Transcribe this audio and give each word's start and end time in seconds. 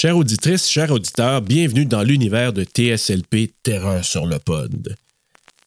Chères 0.00 0.16
auditrices, 0.16 0.66
chers 0.66 0.90
auditeurs, 0.90 1.42
bienvenue 1.42 1.84
dans 1.84 2.02
l'univers 2.02 2.54
de 2.54 2.64
TSLP 2.64 3.52
Terreur 3.62 4.02
sur 4.02 4.24
le 4.24 4.38
pod. 4.38 4.96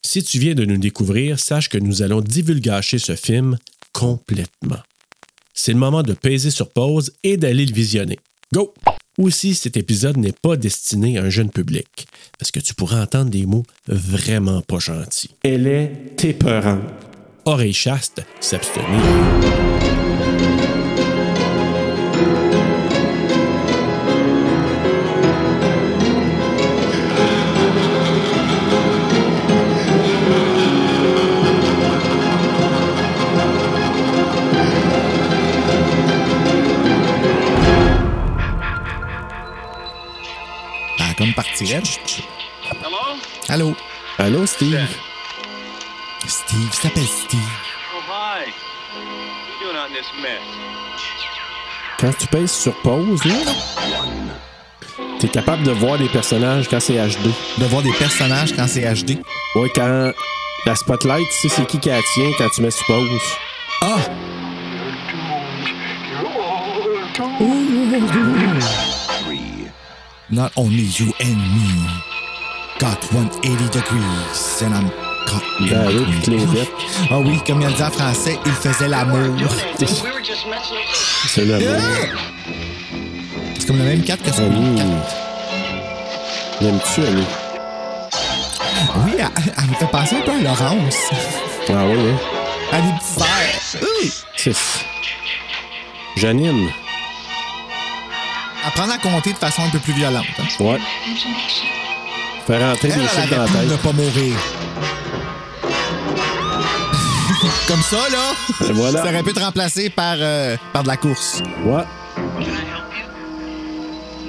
Si 0.04 0.24
tu 0.24 0.40
viens 0.40 0.56
de 0.56 0.64
nous 0.64 0.76
découvrir, 0.76 1.38
sache 1.38 1.68
que 1.68 1.78
nous 1.78 2.02
allons 2.02 2.20
divulgacher 2.20 2.98
ce 2.98 3.14
film 3.14 3.56
complètement. 3.92 4.80
C'est 5.52 5.72
le 5.72 5.78
moment 5.78 6.02
de 6.02 6.14
peser 6.14 6.50
sur 6.50 6.68
pause 6.70 7.12
et 7.22 7.36
d'aller 7.36 7.64
le 7.64 7.72
visionner. 7.72 8.18
Go! 8.52 8.74
Aussi, 9.18 9.54
cet 9.54 9.76
épisode 9.76 10.16
n'est 10.16 10.32
pas 10.32 10.56
destiné 10.56 11.16
à 11.16 11.22
un 11.22 11.30
jeune 11.30 11.50
public, 11.50 12.08
parce 12.36 12.50
que 12.50 12.58
tu 12.58 12.74
pourras 12.74 13.04
entendre 13.04 13.30
des 13.30 13.46
mots 13.46 13.62
vraiment 13.86 14.62
pas 14.62 14.80
gentils. 14.80 15.30
Elle 15.44 15.68
est 15.68 16.24
épeurante. 16.24 16.82
Oreille 17.44 17.72
chaste, 17.72 18.20
s'abstenir. 18.40 19.00
Partirait. 41.64 41.82
Hello? 42.82 42.98
Allô? 43.48 43.76
Allô, 44.18 44.46
Steve? 44.46 44.86
Steve, 46.26 46.60
il 46.62 46.74
s'appelle 46.74 47.06
Steve. 47.06 47.40
Oh, 47.94 48.00
hi. 48.06 48.44
What 48.44 49.00
you 49.48 49.66
doing 49.66 49.76
out 49.76 49.88
in 49.88 49.94
this 49.94 50.06
mess? 50.20 50.42
Quand 51.98 52.12
tu 52.18 52.26
pèses 52.26 52.52
sur 52.52 52.74
pause, 52.82 53.24
là, 53.24 53.34
t'es 55.18 55.28
capable 55.28 55.62
de 55.62 55.70
voir 55.70 55.96
les 55.96 56.08
personnages 56.08 56.68
quand 56.68 56.80
c'est 56.80 56.96
HD. 56.96 57.32
De 57.56 57.64
voir 57.64 57.82
des 57.82 57.92
personnages 57.92 58.54
quand 58.54 58.68
c'est 58.68 58.82
HD. 58.82 59.22
Ouais, 59.54 59.70
quand 59.74 60.12
la 60.66 60.74
spotlight, 60.74 61.26
tu 61.30 61.48
sais 61.48 61.56
c'est 61.56 61.66
qui 61.66 61.78
qui 61.78 61.88
la 61.88 62.02
tient 62.12 62.30
quand 62.36 62.50
tu 62.50 62.60
mets 62.60 62.70
sur 62.70 62.84
pause. 62.84 63.08
Ah! 63.80 63.96
Not 70.34 70.50
only 70.56 70.82
you 70.98 71.12
and 71.20 71.36
me 71.36 71.86
got 72.80 72.98
180 73.12 73.68
degrees 73.70 74.62
and 74.62 74.74
I'm 74.74 74.90
caught 75.28 75.44
in 75.60 75.68
Ben 75.68 75.86
oui. 75.86 76.20
Claudette. 76.24 76.68
Ah 77.08 77.20
oui, 77.20 77.38
comme 77.46 77.62
il 77.62 77.72
dit 77.72 77.82
en 77.84 77.90
français, 77.92 78.36
il 78.44 78.50
faisait 78.52 78.88
l'amour. 78.88 79.38
Just 79.38 79.54
messing 80.48 80.74
with 80.74 81.28
C'est 81.28 81.44
le 81.44 81.60
C'est 83.60 83.66
comme 83.68 83.78
le 83.78 83.84
même 83.84 84.02
4 84.02 84.22
que 84.24 84.40
Annie. 84.40 84.70
le 84.72 84.76
4. 84.78 84.88
L'aimes-tu, 86.62 87.00
Annie? 87.06 87.26
Oui, 89.06 89.12
elle, 89.18 89.54
elle 89.56 89.70
me 89.70 89.74
fait 89.76 89.86
penser 89.86 90.16
un 90.16 90.20
peu 90.22 90.32
à 90.32 90.40
Laurence. 90.40 90.96
Ah 91.68 91.84
oui, 91.86 92.10
hein? 92.10 92.18
À 92.72 92.80
des 92.80 92.92
petits 92.98 93.18
verres. 93.18 93.82
Oui. 94.02 94.12
C'est... 94.36 94.56
Janine. 96.16 96.70
Apprendre 98.66 98.92
à 98.94 98.98
compter 98.98 99.32
de 99.32 99.38
façon 99.38 99.62
un 99.62 99.68
peu 99.70 99.78
plus 99.78 99.92
violente. 99.92 100.24
hein. 100.38 100.44
Ouais. 100.60 100.78
Faire 102.46 102.70
rentrer 102.70 102.88
Elle, 102.88 102.94
des 102.94 103.00
elle 103.02 103.08
chiffres 103.08 103.30
dans 103.30 103.36
la 103.36 103.42
aurait 103.44 103.52
pu 103.52 103.58
ne 103.66 103.70
tête. 103.70 103.80
pas 103.82 103.92
mourir. 103.92 104.36
Comme 107.68 107.82
ça, 107.82 107.96
là, 108.10 108.66
Et 108.68 108.72
voilà. 108.72 109.02
ça 109.02 109.08
aurait 109.10 109.22
pu 109.22 109.30
être 109.30 109.42
remplacé 109.42 109.90
par, 109.90 110.16
euh, 110.18 110.56
par 110.72 110.82
de 110.82 110.88
la 110.88 110.96
course. 110.96 111.42
Ouais. 111.64 111.82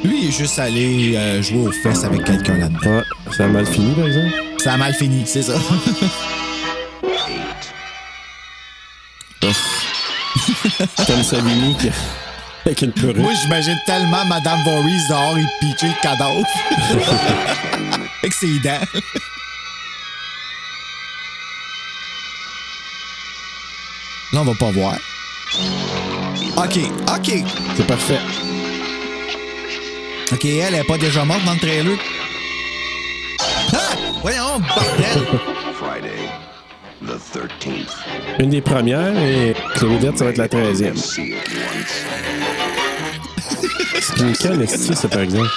Lui, 0.03 0.23
il 0.23 0.30
est 0.30 0.31
juste 0.31 0.59
allé 0.59 1.16
euh, 1.16 1.42
jouer 1.42 1.67
aux 1.67 1.72
fesses 1.72 2.03
avec 2.03 2.23
quelqu'un 2.25 2.58
là-dedans. 2.58 2.97
Ouais. 2.97 3.03
Ça 3.36 3.45
a 3.45 3.47
mal 3.47 3.66
fini, 3.66 3.94
par 3.95 4.05
exemple? 4.05 4.33
Ça 4.64 4.73
a 4.73 4.77
mal 4.77 4.94
fini, 4.94 5.23
c'est 5.25 5.44
ça. 5.44 5.53
Comme 11.08 11.23
Savini 11.23 11.76
qui 11.77 11.89
avec 12.65 12.81
une 12.81 12.92
purée. 12.92 13.21
Moi, 13.21 13.33
j'imagine 13.42 13.77
tellement 13.86 14.26
Madame 14.26 14.59
Voorhees 14.64 15.08
dehors 15.09 15.37
et 15.37 15.45
pitcher 15.59 15.87
le 15.87 16.02
cadavre. 16.02 16.43
avec 18.21 18.33
ses 18.33 18.59
dents. 18.59 18.80
Là, 24.33 24.42
on 24.42 24.43
va 24.43 24.53
pas 24.55 24.71
voir. 24.71 24.95
OK, 26.58 26.80
OK. 27.15 27.43
C'est 27.77 27.87
parfait. 27.87 28.20
OK, 30.32 30.45
elle, 30.45 30.73
elle 30.73 30.76
est 30.76 30.83
pas 30.83 30.97
déjà 30.97 31.23
morte 31.23 31.43
dans 31.45 31.53
le 31.53 31.59
trailer. 31.59 31.97
Ah! 33.73 33.95
Voyons, 34.21 34.59
bordel! 34.59 35.39
Friday. 35.76 36.30
The 37.05 37.20
13th. 37.59 38.39
Une 38.39 38.49
des 38.49 38.61
premières 38.61 39.15
et 39.17 39.53
Cléodette, 39.76 40.17
ça 40.17 40.26
va 40.26 40.32
être 40.32 40.37
la 40.37 40.47
13e. 40.47 40.95
C'est 44.08 44.38
canne 44.38 44.61
esti, 44.61 44.95
ça, 44.95 45.08
par 45.08 45.21
exemple? 45.21 45.49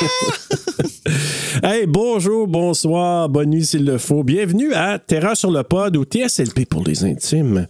Hey, 1.62 1.86
bonjour, 1.86 2.46
bonsoir, 2.46 3.30
bonne 3.30 3.50
nuit 3.50 3.64
s'il 3.64 3.86
le 3.86 3.96
faut. 3.96 4.22
Bienvenue 4.22 4.74
à 4.74 4.98
Terreur 4.98 5.36
sur 5.36 5.50
le 5.50 5.62
pod 5.62 5.96
ou 5.96 6.04
TSLP 6.04 6.66
pour 6.68 6.84
les 6.84 7.02
intimes. 7.04 7.66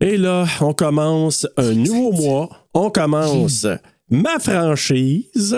Et 0.00 0.16
là, 0.16 0.46
on 0.62 0.72
commence 0.72 1.46
un 1.58 1.74
nouveau 1.74 2.12
mois. 2.12 2.48
On 2.72 2.90
commence 2.90 3.66
ma 4.08 4.38
franchise, 4.38 5.56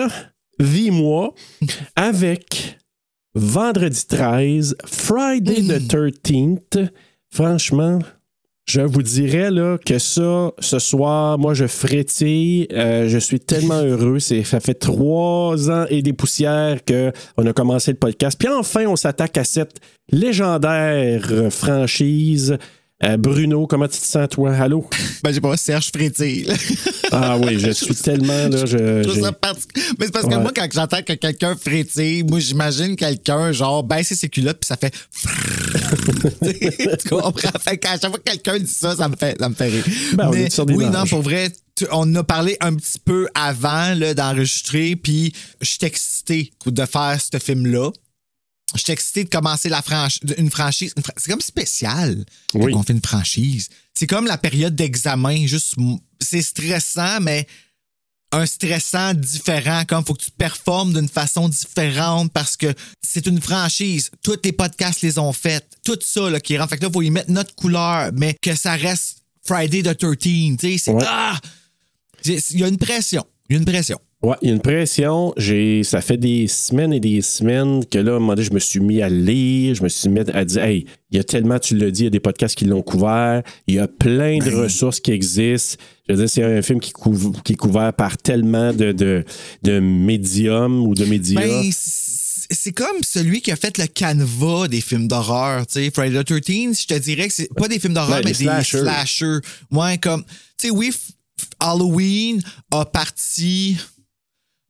Vie-moi, 0.59 1.33
avec 1.95 2.77
vendredi 3.35 4.05
13, 4.07 4.75
Friday 4.85 5.61
the 5.61 5.79
13th. 5.79 6.89
Franchement, 7.31 7.99
je 8.65 8.81
vous 8.81 9.01
dirais 9.01 9.51
là, 9.51 9.77
que 9.77 9.99
ça, 9.99 10.51
ce 10.59 10.79
soir, 10.79 11.37
moi, 11.37 11.53
je 11.53 11.67
frétille. 11.67 12.67
Euh, 12.71 13.09
je 13.09 13.17
suis 13.17 13.39
tellement 13.39 13.81
heureux. 13.83 14.19
Ça 14.19 14.59
fait 14.59 14.75
trois 14.75 15.69
ans 15.69 15.85
et 15.89 16.01
des 16.01 16.13
poussières 16.13 16.79
qu'on 16.85 17.45
a 17.45 17.53
commencé 17.53 17.91
le 17.91 17.97
podcast. 17.97 18.37
Puis 18.39 18.47
enfin, 18.47 18.85
on 18.87 18.95
s'attaque 18.95 19.37
à 19.37 19.43
cette 19.43 19.79
légendaire 20.09 21.51
franchise. 21.51 22.57
Euh, 23.03 23.17
Bruno, 23.17 23.67
comment 23.67 23.87
tu 23.87 23.99
te 23.99 24.05
sens, 24.05 24.29
toi? 24.29 24.53
Allô? 24.55 24.87
Ben, 25.23 25.33
j'ai 25.33 25.41
pas 25.41 25.57
Serge 25.57 25.89
Frétille. 25.93 26.47
Ah 27.11 27.37
oui, 27.37 27.59
je 27.59 27.71
suis 27.71 27.95
tellement 27.95 28.47
là. 28.47 28.65
Je, 28.65 28.77
Je 28.77 29.01
trouve 29.03 29.15
j'ai- 29.15 29.21
ça 29.21 29.31
parti- 29.33 29.67
Mais 29.99 30.05
c'est 30.05 30.11
parce 30.13 30.25
que 30.25 30.35
moi, 30.35 30.51
quand 30.55 30.67
j'entends 30.71 31.01
que 31.01 31.13
quelqu'un 31.13 31.55
frétille, 31.55 32.23
moi, 32.23 32.39
j'imagine 32.39 32.95
quelqu'un, 32.95 33.51
genre, 33.51 33.83
baisser 33.83 34.15
ses 34.15 34.29
culottes, 34.29 34.59
puis 34.59 34.67
ça 34.67 34.77
fait. 34.77 34.91
tu 36.97 37.09
comprends? 37.09 37.59
Fait 37.59 37.77
qu'à 37.77 37.99
chaque 37.99 38.09
fois 38.09 38.19
que 38.19 38.31
quelqu'un 38.31 38.59
dit 38.59 38.67
ça, 38.71 38.95
ça 38.95 39.09
me 39.09 39.17
fait, 39.17 39.35
ça 39.37 39.49
me 39.49 39.55
fait 39.55 39.67
rire. 39.67 39.83
Ben, 40.13 40.27
on 40.27 40.31
Mais 40.31 40.43
est 40.43 40.53
sur 40.53 40.65
des 40.65 40.73
oui, 40.73 40.85
non, 40.85 41.05
pour 41.05 41.21
vrai, 41.23 41.51
tu- 41.75 41.87
on 41.91 42.13
a 42.15 42.23
parlé 42.23 42.55
un 42.61 42.73
petit 42.73 42.99
peu 43.03 43.27
avant 43.35 43.95
là, 43.95 44.13
d'enregistrer, 44.13 44.95
puis 44.95 45.33
je 45.61 45.67
suis 45.67 45.79
excité 45.81 46.51
de 46.65 46.85
faire 46.85 47.17
ce 47.19 47.37
film-là. 47.37 47.89
Je 48.75 48.81
suis 48.83 48.91
excité 48.93 49.23
de 49.23 49.29
commencer 49.29 49.69
la 49.69 49.83
une 50.37 50.49
franchise. 50.51 50.93
fra- 51.03 51.13
C'est 51.17 51.31
comme 51.31 51.41
spécial 51.41 52.25
Oui. 52.53 52.71
quand 52.73 52.79
on 52.79 52.83
fait 52.83 52.93
une 52.93 53.01
franchise. 53.01 53.69
C'est 53.93 54.07
comme 54.07 54.25
la 54.25 54.37
période 54.37 54.75
d'examen. 54.75 55.45
Juste, 55.47 55.75
c'est 56.19 56.41
stressant, 56.41 57.19
mais 57.21 57.47
un 58.31 58.45
stressant 58.47 59.13
différent, 59.13 59.83
comme 59.87 60.03
faut 60.03 60.15
que 60.15 60.23
tu 60.23 60.31
performes 60.31 60.93
d'une 60.93 61.07
façon 61.09 61.47
différente 61.49 62.31
parce 62.33 62.57
que 62.57 62.73
c'est 63.01 63.27
une 63.27 63.39
franchise. 63.39 64.09
Tous 64.23 64.39
les 64.43 64.51
podcasts 64.51 65.01
les 65.01 65.19
ont 65.19 65.33
fait. 65.33 65.63
Tout 65.85 65.99
ça 66.01 66.29
là, 66.31 66.39
qui 66.39 66.57
rentre. 66.57 66.71
Fait 66.71 66.77
que 66.77 66.83
là, 66.85 66.89
faut 66.91 67.03
y 67.03 67.11
mettre 67.11 67.29
notre 67.29 67.53
couleur, 67.53 68.09
mais 68.13 68.35
que 68.41 68.55
ça 68.55 68.73
reste 68.73 69.17
Friday 69.45 69.83
the 69.83 69.95
13 69.95 70.17
Tu 70.57 70.57
sais, 70.57 70.77
c'est. 70.79 70.91
Ouais. 70.91 71.03
Ah! 71.07 71.39
Il 72.25 72.59
y 72.59 72.63
a 72.63 72.67
une 72.67 72.77
pression. 72.77 73.25
Il 73.49 73.53
y 73.53 73.55
a 73.57 73.59
une 73.59 73.65
pression. 73.65 73.99
Ouais, 74.23 74.35
il 74.41 74.47
y 74.47 74.51
a 74.51 74.53
une 74.55 74.61
pression. 74.61 75.33
J'ai, 75.35 75.83
ça 75.83 75.99
fait 75.99 76.15
des 76.15 76.47
semaines 76.47 76.93
et 76.93 77.01
des 77.01 77.21
semaines 77.21 77.85
que 77.85 77.97
là, 77.97 78.13
à 78.13 78.15
un 78.15 78.19
moment 78.19 78.35
donné, 78.35 78.47
je 78.47 78.53
me 78.53 78.59
suis 78.59 78.79
mis 78.79 79.01
à 79.01 79.09
lire, 79.09 79.75
je 79.75 79.83
me 79.83 79.89
suis 79.89 80.07
mis 80.07 80.21
à 80.21 80.45
dire, 80.45 80.63
hey, 80.63 80.85
il 81.11 81.17
y 81.17 81.19
a 81.19 81.25
tellement, 81.25 81.59
tu 81.59 81.75
l'as 81.75 81.91
dit, 81.91 82.01
il 82.01 82.05
y 82.05 82.07
a 82.07 82.09
des 82.09 82.21
podcasts 82.21 82.55
qui 82.57 82.63
l'ont 82.65 82.81
couvert, 82.81 83.43
il 83.67 83.75
y 83.75 83.79
a 83.79 83.87
plein 83.89 84.37
de 84.37 84.49
ressources 84.55 85.01
qui 85.01 85.11
existent. 85.11 85.75
Je 86.07 86.13
veux 86.13 86.19
dire, 86.19 86.29
c'est 86.29 86.43
un 86.43 86.61
film 86.61 86.79
qui, 86.79 86.91
couv- 86.91 87.41
qui 87.43 87.53
est 87.53 87.57
couvert 87.57 87.91
par 87.93 88.17
tellement 88.17 88.71
de, 88.73 88.93
de, 88.93 89.25
de 89.63 89.79
médiums 89.81 90.87
ou 90.87 90.95
de 90.95 91.03
médias. 91.03 91.41
Ben, 91.41 91.69
c'est 91.71 92.71
comme 92.71 92.97
celui 93.03 93.41
qui 93.41 93.51
a 93.51 93.55
fait 93.57 93.77
le 93.77 93.87
canevas 93.87 94.67
des 94.69 94.79
films 94.81 95.07
d'horreur, 95.09 95.67
tu 95.67 95.73
sais, 95.83 95.91
Friday 95.91 96.23
the 96.23 96.41
13 96.43 96.79
je 96.81 96.87
te 96.87 96.97
dirais 96.99 97.27
que 97.27 97.33
c'est 97.33 97.53
pas 97.55 97.67
des 97.67 97.79
films 97.79 97.93
d'horreur, 97.93 98.17
Ouais, 98.17 98.21
mais 98.23 98.31
des 98.31 98.43
slashers. 98.45 98.79
slashers. 98.79 99.39
Ouais, 99.71 99.97
comme, 99.97 100.23
tu 100.57 100.67
sais, 100.67 100.69
oui, 100.69 100.91
Halloween 101.59 102.41
a 102.71 102.85
parti 102.85 103.77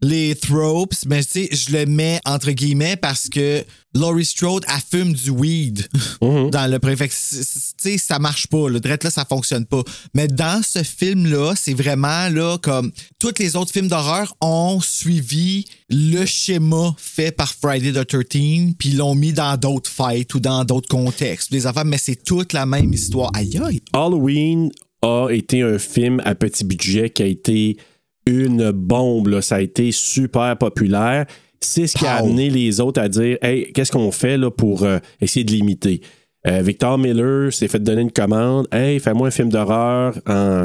les 0.04 0.36
tropes, 0.36 0.94
mais 1.08 1.24
tu 1.24 1.48
sais, 1.48 1.50
je 1.52 1.72
le 1.76 1.86
mets 1.86 2.20
entre 2.26 2.52
guillemets 2.52 2.96
parce 2.98 3.30
que 3.30 3.64
Laurie 3.96 4.26
Strode, 4.26 4.66
elle 4.68 4.82
fume 5.00 5.14
du 5.14 5.30
weed 5.30 5.88
Mhm. 6.22 6.50
dans 6.50 6.70
le 6.70 6.80
préfet. 6.80 7.08
Tu 7.08 7.16
sais, 7.16 7.98
ça 7.98 8.20
marche 8.20 8.48
pas. 8.48 8.68
Le 8.70 8.80
drette 8.80 9.04
là, 9.04 9.10
ça 9.12 9.24
fonctionne 9.26 9.66
pas. 9.66 9.84
Mais 10.14 10.28
dans 10.28 10.62
ce 10.64 10.84
film-là, 10.84 11.54
c'est 11.56 11.74
vraiment 11.74 12.28
là 12.30 12.58
comme 12.58 12.92
tous 13.20 13.34
les 13.40 13.56
autres 13.56 13.72
films 13.72 13.88
d'horreur 13.88 14.36
ont 14.42 14.80
suivi 14.82 15.66
le 15.90 16.26
schéma 16.26 16.96
fait 16.98 17.32
par 17.32 17.54
Friday 17.54 17.92
the 17.94 18.06
13 18.08 18.74
puis 18.78 18.92
l'ont 18.92 19.16
mis 19.16 19.32
dans 19.34 19.56
d'autres 19.58 19.90
fights 19.92 20.34
ou 20.34 20.40
dans 20.40 20.66
d'autres 20.66 20.90
contextes. 20.90 21.54
Affaires, 21.66 21.86
mais 21.86 21.98
c'est 22.00 22.24
toute 22.24 22.52
la 22.54 22.66
même 22.66 22.92
histoire. 22.94 23.32
Aïe 23.36 23.58
aïe. 23.64 23.82
Halloween 23.94 24.70
a 25.02 25.28
été 25.30 25.62
un 25.62 25.78
film 25.78 26.22
à 26.26 26.34
petit 26.36 26.64
budget 26.64 27.10
qui 27.10 27.22
a 27.24 27.26
été 27.28 27.78
une 28.26 28.72
bombe. 28.72 29.28
là. 29.28 29.42
Ça 29.42 29.56
a 29.56 29.62
été 29.62 29.92
super 29.92 30.58
populaire. 30.58 31.26
C'est 31.60 31.88
ce 31.88 31.98
qui 31.98 32.06
a 32.06 32.16
amené 32.16 32.50
les 32.50 32.82
autres 32.82 33.02
à 33.02 33.08
dire 33.08 33.38
Hey, 33.42 33.72
qu'est-ce 33.72 33.92
qu'on 33.92 34.12
fait 34.12 34.38
là, 34.38 34.52
pour 34.52 34.84
euh, 34.84 35.00
essayer 35.22 35.46
de 35.46 35.52
l'imiter? 35.52 36.02
Euh, 36.46 36.62
Victor 36.62 36.98
Miller 36.98 37.54
s'est 37.54 37.70
fait 37.70 37.80
donner 37.80 38.02
une 38.02 38.12
commande. 38.12 38.68
Hey, 38.72 39.00
fais-moi 39.00 39.30
un 39.30 39.32
film 39.32 39.50
d'horreur, 39.50 40.14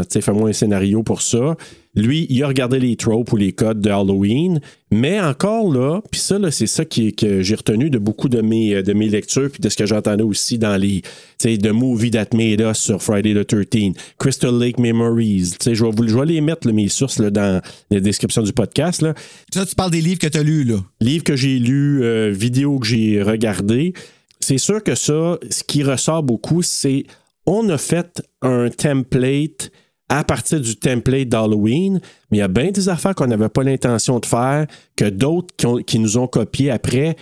sais, 0.09 0.21
fais-moi 0.21 0.51
un 0.51 0.53
scénario 0.53 1.03
pour 1.05 1.23
ça. 1.23 1.57
Lui, 1.95 2.27
il 2.31 2.43
a 2.43 2.49
regardé 2.49 2.79
les 2.79 2.97
tropes 2.97 3.33
ou 3.33 3.37
les 3.37 3.53
codes 3.53 3.81
de 3.81 3.91
Halloween, 3.91 4.61
mais 4.91 5.21
encore 5.21 5.73
là, 5.73 6.01
puis 6.11 6.21
ça, 6.21 6.39
là, 6.39 6.51
c'est 6.51 6.67
ça 6.67 6.85
qui, 6.85 7.13
que 7.15 7.43
j'ai 7.43 7.55
retenu 7.57 7.91
de 7.91 7.99
beaucoup 7.99 8.29
de 8.29 8.41
mes, 8.41 8.75
euh, 8.75 8.83
de 8.83 8.93
mes 8.93 9.09
lectures, 9.09 9.51
puis 9.51 9.61
de 9.61 9.69
ce 9.69 9.77
que 9.77 9.87
j'entendais 9.87 10.23
aussi 10.23 10.59
dans 10.59 10.77
les, 10.77 11.01
tu 11.03 11.09
sais, 11.39 11.59
The 11.59 11.71
Movie 11.73 12.11
That 12.13 12.29
Made 12.35 12.61
Us 12.61 12.79
sur 12.79 13.03
Friday 13.03 13.35
the 13.35 13.47
13, 13.47 13.93
Crystal 14.19 14.57
Lake 14.57 14.79
Memories. 14.79 15.53
Tu 15.59 15.65
sais, 15.65 15.75
je 15.75 15.85
vais 15.85 15.91
vous- 15.91 16.07
je 16.07 16.17
vais 16.17 16.27
les 16.27 16.41
mettre, 16.41 16.67
là, 16.69 16.73
mes 16.73 16.89
sources, 16.89 17.19
là, 17.19 17.31
dans 17.31 17.61
la 17.91 18.01
description 18.01 18.43
du 18.43 18.53
podcast. 18.53 19.03
Là. 19.03 19.15
Ça, 19.53 19.65
tu 19.67 19.75
parles 19.75 19.91
des 19.91 20.01
livres 20.01 20.19
que 20.21 20.29
tu 20.29 20.39
as 20.39 20.43
lus, 20.43 20.65
là. 20.65 20.77
Livres 21.01 21.25
que 21.25 21.37
j'ai 21.37 21.59
lus, 21.59 22.03
euh, 22.03 22.31
vidéos 22.31 22.79
que 22.79 22.87
j'ai 22.87 23.23
regardées. 23.23 23.93
C'est 24.41 24.59
sûr 24.59 24.83
que 24.83 24.95
ça, 24.95 25.39
ce 25.51 25.65
qui 25.65 25.83
ressort 25.83 26.23
beaucoup, 26.23 26.63
c'est 26.63 27.05
on 27.47 27.69
a 27.71 27.79
fait 27.79 28.23
un 28.43 28.69
template 28.69 29.71
à 30.09 30.25
partir 30.25 30.61
du 30.61 30.77
template 30.77 31.29
d'Halloween, 31.29 32.01
mais 32.31 32.39
il 32.39 32.41
y 32.41 32.43
a 32.43 32.49
bien 32.49 32.71
des 32.71 32.89
affaires 32.89 33.15
qu'on 33.15 33.27
n'avait 33.27 33.49
pas 33.49 33.63
l'intention 33.63 34.21
de 34.21 34.27
faire, 34.27 34.67
que 34.97 35.05
d'autres 35.05 35.55
qui, 35.83 35.99
nous 35.99 36.17
ont 36.19 36.27
copiés 36.27 36.71
après 36.71 37.17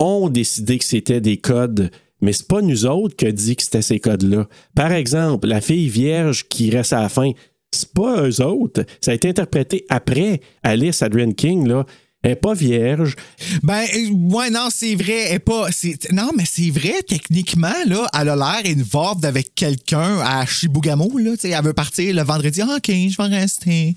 ont 0.00 0.28
décidé 0.28 0.78
que 0.78 0.84
c'était 0.84 1.20
des 1.20 1.36
codes. 1.36 1.90
Mais 2.20 2.32
c'est 2.32 2.48
pas 2.48 2.62
nous 2.62 2.86
autres 2.86 3.14
qui 3.14 3.26
a 3.26 3.32
dit 3.32 3.54
que 3.54 3.62
c'était 3.62 3.82
ces 3.82 4.00
codes-là. 4.00 4.48
Par 4.74 4.92
exemple, 4.92 5.46
la 5.46 5.60
fille 5.60 5.88
vierge 5.88 6.48
qui 6.48 6.70
reste 6.70 6.92
à 6.92 7.02
la 7.02 7.08
fin, 7.08 7.30
c'est 7.70 7.92
pas 7.92 8.22
eux 8.22 8.42
autres. 8.42 8.84
Ça 9.00 9.10
a 9.10 9.14
été 9.14 9.28
interprété 9.28 9.84
après 9.88 10.40
Alice 10.62 11.02
Adrian 11.02 11.32
King, 11.32 11.68
là. 11.68 11.84
Elle 12.24 12.30
n'est 12.30 12.36
pas 12.36 12.54
vierge. 12.54 13.14
Ben, 13.62 13.82
euh, 13.94 14.10
ouais, 14.34 14.50
non, 14.50 14.68
c'est 14.74 14.94
vrai. 14.94 15.26
Elle 15.28 15.36
est 15.36 15.38
pas, 15.38 15.68
c'est- 15.70 16.10
non, 16.10 16.30
mais 16.36 16.44
c'est 16.50 16.70
vrai, 16.70 16.94
techniquement, 17.06 17.68
là, 17.86 18.08
elle 18.18 18.30
a 18.30 18.34
l'air 18.36 18.62
involved 18.76 19.24
avec 19.24 19.54
quelqu'un 19.54 20.18
à 20.24 20.44
Shibugamo, 20.46 21.18
là. 21.18 21.32
tu 21.32 21.40
sais, 21.42 21.50
Elle 21.50 21.62
veut 21.64 21.72
partir 21.74 22.14
le 22.14 22.22
vendredi. 22.22 22.62
Ah, 22.62 22.76
OK, 22.78 22.86
je 22.88 23.16
vais 23.22 23.28
rester. 23.36 23.94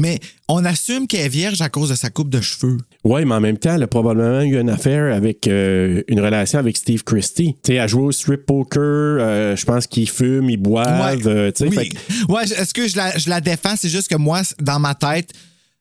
Mais 0.00 0.20
on 0.48 0.64
assume 0.64 1.08
qu'elle 1.08 1.26
est 1.26 1.28
vierge 1.28 1.60
à 1.60 1.68
cause 1.68 1.88
de 1.90 1.96
sa 1.96 2.08
coupe 2.08 2.30
de 2.30 2.40
cheveux. 2.40 2.78
Oui, 3.04 3.24
mais 3.24 3.34
en 3.34 3.40
même 3.40 3.58
temps, 3.58 3.74
elle 3.74 3.82
a 3.82 3.88
probablement 3.88 4.40
eu 4.42 4.56
une 4.58 4.70
affaire 4.70 5.12
avec 5.14 5.48
euh, 5.48 6.02
une 6.06 6.20
relation 6.20 6.60
avec 6.60 6.76
Steve 6.76 7.02
Christie. 7.02 7.54
Tu 7.64 7.72
sais, 7.72 7.74
elle 7.74 7.88
joue 7.88 8.04
au 8.04 8.12
strip 8.12 8.46
poker, 8.46 8.80
euh, 9.20 9.56
je 9.56 9.64
pense 9.66 9.88
qu'ils 9.88 10.08
fument, 10.08 10.48
ils 10.50 10.56
boivent. 10.56 11.26
euh, 11.26 11.50
tu 11.50 11.64
sais, 11.64 11.68
oui. 11.76 11.90
fait 11.90 12.32
Ouais, 12.32 12.44
est-ce 12.44 12.72
que 12.72 12.86
je 12.86 12.96
la, 12.96 13.18
je 13.18 13.28
la 13.28 13.40
défends? 13.40 13.74
C'est 13.76 13.88
juste 13.88 14.08
que 14.08 14.14
moi, 14.16 14.42
dans 14.62 14.78
ma 14.78 14.94
tête, 14.94 15.32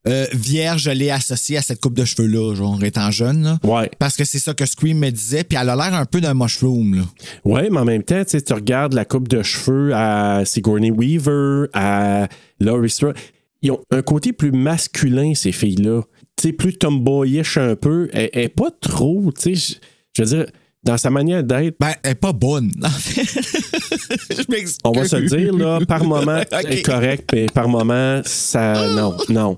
euh, 0.08 0.26
vierge, 0.34 0.84
je 0.84 0.92
l'ai 0.92 1.10
associée 1.10 1.58
à 1.58 1.62
cette 1.62 1.82
coupe 1.82 1.94
de 1.94 2.06
cheveux-là, 2.06 2.56
genre, 2.56 2.84
étant 2.84 3.12
jeune, 3.12 3.44
là. 3.44 3.60
Ouais. 3.64 3.90
Parce 4.00 4.16
que 4.16 4.24
c'est 4.24 4.40
ça 4.40 4.54
que 4.54 4.66
Scream 4.66 4.98
me 4.98 5.10
disait, 5.10 5.44
puis 5.44 5.58
elle 5.60 5.70
a 5.70 5.76
l'air 5.76 5.94
un 5.94 6.06
peu 6.06 6.22
d'un 6.22 6.34
mushroom, 6.34 6.96
là. 6.96 7.04
Oui, 7.46 7.62
mais 7.72 7.80
en 7.80 7.86
même 7.86 8.04
temps, 8.04 8.24
tu 8.26 8.54
regardes 8.54 8.94
la 8.94 9.06
coupe 9.06 9.28
de 9.28 9.44
cheveux 9.44 9.94
à 9.94 10.44
Sigourney 10.46 10.92
Weaver, 10.92 11.68
à 11.74 12.28
Laurie 12.60 12.90
Strode. 12.90 13.16
Ils 13.62 13.72
ont 13.72 13.82
un 13.92 14.02
côté 14.02 14.34
plus 14.34 14.52
masculin, 14.52 15.34
ces 15.34 15.52
filles-là. 15.52 16.04
Tu 16.36 16.50
sais, 16.50 16.54
plus 16.54 16.78
tomboyish 16.78 17.58
un 17.58 17.76
peu. 17.76 18.10
Elle 18.14 18.30
elle 18.34 18.44
est 18.44 18.50
pas 18.50 18.70
trop, 18.80 19.32
tu 19.32 19.56
sais, 19.56 19.80
je 20.14 20.24
veux 20.24 20.30
dire, 20.30 20.46
dans 20.88 20.98
sa 20.98 21.10
manière 21.10 21.44
d'être, 21.44 21.76
Ben, 21.80 21.92
elle 22.02 22.12
est 22.12 22.16
pas 22.16 22.32
bonne, 22.32 22.72
en 22.84 22.90
fait. 22.90 23.24
je 24.30 24.44
m'excuse. 24.50 24.78
on 24.86 24.92
va 24.94 25.06
se 25.06 25.18
dire, 25.18 25.54
là, 25.54 25.80
par 25.86 26.04
moment, 26.06 26.42
elle 26.52 26.74
est 26.74 26.82
correct, 26.82 27.30
mais 27.34 27.46
par 27.48 27.68
moment, 27.68 28.22
ça. 28.24 28.88
Non, 28.96 29.16
non. 29.30 29.58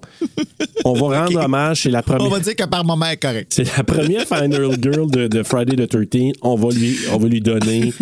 On 0.86 0.94
va 0.94 1.22
rendre 1.22 1.40
hommage, 1.46 1.84
c'est 1.84 1.90
la 1.92 2.00
On 2.00 2.02
première. 2.04 2.30
va 2.30 2.40
dire 2.40 2.56
que 2.56 2.64
par 2.66 2.84
moment, 2.84 3.06
elle 3.06 3.14
est 3.14 3.18
correcte. 3.18 3.54
C'est 3.56 3.78
la 3.78 3.84
première 3.84 4.26
Final 4.28 4.76
Girl 4.82 5.10
de, 5.10 5.28
de 5.28 5.44
Friday 5.44 5.76
the 5.76 5.88
13. 5.88 6.34
On 6.42 6.56
va 6.56 6.70
lui, 6.74 6.98
on 7.12 7.18
va 7.18 7.28
lui 7.28 7.42
donner. 7.42 7.94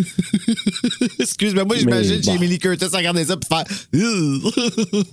Excuse-moi, 1.20 1.66
moi, 1.66 1.76
j'imagine 1.78 2.22
bon. 2.22 2.32
Jamie 2.32 2.48
Lee 2.48 2.60
Curtis 2.60 2.86
à 2.94 2.98
regarder 2.98 3.26
ça 3.26 3.36
puis 3.36 3.50
faire. 3.50 3.66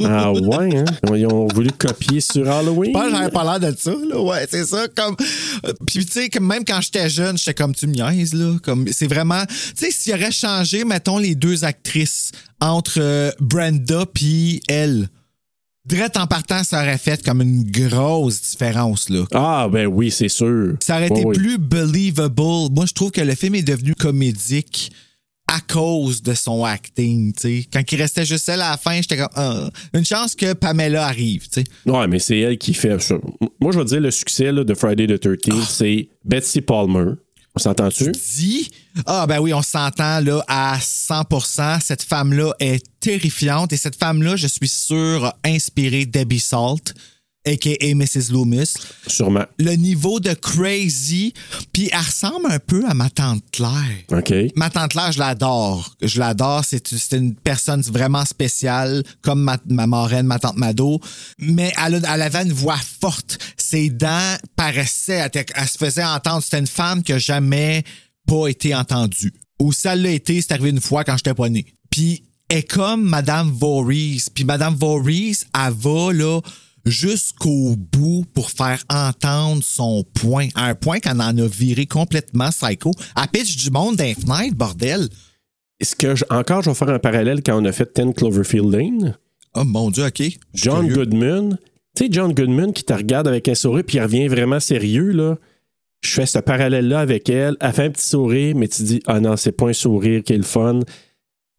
Ah 0.04 0.32
ouais, 0.32 0.76
hein? 0.78 0.84
Ils 1.16 1.26
ont 1.26 1.48
voulu 1.48 1.70
copier 1.72 2.20
sur 2.20 2.48
Halloween. 2.48 2.92
Pas, 2.92 3.10
j'avais 3.10 3.30
pas 3.30 3.42
l'air 3.58 3.72
de 3.72 3.76
ça, 3.76 3.92
là. 4.08 4.20
Ouais, 4.20 4.46
c'est 4.48 4.64
ça. 4.64 4.86
Comme. 4.94 5.16
euh, 5.66 5.72
Puis, 5.86 6.04
tu 6.06 6.12
sais, 6.12 6.28
que 6.28 6.38
même 6.38 6.64
quand 6.64 6.80
j'étais 6.80 7.08
jeune, 7.08 7.36
j'étais 7.36 7.54
comme 7.54 7.74
tu 7.74 7.86
me 7.86 7.94
là. 8.10 8.56
Comme, 8.62 8.86
c'est 8.92 9.06
vraiment. 9.06 9.44
Tu 9.46 9.54
sais, 9.86 9.90
s'il 9.90 10.14
aurait 10.14 10.30
changé, 10.32 10.84
mettons, 10.84 11.18
les 11.18 11.34
deux 11.34 11.64
actrices 11.64 12.30
entre 12.60 13.00
euh, 13.00 13.30
Brenda 13.40 14.06
puis 14.06 14.60
elle. 14.68 15.08
Direct 15.86 16.16
en 16.16 16.26
partant, 16.26 16.64
ça 16.64 16.80
aurait 16.80 16.96
fait 16.96 17.22
comme 17.22 17.42
une 17.42 17.70
grosse 17.70 18.40
différence, 18.40 19.10
là. 19.10 19.24
Ah, 19.34 19.68
ben 19.70 19.86
oui, 19.86 20.10
c'est 20.10 20.30
sûr. 20.30 20.76
Ça 20.80 20.96
aurait 20.96 21.08
été 21.08 21.24
oui. 21.26 21.36
plus 21.36 21.58
believable. 21.58 22.40
Moi, 22.74 22.86
je 22.86 22.94
trouve 22.94 23.10
que 23.10 23.20
le 23.20 23.34
film 23.34 23.54
est 23.54 23.62
devenu 23.62 23.94
comédique 23.94 24.90
à 25.46 25.60
cause 25.60 26.22
de 26.22 26.32
son 26.32 26.64
acting, 26.64 27.34
tu 27.34 27.40
sais. 27.42 27.66
Quand 27.70 27.82
il 27.92 27.96
restait 28.00 28.24
juste 28.24 28.48
elle 28.48 28.62
à 28.62 28.70
la 28.70 28.76
fin, 28.78 28.94
j'étais 28.96 29.18
comme, 29.18 29.28
Ah, 29.34 29.68
une 29.92 30.06
chance 30.06 30.34
que 30.34 30.54
Pamela 30.54 31.04
arrive, 31.06 31.42
tu 31.50 31.60
sais. 31.60 31.64
Ouais, 31.84 32.08
mais 32.08 32.18
c'est 32.18 32.38
elle 32.38 32.56
qui 32.56 32.72
fait 32.72 32.98
ça. 33.02 33.16
Moi, 33.60 33.72
je 33.72 33.78
vais 33.78 33.84
dire 33.84 34.00
le 34.00 34.10
succès 34.10 34.50
là, 34.52 34.64
de 34.64 34.72
Friday 34.72 35.06
the 35.06 35.20
13, 35.20 35.36
Ah. 35.52 35.66
c'est 35.68 36.08
Betsy 36.24 36.62
Palmer. 36.62 37.12
On 37.56 37.60
s'entend-tu? 37.60 38.10
Ah, 39.06 39.26
ben 39.28 39.38
oui, 39.38 39.54
on 39.54 39.62
s'entend 39.62 40.18
là 40.20 40.42
à 40.48 40.76
100% 40.78 41.80
Cette 41.80 42.02
femme-là 42.02 42.52
est 42.58 42.84
terrifiante. 42.98 43.72
Et 43.72 43.76
cette 43.76 43.96
femme-là, 43.96 44.34
je 44.34 44.48
suis 44.48 44.68
sûr, 44.68 45.26
a 45.26 45.36
inspiré 45.44 46.04
Debbie 46.04 46.40
Salt, 46.40 46.94
a.k.a. 47.46 47.94
Mrs. 47.94 48.32
Loomis. 48.32 48.74
Sûrement. 49.06 49.44
Le 49.58 49.72
niveau 49.74 50.18
de 50.20 50.32
crazy, 50.32 51.34
puis 51.72 51.88
elle 51.92 51.98
ressemble 51.98 52.46
un 52.50 52.58
peu 52.58 52.84
à 52.88 52.94
ma 52.94 53.10
tante 53.10 53.42
Claire. 53.52 54.04
OK. 54.12 54.32
Ma 54.56 54.70
tante 54.70 54.92
Claire, 54.92 55.12
je 55.12 55.18
l'adore. 55.18 55.94
Je 56.00 56.18
l'adore. 56.18 56.64
C'est 56.64 57.12
une 57.12 57.34
personne 57.34 57.82
vraiment 57.82 58.24
spéciale, 58.24 59.02
comme 59.22 59.42
ma, 59.42 59.58
ma 59.68 59.86
marraine, 59.86 60.26
ma 60.26 60.38
tante 60.38 60.56
Mado. 60.56 61.00
Mais 61.38 61.72
elle, 61.84 61.96
a- 62.04 62.14
elle 62.14 62.22
avait 62.22 62.42
une 62.44 62.52
voix 62.52 62.78
forte. 63.00 63.38
Ses 63.56 63.90
dents 63.90 64.36
paraissaient, 64.56 65.28
elle, 65.34 65.68
se 65.68 65.78
faisait 65.78 66.04
entendre. 66.04 66.42
C'était 66.42 66.58
une 66.60 66.66
femme 66.66 67.02
qui 67.02 67.12
n'a 67.12 67.18
jamais 67.18 67.84
pas 68.26 68.46
été 68.48 68.74
entendue. 68.74 69.32
Ou 69.60 69.72
ça 69.72 69.94
l'a 69.94 70.10
été, 70.10 70.40
c'est 70.40 70.52
arrivé 70.52 70.70
une 70.70 70.80
fois 70.80 71.04
quand 71.04 71.16
j'étais 71.16 71.34
pas 71.34 71.48
né. 71.48 71.66
Puis 71.90 72.24
est 72.48 72.62
comme 72.70 73.02
Madame 73.02 73.50
Voorhees. 73.50 74.28
Puis 74.34 74.44
Madame 74.44 74.74
Voorhees, 74.74 75.44
elle 75.54 75.72
va 75.72 76.12
là 76.12 76.40
jusqu'au 76.84 77.76
bout 77.76 78.24
pour 78.34 78.50
faire 78.50 78.82
entendre 78.90 79.62
son 79.64 80.04
point. 80.14 80.48
À 80.54 80.66
un 80.66 80.74
point 80.74 80.98
qu'elle 81.00 81.20
en 81.20 81.36
a 81.38 81.46
viré 81.46 81.86
complètement 81.86 82.50
psycho. 82.50 82.90
Elle 83.16 83.28
pitch 83.28 83.56
du 83.56 83.70
monde 83.70 83.96
d'un 83.96 84.14
fenêtre, 84.14 84.54
bordel. 84.54 85.08
Est-ce 85.80 85.96
que, 85.96 86.14
je- 86.14 86.24
encore, 86.30 86.62
je 86.62 86.70
vais 86.70 86.74
faire 86.74 86.88
un 86.90 86.98
parallèle 86.98 87.42
quand 87.42 87.60
on 87.60 87.64
a 87.64 87.72
fait 87.72 87.90
10 87.94 88.12
Cloverfield 88.14 88.72
Lane? 88.72 89.16
Oh 89.54 89.64
mon 89.64 89.90
Dieu, 89.90 90.04
OK. 90.06 90.22
John. 90.54 90.88
Goodman. 90.88 91.58
Tu 91.96 92.04
sais, 92.06 92.08
John 92.12 92.32
Goodman 92.32 92.72
qui 92.72 92.84
te 92.84 92.92
regarde 92.92 93.28
avec 93.28 93.48
un 93.48 93.54
sourire 93.54 93.84
puis 93.86 93.98
il 93.98 94.00
revient 94.02 94.28
vraiment 94.28 94.60
sérieux, 94.60 95.10
là. 95.10 95.36
Je 96.02 96.10
fais 96.10 96.26
ce 96.26 96.38
parallèle-là 96.38 97.00
avec 97.00 97.30
elle. 97.30 97.56
Elle 97.60 97.72
fait 97.72 97.84
un 97.84 97.90
petit 97.90 98.06
sourire, 98.06 98.54
mais 98.56 98.68
tu 98.68 98.82
dis, 98.82 99.02
ah 99.06 99.20
non, 99.20 99.36
c'est 99.36 99.52
pas 99.52 99.68
un 99.68 99.72
sourire 99.72 100.22
qui 100.22 100.34
est 100.34 100.36
le 100.38 100.42
fun. 100.42 100.80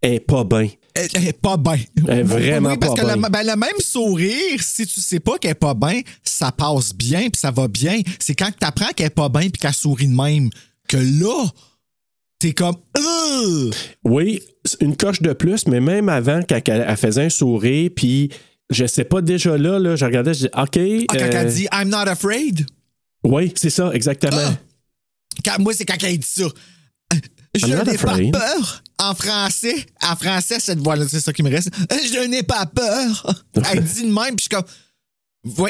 Elle 0.01 0.13
est 0.13 0.19
pas 0.19 0.43
bien. 0.43 0.67
Elle, 0.95 1.09
elle 1.13 1.27
est 1.27 1.39
pas 1.39 1.57
bien. 1.57 1.77
Elle 2.07 2.19
est 2.19 2.23
vraiment 2.23 2.69
oui, 2.69 2.77
parce 2.77 2.95
pas 2.95 3.01
que 3.01 3.07
le, 3.07 3.19
bien. 3.19 3.29
ben, 3.29 3.43
le 3.43 3.55
même 3.57 3.79
sourire, 3.79 4.61
si 4.61 4.87
tu 4.87 5.01
sais 5.01 5.19
pas 5.19 5.37
qu'elle 5.37 5.51
est 5.51 5.55
pas 5.55 5.73
bien, 5.73 6.01
ça 6.23 6.51
passe 6.51 6.93
bien 6.95 7.29
puis 7.29 7.37
ça 7.39 7.51
va 7.51 7.67
bien. 7.67 8.01
C'est 8.19 8.33
quand 8.33 8.49
tu 8.49 8.65
apprends 8.65 8.91
qu'elle 8.95 9.07
est 9.07 9.09
pas 9.09 9.27
bien 9.27 9.49
puis 9.49 9.59
qu'elle 9.59 9.73
sourit 9.73 10.07
de 10.07 10.15
même 10.15 10.49
que 10.87 10.97
là, 10.97 11.45
t'es 12.39 12.53
comme 12.53 12.77
Ugh! 12.97 13.73
Oui, 14.05 14.41
une 14.79 14.95
coche 14.95 15.21
de 15.21 15.33
plus, 15.33 15.67
mais 15.67 15.81
même 15.81 16.07
avant, 16.07 16.41
quand 16.47 16.61
elle, 16.67 16.97
faisait 16.97 17.25
un 17.25 17.29
sourire, 17.29 17.91
puis 17.93 18.31
je 18.69 18.85
sais 18.85 19.03
pas, 19.03 19.21
déjà 19.21 19.57
là, 19.57 19.79
là 19.79 19.95
je 19.95 20.05
regardais, 20.05 20.33
je 20.33 20.39
dis, 20.39 20.45
OK. 20.45 20.53
Ah, 20.55 20.67
quand 21.09 21.19
euh, 21.19 21.29
elle 21.33 21.53
dit 21.53 21.67
I'm 21.73 21.89
not 21.89 22.07
afraid. 22.07 22.65
Oui, 23.23 23.51
c'est 23.55 23.69
ça, 23.69 23.91
exactement. 23.93 24.37
Ah! 24.37 24.57
Quand- 25.43 25.59
moi, 25.59 25.73
c'est 25.73 25.85
quand 25.85 26.01
elle 26.03 26.19
dit 26.19 26.27
ça. 26.27 26.45
Je 27.53 27.67
n'ai 27.67 27.97
pas 27.97 28.39
peur. 28.39 28.83
En 28.97 29.13
français, 29.13 29.85
en 30.01 30.15
français, 30.15 30.59
cette 30.59 30.79
voix-là, 30.79 31.05
c'est 31.07 31.19
ça 31.19 31.33
qui 31.33 31.43
me 31.43 31.49
reste. 31.49 31.69
Je 31.91 32.27
n'ai 32.27 32.43
pas 32.43 32.65
peur. 32.65 33.43
Elle 33.71 33.83
dit 33.83 34.03
de 34.03 34.07
même, 34.13 34.35
puis 34.35 34.47
je 34.49 34.49
suis 34.49 34.49
comme. 34.49 35.65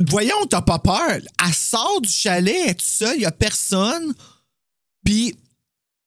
Voyons, 0.00 0.46
t'as 0.48 0.62
pas 0.62 0.78
peur. 0.78 1.10
Elle 1.44 1.54
sort 1.54 2.00
du 2.00 2.08
chalet, 2.08 2.54
elle 2.64 2.70
est 2.70 2.74
toute 2.74 2.82
seule, 2.82 3.16
il 3.16 3.22
y 3.22 3.26
a 3.26 3.32
personne. 3.32 4.14
Puis, 5.04 5.36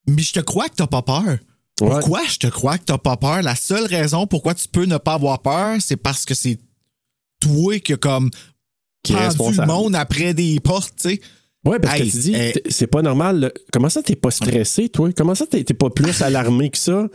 mais 0.08 0.22
je 0.22 0.34
te 0.34 0.40
crois 0.40 0.70
que 0.70 0.76
t'as 0.76 0.88
pas 0.88 1.02
peur. 1.02 1.38
Pourquoi 1.78 2.24
je 2.26 2.38
te 2.38 2.48
crois 2.48 2.78
que 2.78 2.84
t'as 2.86 2.98
pas 2.98 3.18
peur? 3.18 3.42
La 3.42 3.56
seule 3.56 3.86
raison 3.86 4.28
pourquoi 4.28 4.54
tu 4.54 4.68
peux 4.68 4.86
ne 4.86 4.98
pas 4.98 5.14
avoir 5.14 5.42
peur, 5.42 5.78
c'est 5.80 5.98
parce 5.98 6.26
que 6.26 6.36
c'est 6.36 6.60
toi 7.40 7.80
qui 7.80 7.94
a 7.94 7.98
comme 7.98 8.30
Qui 9.04 9.14
est 9.14 9.16
pendu 9.16 9.24
le 9.24 9.28
responsable. 9.30 9.68
monde 9.72 9.96
après 9.96 10.34
des 10.34 10.60
portes, 10.60 10.94
tu 11.02 11.10
sais. 11.10 11.22
Ouais, 11.66 11.80
parce 11.80 12.00
Hey, 12.00 12.08
que 12.08 12.12
tu 12.12 12.18
dis, 12.18 12.34
eh. 12.36 12.54
c'est 12.70 12.88
pas 12.88 13.02
normal. 13.02 13.40
là. 13.40 13.52
Comment 13.72 13.90
ça, 13.90 14.02
t'es 14.02 14.16
pas 14.16 14.32
stressé, 14.32 14.90
toi? 14.90 15.10
Comment 15.16 15.36
ça, 15.36 15.46
t'es 15.46 15.64
pas 15.64 15.90
plus 15.90 16.22
alarmé 16.24 16.70
que 16.70 16.78
ça? 16.78 17.08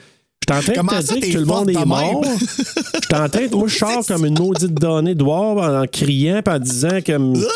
Je 0.49 0.55
suis 0.55 0.59
en 0.61 0.63
train 0.63 0.75
Comment 0.75 0.93
de 0.93 0.99
te 0.99 1.07
ça, 1.07 1.15
dire 1.15 1.23
que 1.23 1.33
tout 1.33 1.39
le 1.41 1.45
monde 1.47 1.67
de 1.67 1.73
est 1.73 1.85
mort. 1.85 2.25
Je 2.39 2.39
suis 2.39 3.15
en 3.15 3.29
train 3.29 3.47
de. 3.49 3.57
Moi, 3.57 3.67
je 3.69 3.77
sors 3.77 4.07
comme 4.07 4.25
une 4.27 4.39
maudite 4.39 4.75
donnée 4.75 5.15
dehors 5.17 5.59
en, 5.61 5.85
criant 5.87 6.41
et 6.45 6.49
en 6.49 6.59
disant 6.61 7.01
comme. 7.05 7.35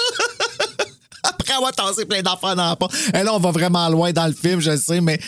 Après 1.23 1.53
avoir 1.53 1.73
tassé 1.73 2.05
plein 2.07 2.23
d'enfants 2.23 2.55
dans 2.57 2.69
la 2.71 2.77
porte. 2.77 2.95
Et 3.15 3.23
là, 3.23 3.35
on 3.35 3.39
va 3.39 3.51
vraiment 3.51 3.89
loin 3.91 4.11
dans 4.13 4.27
le 4.27 4.33
film, 4.33 4.61
je 4.61 4.71
le 4.71 4.77
sais, 4.79 5.01
mais 5.01 5.21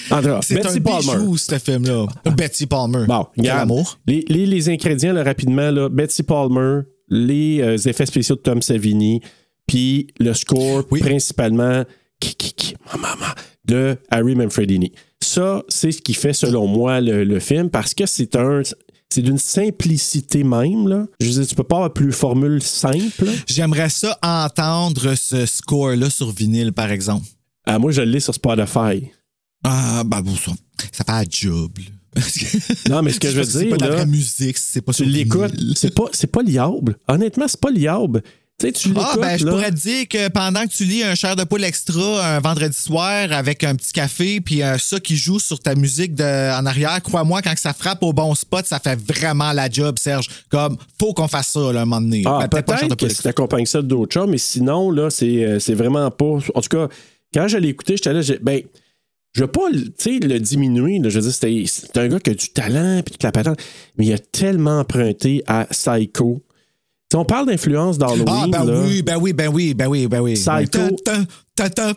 c'est 0.42 0.64
un 0.66 0.80
Palmer. 0.80 1.00
bijou, 1.00 1.36
ce 1.36 1.58
film-là. 1.58 2.06
Betty 2.36 2.66
Palmer. 2.66 3.04
Bon, 3.06 3.26
regarde, 3.36 3.60
amour. 3.62 3.98
Les, 4.06 4.24
les, 4.28 4.46
les 4.46 4.68
ingrédients, 4.70 5.12
là, 5.12 5.22
rapidement, 5.22 5.70
là, 5.70 5.88
Betsy 5.88 6.22
Palmer, 6.22 6.80
les 7.08 7.60
euh, 7.60 7.76
effets 7.76 8.06
spéciaux 8.06 8.36
de 8.36 8.40
Tom 8.40 8.62
Savini, 8.62 9.20
puis 9.72 10.06
le 10.20 10.34
score 10.34 10.84
Oui. 10.90 11.00
principalement 11.00 11.84
de 13.64 13.96
Harry 14.10 14.34
Manfredini. 14.34 14.92
Ça, 15.22 15.62
c'est 15.68 15.92
ce 15.92 16.02
qui 16.02 16.12
fait, 16.14 16.34
selon 16.34 16.66
moi, 16.66 17.00
le, 17.00 17.24
le 17.24 17.40
film, 17.40 17.70
parce 17.70 17.94
que 17.94 18.04
c'est 18.06 18.36
un. 18.36 18.60
C'est 19.08 19.22
d'une 19.22 19.38
simplicité 19.38 20.42
même. 20.42 20.88
Là. 20.88 21.06
Je 21.20 21.26
veux 21.26 21.32
dire, 21.32 21.46
tu 21.46 21.54
peux 21.54 21.64
pas 21.64 21.76
avoir 21.76 21.92
plus 21.92 22.12
formule 22.12 22.62
simple. 22.62 23.26
J'aimerais 23.46 23.90
ça 23.90 24.18
entendre 24.22 25.14
ce 25.14 25.44
score-là 25.46 26.08
sur 26.10 26.30
vinyle, 26.30 26.72
par 26.72 26.90
exemple. 26.90 27.26
Ah, 27.66 27.78
moi, 27.78 27.92
je 27.92 28.00
l'ai 28.02 28.20
sur 28.20 28.34
Spotify. 28.34 29.10
Ah, 29.64 30.02
bah, 30.06 30.22
bon, 30.22 30.34
ça, 30.34 30.52
ça 30.92 31.04
fait 31.04 31.10
un 31.12 31.24
job. 31.30 31.72
Non, 32.88 33.02
mais 33.02 33.12
ce 33.12 33.20
que 33.20 33.28
je 33.30 33.36
veux 33.36 33.44
C'est 33.44 33.64
dire, 33.66 33.76
pas 33.76 33.86
de 33.86 33.92
la 33.92 34.06
musique, 34.06 34.56
c'est 34.58 34.80
pas 34.82 34.92
tu 34.92 35.04
l'écoutes, 35.04 35.54
c'est 35.76 35.94
pas, 35.94 36.04
c'est 36.12 36.26
pas 36.30 36.42
liable. 36.42 36.96
Honnêtement, 37.08 37.46
c'est 37.48 37.60
pas 37.60 37.70
liable. 37.70 38.22
Tu 38.62 38.68
sais, 38.68 38.72
tu 38.72 38.88
l'écoutes. 38.88 39.04
Ah, 39.12 39.16
ben, 39.20 39.36
je 39.38 39.44
pourrais 39.44 39.70
te 39.70 39.76
dire 39.76 40.06
que 40.08 40.28
pendant 40.28 40.62
que 40.62 40.68
tu 40.72 40.84
lis 40.84 41.02
un 41.02 41.14
chair 41.14 41.34
de 41.36 41.44
poule 41.44 41.64
extra 41.64 42.36
un 42.36 42.40
vendredi 42.40 42.76
soir 42.76 43.32
avec 43.32 43.64
un 43.64 43.74
petit 43.74 43.92
café, 43.92 44.40
puis 44.40 44.62
euh, 44.62 44.78
ça 44.78 45.00
qui 45.00 45.16
joue 45.16 45.38
sur 45.40 45.58
ta 45.58 45.74
musique 45.74 46.14
de, 46.14 46.22
en 46.58 46.64
arrière, 46.66 47.02
crois-moi, 47.02 47.42
quand 47.42 47.52
ça 47.56 47.72
frappe 47.72 48.02
au 48.02 48.12
bon 48.12 48.34
spot, 48.34 48.64
ça 48.66 48.78
fait 48.78 48.98
vraiment 49.00 49.52
la 49.52 49.68
job, 49.68 49.98
Serge. 49.98 50.28
Comme, 50.48 50.76
faut 51.00 51.12
qu'on 51.12 51.28
fasse 51.28 51.48
ça, 51.48 51.72
là, 51.72 51.80
un 51.82 51.84
moment 51.84 52.00
donné. 52.00 52.22
Ah, 52.24 52.38
Ben, 52.42 52.48
peut-être 52.48 52.66
pas 52.66 52.74
un 52.74 52.76
chair 52.78 52.88
de 52.88 52.94
peut-être 52.94 52.98
poule 53.00 53.08
que 53.08 53.14
si 53.14 53.18
extra. 53.18 53.30
t'accompagnes 53.30 53.66
ça 53.66 53.82
d'autres 53.82 54.12
choses, 54.14 54.28
mais 54.30 54.38
sinon, 54.38 54.90
là, 54.90 55.10
c'est, 55.10 55.44
euh, 55.44 55.58
c'est 55.58 55.74
vraiment 55.74 56.10
pas. 56.10 56.24
En 56.54 56.60
tout 56.60 56.68
cas, 56.70 56.88
quand 57.34 57.48
je 57.48 57.56
l'ai 57.58 57.68
écouté, 57.68 57.96
j'étais 57.96 58.12
là, 58.12 58.20
j'ai- 58.22 58.38
ben, 58.40 58.60
je 59.34 59.40
veux 59.40 59.46
pas 59.50 59.70
tu 59.72 59.90
sais, 59.98 60.18
le 60.20 60.38
diminuer. 60.38 60.98
là. 60.98 61.08
je 61.08 61.16
veux 61.18 61.22
dire, 61.22 61.32
c'était- 61.32 61.64
c'est 61.66 61.96
un 61.96 62.06
gars 62.08 62.20
qui 62.20 62.30
a 62.30 62.34
du 62.34 62.48
talent, 62.50 63.00
puis 63.04 63.12
toute 63.12 63.22
la 63.22 63.32
patente, 63.32 63.58
mais 63.96 64.06
il 64.06 64.12
a 64.12 64.18
tellement 64.18 64.80
emprunté 64.80 65.42
à 65.46 65.64
Psycho. 65.70 66.42
Sais, 67.12 67.18
on 67.18 67.26
parle 67.26 67.46
d'influence 67.46 67.98
d'Halloween. 67.98 68.24
Ah, 68.26 68.46
ben 68.50 68.64
là. 68.64 68.84
oui, 68.86 69.02
ben 69.02 69.18
oui, 69.20 69.34
ben 69.34 69.48
oui, 69.48 69.74
ben 69.74 69.86
oui, 69.86 70.06
ben 70.06 70.20
oui. 70.20 70.32
Psycho. 70.32 70.96
Ta, 71.04 71.18
ta, 71.54 71.68
ta, 71.68 71.68
ta. 71.68 71.92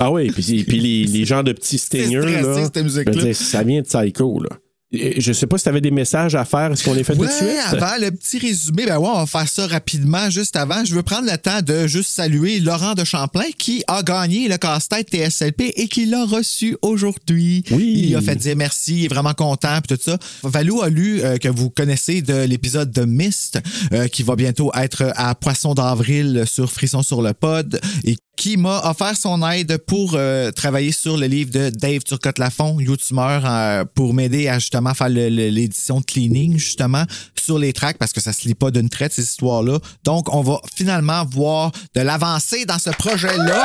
Ah 0.00 0.10
oui, 0.10 0.32
puis, 0.32 0.64
puis 0.64 0.80
les, 0.80 1.04
les 1.04 1.24
genres 1.24 1.44
de 1.44 1.52
petits 1.52 1.78
stingers. 1.78 2.42
là, 2.42 3.34
ça 3.34 3.62
vient 3.62 3.82
de 3.82 3.86
Psycho. 3.86 4.40
Là. 4.42 4.48
Je 4.92 5.32
sais 5.32 5.46
pas 5.46 5.56
si 5.58 5.64
tu 5.64 5.68
avais 5.70 5.80
des 5.80 5.90
messages 5.90 6.34
à 6.34 6.44
faire. 6.44 6.70
Est-ce 6.72 6.84
qu'on 6.84 6.92
les 6.92 7.02
fait 7.04 7.14
tout 7.14 7.20
de 7.22 7.26
Ouais, 7.26 7.32
suite? 7.32 7.82
avant 7.82 7.92
le 8.00 8.10
petit 8.10 8.38
résumé, 8.38 8.84
ben 8.86 8.98
ouais, 8.98 9.08
on 9.10 9.20
va 9.20 9.26
faire 9.26 9.48
ça 9.48 9.66
rapidement 9.66 10.28
juste 10.28 10.54
avant. 10.56 10.84
Je 10.84 10.94
veux 10.94 11.02
prendre 11.02 11.30
le 11.30 11.38
temps 11.38 11.62
de 11.62 11.86
juste 11.86 12.10
saluer 12.10 12.60
Laurent 12.60 12.94
de 12.94 13.04
Champlain 13.04 13.44
qui 13.56 13.82
a 13.88 14.02
gagné 14.02 14.48
le 14.48 14.58
casse-tête 14.58 15.08
TSLP 15.10 15.72
et 15.76 15.88
qui 15.88 16.06
l'a 16.06 16.24
reçu 16.24 16.76
aujourd'hui. 16.82 17.64
Oui. 17.70 18.08
Il 18.08 18.16
a 18.16 18.20
fait 18.20 18.36
dire 18.36 18.54
merci, 18.56 18.98
il 18.98 19.04
est 19.06 19.08
vraiment 19.08 19.34
content 19.34 19.78
puis 19.86 19.96
tout 19.96 20.02
ça. 20.02 20.18
Valou 20.42 20.82
a 20.82 20.88
lu 20.90 21.22
euh, 21.22 21.38
que 21.38 21.48
vous 21.48 21.70
connaissez 21.70 22.20
de 22.22 22.44
l'épisode 22.44 22.90
de 22.90 23.04
Mist 23.04 23.60
euh, 23.92 24.08
qui 24.08 24.22
va 24.22 24.36
bientôt 24.36 24.70
être 24.74 25.12
à 25.16 25.34
Poisson 25.34 25.74
d'avril 25.74 26.44
sur 26.46 26.70
Frisson 26.70 27.02
sur 27.02 27.22
le 27.22 27.32
pod 27.32 27.80
et 28.04 28.16
qui 28.42 28.56
m'a 28.56 28.80
offert 28.90 29.16
son 29.16 29.48
aide 29.48 29.78
pour 29.78 30.14
euh, 30.16 30.50
travailler 30.50 30.90
sur 30.90 31.16
le 31.16 31.26
livre 31.28 31.52
de 31.52 31.70
Dave 31.70 32.00
Turcotte-Lafont, 32.02 32.80
YouTuber, 32.80 33.38
euh, 33.44 33.84
pour 33.94 34.14
m'aider 34.14 34.48
à 34.48 34.58
justement 34.58 34.94
faire 34.94 35.10
l'édition 35.10 36.00
de 36.00 36.04
cleaning, 36.04 36.58
justement, 36.58 37.04
sur 37.40 37.56
les 37.56 37.72
tracks, 37.72 37.98
parce 37.98 38.12
que 38.12 38.20
ça 38.20 38.32
se 38.32 38.48
lit 38.48 38.56
pas 38.56 38.72
d'une 38.72 38.88
traite, 38.88 39.12
ces 39.12 39.22
histoires-là. 39.22 39.78
Donc, 40.02 40.34
on 40.34 40.42
va 40.42 40.60
finalement 40.74 41.24
voir 41.24 41.70
de 41.94 42.00
l'avancée 42.00 42.64
dans 42.64 42.80
ce 42.80 42.90
projet-là. 42.90 43.64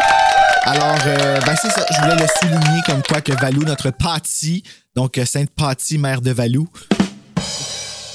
Alors, 0.61 0.99
euh, 1.07 1.39
ben 1.41 1.55
c'est 1.59 1.71
ça, 1.71 1.83
je 1.89 2.01
voulais 2.01 2.21
le 2.21 2.27
souligner 2.39 2.81
comme 2.85 3.01
quoi 3.01 3.21
que 3.21 3.31
Valou, 3.31 3.63
notre 3.63 3.89
Patty, 3.89 4.61
donc 4.95 5.19
Sainte 5.25 5.49
Patty, 5.49 5.97
mère 5.97 6.21
de 6.21 6.29
Valou. 6.29 6.67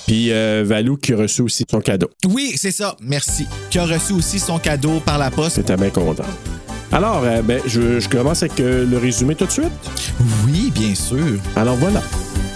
Puis 0.07 0.33
euh, 0.33 0.65
Valou 0.67 0.97
qui 0.97 1.13
a 1.13 1.17
reçu 1.17 1.43
aussi 1.43 1.65
son 1.71 1.81
cadeau. 1.81 2.11
Oui, 2.29 2.53
c'est 2.57 2.73
ça, 2.73 2.97
merci. 3.01 3.47
Qui 3.71 3.79
a 3.79 3.87
reçu 3.87 4.13
aussi 4.13 4.39
son 4.39 4.59
cadeau 4.59 5.01
par 5.01 5.19
la 5.19 5.31
poste. 5.31 5.57
J'étais 5.57 5.77
bien 5.77 5.91
content. 5.91 6.25
Alors, 6.91 7.23
euh, 7.25 7.41
ben, 7.43 7.61
je, 7.67 8.01
je 8.01 8.09
commence 8.09 8.43
avec 8.43 8.61
euh, 8.61 8.85
le 8.85 8.99
résumé 8.99 9.35
tout 9.35 9.47
de 9.47 9.51
suite. 9.51 9.73
Oui, 10.45 10.71
bien 10.75 10.95
sûr. 10.95 11.39
Alors 11.57 11.77
voilà. 11.77 12.03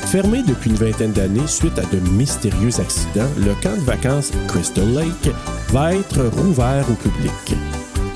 Fermé 0.06 0.42
depuis 0.46 0.70
une 0.70 0.76
vingtaine 0.76 1.12
d'années 1.12 1.46
suite 1.46 1.78
à 1.78 1.82
de 1.82 1.98
mystérieux 2.10 2.78
accidents, 2.78 3.28
le 3.38 3.54
camp 3.62 3.74
de 3.74 3.84
vacances 3.84 4.30
Crystal 4.46 4.88
Lake 4.92 5.34
va 5.70 5.94
être 5.94 6.22
rouvert 6.36 6.84
au 6.88 6.94
public. 6.94 7.56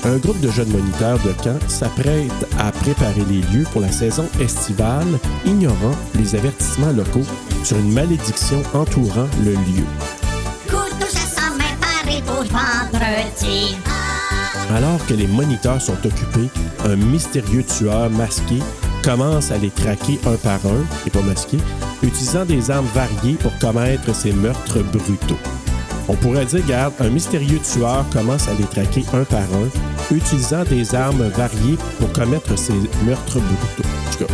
Un 0.04 0.16
groupe 0.16 0.40
de 0.40 0.50
jeunes 0.50 0.70
moniteurs 0.70 1.18
de 1.24 1.32
camp 1.42 1.58
s'apprête 1.68 2.30
à 2.58 2.70
préparer 2.70 3.22
les 3.28 3.40
lieux 3.52 3.66
pour 3.72 3.80
la 3.80 3.90
saison 3.90 4.26
estivale, 4.40 5.06
ignorant 5.44 5.94
les 6.14 6.34
avertissements 6.34 6.92
locaux 6.92 7.26
sur 7.64 7.76
une 7.78 7.92
malédiction 7.92 8.62
entourant 8.74 9.28
le 9.44 9.52
lieu. 9.52 9.84
Alors 14.74 15.04
que 15.06 15.14
les 15.14 15.26
moniteurs 15.26 15.82
sont 15.82 15.96
occupés, 16.04 16.48
un 16.84 16.96
mystérieux 16.96 17.64
tueur 17.64 18.08
masqué 18.10 18.58
commence 19.02 19.50
à 19.50 19.58
les 19.58 19.70
traquer 19.70 20.20
un 20.26 20.36
par 20.36 20.60
un, 20.66 20.84
et 21.06 21.10
pas 21.10 21.22
masqué, 21.22 21.58
utilisant 22.02 22.44
des 22.44 22.70
armes 22.70 22.86
variées 22.94 23.34
pour 23.34 23.56
commettre 23.58 24.14
ses 24.14 24.32
meurtres 24.32 24.82
brutaux. 24.82 25.38
On 26.08 26.14
pourrait 26.14 26.44
dire, 26.44 26.62
regarde, 26.62 26.94
un 27.00 27.08
mystérieux 27.08 27.60
tueur 27.60 28.04
commence 28.12 28.48
à 28.48 28.54
les 28.54 28.64
traquer 28.64 29.04
un 29.12 29.24
par 29.24 29.40
un, 29.40 30.14
utilisant 30.14 30.64
des 30.64 30.94
armes 30.94 31.28
variées 31.28 31.78
pour 31.98 32.12
commettre 32.12 32.58
ses 32.58 32.74
meurtres 33.04 33.38
brutaux. 33.38 33.88
En 34.08 34.10
tout 34.12 34.24
cas, 34.24 34.32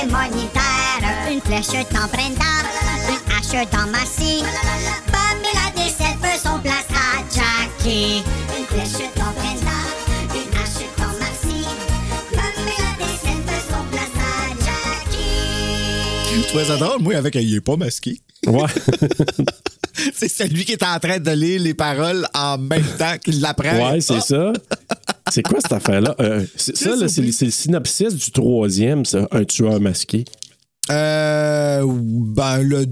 Une 0.00 1.40
flèche 1.40 1.86
dans 1.90 2.06
Brenda, 2.06 2.52
une 3.08 3.32
hache 3.32 3.68
dans 3.72 3.86
Massy. 3.90 4.44
Pamela 5.06 5.72
décède, 5.74 6.16
veut 6.22 6.38
son 6.40 6.60
place 6.60 6.86
à 6.94 7.18
Jackie. 7.34 8.22
Une 8.56 8.64
flèche 8.66 9.08
dans 9.16 9.32
Brenda, 9.32 9.78
une 10.34 10.54
hache 10.56 10.86
dans 10.96 11.12
Massy. 11.18 11.64
Pamela 12.30 12.90
décède, 12.96 13.42
veut 13.44 13.64
son 13.68 13.82
place 13.90 14.16
à 14.20 14.48
Jackie. 14.64 16.42
Je 16.42 16.48
trouvais 16.48 16.64
ça 16.64 16.76
drôle, 16.76 17.02
moi, 17.02 17.16
avec 17.16 17.34
un 17.34 17.40
il 17.40 17.56
est 17.56 17.60
pas 17.60 17.76
masqué. 17.76 18.20
ouais. 18.46 18.62
C'est 20.14 20.28
celui 20.28 20.64
qui 20.64 20.72
est 20.72 20.82
en 20.84 20.98
train 21.00 21.18
de 21.18 21.30
lire 21.32 21.60
les 21.60 21.74
paroles 21.74 22.24
en 22.32 22.56
même 22.56 22.86
temps 22.98 23.18
qu'il 23.22 23.40
l'apprend. 23.40 23.90
ouais, 23.90 24.00
c'est 24.00 24.20
ça. 24.20 24.52
C'est 25.30 25.42
quoi 25.42 25.60
cette 25.60 25.72
affaire-là? 25.72 26.14
Euh, 26.20 26.44
ça, 26.56 26.96
là, 26.96 27.08
c'est 27.08 27.22
le 27.22 27.50
synopsis 27.50 28.14
du 28.14 28.30
troisième, 28.30 29.04
ça, 29.04 29.26
un 29.30 29.44
tueur 29.44 29.80
masqué. 29.80 30.24
Euh, 30.90 31.84
ben, 31.86 32.62
le 32.62 32.86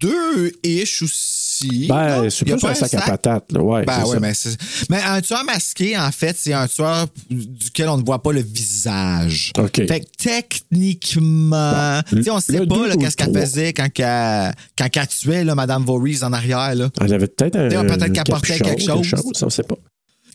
2-ish 0.00 1.02
aussi. 1.02 1.86
Ben, 1.88 2.30
c'est 2.30 2.44
plus 2.44 2.64
un 2.64 2.74
sac 2.74 2.94
à 2.94 3.00
patates, 3.00 3.50
là. 3.52 3.60
Ouais, 3.60 3.84
Ben 3.84 4.04
ouais, 4.04 4.20
mais, 4.20 4.32
c'est- 4.32 4.56
mais 4.90 5.00
un 5.02 5.20
tueur 5.20 5.42
masqué, 5.44 5.98
en 5.98 6.12
fait, 6.12 6.36
c'est 6.38 6.52
un 6.52 6.68
tueur 6.68 7.06
duquel 7.30 7.88
on 7.88 7.96
ne 7.98 8.04
voit 8.04 8.22
pas 8.22 8.32
le 8.32 8.40
visage. 8.42 9.52
OK. 9.58 9.74
Fait 9.88 10.00
que 10.00 10.06
techniquement, 10.16 12.00
tu 12.10 12.30
on 12.30 12.38
sait 12.38 12.58
le 12.60 12.66
pas 12.66 12.74
deux 12.76 12.96
qu'est-ce 12.96 13.16
qu'elle 13.16 13.34
faisait 13.36 13.72
quand 13.72 13.88
elle, 13.98 14.54
quand 14.76 14.88
elle 15.00 15.08
tuait 15.08 15.42
là, 15.44 15.54
Madame 15.56 15.84
Voorhees 15.84 16.22
en 16.22 16.32
arrière. 16.32 16.74
Là. 16.76 16.90
Elle 17.00 17.14
avait 17.14 17.26
peut-être 17.26 17.56
un. 17.56 17.68
Peut-être 17.68 18.12
qu'elle 18.12 18.24
portait 18.24 18.58
quelque 18.58 18.82
chose. 18.82 19.12
on 19.42 19.46
ne 19.46 19.50
sait 19.50 19.62
pas. 19.64 19.76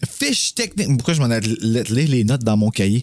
Fiche 0.09 0.53
technique. 0.55 0.87
Pourquoi 0.97 1.13
je 1.13 1.21
m'en 1.21 1.31
ai 1.31 1.41
les 1.41 2.23
notes 2.23 2.43
dans 2.43 2.57
mon 2.57 2.69
cahier? 2.69 3.01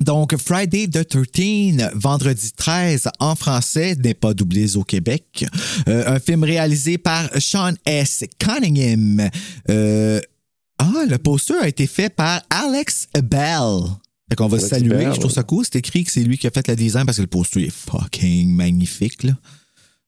Donc, 0.00 0.36
Friday 0.36 0.86
the 0.86 1.04
13, 1.06 1.90
vendredi 1.94 2.52
13 2.56 3.08
en 3.18 3.34
français, 3.34 3.96
n'est 3.96 4.14
pas 4.14 4.32
doublé 4.32 4.76
au 4.76 4.84
Québec. 4.84 5.44
Euh, 5.88 6.04
un 6.06 6.20
film 6.20 6.44
réalisé 6.44 6.98
par 6.98 7.28
Sean 7.40 7.72
S. 7.84 8.24
Cunningham. 8.38 9.28
Euh, 9.68 10.20
ah, 10.78 11.04
le 11.08 11.18
poster 11.18 11.56
a 11.60 11.66
été 11.66 11.86
fait 11.86 12.14
par 12.14 12.42
Alex 12.48 13.08
Bell. 13.24 13.80
Fait 14.28 14.36
qu'on 14.36 14.46
va 14.46 14.60
saluer. 14.60 15.08
je 15.12 15.18
trouve 15.18 15.32
ça 15.32 15.42
cool. 15.42 15.64
C'est 15.64 15.78
écrit 15.78 16.04
que 16.04 16.12
c'est 16.12 16.22
lui 16.22 16.38
qui 16.38 16.46
a 16.46 16.50
fait 16.50 16.68
le 16.68 16.76
design 16.76 17.04
parce 17.04 17.16
que 17.16 17.22
le 17.22 17.28
poster 17.28 17.64
est 17.64 17.70
fucking 17.70 18.54
magnifique, 18.54 19.24
là. 19.24 19.32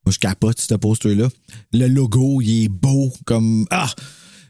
Moi, 0.06 0.12
je 0.12 0.18
capote 0.18 0.60
ce 0.60 0.74
poster-là. 0.74 1.28
Le 1.72 1.86
logo, 1.86 2.40
il 2.40 2.64
est 2.64 2.68
beau 2.68 3.12
comme. 3.26 3.66
Ah! 3.70 3.92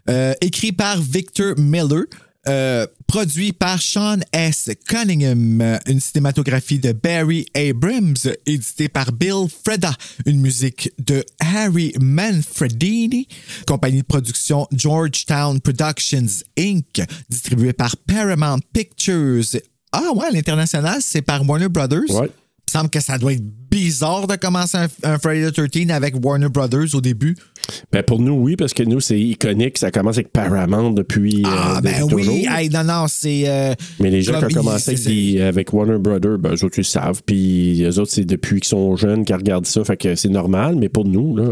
Euh, 0.08 0.34
écrit 0.40 0.72
par 0.72 1.00
Victor 1.00 1.54
Miller. 1.58 2.04
euh, 2.48 2.86
produit 3.06 3.52
par 3.52 3.82
Sean 3.82 4.16
S. 4.32 4.70
Cunningham, 4.88 5.60
euh, 5.60 5.78
une 5.86 6.00
cinématographie 6.00 6.78
de 6.78 6.92
Barry 6.92 7.44
Abrams, 7.54 8.16
édité 8.46 8.88
par 8.88 9.12
Bill 9.12 9.46
Freda, 9.64 9.92
une 10.24 10.40
musique 10.40 10.90
de 10.98 11.22
Harry 11.38 11.92
Manfredini, 12.00 13.28
compagnie 13.66 14.00
de 14.00 14.06
production 14.06 14.66
Georgetown 14.72 15.60
Productions 15.60 16.44
Inc., 16.58 17.02
distribuée 17.28 17.74
par 17.74 17.94
Paramount 17.98 18.60
Pictures. 18.72 19.44
Ah 19.92 20.10
ouais, 20.14 20.30
l'international, 20.32 20.98
c'est 21.02 21.22
par 21.22 21.46
Warner 21.46 21.68
Brothers. 21.68 22.08
Il 22.72 22.76
me 22.76 22.78
semble 22.82 22.90
que 22.90 23.00
ça 23.00 23.18
doit 23.18 23.32
être 23.32 23.42
bizarre 23.68 24.28
de 24.28 24.36
commencer 24.36 24.78
un, 24.78 24.86
un 25.02 25.18
Friday 25.18 25.50
the 25.50 25.68
13 25.70 25.90
avec 25.90 26.14
Warner 26.24 26.48
Brothers 26.48 26.94
au 26.94 27.00
début. 27.00 27.34
Ben 27.90 28.04
pour 28.04 28.20
nous, 28.20 28.34
oui, 28.34 28.54
parce 28.54 28.72
que 28.74 28.84
nous, 28.84 29.00
c'est 29.00 29.18
iconique. 29.18 29.76
Ça 29.76 29.90
commence 29.90 30.16
avec 30.18 30.32
Paramount 30.32 30.92
depuis. 30.92 31.42
Ah, 31.46 31.78
euh, 31.78 31.80
ben 31.80 32.06
depuis 32.06 32.28
oui, 32.28 32.46
hey, 32.48 32.68
non, 32.70 32.84
non, 32.84 33.06
c'est. 33.08 33.42
euh, 33.48 33.74
Mais 33.98 34.10
les 34.10 34.22
gens 34.22 34.38
qui 34.38 34.44
ont 34.56 34.60
commencé 34.62 34.90
avec, 34.90 34.98
c'est- 35.02 35.08
des- 35.10 35.40
avec 35.40 35.72
Warner 35.72 35.98
Brothers, 35.98 36.38
ben, 36.38 36.54
eux 36.54 36.64
autres, 36.64 36.78
ils 36.78 36.84
savent. 36.84 37.22
Puis 37.26 37.82
eux 37.82 37.98
autres, 37.98 38.12
c'est 38.12 38.24
depuis 38.24 38.60
qu'ils 38.60 38.68
sont 38.68 38.94
jeunes 38.94 39.24
qu'ils 39.24 39.34
regardent 39.36 39.66
ça. 39.66 39.82
Fait 39.82 39.96
que 39.96 40.14
c'est 40.14 40.28
normal. 40.28 40.76
Mais 40.78 40.88
pour 40.88 41.04
nous, 41.04 41.36
là. 41.36 41.44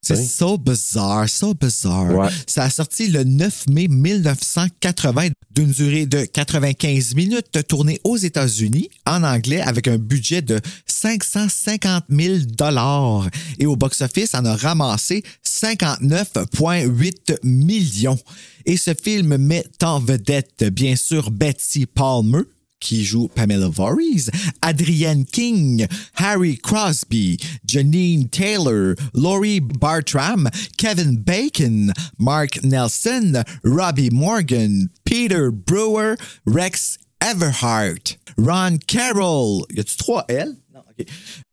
C'est 0.00 0.24
so 0.24 0.56
bizarre, 0.56 1.28
so 1.28 1.54
bizarre. 1.54 2.14
Ouais. 2.14 2.28
Ça 2.46 2.64
a 2.64 2.70
sorti 2.70 3.08
le 3.08 3.24
9 3.24 3.66
mai 3.68 3.88
1980 3.88 5.30
d'une 5.50 5.70
durée 5.70 6.06
de 6.06 6.24
95 6.24 7.14
minutes, 7.14 7.66
tournée 7.66 8.00
aux 8.04 8.16
États-Unis 8.16 8.88
en 9.06 9.24
anglais 9.24 9.60
avec 9.60 9.88
un 9.88 9.98
budget 9.98 10.40
de 10.40 10.60
550 10.86 12.04
000 12.08 12.36
dollars. 12.46 13.28
Et 13.58 13.66
au 13.66 13.76
box-office, 13.76 14.30
on 14.34 14.44
a 14.44 14.56
ramassé 14.56 15.22
59,8 15.44 17.38
millions. 17.42 18.18
Et 18.64 18.76
ce 18.76 18.94
film 18.94 19.36
met 19.36 19.64
en 19.82 19.98
vedette, 19.98 20.64
bien 20.72 20.94
sûr, 20.96 21.30
Betsy 21.30 21.86
Palmer, 21.86 22.42
qui 22.80 23.04
joue 23.04 23.28
Pamela 23.28 23.68
Voorhees, 23.68 24.30
Adrienne 24.62 25.24
King, 25.24 25.86
Harry 26.14 26.56
Crosby, 26.56 27.38
Janine 27.66 28.28
Taylor, 28.28 28.94
Laurie 29.14 29.60
Bartram, 29.60 30.48
Kevin 30.76 31.16
Bacon, 31.16 31.92
Mark 32.18 32.62
Nelson, 32.62 33.42
Robbie 33.64 34.10
Morgan, 34.10 34.88
Peter 35.04 35.50
Brewer, 35.50 36.16
Rex 36.46 36.98
Everhart, 37.20 38.16
Ron 38.36 38.78
Carroll, 38.86 39.66
y 39.74 39.80
a-tu 39.80 39.96
trois 39.96 40.24
L? 40.28 40.54
Non. 40.72 40.82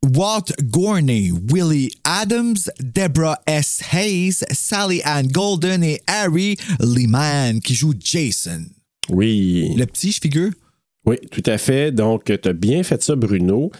Walt 0.03 0.51
Gorney, 0.69 1.31
Willie 1.31 1.91
Adams, 2.03 2.69
Deborah 2.79 3.39
S. 3.47 3.81
Hayes, 3.91 4.43
Sally 4.51 5.01
Ann 5.03 5.27
Golden 5.27 5.83
et 5.83 6.01
Harry 6.07 6.55
Lehman 6.79 7.59
qui 7.61 7.73
joue 7.75 7.93
Jason. 7.99 8.65
oui. 9.09 9.73
Le 9.75 9.85
petit, 9.85 10.11
je 10.11 10.19
figure? 10.21 10.51
Oui, 11.05 11.17
tout 11.31 11.43
à 11.45 11.57
fait. 11.57 11.91
Donc, 11.91 12.25
tu 12.25 12.49
as 12.49 12.53
bien 12.53 12.83
fait 12.83 13.01
ça, 13.01 13.15
Bruno. 13.15 13.71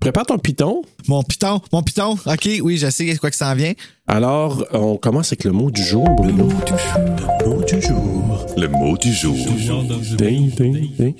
Prépare 0.00 0.26
ton 0.26 0.38
piton. 0.38 0.82
Mon 1.08 1.22
piton, 1.22 1.60
mon 1.72 1.82
piton. 1.82 2.12
OK, 2.26 2.48
oui, 2.62 2.78
je 2.78 2.90
sais 2.90 3.16
quoi 3.16 3.30
que 3.30 3.36
ça 3.36 3.52
en 3.52 3.54
vient. 3.54 3.72
Alors, 4.06 4.66
on 4.72 4.96
commence 4.96 5.28
avec 5.28 5.44
le 5.44 5.52
mot 5.52 5.70
du 5.70 5.82
jour, 5.82 6.04
Bruno. 6.16 6.48
Le 7.40 7.46
mot 7.46 7.62
du 7.62 7.80
jour. 7.80 8.46
Le 8.56 8.68
mot 8.68 8.96
du 8.96 9.12
jour. 9.12 9.36
Ding, 10.16 10.50
ding, 10.54 10.90
ding. 10.96 11.14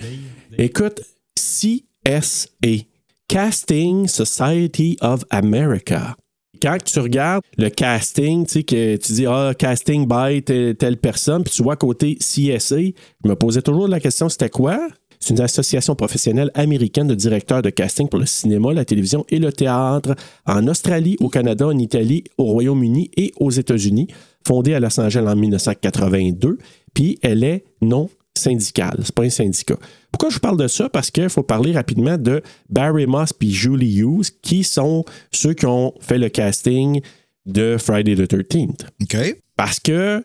Écoute, 0.59 1.03
CSA, 1.37 2.85
Casting 3.29 4.09
Society 4.09 4.97
of 5.01 5.25
America. 5.31 6.17
Quand 6.61 6.79
tu 6.85 7.01
regardes 7.01 7.43
le 7.59 7.71
casting, 7.71 8.47
tu 8.47 8.53
sais, 8.53 8.63
que 8.63 8.97
tu 8.97 9.13
dis, 9.15 9.27
ah, 9.27 9.53
casting 9.59 10.07
by 10.07 10.43
telle, 10.43 10.77
telle 10.77 10.97
personne, 10.97 11.43
puis 11.43 11.53
tu 11.53 11.63
vois 11.63 11.73
à 11.73 11.77
côté 11.77 12.17
CSA, 12.17 12.77
je 13.25 13.29
me 13.29 13.35
posais 13.35 13.63
toujours 13.63 13.89
la 13.89 13.99
question, 13.99 14.29
c'était 14.29 14.49
quoi? 14.51 14.89
C'est 15.23 15.35
une 15.35 15.41
association 15.41 15.95
professionnelle 15.95 16.51
américaine 16.55 17.07
de 17.07 17.15
directeurs 17.15 17.63
de 17.63 17.71
casting 17.71 18.09
pour 18.09 18.19
le 18.19 18.27
cinéma, 18.27 18.73
la 18.73 18.85
télévision 18.85 19.25
et 19.29 19.39
le 19.39 19.53
théâtre 19.53 20.17
en 20.47 20.67
Australie, 20.67 21.17
au 21.21 21.29
Canada, 21.29 21.69
en 21.69 21.79
Italie, 21.79 22.25
au 22.39 22.45
Royaume-Uni 22.45 23.09
et 23.17 23.33
aux 23.39 23.53
États-Unis, 23.53 24.09
fondée 24.45 24.75
à 24.75 24.81
Los 24.81 24.99
Angeles 24.99 25.29
en 25.29 25.37
1982, 25.37 26.59
puis 26.93 27.21
elle 27.23 27.45
est 27.45 27.65
non 27.81 28.11
syndicale. 28.37 28.99
C'est 29.05 29.15
pas 29.15 29.23
un 29.23 29.31
syndicat. 29.31 29.77
Pourquoi 30.11 30.31
je 30.31 30.35
vous 30.35 30.41
parle 30.41 30.57
de 30.57 30.67
ça? 30.67 30.89
Parce 30.89 31.13
qu'il 31.13 31.29
faut 31.29 31.45
parler 31.45 31.71
rapidement 31.71 32.19
de 32.19 32.43
Barry 32.69 33.07
Moss 33.07 33.33
et 33.41 33.47
Julie 33.47 33.99
Hughes, 33.99 34.27
qui 34.43 34.65
sont 34.65 35.05
ceux 35.31 35.55
qui 35.55 35.67
ont 35.67 35.95
fait 36.01 36.19
le 36.19 36.31
casting 36.31 37.01
de 37.47 37.77
Friday 37.79 38.17
the 38.17 38.29
13th. 38.29 38.87
OK. 39.03 39.37
Parce 39.57 39.79
que, 39.79 40.25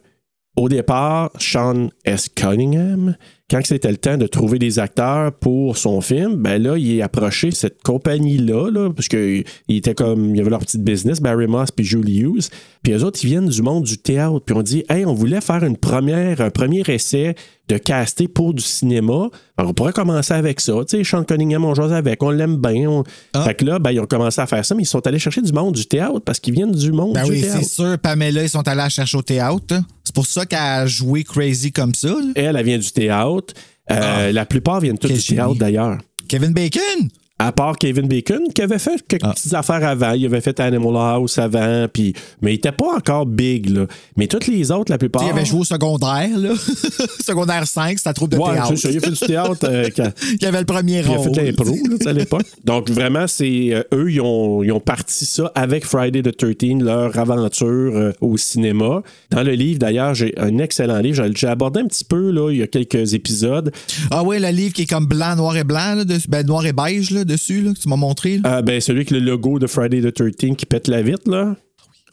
au 0.56 0.70
départ, 0.70 1.32
Sean 1.38 1.90
S. 2.04 2.30
Cunningham, 2.30 3.16
quand 3.50 3.62
c'était 3.66 3.92
le 3.92 3.98
temps 3.98 4.18
de 4.18 4.28
trouver 4.28 4.60
des 4.60 4.78
acteurs 4.78 5.32
pour 5.32 5.78
son 5.78 6.02
film, 6.02 6.36
ben 6.36 6.62
là, 6.62 6.78
il 6.78 6.98
est 6.98 7.02
approché 7.02 7.52
cette 7.52 7.82
compagnie-là, 7.82 8.70
là, 8.72 8.90
parce 8.94 9.08
qu'il 9.08 9.46
était 9.70 9.94
comme, 9.94 10.32
il 10.32 10.38
y 10.38 10.42
avait 10.42 10.50
leur 10.50 10.60
petite 10.60 10.84
business, 10.84 11.22
Barry 11.22 11.48
Moss 11.48 11.72
puis 11.72 11.86
Julie 11.86 12.20
Hughes. 12.20 12.50
Puis 12.84 12.92
eux 12.94 13.04
autres, 13.06 13.20
ils 13.24 13.28
viennent 13.28 13.48
du 13.48 13.62
monde 13.62 13.84
du 13.86 13.98
théâtre. 13.98 14.42
Puis 14.46 14.54
on 14.56 14.62
dit, 14.62 14.84
hey, 14.90 15.06
on 15.06 15.14
voulait 15.14 15.40
faire 15.42 15.64
une 15.64 15.78
première, 15.78 16.42
un 16.42 16.50
premier 16.50 16.84
essai 16.88 17.36
de 17.70 17.78
caster 17.78 18.28
pour 18.28 18.54
du 18.54 18.64
cinéma. 18.64 19.30
Alors, 19.58 19.72
on 19.72 19.74
pourrait 19.74 19.92
commencer 19.94 20.34
avec 20.34 20.60
ça. 20.62 20.74
Tu 20.88 20.98
sais, 20.98 21.04
Sean 21.04 21.24
Cunningham, 21.24 21.66
on 21.66 21.74
jase 21.76 21.92
avec, 21.94 22.22
on 22.24 22.30
l'aime 22.30 22.58
bien. 22.58 22.90
on- 22.90 23.04
Ah. 23.34 23.44
Fait 23.44 23.56
que 23.56 23.66
là, 23.66 23.80
ben, 23.80 23.92
ils 23.92 24.00
ont 24.00 24.06
commencé 24.06 24.40
à 24.42 24.48
faire 24.48 24.64
ça, 24.66 24.74
mais 24.76 24.84
ils 24.84 24.88
sont 24.88 25.06
allés 25.06 25.20
chercher 25.20 25.42
du 25.42 25.52
monde 25.52 25.74
du 25.76 25.86
théâtre 25.86 26.20
parce 26.24 26.40
qu'ils 26.40 26.54
viennent 26.54 26.72
du 26.72 26.92
monde 26.94 27.14
Ben 27.16 27.24
du 27.26 27.32
oui, 27.32 27.42
théâtre. 27.42 27.58
c'est 27.62 27.70
sûr, 27.70 27.98
Pamela, 28.00 28.44
ils 28.44 28.50
sont 28.50 28.66
allés 28.68 28.90
chercher 28.90 29.18
au 29.18 29.22
théâtre. 29.22 29.76
C'est 30.08 30.16
pour 30.16 30.26
ça 30.26 30.46
qu'elle 30.46 30.58
a 30.60 30.86
joué 30.88 31.26
crazy 31.26 31.74
comme 31.74 31.94
ça. 31.94 32.08
là. 32.08 32.32
Elle, 32.38 32.56
elle 32.56 32.66
vient 32.66 32.78
du 32.78 32.90
théâtre. 32.92 33.54
Euh, 33.92 34.32
La 34.32 34.46
plupart 34.46 34.80
viennent 34.80 34.98
tous 34.98 35.08
Ah. 35.08 35.10
Quel 35.10 35.18
du 35.20 35.26
théâtre 35.26 35.48
génie. 35.50 35.60
d'ailleurs. 35.60 35.98
Kevin 36.30 36.54
Bacon! 36.54 37.10
À 37.40 37.52
part 37.52 37.78
Kevin 37.78 38.08
Bacon, 38.08 38.40
qui 38.56 38.64
avait 38.64 38.80
fait 38.80 39.00
quelques 39.08 39.24
Ah. 39.24 39.34
petites 39.34 39.54
affaires 39.54 39.88
avant. 39.88 40.14
Il 40.14 40.26
avait 40.26 40.42
fait 40.42 40.60
Animal 40.60 40.96
House 40.96 41.38
avant, 41.38 41.86
puis... 41.92 42.14
mais 42.42 42.52
il 42.52 42.56
n'était 42.56 42.72
pas 42.72 42.96
encore 42.98 43.28
big. 43.28 43.70
Là. 43.70 43.86
Mais 44.16 44.26
toutes 44.26 44.48
les 44.48 44.72
autres, 44.72 44.92
la 44.92 44.98
plupart. 44.98 45.22
Il 45.24 45.30
avait 45.30 45.46
joué 45.46 45.60
au 45.60 45.64
secondaire, 45.64 46.30
là. 46.36 46.50
secondaire 47.24 47.68
5, 47.68 47.98
c'était 47.98 48.10
un 48.10 48.14
troupe 48.14 48.32
de 48.32 48.38
Ouais, 48.38 48.54
théâtre. 48.54 48.74
c'est 48.76 48.92
il 48.92 48.98
a 48.98 49.00
fait 49.02 49.12
du 49.12 49.18
théâtre 49.20 49.60
euh, 49.66 49.90
quand- 49.96 50.12
Il 50.42 50.46
avait 50.48 50.60
le 50.60 50.66
premier 50.66 51.02
Puis 51.02 51.12
il 51.12 51.14
a 51.14 51.18
rôle. 51.18 51.26
fait 51.36 51.42
de 51.42 51.46
l'impro 51.48 52.08
à 52.10 52.14
l'époque. 52.14 52.46
Donc, 52.66 52.90
vraiment, 52.90 53.28
c'est 53.28 53.70
euh, 53.72 53.84
eux, 53.94 54.12
ils 54.12 54.22
ont, 54.22 54.64
ils 54.64 54.72
ont 54.72 54.80
parti 54.80 55.26
ça 55.26 55.52
avec 55.54 55.86
Friday 55.86 56.24
the 56.24 56.36
13, 56.36 56.82
leur 56.82 57.18
aventure 57.20 57.68
euh, 57.96 58.12
au 58.22 58.38
cinéma. 58.38 59.04
Dans 59.30 59.44
le 59.44 59.52
livre, 59.52 59.80
d'ailleurs, 59.80 60.16
j'ai 60.16 60.34
un 60.40 60.58
excellent 60.58 60.98
livre. 61.00 61.24
J'ai- 61.24 61.32
J'ai 61.36 61.48
abordé 61.48 61.82
un 61.82 61.86
petit 61.88 62.04
peu, 62.04 62.32
là, 62.32 62.50
il 62.52 62.58
y 62.58 62.64
a 62.64 62.68
quelques 62.68 63.14
épisodes. 63.14 63.72
Ah 64.10 64.24
ouais, 64.24 64.40
le 64.40 64.50
livre 64.50 64.74
qui 64.74 64.84
est 64.84 64.90
comme 64.90 65.06
blanc, 65.06 65.36
noir 65.36 65.56
et 65.56 65.64
blanc, 65.64 65.94
là, 65.96 66.04
dessus- 66.04 66.28
ben, 66.30 66.46
noir 66.46 66.66
et 66.66 66.74
beige 66.74 67.12
là, 67.12 67.26
dessus, 67.28 67.62
là, 67.62 67.74
que 67.74 67.80
tu 67.80 67.88
m'as 67.90 67.96
montré. 67.96 68.40
là? 68.40 68.58
Euh, 68.58 68.62
ben, 68.62 68.82
celui 68.82 69.00
avec 69.00 69.12
le 69.12 69.20
logo 69.20 69.60
de 69.60 69.68
Friday 69.68 70.02
the 70.02 70.14
13 70.14 70.56
qui 70.58 70.66
pète 70.66 70.88
la 70.88 71.02
vitre, 71.02 71.30
là. 71.30 71.56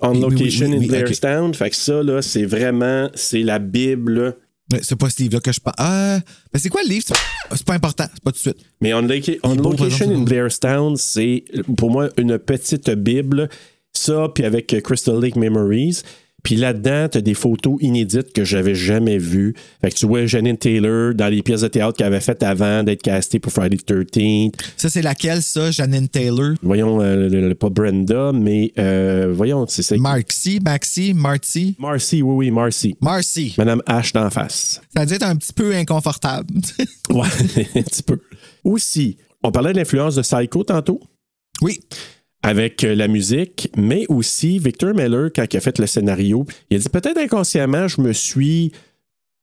On 0.01 0.13
Oui, 0.15 0.21
location 0.21 0.67
oui, 0.67 0.77
oui, 0.79 0.85
in 0.85 0.89
Blairstown. 0.89 1.55
Fait 1.55 1.71
que 1.71 1.77
ça, 1.77 2.03
là, 2.03 2.21
c'est 2.21 2.45
vraiment, 2.45 3.09
c'est 3.15 3.43
la 3.43 3.59
Bible. 3.59 4.37
C'est 4.83 4.97
pas 4.99 5.09
ce 5.11 5.23
livre-là 5.23 5.41
que 5.41 5.53
je 5.53 5.61
parle. 5.61 5.77
Ah, 5.79 6.19
ben 6.53 6.59
c'est 6.59 6.69
quoi 6.69 6.83
le 6.83 6.89
livre? 6.89 7.05
C'est 7.55 7.65
pas 7.67 7.75
important, 7.75 8.05
c'est 8.13 8.23
pas 8.25 8.33
tout 8.33 8.39
de 8.39 8.41
suite. 8.41 8.57
Mais 8.81 8.93
On, 8.95 9.03
Loca- 9.03 9.39
Location 9.45 9.87
exemple, 9.87 10.15
in 10.15 10.23
Blairstown, 10.23 10.97
c'est 10.97 11.45
pour 11.77 11.91
moi 11.91 12.09
une 12.19 12.39
petite 12.39 12.91
Bible. 12.91 13.49
Ça, 13.93 14.29
puis 14.35 14.45
avec 14.45 14.75
Crystal 14.83 15.21
Lake 15.21 15.37
Memories. 15.37 16.03
Puis 16.45 16.55
là-dedans, 16.57 17.09
tu 17.11 17.19
as 17.19 17.21
des 17.23 17.35
photos 17.35 17.77
inédites 17.81 18.33
que 18.33 18.45
j'avais 18.45 18.77
jamais 18.77 19.19
vues. 19.19 19.55
Fait 19.81 19.91
que 19.91 19.97
tu 19.97 20.07
vois 20.07 20.27
Janine 20.27 20.57
Taylor 20.57 21.13
dans 21.15 21.27
les 21.29 21.43
pièces 21.43 21.63
de 21.63 21.69
théâtre 21.69 21.97
qu'elle 21.97 22.07
avait 22.09 22.21
faites 22.21 22.43
avant 22.45 22.85
d'être 22.85 23.03
castée 23.03 23.41
pour 23.41 23.51
Friday 23.51 23.79
the 23.79 23.91
13th. 23.91 24.53
Ça, 24.77 24.89
c'est 24.91 25.03
laquelle, 25.03 25.43
ça? 25.43 25.71
Janine 25.73 26.07
Taylor? 26.09 26.53
Voyons, 26.63 27.01
euh, 27.01 27.29
le- 27.29 27.49
le- 27.49 27.55
pas 27.55 27.71
Brenda, 27.71 28.31
mais 28.33 28.73
euh, 28.79 29.33
voyons, 29.35 29.65
c'est 29.67 29.83
ça. 29.83 29.97
Marcy, 29.97 30.61
Maxi, 30.63 31.15
Marty? 31.15 31.75
Marcy, 31.79 32.23
oui, 32.23 32.35
oui, 32.37 32.51
Marcy. 32.51 32.95
Marcy. 33.01 33.55
Madame 33.59 33.83
H 33.89 34.13
d'en 34.13 34.29
face. 34.31 34.81
Ça 34.95 35.01
a 35.03 35.07
dû 35.07 35.15
être 35.15 35.23
un 35.27 35.37
petit 35.37 35.53
peu 35.53 35.75
inconfortable. 35.75 36.53
Ouais, 37.11 37.27
un 37.77 37.83
petit 37.83 38.03
peu. 38.03 38.19
Aussi, 38.65 39.17
on 39.43 39.51
parlait 39.51 39.73
de 39.73 39.79
l'influence 39.79 40.15
de 40.17 40.23
Psycho 40.23 40.65
tantôt. 40.65 41.01
oui. 41.63 41.81
Avec 42.45 42.85
euh, 42.85 42.95
la 42.95 43.09
musique, 43.09 43.71
mais 43.75 44.05
aussi 44.11 44.59
Victor 44.59 44.95
Miller, 44.95 45.31
quand 45.35 45.47
il 45.51 45.57
a 45.57 45.61
fait 45.61 45.79
le 45.79 45.87
scénario, 45.87 46.45
il 46.69 46.77
a 46.77 46.81
dit 46.81 46.89
peut-être 46.91 47.17
inconsciemment, 47.17 47.89
je 47.89 48.03
me 48.03 48.13
suis 48.13 48.71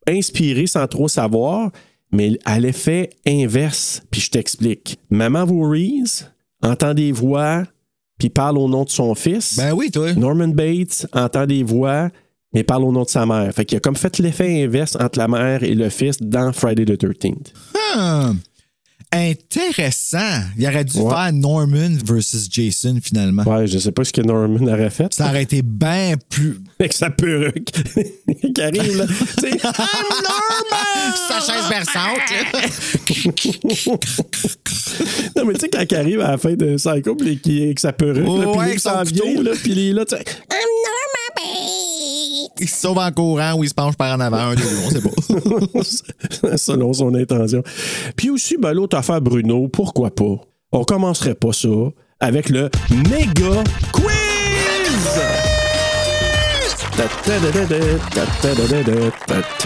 inspiré 0.08 0.68
sans 0.68 0.86
trop 0.86 1.08
savoir, 1.08 1.72
mais 2.12 2.38
à 2.46 2.60
l'effet 2.60 3.10
inverse. 3.26 4.04
Puis 4.12 4.22
je 4.22 4.30
t'explique. 4.30 5.00
Maman 5.10 5.46
Voorhees 5.46 6.28
entend 6.62 6.94
des 6.94 7.12
voix, 7.12 7.64
puis 8.20 8.30
parle 8.30 8.60
au 8.60 8.70
nom 8.70 8.84
de 8.84 8.92
son 8.92 9.16
fils. 9.16 9.58
Ben 9.58 9.74
oui, 9.74 9.90
toi. 9.90 10.14
Norman 10.14 10.50
Bates 10.50 11.08
entend 11.12 11.48
des 11.48 11.64
voix, 11.64 12.10
mais 12.54 12.64
parle 12.64 12.84
au 12.84 12.92
nom 12.92 13.02
de 13.02 13.10
sa 13.10 13.26
mère. 13.26 13.52
Fait 13.52 13.66
qu'il 13.66 13.78
a 13.78 13.82
comme 13.82 13.96
fait 13.96 14.20
l'effet 14.20 14.64
inverse 14.64 14.96
entre 15.00 15.18
la 15.18 15.28
mère 15.28 15.64
et 15.64 15.74
le 15.74 15.90
fils 15.90 16.22
dans 16.22 16.54
Friday 16.54 16.86
the 16.86 17.02
13th. 17.04 17.52
Hmm. 17.96 18.34
Intéressant. 19.13 20.41
Il 20.58 20.65
aurait 20.67 20.86
dû 20.86 20.97
Ouais. 21.00 21.10
faire 21.13 21.34
Norman 21.34 21.97
versus 22.06 22.47
Jason 22.50 22.97
finalement. 23.04 23.43
Ouais, 23.43 23.67
je 23.67 23.78
sais 23.78 23.91
pas 23.91 24.06
ce 24.06 24.13
que 24.13 24.21
Norman 24.21 24.65
aurait 24.71 24.89
fait. 24.89 25.13
Ça 25.13 25.28
aurait 25.28 25.43
été 25.43 25.62
bien 25.62 26.13
plus. 26.30 26.60
Avec 26.80 26.93
sa 26.93 27.10
perruque 27.10 27.65
qui 28.56 28.62
arrive 28.62 28.97
là. 28.97 29.06
Tu 29.38 29.41
sais, 29.41 29.50
I'm 29.50 29.60
Norman! 30.24 31.15
Sa 31.28 31.39
chaise 31.41 31.69
berçante. 31.69 32.21
Non, 35.36 35.45
mais 35.45 35.54
tu 35.54 35.62
sais, 35.62 35.69
quand 35.69 35.84
il 35.89 35.95
arrive 35.95 36.21
à 36.21 36.32
la 36.32 36.38
fin 36.38 36.54
de 36.54 36.76
Psycho, 36.76 37.15
puis 37.15 37.39
avec 37.63 37.80
sa 37.80 37.93
perruque, 37.93 38.26
puis 38.26 38.60
avec 38.60 38.74
il 38.76 38.80
son 38.80 38.89
s'en 38.91 39.04
vient, 39.04 39.41
là, 39.41 39.52
puis 39.62 39.71
il 39.71 39.80
est 39.89 39.93
là, 39.93 40.06
tu 40.06 40.15
sais. 40.15 40.24
Il 42.62 42.69
se 42.69 42.80
sauve 42.80 43.00
en 43.00 43.12
courant 43.12 43.54
ou 43.56 43.63
il 43.63 43.69
se 43.69 43.74
penche 43.74 43.95
par 43.95 44.15
en 44.15 44.19
avant. 44.19 44.38
Un, 44.38 44.56
deux, 44.56 44.63
sait 44.63 45.02
pas. 45.02 46.58
selon 46.58 46.93
son 46.93 47.13
intention. 47.15 47.63
Puis 48.15 48.30
aussi, 48.30 48.58
ben, 48.58 48.74
l'autre 48.74 48.97
affaire 48.97 49.21
Bruno, 49.21 49.67
pourquoi 49.67 50.12
pas? 50.12 50.36
On 50.71 50.84
commencerait 50.84 51.36
pas 51.36 51.52
ça 51.52 51.69
avec 52.19 52.50
le 52.50 52.69
méga 53.10 53.63
quiz! 53.91 54.31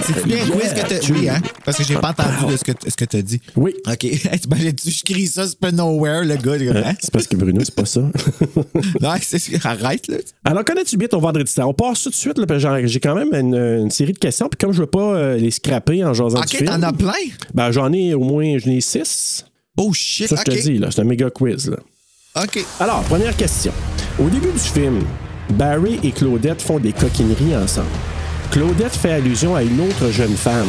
C'est 0.01 0.25
bien 0.25 0.37
quiz 0.45 0.73
que 0.73 0.87
t'as. 0.87 1.13
Oui, 1.13 1.29
hein? 1.29 1.39
Parce 1.63 1.77
que 1.77 1.83
j'ai 1.83 1.95
pas 1.95 2.09
entendu 2.09 2.51
de 2.53 2.57
ce 2.57 2.63
que, 2.63 2.71
ce 2.87 2.95
que 2.95 3.05
t'as 3.05 3.21
dit. 3.21 3.41
Oui. 3.55 3.73
OK. 3.87 3.97
T'imagines-tu, 4.41 4.91
je 4.91 5.03
crie 5.03 5.27
ça, 5.27 5.47
c'est 5.47 5.59
pas 5.59 5.71
nowhere, 5.71 6.23
le 6.23 6.35
gars. 6.35 6.53
hein? 6.89 6.93
C'est 6.99 7.11
parce 7.11 7.27
que 7.27 7.35
Bruno, 7.35 7.61
c'est 7.63 7.75
pas 7.75 7.85
ça. 7.85 8.01
Non, 9.01 9.13
c'est- 9.21 9.65
arrête, 9.65 10.07
là. 10.07 10.17
Alors, 10.43 10.63
connais-tu 10.63 10.97
bien 10.97 11.07
ton 11.07 11.19
vendredi 11.19 11.51
soir? 11.51 11.67
On 11.69 11.73
passe 11.73 12.03
tout 12.03 12.09
de 12.09 12.15
suite. 12.15 12.37
là, 12.37 12.45
J'ai 12.85 12.99
quand 12.99 13.15
même 13.15 13.33
une, 13.33 13.55
une 13.55 13.91
série 13.91 14.13
de 14.13 14.17
questions. 14.19 14.47
Puis 14.49 14.57
comme 14.57 14.71
je 14.73 14.79
veux 14.81 14.85
pas 14.87 15.15
euh, 15.15 15.37
les 15.37 15.51
scraper 15.51 16.03
en 16.03 16.13
jasant 16.13 16.39
OK, 16.39 16.63
t'en 16.65 16.81
as 16.81 16.93
plein? 16.93 17.11
ben, 17.53 17.71
j'en 17.71 17.91
ai 17.93 18.13
au 18.13 18.19
moins 18.23 18.57
j'en 18.57 18.71
ai 18.71 18.81
six. 18.81 19.45
Oh 19.77 19.91
shit, 19.93 20.27
Ça, 20.29 20.35
je 20.37 20.43
te 20.51 20.61
dis, 20.61 20.77
là, 20.77 20.89
c'est 20.91 21.01
un 21.01 21.05
méga 21.05 21.29
quiz. 21.29 21.69
Là. 21.69 21.77
OK. 22.43 22.63
Alors, 22.79 23.01
première 23.03 23.35
question. 23.35 23.71
Au 24.19 24.29
début 24.29 24.51
du 24.51 24.59
film, 24.59 25.01
Barry 25.51 25.99
et 26.03 26.11
Claudette 26.11 26.61
font 26.61 26.79
des 26.79 26.93
coquineries 26.93 27.55
ensemble. 27.55 27.87
Claudette 28.51 28.95
fait 28.95 29.13
allusion 29.13 29.55
à 29.55 29.63
une 29.63 29.79
autre 29.81 30.11
jeune 30.11 30.35
femme. 30.35 30.67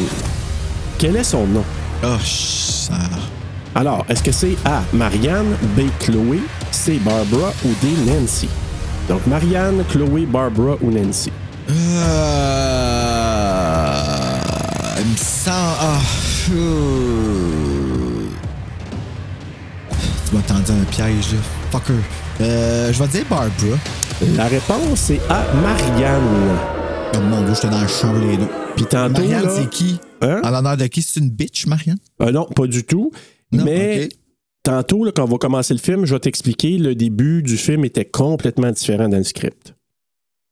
Quel 0.98 1.16
est 1.16 1.24
son 1.24 1.46
nom? 1.46 1.64
Oh, 2.04 2.16
ça... 2.22 2.94
Alors, 3.74 4.04
est-ce 4.08 4.22
que 4.22 4.32
c'est 4.32 4.56
A. 4.64 4.82
Marianne, 4.92 5.56
B. 5.76 5.82
Chloé, 6.00 6.40
C. 6.70 7.00
Barbara 7.04 7.52
ou 7.64 7.68
D. 7.82 7.88
Nancy? 8.06 8.48
Donc, 9.08 9.26
Marianne, 9.26 9.84
Chloé, 9.90 10.26
Barbara 10.26 10.76
ou 10.80 10.90
Nancy? 10.90 11.30
Euh... 11.68 11.74
Semble... 15.16 15.56
Ah... 15.80 16.00
euh, 16.52 18.28
Tu 20.28 20.34
m'as 20.34 20.42
tendu 20.42 20.72
un 20.72 20.84
piège, 20.90 21.32
là. 21.32 21.38
Fucker. 21.70 21.92
Euh, 22.40 22.92
je 22.92 23.02
vais 23.02 23.08
dire 23.08 23.24
Barbara. 23.28 23.76
La 24.36 24.46
réponse, 24.48 24.98
c'est 24.98 25.20
A. 25.28 25.44
Marianne. 25.62 26.58
Oh 27.14 27.20
mon 27.20 27.42
dieu, 27.44 27.54
j'étais 27.54 27.68
dans 27.68 27.82
le 27.82 27.88
champ 27.88 28.12
les 28.14 28.36
deux. 28.36 28.48
Puis 28.74 28.86
tantôt, 28.86 29.12
Marianne, 29.22 29.48
c'est 29.54 29.68
qui? 29.68 29.98
Hein? 30.22 30.40
En 30.42 30.50
l'honneur 30.50 30.76
de 30.76 30.86
qui? 30.86 31.02
C'est 31.02 31.20
une 31.20 31.30
bitch, 31.30 31.66
Marianne? 31.66 31.98
Euh, 32.22 32.30
non, 32.32 32.46
pas 32.46 32.66
du 32.66 32.84
tout. 32.84 33.10
Non, 33.52 33.64
Mais 33.64 34.08
tantôt, 34.62 35.04
là, 35.04 35.12
quand 35.14 35.24
on 35.24 35.28
va 35.28 35.38
commencer 35.38 35.74
le 35.74 35.80
film, 35.80 36.04
je 36.06 36.14
vais 36.14 36.20
t'expliquer, 36.20 36.78
le 36.78 36.94
début 36.94 37.42
du 37.42 37.56
film 37.56 37.84
était 37.84 38.04
complètement 38.04 38.70
différent 38.70 39.08
dans 39.08 39.18
le 39.18 39.24
script. 39.24 39.74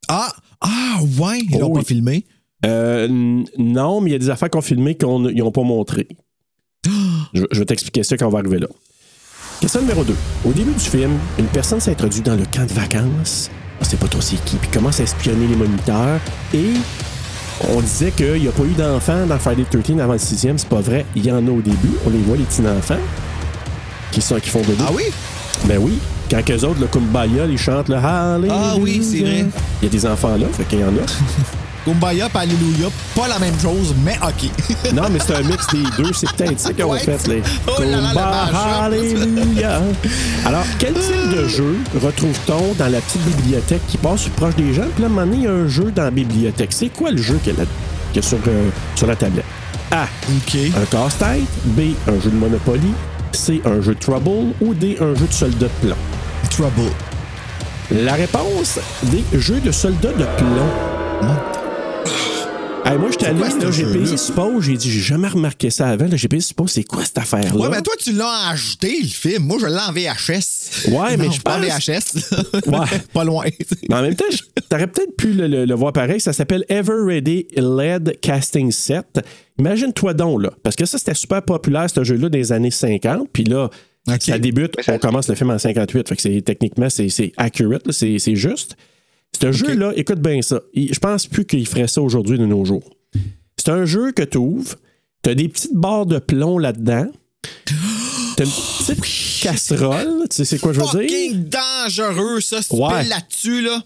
Ah! 0.08 0.32
Ah, 0.60 1.00
ouais! 1.18 1.40
Ils 1.50 1.56
Oh 1.56 1.60
l'ont 1.60 1.72
oui. 1.72 1.80
pas 1.80 1.86
filmé? 1.86 2.26
Euh, 2.64 3.08
non, 3.58 4.00
mais 4.00 4.10
il 4.10 4.12
y 4.12 4.16
a 4.16 4.18
des 4.18 4.30
affaires 4.30 4.50
qu'on 4.50 4.60
filmé 4.62 4.94
qu'ils 4.96 5.08
n'ont 5.08 5.50
pas 5.52 5.62
montré. 5.62 6.06
Je, 7.34 7.42
je 7.50 7.58
vais 7.58 7.64
t'expliquer 7.66 8.02
ça 8.04 8.16
quand 8.16 8.26
on 8.26 8.30
va 8.30 8.38
arriver 8.38 8.58
là. 8.60 8.68
Question 9.60 9.80
numéro 9.80 10.04
2. 10.04 10.14
Au 10.44 10.52
début 10.52 10.72
du 10.72 10.84
film, 10.84 11.12
une 11.38 11.46
personne 11.46 11.80
s'introduit 11.80 12.20
dans 12.20 12.34
le 12.34 12.44
camp 12.54 12.66
de 12.66 12.72
vacances. 12.72 13.50
On 13.80 13.84
sait 13.84 13.96
pas 13.96 14.08
trop 14.08 14.20
c'est 14.20 14.42
qui, 14.44 14.56
puis 14.56 14.68
commence 14.70 15.00
à 15.00 15.04
espionner 15.04 15.46
les 15.46 15.56
moniteurs. 15.56 16.20
Et 16.52 16.72
on 17.74 17.80
disait 17.80 18.10
qu'il 18.10 18.42
n'y 18.42 18.48
a 18.48 18.52
pas 18.52 18.64
eu 18.64 18.72
d'enfants 18.76 19.26
dans 19.26 19.38
Friday 19.38 19.64
the 19.64 19.82
13 19.82 20.00
avant 20.00 20.12
le 20.14 20.18
sixième. 20.18 20.58
C'est 20.58 20.68
pas 20.68 20.80
vrai. 20.80 21.06
Il 21.16 21.24
y 21.24 21.32
en 21.32 21.46
a 21.46 21.50
au 21.50 21.60
début. 21.60 21.92
On 22.06 22.10
les 22.10 22.18
voit, 22.18 22.36
les 22.36 22.44
petits 22.44 22.66
enfants, 22.66 23.00
qui, 24.10 24.20
sont, 24.20 24.36
qui 24.36 24.50
font 24.50 24.60
de 24.60 24.74
Ah 24.80 24.90
oui? 24.92 25.04
Ben 25.64 25.78
oui. 25.80 25.98
Quand 26.30 26.42
eux 26.50 26.64
autres, 26.64 26.80
le 26.80 26.86
Kumbaya, 26.86 27.46
ils 27.46 27.58
chantent 27.58 27.88
le 27.88 27.96
Hallelujah. 27.96 28.54
Ah 28.54 28.74
oui, 28.78 29.02
c'est 29.02 29.20
vrai. 29.20 29.46
Il 29.80 29.84
y 29.84 29.88
a 29.88 29.90
des 29.90 30.06
enfants 30.06 30.36
là, 30.36 30.46
fait 30.52 30.64
qu'il 30.64 30.80
y 30.80 30.84
en 30.84 30.88
a. 30.88 30.90
Kumbaya 31.84 32.28
pis 32.28 32.38
Alléluia, 32.38 32.88
pas 33.14 33.28
la 33.28 33.38
même 33.38 33.58
chose, 33.60 33.94
mais 34.04 34.16
OK. 34.22 34.50
Non, 34.94 35.04
mais 35.10 35.18
c'est 35.18 35.34
un 35.34 35.42
mix 35.42 35.66
des 35.68 35.82
deux. 36.02 36.12
C'est 36.12 36.30
peut-être 36.32 36.58
ça 36.60 36.70
Ouais. 36.86 36.98
fait. 36.98 37.26
Les 37.28 37.42
Oh 37.66 37.80
là 37.80 37.86
là, 37.86 37.96
le 37.96 38.02
Kumbaya, 38.14 38.46
mashup. 38.52 38.82
Alléluia. 38.84 39.80
Alors, 40.46 40.64
quel 40.78 40.94
type 40.94 41.30
de 41.36 41.48
jeu 41.48 41.76
retrouve-t-on 42.02 42.74
dans 42.78 42.88
la 42.90 43.00
petite 43.00 43.22
bibliothèque 43.22 43.82
qui 43.88 43.96
passe 43.98 44.28
proche 44.36 44.54
des 44.56 44.72
gens? 44.74 44.82
Puis 44.94 45.02
là, 45.02 45.08
à 45.08 45.10
un 45.10 45.14
moment 45.14 45.26
donné, 45.26 45.36
il 45.38 45.42
y 45.44 45.46
a 45.46 45.52
un 45.52 45.68
jeu 45.68 45.92
dans 45.94 46.04
la 46.04 46.10
bibliothèque. 46.10 46.70
C'est 46.72 46.88
quoi 46.88 47.10
le 47.10 47.18
jeu 47.22 47.38
qu'il 47.42 47.54
y 47.54 48.18
a, 48.18 48.22
sur, 48.22 48.38
euh, 48.48 48.68
sur 48.94 49.06
la 49.06 49.16
tablette? 49.16 49.44
A. 49.90 50.04
OK. 50.04 50.56
Un 50.76 50.84
casse-tête. 50.86 51.42
B. 51.64 51.80
Un 52.08 52.20
jeu 52.20 52.30
de 52.30 52.36
Monopoly. 52.36 52.92
C. 53.32 53.60
Un 53.64 53.80
jeu 53.82 53.94
de 53.94 54.00
Trouble. 54.00 54.52
Ou 54.60 54.74
D. 54.74 54.96
Un 55.00 55.14
jeu 55.14 55.26
de 55.26 55.32
soldat 55.32 55.66
de 55.66 55.86
plomb. 55.86 55.96
Trouble. 56.50 56.90
La 57.90 58.14
réponse, 58.14 58.78
des 59.04 59.22
jeux 59.38 59.60
de 59.60 59.70
soldats 59.70 60.12
de 60.12 60.24
plomb. 60.36 61.34
Hey, 62.86 62.98
moi, 62.98 63.08
quoi, 63.08 63.50
ce 63.50 63.64
là, 63.64 63.70
j'ai 63.70 63.84
payé 63.86 64.16
Suppose, 64.18 64.62
j'ai 64.64 64.76
dit, 64.76 64.90
j'ai 64.90 65.00
jamais 65.00 65.28
remarqué 65.28 65.70
ça 65.70 65.88
avant. 65.88 66.06
là, 66.06 66.16
J'ai 66.16 66.28
payé 66.28 66.42
Suppose, 66.42 66.70
c'est 66.70 66.84
quoi 66.84 67.02
cette 67.04 67.16
affaire-là? 67.16 67.54
Ouais, 67.58 67.68
mais 67.70 67.80
toi, 67.80 67.94
tu 67.98 68.12
l'as 68.12 68.48
ajouté, 68.50 68.98
le 69.00 69.08
film. 69.08 69.44
Moi, 69.44 69.56
je 69.58 69.66
l'ai 69.66 69.78
en 69.78 69.90
VHS. 69.90 70.88
Ouais, 70.90 71.16
mais 71.16 71.30
je 71.32 71.40
pas 71.40 71.58
en 71.58 71.62
pense- 71.62 71.88
VHS. 71.88 72.66
Ouais. 72.66 72.98
pas 73.14 73.24
loin. 73.24 73.44
Mais 73.88 73.94
en 73.96 74.02
même 74.02 74.14
temps, 74.14 74.26
je- 74.30 74.42
t'aurais 74.68 74.86
peut-être 74.86 75.16
pu 75.16 75.32
le, 75.32 75.46
le- 75.48 75.64
le 75.64 75.74
voir 75.74 75.94
pareil. 75.94 76.20
Ça 76.20 76.34
s'appelle 76.34 76.64
Ever 76.68 76.92
Ready 77.06 77.46
LED 77.56 78.18
Casting 78.20 78.70
Set. 78.70 79.20
Imagine-toi 79.58 80.12
donc, 80.12 80.42
là. 80.42 80.50
Parce 80.62 80.76
que 80.76 80.84
ça, 80.84 80.98
c'était 80.98 81.14
super 81.14 81.42
populaire, 81.42 81.86
ce 81.88 82.04
jeu-là, 82.04 82.28
des 82.28 82.52
années 82.52 82.70
50. 82.70 83.28
Puis 83.32 83.44
là, 83.44 83.70
ça 84.20 84.38
débute, 84.38 84.76
on 84.88 84.98
commence 84.98 85.28
le 85.30 85.34
film 85.36 85.50
en 85.50 85.58
58. 85.58 86.06
Fait 86.08 86.16
que 86.16 86.22
c'est, 86.22 86.42
techniquement, 86.42 86.90
c'est, 86.90 87.32
accurate, 87.38 87.90
c'est 87.92 88.36
juste. 88.36 88.76
Ce 89.40 89.52
jeu-là, 89.52 89.92
écoute 89.96 90.20
bien 90.20 90.40
ça. 90.42 90.60
Je 90.74 90.98
pense 90.98 91.26
plus 91.26 91.44
qu'il 91.44 91.66
ferait 91.66 91.88
ça 91.88 92.00
aujourd'hui 92.02 92.38
de 92.38 92.46
nos 92.46 92.64
jours. 92.64 92.88
C'est 93.56 93.70
un 93.70 93.84
jeu 93.84 94.12
que 94.12 94.22
tu 94.22 94.38
ouvres, 94.38 94.76
tu 95.22 95.30
as 95.30 95.34
des 95.34 95.48
petites 95.48 95.74
barres 95.74 96.06
de 96.06 96.18
plomb 96.18 96.58
là-dedans. 96.58 97.06
T'as 98.36 98.44
une 98.44 98.50
petite 98.50 99.42
casserole, 99.42 100.24
tu 100.28 100.36
sais 100.36 100.44
c'est 100.44 100.58
quoi 100.58 100.72
je 100.72 100.80
veux 100.80 100.86
dire? 100.86 101.08
Fucking 101.08 101.48
dangereux, 101.48 102.40
ça. 102.40 102.62
Si 102.62 102.74
Ouais. 102.74 103.04
là-dessus, 103.04 103.60
là. 103.62 103.80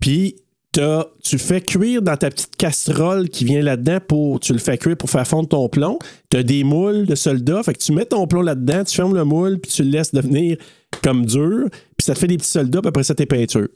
Puis 0.00 0.36
t'as- 0.72 1.06
tu 1.22 1.36
fais 1.38 1.60
cuire 1.60 2.00
dans 2.00 2.16
ta 2.16 2.30
petite 2.30 2.56
casserole 2.56 3.28
qui 3.28 3.44
vient 3.44 3.60
là-dedans 3.62 3.98
pour. 4.06 4.40
Tu 4.40 4.52
le 4.52 4.58
fais 4.58 4.78
cuire 4.78 4.96
pour 4.96 5.10
faire 5.10 5.26
fondre 5.26 5.48
ton 5.48 5.68
plomb. 5.68 5.98
Tu 6.30 6.38
as 6.38 6.42
des 6.42 6.64
moules 6.64 7.04
de 7.06 7.14
soldats. 7.14 7.62
Fait 7.62 7.74
que 7.74 7.78
tu 7.78 7.92
mets 7.92 8.06
ton 8.06 8.26
plomb 8.26 8.42
là-dedans, 8.42 8.84
tu 8.84 8.94
fermes 8.94 9.14
le 9.14 9.24
moule, 9.24 9.58
puis 9.60 9.70
tu 9.70 9.82
le 9.82 9.90
laisses 9.90 10.14
devenir 10.14 10.56
comme 11.04 11.26
dur. 11.26 11.66
Puis 11.96 12.04
ça 12.06 12.14
te 12.14 12.18
fait 12.20 12.26
des 12.28 12.38
petits 12.38 12.50
soldats, 12.50 12.80
puis 12.80 12.88
après 12.88 13.02
ça, 13.04 13.14
tes 13.14 13.26
peintures. 13.26 13.68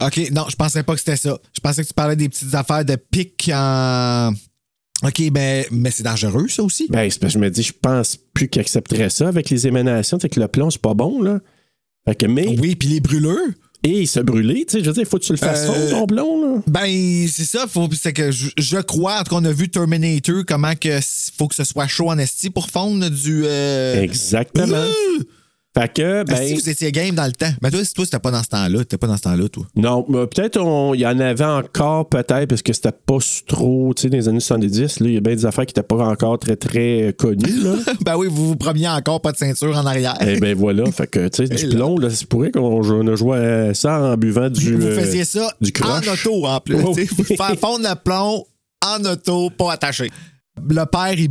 OK, 0.00 0.30
non, 0.32 0.46
je 0.48 0.56
pensais 0.56 0.82
pas 0.82 0.94
que 0.94 0.98
c'était 0.98 1.16
ça. 1.16 1.38
Je 1.54 1.60
pensais 1.60 1.82
que 1.82 1.88
tu 1.88 1.94
parlais 1.94 2.16
des 2.16 2.28
petites 2.28 2.54
affaires 2.54 2.84
de 2.84 2.96
pic 2.96 3.50
en. 3.54 4.32
OK, 5.02 5.30
ben, 5.30 5.64
mais 5.70 5.90
c'est 5.90 6.02
dangereux, 6.02 6.48
ça 6.48 6.62
aussi. 6.62 6.86
Ben, 6.90 7.10
c'est 7.10 7.18
parce 7.18 7.32
que 7.32 7.38
je 7.38 7.44
me 7.44 7.50
dis, 7.50 7.62
je 7.62 7.72
pense 7.72 8.18
plus 8.34 8.48
qu'ils 8.48 8.60
accepteraient 8.60 9.10
ça 9.10 9.28
avec 9.28 9.48
les 9.50 9.66
émanations. 9.66 10.18
Fait 10.18 10.28
que 10.28 10.40
le 10.40 10.48
plomb, 10.48 10.70
c'est 10.70 10.80
pas 10.80 10.94
bon, 10.94 11.22
là. 11.22 11.40
Fait 12.06 12.14
que, 12.14 12.26
mais. 12.26 12.56
Oui, 12.58 12.74
puis 12.76 12.88
les 12.88 13.00
brûleurs. 13.00 13.36
Et 13.82 14.02
il 14.02 14.06
se 14.06 14.20
brûler, 14.20 14.66
tu 14.66 14.72
sais, 14.72 14.80
je 14.80 14.88
veux 14.88 14.92
dire, 14.92 15.04
il 15.04 15.08
faut 15.08 15.18
que 15.18 15.24
tu 15.24 15.32
le 15.32 15.38
fasses 15.38 15.66
Euh, 15.66 15.72
fondre, 15.72 15.90
ton 15.90 16.06
plomb, 16.06 16.42
là. 16.42 16.62
Ben, 16.66 17.26
c'est 17.28 17.46
ça. 17.46 17.66
Faut, 17.66 17.88
c'est 17.98 18.12
que 18.12 18.30
je, 18.30 18.50
je 18.58 18.76
crois, 18.76 19.20
en 19.20 19.22
tout 19.22 19.30
cas, 19.30 19.36
on 19.36 19.44
a 19.46 19.52
vu 19.52 19.70
Terminator, 19.70 20.42
comment 20.46 20.74
que 20.74 20.98
faut 21.38 21.48
que 21.48 21.54
ce 21.54 21.64
soit 21.64 21.86
chaud 21.86 22.10
en 22.10 22.18
esti 22.18 22.50
pour 22.50 22.68
fondre 22.68 23.08
du. 23.08 23.42
Euh... 23.46 24.02
Exactement. 24.02 24.74
Euh! 24.76 25.24
Fait 25.78 25.92
que, 25.92 26.24
ben. 26.24 26.34
Esti, 26.34 26.54
vous 26.54 26.68
étiez 26.68 26.90
game 26.90 27.14
dans 27.14 27.26
le 27.26 27.32
temps? 27.32 27.50
Ben, 27.62 27.70
toi, 27.70 27.80
toi, 27.94 28.04
c'était 28.04 28.18
pas 28.18 28.32
dans 28.32 28.42
ce 28.42 28.48
temps-là. 28.48 28.78
T'étais 28.80 28.98
pas 28.98 29.06
dans 29.06 29.16
ce 29.16 29.22
temps-là, 29.22 29.48
toi. 29.48 29.64
Non, 29.76 30.04
mais 30.08 30.26
peut-être 30.26 30.58
on- 30.60 30.94
il 30.94 31.00
y 31.00 31.06
en 31.06 31.18
avait 31.20 31.44
encore, 31.44 32.08
peut-être, 32.08 32.46
parce 32.46 32.62
que 32.62 32.72
c'était 32.72 32.90
pas 32.90 33.18
trop, 33.46 33.94
tu 33.94 34.02
sais, 34.02 34.10
dans 34.10 34.16
les 34.16 34.28
années 34.28 34.40
70, 34.40 34.98
là, 34.98 35.06
il 35.08 35.14
y 35.14 35.16
a 35.16 35.20
bien 35.20 35.36
des 35.36 35.46
affaires 35.46 35.66
qui 35.66 35.70
n'étaient 35.70 35.86
pas 35.86 36.04
encore 36.04 36.40
très, 36.40 36.56
très 36.56 37.02
euh, 37.02 37.12
connues, 37.12 37.62
là. 37.62 37.74
ben 38.04 38.16
oui, 38.16 38.26
vous 38.28 38.48
vous 38.48 38.56
preniez 38.56 38.88
encore 38.88 39.20
pas 39.20 39.30
de 39.30 39.36
ceinture 39.36 39.76
en 39.76 39.86
arrière. 39.86 40.16
Eh 40.20 40.40
ben 40.40 40.56
voilà, 40.56 40.84
fait 40.90 41.06
que, 41.06 41.28
tu 41.28 41.46
sais, 41.46 41.54
du 41.54 41.66
là. 41.68 41.76
plomb, 41.76 41.98
là, 41.98 42.10
c'est 42.10 42.26
pourrait 42.26 42.50
qu'on 42.50 42.82
on 42.84 43.06
a 43.06 43.14
joué 43.14 43.70
ça 43.74 44.00
en 44.00 44.16
buvant 44.16 44.50
du. 44.50 44.74
vous 44.74 44.86
euh, 44.86 44.98
faisiez 44.98 45.24
ça 45.24 45.52
du 45.60 45.72
en 45.84 45.98
auto, 45.98 46.46
en 46.46 46.60
plus. 46.60 46.76
Oh. 46.84 46.94
Faire 46.94 47.58
fondre 47.60 47.88
le 47.88 47.94
plomb 47.94 48.44
en 48.84 49.04
auto, 49.04 49.50
pas 49.50 49.72
attaché. 49.74 50.10
Le 50.68 50.84
père, 50.86 51.12
il 51.12 51.28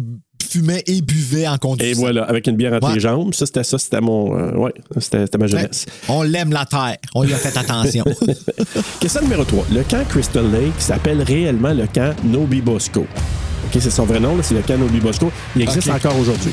fumait 0.49 0.83
et 0.87 1.01
buvait 1.01 1.47
en 1.47 1.55
Et 1.55 1.59
conduisant. 1.59 1.99
voilà, 2.01 2.23
avec 2.23 2.47
une 2.47 2.55
bière 2.55 2.73
entre 2.73 2.87
Ouais. 2.87 2.93
les 2.95 2.99
jambes. 2.99 3.33
Ça, 3.33 3.45
c'était 3.45 3.63
ça, 3.63 3.77
c'était 3.77 4.01
mon. 4.01 4.37
euh, 4.37 4.53
ouais, 4.55 4.73
c'était 4.99 5.25
ma 5.37 5.45
Ouais. 5.45 5.47
jeunesse. 5.51 5.85
On 6.07 6.23
l'aime 6.23 6.51
la 6.51 6.65
terre. 6.65 6.97
On 7.15 7.23
lui 7.23 7.33
a 7.33 7.37
fait 7.37 7.57
attention. 7.57 8.03
Question 8.99 9.21
numéro 9.21 9.43
3. 9.43 9.65
Le 9.71 9.83
camp 9.83 10.03
Crystal 10.09 10.45
Lake 10.51 10.73
s'appelle 10.79 11.21
réellement 11.23 11.73
le 11.73 11.85
camp 11.87 12.13
Nobi 12.23 12.61
Bosco. 12.61 13.01
OK, 13.01 13.79
c'est 13.81 13.89
son 13.91 14.05
vrai 14.05 14.19
nom, 14.19 14.35
là, 14.35 14.43
c'est 14.43 14.55
le 14.55 14.61
camp 14.61 14.77
Nobi 14.77 14.99
Bosco. 14.99 15.31
Il 15.55 15.61
existe 15.61 15.89
encore 15.89 16.17
aujourd'hui. 16.17 16.51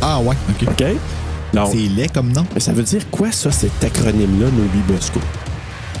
ah 0.00 0.20
ouais, 0.20 0.36
ok. 0.50 0.84
C'est 1.70 1.76
laid 1.76 2.08
comme 2.12 2.32
nom. 2.32 2.44
mais 2.52 2.58
ça 2.60 2.72
veut 2.72 2.82
dire 2.82 3.08
quoi, 3.10 3.30
ça, 3.30 3.50
cet 3.52 3.82
acronyme-là, 3.84 4.46
Nobi 4.46 4.78
Bosco? 4.88 5.20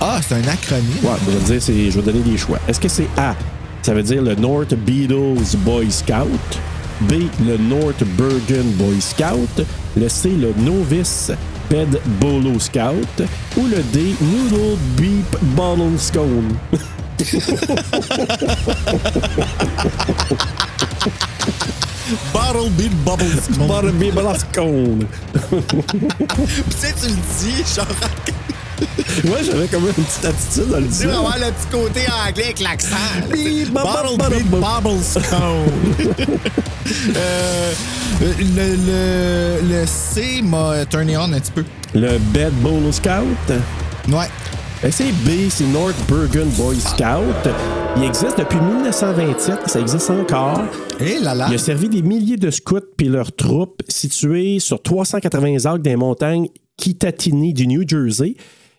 Ah, 0.00 0.20
c'est 0.26 0.34
un 0.34 0.48
acronyme. 0.48 0.84
Ouais, 1.04 1.10
je 1.48 1.52
vais, 1.54 1.58
dire, 1.58 1.90
je 1.92 2.00
vais 2.00 2.12
donner 2.12 2.24
des 2.28 2.36
choix. 2.36 2.58
Est-ce 2.66 2.80
que 2.80 2.88
c'est 2.88 3.06
A, 3.16 3.36
ça 3.82 3.94
veut 3.94 4.02
dire 4.02 4.20
le 4.22 4.34
North 4.34 4.74
Beatles 4.74 5.56
Boy 5.58 5.90
Scout? 5.92 6.58
B, 7.08 7.28
le 7.46 7.56
North 7.56 8.02
Bergen 8.16 8.70
Boy 8.72 9.00
Scout? 9.00 9.66
Le 9.96 10.08
C, 10.08 10.30
le 10.30 10.52
Novice 10.58 11.32
Ped 11.68 12.00
Bolo 12.20 12.58
Scout? 12.58 13.22
Ou 13.56 13.66
le 13.66 13.82
D, 13.92 14.14
Noodle 14.20 14.76
Beep 14.96 15.36
Bottle 15.56 15.98
Scone? 15.98 16.56
Bottle 22.32 22.70
Beat 22.76 22.92
Bubbles. 23.04 23.66
Bottle 23.66 23.92
Beep 23.92 24.14
Bottle 24.14 24.38
Scone. 24.38 25.06
tu 25.50 26.76
sais, 26.76 26.94
tu 27.00 27.08
le 27.08 27.16
dis, 27.38 27.64
genre, 27.74 27.86
Ouais, 29.24 29.42
j'avais 29.44 29.66
comme 29.68 29.84
une 29.86 29.92
petite 29.92 30.24
attitude 30.24 30.74
à 30.74 30.80
le 30.80 30.86
tu 30.86 30.92
dire. 30.92 31.08
vas 31.10 31.18
avoir 31.18 31.38
le 31.38 31.46
petit 31.52 31.66
côté 31.70 32.00
anglais 32.28 32.44
avec 32.44 32.60
l'accent. 32.60 32.96
là. 33.20 33.26
Beep, 33.36 33.70
bop, 33.72 33.82
Bottle 33.84 34.16
bop, 34.18 34.30
Beat 34.34 34.46
bop. 34.50 34.60
Bubbles 34.60 35.22
Cone. 35.30 36.26
Euh, 37.16 37.72
le, 38.20 38.76
le, 39.66 39.68
le 39.80 39.86
C 39.86 40.42
m'a 40.42 40.84
turné 40.86 41.16
on 41.16 41.22
un 41.32 41.40
petit 41.40 41.50
peu. 41.52 41.64
Le 41.94 42.18
Bed 42.18 42.52
Bolo 42.62 42.92
Scout? 42.92 43.10
Ouais. 44.08 44.26
Ben, 44.82 44.92
C'est 44.92 45.10
B, 45.12 45.48
c'est 45.48 45.64
North 45.64 45.94
Bergen 46.08 46.48
Boy 46.58 46.78
Scout. 46.78 47.50
Il 47.96 48.04
existe 48.04 48.38
depuis 48.38 48.58
1927, 48.60 49.60
ça 49.66 49.80
existe 49.80 50.10
encore. 50.10 50.60
Et 51.00 51.18
là 51.20 51.34
là. 51.34 51.46
Il 51.48 51.54
a 51.54 51.58
servi 51.58 51.88
des 51.88 52.02
milliers 52.02 52.36
de 52.36 52.50
scouts 52.50 52.80
puis 52.98 53.08
leurs 53.08 53.34
troupes 53.34 53.82
situés 53.88 54.58
sur 54.58 54.82
380 54.82 55.64
arcs 55.64 55.80
des 55.82 55.96
montagnes 55.96 56.48
Kitatini 56.76 57.54
du 57.54 57.66
New 57.66 57.82
Jersey. 57.88 58.34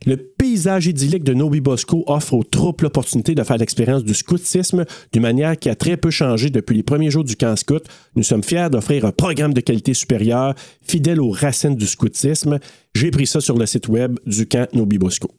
Le 0.06 0.18
paysage 0.18 0.86
idyllique 0.86 1.24
de 1.24 1.34
Nobi 1.34 1.62
Bosco 1.62 2.04
offre 2.06 2.34
aux 2.36 2.44
troupes 2.44 2.82
l'opportunité 2.82 3.34
de 3.34 3.44
faire 3.44 3.58
l'expérience 3.58 4.04
du 4.04 4.14
scoutisme 4.14 4.86
d'une 5.12 5.24
manière 5.24 5.58
qui 5.58 5.70
a 5.70 5.76
très 5.76 5.98
peu 5.98 6.12
changé 6.12 6.52
depuis 6.52 6.78
les 6.78 6.84
premiers 6.84 7.10
jours 7.10 7.24
du 7.24 7.36
camp 7.36 7.56
scout. 7.56 7.84
Nous 8.16 8.22
sommes 8.22 8.44
fiers 8.44 8.70
d'offrir 8.70 9.06
un 9.06 9.12
programme 9.12 9.54
de 9.54 9.62
qualité 9.62 9.96
supérieure, 9.96 10.54
fidèle 10.84 11.20
aux 11.20 11.32
racines 11.32 11.76
du 11.76 11.88
scoutisme. 11.88 12.60
J'ai 12.94 13.10
pris 13.10 13.26
ça 13.26 13.42
sur 13.42 13.58
le 13.58 13.66
site 13.66 13.88
web 13.88 14.20
du 14.28 14.46
camp 14.46 14.68
Nobi 14.74 15.00
Bosco. 15.00 15.32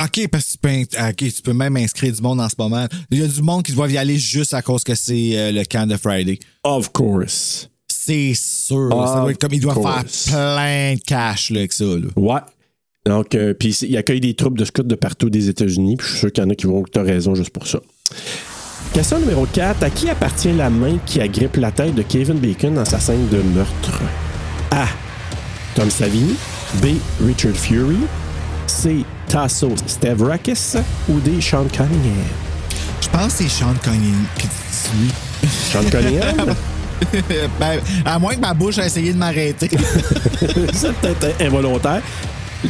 OK, 0.00 0.28
parce 0.28 0.56
que 0.56 0.84
tu 0.84 1.42
peux, 1.42 1.50
tu 1.50 1.52
même 1.52 1.76
inscrire 1.76 2.12
du 2.12 2.22
monde 2.22 2.40
en 2.40 2.48
ce 2.48 2.54
moment. 2.58 2.86
Il 3.10 3.18
y 3.18 3.24
a 3.24 3.26
du 3.26 3.42
monde 3.42 3.64
qui 3.64 3.72
doit 3.72 3.88
y 3.90 3.96
aller 3.96 4.18
juste 4.18 4.54
à 4.54 4.62
cause 4.62 4.84
que 4.84 4.94
c'est 4.94 5.36
euh, 5.36 5.52
le 5.52 5.64
camp 5.64 5.88
de 5.88 5.96
Friday. 5.96 6.38
Of 6.62 6.92
course. 6.92 7.68
C'est 7.88 8.34
sûr. 8.34 8.90
Of 8.92 9.08
ça 9.08 9.20
doit 9.22 9.30
être 9.32 9.40
comme 9.40 9.54
il 9.54 9.60
doit 9.60 9.74
course. 9.74 10.26
faire 10.28 10.54
plein 10.54 10.94
de 10.94 11.00
cash 11.00 11.50
là, 11.50 11.60
avec 11.60 11.72
ça. 11.72 11.84
Là. 11.84 12.08
Ouais. 12.14 12.40
Donc, 13.06 13.36
euh, 13.36 13.54
puis 13.54 13.70
il 13.82 13.96
accueille 13.96 14.20
des 14.20 14.34
troupes 14.34 14.58
de 14.58 14.64
scouts 14.64 14.82
de 14.82 14.96
partout 14.96 15.30
des 15.30 15.48
États-Unis. 15.48 15.96
Puis 15.96 16.06
je 16.06 16.12
suis 16.12 16.20
sûr 16.20 16.32
qu'il 16.32 16.42
y 16.42 16.46
en 16.46 16.50
a 16.50 16.54
qui 16.54 16.66
vont 16.66 16.82
que 16.82 16.90
tu 16.90 16.98
as 16.98 17.02
raison 17.02 17.34
juste 17.34 17.50
pour 17.50 17.66
ça. 17.66 17.78
Question 18.92 19.20
numéro 19.20 19.46
4. 19.46 19.82
À 19.84 19.90
qui 19.90 20.10
appartient 20.10 20.52
la 20.52 20.70
main 20.70 20.98
qui 21.06 21.20
agrippe 21.20 21.56
la 21.56 21.70
tête 21.70 21.94
de 21.94 22.02
Kevin 22.02 22.38
Bacon 22.38 22.74
dans 22.74 22.84
sa 22.84 22.98
scène 22.98 23.28
de 23.28 23.38
meurtre? 23.54 24.02
A. 24.72 24.86
Tom 25.76 25.88
Savini. 25.88 26.34
B. 26.82 26.96
Richard 27.24 27.54
Fury. 27.54 27.98
C. 28.66 29.04
Tasso 29.28 29.70
Stavrakis. 29.86 30.76
Ou 31.08 31.20
D. 31.20 31.40
Sean 31.40 31.66
Cunningham. 31.72 32.12
Je 33.00 33.08
pense 33.08 33.34
que 33.34 33.44
c'est 33.44 33.48
Sean 33.48 33.74
Cunningham. 33.84 34.26
Sean 35.44 35.84
Cunningham? 35.90 36.54
ben, 37.60 37.80
à 38.04 38.18
moins 38.18 38.34
que 38.34 38.40
ma 38.40 38.54
bouche 38.54 38.78
a 38.78 38.86
essayé 38.86 39.12
de 39.12 39.18
m'arrêter. 39.18 39.70
c'est 40.72 40.92
peut-être 40.94 41.40
involontaire. 41.40 42.02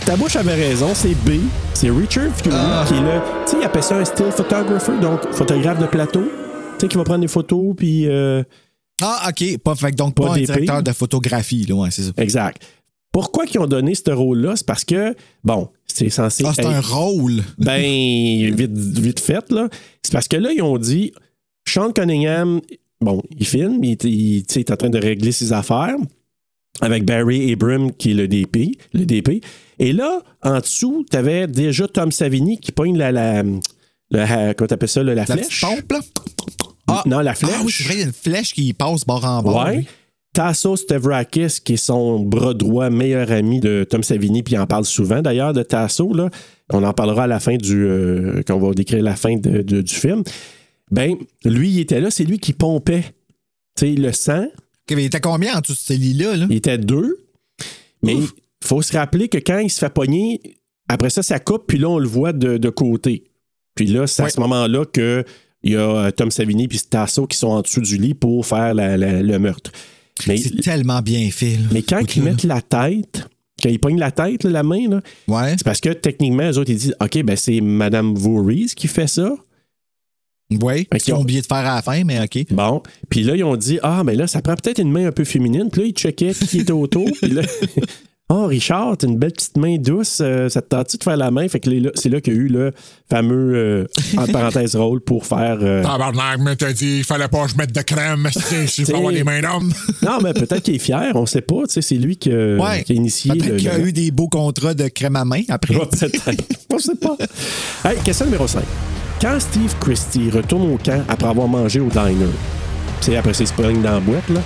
Ta 0.04 0.16
bouche 0.16 0.36
avait 0.36 0.54
raison, 0.54 0.94
c'est 0.94 1.14
B. 1.24 1.40
C'est 1.74 1.90
Richard 1.90 2.34
Fury 2.36 2.42
qui 2.42 2.48
est 2.94 3.02
là. 3.02 3.24
Tu 3.44 3.52
sais, 3.52 3.56
il 3.60 3.64
appelle 3.64 3.82
ça 3.82 3.96
un 3.96 4.04
still 4.04 4.30
photographer, 4.30 4.92
donc 5.00 5.20
photographe 5.32 5.78
de 5.80 5.86
plateau. 5.86 6.22
Tu 6.22 6.80
sais, 6.82 6.88
qui 6.88 6.96
va 6.96 7.04
prendre 7.04 7.20
des 7.22 7.28
photos, 7.28 7.74
puis. 7.76 8.06
euh, 8.06 8.42
ah, 9.00 9.28
OK. 9.30 9.58
Pas, 9.58 9.74
fait, 9.74 9.92
donc 9.92 10.14
Pas 10.14 10.26
pas, 10.26 10.32
un 10.34 10.40
directeur 10.40 10.82
de 10.82 10.92
photographie. 10.92 11.64
Là, 11.66 11.74
ouais, 11.76 11.90
c'est 11.90 12.02
ça. 12.02 12.12
exact. 12.18 12.62
Pourquoi 13.12 13.44
ils 13.52 13.58
ont 13.58 13.66
donné 13.66 13.94
ce 13.94 14.10
rôle-là? 14.10 14.56
C'est 14.56 14.66
parce 14.66 14.84
que, 14.84 15.14
bon, 15.42 15.68
c'est 15.86 16.10
censé. 16.10 16.44
Ah, 16.46 16.52
c'est 16.54 16.62
être- 16.62 16.70
un 16.70 16.80
rôle. 16.80 17.42
Ben, 17.58 17.80
vite, 18.54 18.72
vite 18.76 19.20
fait, 19.20 19.50
là. 19.50 19.68
C'est 20.02 20.12
parce 20.12 20.28
que 20.28 20.36
là, 20.36 20.50
ils 20.52 20.62
ont 20.62 20.76
dit 20.76 21.12
Sean 21.66 21.92
Cunningham, 21.92 22.60
bon, 23.00 23.22
il 23.38 23.46
filme, 23.46 23.82
il, 23.82 23.96
il 24.04 24.44
est 24.54 24.70
en 24.70 24.76
train 24.76 24.90
de 24.90 24.98
régler 24.98 25.32
ses 25.32 25.52
affaires 25.54 25.96
avec 26.82 27.04
Barry 27.06 27.50
Abram, 27.52 27.90
qui 27.92 28.10
est 28.10 28.14
le 28.14 28.28
DP. 28.28 28.76
Le 28.92 29.06
DP. 29.06 29.42
Et 29.78 29.92
là, 29.92 30.22
en 30.42 30.60
dessous, 30.60 31.04
tu 31.10 31.16
avais 31.16 31.46
déjà 31.46 31.86
Tom 31.88 32.10
Savini 32.12 32.58
qui 32.58 32.72
pogne 32.72 32.96
la. 32.96 33.12
la, 33.12 33.42
la- 34.10 34.54
comment 34.54 34.68
t'appelles 34.68 34.88
ça, 34.88 35.02
la, 35.02 35.14
La 35.14 35.26
flèche? 35.26 35.60
pompe, 35.60 35.92
là? 35.92 36.00
Ah. 36.88 37.02
Non, 37.06 37.20
la 37.20 37.34
flèche. 37.34 37.52
Ah 37.58 37.62
oui, 37.64 37.72
c'est 37.72 37.84
vrai, 37.84 37.94
il 37.94 38.00
y 38.00 38.02
a 38.02 38.06
une 38.06 38.12
flèche 38.12 38.54
qui 38.54 38.72
passe 38.72 39.04
bord 39.04 39.24
en 39.24 39.42
bord. 39.42 39.64
Ouais. 39.66 39.76
lui. 39.78 39.86
Tasso 40.32 40.76
Stavrakis, 40.76 41.60
qui 41.64 41.72
est 41.74 41.76
son 41.78 42.20
bras 42.20 42.52
droit, 42.52 42.90
meilleur 42.90 43.32
ami 43.32 43.58
de 43.58 43.86
Tom 43.88 44.02
Savini, 44.02 44.42
puis 44.42 44.54
il 44.54 44.58
en 44.58 44.66
parle 44.66 44.84
souvent 44.84 45.22
d'ailleurs 45.22 45.52
de 45.54 45.62
Tasso. 45.62 46.12
Là. 46.12 46.28
On 46.70 46.82
en 46.84 46.92
parlera 46.92 47.24
à 47.24 47.26
la 47.26 47.40
fin 47.40 47.56
du. 47.56 47.84
euh, 47.86 48.42
quand 48.46 48.54
on 48.56 48.68
va 48.68 48.74
décrire 48.74 49.02
la 49.02 49.16
fin 49.16 49.36
de- 49.36 49.62
de- 49.62 49.80
du 49.80 49.94
film. 49.94 50.22
Ben, 50.90 51.16
lui, 51.44 51.70
il 51.70 51.80
était 51.80 52.00
là, 52.00 52.10
c'est 52.10 52.24
lui 52.24 52.38
qui 52.38 52.52
pompait 52.52 53.04
tu 53.76 53.86
sais, 53.86 53.94
le 53.94 54.12
sang. 54.12 54.46
Mais 54.90 55.02
il 55.02 55.06
était 55.06 55.20
combien 55.20 55.56
en 55.56 55.60
dessous 55.60 55.72
de 55.72 55.78
ce 55.78 55.92
lit-là? 55.94 56.36
Là? 56.36 56.46
Il 56.48 56.56
était 56.56 56.78
deux. 56.78 57.16
Mais 58.02 58.14
faut 58.66 58.82
se 58.82 58.96
rappeler 58.96 59.28
que 59.28 59.38
quand 59.38 59.58
il 59.58 59.70
se 59.70 59.78
fait 59.78 59.92
pogner, 59.92 60.40
après 60.88 61.10
ça, 61.10 61.22
ça 61.22 61.38
coupe, 61.40 61.64
puis 61.66 61.78
là, 61.78 61.88
on 61.88 61.98
le 61.98 62.08
voit 62.08 62.32
de, 62.32 62.58
de 62.58 62.68
côté. 62.68 63.24
Puis 63.74 63.86
là, 63.86 64.06
c'est 64.06 64.22
à 64.22 64.24
Ouais. 64.26 64.30
ce 64.30 64.40
moment-là 64.40 64.84
que 64.84 65.24
il 65.62 65.72
y 65.72 65.76
a 65.76 65.80
euh, 65.80 66.10
Tom 66.10 66.30
Savini 66.30 66.68
puis 66.68 66.78
Tasso 66.88 67.26
qui 67.26 67.36
sont 67.36 67.48
en 67.48 67.62
dessous 67.62 67.80
du 67.80 67.96
lit 67.96 68.14
pour 68.14 68.46
faire 68.46 68.72
la- 68.74 68.96
la- 68.96 69.20
le 69.22 69.38
meurtre. 69.38 69.72
C'est 70.20 70.60
tellement 70.62 71.02
bien 71.02 71.28
fait. 71.30 71.56
là. 71.56 71.66
mais 71.72 71.82
quand 71.82 72.00
ils 72.16 72.22
mettent 72.22 72.44
la 72.44 72.62
tête, 72.62 73.26
quand 73.62 73.68
ils 73.68 73.78
pognent 73.80 73.98
la 73.98 74.10
tête, 74.12 74.44
là, 74.44 74.50
la 74.50 74.62
main, 74.62 74.88
là, 74.88 75.00
Ouais. 75.28 75.50
c'est 75.58 75.64
parce 75.64 75.80
que 75.80 75.90
techniquement, 75.90 76.50
eux 76.50 76.58
autres, 76.58 76.70
ils 76.70 76.76
disent 76.78 76.96
OK, 77.00 77.22
ben 77.22 77.36
c'est 77.36 77.60
Madame 77.60 78.14
Voorhees 78.14 78.68
qui 78.76 78.86
fait 78.88 79.08
ça. 79.08 79.34
Ont 80.52 80.58
qu'ils 81.00 81.12
ont- 81.14 81.20
oublié 81.22 81.40
de 81.40 81.46
faire 81.46 81.56
à 81.58 81.74
la 81.76 81.82
fin, 81.82 82.04
mais 82.04 82.20
OK. 82.22 82.46
Bon. 82.52 82.80
Puis 83.10 83.24
là, 83.24 83.34
ils 83.34 83.42
ont 83.42 83.56
dit 83.56 83.80
Ah, 83.82 84.04
mais 84.04 84.14
là, 84.14 84.26
ça 84.28 84.40
prend 84.42 84.54
peut-être 84.54 84.78
une 84.78 84.92
main 84.92 85.08
un 85.08 85.12
peu 85.12 85.24
féminine. 85.24 85.68
Puis 85.72 85.80
là, 85.82 85.86
ils 85.88 85.92
checkaient 85.92 86.32
qui 86.34 86.60
était 86.60 86.70
autour. 86.72 87.08
Puis 87.20 87.30
là, 87.32 87.42
Oh, 88.28 88.46
Richard, 88.46 88.96
t'as 88.98 89.06
une 89.06 89.18
belle 89.18 89.30
petite 89.30 89.56
main 89.56 89.76
douce. 89.78 90.18
euh, 90.20 90.48
ça 90.48 90.60
te 90.60 90.66
tente 90.66 90.96
de 90.98 91.02
faire 91.04 91.16
la 91.16 91.30
main? 91.30 91.46
Fait 91.48 91.60
que 91.60 91.70
c'est 91.94 92.08
là 92.08 92.20
qu'il 92.20 92.32
y 92.32 92.36
a 92.36 92.40
eu 92.40 92.48
le 92.48 92.72
fameux, 93.08 93.54
euh, 93.54 93.86
entre 94.18 94.32
parenthèses, 94.32 94.74
rôle 94.76 95.00
pour 95.00 95.24
faire. 95.24 95.58
euh, 95.62 95.80
Tabarnak, 95.84 96.40
mais 96.40 96.56
t'as 96.56 96.72
dit, 96.72 96.98
il 96.98 97.04
fallait 97.04 97.28
pas 97.28 97.44
que 97.44 97.52
je 97.52 97.56
mette 97.56 97.72
de 97.72 97.82
crème, 97.82 98.28
si 98.66 98.82
je 98.84 98.90
veux 98.90 98.96
avoir 98.96 99.12
des 99.12 99.22
mains 99.22 99.40
d'homme? 99.40 99.72
Non, 100.02 100.18
mais 100.24 100.32
peut-être 100.34 100.60
qu'il 100.64 100.74
est 100.74 100.78
fier, 100.80 101.12
on 101.14 101.24
sait 101.24 101.40
pas. 101.40 101.62
Tu 101.68 101.74
sais, 101.74 101.82
c'est 101.82 101.94
lui 101.94 102.16
qui, 102.16 102.32
a- 102.32 102.56
Ouais. 102.56 102.82
qui 102.82 102.92
a 102.92 102.96
initié 102.96 103.30
Peut-être 103.30 103.46
le. 103.48 103.56
qu'il 103.58 103.68
a 103.68 103.78
le- 103.78 103.86
eu 103.86 103.92
des 103.92 104.10
beaux 104.10 104.28
contrats 104.28 104.74
de 104.74 104.88
crème 104.88 105.14
à 105.14 105.24
main 105.24 105.42
après. 105.48 105.76
Ouais, 105.76 105.86
peut-être. 105.86 106.20
On 106.72 106.78
sait 106.80 106.96
pas. 106.96 107.16
Hey, 107.84 107.96
question 108.04 108.24
numéro 108.26 108.48
5. 108.48 108.60
Quand 109.20 109.38
Steve 109.38 109.72
Christie 109.80 110.30
retourne 110.30 110.72
au 110.72 110.78
camp 110.84 111.00
après 111.08 111.28
avoir 111.28 111.46
mangé 111.46 111.78
au 111.78 111.88
diner, 111.88 112.26
tu 113.00 113.06
sais, 113.12 113.16
après 113.16 113.34
ses 113.34 113.46
springs 113.46 113.80
dans 113.82 113.92
la 113.92 114.00
boîte, 114.00 114.28
là, 114.30 114.40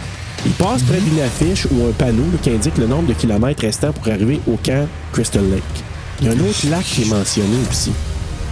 il 0.46 0.52
passe 0.52 0.82
près 0.82 1.00
d'une 1.00 1.20
affiche 1.20 1.66
ou 1.70 1.86
un 1.86 1.92
panneau 1.92 2.24
là, 2.32 2.38
qui 2.42 2.50
indique 2.50 2.78
le 2.78 2.86
nombre 2.86 3.08
de 3.08 3.14
kilomètres 3.14 3.62
restants 3.62 3.92
pour 3.92 4.10
arriver 4.12 4.40
au 4.46 4.56
camp 4.56 4.86
Crystal 5.12 5.44
Lake. 5.50 5.62
Il 6.20 6.26
y 6.26 6.30
a 6.30 6.32
un 6.32 6.40
autre 6.40 6.66
lac 6.70 6.84
qui 6.84 7.02
est 7.02 7.06
mentionné 7.08 7.56
aussi. 7.70 7.92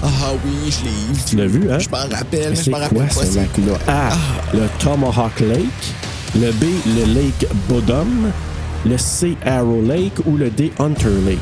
Ah 0.02 0.08
oui, 0.44 0.70
je 0.70 0.84
l'ai 0.84 0.90
eu. 0.90 1.24
Tu 1.26 1.36
l'as 1.36 1.46
vu, 1.46 1.70
hein? 1.70 1.78
Je 1.78 1.88
m'en 1.88 1.98
rappelle, 1.98 2.56
je 2.56 2.62
c'est 2.62 2.70
m'en 2.70 2.78
rappelle 2.78 2.98
quoi 2.98 3.06
pas. 3.06 3.14
ce 3.14 3.32
c'est 3.32 3.40
lac-là? 3.40 3.78
A. 3.88 4.10
Le 4.56 4.68
Tomahawk 4.78 5.40
Lake. 5.40 5.94
Le 6.36 6.52
B. 6.52 6.64
Le 6.86 7.14
Lake 7.14 7.46
Bodom. 7.68 8.30
Le 8.86 8.96
C. 8.96 9.36
Arrow 9.44 9.82
Lake. 9.82 10.14
Ou 10.26 10.36
le 10.36 10.50
D. 10.50 10.72
Hunter 10.78 11.10
Lake? 11.26 11.38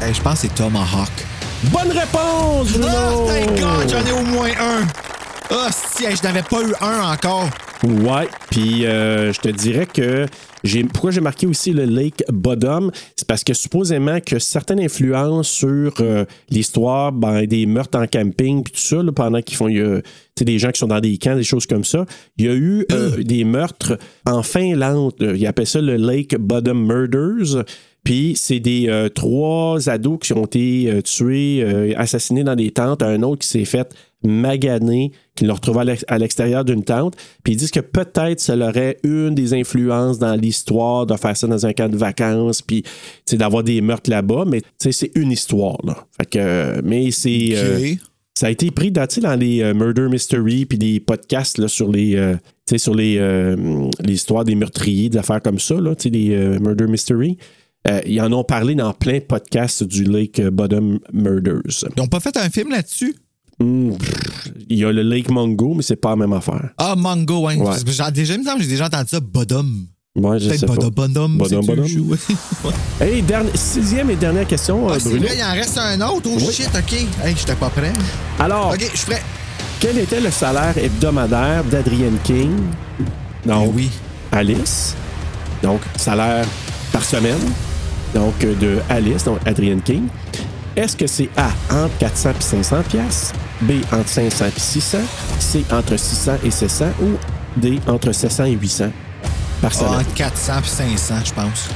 Hey, 0.00 0.14
je 0.14 0.20
pense 0.22 0.34
que 0.34 0.40
c'est 0.42 0.54
Tomahawk. 0.54 1.10
Bonne 1.64 1.90
réponse, 1.90 2.68
Bruno! 2.72 2.86
Ah, 2.88 3.32
thank 3.34 3.60
God, 3.60 3.90
j'en 3.90 4.06
ai 4.06 4.12
au 4.12 4.24
moins 4.24 4.48
un. 4.48 4.86
Ah, 5.50 5.68
si, 5.72 6.06
hey, 6.06 6.16
je 6.16 6.22
n'avais 6.22 6.42
pas 6.42 6.62
eu 6.62 6.72
un 6.80 7.12
encore. 7.12 7.50
Ouais, 7.82 8.28
puis 8.50 8.84
euh, 8.84 9.32
je 9.32 9.40
te 9.40 9.48
dirais 9.48 9.86
que 9.86 10.26
j'ai, 10.62 10.84
pourquoi 10.84 11.12
j'ai 11.12 11.22
marqué 11.22 11.46
aussi 11.46 11.72
le 11.72 11.84
Lake 11.84 12.22
Bottom? 12.30 12.90
C'est 13.16 13.26
parce 13.26 13.42
que 13.42 13.54
supposément 13.54 14.20
que 14.20 14.38
certaines 14.38 14.80
influences 14.80 15.48
sur 15.48 15.94
euh, 16.00 16.26
l'histoire 16.50 17.10
ben, 17.10 17.46
des 17.46 17.64
meurtres 17.64 17.98
en 17.98 18.06
camping 18.06 18.62
puis 18.62 18.74
tout 18.74 18.80
ça, 18.80 19.02
là, 19.02 19.12
pendant 19.12 19.40
qu'ils 19.40 19.56
font. 19.56 19.68
y 19.68 19.80
a, 19.80 20.00
des 20.40 20.58
gens 20.58 20.70
qui 20.70 20.78
sont 20.78 20.86
dans 20.86 21.00
des 21.00 21.16
camps, 21.18 21.36
des 21.36 21.42
choses 21.42 21.66
comme 21.66 21.84
ça. 21.84 22.04
Il 22.36 22.46
y 22.46 22.48
a 22.48 22.54
eu 22.54 22.86
euh, 22.92 23.22
des 23.22 23.44
meurtres 23.44 23.98
en 24.26 24.42
Finlande. 24.42 25.12
Ils 25.20 25.46
appellent 25.46 25.66
ça 25.66 25.80
le 25.80 25.96
Lake 25.96 26.36
Bottom 26.38 26.86
Murders. 26.86 27.64
Puis 28.04 28.34
c'est 28.36 28.60
des 28.60 28.88
euh, 28.88 29.08
trois 29.08 29.88
ados 29.88 30.18
qui 30.20 30.32
ont 30.32 30.46
été 30.46 30.90
euh, 30.90 31.02
tués, 31.02 31.62
euh, 31.62 31.92
assassinés 31.96 32.44
dans 32.44 32.56
des 32.56 32.70
tentes. 32.70 33.02
Un 33.02 33.22
autre 33.22 33.42
qui 33.42 33.48
s'est 33.48 33.64
fait 33.64 33.94
maganer, 34.22 35.12
qui 35.34 35.44
l'a 35.44 35.54
retrouvé 35.54 35.80
à 35.80 35.84
l'ex- 35.84 36.04
à 36.08 36.18
l'extérieur 36.18 36.64
d'une 36.64 36.84
tente. 36.84 37.14
Puis 37.42 37.54
ils 37.54 37.56
disent 37.56 37.70
que 37.70 37.80
peut-être 37.80 38.40
ça 38.40 38.56
leur 38.56 38.70
aurait 38.70 38.98
une 39.02 39.34
des 39.34 39.54
influences 39.54 40.18
dans 40.18 40.34
l'histoire 40.34 41.06
de 41.06 41.16
faire 41.16 41.36
ça 41.36 41.46
dans 41.46 41.64
un 41.66 41.72
camp 41.72 41.90
de 41.90 41.96
vacances, 41.96 42.62
puis 42.62 42.84
d'avoir 43.32 43.62
des 43.62 43.80
meurtres 43.80 44.10
là-bas. 44.10 44.44
Mais 44.46 44.62
c'est 44.78 45.10
une 45.14 45.32
histoire. 45.32 45.78
Là. 45.84 45.96
Fait 46.18 46.26
que, 46.26 46.80
mais 46.82 47.10
c'est. 47.10 47.50
euh, 47.54 47.78
ça 48.38 48.46
a 48.46 48.50
été 48.50 48.70
pris 48.70 48.90
dans, 48.90 49.06
dans 49.22 49.38
les 49.38 49.60
euh, 49.62 49.74
murder 49.74 50.08
mystery 50.08 50.64
puis 50.64 50.78
des 50.78 51.00
podcasts 51.00 51.58
là, 51.58 51.68
sur 51.68 51.90
les 51.90 52.16
euh, 52.16 52.36
sur 52.76 52.94
les 52.94 53.16
euh, 53.18 53.88
les 54.04 54.14
histoires 54.14 54.44
des 54.44 54.54
meurtriers, 54.54 55.08
des 55.08 55.18
affaires 55.18 55.42
comme 55.42 55.58
ça, 55.58 55.74
là, 55.74 55.94
euh, 56.06 56.58
murder 56.60 56.86
mystery. 56.86 57.36
Euh, 57.88 58.00
ils 58.06 58.20
en 58.20 58.30
ont 58.32 58.44
parlé 58.44 58.74
dans 58.74 58.92
plein 58.92 59.14
de 59.14 59.24
podcasts 59.24 59.82
du 59.82 60.04
Lake 60.04 60.40
Bottom 60.48 61.00
Murders. 61.12 61.84
Ils 61.96 62.02
ont 62.02 62.06
pas 62.06 62.20
fait 62.20 62.36
un 62.36 62.48
film 62.50 62.70
là-dessus? 62.70 63.14
Pff, 63.60 64.52
il 64.68 64.78
y 64.78 64.84
a 64.84 64.90
le 64.92 65.02
Lake 65.02 65.30
Mongo, 65.30 65.74
mais 65.74 65.82
c'est 65.82 65.96
pas 65.96 66.10
la 66.10 66.16
même 66.16 66.32
affaire. 66.32 66.70
Ah, 66.78 66.94
Mango, 66.96 67.46
hein. 67.48 67.56
Ouais. 67.58 67.72
J'ai 67.78 67.84
déjà, 67.84 68.10
j'ai 68.58 68.82
entendu 68.82 69.08
ça, 69.08 69.20
Bodum. 69.20 69.86
Moi, 70.16 70.38
je 70.38 70.48
sais 70.48 70.66
Peut-être 70.66 70.66
pas. 70.90 71.06
Bodum, 71.06 71.36
Bodum. 71.36 71.60
Bodum, 71.66 71.66
Bodum. 71.66 72.16
Hey, 73.00 73.22
dernière- 73.22 73.56
sixième 73.56 74.10
et 74.10 74.16
dernière 74.16 74.46
question, 74.46 74.88
euh, 74.88 74.92
Ah, 74.94 74.98
c'est 74.98 75.10
Bruno. 75.10 75.26
vrai, 75.26 75.36
il 75.38 75.42
en 75.44 75.52
reste 75.52 75.78
un 75.78 76.00
autre. 76.08 76.28
Oh 76.32 76.36
Oui. 76.38 76.52
shit, 76.52 76.70
OK. 76.74 76.92
Hey, 77.24 77.34
j'étais 77.36 77.54
pas 77.54 77.68
prêt. 77.70 77.92
Alors, 78.38 78.70
OK, 78.72 78.80
je 78.92 78.96
suis 78.96 79.06
prêt. 79.06 79.22
quel 79.78 79.98
était 79.98 80.20
le 80.20 80.30
salaire 80.30 80.76
hebdomadaire 80.76 81.62
d'Adrienne 81.64 82.16
King? 82.24 82.50
Non. 83.46 83.64
Eh 83.66 83.76
oui. 83.76 83.90
Alice. 84.32 84.94
Donc, 85.62 85.80
salaire 85.96 86.46
par 86.92 87.04
semaine. 87.04 87.38
Donc, 88.14 88.34
euh, 88.44 88.54
de 88.56 88.78
Alice, 88.88 89.24
donc 89.24 89.38
Adrienne 89.46 89.80
King. 89.82 90.04
Est-ce 90.76 90.96
que 90.96 91.06
c'est 91.06 91.28
A, 91.36 91.50
entre 91.84 91.96
400 91.98 92.30
et 92.30 92.42
500 92.42 92.82
piastres, 92.88 93.34
B, 93.62 93.72
entre 93.92 94.08
500 94.08 94.44
et 94.46 94.60
600, 94.60 94.98
C, 95.38 95.64
entre 95.72 95.96
600 95.96 96.32
et 96.44 96.50
700 96.50 96.84
ou 97.02 97.60
D, 97.60 97.80
entre 97.88 98.12
700 98.12 98.44
et 98.44 98.52
800 98.52 98.90
par 99.60 99.74
semaine? 99.74 99.94
entre 99.94 100.14
400 100.14 100.52
puis 100.62 100.70
500, 100.70 101.14
je 101.24 101.32
pense. 101.34 101.68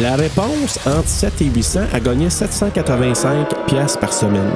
La 0.00 0.16
réponse, 0.16 0.78
entre 0.86 1.08
7 1.08 1.42
et 1.42 1.44
800, 1.46 1.80
a 1.92 2.00
gagné 2.00 2.30
785 2.30 3.66
piastres 3.66 3.98
par 3.98 4.12
semaine. 4.12 4.50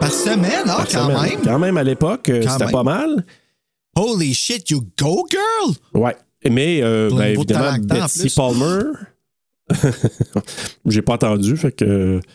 Par 0.00 0.10
semaine, 0.12 0.50
ah, 0.66 0.76
Par 0.76 0.88
quand 0.88 1.04
semaine. 1.08 1.22
même. 1.22 1.40
Quand 1.44 1.58
même, 1.58 1.76
à 1.76 1.82
l'époque, 1.84 2.28
euh, 2.28 2.42
c'était 2.42 2.70
pas 2.72 2.82
mal. 2.82 3.24
Holy 3.96 4.34
shit, 4.34 4.68
you 4.70 4.82
go, 4.98 5.26
girl! 5.30 5.74
Ouais. 5.94 6.16
Mais, 6.48 6.80
euh, 6.82 7.10
ben, 7.12 7.34
évidemment, 7.34 7.76
plus. 8.08 8.34
Palmer. 8.34 8.82
J'ai 10.86 11.02
pas 11.02 11.14
entendu, 11.14 11.56
fait 11.56 11.72
que. 11.72 12.20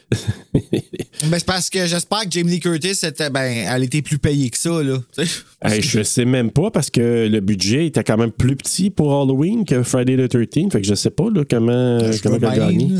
Ben, 0.53 1.39
c'est 1.39 1.45
parce 1.45 1.69
que 1.69 1.85
j'espère 1.85 2.21
que 2.21 2.31
Jamie 2.31 2.51
Lee 2.51 2.59
Curtis, 2.59 2.99
était, 3.03 3.29
ben, 3.29 3.65
elle 3.67 3.83
était 3.83 4.01
plus 4.01 4.19
payée 4.19 4.49
que 4.49 4.57
ça, 4.57 4.83
là. 4.83 4.97
Hey, 5.61 5.81
je 5.81 6.03
sais 6.03 6.25
même 6.25 6.51
pas 6.51 6.69
parce 6.69 6.91
que 6.91 7.27
le 7.27 7.39
budget 7.39 7.87
était 7.87 8.03
quand 8.03 8.17
même 8.17 8.31
plus 8.31 8.55
petit 8.55 8.91
pour 8.91 9.19
Halloween 9.19 9.65
que 9.65 9.81
Friday 9.81 10.15
the 10.15 10.31
13th. 10.31 10.71
Fait 10.71 10.81
que 10.81 10.87
je 10.87 10.93
sais 10.93 11.09
pas 11.09 11.29
là, 11.33 11.43
comment, 11.49 11.99
comment 12.21 12.37
elle 12.37 12.45
a 12.45 12.55
gagné. 12.55 12.91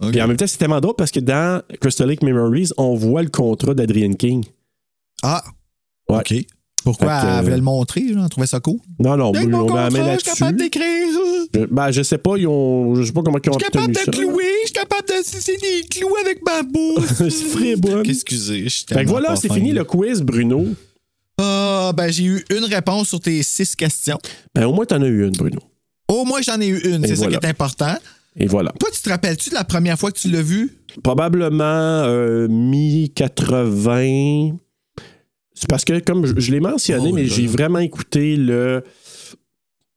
en 0.00 0.26
même 0.26 0.36
temps, 0.36 0.46
c'est 0.48 0.58
tellement 0.58 0.80
drôle 0.80 0.96
parce 0.96 1.12
que 1.12 1.20
dans 1.20 1.62
Crystal 1.80 2.08
Lake 2.08 2.22
Memories, 2.22 2.70
on 2.78 2.94
voit 2.94 3.22
le 3.22 3.28
contrat 3.28 3.74
d'Adrienne 3.74 4.16
King. 4.16 4.44
Ah, 5.22 5.44
Ouais. 6.08 6.18
OK. 6.18 6.34
Pourquoi 6.84 7.20
que- 7.20 7.26
elle 7.38 7.44
voulait 7.44 7.56
le 7.56 7.62
montrer? 7.62 8.00
Là? 8.00 8.22
Elle 8.24 8.28
trouvait 8.30 8.46
ça 8.46 8.60
cool? 8.60 8.78
Non, 8.98 9.16
non, 9.16 9.28
ont 9.28 9.32
mis 9.32 9.38
la 9.40 9.46
main 9.46 9.58
contrat, 9.58 9.88
je 9.90 9.90
suis 9.90 10.24
capable 10.24 10.58
là-dessus. 10.58 10.70
d'écrire. 10.70 11.18
Je, 11.54 11.60
ben, 11.66 11.90
je 11.90 12.02
sais 12.02 12.18
pas, 12.18 12.36
ils 12.36 12.46
ont. 12.46 12.94
Je 12.94 13.04
sais 13.04 13.12
pas 13.12 13.22
comment 13.22 13.38
ils 13.44 13.50
ont 13.50 13.58
Je 13.58 13.64
suis 13.64 13.70
capable 13.70 13.92
de 13.92 14.10
clouer, 14.10 14.44
je 14.62 14.66
suis 14.66 14.72
capable 14.72 15.08
de 15.08 15.24
sucer 15.24 15.56
des 15.56 15.86
clous 15.88 16.14
avec 16.24 16.40
ma 16.44 16.62
bouche. 16.62 17.04
C'est. 17.18 18.10
Excusez, 18.10 18.64
je 18.64 18.68
suis 18.68 18.84
Fait 18.88 19.04
que 19.04 19.10
voilà, 19.10 19.36
c'est 19.36 19.48
fin. 19.48 19.54
fini 19.54 19.72
le 19.72 19.84
quiz, 19.84 20.22
Bruno. 20.22 20.66
Ah, 21.38 21.92
ben 21.96 22.10
j'ai 22.10 22.24
eu 22.24 22.44
une 22.50 22.64
réponse 22.64 23.08
sur 23.08 23.20
tes 23.20 23.42
six 23.42 23.74
questions. 23.74 24.18
Ben, 24.54 24.66
au 24.66 24.72
moins, 24.72 24.84
t'en 24.84 25.00
as 25.02 25.06
eu 25.06 25.24
une, 25.24 25.32
Bruno. 25.32 25.58
Au 26.08 26.24
moins, 26.24 26.40
j'en 26.42 26.60
ai 26.60 26.66
eu 26.68 26.78
une, 26.80 27.06
c'est 27.06 27.14
voilà. 27.14 27.34
ça 27.34 27.38
qui 27.40 27.46
est 27.46 27.48
important. 27.48 27.94
Et 28.36 28.46
voilà. 28.46 28.72
Toi, 28.78 28.88
tu 28.92 29.00
te 29.02 29.08
rappelles-tu 29.08 29.50
de 29.50 29.54
la 29.54 29.64
première 29.64 29.98
fois 29.98 30.12
que 30.12 30.18
tu 30.18 30.28
l'as 30.30 30.42
vu? 30.42 30.70
Probablement 31.02 31.64
euh, 31.64 32.46
mi-80. 32.48 34.54
C'est 35.60 35.68
parce 35.68 35.84
que, 35.84 35.98
comme 35.98 36.24
je, 36.24 36.32
je 36.40 36.50
l'ai 36.52 36.60
mentionné, 36.60 37.10
Oh 37.12 37.14
mais 37.14 37.26
j'ai 37.26 37.46
vraiment 37.46 37.80
écouté 37.80 38.34
le. 38.36 38.82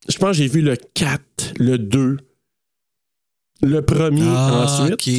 Je 0.09 0.17
pense 0.17 0.31
que 0.31 0.33
j'ai 0.43 0.47
vu 0.49 0.61
le 0.61 0.75
4, 0.75 1.53
le 1.57 1.77
2, 1.77 2.17
le 3.61 3.81
premier 3.81 4.27
ensuite. 4.27 4.91
Ah, 4.91 4.93
OK. 4.93 5.09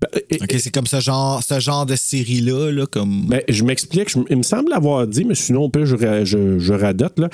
Ben, 0.00 0.38
OK, 0.42 0.54
c'est 0.60 0.70
comme 0.72 0.86
ce 0.86 1.00
genre, 1.00 1.42
ce 1.42 1.58
genre 1.58 1.84
de 1.86 1.96
série-là, 1.96 2.70
là, 2.70 2.86
comme... 2.86 3.26
ben, 3.26 3.42
je 3.48 3.64
m'explique, 3.64 4.14
il 4.30 4.36
me 4.36 4.42
semble 4.42 4.70
l'avoir 4.70 5.06
dit, 5.06 5.24
mais 5.24 5.34
sinon, 5.34 5.64
on 5.64 5.70
peut, 5.70 5.84
je, 5.84 5.96
je, 6.24 6.58
je 6.58 6.72
radote. 6.74 7.18
Là. 7.18 7.28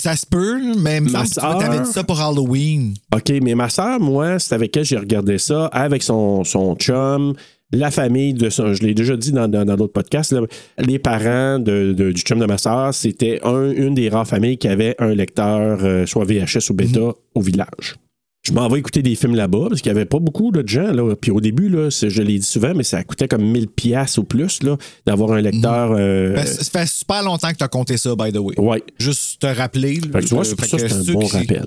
Ça 0.00 0.16
se 0.16 0.24
peut, 0.24 0.58
mais 0.78 0.98
il 0.98 1.02
me 1.04 1.10
Ma 1.10 1.24
semble 1.26 1.28
que 1.28 1.34
sœur- 1.34 1.58
tu 1.58 1.64
avais 1.66 1.80
dit 1.84 1.92
ça 1.92 2.04
pour 2.04 2.18
Halloween. 2.20 2.94
OK, 3.14 3.30
mais 3.42 3.54
ma 3.54 3.68
soeur, 3.68 4.00
moi, 4.00 4.38
c'est 4.38 4.54
avec 4.54 4.74
elle 4.76 4.84
j'ai 4.84 4.96
regardé 4.96 5.36
ça, 5.36 5.66
avec 5.66 6.02
son, 6.02 6.44
son 6.44 6.74
chum, 6.76 7.34
la 7.72 7.90
famille 7.90 8.34
de 8.34 8.50
son. 8.50 8.74
Je 8.74 8.82
l'ai 8.82 8.94
déjà 8.94 9.16
dit 9.16 9.32
dans, 9.32 9.48
dans, 9.48 9.64
dans 9.64 9.76
d'autres 9.76 9.92
podcasts, 9.92 10.32
là, 10.32 10.42
les 10.78 10.98
parents 10.98 11.58
de, 11.58 11.92
de- 11.96 12.12
du 12.12 12.20
chum 12.22 12.38
de 12.38 12.46
ma 12.46 12.58
soeur, 12.58 12.92
c'était 12.94 13.40
un- 13.44 13.70
une 13.70 13.94
des 13.94 14.08
rares 14.08 14.26
familles 14.26 14.58
qui 14.58 14.68
avait 14.68 14.94
un 14.98 15.14
lecteur, 15.14 15.78
euh, 15.82 16.06
soit 16.06 16.24
VHS 16.24 16.70
ou 16.70 16.74
bêta, 16.74 17.12
au 17.34 17.40
village. 17.40 17.96
Je 18.44 18.52
m'en 18.52 18.66
vais 18.68 18.80
écouter 18.80 19.02
des 19.02 19.14
films 19.14 19.36
là-bas 19.36 19.66
parce 19.68 19.80
qu'il 19.80 19.92
n'y 19.92 19.96
avait 19.98 20.04
pas 20.04 20.18
beaucoup 20.18 20.50
de 20.50 20.66
gens. 20.68 20.90
Là. 20.92 21.14
Puis 21.14 21.30
au 21.30 21.40
début, 21.40 21.68
là, 21.68 21.90
je 21.90 22.22
l'ai 22.22 22.40
dit 22.40 22.44
souvent, 22.44 22.72
mais 22.74 22.82
ça 22.82 23.04
coûtait 23.04 23.28
comme 23.28 23.44
1000 23.44 23.68
pièces 23.68 24.18
ou 24.18 24.24
plus 24.24 24.58
d'avoir 25.06 25.30
un 25.32 25.40
lecteur. 25.40 25.92
euh, 25.96 26.34
Ben, 26.34 26.44
ça 26.44 26.80
fait 26.80 26.86
super 26.88 27.22
longtemps 27.22 27.50
que 27.52 27.56
tu 27.58 27.62
as 27.62 27.68
compté 27.68 27.96
ça, 27.96 28.16
by 28.16 28.32
the 28.32 28.38
way. 28.38 28.58
ouais. 28.58 28.82
Juste 28.98 29.40
te 29.42 29.46
rappeler. 29.46 30.00
C'est 30.02 30.10
pour 30.10 30.44
fait 30.44 30.66
ça 30.66 30.76
que 30.76 30.82
que 30.82 30.88
c'est 30.88 31.10
un 31.10 31.12
bon 31.12 31.20
qui- 31.20 31.36
rappel. 31.36 31.66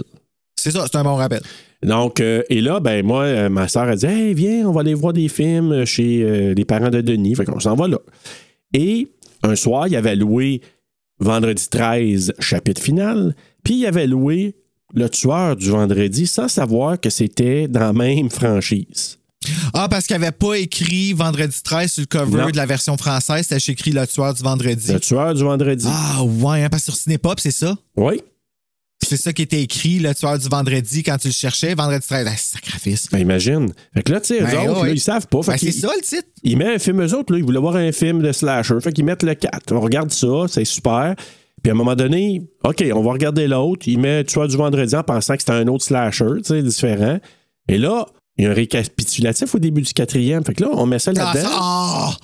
C'est 0.66 0.72
ça, 0.72 0.88
c'est 0.92 0.98
un 0.98 1.04
bon 1.04 1.14
rappel. 1.14 1.44
Donc, 1.84 2.20
euh, 2.20 2.42
et 2.50 2.60
là, 2.60 2.80
ben 2.80 3.06
moi, 3.06 3.22
euh, 3.26 3.50
ma 3.50 3.68
soeur 3.68 3.84
a 3.84 3.96
dit 3.96 4.08
Hey, 4.08 4.34
viens, 4.34 4.68
on 4.68 4.72
va 4.72 4.82
aller 4.82 4.96
voir 4.96 5.14
des 5.14 5.28
films 5.28 5.86
chez 5.86 6.24
euh, 6.24 6.56
les 6.56 6.66
parents 6.66 6.90
de 6.90 7.02
Denis. 7.02 7.36
Fait 7.36 7.46
qu'on 7.46 7.60
s'en 7.60 7.76
va 7.76 7.88
là. 7.88 8.00
Et 8.74 9.08
un 9.44 9.56
soir, 9.56 9.88
il 9.88 9.96
avait 9.96 10.16
loué 10.16 10.62
Vendredi 11.20 11.68
13, 11.70 12.34
chapitre 12.40 12.82
final, 12.82 13.36
puis 13.64 13.76
il 13.76 13.86
avait 13.86 14.08
loué 14.08 14.56
Le 14.96 15.08
tueur 15.08 15.56
du 15.56 15.70
vendredi 15.70 16.26
sans 16.26 16.48
savoir 16.48 17.00
que 17.00 17.12
c'était 17.12 17.68
dans 17.68 17.82
la 17.82 17.94
même 17.94 18.32
franchise. 18.32 19.20
Ah, 19.76 19.88
parce 19.88 20.08
qu'il 20.08 20.16
avait 20.16 20.32
pas 20.32 20.56
écrit 20.56 21.14
Vendredi 21.14 21.62
13 21.64 21.92
sur 21.92 22.02
le 22.02 22.08
cover 22.08 22.42
Non. 22.42 22.50
de 22.50 22.58
la 22.58 22.66
version 22.66 22.98
française, 22.98 23.46
c'était 23.48 23.72
écrit 23.72 23.92
Le 23.92 24.08
tueur 24.08 24.34
du 24.34 24.42
vendredi. 24.42 24.94
Le 24.94 25.00
tueur 25.00 25.36
du 25.36 25.44
vendredi. 25.44 25.86
Ah, 25.88 26.24
ouais, 26.24 26.64
hein, 26.64 26.70
parce 26.72 26.86
que 26.86 26.92
sur 26.92 27.00
Cinépop, 27.00 27.40
c'est 27.40 27.52
ça? 27.52 27.78
Oui. 27.96 28.20
C'est 29.08 29.18
ça 29.18 29.34
qui 29.34 29.42
était 29.44 29.62
écrit, 29.62 30.00
Le 30.00 30.14
tueur 30.16 30.38
du 30.40 30.48
vendredi, 30.48 31.04
quand 31.04 31.18
tu 31.18 31.28
le 31.28 31.34
cherchais. 31.34 31.74
Vendredi 31.76 32.06
13, 32.08 32.28
ah, 32.30 32.36
sacrifice. 32.38 33.08
Ben 33.12 33.20
imagine. 33.20 33.72
Fait 33.94 34.04
que 34.04 34.12
là, 34.12 34.20
tu 34.22 34.28
sais, 34.36 34.42
eux 34.42 34.46
Ben, 34.46 34.70
autres, 34.70 34.82
ouais. 34.82 34.88
là, 34.88 34.94
ils 34.94 35.00
savent 35.00 35.28
pas. 35.28 35.40
Ben, 35.46 35.58
c'est 35.58 35.72
ça 35.72 35.90
le 35.96 36.02
titre. 36.02 36.28
Ils 36.44 36.58
mettent 36.58 36.76
un 36.76 36.80
film, 36.80 37.02
eux 37.02 37.14
autres, 37.16 37.32
là, 37.34 37.40
ils 37.40 37.46
voulaient 37.46 37.60
voir 37.60 37.76
un 37.76 37.92
film 37.92 38.22
de 38.22 38.32
slasher. 38.32 38.76
Fait 38.82 38.92
qu'ils 38.92 39.06
mettent 39.06 39.24
le 39.24 39.34
4. 39.36 39.72
On 39.74 39.80
regarde 39.82 40.12
ça, 40.12 40.46
c'est 40.48 40.66
super. 40.66 41.16
Puis 41.64 41.70
à 41.72 41.74
un 41.74 41.78
moment 41.78 41.96
donné, 41.96 42.42
OK, 42.64 42.84
on 42.94 43.02
va 43.02 43.12
regarder 43.14 43.48
l'autre. 43.48 43.88
Il 43.88 44.00
met 44.00 44.24
Tueur 44.24 44.48
du 44.48 44.56
vendredi 44.58 44.96
en 44.96 45.04
pensant 45.04 45.34
que 45.36 45.42
c'était 45.42 45.54
un 45.54 45.68
autre 45.68 45.84
slasher, 45.84 46.26
tu 46.38 46.44
sais, 46.46 46.62
différent. 46.62 47.20
Et 47.68 47.78
là, 47.78 48.06
il 48.38 48.44
y 48.44 48.48
a 48.48 48.52
un 48.52 48.54
récapitulatif 48.54 49.56
au 49.56 49.60
début 49.60 49.82
du 49.82 49.94
quatrième. 49.94 50.44
Fait 50.44 50.54
que 50.54 50.64
là, 50.64 50.70
on 50.74 50.86
met 50.86 51.00
ça 51.00 51.12
Ah, 51.18 51.34
là-dedans. 51.34 51.50
ah! 51.54 52.18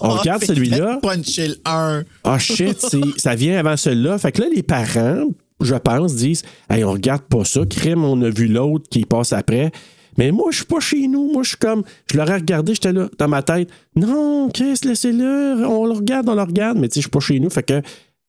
On 0.00 0.08
regarde 0.10 0.40
C'est 0.44 0.54
celui-là. 0.54 0.98
Puncher 1.02 1.48
le 1.48 1.56
1. 1.64 2.02
Ah 2.24 2.38
shit, 2.38 2.84
ça 3.18 3.34
vient 3.34 3.58
avant 3.58 3.76
celui-là. 3.76 4.18
Fait 4.18 4.32
que 4.32 4.42
là, 4.42 4.48
les 4.54 4.62
parents, 4.62 5.24
je 5.60 5.74
pense, 5.74 6.14
disent 6.16 6.42
Hey, 6.70 6.84
on 6.84 6.92
regarde 6.92 7.22
pas 7.22 7.44
ça. 7.44 7.64
Crème, 7.68 8.04
on 8.04 8.20
a 8.22 8.30
vu 8.30 8.46
l'autre 8.48 8.88
qui 8.90 9.04
passe 9.04 9.32
après. 9.32 9.70
Mais 10.16 10.32
moi, 10.32 10.46
je 10.50 10.56
suis 10.58 10.66
pas 10.66 10.80
chez 10.80 11.06
nous. 11.06 11.30
Moi, 11.32 11.42
je 11.44 11.50
suis 11.50 11.58
comme. 11.58 11.84
Je 12.10 12.16
l'aurais 12.16 12.36
regardé, 12.36 12.74
j'étais 12.74 12.92
là, 12.92 13.08
dans 13.18 13.28
ma 13.28 13.42
tête. 13.42 13.68
Non, 13.94 14.48
Chris, 14.52 14.80
laissez-le. 14.84 15.64
On 15.66 15.86
le 15.86 15.92
regarde, 15.92 16.28
on 16.28 16.34
le 16.34 16.42
regarde. 16.42 16.78
Mais 16.78 16.88
tu 16.88 16.94
sais, 16.94 17.00
je 17.00 17.04
suis 17.04 17.10
pas 17.10 17.20
chez 17.20 17.38
nous. 17.38 17.50
Fait 17.50 17.62
que 17.62 17.80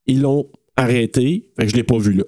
ils 0.05 0.21
l'ont 0.21 0.47
arrêté. 0.75 1.49
Fait 1.57 1.65
que 1.65 1.71
je 1.71 1.75
l'ai 1.75 1.83
pas 1.83 1.97
vu 1.97 2.13
là. 2.13 2.23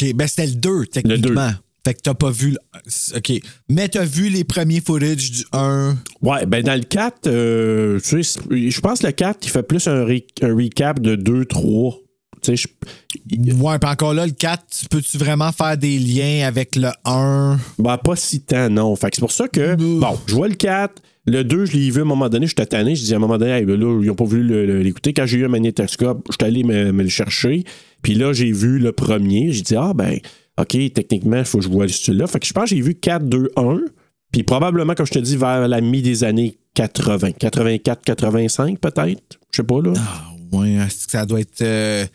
OK, 0.00 0.14
ben 0.14 0.28
c'était 0.28 0.46
le 0.46 0.54
2, 0.54 0.86
techniquement. 0.86 1.50
Fait 1.84 1.94
que 1.94 2.00
t'as 2.02 2.14
pas 2.14 2.30
vu 2.30 2.50
le... 2.50 3.16
OK. 3.16 3.32
Mais 3.68 3.88
t'as 3.88 4.04
vu 4.04 4.28
les 4.28 4.44
premiers 4.44 4.80
footage 4.80 5.30
du 5.32 5.44
1. 5.52 5.96
Ouais, 6.22 6.46
ben 6.46 6.62
dans 6.62 6.74
le 6.74 6.84
4, 6.84 7.26
euh, 7.26 7.98
tu 8.00 8.22
sais, 8.22 8.40
je 8.50 8.80
pense 8.80 9.00
que 9.00 9.06
le 9.06 9.12
4, 9.12 9.38
il 9.44 9.50
fait 9.50 9.62
plus 9.62 9.88
un, 9.88 10.04
re- 10.04 10.24
un 10.42 10.54
recap 10.54 11.00
de 11.00 11.16
2, 11.16 11.46
3. 11.46 11.98
Tu 12.42 12.56
sais, 12.56 12.68
je- 12.68 13.52
Ouais, 13.54 13.78
puis 13.78 13.90
encore 13.90 14.14
là, 14.14 14.26
le 14.26 14.32
4, 14.32 14.64
tu 14.80 14.86
peux-tu 14.86 15.18
vraiment 15.18 15.50
faire 15.52 15.76
des 15.76 15.98
liens 15.98 16.46
avec 16.46 16.76
le 16.76 16.88
1? 17.04 17.58
Ben, 17.78 17.96
pas 17.98 18.16
si 18.16 18.40
tant, 18.40 18.68
non. 18.70 18.94
Fait 18.96 19.10
que 19.10 19.16
c'est 19.16 19.20
pour 19.20 19.32
ça 19.32 19.48
que, 19.48 19.74
bon, 19.76 20.18
je 20.26 20.34
vois 20.34 20.48
le 20.48 20.54
4. 20.54 21.02
Le 21.26 21.44
2, 21.44 21.66
je 21.66 21.72
l'ai 21.76 21.90
vu 21.90 21.98
à 22.00 22.02
un 22.02 22.06
moment 22.06 22.28
donné, 22.28 22.46
j'étais 22.46 22.64
tanné. 22.66 22.94
Je 22.96 23.04
dis 23.04 23.12
à 23.12 23.16
un 23.16 23.20
moment 23.20 23.36
donné, 23.38 23.50
hey, 23.52 23.66
là, 23.66 23.74
ils 23.74 24.06
n'ont 24.06 24.14
pas 24.14 24.24
voulu 24.24 24.82
l'écouter. 24.82 25.12
Quand 25.12 25.26
j'ai 25.26 25.38
eu 25.38 25.44
un 25.44 25.48
magnétoscope, 25.48 26.26
je 26.30 26.36
suis 26.40 26.46
allé 26.48 26.64
me, 26.64 26.90
me 26.92 27.02
le 27.02 27.08
chercher. 27.08 27.64
Puis 28.02 28.14
là, 28.14 28.32
j'ai 28.32 28.50
vu 28.52 28.78
le 28.78 28.92
premier. 28.92 29.52
J'ai 29.52 29.62
dit, 29.62 29.76
ah, 29.76 29.92
ben, 29.94 30.18
OK, 30.58 30.76
techniquement, 30.94 31.38
il 31.38 31.44
faut 31.44 31.58
que 31.58 31.64
je 31.64 31.68
vois 31.68 31.86
celui-là. 31.86 32.26
Fait 32.26 32.40
que 32.40 32.46
je 32.46 32.52
pense 32.52 32.70
que 32.70 32.76
j'ai 32.76 32.80
vu 32.82 32.94
4, 32.94 33.24
2, 33.26 33.50
1. 33.56 33.80
Puis 34.32 34.42
probablement, 34.42 34.94
comme 34.94 35.06
je 35.06 35.12
te 35.12 35.18
dis, 35.18 35.36
vers 35.36 35.68
la 35.68 35.80
mi 35.80 36.00
des 36.02 36.24
années 36.24 36.58
80, 36.74 37.32
84, 37.32 38.02
85, 38.04 38.78
peut-être. 38.78 39.38
Je 39.50 39.56
sais 39.56 39.62
pas, 39.62 39.80
là. 39.82 39.92
Ah, 39.98 40.30
ouais, 40.56 40.72
est-ce 40.74 41.04
que 41.06 41.12
ça 41.12 41.26
doit 41.26 41.40
être. 41.40 41.60
euh, 41.62 42.06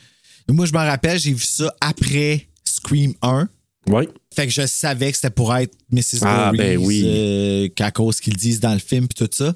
Moi, 0.53 0.65
je 0.65 0.73
me 0.73 0.77
rappelle, 0.77 1.19
j'ai 1.19 1.33
vu 1.33 1.43
ça 1.43 1.73
après 1.81 2.47
Scream 2.63 3.13
1. 3.21 3.47
Oui. 3.87 4.07
Fait 4.33 4.47
que 4.47 4.53
je 4.53 4.65
savais 4.65 5.11
que 5.11 5.17
c'était 5.17 5.29
pour 5.29 5.55
être 5.55 5.75
Mrs. 5.91 6.19
Ah, 6.21 6.51
ben 6.55 6.77
oui. 6.77 7.03
euh, 7.05 7.67
qu'à 7.75 7.91
cause 7.91 8.19
qu'ils 8.19 8.37
disent 8.37 8.59
dans 8.59 8.73
le 8.73 8.79
film 8.79 9.07
puis 9.07 9.25
tout 9.25 9.29
ça. 9.35 9.53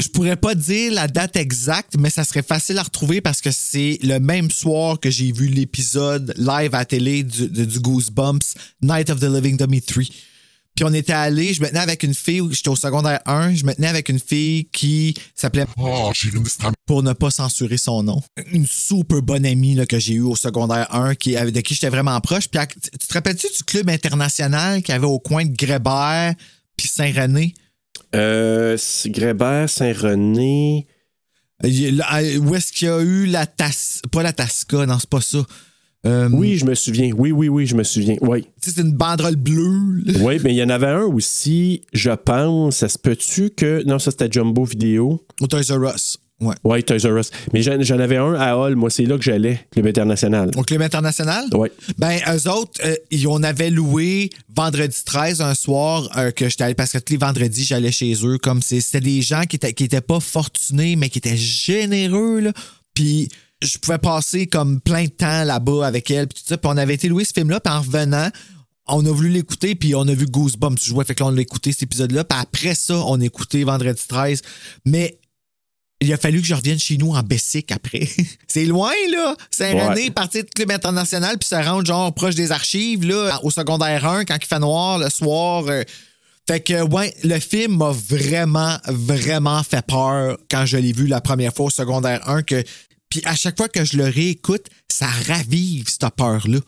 Je 0.00 0.08
pourrais 0.08 0.36
pas 0.36 0.54
dire 0.54 0.92
la 0.92 1.06
date 1.06 1.36
exacte, 1.36 1.94
mais 1.98 2.10
ça 2.10 2.24
serait 2.24 2.42
facile 2.42 2.78
à 2.78 2.82
retrouver 2.82 3.20
parce 3.20 3.40
que 3.40 3.50
c'est 3.52 3.98
le 4.02 4.18
même 4.18 4.50
soir 4.50 4.98
que 4.98 5.10
j'ai 5.10 5.30
vu 5.30 5.46
l'épisode 5.46 6.34
live 6.38 6.74
à 6.74 6.84
télé 6.84 7.22
du 7.22 7.78
Goosebumps, 7.78 8.54
Night 8.80 9.10
of 9.10 9.20
the 9.20 9.24
Living 9.24 9.56
Dummy 9.56 9.80
3. 9.80 10.04
Puis 10.74 10.84
on 10.86 10.92
était 10.94 11.12
allé, 11.12 11.52
je 11.52 11.60
me 11.60 11.68
tenais 11.68 11.80
avec 11.80 12.02
une 12.02 12.14
fille, 12.14 12.40
j'étais 12.50 12.70
au 12.70 12.76
secondaire 12.76 13.20
1, 13.26 13.54
je 13.54 13.64
me 13.64 13.74
tenais 13.74 13.88
avec 13.88 14.08
une 14.08 14.18
fille 14.18 14.64
qui 14.72 15.14
s'appelait 15.34 15.66
Oh, 15.76 16.10
pour 16.86 17.02
ne 17.02 17.12
pas 17.12 17.30
censurer 17.30 17.76
son 17.76 18.02
nom. 18.02 18.22
Une 18.52 18.66
super 18.66 19.20
bonne 19.20 19.44
amie 19.44 19.74
là, 19.74 19.84
que 19.84 19.98
j'ai 19.98 20.14
eue 20.14 20.20
au 20.22 20.34
secondaire 20.34 20.86
1 20.94 21.14
qui, 21.14 21.36
avec- 21.36 21.54
de 21.54 21.60
qui 21.60 21.74
j'étais 21.74 21.90
vraiment 21.90 22.18
proche. 22.22 22.48
Puis, 22.48 22.58
tu 22.98 23.06
te 23.06 23.12
rappelles-tu 23.12 23.48
du 23.54 23.64
club 23.64 23.90
international 23.90 24.82
qu'il 24.82 24.94
y 24.94 24.96
avait 24.96 25.06
au 25.06 25.18
coin 25.18 25.44
de 25.44 25.54
Grébert 25.54 26.34
puis 26.76 26.88
Saint-René? 26.88 27.52
Euh, 28.14 28.78
Grébert, 29.06 29.68
Saint-René. 29.68 30.86
Là, 31.62 32.18
euh, 32.20 32.38
Où 32.38 32.54
est-ce 32.54 32.72
qu'il 32.72 32.88
y 32.88 32.90
a 32.90 33.00
eu 33.02 33.26
la 33.26 33.46
tasse... 33.46 34.00
Pas 34.10 34.22
la 34.22 34.32
Tasca, 34.32 34.86
non, 34.86 34.98
c'est 34.98 35.08
pas 35.08 35.20
ça. 35.20 35.44
Euh, 36.04 36.28
Oui, 36.32 36.56
je 36.58 36.64
me 36.64 36.74
souviens. 36.74 37.10
Oui, 37.16 37.30
oui, 37.32 37.48
oui, 37.48 37.66
je 37.66 37.76
me 37.76 37.84
souviens. 37.84 38.16
Oui. 38.20 38.42
tu 38.60 38.70
sais, 38.70 38.76
C'est 38.76 38.82
une 38.82 38.92
banderole 38.92 39.36
bleue. 39.36 40.02
là. 40.04 40.18
Oui, 40.20 40.38
mais 40.42 40.52
il 40.52 40.56
y 40.56 40.62
en 40.62 40.68
avait 40.68 40.88
un 40.88 41.02
aussi, 41.04 41.82
je 41.92 42.10
pense. 42.10 42.76
Ça 42.78 42.88
se 42.88 42.98
peut-tu 42.98 43.50
que. 43.50 43.82
Non, 43.86 43.98
ça 43.98 44.10
c'était 44.10 44.28
Jumbo 44.30 44.64
Vidéo. 44.64 45.24
Au 45.40 45.46
Toys 45.46 45.60
R 45.70 45.94
Us. 45.94 46.18
Ouais. 46.40 46.56
Oui, 46.64 46.82
Toys 46.82 47.08
R 47.08 47.18
Us. 47.18 47.30
Mais 47.52 47.62
j'en 47.62 47.98
avais 48.00 48.16
un 48.16 48.34
à 48.34 48.56
Hall. 48.56 48.74
Moi, 48.74 48.90
c'est 48.90 49.04
là 49.04 49.16
que 49.16 49.22
j'allais, 49.22 49.60
Club 49.70 49.86
International. 49.86 50.50
Au 50.56 50.62
club 50.62 50.82
international? 50.82 51.44
Oui. 51.52 51.68
Ben, 51.98 52.18
eux 52.34 52.50
autres, 52.50 52.80
euh, 52.84 52.96
on 53.28 53.44
avait 53.44 53.70
loué 53.70 54.30
vendredi 54.52 54.96
13 55.04 55.40
un 55.40 55.54
soir 55.54 56.08
euh, 56.18 56.32
que 56.32 56.48
j'étais 56.48 56.64
allé 56.64 56.74
parce 56.74 56.90
que 56.90 56.98
tous 56.98 57.12
les 57.12 57.18
vendredis, 57.18 57.62
j'allais 57.64 57.92
chez 57.92 58.12
eux. 58.24 58.38
Comme 58.38 58.60
c'est- 58.60 58.80
c'était 58.80 59.00
des 59.02 59.22
gens 59.22 59.42
qui 59.42 59.54
étaient, 59.54 59.72
qui 59.72 59.84
étaient 59.84 60.00
pas 60.00 60.18
fortunés, 60.18 60.96
mais 60.96 61.10
qui 61.10 61.18
étaient 61.18 61.36
généreux. 61.36 62.40
Là. 62.40 62.52
Puis 62.92 63.28
je 63.62 63.78
pouvais 63.78 63.98
passer 63.98 64.46
comme 64.46 64.80
plein 64.80 65.04
de 65.04 65.10
temps 65.10 65.44
là-bas 65.44 65.86
avec 65.86 66.10
elle. 66.10 66.26
Puis 66.28 66.42
tout 66.42 66.48
ça. 66.48 66.58
Puis 66.58 66.70
on 66.72 66.76
avait 66.76 66.94
été 66.94 67.08
louer 67.08 67.24
ce 67.24 67.32
film-là. 67.32 67.60
Puis 67.60 67.72
en 67.72 67.80
revenant, 67.80 68.28
on 68.88 69.06
a 69.06 69.10
voulu 69.10 69.28
l'écouter. 69.30 69.74
Puis 69.74 69.94
on 69.94 70.02
a 70.08 70.14
vu 70.14 70.26
Goosebumps 70.26 70.82
jouer. 70.82 71.04
Fait 71.04 71.14
que 71.14 71.22
là, 71.22 71.30
on 71.30 71.36
a 71.36 71.40
écouté 71.40 71.72
cet 71.72 71.84
épisode-là. 71.84 72.24
Puis 72.24 72.38
après 72.38 72.74
ça, 72.74 72.96
on 72.96 73.20
a 73.20 73.24
écouté 73.24 73.64
vendredi 73.64 74.02
13. 74.06 74.42
Mais 74.84 75.18
il 76.00 76.12
a 76.12 76.16
fallu 76.16 76.40
que 76.40 76.46
je 76.48 76.54
revienne 76.54 76.80
chez 76.80 76.96
nous 76.96 77.12
en 77.12 77.22
Bessic 77.22 77.70
après. 77.70 78.08
c'est 78.48 78.64
loin, 78.64 78.90
là. 79.12 79.36
Saint-René, 79.50 80.02
Ouais. 80.04 80.10
partir 80.10 80.42
de 80.42 80.48
Club 80.50 80.72
International, 80.72 81.38
puis 81.38 81.48
se 81.48 81.54
rendre 81.54 81.86
genre 81.86 82.12
proche 82.12 82.34
des 82.34 82.50
archives, 82.50 83.04
là, 83.06 83.38
au 83.44 83.52
secondaire 83.52 84.04
1, 84.04 84.24
quand 84.24 84.36
il 84.40 84.46
fait 84.46 84.58
noir 84.58 84.98
le 84.98 85.08
soir. 85.10 85.64
euh. 85.68 85.84
Fait 86.48 86.58
que, 86.58 86.82
ouais, 86.82 87.14
le 87.22 87.38
film 87.38 87.76
m'a 87.76 87.92
vraiment, 87.92 88.76
vraiment 88.88 89.62
fait 89.62 89.86
peur 89.86 90.38
quand 90.50 90.66
je 90.66 90.76
l'ai 90.76 90.92
vu 90.92 91.06
la 91.06 91.20
première 91.20 91.54
fois 91.54 91.66
au 91.66 91.70
secondaire 91.70 92.28
1. 92.28 92.42
Que... 92.42 92.64
Puis 93.12 93.20
à 93.26 93.36
chaque 93.36 93.58
fois 93.58 93.68
que 93.68 93.84
je 93.84 93.98
le 93.98 94.04
réécoute, 94.04 94.68
ça 94.90 95.04
ravive 95.26 95.84
cette 95.86 96.14
peur-là. 96.16 96.60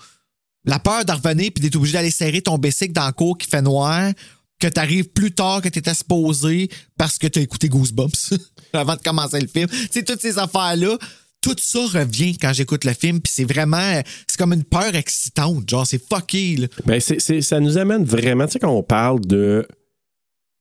La 0.66 0.78
peur 0.78 1.06
de 1.06 1.12
revenir 1.12 1.50
puis 1.54 1.62
d'être 1.62 1.76
obligé 1.76 1.94
d'aller 1.94 2.10
serrer 2.10 2.42
ton 2.42 2.58
bicycle 2.58 2.92
dans 2.92 3.06
le 3.06 3.12
cours 3.12 3.38
qui 3.38 3.48
fait 3.48 3.62
noir, 3.62 4.12
que 4.60 4.66
tu 4.66 5.04
plus 5.04 5.32
tard 5.32 5.62
que 5.62 5.70
tu 5.70 5.78
étais 5.78 5.94
supposé 5.94 6.68
parce 6.98 7.16
que 7.16 7.28
tu 7.28 7.38
as 7.38 7.42
écouté 7.42 7.70
Goosebumps 7.70 8.34
avant 8.74 8.94
de 8.94 9.00
commencer 9.00 9.40
le 9.40 9.46
film. 9.46 9.68
Tu 9.70 9.88
sais, 9.90 10.04
toutes 10.04 10.20
ces 10.20 10.36
affaires-là, 10.36 10.98
tout 11.40 11.56
ça 11.58 11.78
revient 11.86 12.36
quand 12.36 12.52
j'écoute 12.52 12.84
le 12.84 12.92
film, 12.92 13.22
puis 13.22 13.32
c'est 13.34 13.44
vraiment, 13.50 14.02
c'est 14.26 14.36
comme 14.36 14.52
une 14.52 14.64
peur 14.64 14.94
excitante, 14.94 15.66
genre 15.70 15.86
c'est 15.86 16.02
fucké. 16.06 16.56
Là. 16.56 16.66
Ben, 16.84 17.00
c'est- 17.00 17.40
ça 17.40 17.58
nous 17.58 17.78
amène 17.78 18.04
vraiment, 18.04 18.44
tu 18.46 18.52
sais, 18.52 18.58
quand 18.58 18.70
on 18.70 18.82
parle 18.82 19.20
de 19.22 19.66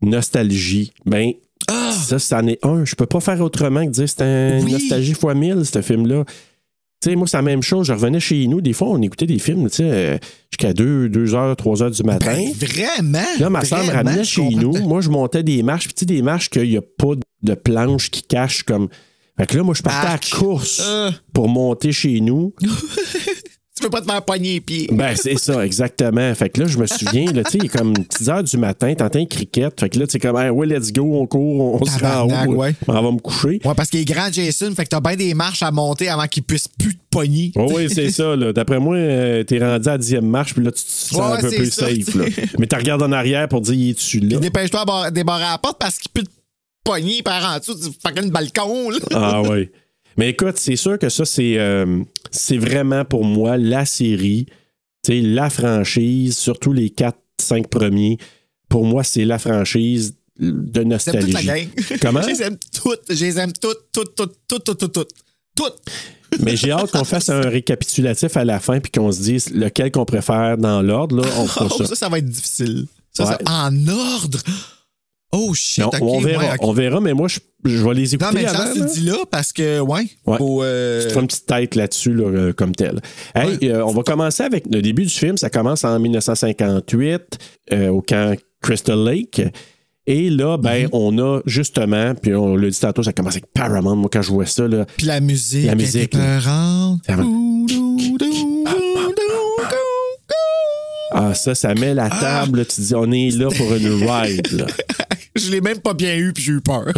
nostalgie, 0.02 0.94
ben, 1.06 1.34
ça, 1.70 2.20
c'en 2.20 2.48
est 2.48 2.64
un. 2.66 2.86
Je 2.86 2.96
peux 2.96 3.06
pas 3.06 3.20
faire 3.20 3.40
autrement 3.42 3.86
que 3.86 3.92
dire 3.92 4.08
c'est 4.10 4.22
un 4.22 4.62
Oui. 4.64 4.72
nostalgie 4.72 5.14
fois 5.14 5.34
mille, 5.34 5.64
ce 5.66 5.82
film-là. 5.82 6.26
Tu 7.02 7.10
sais, 7.10 7.16
moi, 7.18 7.28
c'est 7.28 7.36
la 7.38 7.44
même 7.44 7.62
chose. 7.62 7.88
Je 7.88 7.94
revenais 7.94 8.22
chez 8.22 8.48
nous. 8.48 8.62
Des 8.62 8.72
fois, 8.72 8.88
on 8.90 9.02
écoutait 9.02 9.26
des 9.26 9.38
films, 9.40 9.70
tu 9.70 9.76
sais, 9.78 9.84
euh, 9.84 10.18
jusqu'à 10.52 10.72
2, 10.74 11.10
2 11.10 11.36
heures, 11.36 11.54
3 11.58 11.84
heures 11.84 11.92
du 11.92 12.02
matin. 12.04 12.34
Ben, 12.34 12.54
vraiment? 12.54 13.26
Là, 13.40 13.50
ma 13.50 13.66
soeur 13.66 13.84
me 13.86 13.92
ramenait 13.92 14.24
chez 14.24 14.48
nous. 14.50 14.72
Moi, 14.88 15.02
je 15.02 15.10
montais 15.10 15.44
des 15.44 15.64
marches. 15.64 15.86
Puis, 15.86 15.94
tu 15.96 16.00
sais, 16.02 16.06
des 16.06 16.22
marches 16.22 16.50
qu'il 16.50 16.70
n'y 16.70 16.78
a 16.78 16.82
pas 16.82 17.14
de 17.42 17.54
planche 17.56 18.10
qui 18.10 18.24
cache 18.24 18.64
comme. 18.64 18.88
Fait 19.38 19.48
que 19.48 19.58
là, 19.58 19.64
moi, 19.64 19.74
je 19.76 19.82
partais 19.82 20.08
Arc. 20.08 20.24
à 20.32 20.36
la 20.36 20.40
course 20.40 20.82
Euh. 20.86 21.12
pour 21.34 21.50
monter 21.50 21.92
chez 21.92 22.22
nous. 22.22 22.54
Tu 23.84 23.90
peux 23.90 23.98
pas 23.98 24.02
te 24.02 24.06
faire 24.10 24.22
pogner 24.24 24.54
les 24.54 24.62
pieds. 24.62 24.88
Ben, 24.92 25.14
c'est 25.16 25.38
ça, 25.38 25.66
exactement. 25.66 26.34
Fait 26.36 26.50
que 26.50 26.62
là, 26.62 26.68
je 26.68 26.78
me 26.78 26.86
souviens, 26.86 27.32
là, 27.34 27.44
tu 27.44 27.52
sais, 27.52 27.58
il 27.58 27.66
est 27.66 27.70
comme 27.70 27.94
10 27.94 28.30
heures 28.30 28.44
du 28.44 28.58
matin, 28.58 28.94
t'entends 28.96 29.20
un 29.20 29.26
cricket. 29.26 29.78
Fait 29.80 29.90
que 29.90 30.00
là, 30.00 30.08
tu 30.08 30.12
sais, 30.14 30.20
comme, 30.20 30.38
hey, 30.38 30.50
ouais, 30.50 30.66
let's 30.68 30.94
go, 30.94 31.04
on 31.20 31.28
court, 31.28 31.82
on, 31.82 31.86
se 31.86 32.00
rend 32.00 32.22
en 32.32 32.46
haut. 32.48 32.56
ouais. 32.56 32.74
On 32.88 32.94
va 32.94 33.12
me 33.12 33.20
coucher. 33.20 33.60
Ouais, 33.66 33.74
parce 33.76 33.90
qu'il 33.90 34.00
est 34.00 34.06
grand, 34.06 34.32
Jason, 34.32 34.72
fait 34.76 34.86
que 34.86 34.90
t'as 34.90 35.02
bien 35.02 35.16
des 35.16 35.34
marches 35.34 35.64
à 35.64 35.72
monter 35.72 36.08
avant 36.08 36.28
qu'il 36.28 36.44
puisse 36.44 36.68
plus 36.68 36.94
te 36.96 37.02
pogner. 37.10 37.52
Oh, 37.56 37.68
oui, 37.76 37.88
c'est 37.94 38.10
ça, 38.12 38.36
là. 38.36 38.54
D'après 38.54 38.80
moi, 38.80 38.96
euh, 38.96 39.44
t'es 39.44 39.60
rendu 39.60 39.88
à 39.88 39.92
la 39.92 39.98
dixième 39.98 40.28
marche, 40.28 40.54
puis 40.54 40.64
là, 40.64 40.72
tu 40.72 40.84
te 40.84 40.90
sens 40.90 41.20
Ouais, 41.20 41.38
un 41.38 41.42
peu 41.42 41.50
plus 41.50 41.72
ça, 41.72 41.88
safe, 41.90 42.06
tu 42.12 42.18
là. 42.20 42.26
Mais 42.60 42.68
tu 42.68 42.76
regardes 42.76 43.04
en 43.04 43.12
arrière 43.12 43.48
pour 43.50 43.62
dire, 43.62 43.74
il 43.74 43.90
est-tu 43.90 44.20
là? 44.22 44.28
Puis 44.30 44.40
dépêche-toi 44.40 44.82
à 44.82 44.86
bar- 44.86 45.12
débarrer 45.12 45.44
la 45.44 45.58
porte 45.58 45.78
parce 45.80 45.98
qu'il 45.98 46.12
peut 46.12 46.24
te 46.24 46.30
pogner 46.86 47.22
par 47.22 47.54
en 47.56 47.60
dessous 47.60 47.76
du 47.76 47.88
fucking 48.02 48.30
balcon. 48.32 48.90
Là. 48.90 49.00
Ah 49.14 49.42
oui. 49.42 49.70
Mais 50.18 50.30
écoute, 50.30 50.58
c'est 50.58 50.76
sûr 50.76 50.98
que 51.00 51.10
ça, 51.10 51.26
c'est 51.26 51.58
euh, 51.58 52.02
c'est 52.32 52.58
vraiment 52.58 53.06
pour 53.06 53.24
moi 53.26 53.58
la 53.58 53.86
série, 53.86 54.46
la 55.08 55.50
franchise, 55.50 56.38
surtout 56.38 56.74
les 56.74 56.90
4-5 56.90 57.68
premiers. 57.68 58.18
Pour 58.70 58.86
moi, 58.86 59.04
c'est 59.04 59.26
la 59.26 59.40
franchise 59.40 60.16
de 60.40 60.72
J'aime 60.74 60.88
nostalgie. 60.90 61.34
toute 61.34 61.44
la 61.44 61.60
gang. 61.60 61.68
Comment? 62.02 62.22
Je 62.24 62.28
les 62.30 62.42
aime 62.42 62.58
toutes. 62.82 63.02
Je 63.14 63.26
les 63.26 63.40
aime 63.40 63.54
toutes, 63.54 63.92
toutes, 63.92 64.16
toutes, 64.16 64.36
toutes, 64.48 64.64
toutes, 64.64 64.92
toutes, 64.94 65.10
toutes. 65.56 65.76
Mais 66.42 66.56
j'ai 66.58 66.72
hâte 66.72 66.90
qu'on 66.90 67.04
fasse 67.04 67.30
un 67.30 67.42
récapitulatif 67.42 68.36
à 68.38 68.44
la 68.44 68.60
fin 68.60 68.80
puis 68.80 68.92
qu'on 68.92 69.12
se 69.12 69.22
dise 69.22 69.52
lequel 69.52 69.92
qu'on 69.92 70.06
préfère 70.06 70.58
dans 70.58 70.82
l'ordre. 70.82 71.18
Là, 71.22 71.28
on 71.38 71.46
fera 71.48 71.68
Oh, 71.70 71.78
ça. 71.78 71.86
ça, 71.86 71.96
ça 71.96 72.10
va 72.10 72.18
être 72.18 72.26
difficile. 72.30 72.88
Ça, 73.16 73.26
Ouais. 73.26 73.36
ça- 73.46 73.68
en 73.68 73.88
ordre. 73.88 74.40
Oh 75.36 75.52
shit, 75.56 75.80
Non, 75.84 75.88
ok, 75.90 75.98
on 76.02 76.20
verra, 76.20 76.44
ouais, 76.44 76.58
on 76.60 76.74
verra, 76.74 77.02
mais 77.02 77.14
moi, 77.14 77.28
je, 77.28 77.40
je 77.66 77.84
vais 77.84 77.94
les 77.96 78.02
Non, 78.04 78.08
écouter 78.28 78.28
mais 78.36 78.46
avant. 78.46 78.72
tu 78.72 78.80
le 78.82 78.86
dis 78.86 79.02
là 79.02 79.16
parce 79.32 79.52
que, 79.52 79.80
ouais. 79.80 80.08
Ouais. 80.28 80.38
faut, 80.38 80.62
euh, 80.62 81.08
te 81.08 81.14
fais 81.14 81.20
une 81.22 81.26
petite 81.28 81.48
tête 81.48 81.74
là-dessus, 81.76 82.14
là, 82.14 82.26
euh, 82.26 82.54
comme 82.54 82.74
tel. 82.76 83.02
Hey, 83.34 83.58
euh, 83.64 83.84
on 83.84 83.92
va 83.94 84.04
commencer 84.04 84.44
avec 84.44 84.66
le 84.72 84.82
début 84.84 85.04
du 85.04 85.10
film. 85.14 85.36
Ça 85.38 85.50
commence 85.50 85.84
en 85.86 86.00
1958 86.00 87.40
euh, 87.72 87.88
au 87.90 88.02
camp 88.04 88.38
Crystal 88.62 89.04
Lake. 89.04 89.42
Et 90.06 90.30
là, 90.30 90.58
ben, 90.58 90.84
Mhm. 90.84 90.90
on 90.92 91.18
a 91.18 91.40
justement, 91.48 92.14
puis 92.14 92.36
on 92.36 92.56
l'a 92.56 92.70
dit 92.70 92.80
tantôt, 92.80 93.02
ça 93.02 93.14
commence 93.14 93.34
avec 93.34 93.48
Paramount. 93.54 93.96
Moi, 93.96 94.10
quand 94.14 94.22
je 94.22 94.30
vois 94.32 94.46
ça, 94.46 94.68
là, 94.68 94.86
Puis 94.98 95.08
la 95.08 95.20
musique. 95.20 95.66
La 95.66 95.76
musique, 95.76 96.14
ah, 101.16 101.34
ça, 101.36 101.54
ça 101.56 101.74
met 101.76 101.94
la 101.94 102.10
table. 102.10 102.60
là, 102.60 102.66
tu 102.66 102.82
dis, 102.82 102.94
on 102.96 103.12
est 103.12 103.30
là 103.38 103.48
pour 103.56 103.74
une 103.76 104.04
ride. 104.10 104.52
là. 104.52 104.66
Je 105.36 105.50
l'ai 105.52 105.62
même 105.62 105.80
pas 105.80 105.94
bien 105.94 106.16
eu, 106.16 106.32
puis 106.34 106.44
j'ai 106.44 106.52
eu 106.54 106.62
peur. 106.62 106.86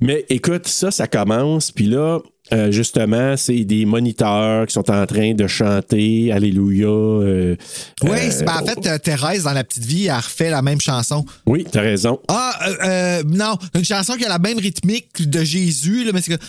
Mais 0.00 0.24
écoute, 0.28 0.66
ça, 0.68 0.90
ça 0.90 1.06
commence, 1.06 1.70
puis 1.70 1.86
là, 1.86 2.20
euh, 2.52 2.70
justement, 2.72 3.36
c'est 3.36 3.64
des 3.64 3.84
moniteurs 3.84 4.66
qui 4.66 4.72
sont 4.72 4.90
en 4.90 5.06
train 5.06 5.32
de 5.34 5.46
chanter 5.46 6.32
Alléluia. 6.32 6.86
euh, 6.88 7.56
oui, 8.02 8.10
euh, 8.10 8.30
c'est- 8.30 8.44
ben, 8.44 8.54
en 8.60 8.66
fait, 8.66 8.86
euh, 8.86 8.98
Thérèse, 8.98 9.44
dans 9.44 9.52
La 9.52 9.64
Petite 9.64 9.84
Vie, 9.84 10.06
elle 10.06 10.14
refait 10.16 10.50
la 10.50 10.62
même 10.62 10.80
chanson. 10.80 11.24
oui, 11.46 11.64
t'as 11.70 11.80
raison. 11.82 12.20
Ah, 12.28 12.58
euh, 12.68 12.74
euh, 12.84 13.22
non, 13.26 13.56
une 13.74 13.84
chanson 13.84 14.14
qui 14.14 14.24
a 14.24 14.28
la 14.28 14.38
même 14.38 14.58
rythmique 14.58 15.28
de 15.28 15.42
Jésus, 15.44 16.04
là, 16.04 16.10
mais 16.14 16.20
c'est 16.20 16.36
que. 16.36 16.42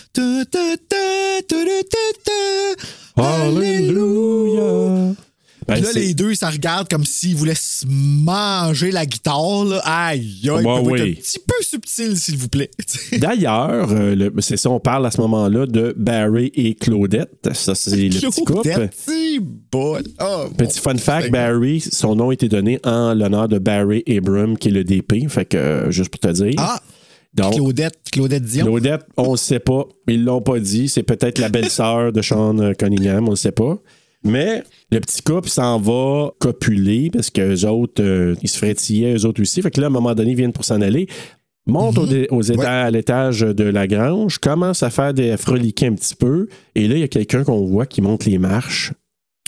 Alléluia. 3.15 5.13
Ben, 5.67 5.75
Puis 5.75 5.83
là, 5.83 5.89
les 5.93 6.13
deux, 6.13 6.31
ils 6.31 6.35
se 6.37 6.45
regardent 6.45 6.89
comme 6.89 7.05
s'ils 7.05 7.35
voulaient 7.35 7.55
se 7.55 7.85
manger 7.87 8.91
la 8.91 9.05
guitare. 9.05 9.65
Là. 9.65 9.81
Aïe, 9.83 10.49
aïe, 10.49 10.63
Bah 10.63 10.81
oui. 10.83 11.01
un 11.01 11.21
petit 11.21 11.39
peu 11.39 11.55
subtil, 11.61 12.17
s'il 12.17 12.37
vous 12.37 12.49
plaît. 12.49 12.69
D'ailleurs, 13.17 13.89
euh, 13.91 14.29
c'est 14.39 14.57
ça, 14.57 14.69
on 14.69 14.79
parle 14.79 15.05
à 15.05 15.11
ce 15.11 15.19
moment-là 15.21 15.65
de 15.65 15.93
Barry 15.97 16.51
et 16.55 16.75
Claudette. 16.75 17.49
Ça, 17.53 17.75
c'est 17.75 17.95
le 18.09 18.09
petit 18.29 18.43
couple. 18.43 18.89
Bon. 19.71 19.97
Oh, 20.21 20.45
Petit 20.57 20.79
fun 20.79 20.97
fact. 20.97 21.31
Barry, 21.31 21.81
son 21.81 22.15
nom 22.15 22.29
a 22.29 22.33
été 22.33 22.47
donné 22.49 22.79
en 22.83 23.13
l'honneur 23.13 23.47
de 23.47 23.57
Barry 23.59 24.03
Abram, 24.07 24.57
qui 24.57 24.67
est 24.67 24.71
le 24.71 24.83
DP. 24.83 25.27
Fait 25.29 25.45
que, 25.45 25.57
euh, 25.57 25.91
juste 25.91 26.09
pour 26.09 26.19
te 26.19 26.27
dire. 26.31 26.53
Ah, 26.57 26.79
Donc, 27.33 27.55
Claudette, 27.55 27.97
Claudette 28.11 28.43
Dion. 28.43 28.65
Claudette, 28.65 29.01
on 29.17 29.31
ne 29.31 29.37
sait 29.37 29.59
pas. 29.59 29.85
Ils 30.07 30.23
l'ont 30.23 30.41
pas 30.41 30.59
dit. 30.59 30.89
C'est 30.89 31.03
peut-être 31.03 31.39
la 31.39 31.49
belle-sœur 31.49 32.11
de 32.11 32.21
Sean 32.21 32.59
euh, 32.59 32.73
Cunningham, 32.73 33.27
on 33.27 33.31
ne 33.31 33.35
sait 33.35 33.51
pas. 33.51 33.77
Mais 34.23 34.63
le 34.91 34.99
petit 34.99 35.21
couple 35.21 35.49
s'en 35.49 35.79
va 35.79 36.31
copuler 36.39 37.09
parce 37.11 37.29
qu'eux 37.29 37.65
autres, 37.65 38.01
euh, 38.01 38.35
ils 38.41 38.49
se 38.49 38.57
frétillaient, 38.57 39.15
eux 39.15 39.25
autres 39.25 39.41
aussi. 39.41 39.61
Fait 39.61 39.71
que 39.71 39.81
là, 39.81 39.87
à 39.87 39.89
un 39.89 39.93
moment 39.93 40.15
donné, 40.15 40.31
ils 40.31 40.37
viennent 40.37 40.53
pour 40.53 40.65
s'en 40.65 40.81
aller. 40.81 41.07
Monte 41.65 41.97
aux 41.97 42.41
éta- 42.41 42.83
à 42.85 42.91
l'étage 42.91 43.39
de 43.41 43.63
la 43.63 43.87
grange, 43.87 44.37
commence 44.37 44.83
à 44.83 44.89
faire 44.89 45.13
des 45.13 45.35
froliquer 45.37 45.87
un 45.87 45.93
petit 45.93 46.15
peu. 46.15 46.47
Et 46.75 46.87
là, 46.87 46.95
il 46.95 46.99
y 47.01 47.03
a 47.03 47.07
quelqu'un 47.07 47.43
qu'on 47.45 47.65
voit 47.65 47.85
qui 47.85 48.01
monte 48.01 48.25
les 48.25 48.37
marches. 48.37 48.91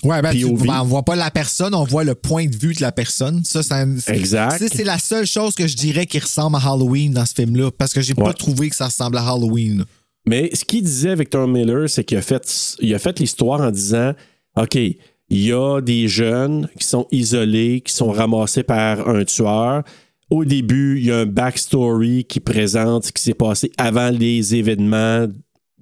Ouais, 0.04 0.22
ben, 0.22 0.32
tu- 0.32 0.46
ben, 0.54 0.82
on 0.82 0.86
voit 0.86 1.04
pas 1.04 1.16
la 1.16 1.32
personne, 1.32 1.74
on 1.74 1.84
voit 1.84 2.04
le 2.04 2.16
point 2.16 2.46
de 2.46 2.56
vue 2.56 2.74
de 2.74 2.82
la 2.82 2.92
personne. 2.92 3.44
Ça, 3.44 3.64
ça- 3.64 3.86
Exact. 4.08 4.58
c'est- 4.60 4.74
C'est 4.74 4.84
la 4.84 5.00
seule 5.00 5.26
chose 5.26 5.56
que 5.56 5.68
je 5.68 5.76
dirais 5.76 6.06
qui 6.06 6.20
ressemble 6.20 6.56
à 6.58 6.60
Halloween 6.60 7.12
dans 7.14 7.26
ce 7.26 7.34
film-là, 7.34 7.72
parce 7.78 7.94
que 7.94 8.02
j'ai 8.02 8.14
Ouais. 8.16 8.24
pas 8.24 8.34
trouvé 8.34 8.70
que 8.70 8.76
ça 8.76 8.86
ressemble 8.86 9.18
à 9.18 9.28
Halloween. 9.28 9.84
Mais 10.28 10.52
ce 10.54 10.64
qu'il 10.64 10.84
disait 10.84 11.16
Victor 11.16 11.48
Miller, 11.48 11.90
c'est 11.90 12.04
qu'il 12.04 12.18
a 12.18 12.22
fait, 12.22 12.76
il 12.80 12.94
a 12.94 13.00
fait 13.00 13.20
l'histoire 13.20 13.62
en 13.62 13.72
disant 13.72 14.14
OK, 14.58 14.76
il 14.76 14.98
y 15.30 15.52
a 15.52 15.82
des 15.82 16.08
jeunes 16.08 16.70
qui 16.80 16.86
sont 16.88 17.08
isolés, 17.12 17.82
qui 17.86 17.94
sont 17.94 18.12
ramassés 18.12 18.64
par 18.64 19.08
un 19.10 19.24
tueur. 19.26 19.84
Au 20.30 20.44
début, 20.46 21.00
il 21.00 21.06
y 21.08 21.12
a 21.12 21.20
un 21.20 21.26
backstory 21.26 22.26
qui 22.26 22.40
présente 22.40 23.06
ce 23.06 23.12
qui 23.12 23.22
s'est 23.22 23.34
passé 23.34 23.72
avant 23.78 24.10
les 24.10 24.56
événements 24.56 25.28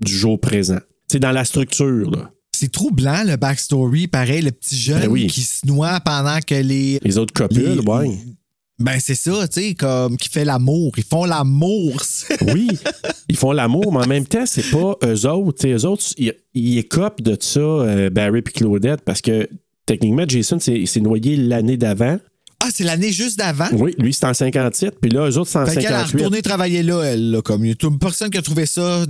du 0.02 0.12
jour 0.12 0.40
présent. 0.40 0.80
C'est 1.10 1.20
dans 1.20 1.32
la 1.32 1.46
structure, 1.46 2.10
là. 2.12 2.32
C'est 2.56 2.72
troublant, 2.72 3.24
le 3.26 3.36
backstory. 3.36 4.08
Pareil, 4.08 4.42
le 4.42 4.52
petit 4.52 4.78
jeune 4.78 5.02
Ben 5.02 5.08
oui. 5.10 5.28
qui 5.28 5.42
se 5.42 5.66
noie 5.66 6.00
pendant 6.00 6.40
que 6.46 6.56
les. 6.56 7.00
Les 7.02 7.18
autres 7.18 7.34
copules, 7.34 7.80
les- 7.80 7.80
ouais. 7.80 8.18
Ben, 8.80 8.98
c'est 9.00 9.16
ça, 9.16 9.48
tu 9.48 9.62
sais, 9.62 9.76
comme 9.76 10.18
qui 10.18 10.30
fait 10.30 10.46
l'amour. 10.46 10.94
Ils 10.98 11.04
font 11.04 11.26
l'amour. 11.26 12.02
Oui, 12.54 12.68
ils 13.30 13.38
font 13.38 13.52
l'amour, 13.52 13.94
mais 13.94 14.00
en 14.00 14.08
même 14.08 14.26
temps, 14.26 14.46
c'est 14.46 14.70
pas 14.70 14.96
eux 15.06 15.28
autres. 15.28 15.68
Eux 15.68 15.86
autres, 15.86 16.04
ils, 16.18 16.34
ils 16.54 16.80
écopent 16.80 17.22
de 17.22 17.38
ça, 17.40 17.60
euh, 17.60 18.10
Barry 18.10 18.40
et 18.40 18.44
Claudette, 18.44 19.02
parce 19.02 19.22
que 19.22 19.48
techniquement, 19.86 20.24
Jason 20.28 20.60
s'est 20.60 20.86
s'est 20.86 21.00
noyé 21.02 21.36
l'année 21.38 21.78
d'avant. 21.78 22.18
ah, 22.60 22.68
c'est 22.74 22.84
l'année 22.84 23.12
juste 23.12 23.38
d'avant? 23.38 23.68
Oui, 23.74 23.94
lui, 24.00 24.14
c'est 24.14 24.26
en 24.26 24.34
57, 24.34 24.96
puis 25.00 25.12
là, 25.12 25.30
eux 25.30 25.38
autres, 25.38 25.50
c'est 25.52 25.60
en 25.60 25.66
Fait 25.66 25.76
qu'elle 25.76 25.94
a 25.94 26.00
58. 26.00 26.18
retourné 26.18 26.42
travailler 26.42 26.84
là, 26.84 27.02
elle, 27.04 27.32
là, 27.32 27.42
comme 27.42 27.64
a 27.66 27.74
personne 28.00 28.30
qui 28.30 28.38
a 28.38 28.42
trouvé 28.42 28.66
ça 28.66 29.06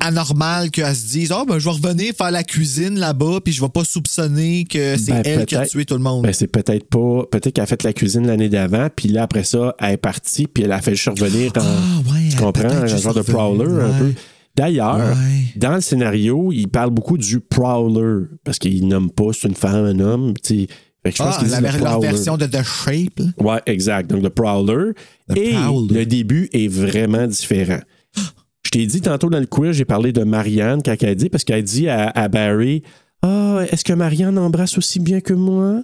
anormal 0.00 0.70
qu'elle 0.70 0.94
se 0.94 1.08
dise 1.08 1.32
Oh, 1.32 1.44
ben, 1.46 1.58
je 1.58 1.64
vais 1.64 1.70
revenir 1.74 2.12
faire 2.16 2.30
la 2.30 2.42
cuisine 2.42 2.98
là-bas, 2.98 3.40
puis 3.44 3.52
je 3.52 3.60
vais 3.60 3.68
pas 3.68 3.84
soupçonner 3.84 4.64
que 4.64 4.96
c'est 4.96 5.12
Ben, 5.12 5.22
elle 5.24 5.46
qui 5.46 5.56
a 5.56 5.66
tué 5.66 5.84
tout 5.84 5.94
le 5.94 6.00
monde. 6.00 6.22
Ben, 6.24 6.32
c'est 6.32 6.46
peut-être 6.46 6.88
pas. 6.88 7.24
Peut-être 7.30 7.54
qu'elle 7.54 7.64
a 7.64 7.66
fait 7.66 7.82
la 7.82 7.92
cuisine 7.92 8.26
l'année 8.26 8.48
d'avant, 8.48 8.88
puis 8.94 9.08
là, 9.08 9.24
après 9.24 9.44
ça, 9.44 9.74
elle 9.78 9.92
est 9.92 9.96
partie, 9.96 10.46
puis 10.46 10.64
elle 10.64 10.72
a 10.72 10.80
fait 10.80 10.94
juste 10.94 11.08
revenir 11.18 11.52
en. 11.56 11.60
Ah, 11.60 12.12
ouais, 12.12 12.28
tu 12.30 12.36
comprends? 12.36 12.68
Un 12.68 12.86
genre 12.86 13.14
de 13.14 13.22
prowler, 13.22 13.70
un 13.82 13.98
peu. 13.98 14.12
D'ailleurs, 14.56 14.96
Ouais. 14.98 15.44
dans 15.56 15.74
le 15.74 15.80
scénario, 15.80 16.52
il 16.52 16.68
parle 16.68 16.90
beaucoup 16.90 17.18
du 17.18 17.40
prowler, 17.40 18.26
parce 18.44 18.58
qu'il 18.58 18.86
nomme 18.86 19.10
pas 19.10 19.30
c'est 19.32 19.48
une 19.48 19.54
femme, 19.56 19.84
un 19.84 19.98
homme. 20.00 20.34
tu 20.42 20.66
je 21.06 21.10
pense 21.16 21.34
Ah, 21.38 21.60
la, 21.60 21.72
le 21.72 21.78
leur 21.84 22.00
version 22.00 22.38
de 22.38 22.46
The 22.46 22.62
Shape. 22.62 23.18
là. 23.18 23.26
Ouais, 23.38 23.60
exact. 23.66 24.08
Donc, 24.10 24.22
le 24.22 24.30
Prowler. 24.30 24.92
Le 25.28 25.36
Et 25.36 25.52
Prowler. 25.52 25.94
le 25.98 26.06
début 26.06 26.48
est 26.54 26.66
vraiment 26.68 27.26
différent. 27.26 27.80
T'ai 28.74 28.86
dit 28.86 29.00
tantôt 29.00 29.30
dans 29.30 29.38
le 29.38 29.46
quiz, 29.46 29.70
j'ai 29.70 29.84
parlé 29.84 30.10
de 30.12 30.24
Marianne 30.24 30.82
quand 30.84 30.96
elle 31.00 31.08
a 31.10 31.14
dit, 31.14 31.28
parce 31.28 31.44
qu'elle 31.44 31.62
dit 31.62 31.88
à, 31.88 32.08
à 32.10 32.26
Barry 32.26 32.82
Ah, 33.22 33.60
est-ce 33.70 33.84
que 33.84 33.92
Marianne 33.92 34.36
embrasse 34.36 34.76
aussi 34.78 34.98
bien 34.98 35.20
que 35.20 35.32
moi 35.32 35.82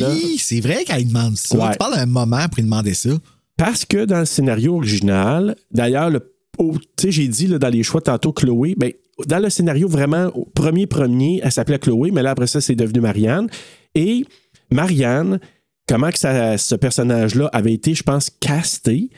là, 0.00 0.08
Oui, 0.12 0.36
c'est 0.38 0.58
vrai 0.58 0.82
qu'elle 0.84 1.06
demande 1.06 1.36
ça. 1.36 1.56
Ouais. 1.56 1.70
Tu 1.70 1.78
parles 1.78 1.94
d'un 1.94 2.06
moment 2.06 2.46
pour 2.48 2.56
lui 2.56 2.64
demander 2.64 2.94
ça. 2.94 3.10
parce 3.56 3.84
que 3.84 4.06
dans 4.06 4.18
le 4.18 4.24
scénario 4.24 4.74
original, 4.74 5.54
d'ailleurs, 5.70 6.10
le- 6.10 6.32
oh, 6.58 6.74
tu 6.96 7.04
sais, 7.06 7.12
j'ai 7.12 7.28
dit 7.28 7.46
là, 7.46 7.60
dans 7.60 7.68
les 7.68 7.84
choix 7.84 8.00
tantôt 8.00 8.32
Chloé, 8.32 8.74
ben, 8.76 8.90
dans 9.28 9.38
le 9.38 9.48
scénario 9.48 9.86
vraiment 9.86 10.26
au 10.34 10.46
premier 10.46 10.88
premier, 10.88 11.40
elle 11.44 11.52
s'appelait 11.52 11.78
Chloé, 11.78 12.10
mais 12.10 12.22
là 12.24 12.30
après 12.32 12.48
ça, 12.48 12.60
c'est 12.60 12.74
devenu 12.74 13.00
Marianne. 13.00 13.48
Et 13.94 14.24
Marianne, 14.72 15.38
comment 15.86 16.10
que 16.10 16.18
ça- 16.18 16.58
ce 16.58 16.74
personnage-là 16.74 17.48
avait 17.52 17.72
été, 17.74 17.94
je 17.94 18.02
pense, 18.02 18.30
casté. 18.40 19.10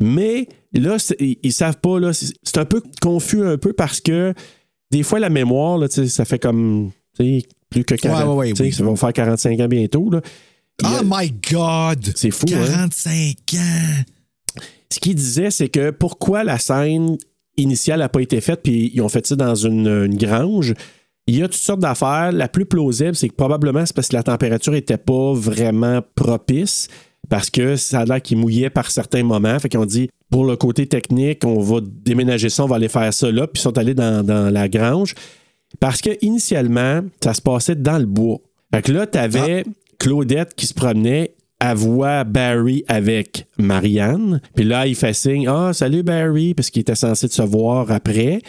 Mais 0.00 0.48
là, 0.72 0.96
ils, 1.20 1.36
ils 1.42 1.52
savent 1.52 1.78
pas, 1.78 2.00
là, 2.00 2.12
c'est 2.12 2.58
un 2.58 2.64
peu 2.64 2.82
confus 3.00 3.44
un 3.44 3.58
peu 3.58 3.72
parce 3.72 4.00
que 4.00 4.34
des 4.90 5.02
fois, 5.02 5.18
la 5.18 5.30
mémoire, 5.30 5.78
là, 5.78 5.88
ça 5.88 6.24
fait 6.24 6.38
comme 6.38 6.90
plus 7.16 7.84
que 7.84 7.94
40 7.94 8.28
Ouais, 8.28 8.34
ouais, 8.34 8.52
oui. 8.60 8.72
Ça 8.72 8.84
va 8.84 8.96
faire 8.96 9.12
45 9.12 9.60
ans 9.60 9.68
bientôt. 9.68 10.10
Là. 10.10 10.20
Oh 10.84 11.00
my 11.04 11.32
God! 11.50 12.12
C'est 12.16 12.30
fou, 12.30 12.46
hein? 12.52 12.88
45 12.90 13.36
ans! 13.54 14.04
ce 14.94 15.00
qu'il 15.00 15.14
disait, 15.16 15.50
c'est 15.50 15.68
que 15.68 15.90
pourquoi 15.90 16.44
la 16.44 16.58
scène 16.58 17.16
initiale 17.56 17.98
n'a 17.98 18.08
pas 18.08 18.20
été 18.20 18.40
faite, 18.40 18.60
puis 18.62 18.90
ils 18.94 19.00
ont 19.00 19.08
fait 19.08 19.26
ça 19.26 19.36
dans 19.36 19.54
une, 19.54 19.88
une 19.88 20.16
grange. 20.16 20.74
Il 21.26 21.36
y 21.36 21.42
a 21.42 21.48
toutes 21.48 21.54
sortes 21.54 21.80
d'affaires. 21.80 22.32
La 22.32 22.48
plus 22.48 22.66
plausible, 22.66 23.14
c'est 23.14 23.28
que 23.28 23.34
probablement 23.34 23.84
c'est 23.86 23.94
parce 23.94 24.08
que 24.08 24.16
la 24.16 24.22
température 24.22 24.72
n'était 24.72 24.98
pas 24.98 25.32
vraiment 25.32 26.00
propice, 26.14 26.88
parce 27.28 27.50
que 27.50 27.76
ça 27.76 28.00
a 28.00 28.04
l'air 28.04 28.22
qu'il 28.22 28.38
mouillait 28.38 28.70
par 28.70 28.90
certains 28.90 29.22
moments. 29.22 29.58
Fait 29.58 29.68
qu'ils 29.68 29.80
ont 29.80 29.86
dit, 29.86 30.08
pour 30.30 30.44
le 30.44 30.56
côté 30.56 30.86
technique, 30.86 31.44
on 31.44 31.60
va 31.60 31.80
déménager 31.82 32.48
ça, 32.48 32.64
on 32.64 32.66
va 32.66 32.76
aller 32.76 32.88
faire 32.88 33.12
ça 33.12 33.30
là, 33.30 33.46
puis 33.46 33.60
ils 33.60 33.62
sont 33.62 33.78
allés 33.78 33.94
dans, 33.94 34.24
dans 34.24 34.52
la 34.52 34.68
grange. 34.68 35.14
Parce 35.80 36.00
que 36.00 36.10
initialement, 36.22 37.00
ça 37.22 37.34
se 37.34 37.42
passait 37.42 37.74
dans 37.74 37.98
le 37.98 38.06
bois. 38.06 38.38
Fait 38.72 38.82
que 38.82 38.92
là, 38.92 39.06
tu 39.06 39.18
avais 39.18 39.64
Claudette 39.98 40.54
qui 40.54 40.66
se 40.66 40.74
promenait, 40.74 41.34
elle 41.60 41.76
voit 41.76 42.24
Barry 42.24 42.84
avec 42.88 43.46
Marianne. 43.58 44.40
Puis 44.54 44.64
là, 44.64 44.86
il 44.86 44.94
fait 44.94 45.14
signe 45.14 45.48
Ah, 45.48 45.72
salut 45.72 46.02
Barry, 46.02 46.54
parce 46.54 46.70
qu'il 46.70 46.80
était 46.80 46.94
censé 46.94 47.28
se 47.28 47.42
voir 47.42 47.90
après. 47.90 48.40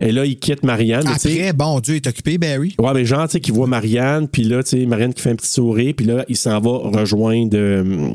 Et 0.00 0.12
là, 0.12 0.26
il 0.26 0.38
quitte 0.38 0.62
Marianne. 0.62 1.04
mais 1.04 1.12
Après, 1.12 1.52
bon 1.52 1.80
Dieu, 1.80 1.94
il 1.94 1.96
est 1.96 2.06
occupé, 2.06 2.36
Barry. 2.38 2.74
Ouais, 2.78 2.92
mais 2.92 3.04
genre, 3.06 3.26
tu 3.28 3.32
sais, 3.32 3.40
qui 3.40 3.50
voit 3.50 3.66
Marianne, 3.66 4.28
puis 4.28 4.42
là, 4.44 4.62
tu 4.62 4.70
sais, 4.70 4.86
Marianne 4.86 5.14
qui 5.14 5.22
fait 5.22 5.30
un 5.30 5.36
petit 5.36 5.50
sourire, 5.50 5.94
puis 5.96 6.04
là, 6.04 6.24
il 6.28 6.36
s'en 6.36 6.60
va 6.60 6.70
rejoindre 7.00 7.56
euh, 7.56 8.10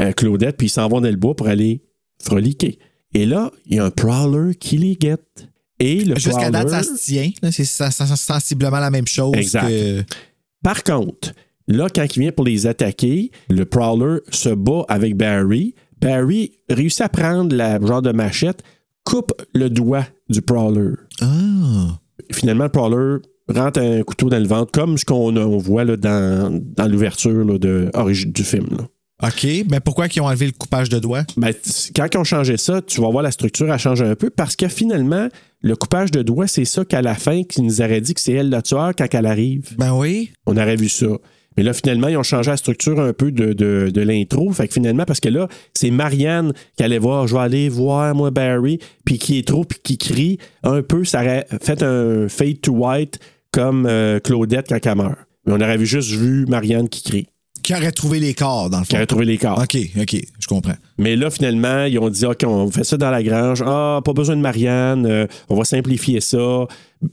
euh, 0.00 0.12
Claudette, 0.12 0.56
puis 0.56 0.68
ils 0.68 0.70
s'en 0.70 0.88
vont 0.88 1.00
dans 1.00 1.10
le 1.10 1.16
bois 1.16 1.34
pour 1.34 1.48
aller 1.48 1.82
froliquer. 2.22 2.78
Et 3.14 3.26
là, 3.26 3.50
il 3.66 3.76
y 3.76 3.78
a 3.80 3.84
un 3.84 3.90
prowler 3.90 4.54
qui 4.54 4.78
les 4.78 4.94
guette. 4.94 5.48
Et 5.78 6.04
le 6.04 6.16
Jusqu'à 6.16 6.50
date, 6.50 6.68
ça 6.70 6.82
se 6.82 6.94
tient. 7.04 7.30
là. 7.42 7.50
C'est 7.52 7.64
sensiblement 7.64 8.78
la 8.78 8.90
même 8.90 9.06
chose 9.06 9.34
Exact. 9.36 9.68
que. 9.68 10.04
Par 10.62 10.82
contre, 10.84 11.32
là, 11.68 11.88
quand 11.94 12.04
il 12.16 12.20
vient 12.20 12.32
pour 12.32 12.44
les 12.46 12.66
attaquer, 12.66 13.30
le 13.50 13.64
Prowler 13.66 14.20
se 14.30 14.48
bat 14.48 14.84
avec 14.88 15.16
Barry. 15.16 15.74
Barry 16.00 16.52
réussit 16.70 17.02
à 17.02 17.08
prendre 17.08 17.54
la 17.54 17.78
genre 17.80 18.00
de 18.02 18.12
machette, 18.12 18.62
coupe 19.06 19.32
le 19.54 19.70
doigt 19.70 20.04
du 20.28 20.42
Prowler. 20.42 20.94
Ah! 21.22 21.98
Finalement, 22.32 22.64
le 22.64 22.70
Prowler 22.70 23.16
rentre 23.48 23.80
un 23.80 24.02
couteau 24.02 24.28
dans 24.28 24.38
le 24.38 24.46
ventre, 24.46 24.72
comme 24.72 24.98
ce 24.98 25.04
qu'on 25.04 25.34
on 25.36 25.58
voit 25.58 25.84
là, 25.84 25.96
dans, 25.96 26.60
dans 26.76 26.88
l'ouverture 26.88 27.46
du 27.58 28.44
film. 28.44 28.66
là. 28.76 28.88
OK, 29.22 29.46
mais 29.70 29.80
pourquoi 29.80 30.08
ils 30.14 30.20
ont 30.20 30.26
enlevé 30.26 30.44
le 30.44 30.52
coupage 30.52 30.90
de 30.90 30.98
doigts? 30.98 31.22
Ben, 31.38 31.50
quand 31.94 32.06
ils 32.12 32.18
ont 32.18 32.24
changé 32.24 32.58
ça, 32.58 32.82
tu 32.82 33.00
vas 33.00 33.08
voir 33.08 33.22
la 33.22 33.30
structure 33.30 33.70
a 33.70 33.78
changé 33.78 34.04
un 34.04 34.14
peu 34.14 34.28
parce 34.28 34.56
que 34.56 34.68
finalement, 34.68 35.28
le 35.62 35.74
coupage 35.74 36.10
de 36.10 36.20
doigts, 36.20 36.46
c'est 36.46 36.66
ça 36.66 36.84
qu'à 36.84 37.00
la 37.00 37.14
fin, 37.14 37.42
qui 37.42 37.62
nous 37.62 37.80
aurait 37.80 38.02
dit 38.02 38.12
que 38.12 38.20
c'est 38.20 38.34
elle 38.34 38.50
le 38.50 38.60
tueur 38.60 38.92
quand 38.94 39.06
elle 39.14 39.24
arrive. 39.24 39.74
Ben 39.78 39.94
oui. 39.94 40.32
on 40.44 40.54
aurait 40.58 40.76
vu 40.76 40.90
ça. 40.90 41.06
Mais 41.56 41.62
là, 41.62 41.72
finalement, 41.72 42.08
ils 42.08 42.16
ont 42.16 42.22
changé 42.22 42.50
la 42.50 42.56
structure 42.56 43.00
un 43.00 43.12
peu 43.12 43.32
de, 43.32 43.52
de, 43.52 43.90
de 43.92 44.00
l'intro. 44.02 44.52
Fait 44.52 44.68
que 44.68 44.74
finalement, 44.74 45.04
parce 45.04 45.20
que 45.20 45.28
là, 45.28 45.48
c'est 45.74 45.90
Marianne 45.90 46.52
qui 46.76 46.82
allait 46.82 46.98
voir, 46.98 47.26
je 47.26 47.34
vais 47.34 47.40
aller 47.40 47.68
voir, 47.68 48.14
moi, 48.14 48.30
Barry, 48.30 48.78
puis 49.04 49.18
qui 49.18 49.38
est 49.38 49.46
trop, 49.46 49.64
puis 49.64 49.78
qui 49.82 49.96
crie 49.98 50.38
un 50.62 50.82
peu. 50.82 51.04
Ça 51.04 51.20
aurait 51.22 51.46
fait 51.62 51.82
un 51.82 52.28
fade 52.28 52.60
to 52.60 52.72
white 52.72 53.18
comme 53.52 53.86
euh, 53.86 54.18
Claudette 54.20 54.66
quand 54.68 54.84
elle 54.84 54.96
meurt. 54.96 55.16
Mais 55.46 55.52
on 55.54 55.60
aurait 55.60 55.82
juste 55.84 56.10
vu 56.10 56.44
Marianne 56.46 56.88
qui 56.88 57.02
crie, 57.02 57.26
Qui 57.62 57.72
aurait 57.74 57.92
trouvé 57.92 58.20
les 58.20 58.34
corps, 58.34 58.68
dans 58.68 58.80
le 58.80 58.84
qui 58.84 58.90
fond. 58.90 58.96
aurait 58.96 59.06
trouvé 59.06 59.24
les 59.24 59.38
corps. 59.38 59.58
OK, 59.58 59.78
OK, 60.00 60.16
je 60.40 60.46
comprends. 60.46 60.74
Mais 60.98 61.16
là, 61.16 61.30
finalement, 61.30 61.84
ils 61.84 61.98
ont 61.98 62.10
dit 62.10 62.26
OK, 62.26 62.42
on 62.44 62.70
fait 62.70 62.84
ça 62.84 62.96
dans 62.96 63.10
la 63.10 63.22
grange. 63.22 63.62
Ah, 63.64 64.00
pas 64.04 64.12
besoin 64.12 64.36
de 64.36 64.40
Marianne. 64.42 65.06
euh, 65.06 65.26
on 65.48 65.54
va 65.56 65.64
simplifier 65.64 66.20
ça. 66.20 66.66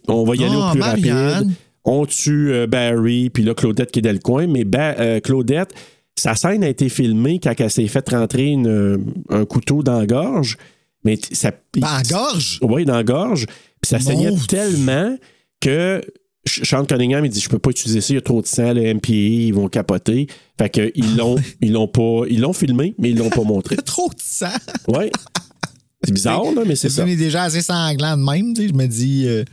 On 0.07 0.23
va 0.25 0.35
y 0.35 0.43
aller 0.43 0.55
Ah, 0.59 0.67
au 0.67 0.71
plus 0.71 0.79
Marianne. 0.79 1.15
rapide. 1.33 1.51
On 1.85 2.05
tue 2.05 2.51
euh, 2.51 2.67
Barry, 2.67 3.29
puis 3.29 3.43
là, 3.43 3.53
Claudette 3.53 3.91
qui 3.91 3.99
est 3.99 4.03
dans 4.03 4.11
le 4.13 4.19
coin. 4.19 4.47
Mais 4.47 4.65
euh, 4.75 5.19
Claudette, 5.19 5.73
sa 6.17 6.35
scène 6.35 6.63
a 6.63 6.69
été 6.69 6.89
filmée 6.89 7.39
quand 7.41 7.53
elle 7.57 7.71
s'est 7.71 7.87
fait 7.87 8.07
rentrer 8.09 8.47
une, 8.47 8.67
euh, 8.67 8.97
un 9.29 9.45
couteau 9.45 9.83
dans 9.83 9.99
la 9.99 10.05
gorge. 10.05 10.57
Mais 11.03 11.17
ça. 11.31 11.51
Ben, 11.75 11.87
à 11.87 12.01
gorge? 12.03 12.59
Oui, 12.61 12.85
dans 12.85 12.95
la 12.95 13.03
gorge. 13.03 13.45
Puis 13.81 13.89
ça 13.89 13.99
saignait 13.99 14.31
tellement 14.47 15.17
que 15.59 16.01
Sean 16.45 16.85
Cunningham, 16.85 17.25
il 17.25 17.31
dit 17.31 17.41
Je 17.41 17.49
peux 17.49 17.59
pas 17.59 17.71
utiliser 17.71 17.99
ça, 17.99 18.13
il 18.13 18.15
y 18.15 18.17
a 18.17 18.21
trop 18.21 18.41
de 18.41 18.47
sang, 18.47 18.73
le 18.73 18.93
MPA, 18.93 19.11
ils 19.11 19.53
vont 19.53 19.67
capoter. 19.67 20.27
Fait 20.57 20.69
que 20.69 20.91
ils 20.95 21.15
l'ont, 21.17 21.35
ils 21.61 21.73
l'ont 21.73 21.87
pas. 21.87 22.21
Ils 22.29 22.39
l'ont 22.39 22.53
filmé, 22.53 22.95
mais 22.97 23.09
ils 23.09 23.17
l'ont 23.17 23.29
pas 23.29 23.43
montré. 23.43 23.75
Trop 23.85 24.09
de 24.09 24.21
sang. 24.21 24.47
Ouais. 24.87 25.11
C'est 26.05 26.13
bizarre, 26.13 26.43
là, 26.53 26.63
mais 26.65 26.75
c'est 26.75 26.89
C'est 26.89 27.01
ça. 27.01 27.07
est 27.07 27.15
déjà 27.15 27.43
assez 27.43 27.61
sanglant 27.61 28.17
de 28.17 28.23
même, 28.23 28.53
tu 28.53 28.61
sais. 28.63 28.67
Je 28.67 28.73
me 28.73 28.85
dis, 28.87 29.25
euh, 29.25 29.45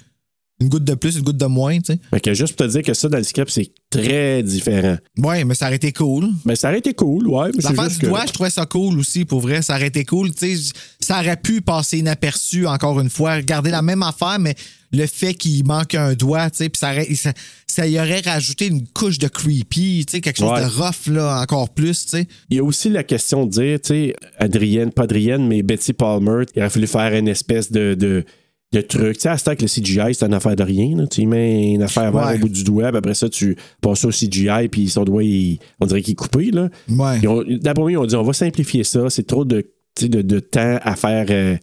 une 0.60 0.68
goutte 0.68 0.84
de 0.84 0.94
plus, 0.94 1.16
une 1.16 1.22
goutte 1.22 1.36
de 1.38 1.46
moins, 1.46 1.78
tu 1.78 1.94
sais. 1.94 1.98
Fait 2.10 2.20
que 2.20 2.34
juste 2.34 2.54
pour 2.56 2.66
te 2.66 2.72
dire 2.72 2.82
que 2.82 2.92
ça, 2.94 3.08
dans 3.08 3.18
le 3.18 3.24
script, 3.24 3.50
c'est 3.50 3.72
très 3.88 4.42
différent. 4.42 4.96
Ouais, 5.18 5.44
mais 5.44 5.54
ça 5.54 5.66
aurait 5.66 5.76
été 5.76 5.92
cool. 5.92 6.28
Mais 6.44 6.54
ça 6.56 6.68
aurait 6.68 6.78
été 6.80 6.92
cool, 6.94 7.26
ouais. 7.28 7.50
L'affaire 7.62 7.88
du 7.88 7.98
que- 7.98 8.06
doigt, 8.06 8.24
je 8.26 8.32
trouvais 8.32 8.50
ça 8.50 8.66
cool 8.66 8.98
aussi, 8.98 9.24
pour 9.24 9.40
vrai. 9.40 9.62
Ça 9.62 9.76
aurait 9.76 9.86
été 9.88 10.04
cool. 10.04 10.34
Tu 10.34 10.56
sais, 10.56 10.72
ça 11.00 11.18
aurait 11.20 11.36
pu 11.38 11.60
passer 11.62 11.98
inaperçu, 11.98 12.66
encore 12.66 13.00
une 13.00 13.10
fois. 13.10 13.36
Regarder 13.36 13.70
la 13.70 13.82
même 13.82 14.02
affaire, 14.02 14.38
mais 14.38 14.54
le 14.92 15.06
fait 15.06 15.34
qu'il 15.34 15.64
manque 15.64 15.94
un 15.94 16.14
doigt, 16.14 16.50
tu 16.50 16.58
sais, 16.58 16.68
puis 16.68 16.78
ça, 16.78 16.90
aurait- 16.90 17.14
ça, 17.14 17.32
ça 17.66 17.86
y 17.86 17.98
aurait 17.98 18.20
rajouté 18.20 18.66
une 18.66 18.86
couche 18.88 19.18
de 19.18 19.28
creepy, 19.28 20.04
tu 20.06 20.12
sais, 20.12 20.20
quelque 20.20 20.38
chose 20.38 20.50
Ouais. 20.50 20.62
de 20.64 20.66
rough, 20.68 21.06
là, 21.06 21.40
encore 21.40 21.70
plus, 21.70 22.04
tu 22.04 22.10
sais. 22.18 22.26
Il 22.50 22.56
y 22.56 22.60
a 22.60 22.64
aussi 22.64 22.90
la 22.90 23.04
question 23.04 23.46
de 23.46 23.50
dire, 23.50 23.80
tu 23.80 23.88
sais, 23.88 24.16
Adrienne, 24.38 24.90
pas 24.90 25.04
Adrienne, 25.04 25.46
mais 25.46 25.62
Betty 25.62 25.92
Palmer, 25.92 26.44
il 26.54 26.60
aurait 26.60 26.70
fallu 26.70 26.86
faire 26.88 27.14
une 27.14 27.28
espèce 27.28 27.70
de, 27.70 27.94
de, 27.94 28.24
de 28.72 28.80
truc. 28.82 29.14
Tu 29.16 29.22
sais, 29.22 29.28
à 29.30 29.36
ce 29.38 29.44
temps 29.44 29.56
que 29.56 29.62
le 29.62 29.68
CGI, 29.68 30.14
c'est 30.14 30.24
une 30.26 30.34
affaire 30.34 30.54
de 30.54 30.62
rien. 30.62 30.96
là. 30.96 31.06
Tu 31.06 31.26
mets 31.26 31.72
une 31.72 31.82
affaire 31.82 32.12
verte 32.12 32.26
Ouais. 32.26 32.34
au 32.36 32.38
bout 32.38 32.48
du 32.48 32.62
doigt, 32.64 32.88
puis 32.90 32.98
après 32.98 33.14
ça, 33.14 33.28
tu 33.28 33.56
passes 33.80 34.04
au 34.04 34.10
CGI, 34.12 34.68
puis 34.70 34.88
son 34.88 35.04
doigt, 35.04 35.24
il- 35.24 35.58
on 35.80 35.86
dirait 35.86 36.02
qu'il 36.02 36.12
est 36.12 36.16
coupé. 36.16 36.50
Là. 36.52 36.68
Ouais. 36.88 37.18
Ils 37.22 37.28
ont- 37.28 37.44
D'après 37.60 37.82
moi, 37.82 37.92
ils 37.92 37.98
ont 37.98 38.06
dit, 38.06 38.14
on 38.16 38.22
va 38.22 38.32
simplifier 38.32 38.84
ça. 38.84 39.10
C'est 39.10 39.26
trop 39.26 39.44
de, 39.44 39.66
de, 40.00 40.22
de 40.22 40.38
temps 40.40 40.78
à 40.82 40.94
faire 40.96 41.26
euh, 41.30 41.56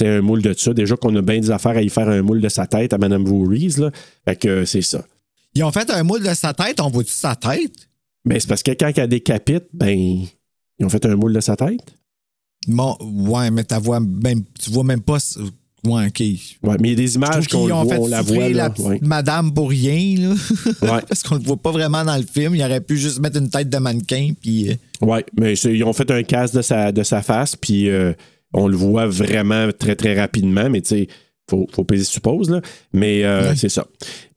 un 0.00 0.20
moule 0.20 0.42
de 0.42 0.52
ça. 0.52 0.74
Déjà 0.74 0.96
qu'on 0.96 1.14
a 1.16 1.22
bien 1.22 1.38
des 1.40 1.50
affaires 1.50 1.76
à 1.76 1.82
y 1.82 1.88
faire 1.88 2.08
un 2.08 2.22
moule 2.22 2.40
de 2.40 2.48
sa 2.48 2.66
tête 2.66 2.92
à 2.92 2.98
Mme 2.98 3.24
Voorhees. 3.24 3.78
Là. 3.78 3.90
Fait 4.24 4.36
que 4.36 4.48
euh, 4.48 4.64
c'est 4.64 4.82
ça. 4.82 5.04
Ils 5.54 5.62
ont 5.64 5.72
fait 5.72 5.88
un 5.90 6.02
moule 6.02 6.22
de 6.22 6.34
sa 6.34 6.52
tête, 6.54 6.80
on 6.80 6.90
voit-tu 6.90 7.10
sa 7.12 7.34
tête? 7.36 7.72
Mais 8.24 8.38
c'est 8.40 8.48
parce 8.48 8.62
que 8.62 8.72
quand 8.72 8.90
elle 8.96 9.08
décapite, 9.08 9.64
ben, 9.72 9.96
ils 9.96 10.84
ont 10.84 10.88
fait 10.88 11.04
un 11.06 11.14
moule 11.16 11.32
de 11.32 11.40
sa 11.40 11.56
tête. 11.56 11.80
Bon, 12.66 12.96
ouais, 13.00 13.50
mais 13.50 13.64
ta 13.64 13.78
voix, 13.78 13.98
même, 14.00 14.42
tu 14.60 14.70
vois 14.70 14.84
même 14.84 15.00
pas. 15.00 15.18
Ouais, 15.84 16.06
OK. 16.08 16.20
Ouais, 16.20 16.76
mais 16.80 16.88
il 16.88 16.90
y 16.90 16.92
a 16.92 16.96
des 16.96 17.14
images 17.14 17.46
qu'on 17.48 17.66
voit, 17.68 17.86
fait 17.86 17.98
on 17.98 18.06
la 18.08 18.22
voit. 18.22 18.48
la 18.48 18.68
Là, 18.68 18.74
ouais. 18.80 18.98
madame 19.02 19.54
pour 19.54 19.70
rien, 19.70 20.16
là. 20.18 20.34
Ouais. 20.82 21.00
Parce 21.08 21.22
qu'on 21.22 21.36
le 21.36 21.42
voit 21.42 21.56
pas 21.56 21.70
vraiment 21.70 22.04
dans 22.04 22.16
le 22.16 22.24
film. 22.24 22.54
Il 22.56 22.62
aurait 22.62 22.80
pu 22.80 22.96
juste 22.96 23.20
mettre 23.20 23.38
une 23.38 23.48
tête 23.48 23.70
de 23.70 23.78
mannequin, 23.78 24.32
puis... 24.40 24.70
euh, 24.70 24.74
Ouais, 25.00 25.24
mais 25.38 25.54
ils 25.54 25.84
ont 25.84 25.92
fait 25.92 26.10
un 26.10 26.22
casse 26.24 26.52
de 26.52 26.62
sa, 26.62 26.90
de 26.90 27.02
sa 27.04 27.22
face, 27.22 27.54
puis 27.54 27.88
euh, 27.88 28.12
on 28.52 28.66
le 28.66 28.76
voit 28.76 29.06
vraiment 29.06 29.68
très, 29.78 29.94
très 29.94 30.18
rapidement, 30.18 30.68
mais 30.68 30.80
tu 30.80 30.88
sais, 30.88 31.08
faut, 31.48 31.66
faut 31.72 31.84
payer 31.84 32.02
suppose, 32.02 32.50
là. 32.50 32.60
Mais 32.92 33.22
euh, 33.24 33.50
Ouais. 33.50 33.56
c'est 33.56 33.68
ça. 33.68 33.86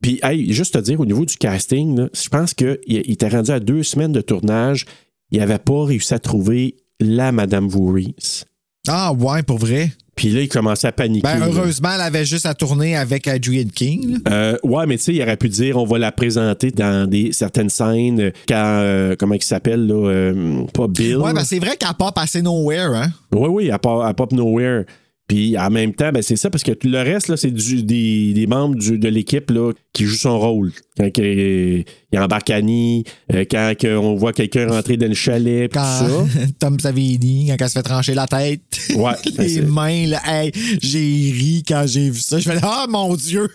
Puis, 0.01 0.19
hey, 0.23 0.53
juste 0.53 0.75
te 0.75 0.79
dire, 0.79 0.99
au 0.99 1.05
niveau 1.07 1.25
du 1.25 1.35
casting, 1.37 1.97
là, 1.97 2.09
je 2.13 2.29
pense 2.29 2.53
qu'il 2.53 2.77
il 2.85 3.11
était 3.11 3.27
rendu 3.29 3.49
à 3.51 3.59
deux 3.59 3.81
semaines 3.81 4.11
de 4.13 4.21
tournage, 4.21 4.85
il 5.31 5.39
n'avait 5.39 5.57
pas 5.57 5.85
réussi 5.85 6.13
à 6.13 6.19
trouver 6.19 6.77
la 6.99 7.31
Madame 7.31 7.67
Voorhees. 7.67 8.45
Ah, 8.87 9.11
ouais, 9.13 9.41
pour 9.43 9.57
vrai? 9.57 9.91
Puis 10.15 10.29
là, 10.29 10.41
il 10.41 10.49
commençait 10.49 10.87
à 10.87 10.91
paniquer. 10.91 11.23
Ben, 11.23 11.41
heureusement, 11.41 11.89
elle 11.95 12.01
avait 12.01 12.25
juste 12.25 12.45
à 12.45 12.53
tourner 12.53 12.95
avec 12.95 13.27
Adrian 13.27 13.67
King. 13.73 14.19
Euh, 14.29 14.57
ouais, 14.63 14.85
mais 14.85 14.97
tu 14.97 15.05
sais, 15.05 15.13
il 15.15 15.21
aurait 15.21 15.37
pu 15.37 15.49
dire 15.49 15.77
on 15.77 15.85
va 15.85 15.97
la 15.97 16.11
présenter 16.11 16.69
dans 16.69 17.09
des, 17.09 17.31
certaines 17.31 17.69
scènes 17.69 18.31
quand, 18.47 18.55
euh, 18.81 19.15
comment 19.17 19.35
il 19.35 19.43
s'appelle, 19.43 19.87
là, 19.87 20.09
euh, 20.09 20.63
pas 20.73 20.87
Bill. 20.87 21.17
Ouais, 21.17 21.33
ben 21.33 21.43
c'est 21.43 21.59
vrai 21.59 21.77
qu'elle 21.77 21.93
part 21.97 22.13
passer 22.13 22.41
nowhere, 22.41 22.93
hein. 22.93 23.11
Oui, 23.31 23.47
oui, 23.49 23.71
à, 23.71 23.79
Pop- 23.79 24.03
à 24.03 24.13
Pop 24.13 24.31
Nowhere. 24.33 24.83
Puis 25.31 25.57
en 25.57 25.69
même 25.69 25.93
temps, 25.93 26.11
ben, 26.11 26.21
c'est 26.21 26.35
ça, 26.35 26.49
parce 26.49 26.61
que 26.61 26.73
le 26.83 26.97
reste, 26.97 27.29
là, 27.29 27.37
c'est 27.37 27.51
du- 27.51 27.83
des, 27.83 28.33
des 28.33 28.47
membres 28.47 28.75
du- 28.75 28.97
de 28.99 29.07
l'équipe 29.07 29.49
là, 29.49 29.71
qui 29.93 30.03
jouent 30.03 30.15
son 30.17 30.37
rôle. 30.37 30.73
Quand 30.97 31.07
euh, 31.19 31.83
il 32.11 32.19
embarque 32.19 32.49
Annie, 32.49 33.05
euh, 33.33 33.45
quand 33.49 33.73
on 33.85 34.15
voit 34.15 34.33
quelqu'un 34.33 34.67
rentrer 34.67 34.97
dans 34.97 35.07
le 35.07 35.13
chalet, 35.13 35.71
Quand 35.73 35.99
tout 36.05 36.27
Tom 36.59 36.77
Savini, 36.81 37.47
quand 37.47 37.55
elle 37.61 37.69
se 37.69 37.73
fait 37.75 37.81
trancher 37.83 38.13
la 38.13 38.27
tête. 38.27 38.59
ça. 38.71 38.93
Ouais, 38.97 39.13
ben, 39.37 39.47
Les 39.47 39.61
mains, 39.61 40.07
là, 40.07 40.19
hey, 40.25 40.51
j'ai 40.81 40.99
ri 40.99 41.63
quand 41.65 41.85
j'ai 41.87 42.09
vu 42.09 42.19
ça. 42.19 42.37
Je 42.37 42.51
fais 42.51 42.59
Ah 42.61 42.85
mon 42.89 43.15
Dieu! 43.15 43.47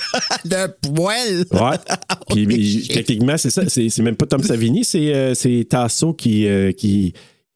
de 0.44 0.66
poil! 0.94 1.44
Ouais. 1.50 1.78
Puis 2.28 2.42
il- 2.42 2.88
techniquement, 2.88 3.38
c'est 3.38 3.48
ça. 3.50 3.62
C'est 3.68 3.88
c'est 3.88 4.02
même 4.02 4.16
pas 4.16 4.26
Tom 4.26 4.42
Savini, 4.42 4.84
c'est 4.84 5.14
euh, 5.14 5.32
c'est 5.34 5.64
Tasso 5.66 6.12
qui. 6.12 6.46
euh, 6.46 6.72
qui 6.72 7.14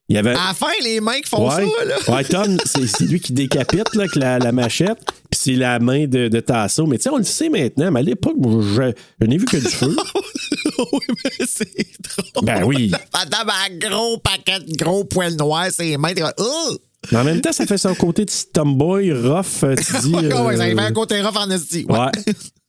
il 0.08 0.16
y 0.16 0.18
avait. 0.18 0.30
À 0.30 0.48
la 0.48 0.54
fin, 0.54 0.66
les 0.82 1.00
mains 1.00 1.20
qui 1.20 1.28
font 1.28 1.48
ouais, 1.48 1.66
ça, 1.66 1.84
là! 1.84 2.16
ouais, 2.16 2.24
Tom, 2.24 2.56
c'est 2.64 3.04
lui 3.04 3.20
qui 3.20 3.32
décapite 3.32 3.94
là, 3.94 4.02
avec 4.02 4.14
la, 4.14 4.38
la 4.38 4.52
machette, 4.52 4.98
puis 5.30 5.40
c'est 5.40 5.52
la 5.54 5.78
main 5.78 6.06
de, 6.06 6.28
de 6.28 6.40
Tasso. 6.40 6.86
Mais 6.86 6.98
tu 6.98 7.04
sais, 7.04 7.10
on 7.10 7.18
le 7.18 7.24
sait 7.24 7.48
maintenant, 7.48 7.90
mais 7.90 8.00
à 8.00 8.02
l'époque, 8.02 8.36
je, 8.44 8.92
je 9.20 9.26
n'ai 9.26 9.36
vu 9.36 9.44
que 9.44 9.56
du 9.56 9.68
feu. 9.68 9.96
oui, 10.92 11.00
mais 11.24 11.46
c'est 11.46 11.68
drôle. 12.34 12.44
Ben 12.44 12.64
oui. 12.64 12.92
Madame 13.12 13.50
a 13.50 13.54
un 13.68 13.76
gros 13.78 14.18
paquet 14.18 14.60
de 14.60 14.76
gros 14.76 15.04
poils 15.04 15.36
noirs, 15.36 15.70
ses 15.70 15.96
mains, 15.96 16.12
Oh! 16.38 16.76
Mais 17.12 17.18
en 17.18 17.24
même 17.24 17.40
temps, 17.40 17.52
ça 17.52 17.66
fait 17.66 17.78
son 17.78 17.94
côté 17.94 18.24
de 18.24 18.32
tomboy, 18.52 19.12
rough, 19.12 19.62
euh, 19.62 19.76
tu 19.76 20.00
dis. 20.02 20.14
Ouais, 20.14 20.24
ouais, 20.40 20.56
ça 20.56 20.64
euh, 20.64 20.74
fait 20.74 20.80
un 20.80 20.92
côté 20.92 21.20
rough 21.22 21.36
en 21.36 21.50
esti. 21.50 21.86
Ouais. 21.88 21.98
Ouais. 21.98 22.10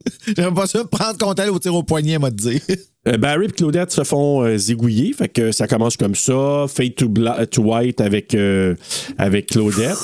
J'aime 0.38 0.54
pas 0.54 0.68
ça 0.68 0.84
prendre 0.86 1.18
compte 1.18 1.40
elle 1.40 1.50
au 1.50 1.60
tir 1.60 1.74
au 1.76 1.84
poignet, 1.84 2.18
m'a 2.20 2.32
dit. 2.32 2.62
Euh, 3.08 3.18
Barry 3.18 3.46
et 3.46 3.50
Claudette 3.50 3.90
se 3.92 4.04
font 4.04 4.44
euh, 4.44 4.58
zigouiller, 4.58 5.14
fait 5.14 5.30
que 5.30 5.54
ça 5.54 5.66
commence 5.66 5.96
comme 5.96 6.14
ça. 6.14 6.66
Fade 6.68 6.94
to, 6.96 7.08
bla- 7.08 7.46
to 7.48 7.62
white 7.62 8.02
avec, 8.02 8.36
euh, 8.36 8.76
avec 9.18 9.48
Claudette. 9.48 9.96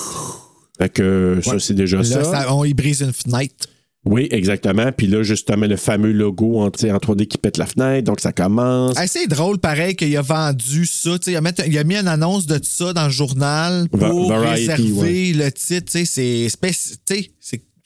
Fait 0.77 0.87
que 0.87 1.37
ça, 1.43 1.59
c'est 1.59 1.73
déjà 1.73 1.97
Là, 1.97 2.03
ça. 2.05 2.23
ça- 2.23 2.55
on 2.55 2.63
y 2.63 2.73
brise 2.73 3.01
une 3.01 3.11
fenêtre. 3.11 3.67
Oui, 4.05 4.29
exactement. 4.31 4.89
Puis 4.95 5.07
là, 5.07 5.21
justement, 5.21 5.65
le 5.65 5.75
fameux 5.75 6.13
logo 6.13 6.61
en, 6.61 6.71
tu 6.71 6.79
sais, 6.79 6.91
en 6.93 6.97
3D 6.97 7.27
qui 7.27 7.37
pète 7.37 7.57
la 7.57 7.65
fenêtre, 7.65 8.05
donc 8.05 8.21
ça 8.21 8.31
commence. 8.31 8.97
Hey, 8.97 9.09
c'est 9.09 9.27
drôle, 9.27 9.59
pareil, 9.59 9.97
qu'il 9.97 10.15
a 10.15 10.21
vendu 10.21 10.85
ça. 10.85 11.17
Il 11.27 11.35
a, 11.35 11.41
mis, 11.41 11.49
il 11.67 11.77
a 11.77 11.83
mis 11.83 11.97
une 11.97 12.07
annonce 12.07 12.45
de 12.45 12.57
ça 12.63 12.93
dans 12.93 13.05
le 13.07 13.11
journal 13.11 13.87
Va- 13.91 14.09
pour 14.09 14.29
Variety, 14.29 14.71
réserver 14.71 15.31
ouais. 15.31 15.43
le 15.45 15.51
titre. 15.51 15.91
C'est 16.05 16.47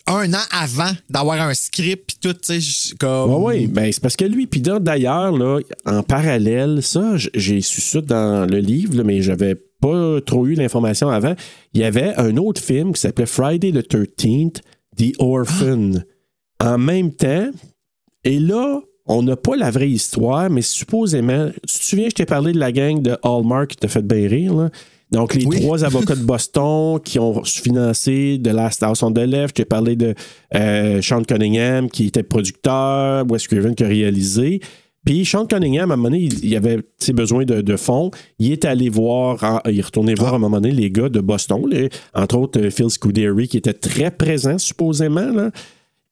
un 0.08 0.34
an 0.34 0.43
avant 0.51 0.91
d'avoir 1.10 1.41
un 1.41 1.53
script 1.53 2.05
puis 2.08 2.18
tout. 2.22 2.34
tu 2.34 2.62
sais, 2.62 2.95
Comme... 2.97 3.34
Oui, 3.34 3.55
oui, 3.55 3.68
ben, 3.68 3.91
c'est 3.91 4.01
parce 4.01 4.16
que 4.16 4.26
lui, 4.26 4.47
puis 4.47 4.62
d'ailleurs, 4.62 5.32
là, 5.32 5.60
en 5.86 6.03
parallèle, 6.03 6.82
ça, 6.82 7.16
j'ai 7.34 7.62
su 7.62 7.82
ça 7.82 8.01
dans 8.01 8.49
le 8.49 8.60
livre, 8.60 9.03
mais 9.03 9.22
j'avais 9.22 9.55
pas 9.82 10.20
trop 10.26 10.47
eu 10.47 10.55
l'information 10.55 11.10
avant. 11.10 11.36
Il 11.74 11.82
y 11.82 11.84
avait 11.84 12.16
un 12.16 12.38
autre 12.38 12.62
film 12.62 12.93
qui 12.93 13.01
s'appelait 13.01 13.26
Friday 13.26 13.72
the 13.72 13.88
13th, 13.88 14.62
The 14.97 15.14
Orphan. 15.20 15.91
En 16.60 16.78
même 16.78 17.14
temps, 17.14 17.51
et 18.24 18.39
là, 18.39 18.82
on 19.05 19.24
n'a 19.24 19.36
pas 19.36 19.55
la 19.55 19.72
vraie 19.72 19.89
histoire, 19.89 20.49
mais 20.49 20.62
supposément, 20.62 21.49
tu 21.68 21.80
te 21.80 21.84
souviens, 21.84 22.10
je 22.10 22.16
t'ai 22.16 22.26
parlé 22.26 22.51
de 22.51 22.60
la 22.60 22.72
gang 22.72 23.01
de 23.01 23.18
Hallmark 23.24 23.68
qui 23.68 23.78
t'a 23.78 23.88
fait 23.88 24.05
bien 24.05 24.53
là? 24.53 24.70
Donc, 25.12 25.34
les 25.36 25.45
Oui. 25.45 25.62
trois 25.62 25.84
avocats 25.86 26.16
de 26.16 26.24
Boston 26.24 26.99
qui 27.03 27.18
ont 27.20 27.43
financé 27.43 28.39
The 28.43 28.47
Last 28.47 28.84
House 28.84 29.01
on 29.03 29.12
the 29.14 29.20
Left. 29.20 29.49
Je 29.58 29.62
t'ai 29.64 29.66
parlé 29.66 29.95
de 29.95 30.14
euh, 30.55 31.01
Sean 31.01 31.24
Cunningham 31.24 31.89
qui 31.89 32.08
était 32.08 32.24
producteur, 32.24 33.26
Wes 33.30 33.47
Craven 33.47 33.74
qui 33.74 33.84
a 33.84 33.88
réalisé. 33.88 34.60
Puis 35.05 35.26
Sean 35.26 35.45
Cunningham, 35.45 35.91
à 35.91 35.93
un 35.93 35.97
moment 35.97 36.10
donné, 36.10 36.24
il, 36.43 36.55
avait 36.58 36.80
besoin 37.14 37.45
de, 37.45 37.62
de 37.62 37.76
fonds. 37.78 38.12
Il 38.39 38.51
est 38.51 38.66
allé 38.66 38.89
voir, 38.89 39.41
en- 39.43 39.62
il 39.70 39.80
est 39.80 39.82
retourné 39.82 40.14
voir 40.14 40.34
à 40.34 40.36
un 40.36 40.39
moment 40.39 40.60
donné 40.60 40.74
les 40.76 40.91
gars 40.91 41.08
de 41.08 41.22
Boston, 41.22 41.64
les- 41.70 41.89
entre 42.14 42.38
autres 42.38 42.60
euh, 42.60 42.70
Phil 42.70 42.89
Scuderi, 42.89 43.47
qui 43.47 43.55
était 43.55 43.74
très 43.74 44.12
présent 44.12 44.58
supposément. 44.58 45.32
Là. 45.32 45.51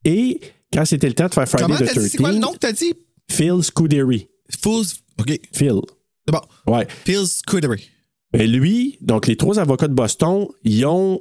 Et 0.06 0.40
quand 0.72 0.86
c'était 0.86 1.08
le 1.08 1.14
temps 1.16 1.28
de 1.28 1.34
faire 1.34 1.48
Friday 1.50 1.66
Comment 1.66 1.78
the 1.80 1.86
t'as 1.94 2.00
dit? 2.02 2.10
C'est 2.10 2.18
quoi 2.18 2.32
le 2.32 2.38
13th, 2.38 2.42
nom 2.42 2.52
que 2.54 2.60
t'as 2.60 2.72
dit? 2.72 2.94
Phil 3.30 3.62
Scuderi. 3.62 4.30
Fools. 4.62 4.86
OK, 5.20 5.40
Phil. 5.52 5.82
c'est 6.26 6.32
bon. 6.32 6.74
Ouais. 6.74 6.88
Phil 7.04 7.26
Scuddery. 7.28 7.90
Ben 8.38 8.52
lui, 8.52 8.98
donc 9.00 9.28
les 9.28 9.38
trois 9.38 9.60
avocats 9.60 9.88
de 9.88 9.94
Boston, 9.94 10.48
ils 10.66 10.86
ont, 10.86 11.20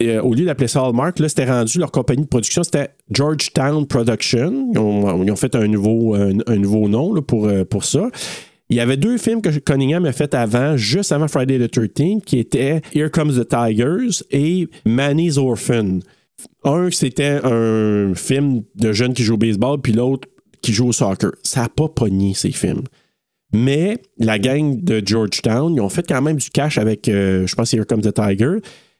euh, 0.00 0.20
au 0.20 0.32
lieu 0.32 0.44
d'appeler 0.44 0.68
ça 0.68 0.84
Hallmark, 0.84 1.18
là, 1.18 1.28
c'était 1.28 1.44
rendu 1.44 1.80
leur 1.80 1.90
compagnie 1.90 2.22
de 2.22 2.28
production, 2.28 2.62
c'était 2.62 2.90
Georgetown 3.10 3.84
Production. 3.84 4.70
Ils 4.72 4.78
ont, 4.78 5.06
ont 5.08 5.36
fait 5.36 5.56
un 5.56 5.66
nouveau, 5.66 6.14
un 6.14 6.56
nouveau 6.56 6.88
nom 6.88 7.12
là, 7.12 7.20
pour, 7.20 7.48
euh, 7.48 7.64
pour 7.64 7.82
ça. 7.82 8.10
Il 8.68 8.76
y 8.76 8.80
avait 8.80 8.96
deux 8.96 9.18
films 9.18 9.42
que 9.42 9.48
Cunningham 9.58 10.04
a 10.04 10.12
fait 10.12 10.34
avant, 10.34 10.76
juste 10.76 11.10
avant 11.10 11.26
Friday 11.26 11.58
the 11.58 11.68
13th, 11.68 12.22
qui 12.22 12.38
étaient 12.38 12.80
Here 12.94 13.10
Comes 13.10 13.32
the 13.32 13.48
Tigers 13.48 14.22
et 14.30 14.68
Manny's 14.84 15.38
Orphan. 15.38 15.98
Un, 16.62 16.90
c'était 16.92 17.40
un 17.42 18.14
film 18.14 18.62
de 18.76 18.92
jeunes 18.92 19.14
qui 19.14 19.24
jouent 19.24 19.34
au 19.34 19.38
baseball, 19.38 19.80
puis 19.80 19.92
l'autre 19.92 20.28
qui 20.62 20.72
joue 20.72 20.86
au 20.86 20.92
soccer. 20.92 21.32
Ça 21.42 21.62
n'a 21.62 21.68
pas 21.68 21.88
pogné, 21.88 22.34
ces 22.34 22.52
films. 22.52 22.84
Mais 23.56 23.96
la 24.18 24.38
gang 24.38 24.82
de 24.82 25.02
Georgetown, 25.04 25.74
ils 25.74 25.80
ont 25.80 25.88
fait 25.88 26.06
quand 26.06 26.20
même 26.20 26.36
du 26.36 26.50
cash 26.50 26.76
avec, 26.76 27.08
euh, 27.08 27.46
je 27.46 27.54
pense, 27.54 27.72
Here 27.72 27.86
Comes 27.86 28.02
the 28.02 28.12
Tiger. 28.12 28.58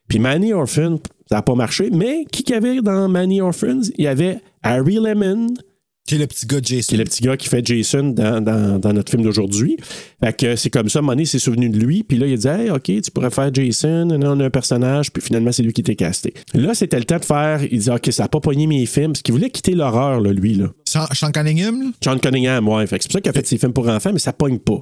Puis 0.09 0.19
Manny 0.19 0.55
Orphan, 0.55 0.99
ça 1.29 1.37
n'a 1.37 1.43
pas 1.43 1.55
marché. 1.55 1.91
Mais 1.93 2.25
qui 2.33 2.43
qu'il 2.43 2.55
avait 2.55 2.81
dans 2.81 3.07
Manny 3.09 3.41
Orphans? 3.43 3.83
Il 3.99 4.05
y 4.05 4.09
avait 4.09 4.39
Harry 4.63 4.95
Lemon, 4.95 5.49
Qui 6.07 6.15
est 6.15 6.19
le 6.19 6.27
petit 6.27 6.47
gars 6.47 6.61
de 6.61 6.65
Jason. 6.67 6.87
qui 6.89 6.95
est 6.95 6.99
le 6.99 7.05
petit 7.05 7.23
gars 7.23 7.37
qui 7.37 7.49
fait 7.49 7.67
Jason 7.67 8.05
dans, 8.11 8.41
dans- 8.41 8.79
dans 8.79 8.93
notre 8.93 9.11
film 9.11 9.23
d'aujourd'hui. 9.23 9.77
Fait 10.23 10.33
que 10.37 10.55
c'est 10.57 10.71
comme 10.71 10.89
ça, 10.89 11.01
il 11.19 11.27
s'est 11.27 11.39
souvenu 11.41 11.69
de 11.69 11.79
lui, 11.79 12.03
puis 12.05 12.17
là, 12.17 12.27
il 12.27 12.35
a 12.35 12.37
dit 12.37 12.47
Hey, 12.49 12.71
OK, 12.71 12.85
tu 12.85 13.11
pourrais 13.13 13.31
faire 13.31 13.53
Jason, 13.53 14.09
on 14.11 14.41
a 14.41 14.45
un 14.45 14.51
personnage, 14.51 15.11
puis 15.13 15.23
finalement, 15.23 15.51
c'est 15.53 15.63
lui 15.65 15.73
qui 15.73 15.81
était 15.81 15.97
casté. 15.97 16.33
Là, 16.55 16.75
c'était 16.75 16.99
le 16.99 17.05
temps 17.05 17.19
de 17.19 17.25
faire. 17.25 17.61
Il 17.71 17.79
dit 17.81 17.91
OK, 17.91 18.09
ça 18.13 18.23
n'a 18.25 18.29
pas 18.29 18.41
pogné 18.41 18.67
mes 18.67 18.87
films, 18.87 19.13
parce 19.13 19.23
qu'il 19.23 19.35
voulait 19.35 19.51
quitter 19.51 19.75
l'horreur, 19.75 20.21
là, 20.21 20.33
lui, 20.33 20.55
là. 20.55 20.67
Sean, 20.85 21.07
Sean 21.13 21.33
Cunningham? 21.33 21.93
John 22.01 22.21
Cunningham, 22.21 22.69
ouais. 22.69 22.87
Fait 22.87 22.99
que 22.99 23.03
c'est 23.05 23.09
pour 23.09 23.15
ça 23.15 23.21
qu'il 23.21 23.31
a 23.31 23.33
fait 23.33 23.47
ses 23.47 23.59
films 23.59 23.73
pour 23.73 23.89
enfants, 23.89 24.11
mais 24.13 24.19
ça 24.21 24.33
pogne 24.33 24.59
pas. 24.59 24.81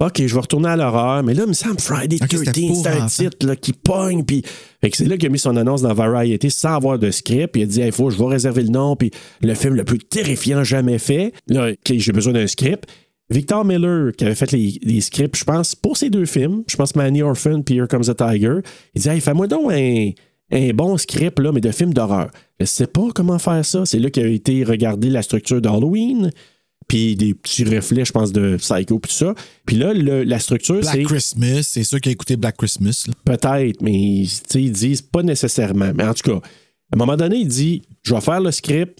OK, 0.00 0.26
je 0.26 0.34
vais 0.34 0.40
retourner 0.40 0.68
à 0.68 0.76
l'horreur, 0.76 1.22
mais 1.22 1.34
là, 1.34 1.44
il 1.44 1.48
me 1.48 1.52
semble 1.52 1.78
Friday 1.78 2.18
Ok, 2.20 2.28
13, 2.28 2.44
c'était 2.44 2.66
pour 2.66 2.82
c'est 2.82 2.88
un 2.88 3.06
titre 3.06 3.46
là, 3.46 3.56
qui 3.56 3.72
pogne, 3.72 4.24
puis 4.24 4.42
c'est 4.92 5.04
là 5.04 5.16
qu'il 5.16 5.26
a 5.26 5.28
mis 5.28 5.38
son 5.38 5.56
annonce 5.56 5.82
dans 5.82 5.94
Variety 5.94 6.50
sans 6.50 6.74
avoir 6.74 6.98
de 6.98 7.10
script, 7.10 7.52
puis 7.52 7.62
il 7.62 7.64
a 7.64 7.66
dit, 7.66 7.80
il 7.80 7.92
faut, 7.92 8.10
je 8.10 8.18
vais 8.18 8.26
réserver 8.26 8.62
le 8.62 8.70
nom, 8.70 8.96
puis 8.96 9.10
le 9.40 9.54
film 9.54 9.74
le 9.74 9.84
plus 9.84 9.98
terrifiant 9.98 10.64
jamais 10.64 10.98
fait. 10.98 11.32
Là, 11.46 11.70
j'ai 11.88 12.12
besoin 12.12 12.32
d'un 12.32 12.46
script. 12.46 12.88
Victor 13.30 13.64
Miller, 13.64 14.12
qui 14.12 14.24
avait 14.24 14.34
fait 14.34 14.52
les, 14.52 14.78
les 14.82 15.00
scripts, 15.00 15.36
je 15.38 15.44
pense, 15.44 15.74
pour 15.74 15.96
ces 15.96 16.10
deux 16.10 16.26
films, 16.26 16.64
je 16.68 16.76
pense 16.76 16.94
Manny 16.96 17.22
Orphan 17.22 17.62
puis 17.62 17.76
Here 17.76 17.88
Comes 17.88 18.04
the 18.04 18.16
Tiger, 18.16 18.58
il 18.94 19.02
dit, 19.02 19.08
hey, 19.08 19.20
fais-moi 19.20 19.46
donc 19.46 19.72
un, 19.72 20.10
un 20.52 20.70
bon 20.74 20.96
script, 20.98 21.38
là, 21.38 21.50
mais 21.52 21.60
de 21.60 21.70
film 21.70 21.94
d'horreur. 21.94 22.30
Je 22.60 22.66
sais 22.66 22.86
pas 22.86 23.08
comment 23.14 23.38
faire 23.38 23.64
ça. 23.64 23.86
C'est 23.86 23.98
là 23.98 24.10
qu'il 24.10 24.24
a 24.24 24.28
été 24.28 24.64
regarder 24.64 25.08
la 25.08 25.22
structure 25.22 25.60
d'Halloween, 25.60 26.30
puis 26.88 27.16
des 27.16 27.34
petits 27.34 27.64
reflets, 27.64 28.04
je 28.04 28.12
pense, 28.12 28.32
de 28.32 28.56
Psycho, 28.56 28.98
puis 28.98 29.10
tout 29.10 29.16
ça. 29.24 29.34
Puis 29.66 29.76
là, 29.76 29.92
le- 29.94 30.24
la 30.24 30.38
structure, 30.38 30.82
c'est 30.82 30.92
Black 30.98 31.06
Christmas, 31.06 31.62
c'est 31.62 31.84
sûr 31.84 32.00
qu'il 32.00 32.10
a 32.10 32.12
écouté 32.12 32.36
Black 32.36 32.56
Christmas. 32.56 33.06
peut-être, 33.24 33.80
mais 33.82 33.92
ils 34.54 34.72
disent 34.72 35.02
pas 35.02 35.22
nécessairement. 35.22 35.92
Mais 35.94 36.04
en 36.04 36.14
tout 36.14 36.30
cas, 36.30 36.36
à 36.38 36.94
un 36.94 36.98
moment 36.98 37.16
donné, 37.16 37.36
il 37.36 37.48
dit 37.48 37.82
Je 38.02 38.14
vais 38.14 38.20
faire 38.20 38.40
le 38.40 38.50
script. 38.50 38.98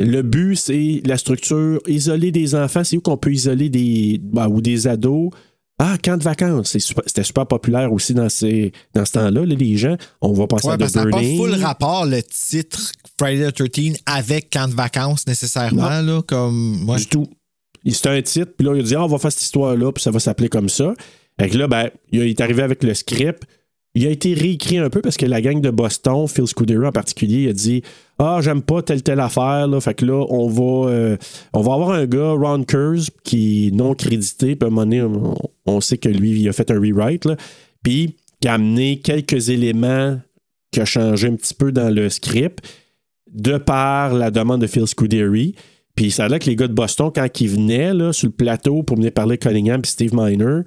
Le 0.00 0.22
but, 0.22 0.56
c'est 0.56 1.02
la 1.04 1.16
structure, 1.16 1.80
isoler 1.86 2.32
des 2.32 2.54
enfants. 2.56 2.82
C'est 2.82 2.96
où 2.96 3.00
qu'on 3.00 3.16
peut 3.16 3.32
isoler 3.32 3.68
des 3.68 4.18
bah, 4.20 4.48
ou 4.48 4.60
des 4.60 4.88
ados. 4.88 5.30
Ah, 5.78 5.96
camp 6.02 6.16
de 6.16 6.22
vacances. 6.22 6.76
C'était 6.78 7.24
super 7.24 7.46
populaire 7.46 7.92
aussi 7.92 8.14
dans, 8.14 8.28
ces, 8.28 8.72
dans 8.94 9.04
ce 9.04 9.12
temps-là, 9.12 9.44
là, 9.44 9.54
les 9.54 9.76
gens. 9.76 9.96
On 10.20 10.32
va 10.32 10.46
penser 10.46 10.68
Ouais, 10.68 10.74
à 10.74 10.78
parce 10.78 10.92
The 10.92 10.94
que 10.94 11.00
ça 11.00 11.04
n'a 11.04 11.10
pas 11.10 11.16
Burning. 11.20 11.36
full 11.36 11.54
rapport, 11.62 12.06
le 12.06 12.22
titre 12.22 12.92
Friday 13.18 13.50
the 13.50 13.70
13 13.72 13.98
avec 14.06 14.50
camp 14.50 14.68
de 14.68 14.74
vacances 14.74 15.26
nécessairement, 15.26 16.00
là, 16.00 16.22
comme. 16.22 16.86
Du 16.96 17.06
tout. 17.06 17.26
C'était 17.86 18.08
un 18.10 18.22
titre, 18.22 18.52
puis 18.56 18.66
là, 18.66 18.74
il 18.76 18.80
a 18.80 18.82
dit 18.84 18.94
Ah, 18.94 19.04
on 19.04 19.08
va 19.08 19.18
faire 19.18 19.32
cette 19.32 19.42
histoire-là, 19.42 19.90
puis 19.92 20.02
ça 20.02 20.10
va 20.10 20.20
s'appeler 20.20 20.48
comme 20.48 20.68
ça. 20.68 20.94
Fait 21.40 21.50
que 21.50 21.58
là, 21.58 21.66
ben, 21.66 21.90
il 22.12 22.22
est 22.22 22.40
arrivé 22.40 22.62
avec 22.62 22.82
le 22.84 22.94
script. 22.94 23.42
Il 23.96 24.06
a 24.06 24.10
été 24.10 24.34
réécrit 24.34 24.78
un 24.78 24.90
peu 24.90 25.00
parce 25.00 25.16
que 25.16 25.24
la 25.26 25.40
gang 25.40 25.60
de 25.60 25.70
Boston, 25.70 26.26
Phil 26.26 26.48
Scudero 26.48 26.84
en 26.84 26.92
particulier, 26.92 27.48
a 27.48 27.52
dit 27.52 27.82
Ah, 28.18 28.40
j'aime 28.42 28.62
pas 28.62 28.82
telle 28.82 29.04
telle 29.04 29.20
affaire. 29.20 29.68
Là. 29.68 29.80
Fait 29.80 29.94
que 29.94 30.04
là, 30.04 30.26
on 30.30 30.48
va, 30.48 30.90
euh, 30.90 31.16
on 31.52 31.60
va 31.60 31.74
avoir 31.74 31.90
un 31.92 32.06
gars, 32.06 32.32
Ron 32.32 32.64
Kurz, 32.64 33.10
qui 33.22 33.68
est 33.68 33.70
non 33.70 33.94
crédité. 33.94 34.56
Puis 34.56 34.68
à 34.68 35.06
on, 35.66 35.80
sait 35.80 35.98
que 35.98 36.08
lui, 36.08 36.40
il 36.40 36.48
a 36.48 36.52
fait 36.52 36.70
un 36.72 36.80
rewrite. 36.80 37.24
là. 37.24 37.36
Puis 37.84 38.16
qui 38.40 38.48
a 38.48 38.54
amené 38.54 38.98
quelques 38.98 39.48
éléments 39.48 40.18
qui 40.72 40.80
a 40.80 40.84
changé 40.84 41.28
un 41.28 41.36
petit 41.36 41.54
peu 41.54 41.70
dans 41.70 41.94
le 41.94 42.10
script 42.10 42.66
de 43.32 43.58
par 43.58 44.12
la 44.12 44.30
demande 44.30 44.60
de 44.60 44.66
Phil 44.66 44.86
Scuderi. 44.86 45.54
Puis 45.94 46.10
ça 46.10 46.24
a 46.24 46.28
l'air 46.28 46.40
que 46.40 46.46
les 46.46 46.56
gars 46.56 46.66
de 46.66 46.74
Boston, 46.74 47.10
quand 47.14 47.40
ils 47.40 47.48
venaient 47.48 48.12
sur 48.12 48.26
le 48.26 48.32
plateau 48.32 48.82
pour 48.82 48.96
venir 48.96 49.12
parler 49.12 49.38
Cunningham 49.38 49.80
et 49.84 49.86
Steve 49.86 50.14
Miner, 50.14 50.62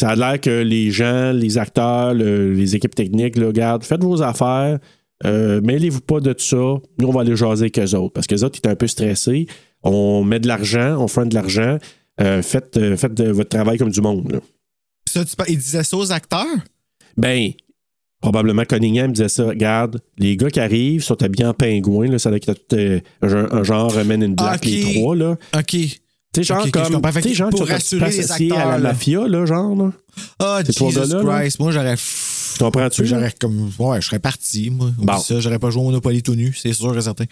ça 0.00 0.10
a 0.10 0.16
l'air 0.16 0.40
que 0.40 0.62
les 0.62 0.90
gens, 0.90 1.32
les 1.32 1.58
acteurs, 1.58 2.14
le- 2.14 2.52
les 2.52 2.74
équipes 2.76 2.94
techniques, 2.94 3.36
là, 3.36 3.46
regarde, 3.46 3.84
faites 3.84 4.02
vos 4.02 4.22
affaires, 4.22 4.78
euh, 5.24 5.60
mêlez-vous 5.62 6.00
pas 6.00 6.20
de 6.20 6.32
tout 6.32 6.44
ça. 6.44 6.56
Nous, 6.98 7.06
on 7.08 7.12
va 7.12 7.20
aller 7.20 7.36
jaser 7.36 7.64
avec 7.64 7.78
eux 7.78 7.94
autres. 7.96 8.12
Parce 8.14 8.26
que 8.26 8.34
les 8.34 8.42
autres, 8.44 8.56
ils 8.56 8.60
étaient 8.60 8.70
un 8.70 8.76
peu 8.76 8.86
stressés. 8.86 9.46
On 9.82 10.24
met 10.24 10.40
de 10.40 10.48
l'argent, 10.48 10.96
on 10.98 11.08
fait 11.08 11.26
de 11.26 11.34
l'argent. 11.34 11.76
Euh, 12.20 12.42
faites 12.42 12.76
euh, 12.76 12.96
faites 12.96 13.14
de 13.14 13.30
votre 13.30 13.48
travail 13.50 13.78
comme 13.78 13.90
du 13.90 14.00
monde. 14.00 14.32
là. 14.32 14.38
Ça, 15.08 15.24
tu 15.24 15.32
il 15.48 15.56
disait 15.58 15.82
ça 15.82 15.96
aux 15.96 16.12
acteurs? 16.12 16.44
Ben, 17.16 17.50
probablement 18.20 18.64
Cunningham 18.64 19.12
disait 19.12 19.28
ça. 19.28 19.46
Regarde, 19.48 20.00
les 20.18 20.36
gars 20.36 20.50
qui 20.50 20.60
arrivent 20.60 21.02
sont 21.02 21.22
habillés 21.22 21.46
en 21.46 21.54
pingouin. 21.54 22.08
Là, 22.08 22.18
ça 22.18 22.28
a 22.28 22.32
l'air 22.32 23.00
un, 23.22 23.28
genre- 23.28 23.54
un 23.54 23.62
genre 23.64 24.04
Men 24.04 24.22
in 24.22 24.28
Black, 24.30 24.64
les 24.64 24.94
trois. 24.94 25.16
Là. 25.16 25.36
OK. 25.56 25.76
Tu 26.32 26.40
sais, 26.40 26.44
genre 26.44 26.60
Ok, 26.60 26.68
ok, 26.68 26.84
je 26.84 26.92
comme. 26.92 27.22
que 27.22 27.34
genre 27.34 27.50
pour 27.50 27.66
rassurer 27.66 28.10
les 28.10 28.20
associés 28.20 28.52
à 28.52 28.54
acteurs, 28.56 28.70
la 28.70 28.78
mafia, 28.78 29.26
là, 29.26 29.46
genre. 29.46 29.76
Là. 29.76 29.92
Ah, 30.38 30.62
trois 30.74 30.90
Jesus 30.90 31.12
là. 31.12 31.40
Christ. 31.40 31.58
Moi, 31.58 31.72
j'aurais. 31.72 31.96
Tu 31.96 32.58
comprends-tu? 32.58 33.06
J'aurais 33.06 33.34
comme. 33.40 33.70
Ouais, 33.78 34.00
je 34.00 34.06
serais 34.06 34.20
parti, 34.20 34.70
moi. 34.70 34.90
Bon. 34.96 35.18
ça, 35.18 35.40
j'aurais 35.40 35.58
pas 35.58 35.70
joué 35.70 35.82
au 35.82 35.86
Monopoly 35.86 36.22
tout 36.22 36.34
nu, 36.34 36.54
c'est 36.56 36.72
sûr 36.72 36.96
et 36.96 37.00
certain. 37.00 37.24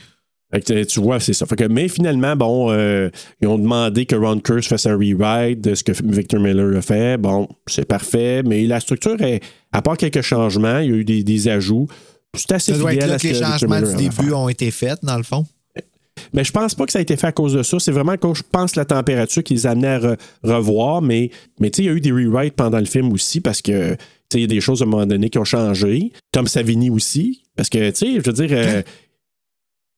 Fait 0.51 0.61
que, 0.63 0.85
tu 0.85 1.01
vois, 1.01 1.21
c'est 1.21 1.35
ça. 1.35 1.45
Fait 1.47 1.57
que, 1.57 1.65
mais 1.65 1.89
finalement, 1.89 2.35
bon, 2.35 2.73
euh, 2.73 3.11
ils 3.41 3.47
ont 3.47 3.59
demandé 3.59 4.07
que 4.07 4.17
Ron 4.17 4.41
Kurz 4.41 4.67
fasse 4.67 4.87
un 4.87 4.97
rewrite 4.97 5.61
de 5.61 5.75
ce 5.75 5.85
que 5.85 5.93
Victor 6.03 6.41
Miller 6.41 6.77
a 6.77 6.83
fait. 6.83 7.19
Bon, 7.19 7.47
c'est 7.67 7.85
parfait, 7.85 8.43
mais 8.43 8.65
la 8.67 8.81
structure, 8.81 9.21
est, 9.21 9.41
à 9.73 9.83
part 9.83 9.99
quelques 9.99 10.23
changements, 10.23 10.79
il 10.79 10.91
y 10.91 10.93
a 10.93 10.97
eu 10.97 11.05
des, 11.05 11.23
des 11.23 11.49
ajouts. 11.49 11.87
C'est 12.35 12.53
assez 12.53 12.73
Ça 12.73 12.79
doit 12.79 12.95
être 12.95 13.07
là 13.07 13.19
que 13.19 13.27
les 13.27 13.33
Victor 13.35 13.51
changements 13.51 13.81
Miller 13.81 13.97
du 13.97 14.09
début 14.09 14.33
ont 14.33 14.49
été 14.49 14.71
faits, 14.71 15.01
dans 15.03 15.19
le 15.19 15.23
fond. 15.23 15.47
Mais 16.33 16.45
je 16.45 16.53
pense 16.53 16.75
pas 16.75 16.87
que 16.87 16.93
ça 16.93 16.99
a 16.99 17.03
été 17.03 17.17
fait 17.17 17.27
à 17.29 17.33
cause 17.33 17.55
de 17.55 17.63
ça. 17.63 17.79
C'est 17.79 17.93
vraiment 17.93 18.17
quand 18.17 18.35
je 18.35 18.43
pense 18.51 18.77
la 18.77 18.85
température 18.85 19.43
qui 19.43 19.55
les 19.55 19.67
amenait 19.67 19.89
à 19.89 19.99
re- 19.99 20.17
revoir. 20.43 21.03
Mais, 21.03 21.31
mais 21.61 21.71
tu 21.71 21.77
sais, 21.79 21.83
il 21.83 21.87
y 21.87 21.89
a 21.89 21.93
eu 21.93 22.01
des 22.01 22.13
rewrites 22.13 22.55
pendant 22.55 22.79
le 22.79 22.85
film 22.87 23.13
aussi 23.13 23.41
parce 23.41 23.63
que 23.63 23.97
il 24.35 24.41
y 24.41 24.45
a 24.45 24.47
des 24.47 24.61
choses 24.61 24.83
à 24.83 24.85
un 24.85 24.89
moment 24.89 25.07
donné 25.07 25.31
qui 25.31 25.39
ont 25.39 25.45
changé. 25.45 26.13
Tom 26.33 26.47
Savini 26.47 26.91
aussi. 26.91 27.43
Parce 27.57 27.71
que, 27.71 27.91
tu 27.91 27.97
sais, 27.97 28.21
je 28.21 28.31
veux 28.31 28.33
dire. 28.47 28.51
euh, 28.53 28.83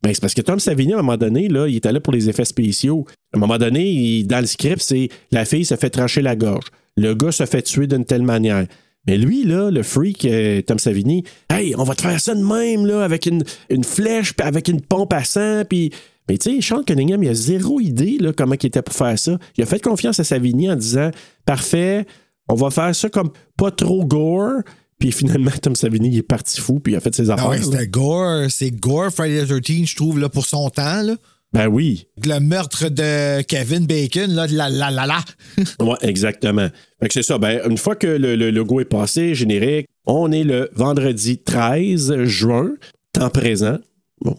ben, 0.02 0.14
c'est 0.14 0.20
parce 0.20 0.34
que 0.34 0.40
Tom 0.40 0.58
Savini, 0.58 0.92
à 0.94 0.98
un 0.98 1.02
moment 1.02 1.16
donné, 1.18 1.48
là, 1.48 1.66
il 1.66 1.76
était 1.76 1.92
là 1.92 2.00
pour 2.00 2.12
les 2.12 2.28
effets 2.28 2.44
spéciaux. 2.46 3.04
À 3.34 3.36
un 3.36 3.40
moment 3.40 3.58
donné, 3.58 3.90
il- 3.90 4.26
dans 4.26 4.40
le 4.40 4.46
script, 4.46 4.80
c'est 4.80 5.08
la 5.30 5.44
fille 5.44 5.64
se 5.64 5.74
fait 5.76 5.90
trancher 5.90 6.22
la 6.22 6.36
gorge. 6.36 6.66
Le 6.96 7.14
gars 7.14 7.32
se 7.32 7.44
fait 7.44 7.62
tuer 7.62 7.86
d'une 7.86 8.04
telle 8.04 8.22
manière. 8.22 8.66
Mais 9.06 9.16
lui, 9.18 9.44
là, 9.44 9.70
le 9.70 9.82
freak, 9.82 10.24
euh, 10.26 10.62
Tom 10.62 10.78
Savini, 10.78 11.24
hey, 11.50 11.74
on 11.76 11.84
va 11.84 11.94
te 11.94 12.02
faire 12.02 12.20
ça 12.20 12.34
de 12.34 12.42
même, 12.44 12.86
là, 12.86 13.02
avec 13.02 13.26
une, 13.26 13.42
une 13.68 13.84
flèche, 13.84 14.32
avec 14.40 14.68
une 14.68 14.80
pompe 14.80 15.12
à 15.12 15.24
sang, 15.24 15.62
puis. 15.68 15.90
Mais 16.30 16.38
tu 16.38 16.54
sais, 16.54 16.60
Sean 16.60 16.84
Cunningham, 16.84 17.20
il 17.24 17.28
a 17.28 17.34
zéro 17.34 17.80
idée, 17.80 18.16
là, 18.20 18.32
comment 18.32 18.54
il 18.54 18.64
était 18.64 18.82
pour 18.82 18.94
faire 18.94 19.18
ça. 19.18 19.36
Il 19.58 19.64
a 19.64 19.66
fait 19.66 19.82
confiance 19.82 20.20
à 20.20 20.22
Savini 20.22 20.70
en 20.70 20.76
disant, 20.76 21.10
parfait, 21.44 22.06
on 22.48 22.54
va 22.54 22.70
faire 22.70 22.94
ça 22.94 23.08
comme 23.08 23.30
pas 23.56 23.72
trop 23.72 24.04
gore. 24.04 24.60
Puis 25.00 25.10
finalement, 25.10 25.50
Tom 25.60 25.74
Savini, 25.74 26.08
il 26.08 26.18
est 26.18 26.22
parti 26.22 26.60
fou, 26.60 26.78
puis 26.78 26.92
il 26.92 26.96
a 26.96 27.00
fait 27.00 27.12
ses 27.12 27.30
affaires. 27.30 27.46
Ah 27.48 27.50
ouais, 27.50 27.60
c'était 27.60 27.88
gore. 27.88 28.48
C'est 28.48 28.70
gore 28.70 29.10
Friday 29.10 29.44
the 29.44 29.60
13, 29.60 29.86
je 29.86 29.96
trouve, 29.96 30.20
là, 30.20 30.28
pour 30.28 30.46
son 30.46 30.70
temps. 30.70 31.02
Là. 31.02 31.16
ben 31.52 31.66
oui. 31.66 32.06
Le 32.24 32.38
meurtre 32.38 32.88
de 32.88 33.42
Kevin 33.42 33.86
Bacon, 33.86 34.30
là, 34.30 34.46
de 34.46 34.54
la 34.54 34.68
la 34.68 34.92
la 34.92 35.06
la. 35.06 35.24
Oui, 35.80 35.96
exactement. 36.02 36.68
Fait 37.00 37.08
que 37.08 37.12
c'est 37.12 37.24
ça. 37.24 37.38
Ben, 37.38 37.60
une 37.68 37.76
fois 37.76 37.96
que 37.96 38.06
le, 38.06 38.36
le 38.36 38.52
logo 38.52 38.78
est 38.78 38.84
passé, 38.84 39.34
générique, 39.34 39.88
on 40.06 40.30
est 40.30 40.44
le 40.44 40.70
vendredi 40.76 41.38
13 41.38 42.22
juin, 42.22 42.70
temps 43.12 43.30
présent. 43.30 43.78
Bon, 44.22 44.36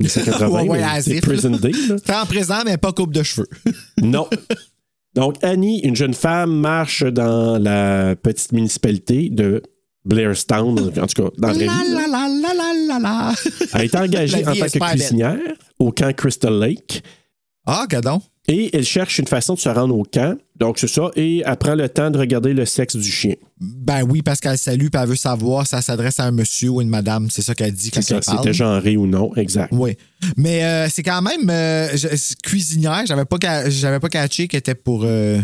1980, 0.00 0.48
Ouais, 0.62 0.68
ouais, 0.68 1.00
c'est 1.02 1.20
Prison. 1.20 1.50
Day. 1.50 1.72
Temps 2.04 2.26
présent, 2.26 2.62
mais 2.64 2.76
pas 2.76 2.92
coupe 2.92 3.12
de 3.12 3.22
cheveux. 3.22 3.48
Non. 4.02 4.28
Donc, 5.14 5.36
Annie, 5.42 5.80
une 5.80 5.94
jeune 5.94 6.14
femme, 6.14 6.54
marche 6.58 7.04
dans 7.04 7.58
la 7.58 8.16
petite 8.16 8.52
municipalité 8.52 9.28
de 9.28 9.62
Blairstown, 10.04 10.78
en 10.98 11.06
tout 11.06 11.22
cas, 11.22 11.30
dans 11.38 11.48
la 11.48 11.54
la 11.54 11.64
la 11.64 12.06
la 12.08 12.28
la 12.28 12.54
la 12.54 12.72
la 12.88 12.98
la. 12.98 13.34
Elle 13.74 13.84
est 13.84 13.94
engagée 13.94 14.38
en 14.46 14.54
tant 14.54 14.66
que 14.66 14.78
belle. 14.78 14.90
cuisinière 14.90 15.38
au 15.78 15.92
camp 15.92 16.12
Crystal 16.16 16.58
Lake. 16.58 17.02
Ah, 17.66 17.86
gadon. 17.88 18.20
Et 18.48 18.76
elle 18.76 18.84
cherche 18.84 19.18
une 19.18 19.28
façon 19.28 19.54
de 19.54 19.60
se 19.60 19.68
rendre 19.68 19.96
au 19.96 20.02
camp. 20.02 20.36
Donc, 20.56 20.78
c'est 20.78 20.88
ça. 20.88 21.10
Et 21.14 21.42
elle 21.46 21.56
prend 21.56 21.74
le 21.76 21.88
temps 21.88 22.10
de 22.10 22.18
regarder 22.18 22.54
le 22.54 22.64
sexe 22.64 22.96
du 22.96 23.10
chien. 23.10 23.34
Ben 23.64 24.02
oui, 24.02 24.22
parce 24.22 24.40
qu'elle 24.40 24.58
salue 24.58 24.86
et 24.86 24.96
elle 24.98 25.08
veut 25.08 25.14
savoir 25.16 25.64
si 25.66 25.70
ça 25.70 25.82
s'adresse 25.82 26.18
à 26.18 26.24
un 26.24 26.32
monsieur 26.32 26.70
ou 26.70 26.80
une 26.82 26.88
madame. 26.88 27.30
C'est 27.30 27.42
ça 27.42 27.54
qu'elle 27.54 27.72
dit 27.72 27.90
quand 27.92 28.02
C'est 28.02 28.08
ça, 28.08 28.16
elle 28.16 28.24
parle. 28.24 28.38
c'était 28.38 28.52
genré 28.52 28.96
ou 28.96 29.06
non. 29.06 29.34
Exact. 29.36 29.68
Oui. 29.72 29.96
Mais 30.36 30.64
euh, 30.64 30.88
c'est 30.90 31.02
quand 31.04 31.22
même 31.22 31.48
euh, 31.48 31.88
je- 31.96 32.34
cuisinière. 32.42 33.02
J'avais 33.06 33.24
pas, 33.24 33.68
j'avais 33.70 34.00
pas 34.00 34.08
catché 34.08 34.48
qu'elle 34.48 34.58
était 34.58 34.74
pour. 34.74 35.02
euh, 35.04 35.40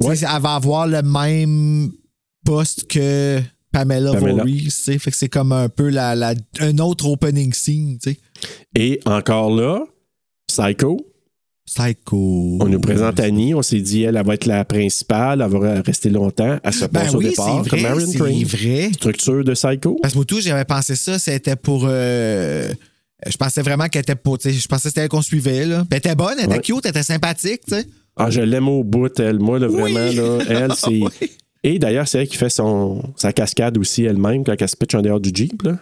Ouais. 0.00 0.16
Elle 0.20 0.42
va 0.42 0.56
avoir 0.56 0.86
le 0.88 1.00
même 1.02 1.92
poste 2.44 2.86
que 2.88 3.40
Pamela, 3.72 4.12
Pamela. 4.12 4.42
Voorhees. 4.44 4.98
Fait 4.98 5.10
que 5.10 5.16
c'est 5.16 5.28
comme 5.28 5.52
un 5.52 5.68
peu 5.68 5.88
la, 5.88 6.14
la- 6.14 6.34
un 6.60 6.78
autre 6.78 7.06
opening 7.08 7.52
scene. 7.54 7.96
tu 8.02 8.10
sais. 8.10 8.18
Et 8.74 9.00
encore 9.06 9.54
là, 9.54 9.84
Psycho. 10.48 10.98
Psycho. 11.66 12.58
On 12.60 12.66
nous 12.66 12.80
présente 12.80 13.18
Annie. 13.20 13.54
On 13.54 13.62
s'est 13.62 13.80
dit, 13.80 14.02
elle, 14.02 14.16
elle 14.16 14.26
va 14.26 14.34
être 14.34 14.46
la 14.46 14.64
principale. 14.64 15.40
Elle 15.40 15.50
va 15.50 15.80
rester 15.80 16.10
longtemps. 16.10 16.58
Elle 16.62 16.72
se 16.72 16.80
Ben 16.86 17.00
passe 17.00 17.14
au 17.14 17.18
oui, 17.18 17.30
départ 17.30 17.62
c'est 17.64 17.70
comme 17.70 17.80
vrai. 17.80 18.04
Crane. 18.14 18.44
vrai. 18.44 18.90
Structure 18.92 19.44
de 19.44 19.52
Psycho. 19.54 19.98
Parce 20.02 20.14
que 20.14 20.22
tout, 20.22 20.40
j'avais 20.40 20.64
pensé 20.64 20.94
ça, 20.94 21.18
c'était 21.18 21.56
pour. 21.56 21.86
euh, 21.88 22.70
je 23.26 23.36
pensais 23.38 23.62
vraiment 23.62 23.88
qu'elle 23.88 24.02
était 24.02 24.14
pour. 24.14 24.38
Je 24.42 24.50
pensais 24.66 24.82
que 24.84 24.88
c'était 24.90 25.00
elle 25.02 25.08
qu'on 25.08 25.22
suivait. 25.22 25.64
Là. 25.64 25.78
Puis 25.80 25.88
elle 25.92 25.98
était 25.98 26.14
bonne, 26.14 26.36
elle 26.38 26.44
était 26.46 26.60
cute, 26.60 26.84
elle 26.84 26.90
était 26.90 27.02
sympathique. 27.02 27.62
sais. 27.66 27.86
Ah, 28.16 28.30
je 28.30 28.42
l'aime 28.42 28.68
au 28.68 28.84
bout, 28.84 29.18
elle. 29.18 29.38
Moi, 29.40 29.58
là, 29.58 29.66
vraiment, 29.66 30.06
Oui. 30.08 30.14
là, 30.14 30.38
elle, 30.48 30.72
c'est. 30.76 30.88
Oui. 30.88 31.08
Et 31.66 31.78
d'ailleurs, 31.78 32.06
c'est 32.06 32.18
elle 32.20 32.28
qui 32.28 32.36
fait 32.36 32.50
son, 32.50 33.02
sa 33.16 33.32
cascade 33.32 33.78
aussi 33.78 34.04
elle-même 34.04 34.44
quand 34.44 34.54
elle 34.60 34.68
se 34.68 34.76
pitch 34.76 34.94
en 34.94 35.00
dehors 35.00 35.18
du 35.18 35.30
Jeep. 35.32 35.62
Là. 35.62 35.78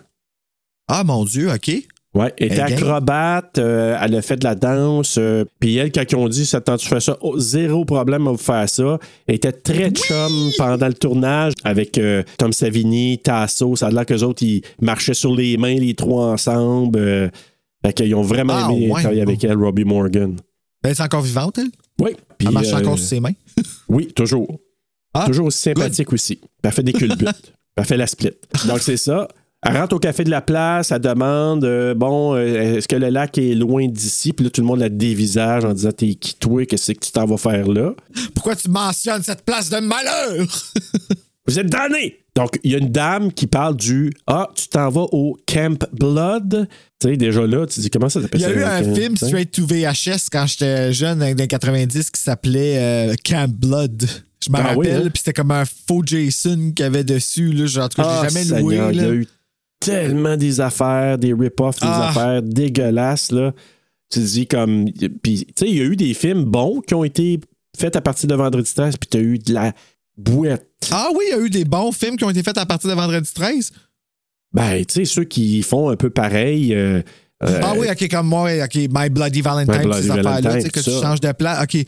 Ah 0.87 1.03
mon 1.03 1.25
Dieu, 1.25 1.51
OK. 1.53 1.73
Ouais, 2.15 2.31
elle 2.37 2.49
était 2.49 2.61
Elle 2.61 2.69
game. 2.75 2.79
acrobate, 2.79 3.57
euh, 3.59 3.97
elle 3.99 4.15
a 4.17 4.21
fait 4.23 4.37
de 4.37 4.45
la 4.45 4.55
danse. 4.55 5.17
euh, 5.19 5.45
Puis 5.61 5.77
elle, 5.77 5.91
quand 5.91 6.03
ils 6.11 6.17
ont 6.17 6.29
dit, 6.29 6.45
ça 6.45 6.61
te 6.61 6.67
tente, 6.67 6.81
tu 6.81 6.89
fais 6.89 7.01
ça, 7.01 7.17
Oh, 7.23 7.39
zéro 7.39 7.87
problème 7.87 8.29
à 8.29 8.33
vous 8.33 8.37
faire 8.37 8.69
ça. 8.69 8.99
Elle 9.27 9.37
était 9.37 9.53
très 9.53 9.91
chum 9.91 10.51
pendant 10.59 10.89
le 10.89 10.93
tournage 10.95 11.55
avec 11.65 11.97
euh, 11.97 12.23
Tom 12.37 12.53
Savini, 12.53 13.19
Tasso. 13.19 13.77
Ça 13.77 13.87
a 13.87 13.91
l'air 13.91 14.05
qu'eux 14.05 14.23
autres, 14.25 14.43
ils 14.43 14.61
marchaient 14.83 15.15
sur 15.15 15.35
les 15.35 15.57
mains, 15.57 15.75
les 15.75 15.95
trois 15.95 16.27
ensemble. 16.27 17.31
Fait 17.85 17.93
qu'ils 17.95 18.15
ont 18.15 18.23
vraiment 18.23 18.55
Ah, 18.57 18.71
aimé 18.73 18.91
ouais. 18.91 19.01
travailler 19.01 19.23
avec 19.23 19.43
elle, 19.45 19.57
Robbie 19.57 19.85
Morgan. 19.85 20.33
Ben, 20.83 20.91
elle 20.91 20.91
est 20.91 21.01
encore 21.01 21.23
vivante, 21.23 21.59
elle? 21.59 21.71
Oui. 22.01 22.11
Elle 22.41 22.51
marche 22.51 22.73
encore 22.75 22.99
sur 22.99 23.07
ses 23.09 23.21
mains? 23.21 23.33
Oui, 23.89 24.09
toujours. 24.15 24.61
Ah, 25.15 25.25
toujours 25.27 25.47
aussi 25.47 25.59
sympathique 25.59 26.13
aussi. 26.13 26.41
Elle 26.63 26.73
fait 26.73 26.83
des 26.83 26.93
culbutes. 26.93 27.53
Elle 27.77 27.85
fait 27.85 27.97
la 27.97 28.07
split. 28.07 28.33
Donc, 28.67 28.81
c'est 28.81 28.97
ça. 28.99 29.27
Elle 29.65 29.77
rentre 29.77 29.95
au 29.95 29.99
café 30.01 30.25
de 30.25 30.31
la 30.31 30.41
place, 30.43 30.91
elle 30.91 31.01
demande 31.01 31.65
euh, 31.65 31.95
Bon, 31.95 32.35
euh, 32.35 32.77
est-ce 32.79 32.89
que 32.89 32.97
le 32.97 33.11
lac 33.11 33.39
est 33.39 33.55
loin 33.55 33.87
d'ici? 33.87 34.33
Puis 34.33 34.45
là, 34.45 34.51
tout 34.51 34.61
le 34.61 34.67
monde 34.67 34.81
la 34.81 34.89
dévisage 34.89 35.65
en 35.65 35.73
disant 35.73 35.93
T'es 35.93 36.15
qui 36.15 36.35
toi? 36.35 36.67
Qu'est-ce 36.67 36.93
que 36.93 36.99
tu 36.99 37.13
t'en 37.13 37.27
vas 37.27 37.37
faire 37.37 37.69
là? 37.69 37.93
Pourquoi 38.35 38.57
tu 38.57 38.69
mentionnes 38.69 39.23
cette 39.23 39.45
place 39.45 39.71
de 39.71 39.79
malheur? 39.79 40.47
Vous 41.47 41.59
êtes 41.59 41.67
damnés 41.71 42.19
Donc, 42.37 42.59
il 42.65 42.71
y 42.73 42.75
a 42.75 42.79
une 42.79 42.91
dame 42.91 43.33
qui 43.33 43.47
parle 43.47 43.77
du 43.77 44.13
Ah, 44.27 44.49
tu 44.55 44.67
t'en 44.69 44.89
vas 44.91 45.07
au 45.13 45.37
Camp 45.47 45.85
Blood. 45.93 46.69
Tu 47.01 47.09
sais, 47.09 47.17
déjà 47.17 47.47
là, 47.47 47.65
tu 47.67 47.79
dis 47.81 47.91
Comment 47.91 48.09
ça 48.09 48.21
s'appelle 48.21 48.41
Il 48.41 48.45
y 48.45 48.47
a 48.47 48.53
eu 48.53 48.63
un 48.65 48.83
camp, 48.83 48.95
film 48.97 49.17
straight 49.17 49.51
to 49.53 49.65
VHS 49.67 50.29
quand 50.31 50.47
j'étais 50.47 50.93
jeune, 50.93 51.21
dans 51.21 51.27
les 51.37 51.47
90, 51.49 52.11
qui 52.11 52.21
s'appelait 52.21 52.79
euh, 52.79 53.15
Camp 53.25 53.49
Blood. 53.49 54.05
Je 54.45 54.51
me 54.51 54.57
Ah 54.57 54.75
oui, 54.77 54.89
rappelle, 54.89 55.07
hein? 55.07 55.11
puis 55.13 55.19
c'était 55.25 55.33
comme 55.35 55.53
un 55.53 55.65
faux 55.65 56.03
Jason 56.05 56.73
qu'il 56.75 56.83
y 56.85 56.87
avait 56.87 57.05
dessus. 57.05 57.53
Là, 57.53 57.67
genre, 57.67 57.85
en 57.85 57.89
tout 57.89 58.03
cas, 58.03 58.09
Ah, 58.09 58.27
j'ai 58.29 58.35
jamais 58.35 58.61
loué. 58.61 58.75
Seigneur, 58.77 58.91
Il 58.93 58.97
y 58.97 59.01
là. 59.01 59.07
a 59.09 59.13
eu 59.13 59.27
tellement 59.85 60.37
des 60.37 60.61
affaires, 60.61 61.19
des 61.19 61.33
rip-offs, 61.33 61.81
des 61.81 61.87
Ah. 61.89 62.09
affaires 62.11 62.43
dégueulasses. 62.43 63.33
Là. 63.33 63.53
Tu 64.11 64.21
te 64.21 64.25
dis 64.25 64.47
comme. 64.47 64.87
Puis, 65.23 65.47
tu 65.47 65.53
sais, 65.57 65.69
il 65.69 65.77
y 65.77 65.81
a 65.81 65.85
eu 65.85 65.97
des 65.97 66.15
films 66.15 66.45
bons 66.45 66.81
qui 66.81 66.95
ont 66.95 67.05
été 67.05 67.41
faits 67.79 67.97
à 67.97 68.01
partir 68.01 68.29
de 68.29 68.35
Vendredi 68.35 68.71
13, 68.75 68.97
puis 68.97 69.09
tu 69.11 69.17
as 69.17 69.21
eu 69.21 69.39
de 69.39 69.53
la 69.55 69.73
bouette. 70.17 70.69
Ah 70.91 71.09
oui, 71.17 71.25
il 71.29 71.37
y 71.37 71.41
a 71.41 71.45
eu 71.45 71.51
des 71.51 71.65
bons 71.65 71.93
films 71.93 72.17
qui 72.17 72.25
ont 72.25 72.31
été 72.31 72.43
faits 72.43 72.59
à 72.59 72.67
partir 72.67 72.91
de 72.91 72.95
Vendredi 72.95 73.31
13. 73.33 73.71
Ben, 74.53 74.85
tu 74.85 74.95
sais, 74.95 75.05
ceux 75.07 75.25
qui 75.25 75.63
font 75.63 75.89
un 75.89 75.97
peu 75.97 76.11
pareil. 76.11 76.75
euh, 76.75 77.01
euh, 77.43 77.61
ah 77.63 77.73
oui, 77.77 77.87
ok, 77.91 78.09
comme 78.11 78.27
moi, 78.29 78.51
ok, 78.65 78.75
My 78.91 79.09
Bloody 79.09 79.41
Valentine, 79.41 79.79
My 79.79 79.85
Bloody 79.85 80.03
ces 80.03 80.11
affaires-là, 80.11 80.55
tu 80.57 80.61
sais, 80.61 80.71
que 80.71 80.81
tu 80.81 80.91
changes 80.91 81.21
de 81.21 81.33
plan. 81.33 81.55
Ok. 81.63 81.79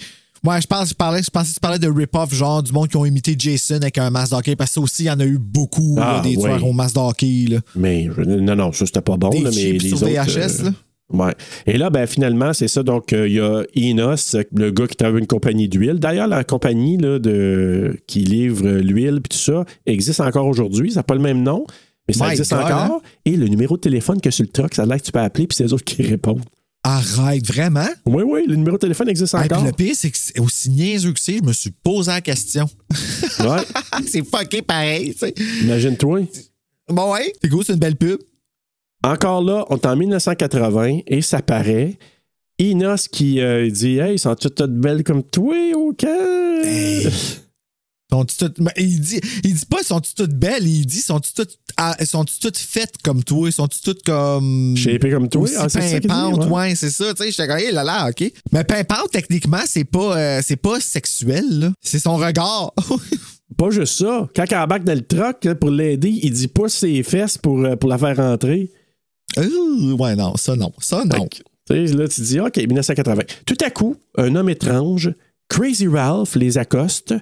Moi, 0.45 0.61
je 0.61 0.67
pense, 0.67 0.91
je 0.91 0.95
parlais, 0.95 1.23
je 1.23 1.31
pensais 1.31 1.49
que 1.51 1.55
tu 1.55 1.61
parlais 1.61 1.79
de 1.79 1.89
rip-off, 1.89 2.33
genre 2.35 2.63
du 2.63 2.71
monde 2.71 2.89
qui 2.89 2.97
ont 2.99 3.07
imité 3.07 3.35
Jason 3.39 3.77
avec 3.77 3.97
un 3.99 4.11
masque 4.11 4.33
d'hockey, 4.33 4.55
parce 4.57 4.71
que 4.71 4.75
ça 4.75 4.81
aussi, 4.83 5.03
il 5.05 5.07
y 5.07 5.11
en 5.11 5.19
a 5.19 5.25
eu 5.25 5.39
beaucoup, 5.39 5.97
là, 5.97 6.17
Ah, 6.19 6.21
des 6.23 6.37
ouais. 6.37 6.43
tueurs 6.43 6.67
au 6.67 6.73
masque 6.75 6.97
d'hockey. 6.97 7.47
Mais 7.75 8.09
non, 8.27 8.55
non, 8.55 8.71
ça 8.73 8.85
c'était 8.85 9.01
pas 9.01 9.17
bon. 9.17 9.31
Des 9.31 9.41
là, 9.41 9.51
mais 9.51 9.57
chips 9.57 9.83
les 9.83 9.89
sur 9.89 10.03
autres, 10.03 10.07
VHS, 10.07 10.61
euh, 10.61 10.65
là. 10.65 10.71
Ouais. 11.13 11.35
Et 11.67 11.79
là, 11.79 11.91
ben, 11.91 12.07
finalement, 12.07 12.53
c'est 12.53 12.69
ça. 12.69 12.83
Donc, 12.83 13.13
euh, 13.13 13.27
il 13.29 13.35
y 13.35 13.41
a 13.41 13.63
Enos, 13.75 14.37
le 14.55 14.71
gars 14.71 14.87
qui 14.87 14.97
travaille 14.97 15.21
une 15.21 15.27
compagnie 15.27 15.69
d'huile. 15.69 15.99
D'ailleurs, 15.99 16.29
la 16.29 16.45
compagnie 16.45 16.97
là, 16.99 17.19
de, 17.19 17.99
qui 18.07 18.21
livre 18.21 18.67
l'huile 18.69 19.21
et 19.25 19.29
tout 19.29 19.37
ça 19.37 19.65
existe 19.87 20.21
encore 20.21 20.47
aujourd'hui. 20.47 20.91
Ça 20.93 21.01
n'a 21.01 21.05
pas 21.05 21.15
le 21.15 21.21
même 21.21 21.43
nom, 21.43 21.65
mais 22.09 22.15
ça 22.15 22.25
My 22.27 22.33
existe 22.33 22.51
God, 22.53 22.61
encore. 22.65 22.79
hein? 22.79 23.01
Et 23.25 23.37
le 23.37 23.49
numéro 23.49 23.77
de 23.77 23.81
téléphone 23.83 24.21
que 24.21 24.31
sur 24.31 24.45
le 24.45 24.51
truck, 24.51 24.75
ça 24.75 24.83
a 24.83 24.87
l'air 24.87 24.99
que 24.99 25.05
tu 25.05 25.13
peux 25.13 25.21
appeler, 25.21 25.47
puis 25.47 25.57
c'est 25.57 25.65
eux 25.65 25.73
autres 25.73 25.85
qui 25.85 26.03
répondent. 26.03 26.43
Arrête, 26.87 27.47
vraiment? 27.47 27.89
Oui, 28.05 28.23
oui, 28.27 28.45
le 28.47 28.57
numéro 28.57 28.77
de 28.77 28.81
téléphone 28.83 29.09
existe 29.09 29.35
Ah, 29.35 29.45
encore. 29.45 29.65
le 29.65 29.73
pire, 29.73 29.95
c'est 29.97 30.11
que 30.11 30.19
c'est 30.19 30.39
aussi 30.39 30.69
niaiseux 30.69 31.13
que 31.13 31.19
c'est, 31.21 31.39
je 31.39 31.43
me 31.43 31.53
suis 31.55 31.71
posé 31.71 32.11
la 32.11 32.21
question. 32.21 32.67
Ouais. 33.41 33.63
c'est 34.07 34.23
fucké 34.23 34.61
pareil, 34.61 35.13
tu 35.15 35.21
sais. 35.21 35.35
Imagine-toi. 35.63 36.21
Bon, 36.91 37.13
ouais. 37.15 37.33
C'est 37.43 37.49
cool, 37.49 37.65
c'est 37.65 37.73
une 37.73 37.79
belle 37.79 37.97
pub. 37.97 38.19
Encore 39.03 39.43
là, 39.43 39.65
on 39.71 39.77
est 39.77 39.87
en 39.87 39.97
1980 39.97 41.01
et 41.07 41.23
ça 41.23 41.41
paraît. 41.41 41.99
Enos 42.61 43.09
qui 43.09 43.41
euh, 43.41 43.69
dit 43.71 43.99
Hey, 43.99 44.19
sont 44.19 44.35
toutes 44.35 44.55
toutes 44.55 44.75
belles 44.79 45.03
comme 45.05 45.23
toi, 45.23 45.55
OK? 45.75 46.05
Hey. 46.05 47.09
Toutes- 48.25 48.59
il 48.77 49.01
dit, 49.01 49.21
il 49.43 49.55
dit 49.55 49.67
pas 49.67 49.83
sont-tu 49.83 50.15
toutes 50.15 50.35
belles, 50.35 50.67
il 50.67 50.87
dit 50.87 51.01
sont-tu 51.01 51.33
toutes, 51.33 51.59
ah, 51.77 51.97
sont-tu 52.05 52.39
toutes 52.39 52.59
faites 52.59 52.99
comme 53.03 53.25
toi, 53.25 53.51
sont-tu 53.51 53.81
toutes 53.81 54.03
comme. 54.05 54.77
Shapées 54.77 55.11
comme 55.11 55.29
toi? 55.29 55.49
Ah, 55.57 55.69
c'est 55.69 56.01
pimpantes, 56.01 56.49
ouais. 56.51 56.75
c'est 56.77 56.91
ça, 56.91 57.13
tu 57.15 57.25
sais, 57.25 57.31
j'étais 57.31 57.47
comme, 57.49 57.75
là 57.75 57.83
là, 57.83 58.09
ok. 58.09 58.31
Mais 58.53 58.65
pimpante, 58.65 59.11
techniquement, 59.11 59.63
c'est 59.67 59.85
pas, 59.85 60.17
euh, 60.17 60.41
c'est 60.45 60.57
pas 60.57 60.79
sexuel, 60.81 61.45
là. 61.59 61.73
C'est 61.81 61.99
son 61.99 62.17
regard. 62.17 62.73
Pas 63.57 63.71
juste 63.71 63.99
ça. 63.99 64.29
Quand 64.35 64.45
elle 64.51 64.59
embarque 64.59 64.85
dans 64.85 64.95
le 64.95 65.05
truck 65.05 65.45
là, 65.45 65.55
pour 65.55 65.71
l'aider, 65.71 66.19
il 66.23 66.33
dit 66.33 66.49
pas 66.49 66.69
ses 66.69 67.03
fesses 67.03 67.39
pour, 67.39 67.65
euh, 67.65 67.77
pour 67.77 67.89
la 67.89 67.99
faire 67.99 68.17
rentrer. 68.17 68.73
Euh, 69.39 69.93
ouais, 69.93 70.17
non, 70.17 70.37
ça 70.37 70.57
non, 70.57 70.73
ça 70.81 71.05
non. 71.05 71.29
Fait 71.69 71.79
que, 71.79 71.87
tu 71.87 71.89
sais, 71.89 71.95
là, 71.97 72.09
tu 72.09 72.21
dis, 72.23 72.41
OK, 72.41 72.57
1980. 72.57 73.23
Tout 73.47 73.57
à 73.65 73.71
coup, 73.71 73.97
un 74.17 74.35
homme 74.35 74.49
étrange, 74.49 75.13
Crazy 75.49 75.87
Ralph, 75.87 76.35
les 76.37 76.59
accoste. 76.59 77.15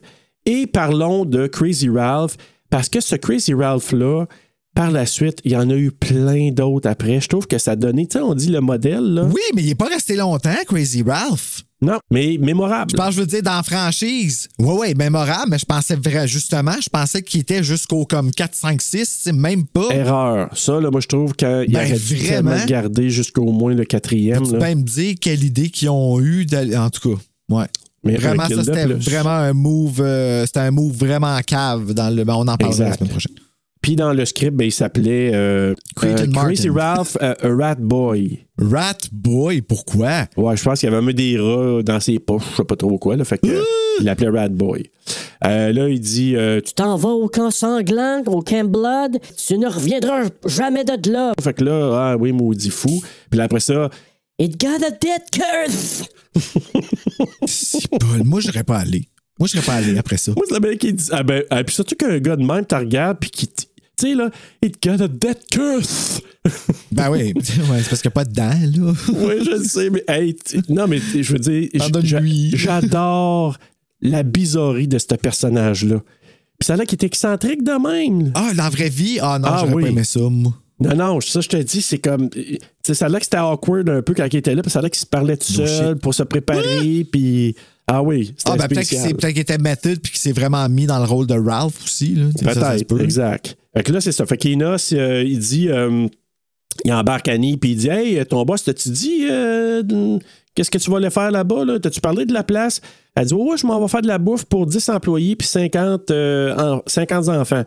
Et 0.46 0.66
parlons 0.66 1.24
de 1.24 1.46
Crazy 1.46 1.88
Ralph, 1.88 2.36
parce 2.70 2.88
que 2.88 3.00
ce 3.00 3.16
Crazy 3.16 3.54
Ralph-là, 3.54 4.26
par 4.74 4.90
la 4.90 5.04
suite, 5.06 5.38
il 5.44 5.52
y 5.52 5.56
en 5.56 5.68
a 5.70 5.74
eu 5.76 5.90
plein 5.90 6.50
d'autres 6.50 6.88
après. 6.88 7.20
Je 7.20 7.28
trouve 7.28 7.46
que 7.46 7.58
ça 7.58 7.72
a 7.72 7.76
donné, 7.76 8.06
tu 8.06 8.14
sais, 8.18 8.24
on 8.24 8.34
dit 8.34 8.48
le 8.48 8.60
modèle, 8.60 9.04
là. 9.04 9.24
Oui, 9.24 9.40
mais 9.54 9.62
il 9.62 9.68
est 9.70 9.74
pas 9.74 9.86
resté 9.88 10.16
longtemps, 10.16 10.54
Crazy 10.66 11.02
Ralph. 11.02 11.62
Non, 11.82 11.98
mais 12.12 12.38
mémorable. 12.40 12.92
Je 12.92 12.96
pense, 12.96 13.14
je 13.14 13.20
veux 13.20 13.26
dire, 13.26 13.42
dans 13.42 13.56
la 13.56 13.62
franchise. 13.64 14.48
Oui, 14.58 14.74
oui, 14.78 14.94
mémorable, 14.94 15.50
mais 15.50 15.58
je 15.58 15.64
pensais 15.66 15.96
vrai, 15.96 16.26
justement, 16.28 16.76
je 16.80 16.88
pensais 16.88 17.22
qu'il 17.22 17.40
était 17.40 17.62
jusqu'au 17.64 18.06
comme 18.06 18.30
4, 18.30 18.54
5, 18.54 18.80
6, 18.80 19.18
c'est 19.24 19.32
même 19.32 19.66
pas. 19.66 19.88
Erreur. 19.90 20.48
Ça, 20.56 20.80
là, 20.80 20.90
moi, 20.90 21.00
je 21.00 21.08
trouve 21.08 21.34
qu'il 21.34 21.48
Ben, 21.48 21.74
aurait 21.74 21.98
dû 21.98 22.16
vraiment? 22.16 22.64
garder 22.66 23.10
jusqu'au 23.10 23.50
moins 23.50 23.74
le 23.74 23.84
quatrième. 23.84 24.44
Tu 24.44 24.52
peux 24.52 24.58
même 24.58 24.84
dire 24.84 25.16
quelle 25.20 25.42
idée 25.44 25.70
qu'ils 25.70 25.90
ont 25.90 26.20
eu, 26.20 26.46
d'aller- 26.46 26.76
en 26.76 26.88
tout 26.88 27.10
cas. 27.16 27.20
Ouais. 27.50 27.66
Mais 28.04 28.16
Vraiment, 28.16 28.48
ça, 28.48 28.64
c'était 28.64 28.86
vraiment 28.86 29.30
un 29.30 29.52
move, 29.52 30.00
euh, 30.00 30.44
c'était 30.44 30.60
un 30.60 30.70
move 30.72 30.92
vraiment 30.96 31.38
cave 31.46 31.94
dans 31.94 32.14
le. 32.14 32.24
ben, 32.24 32.34
on 32.34 32.48
en 32.48 32.56
parlera 32.56 32.84
la 32.84 32.92
semaine 32.94 33.10
prochaine. 33.10 33.34
Puis 33.82 33.96
dans 33.96 34.12
le 34.12 34.24
script, 34.24 34.56
ben, 34.56 34.64
il 34.64 34.72
s'appelait 34.72 35.32
euh, 35.34 35.74
euh, 36.04 36.26
Crazy. 36.32 36.68
Ralph, 36.70 37.16
euh, 37.20 37.34
a 37.42 37.48
Rat 37.48 37.74
Boy. 37.80 38.46
Rat 38.56 38.98
Boy, 39.10 39.60
pourquoi? 39.60 40.26
Ouais, 40.36 40.56
je 40.56 40.62
pense 40.62 40.78
qu'il 40.78 40.88
y 40.88 40.92
avait 40.92 41.04
même 41.04 41.14
des 41.14 41.36
rats 41.36 41.82
dans 41.82 41.98
ses 41.98 42.20
poches, 42.20 42.44
je 42.52 42.56
sais 42.58 42.64
pas 42.64 42.76
trop 42.76 42.96
quoi. 42.98 43.16
Là, 43.16 43.24
fait 43.24 43.38
que, 43.38 43.48
euh, 43.48 43.60
il 43.98 44.06
l'appelait 44.06 44.28
Rat 44.28 44.50
Boy. 44.50 44.88
Euh, 45.44 45.72
là, 45.72 45.88
il 45.88 45.98
dit 45.98 46.36
euh, 46.36 46.60
tu 46.60 46.74
T'en 46.74 46.96
vas 46.96 47.08
au 47.08 47.26
camp 47.26 47.50
sanglant, 47.50 48.22
au 48.26 48.40
Camp 48.40 48.70
Blood, 48.70 49.18
tu 49.36 49.58
ne 49.58 49.66
reviendras 49.66 50.26
jamais 50.46 50.84
de 50.84 51.10
là. 51.10 51.32
Fait 51.42 51.52
que 51.52 51.64
là, 51.64 52.12
ah 52.12 52.16
oui, 52.16 52.30
maudit 52.30 52.70
fou. 52.70 53.02
Puis 53.30 53.38
là, 53.38 53.44
après 53.44 53.58
ça, 53.58 53.90
It 54.44 54.60
got 54.60 54.82
a 54.84 54.90
dead 54.90 55.22
curse! 55.30 56.02
C'est 57.46 57.88
pas- 57.98 58.06
Moi, 58.24 58.40
je 58.40 58.48
serais 58.48 58.64
pas 58.64 58.78
allé. 58.78 59.08
Moi, 59.38 59.46
je 59.46 59.52
serais 59.52 59.64
pas 59.64 59.74
allé 59.74 59.96
après 59.96 60.16
ça. 60.16 60.32
moi, 60.36 60.44
c'est 60.48 60.54
le 60.60 60.68
mec 60.68 60.80
qui 60.80 60.92
dit. 60.92 61.08
Ah 61.12 61.22
ben, 61.22 61.44
ah, 61.48 61.62
puis 61.62 61.74
surtout 61.74 61.94
qu'un 61.94 62.18
gars 62.18 62.34
de 62.34 62.44
même, 62.44 62.66
tu 62.66 62.74
regardes, 62.74 63.18
puis 63.20 63.30
qui. 63.30 63.46
Tu 63.46 63.64
sais, 63.96 64.14
là, 64.14 64.30
it 64.62 64.82
got 64.82 65.00
a 65.02 65.06
dead 65.08 65.38
curse. 65.50 66.20
Ben 66.90 67.08
oui, 67.10 67.32
ouais, 67.36 67.42
c'est 67.82 67.88
parce 67.88 68.02
qu'il 68.02 68.08
n'y 68.08 68.08
a 68.08 68.10
pas 68.10 68.24
de 68.24 68.32
dents, 68.32 68.84
là. 68.84 68.92
oui, 69.14 69.44
je 69.44 69.50
le 69.52 69.62
sais, 69.64 69.90
mais 69.90 70.02
hey, 70.08 70.36
non, 70.68 70.88
mais 70.88 70.98
je 70.98 71.32
veux 71.32 71.38
dire, 71.38 71.68
j'adore 72.52 73.56
la 74.00 74.24
bizarrerie 74.24 74.88
de 74.88 74.98
ce 74.98 75.06
personnage-là. 75.14 76.02
Puis 76.58 76.66
ça 76.66 76.76
là 76.76 76.84
qui 76.84 76.96
est 76.96 77.04
excentrique 77.04 77.62
de 77.62 77.72
même. 77.80 78.32
Ah, 78.34 78.50
la 78.56 78.68
vraie 78.70 78.88
vie? 78.88 79.18
Ah 79.22 79.38
non, 79.38 79.48
Ah, 79.50 79.58
j'aurais 79.60 79.72
oui. 79.74 79.82
pas 79.84 79.88
aimé 79.90 80.04
ça, 80.04 80.20
moi. 80.20 80.52
Non, 80.82 80.96
non, 81.14 81.20
ça, 81.20 81.40
je 81.40 81.48
te 81.48 81.56
dis, 81.56 81.82
c'est 81.82 81.98
comme. 81.98 82.28
Tu 82.30 82.58
sais, 82.84 82.94
ça 82.94 83.06
a 83.06 83.08
l'air 83.08 83.18
que 83.20 83.24
c'était 83.24 83.38
awkward 83.38 83.88
un 83.88 84.02
peu 84.02 84.14
quand 84.14 84.26
il 84.30 84.36
était 84.36 84.54
là, 84.54 84.62
puis 84.62 84.70
ça 84.70 84.78
a 84.78 84.82
l'air 84.82 84.90
qu'il 84.90 85.00
se 85.00 85.06
parlait 85.06 85.36
tout 85.36 85.52
seul 85.52 85.96
pour 85.96 86.14
se 86.14 86.22
préparer, 86.22 87.06
puis. 87.10 87.54
Ah 87.88 88.00
oui, 88.02 88.32
c'était 88.38 88.50
Ah, 88.52 88.56
ben 88.56 88.68
peut-être 88.68 88.88
qu'il 88.88 89.16
qu'il 89.16 89.38
était 89.40 89.58
method 89.58 89.98
puis 90.00 90.12
qu'il 90.12 90.20
s'est 90.20 90.32
vraiment 90.32 90.66
mis 90.68 90.86
dans 90.86 90.98
le 90.98 91.04
rôle 91.04 91.26
de 91.26 91.34
Ralph 91.34 91.82
aussi. 91.84 92.14
Là. 92.14 92.26
Ça, 92.40 92.54
ça 92.54 92.70
Peut-être, 92.70 92.88
peut. 92.88 93.02
exact. 93.02 93.56
Fait 93.76 93.82
que 93.82 93.92
là, 93.92 94.00
c'est 94.00 94.12
ça. 94.12 94.24
Fait 94.24 94.36
qu'Enos, 94.36 94.92
euh, 94.92 95.22
il 95.26 95.38
dit. 95.40 95.68
euh, 95.68 96.06
il 96.84 96.92
embarque 96.92 97.28
Annie, 97.28 97.56
puis 97.58 97.72
il 97.72 97.76
dit 97.76 97.88
Hey, 97.88 98.24
ton 98.24 98.44
boss, 98.44 98.64
t'as-tu 98.64 98.88
dit 98.90 99.26
euh, 99.30 99.82
qu'est-ce 100.54 100.70
que 100.70 100.78
tu 100.78 100.90
vas 100.90 100.98
aller 100.98 101.10
faire 101.10 101.30
là-bas 101.30 101.64
là? 101.66 101.78
T'as-tu 101.78 102.00
parlé 102.00 102.24
de 102.24 102.32
la 102.32 102.44
place 102.44 102.80
Elle 103.14 103.26
dit 103.26 103.34
Ouais, 103.34 103.56
je 103.58 103.66
m'en 103.66 103.78
vais 103.80 103.88
faire 103.88 104.00
de 104.00 104.06
la 104.08 104.16
bouffe 104.18 104.44
pour 104.46 104.64
10 104.66 104.88
employés 104.88 105.36
puis 105.36 105.46
50, 105.46 106.10
euh, 106.12 106.56
en- 106.56 106.82
50 106.86 107.28
enfants. 107.28 107.64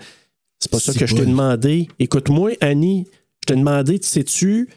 C'est 0.66 0.72
pas 0.72 0.80
ça 0.80 0.94
que 0.94 1.06
je 1.06 1.14
t'ai 1.16 1.26
demandé. 1.26 1.88
Écoute-moi, 2.00 2.52
Annie, 2.60 3.06
je 3.44 3.54
t'ai 3.54 3.56
demandé, 3.60 4.00
tu 4.00 4.08
sais-tu, 4.08 4.68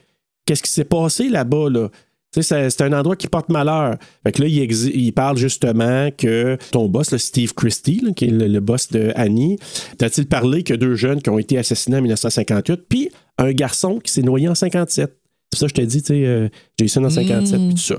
qu'est-ce 0.44 0.62
qui 0.62 0.70
s'est 0.70 0.84
passé 0.84 1.28
là-bas, 1.30 1.70
là? 1.70 1.88
Tu 2.34 2.42
sais, 2.42 2.68
c'est- 2.68 2.82
un 2.82 2.92
endroit 2.92 3.16
qui 3.16 3.26
porte 3.26 3.48
malheur. 3.48 3.96
Fait 4.22 4.32
que 4.32 4.42
là, 4.42 4.48
il, 4.48 5.12
parle 5.14 5.38
justement 5.38 6.10
que 6.10 6.58
ton 6.72 6.86
boss, 6.86 7.10
le 7.12 7.16
Steve 7.16 7.54
Christie, 7.54 8.00
là, 8.04 8.12
qui 8.12 8.26
est 8.26 8.30
le, 8.30 8.48
le 8.48 8.60
boss 8.60 8.90
de 8.90 9.12
Annie, 9.16 9.58
t'as-t-il 9.96 10.26
parlé 10.28 10.62
que 10.62 10.74
deux 10.74 10.94
jeunes 10.94 11.22
qui 11.22 11.30
ont 11.30 11.38
été 11.38 11.56
assassinés 11.56 11.96
en 11.96 12.02
1958, 12.02 12.82
puis 12.86 13.08
un 13.38 13.52
garçon 13.52 13.98
qui 13.98 14.12
s'est 14.12 14.20
noyé 14.22 14.46
en 14.46 14.54
57. 14.54 15.16
C'est 15.54 15.60
ça, 15.60 15.66
que 15.66 15.70
je 15.70 15.74
te 15.82 15.86
dis, 15.86 16.02
tu 16.02 16.08
sais, 16.08 16.26
euh, 16.26 16.48
Jason 16.78 17.02
en 17.04 17.08
57, 17.08 17.58
puis 17.60 17.74
tout 17.74 17.80
ça. 17.80 17.98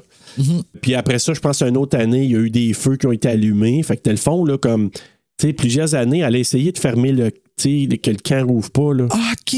Puis 0.82 0.94
après 0.94 1.18
ça, 1.18 1.34
je 1.34 1.40
pense 1.40 1.64
une 1.64 1.78
autre 1.78 1.98
année, 1.98 2.24
il 2.24 2.32
y 2.32 2.36
a 2.36 2.40
eu 2.40 2.52
des 2.52 2.74
feux 2.74 2.98
qui 2.98 3.08
ont 3.08 3.12
été 3.12 3.28
allumés. 3.30 3.82
Fait 3.82 3.98
que, 3.98 4.04
tel 4.04 4.18
fond, 4.18 4.46
là, 4.46 4.60
comme, 4.60 4.92
tu 4.92 5.00
sais, 5.40 5.54
plusieurs 5.54 5.96
années, 5.96 6.20
elle 6.20 6.36
a 6.36 6.38
essayé 6.38 6.72
de 6.72 6.78
fermer 6.78 7.12
le, 7.14 7.32
tu 7.60 7.88
tu 7.88 7.88
sais, 7.92 7.98
que 7.98 8.12
le 8.12 8.18
camp 8.18 8.48
rouvre 8.48 8.70
pas, 8.72 8.94
là. 8.94 9.06
OK. 9.06 9.56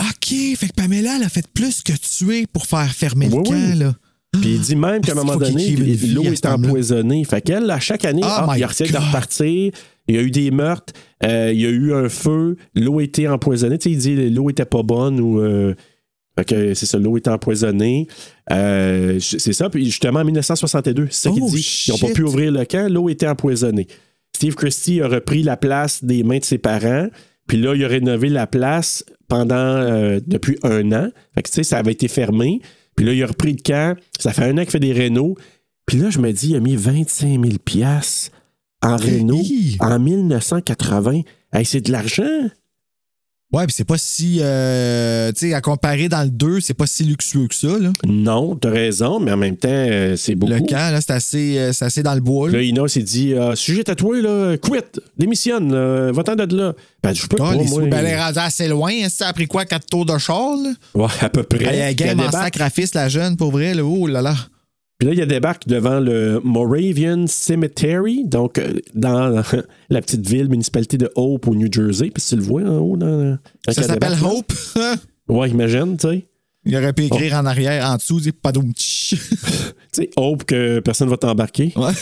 OK. 0.00 0.56
Fait 0.56 0.68
que 0.68 0.72
Pamela, 0.74 1.16
elle 1.16 1.24
a 1.24 1.28
fait 1.28 1.46
plus 1.54 1.82
que 1.82 1.92
tuer 1.92 2.46
pour 2.52 2.66
faire 2.66 2.92
fermer 2.92 3.28
Oui, 3.30 3.36
le 3.38 3.42
camp, 3.42 3.50
oui. 3.72 3.78
là. 3.78 3.94
Puis 4.32 4.54
il 4.56 4.60
dit 4.60 4.76
même 4.76 5.00
qu'à 5.00 5.12
un 5.12 5.14
moment 5.14 5.36
donné, 5.36 5.74
l'eau 5.74 6.22
est 6.24 6.44
empoisonnée. 6.46 7.24
Fait 7.24 7.40
qu'elle, 7.40 7.70
à 7.70 7.80
chaque 7.80 8.04
année, 8.04 8.20
Oh 8.24 8.44
my 8.48 8.58
il 8.60 8.64
essaie 8.64 8.86
de 8.86 8.96
repartir. 8.96 9.72
Il 10.06 10.14
y 10.14 10.18
a 10.18 10.22
eu 10.22 10.30
des 10.30 10.50
meurtres, 10.50 10.92
euh, 11.24 11.50
il 11.52 11.60
y 11.60 11.66
a 11.66 11.70
eu 11.70 11.92
un 11.92 12.08
feu, 12.08 12.56
l'eau 12.74 13.00
était 13.00 13.28
empoisonnée. 13.28 13.76
Tu 13.78 13.90
sais, 13.90 13.90
il 13.94 13.98
dit 13.98 14.30
l'eau 14.30 14.48
était 14.50 14.64
pas 14.64 14.82
bonne 14.82 15.20
ou. 15.20 15.40
euh, 15.40 15.74
fait 16.38 16.44
que 16.44 16.74
c'est 16.74 16.86
ça, 16.86 16.98
l'eau 16.98 17.16
était 17.16 17.30
empoisonnée. 17.30 18.06
Euh, 18.52 19.18
c'est 19.20 19.52
ça. 19.52 19.68
Puis 19.70 19.84
justement, 19.86 20.20
en 20.20 20.24
1962, 20.24 21.08
c'est 21.10 21.28
ça 21.28 21.30
qu'il 21.34 21.42
Oh, 21.42 21.50
dit. 21.50 21.84
Ils 21.88 21.90
n'ont 21.90 21.98
pas 21.98 22.12
pu 22.14 22.22
ouvrir 22.22 22.52
le 22.52 22.64
camp, 22.64 22.88
l'eau 22.90 23.08
était 23.08 23.26
empoisonnée. 23.28 23.86
Steve 24.38 24.54
Christie 24.54 25.00
a 25.00 25.08
repris 25.08 25.42
la 25.42 25.56
place 25.56 26.04
des 26.04 26.22
mains 26.22 26.38
de 26.38 26.44
ses 26.44 26.58
parents. 26.58 27.08
Puis 27.48 27.56
là, 27.56 27.74
il 27.74 27.84
a 27.84 27.88
rénové 27.88 28.28
la 28.28 28.46
place 28.46 29.04
pendant 29.26 29.56
euh, 29.56 30.20
depuis 30.24 30.56
un 30.62 30.92
an. 30.92 31.08
Fait 31.34 31.42
que 31.42 31.48
tu 31.48 31.54
sais, 31.54 31.64
ça 31.64 31.78
avait 31.78 31.90
été 31.90 32.06
fermé. 32.06 32.60
Puis 32.94 33.04
là, 33.04 33.14
il 33.14 33.22
a 33.24 33.26
repris 33.26 33.50
le 33.50 33.60
camp. 33.60 33.98
Ça 34.16 34.32
fait 34.32 34.44
un 34.44 34.56
an 34.56 34.60
qu'il 34.60 34.70
fait 34.70 34.78
des 34.78 34.92
rénaux. 34.92 35.34
Puis 35.86 35.98
là, 35.98 36.10
je 36.10 36.20
me 36.20 36.30
dis, 36.30 36.50
il 36.50 36.56
a 36.56 36.60
mis 36.60 36.76
25 36.76 37.44
000 37.44 37.58
piastres 37.64 38.30
en 38.80 38.94
réno 38.94 39.42
en 39.80 39.98
1980. 39.98 41.22
Hey, 41.52 41.64
c'est 41.64 41.80
de 41.80 41.90
l'argent. 41.90 42.48
Ouais, 43.50 43.64
puis 43.66 43.74
c'est 43.74 43.86
pas 43.86 43.96
si. 43.96 44.40
euh, 44.42 45.32
tu 45.32 45.48
sais, 45.48 45.54
à 45.54 45.62
comparer 45.62 46.10
dans 46.10 46.22
le 46.22 46.28
2, 46.28 46.60
c'est 46.60 46.74
pas 46.74 46.86
si 46.86 47.04
luxueux 47.04 47.46
que 47.48 47.54
ça, 47.54 47.78
là. 47.78 47.90
Non, 48.06 48.54
t'as 48.56 48.68
raison, 48.68 49.20
mais 49.20 49.32
en 49.32 49.38
même 49.38 49.56
temps, 49.56 49.68
euh, 49.70 50.16
c'est 50.16 50.34
beaucoup. 50.34 50.52
Le 50.52 50.60
camp, 50.60 50.92
là, 50.92 51.00
c'est 51.00 51.12
assez, 51.12 51.58
euh, 51.58 51.72
c'est 51.72 51.86
assez 51.86 52.02
dans 52.02 52.12
le 52.14 52.20
bois, 52.20 52.50
là. 52.50 52.58
Là, 52.58 52.62
Ina 52.62 52.86
s'est 52.88 53.00
dit 53.02 53.32
euh, 53.32 53.54
Sujet 53.54 53.84
tatoué, 53.84 54.20
là, 54.20 54.56
quit, 54.58 54.80
démissionne, 55.16 55.72
va-t'en 56.12 56.36
de 56.36 56.54
là. 56.56 56.74
Ben, 57.02 57.14
je 57.14 57.26
peux 57.26 57.36
Ah, 57.40 57.44
pas, 57.44 57.54
les 57.54 57.64
moi. 57.68 57.82
ben, 57.86 57.98
elle 58.00 58.06
est 58.06 58.20
rendue 58.22 58.38
assez 58.38 58.68
loin. 58.68 58.92
hein, 58.92 59.08
Ça 59.08 59.28
a 59.28 59.32
pris 59.32 59.46
quoi, 59.46 59.64
quatre 59.64 59.86
tours 59.86 60.04
de 60.04 60.18
char, 60.18 60.54
là? 60.62 60.72
Ouais, 60.94 61.06
à 61.22 61.30
peu 61.30 61.42
près. 61.42 61.64
Elle 61.74 61.94
game 61.96 62.20
en 62.20 62.30
sacrifice, 62.30 62.94
la 62.94 63.08
jeune, 63.08 63.38
pour 63.38 63.50
vrai, 63.50 63.72
là. 63.72 63.82
Oh 63.82 64.06
là 64.06 64.20
là. 64.20 64.34
Puis 64.98 65.06
là, 65.06 65.14
il 65.14 65.26
débarque 65.26 65.68
devant 65.68 66.00
le 66.00 66.40
Moravian 66.42 67.26
Cemetery, 67.28 68.24
donc 68.24 68.58
euh, 68.58 68.74
dans 68.94 69.28
la 69.90 70.00
petite 70.00 70.28
ville, 70.28 70.48
municipalité 70.48 70.98
de 70.98 71.08
Hope 71.14 71.46
au 71.46 71.54
New 71.54 71.72
Jersey. 71.72 72.10
Puis 72.10 72.22
tu 72.28 72.34
le 72.34 72.42
vois 72.42 72.62
en 72.62 72.78
haut 72.78 72.96
dans. 72.96 73.38
Ça 73.68 73.74
elle 73.76 73.84
s'appelle. 73.84 74.14
Hope? 74.22 74.52
Ouais, 75.28 75.50
imagine, 75.50 75.98
tu 75.98 76.08
sais. 76.08 76.26
Il 76.68 76.76
aurait 76.76 76.92
pu 76.92 77.04
écrire 77.06 77.32
Oh. 77.34 77.40
en 77.40 77.46
arrière, 77.46 77.84
en 77.90 77.96
dessous, 77.96 78.20
dit 78.20 78.30
padoum. 78.32 78.72
Tu 78.74 79.16
sais, 79.92 80.10
Hope 80.16 80.44
que 80.44 80.80
personne 80.80 81.08
va 81.08 81.16
t'embarquer 81.16 81.72
Ouais. 81.76 81.92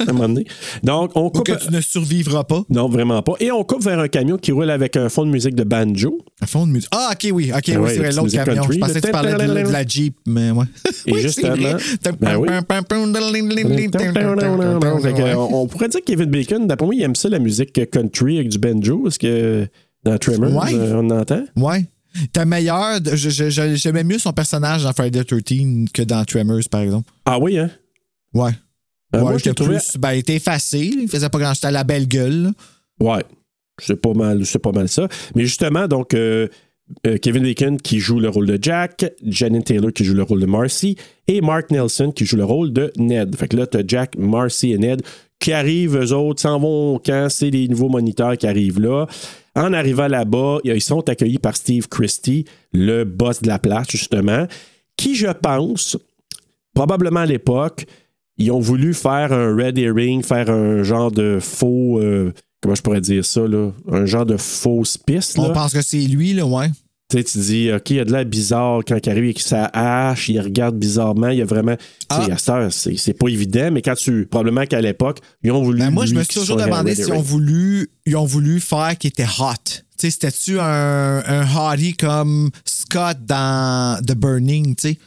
à 0.00 0.10
un 0.10 0.12
moment 0.12 0.28
donné. 0.28 0.44
Donc, 0.82 1.12
on 1.14 1.26
Ou 1.26 1.30
coupe. 1.30 1.46
que 1.46 1.64
tu 1.64 1.72
ne 1.72 1.80
survivras 1.80 2.42
pas. 2.44 2.62
Non, 2.68 2.88
vraiment 2.88 3.22
pas. 3.22 3.34
Et 3.40 3.52
on 3.52 3.62
coupe 3.64 3.84
vers 3.84 4.00
un 4.00 4.08
camion 4.08 4.36
qui 4.36 4.50
roule 4.52 4.68
avec 4.70 4.96
un 4.96 5.08
fond 5.08 5.24
de 5.24 5.30
musique 5.30 5.54
de 5.54 5.62
banjo. 5.64 6.18
Un 6.42 6.46
fond 6.46 6.66
de 6.66 6.72
musique. 6.72 6.88
Ah, 6.92 7.10
ok, 7.12 7.30
oui. 7.32 7.52
Ok, 7.56 7.62
Ah 7.68 7.80
oui, 7.80 7.88
c'est 7.90 7.98
vrai, 7.98 8.12
l'autre 8.12 8.32
camion. 8.32 8.54
country, 8.62 8.74
Je 8.74 8.80
pensais 8.80 9.00
que 9.00 9.06
tu 9.06 9.12
parlais 9.12 9.32
de, 9.32 9.38
la- 9.38 9.62
de 9.62 9.70
la 9.72 9.86
Jeep, 9.86 10.16
mais 10.26 10.50
ouais. 10.50 10.64
Et 11.06 11.12
Oui, 11.12 11.20
justement-. 11.22 11.78
Ben 12.20 12.36
oui. 12.36 12.48
On, 15.36 15.66
pourrait 15.68 15.88
dire 15.88 16.00
que 16.00 16.04
Kevin 16.04 16.26
Bacon, 16.30 16.66
d'après 16.66 16.86
moi, 16.86 16.94
il 16.94 17.02
aime 17.02 17.14
ça, 17.14 17.28
la 17.28 17.38
musique 17.38 17.90
country 17.90 18.36
avec 18.38 18.48
du 18.48 18.58
banjo. 18.58 19.06
Est-ce 19.06 19.18
que 19.18 19.66
dans 20.04 20.18
Tremors, 20.18 20.64
Ouais. 20.64 20.74
euh, 20.74 21.00
on 21.02 21.10
entend? 21.10 21.44
Ouais. 21.56 21.84
T'as 22.32 22.44
meilleur. 22.44 22.98
je- 23.04 23.30
je- 23.30 23.50
je- 23.50 23.74
J'aimais 23.76 24.04
mieux 24.04 24.18
son 24.18 24.32
personnage 24.32 24.82
dans 24.84 24.92
Friday 24.92 25.24
the 25.24 25.26
13 25.44 25.86
que 25.92 26.02
dans 26.02 26.24
Tremors, 26.24 26.60
par 26.70 26.80
exemple. 26.82 27.10
Ah 27.24 27.38
oui, 27.38 27.58
hein? 27.58 27.70
Ouais. 28.34 28.50
Euh, 29.14 29.18
ouais, 29.18 29.24
moi, 29.24 29.38
je 29.38 29.50
trouvé- 29.50 29.76
plus. 29.76 29.96
Ben, 29.98 30.12
il 30.12 30.18
était 30.18 30.38
facile. 30.38 31.00
Il 31.02 31.08
faisait 31.08 31.28
pas 31.28 31.38
grand 31.38 31.54
chose. 31.54 31.64
À 31.64 31.70
la 31.70 31.84
belle 31.84 32.06
gueule. 32.08 32.50
Ouais. 33.00 33.24
C'est 33.80 34.00
pas 34.00 34.14
mal, 34.14 34.44
c'est 34.46 34.58
pas 34.58 34.72
mal 34.72 34.88
ça. 34.88 35.06
Mais 35.34 35.44
justement, 35.44 35.86
donc, 35.86 36.14
euh, 36.14 36.48
euh, 37.06 37.18
Kevin 37.18 37.42
Bacon 37.42 37.76
qui 37.78 37.98
joue 38.00 38.18
le 38.20 38.28
rôle 38.30 38.46
de 38.46 38.58
Jack, 38.60 39.04
Janet 39.22 39.64
Taylor 39.66 39.92
qui 39.92 40.04
joue 40.04 40.14
le 40.14 40.22
rôle 40.22 40.40
de 40.40 40.46
Marcy 40.46 40.96
et 41.28 41.40
Mark 41.42 41.70
Nelson 41.70 42.10
qui 42.10 42.24
joue 42.24 42.36
le 42.36 42.44
rôle 42.44 42.72
de 42.72 42.90
Ned. 42.96 43.36
Fait 43.36 43.48
que 43.48 43.56
là, 43.56 43.66
t'as 43.66 43.82
Jack, 43.86 44.16
Marcy 44.16 44.72
et 44.72 44.78
Ned 44.78 45.02
qui 45.38 45.52
arrivent, 45.52 45.96
eux 45.96 46.12
autres, 46.12 46.40
s'en 46.42 46.58
vont 46.58 46.94
au 46.94 46.98
camp, 46.98 47.28
c'est 47.30 47.50
les 47.50 47.68
nouveaux 47.68 47.88
moniteurs 47.88 48.36
qui 48.36 48.46
arrivent 48.46 48.80
là. 48.80 49.06
En 49.54 49.72
arrivant 49.72 50.08
là-bas, 50.08 50.58
ils 50.64 50.80
sont 50.80 51.08
accueillis 51.08 51.38
par 51.38 51.56
Steve 51.56 51.88
Christie, 51.88 52.44
le 52.72 53.04
boss 53.04 53.42
de 53.42 53.48
la 53.48 53.58
place, 53.58 53.86
justement, 53.90 54.46
qui, 54.96 55.14
je 55.14 55.28
pense, 55.28 55.96
probablement 56.74 57.20
à 57.20 57.26
l'époque, 57.26 57.86
ils 58.38 58.50
ont 58.50 58.60
voulu 58.60 58.92
faire 58.92 59.32
un 59.32 59.54
red 59.56 59.78
herring, 59.78 60.22
faire 60.22 60.50
un 60.50 60.82
genre 60.82 61.10
de 61.10 61.38
faux. 61.40 62.00
euh, 62.00 62.32
comment 62.60 62.74
je 62.74 62.82
pourrais 62.82 63.00
dire 63.00 63.24
ça, 63.24 63.46
là? 63.46 63.70
Un 63.90 64.04
genre 64.04 64.26
de 64.26 64.36
fausse 64.36 64.98
piste. 64.98 65.38
On 65.38 65.48
Là. 65.48 65.54
pense 65.54 65.72
que 65.72 65.80
c'est 65.82 65.98
lui, 66.00 66.32
là, 66.34 66.44
ouais. 66.46 66.68
Tu 67.08 67.18
sais, 67.18 67.24
tu 67.24 67.38
dis, 67.38 67.70
OK, 67.72 67.90
il 67.90 67.96
y 67.96 68.00
a 68.00 68.04
de 68.04 68.10
l'air 68.12 68.24
bizarre 68.24 68.80
quand 68.86 68.98
il 69.06 69.10
arrive 69.10 69.24
avec 69.24 69.38
sa 69.38 69.66
hache, 69.66 70.28
il 70.28 70.40
regarde 70.40 70.76
bizarrement, 70.76 71.28
il 71.28 71.38
y 71.38 71.42
a 71.42 71.44
vraiment. 71.44 71.76
Ah. 72.08 72.24
Tu 72.28 72.36
sais, 72.36 72.50
à 72.50 72.56
heure, 72.56 72.72
c'est 72.72 73.12
pas 73.14 73.28
évident, 73.28 73.70
mais 73.70 73.80
quand 73.80 73.94
tu. 73.94 74.26
Probablement 74.26 74.66
qu'à 74.66 74.80
l'époque, 74.80 75.20
ils 75.44 75.52
ont 75.52 75.62
voulu. 75.62 75.78
Ben, 75.78 75.90
moi, 75.90 76.04
je 76.06 76.14
me 76.14 76.24
suis 76.24 76.34
toujours 76.40 76.56
demandé 76.56 76.96
s'ils 76.96 77.12
ont 77.12 77.20
voulu, 77.22 77.90
ils 78.06 78.16
ont 78.16 78.24
voulu 78.24 78.58
faire 78.60 78.98
qu'il 78.98 79.08
était 79.08 79.24
hot. 79.38 79.52
Tu 79.66 79.82
sais, 79.98 80.10
c'était-tu 80.10 80.58
un, 80.58 81.22
un 81.24 81.46
hottie 81.72 81.94
comme 81.94 82.50
Scott 82.64 83.18
dans 83.24 84.02
The 84.04 84.14
Burning, 84.14 84.74
tu 84.74 84.88
sais? 84.88 84.98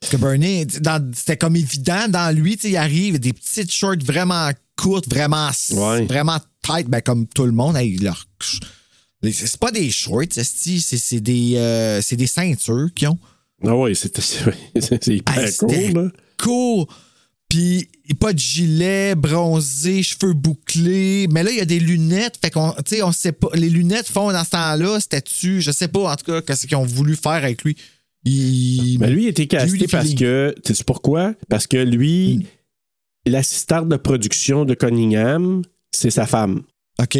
Parce 0.00 0.12
que 0.12 0.16
Burning, 0.18 0.66
dans- 0.80 1.10
c'était 1.14 1.36
comme 1.38 1.54
évident 1.56 2.08
dans 2.08 2.34
lui, 2.36 2.54
il 2.64 2.76
arrive, 2.76 3.18
des 3.20 3.32
petites 3.32 3.72
shorts 3.72 4.02
vraiment 4.04 4.50
courtes, 4.76 5.08
vraiment, 5.08 5.48
Ouais. 5.70 6.04
vraiment 6.06 6.38
tight, 6.62 6.88
ben, 6.88 7.00
comme 7.00 7.26
tout 7.28 7.44
le 7.46 7.52
monde. 7.52 7.76
Hey, 7.76 7.96
leur- 7.98 8.26
c'est 9.22 9.56
pas 9.58 9.70
des 9.70 9.90
shorts, 9.90 10.22
c'est 10.30 11.20
des, 11.20 11.54
euh, 11.56 12.00
c'est 12.02 12.16
des 12.16 12.26
ceintures 12.26 12.88
qu'ils 12.94 13.08
ont. 13.08 13.18
Ah 13.64 13.74
oui, 13.76 13.96
c'est 13.96 15.06
hyper 15.08 15.38
Hey, 15.38 15.56
cool, 15.56 15.92
là. 15.94 16.10
cool. 16.42 16.84
Puis 17.48 17.88
pas 18.20 18.32
de 18.32 18.38
gilet, 18.38 19.14
bronzé, 19.14 20.02
cheveux 20.02 20.32
bouclés. 20.34 21.26
Mais 21.30 21.42
là, 21.42 21.50
il 21.50 21.56
y 21.56 21.60
a 21.60 21.64
des 21.64 21.78
lunettes. 21.80 22.38
Fait 22.42 22.50
qu'on, 22.50 22.72
tu 22.84 22.96
sais, 22.96 23.02
on 23.02 23.12
sait 23.12 23.32
pas. 23.32 23.48
Les 23.54 23.70
lunettes 23.70 24.08
font 24.08 24.32
dans 24.32 24.44
ce 24.44 24.50
temps-là, 24.50 24.98
c'était-tu, 25.00 25.60
je 25.62 25.70
sais 25.70 25.88
pas 25.88 26.12
en 26.12 26.16
tout 26.16 26.24
cas, 26.24 26.42
qu'est-ce 26.42 26.66
qu'ils 26.66 26.76
ont 26.76 26.84
voulu 26.84 27.14
faire 27.16 27.30
avec 27.32 27.62
lui. 27.62 27.76
Il... 28.24 28.98
Mais 29.00 29.10
lui, 29.10 29.24
il 29.24 29.28
était 29.28 29.46
casté 29.46 29.86
parce 29.86 30.04
feelings. 30.04 30.18
que. 30.18 30.54
Tu 30.64 30.74
sais 30.74 30.84
pourquoi? 30.84 31.34
Parce 31.48 31.66
que 31.66 31.76
lui, 31.78 32.46
Hmm. 33.26 33.30
l'assistante 33.30 33.88
de 33.88 33.96
production 33.96 34.64
de 34.64 34.74
Cunningham, 34.74 35.62
c'est 35.92 36.10
sa 36.10 36.26
femme. 36.26 36.62
OK. 37.00 37.16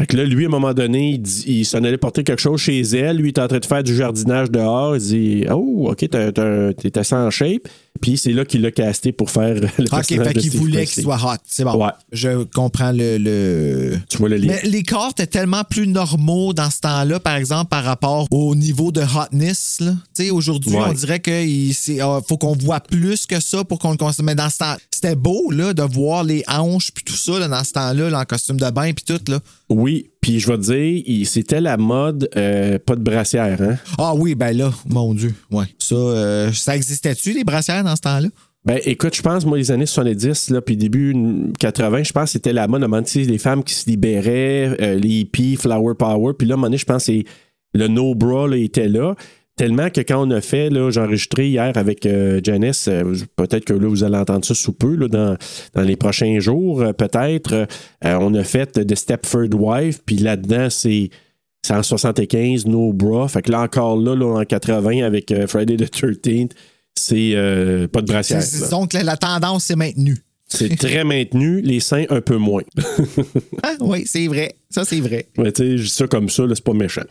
Fait 0.00 0.06
que 0.06 0.16
là, 0.16 0.24
lui, 0.24 0.44
à 0.44 0.48
un 0.48 0.50
moment 0.50 0.72
donné, 0.72 1.10
il, 1.10 1.58
il 1.58 1.64
s'en 1.66 1.84
allait 1.84 1.98
porter 1.98 2.24
quelque 2.24 2.40
chose 2.40 2.58
chez 2.58 2.80
elle. 2.80 3.18
Lui, 3.18 3.28
il 3.28 3.38
est 3.38 3.38
en 3.38 3.48
train 3.48 3.58
de 3.58 3.66
faire 3.66 3.82
du 3.82 3.94
jardinage 3.94 4.50
dehors. 4.50 4.96
Il 4.96 5.02
dit 5.02 5.44
Oh, 5.50 5.90
OK, 5.90 6.08
t'es 6.08 6.98
assez 6.98 7.14
en 7.14 7.28
shape. 7.28 7.68
Puis 8.00 8.16
c'est 8.16 8.32
là 8.32 8.44
qu'il 8.46 8.62
l'a 8.62 8.70
casté 8.70 9.12
pour 9.12 9.30
faire 9.30 9.54
le 9.54 9.66
OK, 9.66 9.90
personnage 9.90 10.28
fait 10.28 10.34
de 10.34 10.40
qu'il 10.40 10.50
voulait 10.52 10.86
qu'il 10.86 11.02
soit 11.02 11.16
hot. 11.22 11.36
C'est 11.46 11.64
bon. 11.64 11.76
Ouais. 11.84 11.90
Je 12.12 12.44
comprends 12.44 12.92
le. 12.92 13.18
le... 13.18 13.98
Tu 14.08 14.16
vois 14.16 14.28
le 14.30 14.36
lien. 14.36 14.54
Mais 14.62 14.70
les 14.70 14.82
corps 14.82 15.10
étaient 15.10 15.26
tellement 15.26 15.64
plus 15.64 15.86
normaux 15.86 16.54
dans 16.54 16.70
ce 16.70 16.80
temps-là, 16.80 17.20
par 17.20 17.34
exemple, 17.34 17.68
par 17.68 17.84
rapport 17.84 18.26
au 18.30 18.54
niveau 18.54 18.90
de 18.90 19.02
hotness. 19.02 19.78
Tu 19.80 19.84
sais, 20.14 20.30
aujourd'hui, 20.30 20.76
Ouais. 20.76 20.84
on 20.88 20.92
dirait 20.92 21.20
qu'il 21.20 21.74
faut 22.26 22.38
qu'on 22.38 22.56
voit 22.56 22.80
plus 22.80 23.26
que 23.26 23.38
ça 23.40 23.64
pour 23.64 23.78
qu'on 23.78 23.90
le 23.90 23.96
consomme. 23.98 24.26
Mais 24.26 24.34
dans 24.34 24.48
ce 24.48 24.58
temps, 24.58 24.76
c'était 24.90 25.16
beau 25.16 25.50
là, 25.50 25.74
de 25.74 25.82
voir 25.82 26.24
les 26.24 26.42
hanches 26.48 26.92
puis 26.92 27.04
tout 27.04 27.16
ça 27.16 27.38
là, 27.38 27.48
dans 27.48 27.64
ce 27.64 27.72
temps-là, 27.72 28.08
là, 28.08 28.20
en 28.20 28.24
costume 28.24 28.58
de 28.58 28.70
bain 28.70 28.92
puis 28.92 29.04
tout. 29.04 29.20
Là. 29.30 29.40
Oui, 29.68 30.10
puis 30.20 30.38
je 30.38 30.46
vais 30.48 30.58
te 30.58 30.72
dire, 30.72 31.26
c'était 31.26 31.60
la 31.60 31.76
mode 31.76 32.28
euh, 32.36 32.78
pas 32.78 32.94
de 32.94 33.02
brassière. 33.02 33.60
Hein? 33.62 33.76
Ah 33.98 34.14
oui, 34.14 34.34
ben 34.34 34.56
là, 34.56 34.70
mon 34.86 35.14
Dieu. 35.14 35.34
Ouais. 35.50 35.64
Ça, 35.78 35.94
euh, 35.94 36.52
ça 36.52 36.76
existait-tu, 36.76 37.32
les 37.32 37.44
brassières, 37.44 37.84
dans 37.84 37.96
ce 37.96 38.02
temps-là? 38.02 38.28
Ben, 38.66 38.78
écoute, 38.84 39.16
je 39.16 39.22
pense, 39.22 39.46
moi, 39.46 39.56
les 39.56 39.70
années 39.70 39.86
70, 39.86 40.50
là, 40.50 40.60
puis 40.60 40.76
début 40.76 41.14
80, 41.58 42.02
je 42.02 42.12
pense 42.12 42.24
que 42.24 42.30
c'était 42.32 42.52
la 42.52 42.68
mode, 42.68 42.82
à 42.82 42.84
un 42.84 42.88
moment 42.88 43.02
donné, 43.02 43.26
les 43.26 43.38
femmes 43.38 43.64
qui 43.64 43.72
se 43.72 43.88
libéraient, 43.88 44.76
euh, 44.82 44.94
les 44.96 45.20
hippies, 45.20 45.56
Flower 45.56 45.94
Power. 45.98 46.34
Puis 46.38 46.46
là, 46.46 46.52
à 46.52 46.54
un 46.54 46.56
moment 46.58 46.66
donné, 46.66 46.76
je 46.76 46.84
pense 46.84 47.06
que 47.06 47.22
le 47.72 47.88
No 47.88 48.14
Bra 48.14 48.48
là, 48.48 48.56
était 48.56 48.88
là. 48.88 49.14
Tellement 49.60 49.90
que 49.90 50.00
quand 50.00 50.26
on 50.26 50.30
a 50.30 50.40
fait, 50.40 50.70
là, 50.70 50.90
j'ai 50.90 51.00
enregistré 51.02 51.50
hier 51.50 51.70
avec 51.74 52.06
euh, 52.06 52.40
Janice, 52.42 52.88
euh, 52.88 53.14
peut-être 53.36 53.66
que 53.66 53.74
là, 53.74 53.88
vous 53.88 54.04
allez 54.04 54.16
entendre 54.16 54.42
ça 54.42 54.54
sous 54.54 54.72
peu, 54.72 54.94
là, 54.94 55.06
dans, 55.06 55.36
dans 55.74 55.82
les 55.82 55.96
prochains 55.96 56.40
jours, 56.40 56.80
euh, 56.80 56.94
peut-être. 56.94 57.66
On 58.02 58.32
a 58.32 58.42
fait 58.42 58.86
The 58.86 58.94
Stepford 58.94 59.52
Wife, 59.52 60.00
puis 60.06 60.16
là-dedans, 60.16 60.70
c'est. 60.70 61.10
C'est 61.62 61.74
en 61.74 61.82
75, 61.82 62.64
No 62.64 62.94
Bra. 62.94 63.28
Fait 63.28 63.42
que 63.42 63.52
là, 63.52 63.60
encore 63.60 63.98
là, 63.98 64.16
là 64.16 64.40
en 64.40 64.44
80, 64.46 65.04
avec 65.04 65.30
Friday 65.46 65.76
the 65.76 65.94
13th, 65.94 66.52
c'est 66.94 67.34
pas 67.92 68.00
de 68.00 68.06
brassière. 68.06 68.42
Donc, 68.70 68.94
la, 68.94 69.02
la 69.02 69.18
tendance 69.18 69.64
s'est 69.64 69.76
maintenue. 69.76 70.16
C'est 70.52 70.76
très 70.76 71.04
maintenu, 71.04 71.60
les 71.62 71.80
seins 71.80 72.04
un 72.10 72.20
peu 72.20 72.36
moins. 72.36 72.62
Ah, 73.62 73.74
oui, 73.80 74.04
c'est 74.06 74.26
vrai. 74.26 74.54
Ça, 74.70 74.84
c'est 74.84 75.00
vrai. 75.00 75.26
Mais 75.36 75.52
tu 75.52 75.62
sais, 75.62 75.76
je 75.78 75.82
dis 75.82 75.88
ça 75.90 76.06
comme 76.06 76.28
ça, 76.28 76.44
là, 76.46 76.54
c'est 76.54 76.64
pas 76.64 76.72
méchant. 76.72 77.02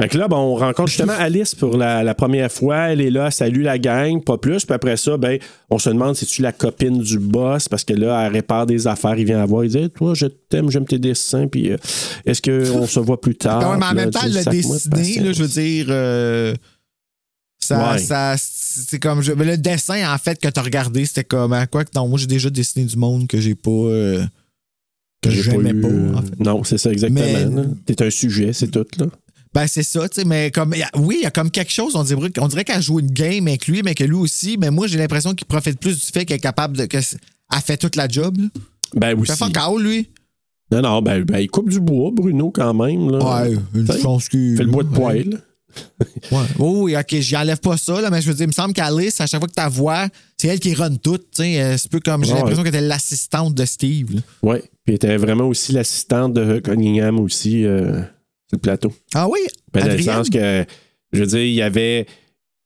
Fait 0.00 0.08
que 0.08 0.18
là, 0.18 0.28
ben, 0.28 0.36
on 0.36 0.54
rencontre 0.54 0.88
justement 0.88 1.14
Alice 1.18 1.54
pour 1.54 1.76
la, 1.76 2.02
la 2.02 2.14
première 2.14 2.50
fois. 2.50 2.88
Elle 2.90 3.00
est 3.00 3.10
là, 3.10 3.26
elle 3.26 3.32
salue 3.32 3.62
la 3.62 3.78
gang, 3.78 4.22
pas 4.22 4.36
plus. 4.36 4.64
Puis 4.64 4.74
après 4.74 4.96
ça, 4.96 5.16
ben, 5.16 5.38
on 5.70 5.78
se 5.78 5.88
demande 5.90 6.16
si 6.16 6.26
tu 6.26 6.42
la 6.42 6.52
copine 6.52 6.98
du 6.98 7.18
boss? 7.18 7.68
Parce 7.68 7.84
que 7.84 7.94
là, 7.94 8.26
elle 8.26 8.32
répare 8.32 8.66
des 8.66 8.86
affaires. 8.86 9.16
Il 9.16 9.24
vient 9.24 9.38
la 9.38 9.46
voir, 9.46 9.64
il 9.64 9.70
dit 9.70 9.78
Hey, 9.78 9.90
Toi, 9.90 10.14
je 10.14 10.26
t'aime, 10.26 10.70
j'aime 10.70 10.86
tes 10.86 10.98
dessins. 10.98 11.46
Puis 11.46 11.70
euh, 11.72 11.76
est-ce 12.26 12.42
qu'on 12.42 12.86
se 12.86 13.00
voit 13.00 13.20
plus 13.20 13.36
tard? 13.36 13.60
Quand 13.60 13.72
même, 13.72 13.82
en 13.82 13.86
là, 13.86 13.94
même 13.94 14.10
temps, 14.10 14.20
elle 14.24 14.44
dessiné, 14.44 15.32
je 15.32 15.42
veux 15.42 15.48
dire. 15.48 15.86
euh, 15.90 16.54
ça, 17.64 17.92
Ouais. 17.92 17.98
ça, 17.98 18.34
c'est 18.38 18.98
comme. 18.98 19.22
je- 19.22 19.32
mais 19.32 19.44
le 19.44 19.56
dessin, 19.58 20.12
en 20.12 20.18
fait, 20.18 20.38
que 20.40 20.48
t'as 20.48 20.62
regardé, 20.62 21.04
c'était 21.06 21.24
comme. 21.24 21.52
hein, 21.52 21.66
Quoi 21.66 21.84
que 21.84 21.90
non, 21.94 22.08
moi, 22.08 22.18
j'ai 22.18 22.26
déjà 22.26 22.50
dessiné 22.50 22.84
du 22.84 22.96
monde 22.96 23.26
que 23.26 23.40
j'ai 23.40 23.54
pas. 23.54 23.70
euh, 23.70 24.24
que 25.22 25.30
J'ai 25.30 25.42
j'aimais 25.42 25.70
eu, 25.70 25.80
pas, 25.80 25.88
euh, 25.88 26.14
en 26.14 26.22
fait. 26.22 26.40
Non, 26.40 26.64
c'est 26.64 26.78
ça 26.78 26.90
exactement. 26.92 27.64
T'es 27.86 28.02
un 28.02 28.10
sujet, 28.10 28.52
c'est 28.52 28.68
tout. 28.70 28.84
Là. 28.98 29.06
Ben, 29.54 29.66
c'est 29.68 29.82
ça, 29.84 30.08
tu 30.08 30.20
sais, 30.20 30.24
mais 30.26 30.50
comme. 30.50 30.74
Oui, 30.96 31.16
il 31.20 31.22
y 31.22 31.26
a 31.26 31.30
comme 31.30 31.50
quelque 31.50 31.72
chose, 31.72 31.94
on 31.96 32.02
dirait, 32.04 32.30
on 32.38 32.48
dirait 32.48 32.64
qu'elle 32.64 32.82
joue 32.82 32.98
une 33.00 33.10
game 33.10 33.46
avec 33.48 33.66
lui, 33.68 33.82
mais 33.82 33.94
que 33.94 34.04
lui 34.04 34.16
aussi, 34.16 34.56
mais 34.58 34.70
moi, 34.70 34.86
j'ai 34.86 34.98
l'impression 34.98 35.32
qu'il 35.34 35.46
profite 35.46 35.78
plus 35.78 35.98
du 36.04 36.06
fait 36.12 36.24
qu'elle 36.24 36.36
est 36.36 36.40
capable 36.40 36.76
de. 36.76 36.86
que 36.86 37.00
c- 37.00 37.16
elle 37.54 37.60
fait 37.60 37.76
toute 37.76 37.96
la 37.96 38.08
job, 38.08 38.36
là. 38.38 38.48
Ben 38.96 39.18
aussi. 39.18 39.32
fait 39.32 39.38
fuck 39.38 39.56
all, 39.56 39.80
lui. 39.82 40.08
Non, 40.72 40.82
non, 40.82 41.02
ben, 41.02 41.22
ben, 41.24 41.38
il 41.38 41.48
coupe 41.48 41.70
du 41.70 41.78
bois, 41.80 42.10
Bruno, 42.12 42.50
quand 42.50 42.74
même. 42.74 43.10
Là. 43.10 43.42
Ouais, 43.44 43.56
une 43.74 43.84
T'sais, 43.86 44.00
chance 44.00 44.28
qu'il. 44.28 44.52
Il 44.52 44.56
fait 44.56 44.64
le 44.64 44.70
bois 44.70 44.82
de 44.82 44.88
poêle. 44.88 45.40
Ouais. 46.32 46.38
Oui, 46.58 46.78
oui, 46.82 46.96
ok, 46.96 47.14
j'y 47.20 47.36
enlève 47.36 47.60
pas 47.60 47.76
ça, 47.76 48.00
là, 48.00 48.10
mais 48.10 48.20
je 48.20 48.28
veux 48.28 48.34
dire, 48.34 48.44
il 48.44 48.48
me 48.48 48.52
semble 48.52 48.72
qu'Alice, 48.72 49.20
à 49.20 49.26
chaque 49.26 49.40
fois 49.40 49.48
que 49.48 49.54
tu 49.70 49.76
vois, 49.76 50.08
c'est 50.36 50.48
elle 50.48 50.60
qui 50.60 50.74
run 50.74 50.96
tout. 50.96 51.14
euh, 51.40 51.76
C'est 51.76 51.86
un 51.86 51.90
peu 51.90 52.00
comme 52.00 52.24
j'ai 52.24 52.34
l'impression 52.34 52.62
qu'elle 52.62 52.74
était 52.74 52.80
l'assistante 52.86 53.54
de 53.54 53.64
Steve. 53.64 54.20
Oui. 54.42 54.58
Puis 54.60 54.68
elle 54.88 54.94
était 54.94 55.16
vraiment 55.16 55.44
aussi 55.48 55.72
l'assistante 55.72 56.34
de 56.34 56.58
Cunningham 56.58 57.18
aussi 57.20 57.64
euh, 57.64 58.00
sur 58.00 58.54
le 58.54 58.58
plateau. 58.58 58.92
Ah 59.14 59.28
oui? 59.28 59.40
Ben, 59.72 59.86
dans 59.86 59.92
le 59.92 60.02
sens 60.02 60.30
que, 60.30 60.64
je 61.12 61.20
veux 61.20 61.26
dire, 61.26 61.40
il 61.40 61.54
y 61.54 61.62
avait. 61.62 62.06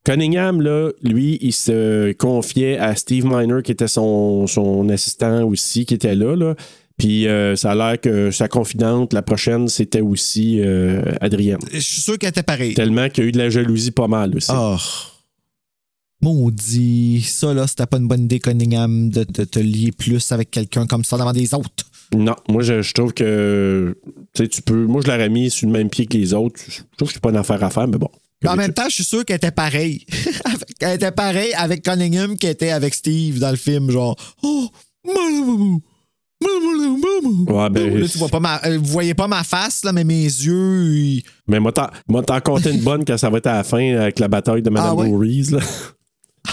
Cunningham, 0.05 0.63
là, 0.63 0.91
lui, 1.03 1.39
il 1.43 1.53
se 1.53 2.13
confiait 2.13 2.79
à 2.79 2.95
Steve 2.97 3.27
Miner, 3.27 3.63
qui 3.63 3.73
était 3.73 3.89
son, 3.89 4.47
son 4.47 4.89
assistant 4.89 5.45
aussi, 5.45 5.85
qui 5.85 5.95
était 5.95 6.15
là. 6.15 6.35
là. 6.35 6.55
Puis 6.99 7.29
euh, 7.29 7.55
ça 7.55 7.71
a 7.71 7.75
l'air 7.77 8.01
que 8.01 8.33
sa 8.33 8.49
confidente, 8.49 9.13
la 9.13 9.23
prochaine, 9.23 9.69
c'était 9.69 10.01
aussi 10.01 10.61
euh, 10.61 11.01
Adrienne. 11.21 11.61
Je 11.73 11.79
suis 11.79 12.03
sûr 12.03 12.19
qu'elle 12.19 12.31
était 12.31 12.43
pareille. 12.43 12.75
Tellement 12.75 13.09
qu'il 13.09 13.23
y 13.23 13.27
a 13.27 13.29
eu 13.29 13.33
de 13.33 13.39
la 13.39 13.51
jalousie 13.51 13.93
pas 13.93 14.09
mal 14.09 14.37
aussi. 14.37 14.51
Oh. 14.53 14.77
Maudit. 16.21 17.23
Ça, 17.23 17.55
là, 17.55 17.69
c'était 17.69 17.87
pas 17.87 17.99
une 17.99 18.09
bonne 18.09 18.25
idée, 18.25 18.41
Cunningham, 18.41 19.11
de, 19.11 19.23
de 19.23 19.45
te 19.45 19.61
lier 19.61 19.93
plus 19.93 20.33
avec 20.33 20.51
quelqu'un 20.51 20.87
comme 20.87 21.05
ça 21.05 21.17
devant 21.17 21.33
des 21.33 21.55
autres. 21.55 21.87
Non, 22.17 22.35
moi, 22.49 22.63
je, 22.63 22.83
je 22.83 22.93
trouve 22.95 23.13
que 23.15 23.97
tu 24.35 24.43
sais, 24.43 24.49
tu 24.49 24.63
peux. 24.63 24.87
Moi, 24.87 25.03
je 25.05 25.11
l'aurais 25.11 25.29
mis 25.29 25.51
sur 25.51 25.69
le 25.69 25.73
même 25.73 25.91
pied 25.91 26.07
que 26.07 26.17
les 26.17 26.35
autres. 26.35 26.61
Je 26.67 26.81
trouve 26.97 27.09
que 27.09 27.15
c'est 27.15 27.23
pas 27.23 27.31
une 27.31 27.37
affaire 27.37 27.63
à 27.63 27.71
faire, 27.71 27.87
mais 27.87 27.99
bon. 27.99 28.11
Mais 28.43 28.49
en 28.49 28.57
même 28.57 28.73
temps, 28.73 28.89
je 28.89 28.95
suis 28.95 29.05
sûr 29.05 29.25
qu'elle 29.25 29.37
était 29.37 29.51
pareille. 29.51 30.05
qu'elle 30.81 30.97
était 30.97 31.13
pareille 31.13 31.53
avec 31.55 31.83
Cunningham 31.83 32.37
qui 32.37 32.47
était 32.47 32.71
avec 32.71 32.95
Steve 32.95 33.39
dans 33.39 33.51
le 33.51 33.57
film, 33.57 33.91
genre. 33.91 34.17
Oh, 34.43 34.69
Ouais, 36.41 37.71
ben, 37.71 37.99
Là, 37.99 38.07
tu 38.09 38.19
vois 38.19 38.29
pas 38.29 38.39
ma, 38.41 38.61
euh, 38.65 38.79
vous 38.79 38.85
voyez 38.93 39.15
pas 39.15 39.27
ma 39.27 39.43
face, 39.43 39.85
là, 39.85 39.93
mais 39.93 40.05
mes 40.05 40.23
yeux. 40.23 40.85
ils- 40.95 41.23
mais 41.49 41.59
moi, 41.59 41.73
t'en 41.73 42.41
compter 42.41 42.71
une 42.71 42.81
bonne 42.83 43.05
quand 43.05 43.17
ça 43.17 43.29
va 43.29 43.39
être 43.39 43.47
à 43.49 43.55
la 43.57 43.65
fin 43.65 43.97
avec 43.97 44.19
la 44.21 44.29
bataille 44.29 44.63
de 44.63 44.71
Madame 44.71 44.91
Ah 44.91 44.95
ouais? 44.95 45.09
Là. 45.51 45.59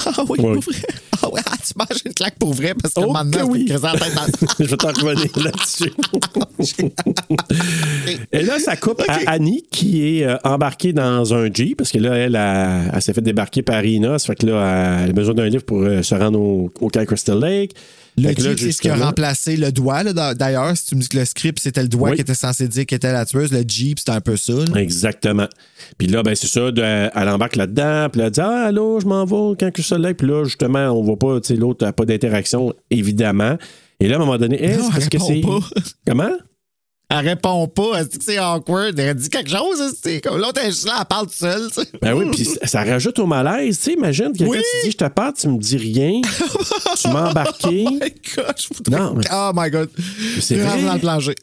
Ah 0.08 0.12
oui, 0.28 0.40
Ouais. 0.42 0.54
pour 0.56 0.64
vrai. 0.64 0.82
Ah 1.22 1.30
ouais, 1.32 1.42
ah, 1.50 1.56
tu 1.66 1.74
manges 1.78 2.02
une 2.06 2.14
claque 2.14 2.38
pour 2.38 2.54
vrai 2.54 2.74
parce 2.74 2.94
que 2.94 3.00
Oh 3.00 3.14
maintenant, 3.14 3.46
oui. 3.48 3.64
tête 3.66 3.80
dans- 3.82 3.94
je 4.60 4.66
vais 4.66 4.76
t'en 4.76 4.90
revenir 4.90 5.30
là-dessus. 5.38 5.94
Et 8.34 8.42
là, 8.44 8.60
ça 8.60 8.76
coupe 8.76 9.02
à 9.08 9.20
Annie 9.28 9.64
qui 9.72 10.20
est 10.20 10.26
euh, 10.26 10.36
embarquée 10.44 10.92
dans 10.92 11.34
un 11.34 11.50
Jeep 11.54 11.78
parce 11.78 11.92
que 11.92 11.98
là, 12.00 12.16
elle, 12.16 12.36
a- 12.36 12.94
elle 12.94 13.02
s'est 13.02 13.14
fait 13.14 13.22
débarquer 13.22 13.62
par 13.62 13.82
Rina. 13.82 14.20
Ça 14.20 14.28
fait 14.28 14.36
que 14.36 14.48
là, 14.48 15.00
elle 15.04 15.12
a 15.12 15.14
besoin 15.14 15.34
d'un 15.34 15.48
livre 15.48 15.64
pour 15.64 15.80
euh, 15.82 16.02
se 16.02 16.14
rendre 16.14 16.40
au, 16.42 16.70
au 16.82 16.90
Crystal 16.90 17.40
Lake. 17.40 17.72
Le 18.18 18.34
que 18.34 18.42
Jeep, 18.42 18.60
c'est 18.60 18.72
ce 18.72 18.82
qui 18.82 18.88
a 18.90 18.96
remplacé 18.96 19.58
le 19.58 19.72
doigt. 19.74 20.04
D'ailleurs, 20.04 20.76
si 20.78 20.86
tu 20.88 20.96
me 20.96 21.02
dis 21.02 21.10
que 21.10 21.18
le 21.18 21.26
script, 21.26 21.60
c'était 21.60 21.82
le 21.82 21.90
doigt 21.90 22.12
Oui. 22.12 22.16
qui 22.16 22.22
était 22.22 22.34
censé 22.34 22.68
dire 22.68 22.86
qu'elle 22.86 22.96
était 22.98 23.12
la 23.12 23.26
tueuse, 23.26 23.52
le 23.52 23.64
Jeep, 23.68 24.00
c'était 24.00 24.12
un 24.14 24.22
peu 24.22 24.38
ça. 24.38 24.54
là. 24.54 24.80
Exactement. 24.82 25.48
Puis 25.98 26.08
là, 26.08 26.24
ben, 26.24 26.34
c'est 26.34 26.48
ça, 26.48 26.72
de- 26.72 26.82
elle 26.82 27.30
embarque 27.30 27.58
là-dedans, 27.58 28.08
puis 28.10 28.20
là, 28.22 28.28
elle 28.28 28.32
dit 28.32 28.40
Ah, 28.42 28.66
allô, 28.68 29.00
je 29.02 29.06
m'en 29.06 29.26
vais 29.26 29.36
au 29.36 29.56
camp 29.56 29.72
Crystal 29.72 30.02
Lake. 30.02 30.18
Puis 30.18 30.28
là, 30.28 30.44
justement, 30.46 30.92
on 30.92 31.04
voit 31.04 31.20
pas, 31.20 31.42
tu 31.42 31.48
sais, 31.48 31.56
l'autre 31.56 31.86
n'a 31.86 31.92
pas 31.92 32.06
d'interaction, 32.06 32.74
évidemment. 32.90 33.58
Et 34.00 34.08
là, 34.08 34.16
à 34.16 34.18
un 34.18 34.20
moment 34.26 34.38
donné, 34.38 34.64
est-ce 34.64 35.10
que 35.10 35.18
c'est. 35.20 35.42
Comment? 36.08 36.32
Elle 37.10 37.28
répond 37.28 37.68
pas. 37.68 38.00
Elle 38.00 38.08
dit 38.08 38.18
que 38.18 38.24
c'est 38.24 38.38
awkward. 38.40 38.98
Elle 39.00 39.16
dit 39.16 39.30
quelque 39.30 39.50
chose. 39.50 39.94
c'est 40.02 40.22
comme 40.22 40.38
L'autre, 40.40 40.60
elle 40.62 40.68
est 40.70 40.72
juste 40.72 40.88
là, 40.88 40.96
elle 41.00 41.06
parle 41.06 41.28
seule. 41.30 41.70
Ben 42.02 42.14
oui, 42.14 42.26
puis 42.32 42.46
ça 42.64 42.84
rajoute 42.84 43.20
au 43.20 43.26
malaise. 43.28 43.78
Tu 43.78 43.84
sais, 43.84 43.94
imagine, 43.94 44.32
quelqu'un 44.34 44.52
Oui. 44.52 44.58
te 44.58 44.86
dit 44.86 44.92
Je 44.92 44.98
te 44.98 45.08
parle, 45.10 45.34
tu 45.34 45.48
me 45.48 45.58
dis 45.60 45.78
rien, 45.78 46.22
tu 47.02 47.08
m'as 47.10 47.30
embarqué. 47.30 47.86
Oh 47.88 47.92
my 47.92 48.00
God, 48.36 48.56
je 48.58 48.68
voudrais- 48.76 49.00
Non, 49.00 49.14
mais- 49.14 49.24
Oh 49.32 49.52
my 49.56 49.70
God. 49.70 49.90
C'est 50.42 50.56
vrai. 50.56 50.82
dans 50.84 50.94
le 50.96 51.00
plancher. 51.00 51.36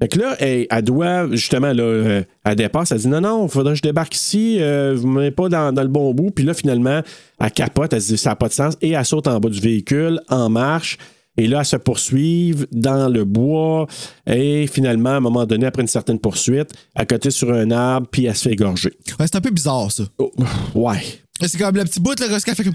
Fait 0.00 0.06
que 0.08 0.18
là, 0.20 0.36
elle, 0.38 0.66
elle 0.70 0.82
doit, 0.82 1.28
justement, 1.32 1.72
là, 1.72 1.82
euh, 1.82 2.22
elle 2.44 2.54
dépasse, 2.54 2.92
elle 2.92 2.98
dit 2.98 3.08
non, 3.08 3.20
non, 3.20 3.46
il 3.46 3.50
faudrait 3.50 3.72
que 3.72 3.78
je 3.78 3.82
débarque 3.82 4.14
ici, 4.14 4.58
euh, 4.60 4.94
vous 4.96 5.08
ne 5.12 5.30
pas 5.30 5.48
dans, 5.48 5.72
dans 5.72 5.82
le 5.82 5.88
bon 5.88 6.14
bout. 6.14 6.30
Puis 6.30 6.44
là, 6.44 6.54
finalement, 6.54 7.02
elle 7.40 7.50
capote, 7.50 7.92
elle 7.92 8.00
se 8.02 8.12
dit 8.12 8.18
ça 8.18 8.30
n'a 8.30 8.36
pas 8.36 8.46
de 8.48 8.52
sens 8.52 8.74
et 8.80 8.90
elle 8.92 9.04
saute 9.04 9.26
en 9.26 9.40
bas 9.40 9.48
du 9.48 9.58
véhicule, 9.60 10.20
en 10.28 10.48
marche. 10.50 10.98
Et 11.38 11.46
là, 11.46 11.60
elle 11.60 11.64
se 11.64 11.76
poursuivent 11.76 12.66
dans 12.72 13.08
le 13.08 13.24
bois. 13.24 13.86
Et 14.26 14.66
finalement, 14.66 15.10
à 15.10 15.14
un 15.14 15.20
moment 15.20 15.46
donné, 15.46 15.66
après 15.66 15.82
une 15.82 15.88
certaine 15.88 16.18
poursuite, 16.18 16.70
à 16.96 17.06
côté 17.06 17.30
sur 17.30 17.52
un 17.52 17.70
arbre, 17.70 18.08
puis 18.10 18.24
elle 18.26 18.34
se 18.36 18.42
fait 18.48 18.52
égorger. 18.52 18.90
Ouais, 19.18 19.26
c'est 19.26 19.36
un 19.36 19.40
peu 19.40 19.50
bizarre, 19.50 19.90
ça. 19.92 20.02
Oh, 20.18 20.32
ouais. 20.74 21.00
C'est 21.40 21.56
comme 21.58 21.76
le 21.76 21.84
petit 21.84 22.00
bout, 22.00 22.18
là, 22.18 22.38
ce 22.40 22.44
qu'elle 22.44 22.56
fait 22.56 22.64
comme. 22.64 22.74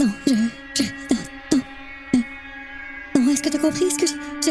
Non, 0.00 0.06
je. 0.26 0.32
je 0.74 0.82
non, 0.82 1.62
non. 2.12 2.20
Non, 3.26 3.30
est-ce 3.32 3.42
que 3.42 3.48
t'as 3.48 3.58
compris 3.58 3.84
ce 3.90 3.96
que 3.98 4.06
je. 4.06 4.50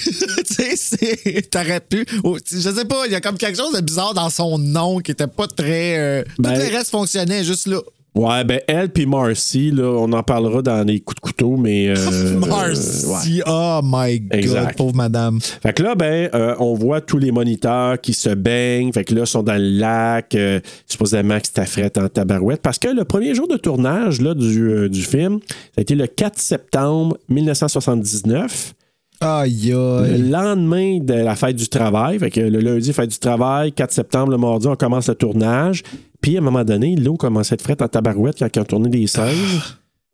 tu 0.44 0.54
sais, 0.54 0.76
c'est- 0.76 1.50
t'aurais 1.50 1.80
pu. 1.80 2.04
oh, 2.24 2.38
je 2.50 2.56
sais 2.58 2.84
pas, 2.86 3.06
il 3.06 3.12
y 3.12 3.14
a 3.14 3.20
comme 3.20 3.36
quelque 3.36 3.56
chose 3.58 3.74
de 3.74 3.80
bizarre 3.82 4.14
dans 4.14 4.30
son 4.30 4.58
nom 4.58 4.98
qui 4.98 5.12
était 5.12 5.26
pas 5.28 5.46
très. 5.46 5.98
euh, 5.98 6.24
Ben- 6.38 6.54
Tout 6.54 6.60
le 6.70 6.76
reste 6.76 6.90
fonctionnait 6.90 7.44
juste 7.44 7.66
là. 7.68 7.78
Ouais, 8.12 8.42
ben 8.42 8.58
elle 8.66 8.88
puis 8.88 9.06
Marcy, 9.06 9.70
là, 9.70 9.84
on 9.84 10.12
en 10.12 10.22
parlera 10.24 10.62
dans 10.62 10.84
les 10.84 10.98
coups 10.98 11.14
de 11.16 11.20
couteau, 11.20 11.56
mais. 11.56 11.88
euh, 11.96 12.38
Marcy. 12.40 13.06
ouais. 13.06 13.42
Oh 13.46 13.80
my 13.84 14.18
God, 14.20 14.34
Exact. 14.38 14.76
pauvre 14.76 14.96
madame. 14.96 15.38
Fait 15.40 15.72
que 15.72 15.82
là, 15.84 15.94
ben, 15.94 16.28
euh, 16.34 16.56
on 16.58 16.74
voit 16.74 17.00
tous 17.00 17.18
les 17.18 17.30
moniteurs 17.30 18.00
qui 18.00 18.12
se 18.12 18.30
baignent. 18.30 18.92
Fait 18.92 19.04
que 19.04 19.14
là, 19.14 19.20
ils 19.22 19.26
sont 19.28 19.44
dans 19.44 19.54
le 19.54 19.78
lac. 19.78 20.34
Euh, 20.34 20.58
supposément 20.86 21.38
que 21.38 21.46
c'était 21.46 21.66
fret 21.66 21.92
en 21.98 22.08
tabarouette. 22.08 22.62
Parce 22.62 22.80
que 22.80 22.88
le 22.88 23.04
premier 23.04 23.32
jour 23.34 23.46
de 23.46 23.56
tournage 23.56 24.20
là, 24.20 24.34
du, 24.34 24.70
euh, 24.72 24.88
du 24.88 25.02
film, 25.02 25.38
ça 25.48 25.56
a 25.78 25.80
été 25.82 25.94
le 25.94 26.08
4 26.08 26.36
septembre 26.38 27.16
1979. 27.28 28.74
Aïe, 29.22 29.68
Le 29.72 30.02
aïe. 30.14 30.28
lendemain 30.30 30.98
de 30.98 31.12
la 31.12 31.36
fête 31.36 31.54
du 31.56 31.68
travail, 31.68 32.18
fait 32.18 32.30
que 32.30 32.40
le 32.40 32.58
lundi, 32.58 32.90
fête 32.92 33.10
du 33.10 33.18
travail, 33.18 33.70
4 33.70 33.92
septembre, 33.92 34.30
le 34.32 34.38
mardi, 34.38 34.66
on 34.66 34.76
commence 34.76 35.08
le 35.08 35.14
tournage. 35.14 35.82
Puis 36.20 36.36
à 36.36 36.40
un 36.40 36.42
moment 36.42 36.64
donné, 36.64 36.96
l'eau 36.96 37.16
commençait 37.16 37.52
à 37.52 37.54
être 37.54 37.62
frette 37.62 37.82
en 37.82 37.88
tabarouette 37.88 38.38
quand 38.38 38.48
ils 38.54 38.60
ont 38.60 38.64
tourné 38.64 38.88
des 38.88 39.06
scènes. 39.06 39.36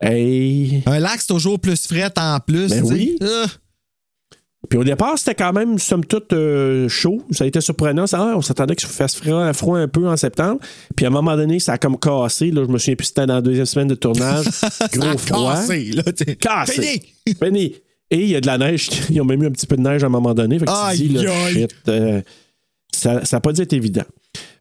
Hey. 0.01 0.83
Un 0.87 0.99
lac, 0.99 1.21
c'est 1.21 1.29
toujours 1.29 1.59
plus 1.59 1.87
fret 1.87 2.13
en 2.19 2.39
plus. 2.41 2.69
Ben 2.69 2.85
oui. 2.85 3.19
Ah. 3.23 3.47
Puis 4.69 4.79
au 4.79 4.85
départ, 4.85 5.17
c'était 5.17 5.35
quand 5.35 5.53
même, 5.53 5.79
somme 5.79 6.05
toute, 6.05 6.33
euh, 6.33 6.89
chaud. 6.89 7.23
Ça 7.31 7.45
a 7.45 7.47
été 7.47 7.61
surprenant. 7.61 8.07
Ça, 8.07 8.19
ah, 8.21 8.35
on 8.37 8.43
s'attendait 8.43 8.75
que 8.75 8.83
ça 8.83 8.89
fasse 8.89 9.15
froid, 9.15 9.53
froid 9.53 9.79
un 9.79 9.89
peu 9.89 10.09
en 10.09 10.17
septembre. 10.17 10.61
Puis 10.97 11.07
à 11.07 11.09
un 11.09 11.13
moment 11.13 11.37
donné, 11.37 11.61
ça 11.61 11.75
a 11.75 11.79
comme 11.79 11.99
cassé. 11.99 12.51
Là, 12.51 12.65
je 12.67 12.71
me 12.71 12.79
souviens 12.79 12.97
plus 12.97 13.07
c'était 13.07 13.27
dans 13.27 13.37
la 13.37 13.43
deuxième 13.43 13.67
semaine 13.67 13.89
de 13.89 13.95
tournage. 13.95 14.47
Gros 14.93 15.19
froid. 15.19 15.55
cassé, 15.55 15.93
là. 15.93 16.03
Cassé. 16.41 16.73
Fini! 16.73 17.37
Fini. 17.43 17.75
Et 18.11 18.23
il 18.23 18.29
y 18.29 18.37
a 18.37 18.41
de 18.41 18.47
la 18.47 18.59
neige. 18.59 18.89
Ils 19.11 19.21
ont 19.21 19.25
même 19.25 19.43
eu 19.43 19.47
un 19.47 19.53
petit 19.53 19.67
peu 19.67 19.77
de 19.77 19.83
neige 19.83 20.03
à 20.03 20.07
un 20.07 20.11
moment 20.11 20.35
donné. 20.35 20.59
Fait 20.59 20.67
que 20.67 20.91
tu 20.97 21.09
dis, 21.09 21.09
là, 21.09 21.51
shit, 21.51 21.75
euh, 21.89 22.23
ça 22.93 23.21
n'a 23.31 23.41
pas 23.41 23.53
dû 23.53 23.63
être 23.63 23.73
évident. 23.73 24.05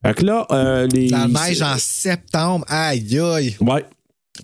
Fait 0.05 0.13
que 0.13 0.25
là, 0.25 0.45
euh, 0.51 0.87
les. 0.87 1.09
La 1.09 1.27
neige 1.27 1.61
en 1.61 1.77
septembre. 1.77 2.65
Aïe, 2.67 3.19
aïe. 3.19 3.55
Ouais. 3.59 3.85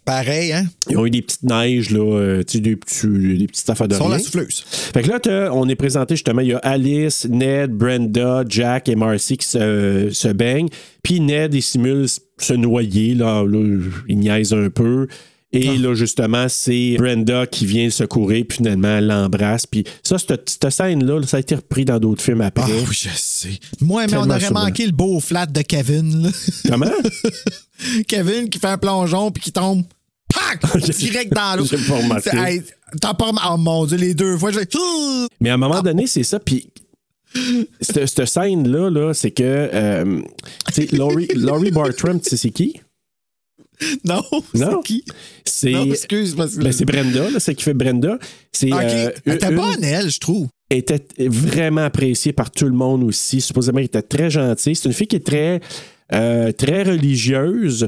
Pareil, 0.06 0.54
hein? 0.54 0.66
Ils 0.90 0.98
ont 0.98 1.06
eu 1.06 1.10
des 1.10 1.22
petites 1.22 1.44
neiges, 1.44 1.90
là, 1.90 2.00
euh, 2.00 2.44
tu 2.44 2.54
sais, 2.54 2.60
des, 2.62 2.78
petits, 2.78 3.38
des 3.38 3.48
petites 3.48 3.70
affaires 3.70 3.90
de 3.90 3.96
Sur 3.96 4.06
rien. 4.06 4.16
la 4.16 4.24
souffleuse. 4.24 4.64
Fait 4.66 5.04
que 5.04 5.10
là, 5.10 5.50
on 5.54 5.68
est 5.68 5.76
présenté 5.76 6.16
justement, 6.16 6.42
il 6.42 6.48
y 6.48 6.54
a 6.54 6.60
Alice, 6.60 7.28
Ned, 7.30 7.72
Brenda, 7.72 8.46
Jack 8.48 8.88
et 8.88 8.96
Marcy 8.96 9.36
qui 9.36 9.46
se, 9.46 10.08
se 10.12 10.28
baignent. 10.30 10.70
Puis 11.04 11.20
Ned, 11.20 11.54
il 11.54 11.62
simule 11.62 12.08
se 12.08 12.54
noyer, 12.54 13.16
là, 13.16 13.44
là 13.44 13.80
il 14.08 14.18
niaise 14.18 14.54
un 14.54 14.70
peu. 14.70 15.08
Et 15.54 15.68
Ah. 15.70 15.74
là, 15.78 15.94
justement, 15.94 16.48
c'est 16.48 16.96
Brenda 16.98 17.46
qui 17.46 17.66
vient 17.66 17.84
le 17.86 17.92
secourir, 17.92 18.46
puis 18.48 18.58
finalement, 18.58 18.98
elle 18.98 19.08
l'embrasse. 19.08 19.66
Puis 19.68 19.84
ça, 20.02 20.18
cette, 20.18 20.50
cette 20.50 20.70
scène-là, 20.70 21.20
là, 21.20 21.28
ça 21.28 21.38
a 21.38 21.40
été 21.42 21.56
repris 21.56 21.84
dans 21.84 22.00
d'autres 22.00 22.22
films 22.24 22.40
après. 22.42 22.64
Ah 22.66 22.72
oui, 22.88 22.96
je 22.98 23.10
sais. 23.14 23.60
Moi, 23.82 24.06
mais 24.08 24.18
on 24.18 24.30
aurait 24.30 24.50
manqué 24.52 24.86
le 24.86 24.94
beau 24.94 25.20
flat 25.20 25.46
de 25.48 25.62
Kevin. 25.62 26.24
là. 26.24 26.30
Comment? 26.70 26.92
Kevin 28.08 28.50
qui 28.50 28.60
fait 28.60 28.68
un 28.68 28.78
plongeon 28.78 29.32
puis 29.32 29.44
qui 29.44 29.52
tombe. 29.52 29.84
pac! 30.34 30.62
Direct 30.98 31.34
dans 31.34 31.58
l'eau. 31.58 31.66
J'ai 31.70 31.78
pas 31.78 31.98
remarqué. 31.98 32.62
T'as 33.02 33.14
pas 33.14 33.26
remarqué? 33.26 33.50
Oh 33.54 33.58
mon 33.58 33.86
Dieu, 33.86 33.98
les 33.98 34.14
deux 34.14 34.38
fois, 34.38 34.52
je. 34.52 34.60
Mais 35.42 35.50
à 35.50 35.56
un 35.56 35.58
moment 35.58 35.82
donné, 35.82 36.08
c'est 36.08 36.24
ça. 36.24 36.40
Puis 36.40 36.68
cette, 37.82 38.06
cette 38.08 38.26
scène-là, 38.26 38.90
là, 38.90 39.14
c'est 39.14 39.32
que 39.32 39.44
euh, 39.44 40.22
tu 40.74 40.88
sais, 40.88 40.96
Laurie, 40.96 41.28
Laurie 41.36 41.72
Bartram, 41.72 42.20
tu 42.22 42.30
sais 42.30 42.38
c'est 42.38 42.50
qui? 42.52 42.80
Non, 44.06 44.22
Non. 44.32 44.42
c'est 44.54 44.84
qui? 44.88 45.06
C'est 45.46 45.72
Non, 45.72 45.86
excuse, 45.86 46.36
parce 46.36 46.56
que. 46.56 46.64
ben, 46.64 46.72
c'est 46.72 46.86
Brenda, 46.86 47.30
là, 47.30 47.40
celle 47.40 47.56
qui 47.56 47.64
fait 47.64 47.74
Brenda. 47.74 48.18
C'est 48.52 48.72
Ok, 48.72 48.80
euh, 48.82 49.12
elle 49.26 49.34
était 49.36 49.52
bonne, 49.52 49.84
elle, 49.84 50.10
je 50.10 50.20
trouve. 50.20 50.48
était 50.70 51.04
vraiment 51.20 51.84
appréciée 51.86 52.34
par 52.34 52.52
tout 52.52 52.66
le 52.66 52.74
monde 52.74 53.04
aussi. 53.04 53.42
Supposément, 53.42 53.80
elle 53.80 53.86
était 53.86 54.02
très 54.02 54.30
gentille. 54.30 54.76
C'est 54.76 54.88
une 54.88 54.94
fille 54.94 55.08
qui 55.08 55.16
est 55.18 55.26
très, 55.26 55.60
euh, 56.14 56.52
très 56.52 56.84
religieuse. 56.84 57.88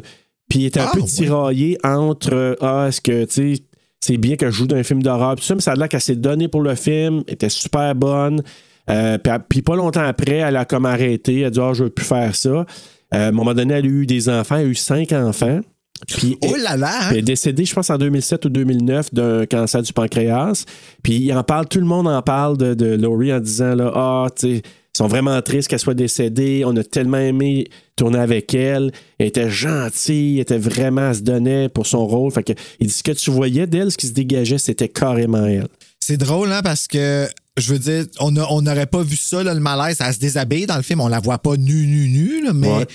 Puis 0.49 0.61
elle 0.61 0.65
était 0.68 0.80
un 0.82 0.88
Ah, 0.88 0.91
peu 0.94 0.99
ouais. 1.02 1.06
tiraillée 1.07 1.78
entre 1.84 2.34
euh, 2.34 2.56
Ah, 2.61 2.86
est-ce 2.90 3.02
que, 3.02 3.26
tu 3.26 3.56
sais, 3.56 3.64
c'est 4.02 4.18
bien 4.18 4.36
que 4.36 4.48
je 4.48 4.52
joue 4.57 4.68
dans 4.68 4.76
un 4.76 4.84
film 4.84 5.02
d'horreur. 5.02 5.36
Tout 5.36 5.44
ça, 5.44 5.56
mais 5.56 5.61
ça 5.61 5.72
a 5.72 5.76
l'air 5.76 5.88
qu'elle 5.88 6.02
s'est 6.02 6.15
donnée 6.18 6.48
pour 6.49 6.61
le 6.61 6.76
film. 6.76 7.24
Elle 7.28 7.36
était 7.36 7.49
super 7.49 7.95
bonne. 7.95 8.41
Euh, 8.90 9.18
puis, 9.49 9.61
pas 9.61 9.76
longtemps 9.78 10.03
après, 10.03 10.38
elle 10.38 10.57
a 10.57 10.65
comme 10.65 10.86
arrêté. 10.86 11.40
Elle 11.40 11.45
a 11.45 11.49
dit 11.52 11.60
Ah, 11.61 11.72
je 11.74 11.86
veux 11.86 11.90
plus 11.90 12.06
faire 12.06 12.36
ça. 12.36 12.65
À 13.11 13.28
un 13.28 13.32
moment 13.32 13.53
donné, 13.53 13.76
elle 13.76 13.86
a 13.86 13.88
eu 13.88 14.06
des 14.06 14.28
enfants. 14.28 14.57
Elle 14.57 14.65
a 14.65 14.70
eu 14.70 14.76
cinq 14.76 15.14
enfants. 15.14 15.61
Puis 16.08 16.38
Oh 16.42 16.56
là 16.56 16.76
là, 16.78 16.90
hein? 16.94 17.08
puis 17.08 17.12
elle 17.12 17.20
est 17.20 17.22
décédée, 17.22 17.66
je 17.66 17.74
pense, 17.74 17.90
en 17.90 17.98
2007 17.98 18.46
ou 18.46 18.50
2009 18.50 19.14
d'un 19.14 19.46
cancer 19.46 19.82
du 19.82 19.94
pancréas. 19.94 20.66
Puis 21.04 21.16
il 21.16 21.34
en 21.34 21.44
parle, 21.44 21.68
tout 21.68 21.80
le 21.80 21.86
monde 21.86 22.08
en 22.08 22.22
parle 22.22 22.58
de, 22.58 22.74
de 22.74 22.96
Laurie 22.96 23.34
en 23.34 23.40
disant 23.40 23.76
là, 23.76 23.92
ah, 23.96 24.28
tu 24.36 24.48
sais, 24.48 24.62
ils 24.96 24.98
sont 24.98 25.08
vraiment 25.08 25.42
tristes 25.42 25.70
qu'elle 25.70 25.80
soit 25.80 25.96
décédée. 25.96 26.64
On 26.66 26.76
a 26.78 26.84
tellement 26.84 27.18
aimé 27.18 27.66
tourner 27.96 28.20
avec 28.20 28.54
elle. 28.54 28.92
Elle 29.18 29.28
était 29.28 29.50
gentille, 29.50 30.36
elle 30.36 30.42
était 30.42 30.58
vraiment, 30.60 31.10
elle 31.10 31.16
se 31.16 31.22
donnait 31.22 31.68
pour 31.70 31.88
son 31.88 32.06
rôle. 32.06 32.32
Fait 32.32 32.44
que, 32.44 32.54
il 32.80 32.88
dit 32.88 32.94
ce 32.94 33.02
que 33.02 33.12
tu 33.12 33.32
voyais 33.32 33.66
d'elle, 33.66 33.92
ce 33.92 33.98
qui 33.98 34.06
se 34.08 34.14
dégageait, 34.14 34.60
c'était 34.60 34.90
carrément 34.90 35.46
elle. 35.46 35.68
C'est 36.00 36.18
drôle, 36.18 36.52
hein, 36.52 36.62
parce 36.64 36.88
que, 36.88 37.28
je 37.58 37.74
veux 37.74 37.80
dire, 37.80 38.06
on 38.20 38.32
n'aurait 38.62 38.86
pas 38.86 39.02
vu 39.02 39.16
ça, 39.16 39.42
là, 39.42 39.56
le 39.56 39.62
malaise. 39.62 39.98
Elle 40.00 40.14
se 40.14 40.20
déshabille 40.20 40.68
dans 40.68 40.78
le 40.78 40.84
film. 40.84 41.02
On 41.02 41.08
la 41.08 41.20
voit 41.20 41.40
pas 41.40 41.58
nue, 41.58 41.88
nue, 41.88 42.10
nue, 42.10 42.44
là, 42.44 42.54
mais 42.54 42.68
Ouais. 42.68 42.86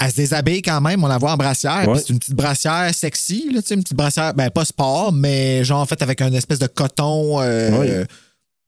Elle 0.00 0.10
se 0.10 0.16
déshabille 0.16 0.62
quand 0.62 0.80
même. 0.80 1.02
On 1.04 1.06
la 1.08 1.18
voit 1.18 1.32
en 1.32 1.36
brassière. 1.36 1.88
Ouais. 1.88 1.98
C'est 1.98 2.10
une 2.10 2.18
petite 2.18 2.34
brassière 2.34 2.92
sexy, 2.94 3.50
là, 3.52 3.62
tu 3.62 3.68
sais, 3.68 3.74
une 3.74 3.82
petite 3.82 3.96
brassière, 3.96 4.34
ben 4.34 4.50
pas 4.50 4.64
sport, 4.64 5.12
mais 5.12 5.64
genre, 5.64 5.80
en 5.80 5.86
fait, 5.86 6.02
avec 6.02 6.20
un 6.20 6.32
espèce 6.32 6.58
de 6.58 6.66
coton. 6.66 7.40
euh, 7.40 7.70
Ouais. 7.78 8.06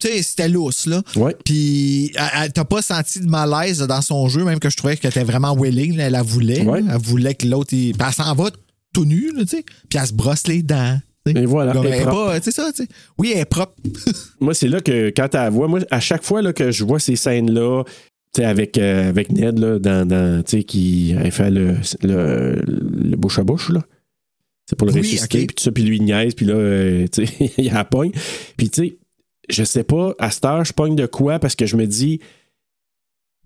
Tu 0.01 0.09
sais, 0.09 0.23
c'était 0.23 0.49
lousse, 0.49 0.87
là. 0.87 1.03
Ouais. 1.17 1.37
Puis, 1.45 2.11
elle- 2.17 2.45
elle- 2.45 2.53
t'as 2.53 2.65
pas 2.65 2.83
senti 2.83 3.21
de 3.21 3.27
malaise 3.29 3.79
dans 3.79 4.03
son 4.03 4.29
jeu, 4.29 4.45
même 4.45 4.59
que 4.59 4.69
je 4.69 4.77
trouvais 4.77 4.97
qu'elle 4.97 5.11
était 5.11 5.23
vraiment 5.25 5.55
willing. 5.57 5.97
là, 5.97 6.05
elle 6.07 6.13
la 6.13 6.23
voulait. 6.23 6.65
Là. 6.65 6.79
Elle 6.79 6.99
voulait 7.01 7.35
que 7.35 7.47
l'autre. 7.47 7.73
il- 7.73 7.93
Puis 7.97 8.07
elle 8.07 8.13
s'en 8.13 8.35
va 8.35 8.51
tout 8.93 9.05
nu, 9.05 9.33
là, 9.35 9.43
tu 9.43 9.57
sais. 9.57 9.65
Puis 9.89 9.99
elle 9.99 10.07
se 10.07 10.13
brosse 10.13 10.47
les 10.49 10.63
dents. 10.63 10.99
Et 11.27 11.47
voilà, 11.47 11.73
Comme 11.73 11.87
elle 11.87 11.95
est 11.95 11.99
elle 11.99 12.05
pas, 12.05 12.39
ça. 12.43 12.71
Oui, 13.19 13.33
elle 13.35 13.41
est 13.41 13.45
propre. 13.47 13.73
Moi, 14.41 14.53
c'est 14.53 14.69
là 14.69 14.81
que 14.81 15.09
quand 15.17 15.29
tu 15.29 15.37
la 15.39 15.49
vois, 15.49 15.69
moi, 15.69 15.81
à 15.91 15.99
chaque 16.01 16.23
fois 16.23 16.43
là, 16.43 16.53
que 16.53 16.71
je 16.71 16.85
vois 16.85 17.01
ces 17.01 17.17
scènes-là, 17.17 17.83
avec, 18.39 18.79
euh, 18.79 19.09
avec 19.09 19.31
Ned, 19.31 19.59
là, 19.59 19.79
dans, 19.79 20.07
dans, 20.07 20.43
qui 20.43 21.15
elle 21.19 21.31
fait 21.31 21.51
le, 21.51 21.77
le, 22.03 22.63
le 22.65 23.17
bouche 23.17 23.39
à 23.39 23.45
bouche, 23.45 23.71
là. 23.71 23.83
C'est 24.67 24.77
pour 24.77 24.87
le 24.87 24.95
Oui, 24.95 25.01
ressusciter, 25.01 25.47
puis 25.47 25.55
tout 25.55 25.63
ça, 25.63 25.73
puis 25.73 25.83
lui, 25.83 25.99
il 25.99 26.05
niaise, 26.05 26.35
puis 26.35 26.47
là, 26.47 26.55
euh, 26.55 27.07
tu 27.13 27.27
sais, 27.27 27.53
il 27.59 27.73
la 27.73 27.85
pogne. 27.85 28.13
Puis, 28.57 28.71
tu 28.71 28.83
sais, 28.83 28.99
je 29.51 29.65
sais 29.65 29.85
pas, 29.85 30.15
à 30.19 30.31
cette 30.31 30.45
heure, 30.45 30.65
je 30.65 30.73
pogne 30.73 30.97
de 30.97 31.07
quoi, 31.07 31.39
parce 31.39 31.55
que 31.55 31.67
je 31.67 31.77
me 31.77 31.87
dis, 31.87 32.21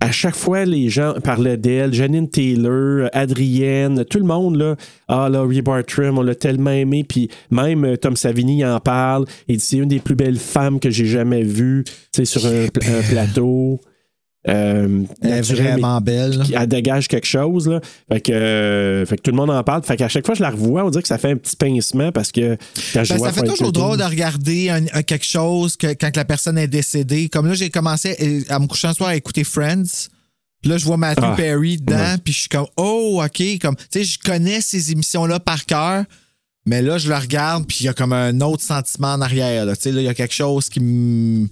à 0.00 0.12
chaque 0.12 0.36
fois, 0.36 0.64
les 0.64 0.88
gens 0.88 1.14
parlaient 1.24 1.56
d'elle, 1.56 1.92
Janine 1.92 2.30
Taylor, 2.30 3.10
Adrienne, 3.12 4.04
tout 4.04 4.18
le 4.18 4.24
monde, 4.24 4.56
là, 4.56 4.76
ah, 5.08 5.28
Laurie 5.28 5.60
Bartram, 5.60 6.18
on 6.18 6.22
l'a 6.22 6.36
tellement 6.36 6.70
aimé, 6.70 7.02
puis 7.02 7.28
même 7.50 7.84
euh, 7.84 7.96
Tom 7.96 8.14
Savini 8.14 8.64
en 8.64 8.78
parle, 8.78 9.24
il 9.48 9.56
dit 9.56 9.64
c'est 9.64 9.76
une 9.78 9.88
des 9.88 9.98
plus 9.98 10.14
belles 10.14 10.38
femmes 10.38 10.78
que 10.78 10.88
j'ai 10.88 11.06
jamais 11.06 11.42
vues, 11.42 11.82
tu 11.84 11.92
sais, 12.12 12.24
sur 12.24 12.46
un 12.46 12.68
plateau. 13.10 13.80
Euh, 14.48 15.02
Elle 15.22 15.30
est 15.32 15.52
vraiment 15.52 16.00
belle. 16.00 16.42
elle 16.54 16.66
dégage 16.66 17.06
quelque 17.08 17.26
chose. 17.26 17.68
Là. 17.68 17.80
Fait, 18.10 18.20
que, 18.20 18.32
euh, 18.32 19.04
fait 19.06 19.16
que 19.16 19.22
tout 19.22 19.30
le 19.30 19.36
monde 19.36 19.50
en 19.50 19.62
parle. 19.62 19.82
Fait 19.82 19.96
qu'à 19.96 20.08
chaque 20.08 20.24
fois 20.24 20.34
que 20.34 20.38
je 20.38 20.42
la 20.42 20.50
revois, 20.50 20.84
on 20.84 20.90
dirait 20.90 21.02
que 21.02 21.08
ça 21.08 21.18
fait 21.18 21.30
un 21.32 21.36
petit 21.36 21.54
pincement 21.56 22.12
parce 22.12 22.32
que 22.32 22.56
quand 22.94 23.04
je 23.04 23.12
Ben, 23.12 23.18
vois 23.18 23.28
ça 23.32 23.42
fait 23.42 23.46
toujours 23.46 23.72
drôle 23.72 23.98
de 23.98 24.04
regarder 24.04 24.70
un- 24.70 24.84
un- 24.92 25.02
quelque 25.02 25.26
chose 25.26 25.76
que, 25.76 25.88
quand 25.94 26.16
la 26.16 26.24
personne 26.24 26.56
est 26.58 26.66
décédée. 26.68 27.28
Comme 27.28 27.46
là, 27.46 27.54
j'ai 27.54 27.70
commencé 27.70 28.16
euh, 28.22 28.40
à 28.48 28.58
me 28.58 28.66
coucher 28.66 28.88
un 28.88 28.94
soir 28.94 29.10
à 29.10 29.16
écouter 29.16 29.44
Friends. 29.44 30.08
Puis 30.62 30.70
là, 30.70 30.78
je 30.78 30.84
vois 30.84 30.96
Matthew 30.96 31.20
Ah, 31.24 31.34
Perry 31.36 31.76
dedans, 31.76 32.16
puis 32.24 32.32
je 32.32 32.38
suis 32.40 32.48
comme, 32.48 32.66
oh, 32.76 33.22
OK. 33.24 33.42
Comme, 33.60 33.76
tu 33.76 33.84
sais, 33.92 34.04
je 34.04 34.18
connais 34.18 34.60
ces 34.60 34.90
émissions-là 34.90 35.38
par 35.38 35.64
cœur, 35.66 36.04
mais 36.66 36.82
là, 36.82 36.98
je 36.98 37.08
le 37.08 37.14
regarde, 37.16 37.64
puis 37.66 37.78
il 37.80 37.84
y 37.84 37.88
a 37.88 37.92
comme 37.92 38.12
un 38.12 38.40
autre 38.40 38.62
sentiment 38.64 39.12
en 39.12 39.20
arrière. 39.20 39.64
là. 39.66 39.76
Tu 39.76 39.82
sais, 39.82 39.92
là, 39.92 40.00
il 40.00 40.04
y 40.04 40.08
a 40.08 40.14
quelque 40.14 40.34
chose 40.34 40.68
qui 40.68 40.80
me. 40.80 41.46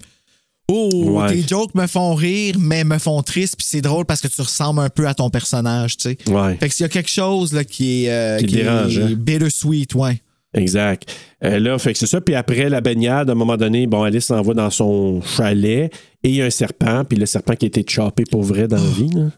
Oh, 0.69 0.91
Ouais. 1.21 1.29
tes 1.33 1.47
jokes 1.47 1.75
me 1.75 1.87
font 1.87 2.15
rire, 2.15 2.57
mais 2.59 2.83
me 2.83 2.99
font 2.99 3.23
triste, 3.23 3.57
puis 3.57 3.67
c'est 3.69 3.81
drôle 3.81 4.05
parce 4.05 4.21
que 4.21 4.27
tu 4.29 4.41
ressembles 4.41 4.81
un 4.81 4.89
peu 4.89 5.07
à 5.07 5.15
ton 5.15 5.31
personnage, 5.31 5.97
tu 5.97 6.11
sais. 6.11 6.19
Ouais. 6.31 6.57
Fait 6.57 6.69
que 6.69 6.75
s'il 6.75 6.83
y 6.85 6.87
a 6.87 6.89
quelque 6.89 7.11
chose 7.11 7.53
là, 7.53 7.63
qui 7.65 8.05
est, 8.07 8.11
euh, 8.11 8.39
Qui 8.39 8.47
dérange, 8.47 8.99
hein? 8.99 9.11
bittersweet, 9.17 9.95
ouais. 9.95 10.21
Exact. 10.55 11.15
Euh, 11.45 11.59
là, 11.61 11.79
fait 11.79 11.93
que 11.93 11.99
c'est 11.99 12.07
ça. 12.07 12.21
Puis 12.21 12.35
après 12.35 12.69
la 12.69 12.81
baignade, 12.81 13.29
à 13.29 13.33
un 13.33 13.37
moment 13.37 13.57
donné, 13.57 13.87
bon, 13.87 14.03
Alice 14.03 14.25
s'en 14.27 14.41
va 14.43 14.55
dans 14.55 14.71
son 14.71 15.21
chalet 15.23 15.93
et 16.23 16.29
il 16.31 16.35
y 16.37 16.43
a 16.43 16.47
un 16.47 16.51
serpent. 16.51 17.05
Puis 17.05 17.19
le 17.19 17.27
serpent 17.27 17.55
qui 17.57 17.67
a 17.67 17.69
été 17.69 17.85
choppé 17.87 18.25
pour 18.25 18.43
vrai 18.43 18.67
dans 18.67 18.77
la 18.83 18.91
vie. 18.91 19.11
Là. 19.11 19.31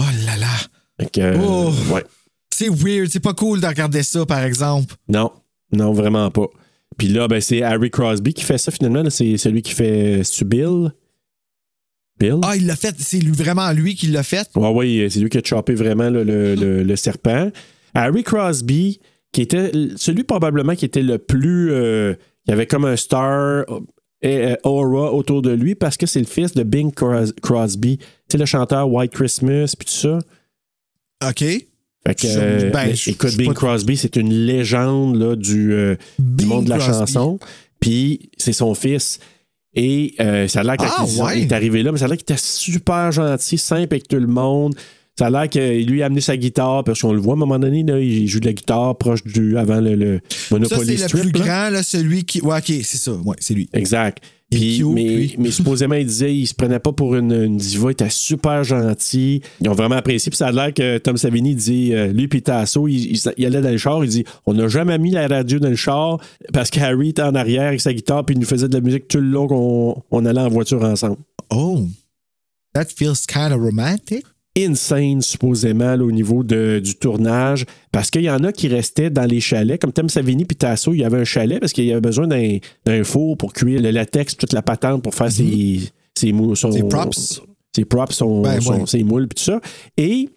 Oh 0.00 0.04
là 0.24 0.36
là. 0.38 0.46
Fait 0.98 1.10
que, 1.10 1.20
euh, 1.20 1.36
Oh. 1.46 1.72
ouais. 1.92 2.04
C'est 2.54 2.70
weird, 2.70 3.08
c'est 3.10 3.20
pas 3.20 3.34
cool 3.34 3.60
de 3.60 3.66
regarder 3.66 4.02
ça, 4.02 4.24
par 4.24 4.42
exemple. 4.42 4.94
Non, 5.08 5.30
non, 5.72 5.92
vraiment 5.92 6.30
pas. 6.30 6.46
Puis 6.96 7.08
là, 7.08 7.28
ben, 7.28 7.40
c'est 7.40 7.62
Harry 7.62 7.90
Crosby 7.90 8.32
qui 8.34 8.44
fait 8.44 8.58
ça 8.58 8.70
finalement. 8.72 9.08
C'est 9.10 9.36
celui 9.36 9.62
qui 9.62 9.72
fait 9.72 10.22
c'est 10.24 10.46
Bill? 10.46 10.90
Bill? 12.18 12.36
Ah, 12.42 12.56
il 12.56 12.66
l'a 12.66 12.76
fait, 12.76 12.94
c'est 12.98 13.18
lui- 13.18 13.32
vraiment 13.32 13.70
lui 13.72 13.94
qui 13.94 14.06
l'a 14.06 14.22
fait. 14.22 14.48
Ouais, 14.56 14.70
ouais, 14.72 15.08
c'est 15.10 15.20
lui 15.20 15.28
qui 15.28 15.36
a 15.38 15.42
choppé 15.44 15.74
vraiment 15.74 16.08
le, 16.08 16.24
le- 16.24 16.54
le- 16.54 16.82
le 16.82 16.96
serpent. 16.96 17.50
Harry 17.94 18.22
Crosby, 18.24 19.00
qui 19.32 19.42
était 19.42 19.70
celui 19.96 20.24
probablement 20.24 20.74
qui 20.74 20.86
était 20.86 21.02
le 21.02 21.18
plus. 21.18 21.70
euh, 21.72 22.14
qui 22.46 22.52
avait 22.52 22.66
comme 22.66 22.84
un 22.86 22.96
star 22.96 23.64
et, 24.22 24.52
euh, 24.52 24.56
aura 24.62 25.12
autour 25.12 25.42
de 25.42 25.50
lui 25.50 25.74
parce 25.74 25.96
que 25.96 26.06
c'est 26.06 26.20
le 26.20 26.26
fils 26.26 26.54
de 26.54 26.62
Bing 26.62 26.92
Cros- 26.94 27.32
Crosby. 27.42 27.98
Tu 27.98 28.04
sais, 28.32 28.38
le 28.38 28.46
chanteur 28.46 28.88
White 28.90 29.12
Christmas, 29.12 29.74
puis 29.78 29.84
tout 29.86 29.92
ça. 29.92 30.18
OK. 31.28 31.44
Fait 32.06 32.14
que, 32.14 32.28
Je- 32.28 32.38
euh, 32.38 32.70
ben, 32.70 32.94
écoute, 33.06 33.36
Bing 33.36 33.52
Crosby, 33.54 33.96
c'est 33.96 34.16
une 34.16 34.32
légende 34.32 35.16
là, 35.16 35.34
du, 35.36 35.72
euh, 35.72 35.96
du 36.18 36.46
monde 36.46 36.64
de 36.64 36.70
la 36.70 36.78
Crosby. 36.78 36.92
chanson. 37.12 37.38
Puis 37.80 38.30
c'est 38.36 38.52
son 38.52 38.74
fils. 38.74 39.18
Et 39.74 40.14
euh, 40.20 40.48
ça 40.48 40.60
a 40.60 40.62
l'air 40.62 40.76
quand 40.78 40.86
Ah, 40.88 41.04
ouais. 41.24 41.42
est 41.42 41.52
arrivé 41.52 41.82
là, 41.82 41.92
mais 41.92 41.98
ça 41.98 42.06
a 42.06 42.08
l'air 42.08 42.16
qu'il 42.16 42.22
était 42.24 42.40
super 42.42 43.12
gentil, 43.12 43.58
simple 43.58 43.82
avec 43.94 44.08
tout 44.08 44.16
le 44.16 44.26
monde. 44.26 44.74
Ça 45.18 45.26
a 45.26 45.30
l'air 45.30 45.48
qu'il 45.48 45.86
lui 45.86 46.02
a 46.02 46.06
amené 46.06 46.20
sa 46.22 46.36
guitare, 46.36 46.84
parce 46.84 47.00
qu'on 47.00 47.12
le 47.12 47.20
voit 47.20 47.32
à 47.34 47.36
un 47.36 47.40
moment 47.40 47.58
donné, 47.58 47.82
là, 47.82 47.98
il 48.00 48.26
joue 48.28 48.40
de 48.40 48.46
la 48.46 48.52
guitare 48.54 48.96
proche 48.96 49.22
du. 49.24 49.56
avant 49.58 49.80
le, 49.80 49.94
le 49.94 50.20
Ça, 50.28 50.36
Monopoly 50.54 50.96
c'est 50.98 51.12
le 51.12 51.20
plus 51.20 51.32
là. 51.32 51.44
grand, 51.44 51.70
là, 51.70 51.82
celui 51.82 52.24
qui. 52.24 52.40
Ouais, 52.42 52.58
OK, 52.58 52.64
c'est 52.84 52.98
ça. 52.98 53.12
Ouais, 53.12 53.36
c'est 53.38 53.54
lui. 53.54 53.68
Exact. 53.74 54.18
Puis, 54.48 55.34
mais, 55.38 55.50
supposément, 55.50 55.96
il 55.96 56.06
disait 56.06 56.32
il 56.32 56.46
se 56.46 56.54
prenait 56.54 56.78
pas 56.78 56.92
pour 56.92 57.16
une, 57.16 57.32
une 57.32 57.56
diva, 57.56 57.88
il 57.88 57.92
était 57.92 58.10
super 58.10 58.62
gentil. 58.62 59.42
Ils 59.60 59.68
ont 59.68 59.74
vraiment 59.74 59.96
apprécié. 59.96 60.30
Puis 60.30 60.36
ça 60.36 60.46
a 60.48 60.52
l'air 60.52 60.72
que 60.72 60.98
Tom 60.98 61.16
Savini 61.16 61.56
dit 61.56 61.92
euh, 61.92 62.12
lui 62.12 62.28
puis 62.28 62.42
Tasso, 62.42 62.86
il, 62.86 62.94
il- 63.16 63.32
il 63.38 63.46
allait 63.46 63.60
dans 63.60 63.70
le 63.70 63.76
char, 63.76 64.04
il 64.04 64.10
dit 64.10 64.24
On 64.46 64.54
n'a 64.54 64.68
jamais 64.68 64.98
mis 64.98 65.10
la 65.10 65.26
radio 65.26 65.58
dans 65.58 65.68
le 65.68 65.74
char 65.76 66.20
parce 66.52 66.70
qu'Harry 66.70 67.08
était 67.08 67.22
en 67.22 67.34
arrière 67.34 67.66
avec 67.68 67.80
sa 67.80 67.92
guitare, 67.92 68.24
puis 68.24 68.36
il 68.36 68.38
nous 68.38 68.46
faisait 68.46 68.68
de 68.68 68.74
la 68.74 68.80
musique 68.80 69.08
tout 69.08 69.18
le 69.18 69.28
long 69.28 69.48
qu'on 69.48 70.02
on 70.12 70.24
allait 70.24 70.40
en 70.40 70.48
voiture 70.48 70.82
ensemble. 70.84 71.16
Oh. 71.50 71.84
That 72.74 72.86
feels 72.96 73.26
kind 73.26 73.52
of 73.52 73.60
romantic. 73.60 74.24
Insane, 74.56 75.20
supposément, 75.22 75.96
là, 75.96 76.04
au 76.04 76.10
niveau 76.12 76.42
de- 76.42 76.80
du 76.82 76.94
tournage, 76.94 77.64
parce 77.92 78.10
qu'il 78.10 78.22
y 78.22 78.30
en 78.30 78.42
a 78.44 78.52
qui 78.52 78.68
restaient 78.68 79.10
dans 79.10 79.24
les 79.24 79.40
chalets. 79.40 79.80
Comme 79.80 79.92
Tom 79.92 80.08
Savini 80.08 80.44
puis 80.44 80.56
Tasso, 80.56 80.94
il 80.94 81.00
y 81.00 81.04
avait 81.04 81.18
un 81.18 81.24
chalet 81.24 81.60
parce 81.60 81.72
qu'il 81.72 81.84
y 81.84 81.92
avait 81.92 82.00
besoin 82.00 82.26
d'un 82.26 82.58
d'un 82.84 83.04
four 83.04 83.36
pour 83.36 83.52
cuire 83.52 83.80
le 83.82 83.90
latex, 83.90 84.36
toute 84.36 84.52
la 84.52 84.62
patente 84.62 85.02
pour 85.02 85.14
faire 85.14 85.30
ses, 85.30 85.80
ses, 86.16 86.32
mou- 86.32 86.54
son- 86.56 86.72
Ses 86.72 86.82
props. 86.84 87.42
ses 87.74 87.84
props, 87.84 88.14
son, 88.14 88.40
Ben, 88.42 88.60
son- 88.60 88.72
ouais. 88.80 88.86
ses 88.86 89.02
moules, 89.04 89.28
puis 89.28 89.36
tout 89.36 89.50
ça. 89.52 89.60
Et 89.98 90.30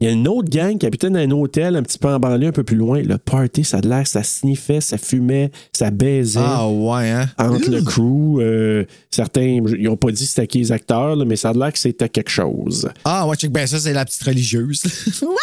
il 0.00 0.06
y 0.06 0.10
a 0.10 0.12
une 0.12 0.26
autre 0.28 0.48
gang 0.48 0.78
qui 0.78 0.86
habitait 0.86 1.10
dans 1.10 1.18
un 1.18 1.30
hôtel 1.30 1.76
un 1.76 1.82
petit 1.82 1.98
peu 1.98 2.08
en 2.08 2.18
banlieue, 2.18 2.48
un 2.48 2.52
peu 2.52 2.64
plus 2.64 2.76
loin. 2.76 3.02
Le 3.02 3.18
party, 3.18 3.64
ça 3.64 3.78
a 3.78 3.80
l'air, 3.80 4.06
ça 4.06 4.22
sniffait, 4.22 4.80
ça 4.80 4.96
fumait, 4.96 5.50
ça 5.74 5.90
baisait. 5.90 6.40
Ah, 6.42 6.68
ouais, 6.68 7.10
hein? 7.10 7.28
Entre 7.38 7.70
le 7.70 7.82
crew, 7.82 8.40
euh, 8.40 8.84
certains, 9.10 9.42
ils 9.42 9.82
n'ont 9.82 9.96
pas 9.96 10.10
dit 10.10 10.24
c'était 10.24 10.46
qui 10.46 10.58
les 10.58 10.72
acteurs, 10.72 11.16
là, 11.16 11.24
mais 11.26 11.36
ça 11.36 11.50
a 11.50 11.52
l'air 11.52 11.72
que 11.72 11.78
c'était 11.78 12.08
quelque 12.08 12.30
chose. 12.30 12.88
Ah, 13.04 13.26
ouais, 13.26 13.36
check. 13.36 13.52
Ben, 13.52 13.66
ça, 13.66 13.78
c'est 13.78 13.92
la 13.92 14.04
petite 14.04 14.22
religieuse. 14.22 14.82
Ouais, 15.22 15.36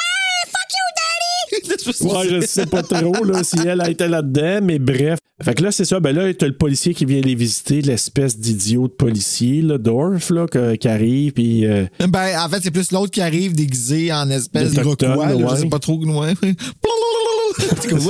je 2.42 2.46
sais 2.46 2.66
pas 2.66 2.84
trop 2.84 3.24
là, 3.24 3.44
si 3.44 3.56
elle 3.66 3.82
a 3.82 3.90
été 3.90 4.08
là-dedans, 4.08 4.60
mais 4.64 4.80
bref. 4.80 5.20
Fait 5.42 5.54
que 5.54 5.64
là, 5.64 5.72
c'est 5.72 5.86
ça. 5.86 6.00
Ben 6.00 6.16
là, 6.16 6.34
t'as 6.34 6.48
le 6.48 6.58
policier 6.58 6.94
qui 6.94 7.06
vient 7.06 7.22
les 7.22 7.36
visiter, 7.36 7.82
l'espèce 7.82 8.40
d'idiot 8.40 8.88
de 8.88 8.94
policier, 8.94 9.62
là, 9.62 9.78
Dorf, 9.78 10.30
là, 10.32 10.48
que- 10.48 10.76
qui 10.76 10.88
arrive, 10.88 11.34
puis. 11.34 11.66
euh, 11.66 11.86
Ben, 12.10 12.40
en 12.44 12.50
fait, 12.50 12.60
c'est 12.64 12.72
plus 12.72 12.92
l'autre 12.92 13.12
qui 13.12 13.22
arrive 13.22 13.54
déguisé 13.56 14.12
en 14.12 14.30
espèce 14.30 14.72
d'iroquois. 14.72 15.28
là, 15.28 15.36
ouais. 15.36 15.46
Je 15.56 15.62
sais 15.62 15.70
pas 15.70 15.80
trop. 15.80 15.98
Ouais. 16.04 16.34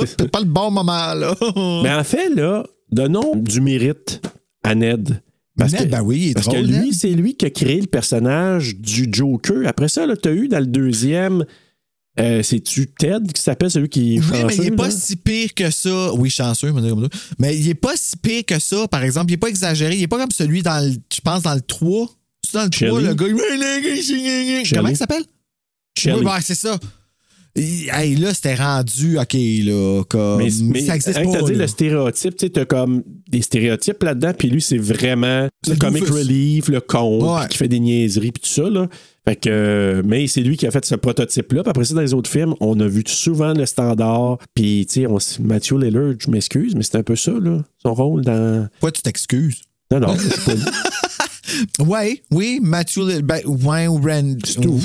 C'est 0.06 0.30
pas 0.30 0.40
le 0.40 0.46
bon 0.46 0.70
moment, 0.70 1.14
là. 1.14 1.34
Mais 1.82 1.92
en 1.94 2.04
fait, 2.04 2.28
là, 2.34 2.64
donnons 2.90 3.34
du 3.36 3.60
mérite 3.60 4.20
à 4.62 4.74
Ned. 4.74 5.22
Parce 5.56 5.72
Ned, 5.72 5.86
que, 5.86 5.90
ben 5.90 6.02
oui, 6.02 6.18
il 6.26 6.30
est 6.30 6.34
parce 6.34 6.46
drôle, 6.46 6.60
que 6.66 6.66
lui, 6.72 6.92
c'est 6.94 7.10
lui 7.10 7.34
qui 7.34 7.46
a 7.46 7.50
créé 7.50 7.80
le 7.80 7.86
personnage 7.86 8.76
du 8.76 9.08
Joker. 9.10 9.66
Après 9.66 9.88
ça, 9.88 10.06
tu 10.22 10.28
as 10.28 10.32
eu 10.32 10.48
dans 10.48 10.60
le 10.60 10.66
deuxième, 10.66 11.44
euh, 12.18 12.42
c'est-tu 12.42 12.86
Ted 12.88 13.32
qui 13.32 13.40
s'appelle 13.42 13.70
celui 13.70 13.88
qui 13.88 14.16
est 14.16 14.18
Oui, 14.20 14.26
mais 14.46 14.54
il 14.56 14.60
est 14.60 14.64
chanceux, 14.64 14.76
pas 14.76 14.90
si 14.90 15.16
pire 15.16 15.54
que 15.54 15.70
ça. 15.70 16.12
Oui, 16.14 16.30
chanceux, 16.30 16.72
mais 16.72 16.88
comme 16.88 17.04
ça. 17.04 17.18
Mais 17.38 17.56
il 17.56 17.68
est 17.68 17.74
pas 17.74 17.96
si 17.96 18.16
pire 18.16 18.44
que 18.46 18.58
ça, 18.58 18.88
par 18.88 19.02
exemple. 19.02 19.30
Il 19.30 19.34
est 19.34 19.38
pas 19.38 19.48
exagéré. 19.48 19.96
Il 19.96 20.02
est 20.02 20.08
pas 20.08 20.18
comme 20.18 20.30
celui 20.30 20.62
dans 20.62 20.84
le, 20.84 20.92
je 20.92 21.20
pense, 21.20 21.42
dans 21.42 21.54
le 21.54 21.60
3. 21.60 22.08
C'est 22.44 22.56
dans 22.58 22.64
le 22.64 22.70
3, 22.70 22.88
Shelley. 22.88 23.08
le 23.08 23.14
gars. 23.14 23.26
Comment 24.74 24.88
il 24.88 24.96
s'appelle? 24.96 25.24
Oui, 26.04 26.12
ouais, 26.12 26.40
c'est 26.42 26.54
ça. 26.54 26.78
Hey, 27.92 28.16
là, 28.16 28.32
c'était 28.34 28.54
rendu, 28.54 29.18
OK, 29.18 29.34
là, 29.34 30.02
comme. 30.08 30.38
Mais, 30.38 30.48
mais 30.62 30.80
ça 30.82 30.96
existe 30.96 31.18
hein, 31.18 31.24
pas. 31.24 31.32
t'as 31.32 31.42
dit 31.42 31.52
là. 31.52 31.58
le 31.58 31.66
stéréotype, 31.66 32.36
tu 32.36 32.46
sais, 32.46 32.50
t'as 32.50 32.64
comme 32.64 33.02
des 33.28 33.42
stéréotypes 33.42 34.02
là-dedans, 34.02 34.32
puis 34.38 34.48
lui, 34.48 34.60
c'est 34.62 34.78
vraiment 34.78 35.48
le 35.66 35.76
comic 35.76 36.06
relief, 36.06 36.68
le 36.68 36.80
con, 36.80 37.36
Ouais. 37.36 37.48
qui 37.48 37.58
fait 37.58 37.68
des 37.68 37.80
niaiseries, 37.80 38.32
puis 38.32 38.42
tout 38.42 38.48
ça, 38.62 38.68
là. 38.68 38.88
Fait 39.26 39.36
que, 39.36 39.50
euh, 39.50 40.02
mais 40.06 40.26
c'est 40.26 40.40
lui 40.40 40.56
qui 40.56 40.66
a 40.66 40.70
fait 40.70 40.84
ce 40.86 40.94
prototype-là. 40.94 41.62
Puis 41.62 41.70
après 41.70 41.84
ça, 41.84 41.94
dans 41.94 42.00
les 42.00 42.14
autres 42.14 42.30
films, 42.30 42.54
on 42.60 42.80
a 42.80 42.86
vu 42.86 43.02
souvent 43.06 43.52
le 43.52 43.66
standard. 43.66 44.38
Puis, 44.54 44.86
tu 44.90 45.04
sais, 45.06 45.40
Matthew 45.42 45.72
Lillard, 45.78 46.14
je 46.18 46.30
m'excuse, 46.30 46.74
mais 46.74 46.82
c'est 46.82 46.96
un 46.96 47.02
peu 47.02 47.14
ça, 47.16 47.32
là, 47.32 47.62
son 47.82 47.92
rôle 47.92 48.22
dans. 48.24 48.68
Pourquoi 48.72 48.92
tu 48.92 49.02
t'excuses? 49.02 49.60
Non, 49.92 50.00
non, 50.00 50.16
c'est 50.18 50.44
pas 50.44 50.54
lui. 50.54 51.86
Ouais, 51.86 52.22
oui, 52.30 52.58
Matthew, 52.62 52.98
Lil- 53.08 53.22
ben, 53.22 53.40
ouais, 53.46 53.86
ou 53.86 53.96
Rand. 53.96 54.36
C'est 54.44 54.60
tout. 54.60 54.80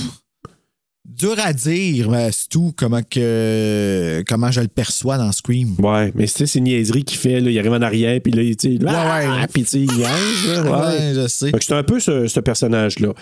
Dur 1.06 1.36
à 1.38 1.52
dire, 1.52 2.10
mais 2.10 2.32
c'est 2.32 2.48
tout, 2.48 2.74
comment, 2.78 3.02
que, 3.04 4.24
comment 4.26 4.52
je 4.52 4.62
le 4.62 4.70
perçois 4.70 5.18
dans 5.18 5.34
Scream. 5.34 5.76
Ouais, 5.80 6.14
mais 6.16 6.28
c'est 6.28 6.56
une 6.56 6.64
niaiserie 6.64 7.04
qu'il 7.04 7.18
fait, 7.18 7.42
là. 7.42 7.52
Il 7.52 7.60
arrive 7.60 7.74
en 7.74 7.82
arrière, 7.82 8.22
puis 8.22 8.32
là, 8.32 8.42
il, 8.42 8.56
tu 8.56 8.78
sais, 8.78 8.86
ah, 8.88 9.20
ouais. 9.42 9.48
puis 9.52 9.64
tu 9.64 9.70
sais, 9.70 9.80
il 9.82 9.92
niaise, 9.92 10.62
ouais. 10.64 10.70
Ouais, 10.72 11.12
je 11.14 11.28
sais. 11.28 11.52
C'est 11.60 11.74
un 11.74 11.84
peu 11.84 12.00
ce, 12.00 12.28
ce 12.28 12.40
personnage-là. 12.40 13.14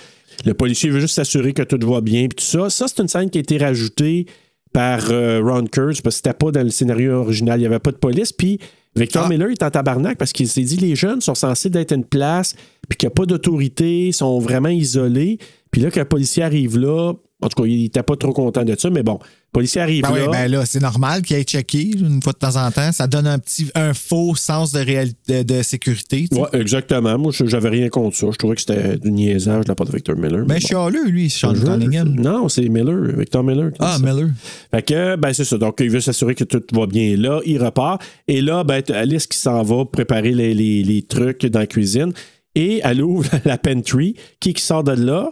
Le 0.46 0.54
policier 0.54 0.92
veut 0.92 1.00
juste 1.00 1.16
s'assurer 1.16 1.54
que 1.54 1.64
tout 1.64 1.80
va 1.90 2.02
bien, 2.02 2.28
puis 2.28 2.36
tout 2.36 2.44
ça. 2.44 2.70
Ça, 2.70 2.88
c'est 2.88 3.02
une 3.02 3.08
scène 3.08 3.32
qui 3.32 3.40
a 3.40 3.42
été 3.42 3.58
rajoutée 3.58 4.28
par 4.74 5.10
euh, 5.10 5.42
Ron 5.44 5.66
Kurtz, 5.66 6.02
parce 6.02 6.16
que 6.16 6.18
c'était 6.18 6.38
pas 6.38 6.52
dans 6.52 6.64
le 6.64 6.70
scénario 6.70 7.14
original. 7.14 7.58
Il 7.60 7.62
n'y 7.62 7.68
avait 7.68 7.80
pas 7.80 7.92
de 7.92 7.98
police, 7.98 8.32
puis 8.32 8.60
Victor 8.96 9.24
Ah. 9.26 9.30
Miller 9.30 9.50
est 9.50 9.64
en 9.64 9.72
tabarnak 9.72 10.18
parce 10.20 10.34
qu'il 10.34 10.48
s'est 10.48 10.62
dit 10.62 10.78
les 10.78 10.96
jeunes 10.96 11.22
sont 11.22 11.36
censés 11.36 11.72
d'être 11.72 11.94
une 11.94 12.06
place, 12.06 12.54
puis 12.88 12.98
qu'il 12.98 13.08
n'y 13.08 13.12
a 13.12 13.16
pas 13.16 13.26
d'autorité, 13.26 14.12
sont 14.12 14.38
vraiment 14.40 14.70
isolés. 14.70 15.40
Puis 15.72 15.82
là, 15.82 15.90
qu'un 15.90 16.06
policier 16.06 16.44
arrive 16.44 16.78
là, 16.78 17.14
en 17.42 17.48
tout 17.50 17.62
cas, 17.64 17.68
il 17.68 17.82
n'était 17.84 18.04
pas 18.04 18.16
trop 18.16 18.34
content 18.34 18.64
de 18.64 18.76
ça, 18.78 18.90
mais 18.90 19.04
bon, 19.04 19.14
le 19.22 19.52
policier 19.52 19.82
arrive 19.82 20.04
Ben 20.04 20.14
là. 20.16 20.22
oui, 20.22 20.28
ben 20.32 20.52
là, 20.52 20.66
c'est 20.66 20.80
normal 20.80 21.22
qu'il 21.24 21.36
ait 21.38 21.44
checké 21.44 21.82
une 21.98 22.22
fois 22.22 22.34
de 22.34 22.38
temps 22.38 22.56
en 22.56 22.72
temps. 22.72 22.92
Ça 22.92 23.08
donne 23.08 23.28
un 23.28 23.38
petit 23.40 23.70
un 23.76 23.94
faux 23.94 24.36
sens 24.36 24.72
de, 24.72 24.80
réalité, 24.80 25.44
de 25.44 25.62
sécurité. 25.62 26.28
Ouais, 26.32 26.48
exactement. 26.54 27.18
Moi, 27.18 27.32
je- 27.34 27.46
j'avais 27.46 27.70
rien 27.70 27.90
contre 27.90 28.16
ça. 28.16 28.28
Je 28.32 28.38
trouvais 28.38 28.56
que 28.56 28.62
c'était 28.62 28.98
du 28.98 29.12
niaisage 29.12 29.66
de 29.66 29.70
la 29.70 29.76
part 29.76 29.88
de 29.88 29.92
Victor 29.92 30.16
Miller. 30.16 30.46
Ben, 30.46 30.54
mais 30.56 30.60
bon. 30.60 30.68
chialeux, 30.68 31.08
lui, 31.10 31.30
Sean 31.30 31.54
Je- 31.56 31.62
Cunningham. 31.66 32.14
Non, 32.16 32.48
c'est 32.48 32.70
Miller, 32.70 33.18
Victor 33.18 33.44
Miller. 33.44 33.72
Ah, 33.80 33.98
ça. 34.00 34.06
Miller. 34.06 34.30
Fait 34.72 34.84
que, 34.84 35.16
ben, 35.18 35.34
c'est 35.34 35.44
ça. 35.46 35.58
Donc, 35.58 35.78
il 35.82 35.90
veut 35.90 36.00
s'assurer 36.02 36.36
que 36.36 36.44
tout 36.46 36.62
va 36.74 36.86
bien 36.86 37.18
là. 37.18 37.42
Il 37.46 37.62
repart. 37.62 38.02
Et 38.28 38.42
là, 38.42 38.64
ben, 38.64 38.82
Alice 38.94 39.28
qui 39.28 39.38
s'en 39.38 39.62
va 39.64 39.84
préparer 39.86 40.32
les, 40.32 40.54
les- 40.54 40.84
les 40.84 41.02
trucs 41.02 41.46
dans 41.46 41.60
la 41.60 41.68
cuisine. 41.68 42.14
Et 42.56 42.82
elle 42.84 43.02
ouvre 43.04 43.30
la 43.46 43.58
pantry. 43.58 44.16
Qui 44.40 44.54
qui 44.54 44.62
sort 44.64 44.84
de 44.84 44.92
là? 44.94 45.30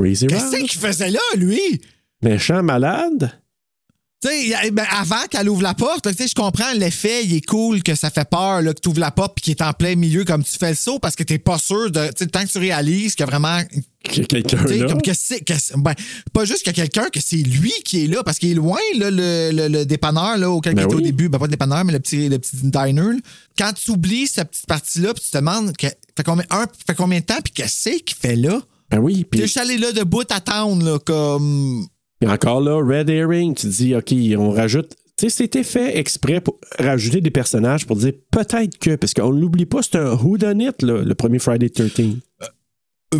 Crazy 0.00 0.26
Qu'est-ce 0.26 0.56
qu'il 0.56 0.80
faisait 0.80 1.10
là, 1.10 1.20
lui? 1.36 1.80
Méchant 2.22 2.62
malade. 2.62 3.30
Tu 4.22 4.30
sais, 4.30 4.46
y- 4.66 4.70
ben, 4.70 4.86
avant 4.90 5.26
qu'elle 5.30 5.46
ouvre 5.50 5.60
la 5.62 5.74
porte, 5.74 6.06
là, 6.06 6.12
tu 6.14 6.22
sais, 6.22 6.28
je 6.28 6.34
comprends 6.34 6.72
l'effet, 6.72 7.22
il 7.26 7.34
est 7.34 7.44
cool 7.46 7.82
que 7.82 7.94
ça 7.94 8.08
fait 8.08 8.26
peur 8.28 8.62
là, 8.62 8.72
que 8.72 8.80
tu 8.80 8.88
ouvres 8.88 8.98
la 9.00 9.10
porte 9.10 9.36
et 9.38 9.40
qu'il 9.42 9.50
est 9.50 9.60
en 9.62 9.74
plein 9.74 9.94
milieu 9.94 10.24
comme 10.24 10.42
tu 10.42 10.56
fais 10.58 10.70
le 10.70 10.74
saut 10.74 10.98
parce 10.98 11.14
que 11.14 11.22
t'es 11.22 11.38
pas 11.38 11.58
sûr 11.58 11.90
de. 11.90 12.06
Tu 12.06 12.12
sais, 12.24 12.26
tant 12.26 12.42
que 12.42 12.50
tu 12.50 12.56
réalises 12.56 13.14
qu'il 13.14 13.26
y 13.26 13.28
a 13.28 13.30
vraiment. 13.30 13.60
Quelqu'un 14.02 14.56
là. 14.78 14.86
comme 14.88 15.02
que 15.02 15.10
que 15.44 15.76
ben, 15.78 15.92
pas 16.32 16.44
juste 16.46 16.62
qu'il 16.62 16.68
y 16.68 16.80
a 16.80 16.86
quelqu'un, 16.86 17.10
que 17.10 17.20
c'est 17.20 17.36
lui 17.36 17.72
qui 17.84 18.04
est 18.04 18.06
là 18.06 18.22
parce 18.24 18.38
qu'il 18.38 18.52
est 18.52 18.54
loin, 18.54 18.78
là, 18.96 19.10
le, 19.10 19.50
le- 19.52 19.68
le 19.68 19.84
dépanneur, 19.84 20.38
là, 20.38 20.48
auquel 20.50 20.74
Ben 20.74 20.82
il 20.82 20.84
était 20.86 20.94
au 20.94 21.00
début. 21.04 21.28
Ben, 21.28 21.38
pas 21.38 21.44
le 21.44 21.50
dépanneur, 21.50 21.84
mais 21.84 21.92
le 21.92 22.00
petit, 22.00 22.30
le 22.30 22.38
petit 22.38 22.56
diner. 22.56 23.18
Quand 23.58 23.72
tu 23.74 23.90
oublies 23.90 24.28
cette 24.28 24.48
petite 24.48 24.66
partie-là, 24.66 25.12
puis 25.12 25.24
tu 25.24 25.30
te 25.30 25.36
demandes, 25.36 25.76
que, 25.76 25.88
fait, 25.88 26.22
combien, 26.24 26.46
un, 26.50 26.64
fait 26.86 26.94
combien 26.94 27.20
de 27.20 27.24
temps, 27.26 27.40
puis 27.44 27.52
qu'est-ce 27.52 27.98
qu'il 27.98 28.16
fait 28.16 28.36
là? 28.36 28.62
Ben 28.90 28.98
oui. 28.98 29.24
Puis 29.24 29.40
je 29.42 29.46
suis 29.46 29.60
allé 29.60 29.78
là 29.78 29.92
debout 29.92 30.22
à 30.30 30.36
attendre, 30.36 30.84
là, 30.84 30.98
comme. 30.98 31.86
puis 32.20 32.28
encore 32.28 32.60
là, 32.60 32.76
Red 32.82 33.10
Herring, 33.10 33.54
tu 33.54 33.66
dis, 33.68 33.94
OK, 33.94 34.12
on 34.38 34.50
rajoute. 34.50 34.94
Tu 35.16 35.30
sais, 35.30 35.30
c'était 35.30 35.64
fait 35.64 35.96
exprès 35.98 36.40
pour 36.42 36.58
rajouter 36.78 37.20
des 37.22 37.30
personnages 37.30 37.86
pour 37.86 37.96
dire 37.96 38.12
peut-être 38.30 38.78
que, 38.78 38.96
parce 38.96 39.14
qu'on 39.14 39.32
ne 39.32 39.40
l'oublie 39.40 39.64
pas, 39.64 39.82
c'est 39.82 39.96
un 39.96 40.12
whodunit, 40.14 40.70
là, 40.82 41.02
le 41.02 41.14
premier 41.14 41.38
Friday 41.38 41.70
13. 41.70 42.16
Euh, 43.14 43.18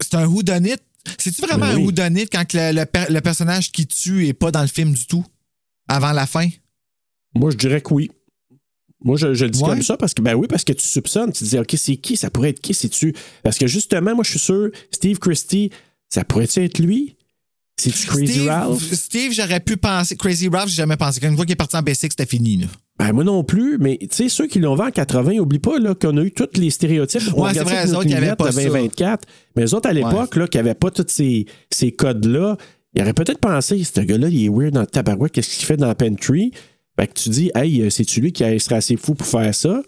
c'est 0.00 0.14
un 0.14 0.26
whodunit? 0.26 0.76
C'est-tu 1.18 1.42
vraiment 1.42 1.66
Ben 1.66 1.72
un 1.72 1.76
oui. 1.78 1.86
whodunit 1.86 2.26
quand 2.28 2.44
le, 2.54 2.72
le 2.72 3.12
le 3.14 3.20
personnage 3.20 3.72
qui 3.72 3.86
tue 3.88 4.28
est 4.28 4.32
pas 4.32 4.52
dans 4.52 4.62
le 4.62 4.68
film 4.68 4.92
du 4.92 5.06
tout? 5.06 5.24
Avant 5.88 6.12
la 6.12 6.26
fin? 6.26 6.48
Moi, 7.34 7.50
je 7.50 7.56
dirais 7.56 7.80
que 7.80 7.92
oui. 7.92 8.10
Moi, 9.04 9.16
je, 9.16 9.34
je 9.34 9.44
le 9.44 9.50
dis 9.50 9.62
Ouais. 9.62 9.68
comme 9.70 9.82
ça 9.82 9.96
parce 9.96 10.14
que, 10.14 10.22
ben 10.22 10.34
oui, 10.34 10.46
parce 10.48 10.64
que 10.64 10.72
tu 10.72 10.84
soupçonnes, 10.86 11.32
tu 11.32 11.44
te 11.44 11.48
dis, 11.50 11.58
OK, 11.58 11.74
c'est 11.76 11.96
qui? 11.96 12.16
Ça 12.16 12.30
pourrait 12.30 12.50
être 12.50 12.60
qui? 12.60 12.74
C'est-tu? 12.74 13.14
Parce 13.42 13.58
que 13.58 13.66
justement, 13.66 14.14
moi, 14.14 14.24
je 14.24 14.30
suis 14.30 14.38
sûr, 14.38 14.70
Steve 14.90 15.18
Christie, 15.18 15.70
ça 16.08 16.24
pourrait-tu 16.24 16.60
être 16.62 16.78
lui? 16.78 17.16
C'est-tu 17.80 18.06
Crazy 18.06 18.26
Steve, 18.26 18.46
Ralph? 18.48 18.92
Steve, 18.92 19.32
j'aurais 19.32 19.58
pu 19.60 19.76
penser. 19.76 20.14
Crazy 20.16 20.48
Ralph, 20.48 20.68
j'ai 20.68 20.76
jamais 20.76 20.96
pensé. 20.96 21.20
Quand 21.20 21.28
une 21.28 21.36
fois 21.36 21.44
qu'il 21.44 21.54
est 21.54 21.56
parti 21.56 21.74
en 21.76 21.82
basic, 21.82 22.12
c'était 22.12 22.26
fini. 22.26 22.58
Là. 22.58 22.66
Ben, 22.98 23.12
moi 23.12 23.24
non 23.24 23.42
plus, 23.42 23.78
mais 23.80 23.96
tu 23.98 24.08
sais, 24.12 24.28
ceux 24.28 24.46
qui 24.46 24.60
l'ont 24.60 24.74
vu 24.76 24.82
en 24.82 24.90
80, 24.90 25.38
oublie 25.38 25.58
pas 25.58 25.78
là, 25.78 25.94
qu'on 25.94 26.16
a 26.18 26.22
eu 26.22 26.30
tous 26.30 26.46
les 26.60 26.70
stéréotypes. 26.70 27.22
Ouais, 27.34 27.50
c'est 27.54 27.60
vrai, 27.64 27.86
notre 27.86 27.98
autres, 28.00 28.12
avait 28.12 28.20
lunette, 28.20 28.38
pas 28.38 28.46
le 28.46 28.52
ça. 28.52 28.62
2024. 28.62 29.26
Mais 29.56 29.64
eux 29.64 29.74
autres, 29.74 29.88
à 29.88 29.92
l'époque, 29.92 30.36
là, 30.36 30.46
qui 30.46 30.58
n'avaient 30.58 30.74
pas 30.74 30.90
tous 30.90 31.06
ces, 31.08 31.46
ces 31.70 31.90
codes-là, 31.90 32.56
ils 32.94 33.00
auraient 33.02 33.14
peut-être 33.14 33.38
pensé, 33.38 33.82
ce 33.82 34.00
gars-là, 34.02 34.28
il 34.28 34.44
est 34.44 34.48
weird 34.50 34.74
dans 34.74 34.82
le 34.82 34.86
tabarouette, 34.86 35.32
qu'est-ce 35.32 35.56
qu'il 35.56 35.64
fait 35.66 35.78
dans 35.78 35.86
la 35.88 35.94
pantry? 35.94 36.52
Fait 37.02 37.08
que 37.08 37.14
tu 37.20 37.28
dis, 37.30 37.50
hey, 37.54 37.82
euh, 37.82 37.90
c'est-tu 37.90 38.20
lui 38.20 38.32
qui 38.32 38.44
serait 38.60 38.76
assez 38.76 38.96
fou 38.96 39.14
pour 39.14 39.26
faire 39.26 39.52
ça? 39.54 39.82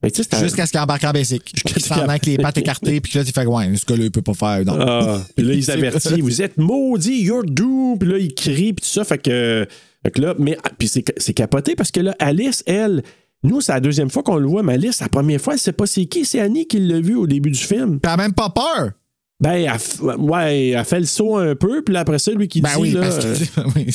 Fait 0.00 0.10
que, 0.10 0.16
Jusqu'à 0.42 0.64
ce 0.66 0.70
qu'il 0.70 0.78
embarque 0.80 1.02
en 1.04 1.10
basic. 1.10 1.42
Jusqu'à 1.54 1.80
ce 1.80 1.88
qu'il- 1.94 2.02
avec 2.10 2.26
les 2.26 2.36
pattes 2.38 2.58
écartées, 2.58 3.00
puis 3.00 3.10
que 3.12 3.18
là, 3.18 3.24
tu 3.24 3.32
fais, 3.32 3.46
ouais, 3.46 3.74
ce 3.76 3.84
gars-là, 3.84 4.04
il 4.04 4.10
peut 4.12 4.22
pas 4.22 4.34
faire. 4.34 4.64
Non. 4.64 4.76
Ah, 4.78 5.24
puis 5.34 5.44
là, 5.44 5.54
ils 5.54 5.70
avertissent, 5.70 6.12
vous 6.12 6.42
êtes 6.42 6.56
maudits, 6.58 7.22
you're 7.22 7.42
doomed. 7.44 7.98
Puis 7.98 8.08
là, 8.08 8.18
ils 8.18 8.32
crient, 8.34 8.74
puis 8.74 8.84
tout 8.84 8.92
ça. 8.92 9.02
Fait 9.04 9.18
que, 9.18 9.66
fait 10.04 10.10
que 10.12 10.20
là, 10.20 10.34
mais, 10.38 10.56
ah, 10.62 10.70
puis 10.78 10.86
c'est, 10.86 11.02
c'est 11.16 11.34
capoté 11.34 11.74
parce 11.74 11.90
que 11.90 11.98
là, 12.00 12.14
Alice, 12.20 12.62
elle, 12.66 13.02
nous, 13.42 13.60
c'est 13.60 13.72
la 13.72 13.80
deuxième 13.80 14.10
fois 14.10 14.22
qu'on 14.22 14.36
le 14.36 14.46
voit, 14.46 14.62
mais 14.62 14.74
Alice, 14.74 15.00
la 15.00 15.08
première 15.08 15.40
fois, 15.40 15.54
elle 15.54 15.58
sait 15.58 15.72
pas 15.72 15.86
c'est 15.86 16.04
qui. 16.06 16.24
C'est 16.24 16.38
Annie 16.40 16.66
qui 16.68 16.78
l'a 16.78 17.00
vu 17.00 17.16
au 17.16 17.26
début 17.26 17.50
du 17.50 17.58
film. 17.58 17.98
Puis 17.98 18.02
elle 18.04 18.10
a 18.10 18.16
même 18.22 18.34
pas 18.34 18.50
peur. 18.50 18.92
Ben, 19.38 19.52
elle, 19.70 20.16
ouais, 20.18 20.68
elle 20.68 20.84
fait 20.86 21.00
le 21.00 21.04
saut 21.04 21.36
un 21.36 21.54
peu, 21.54 21.82
puis 21.82 21.94
après 21.94 22.18
ça, 22.18 22.32
lui 22.32 22.48
qui 22.48 22.62
Ben 22.62 22.70
dit, 22.76 22.80
oui, 22.80 22.90
là, 22.92 23.00
parce 23.02 23.18
que- 23.18 23.60
euh, 23.60 23.64
oui, 23.76 23.86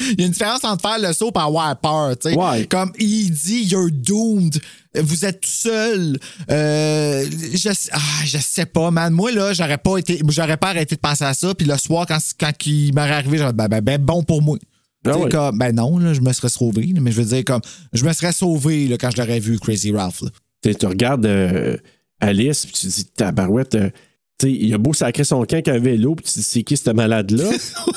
il 0.00 0.20
y 0.20 0.22
a 0.22 0.26
une 0.26 0.32
différence 0.32 0.64
entre 0.64 0.80
faire 0.80 0.98
le 0.98 1.12
saut 1.12 1.30
et 1.34 1.38
avoir 1.38 1.78
peur. 1.78 2.16
tu 2.18 2.30
sais. 2.30 2.34
Ouais. 2.36 2.64
Comme 2.66 2.90
il 2.98 3.30
dit, 3.30 3.64
you're 3.64 3.90
doomed. 3.92 4.58
Vous 4.98 5.26
êtes 5.26 5.42
tout 5.42 5.50
seul. 5.50 6.18
Euh, 6.50 7.26
je, 7.54 7.68
ah, 7.92 7.98
je 8.24 8.38
sais 8.38 8.64
pas, 8.64 8.90
man. 8.90 9.12
Moi, 9.12 9.30
là, 9.32 9.52
j'aurais 9.52 9.76
pas 9.76 9.98
été, 9.98 10.22
j'aurais 10.28 10.56
pas 10.56 10.68
arrêté 10.70 10.94
de 10.96 11.00
penser 11.00 11.24
à 11.24 11.34
ça. 11.34 11.54
Puis 11.54 11.66
le 11.66 11.76
soir, 11.76 12.06
quand, 12.06 12.18
quand 12.40 12.52
il 12.66 12.94
m'aurait 12.94 13.10
arrivé, 13.12 13.36
j'aurais 13.38 13.52
dit, 13.52 13.56
ben, 13.58 13.68
ben, 13.68 13.80
ben, 13.82 13.98
bon 14.00 14.22
pour 14.22 14.40
moi. 14.40 14.56
Ah 15.04 15.10
Tu 15.10 15.18
sais, 15.18 15.24
ouais. 15.24 15.30
comme, 15.30 15.58
ben 15.58 15.74
non, 15.74 15.98
là, 15.98 16.14
je 16.14 16.20
me 16.22 16.32
serais 16.32 16.48
sauvé. 16.48 16.94
mais 16.98 17.12
je 17.12 17.20
veux 17.20 17.26
dire, 17.36 17.44
comme, 17.44 17.60
je 17.92 18.04
me 18.06 18.12
serais 18.14 18.32
sauvé 18.32 18.88
là, 18.88 18.96
quand 18.98 19.10
je 19.10 19.18
l'aurais 19.20 19.38
vu, 19.38 19.58
Crazy 19.58 19.92
Ralph. 19.92 20.22
tu 20.62 20.86
regardes 20.86 21.26
euh, 21.26 21.76
Alice, 22.20 22.64
puis 22.64 22.74
tu 22.74 22.86
dis, 22.86 23.04
tabarouette, 23.04 23.74
euh, 23.74 23.90
tu 24.38 24.46
sais, 24.46 24.52
il 24.52 24.72
a 24.72 24.78
beau 24.78 24.92
sacrer 24.92 25.24
son 25.24 25.40
camp 25.44 25.54
avec 25.54 25.68
un 25.68 25.78
vélo, 25.78 26.14
dis, 26.14 26.42
c'est 26.42 26.62
qui 26.62 26.76
ce 26.76 26.90
malade-là? 26.90 27.50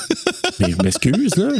mais 0.60 0.70
je 0.72 0.82
m'excuse, 0.82 1.36
là. 1.36 1.52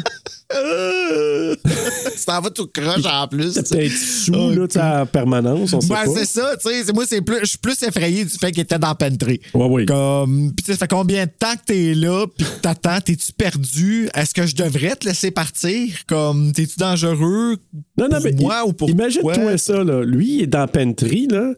ça 2.16 2.40
va 2.40 2.50
tout 2.50 2.66
croche 2.66 3.04
en 3.06 3.28
plus. 3.28 3.54
Peut-être 3.54 3.92
sous, 3.92 4.32
là, 4.50 4.66
tu 4.68 4.74
sais, 4.74 4.80
en 4.82 5.06
permanence, 5.06 5.72
on 5.72 5.80
sait 5.80 5.88
Ben, 5.88 6.04
pas. 6.04 6.10
c'est 6.14 6.24
ça, 6.26 6.56
tu 6.56 6.68
sais. 6.84 6.92
Moi, 6.92 7.04
c'est 7.06 7.22
plus, 7.22 7.38
je 7.42 7.46
suis 7.46 7.58
plus 7.58 7.80
effrayé 7.82 8.24
du 8.24 8.30
fait 8.30 8.50
qu'il 8.52 8.62
était 8.62 8.78
dans 8.78 8.88
la 8.88 8.94
Pantry. 8.94 9.40
Ouais, 9.54 9.66
oui. 9.70 9.86
Comme, 9.86 10.52
sais, 10.64 10.72
ça 10.72 10.78
fait 10.78 10.88
combien 10.90 11.26
de 11.26 11.30
temps 11.38 11.54
que 11.54 11.64
t'es 11.66 11.94
là, 11.94 12.26
puis 12.36 12.44
que 12.46 12.60
t'attends, 12.60 13.00
t'es-tu 13.00 13.32
perdu? 13.32 14.08
Est-ce 14.14 14.34
que 14.34 14.46
je 14.46 14.54
devrais 14.56 14.96
te 14.96 15.06
laisser 15.06 15.30
partir? 15.30 15.88
Comme, 16.06 16.52
t'es-tu 16.52 16.76
dangereux? 16.78 17.56
Non, 17.96 18.08
non, 18.10 18.16
pour 18.16 18.24
mais 18.24 18.32
moi 18.32 18.64
ou 18.66 18.72
pour 18.72 18.90
imagine-toi 18.90 19.34
toi? 19.34 19.58
ça, 19.58 19.84
là. 19.84 20.02
Lui, 20.04 20.34
il 20.38 20.42
est 20.42 20.46
dans 20.48 20.66
Pantry, 20.66 21.28
là. 21.30 21.52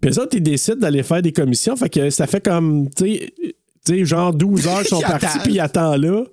Puis 0.00 0.18
autres, 0.18 0.36
ils 0.36 0.42
décident 0.42 0.78
d'aller 0.78 1.02
faire 1.02 1.20
des 1.22 1.32
commissions. 1.32 1.76
Fait 1.76 1.90
que 1.90 2.10
ça 2.10 2.26
fait 2.26 2.42
comme, 2.42 2.88
tu 2.96 3.16
sais, 3.16 3.32
tu 3.84 4.06
genre 4.06 4.32
12 4.32 4.66
heures 4.66 4.78
qu'ils 4.78 4.88
sont 4.88 5.00
partis, 5.00 5.38
puis 5.42 5.52
il 5.54 5.60
attend 5.60 5.96
là. 5.96 6.24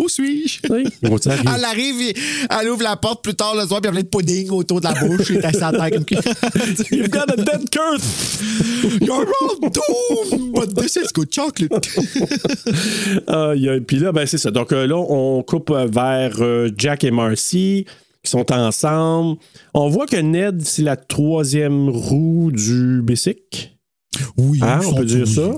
Où 0.00 0.08
suis-je? 0.08 0.60
Oui. 0.70 0.84
Ils? 1.02 1.10
Elle 1.56 1.64
arrive, 1.64 2.14
elle 2.50 2.68
ouvre 2.68 2.84
la 2.84 2.96
porte 2.96 3.24
plus 3.24 3.34
tard 3.34 3.56
le 3.56 3.66
soir, 3.66 3.80
puis 3.80 3.90
il 3.90 3.94
y 3.94 3.98
a 3.98 4.00
plein 4.00 4.02
de 4.02 4.06
pudding 4.06 4.48
autour 4.50 4.80
de 4.80 4.84
la 4.84 4.94
bouche. 4.94 5.30
Il 5.30 5.38
est 5.38 5.44
assis 5.44 5.60
à 5.60 5.72
terre 5.72 5.90
comme 5.90 6.04
You've 6.92 7.10
got 7.10 7.28
a 7.32 7.36
dead 7.36 7.68
curse! 7.68 8.38
You're 9.00 9.26
all 9.26 9.58
doomed, 9.58 10.52
but 10.54 10.76
this 10.76 10.94
is 10.94 11.10
good 11.12 11.32
chocolate. 11.32 11.72
Puis 13.88 13.98
là, 13.98 14.12
ben, 14.12 14.24
c'est 14.24 14.38
ça. 14.38 14.52
Donc 14.52 14.72
euh, 14.72 14.86
là, 14.86 14.96
on 14.96 15.42
coupe 15.42 15.70
euh, 15.70 15.86
vers 15.86 16.40
euh, 16.40 16.70
Jack 16.76 17.02
et 17.02 17.10
Marcy 17.10 17.84
qui 18.22 18.30
sont 18.30 18.50
ensemble. 18.52 19.38
On 19.74 19.88
voit 19.88 20.06
que 20.06 20.16
Ned, 20.16 20.62
c'est 20.64 20.82
la 20.82 20.96
troisième 20.96 21.88
roue 21.88 22.50
du 22.52 23.00
bicycle. 23.02 23.70
Oui, 24.36 24.58
Hein, 24.62 24.80
on 24.86 24.94
peut 24.94 25.04
dire 25.04 25.26
ça? 25.28 25.50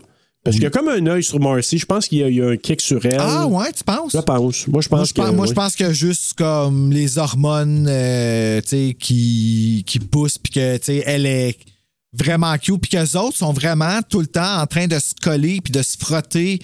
Parce 0.43 0.57
qu'il 0.57 0.63
y 0.63 0.67
a 0.67 0.71
comme 0.71 0.89
un 0.89 1.07
œil 1.07 1.23
sur 1.23 1.39
Marcy. 1.39 1.77
Je 1.79 1.85
pense 1.85 2.07
qu'il 2.09 2.19
y, 2.19 2.23
a- 2.23 2.29
il 2.31 2.37
y 2.37 2.41
a 2.43 2.49
un 2.49 2.57
kick 2.57 2.81
sur 2.81 3.05
elle. 3.05 3.19
Ah 3.21 3.47
ouais, 3.47 3.71
tu 3.73 3.85
penses? 3.85 4.13
Je 4.13 4.19
pense. 4.21 4.67
Moi, 4.69 4.81
je 4.81 4.89
pense 4.89 4.99
Moi, 4.99 5.05
je 5.05 5.13
que. 5.13 5.21
pense, 5.21 5.33
moi, 5.35 5.47
je 5.47 5.53
pense 5.53 5.77
que 5.77 5.93
juste 5.93 6.33
comme 6.33 6.91
les 6.93 7.19
hormones 7.19 7.87
euh, 7.89 8.61
tu 8.63 8.69
sais, 8.69 8.97
qui, 8.99 9.85
qui 9.87 9.99
poussent, 9.99 10.39
puis 10.39 10.53
que 10.55 10.79
tu 10.79 10.85
sais, 10.85 11.03
elle 11.05 11.27
est 11.27 11.57
vraiment 12.15 12.57
cute, 12.57 12.81
puis 12.81 12.91
qu'eux 12.91 13.19
autres 13.19 13.37
sont 13.37 13.53
vraiment 13.53 14.01
tout 14.09 14.21
le 14.21 14.27
temps 14.27 14.61
en 14.63 14.67
train 14.67 14.87
de 14.87 14.99
se 14.99 15.13
coller, 15.23 15.61
puis 15.63 15.73
de 15.73 15.83
se 15.83 15.99
frotter 15.99 16.59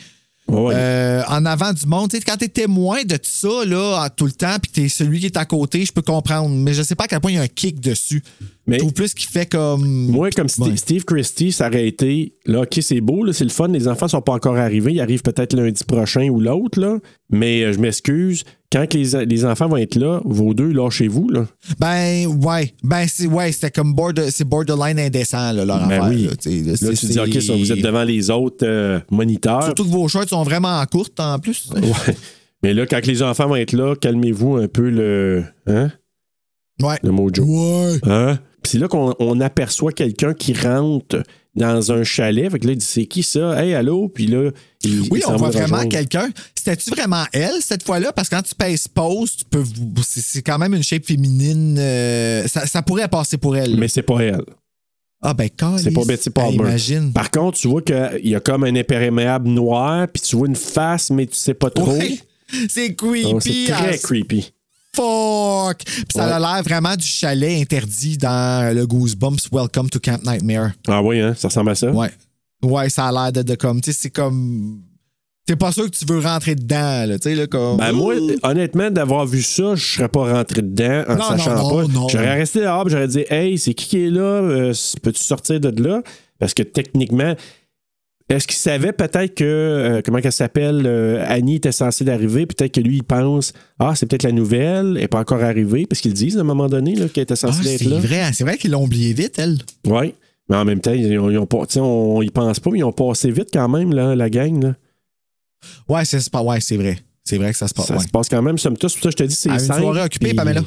Euh, 0.49 1.23
en 1.29 1.45
avant 1.45 1.73
du 1.73 1.87
monde. 1.87 2.11
Tu 2.11 2.21
quand 2.21 2.37
t'es 2.37 2.49
témoin 2.49 3.03
de 3.05 3.17
tout 3.17 3.23
ça 3.25 3.65
là, 3.67 4.09
tout 4.11 4.27
le 4.27 4.33
temps, 4.33 4.57
puis 4.63 4.71
t'es 4.71 4.89
celui 4.89 5.19
qui 5.21 5.27
est 5.27 5.37
à 5.37 5.45
côté, 5.45 5.85
je 5.85 5.93
peux 5.93 6.03
comprendre. 6.03 6.51
Mais 6.55 6.73
je 6.73 6.83
sais 6.83 6.95
pas 6.95 7.05
à 7.05 7.09
quel 7.09 7.21
point 7.21 7.33
il 7.33 7.37
y 7.37 7.39
a 7.39 7.43
un 7.43 7.49
kick 7.49 7.81
dessus. 7.81 8.23
Mais- 8.67 8.77
Je 8.77 8.81
trouve 8.81 8.93
plus 8.93 9.13
qu'il 9.15 9.29
fait 9.29 9.47
comme. 9.47 9.85
Moi, 10.11 10.31
comme 10.31 10.47
Ouais. 10.59 10.77
Steve 10.77 11.05
Christie, 11.05 11.53
ça 11.53 11.67
aurait 11.69 11.87
été, 11.89 12.35
là, 12.47 12.63
OK, 12.63 12.79
c'est 12.81 13.01
beau, 13.01 13.25
là, 13.25 13.33
c'est 13.33 13.45
le 13.45 13.51
fun, 13.51 13.69
les 13.69 13.89
enfants 13.89 14.09
sont 14.09 14.23
pas 14.23 14.33
encore 14.33 14.57
arrivés, 14.57 14.93
ils 14.93 15.01
arrivent 15.01 15.23
peut-être 15.23 15.55
lundi 15.55 15.83
prochain 15.85 16.29
ou 16.29 16.41
l'autre, 16.41 16.81
là, 16.81 16.99
mais 17.31 17.63
euh, 17.63 17.73
je 17.73 17.79
m'excuse, 17.79 18.45
quand 18.77 18.95
les, 18.95 19.25
les 19.27 19.45
enfants 19.45 19.69
vont 19.69 19.77
être 19.77 19.95
là, 19.97 20.21
vos 20.25 20.53
deux, 20.55 20.71
lâchez-vous, 20.73 21.29
là? 21.31 21.47
Ben, 21.79 22.27
ouais. 22.27 22.75
Ben, 22.83 23.07
c'est 23.09 23.27
ouais, 23.27 23.53
c'était 23.53 23.71
comme 23.71 23.95
border, 23.95 24.31
c'est 24.31 24.45
borderline 24.45 24.99
indécent, 24.99 25.53
là, 25.53 25.65
leur 25.65 25.87
Ben 25.89 26.01
affaire. 26.03 26.09
oui. 26.09 26.25
Là, 26.27 26.37
tu 26.37 26.51
Là, 26.51 26.93
dis, 26.93 27.19
OK, 27.21 27.43
ça, 27.43 27.55
vous 27.57 27.73
êtes 27.73 27.83
devant 27.83 28.05
les 28.05 28.31
autres 28.31 28.67
euh, 28.67 29.01
moniteurs. 29.11 29.63
Surtout 29.65 29.85
que 29.85 29.91
vos 29.91 30.09
shorts 30.09 30.29
sont 30.29 30.43
vraiment 30.43 30.85
courtes 30.87 31.19
en 31.21 31.39
plus. 31.39 31.71
Ouais. 31.75 32.15
Mais 32.63 32.75
là, 32.75 32.87
quand 32.87 33.05
les 33.07 33.23
enfants 33.23 33.49
vont 33.49 33.57
être 33.57 33.73
là, 33.73 33.95
calmez-vous 33.95 34.57
un 34.57 34.67
peu 34.69 34.89
le, 34.91 35.45
hein, 35.67 35.91
Ouais. 36.83 36.97
le 37.03 37.11
mojo. 37.11 37.45
Ouais. 37.45 37.99
Hein? 38.05 38.39
Puis 38.63 38.73
c'est 38.73 38.79
là 38.79 38.89
qu'on 38.89 39.15
on 39.19 39.41
aperçoit 39.41 39.93
quelqu'un 39.93 40.35
qui 40.35 40.53
rentre 40.55 41.23
dans 41.57 41.91
un 41.93 42.05
chalet. 42.05 42.51
Fait 42.51 42.59
que 42.59 42.67
là, 42.67 42.73
il 42.73 42.79
dit 42.79 42.85
C'est 42.85 43.07
qui 43.07 43.23
ça? 43.23 43.63
Hey, 43.63 43.75
allô? 43.75 44.09
Puis 44.09 44.27
là, 44.27 44.51
il, 44.85 45.01
Oui, 45.11 45.21
il 45.23 45.27
on 45.27 45.37
voit 45.37 45.51
vraiment 45.51 45.87
quelqu'un. 45.89 46.29
C'était-tu 46.55 46.91
vraiment 46.91 47.25
elle 47.33 47.61
cette 47.61 47.83
fois-là? 47.83 48.13
Parce 48.13 48.29
que 48.29 48.37
quand 48.37 48.43
tu 48.43 48.55
pèses 48.55 48.87
pause, 48.89 49.37
tu 49.39 49.45
peux. 49.45 49.65
C'est 50.07 50.43
quand 50.43 50.59
même 50.59 50.75
une 50.75 50.83
shape 50.83 51.05
féminine. 51.07 51.77
euh, 51.79 52.47
ça, 52.47 52.67
ça 52.67 52.83
pourrait 52.83 53.09
passer 53.09 53.37
pour 53.39 53.57
elle. 53.57 53.77
Mais 53.77 53.89
c'est 53.89 54.03
pas 54.03 54.21
elle. 54.21 54.45
ah, 55.23 55.35
ben, 55.35 55.49
calisse. 55.49 55.83
C'est 55.83 55.91
pas 55.93 56.05
Betty 56.05 56.31
Palmer. 56.31 56.51
Hey, 56.51 56.57
imagine. 56.59 57.13
Par 57.13 57.31
contre, 57.31 57.59
tu 57.59 57.69
vois 57.69 57.83
qu'il 57.83 58.21
y 58.25 58.35
a 58.35 58.41
comme 58.41 58.65
un 58.65 58.77
imperméable 58.77 59.49
noir, 59.49 60.07
puis 60.13 60.23
tu 60.23 60.37
vois 60.37 60.47
une 60.49 60.57
face, 60.57 61.11
mais 61.11 61.27
tu 61.27 61.37
sais 61.37 61.55
pas 61.55 61.71
trop. 61.71 61.93
Ouais. 61.93 62.19
C'est 62.69 62.95
creepy. 62.95 63.23
Donc, 63.25 63.43
c'est 63.43 63.65
très 63.67 63.95
as 63.95 63.99
creepy. 63.99 64.53
Fuck! 64.97 65.85
Puis 65.85 66.05
ça 66.15 66.37
a 66.37 66.39
l'air 66.41 66.63
vraiment 66.65 66.97
du 66.97 67.07
chalet 67.07 67.61
interdit 67.61 68.17
dans 68.17 68.75
le 68.75 68.87
Goosebumps 68.87 69.49
Welcome 69.53 69.91
to 69.91 70.01
Camp 70.01 70.23
Nightmare. 70.25 70.73
Ah 70.89 71.03
oui, 71.03 71.21
hein? 71.21 71.35
Ça 71.37 71.49
ressemble 71.49 71.71
à 71.71 71.75
ça? 71.75 71.91
Ouais. 71.91 72.11
Ouais, 72.63 72.89
ça 72.89 73.07
a 73.09 73.13
l'air 73.13 73.33
de, 73.33 73.43
de 73.43 73.55
comme. 73.55 73.81
Tu 73.81 73.93
sais, 73.93 73.99
c'est 74.03 74.11
comme. 74.11 74.81
T'es 75.47 75.55
pas 75.55 75.71
sûr 75.71 75.85
que 75.89 75.97
tu 75.97 76.05
veux 76.07 76.19
rentrer 76.19 76.57
dedans, 76.57 77.07
là. 77.07 77.19
Tu 77.19 77.29
sais, 77.29 77.35
là, 77.37 77.47
comme. 77.47 77.77
Ben 77.77 77.93
moi, 77.93 78.15
honnêtement, 78.43 78.91
d'avoir 78.91 79.27
vu 79.27 79.43
ça, 79.43 79.75
je 79.77 79.85
serais 79.85 80.09
pas 80.09 80.33
rentré 80.33 80.63
dedans 80.63 81.05
en 81.09 81.15
Non, 81.17 81.23
sachant 81.29 81.55
non, 81.55 81.71
pas. 81.71 81.83
non, 81.83 81.89
non. 82.01 82.09
J'aurais 82.09 82.35
resté 82.35 82.61
dehors, 82.61 82.89
j'aurais 82.89 83.09
dit 83.09 83.25
Hey, 83.29 83.59
c'est 83.59 83.75
qui 83.75 83.87
qui 83.87 84.07
est 84.07 84.11
là? 84.11 84.21
Euh, 84.23 84.73
Peux-tu 85.03 85.23
sortir 85.23 85.61
de 85.61 85.83
là? 85.83 86.03
Parce 86.39 86.53
que 86.55 86.63
techniquement, 86.63 87.35
est-ce 88.29 88.47
qu'il 88.49 88.57
savait 88.57 88.93
peut-être 88.93 89.35
que, 89.35 89.45
euh, 89.45 90.01
comment 90.05 90.21
qu'elle 90.21 90.33
s'appelle, 90.33 90.83
euh, 90.85 91.25
Annie 91.29 91.57
était 91.57 91.71
censée 91.73 92.05
d'arriver, 92.05 92.47
peut-être 92.47 92.73
que 92.73 92.81
lui, 92.81 92.97
il 92.97 93.05
pense, 93.05 93.53
ah, 93.79 93.95
c'est 93.95 94.07
peut-être 94.07 94.25
la 94.25 94.33
nouvelle, 94.33 94.87
elle 94.97 95.03
n'est 95.03 95.09
pas 95.09 95.21
encore 95.21 95.43
arrivée, 95.43 95.87
parce 95.87 96.01
qu'ils 96.01 96.15
disent 96.15 96.37
à 96.37 96.41
un 96.41 96.45
moment 96.45 96.67
donné 96.69 96.95
qu'elle 96.95 97.23
était 97.23 97.33
Ah, 97.33 97.37
censée 97.37 97.75
être 97.75 97.79
c'est 97.79 97.89
là. 97.89 97.99
vrai, 97.99 98.33
c'est 98.33 98.45
vrai 98.45 98.57
qu'ils 98.59 98.73
l'ont 98.73 98.83
oublié 98.85 99.13
vite, 99.13 99.39
elle. 99.39 99.59
Oui. 99.87 100.15
Mais 100.49 100.57
en 100.57 100.65
même 100.65 100.81
temps, 100.81 100.93
ils 100.93 101.19
ont, 101.19 101.31
ils 101.31 101.39
ont 101.39 101.47
pas, 101.47 101.59
on 101.81 102.23
y 102.23 102.31
pense 102.31 102.61
pas, 102.61 102.71
mais 102.71 102.79
ils 102.81 102.85
ont 102.85 102.93
passé 102.93 103.31
vite 103.31 103.49
quand 103.53 103.69
même, 103.69 103.93
là, 103.93 104.15
la 104.15 104.31
gang. 104.31 104.63
Là. 104.63 104.75
Ouais, 105.89 106.05
c'est. 106.05 106.19
Ouais, 106.35 106.59
vrai. 106.77 106.99
C'est 107.25 107.39
vrai 107.39 107.51
que 107.51 107.59
ça 107.59 107.67
se 107.67 107.75
passe. 107.75 107.87
Ça 107.87 107.97
ouais. 107.97 108.03
se 108.03 108.09
passe 108.09 108.29
quand 108.29 108.43
même, 108.43 108.57
somme 108.57 108.77
toute. 108.77 108.91
C'est 108.91 109.01
pour 109.01 109.05
ça 109.05 109.09
que 109.11 109.19
je 109.19 109.25
te 109.25 109.29
dis, 109.29 109.35
c'est 109.35 109.51
À 109.51 109.55
une 109.55 109.59
simple, 109.59 109.81
soirée 109.81 110.03
occupée, 110.03 110.35
Pamela. 110.35 110.63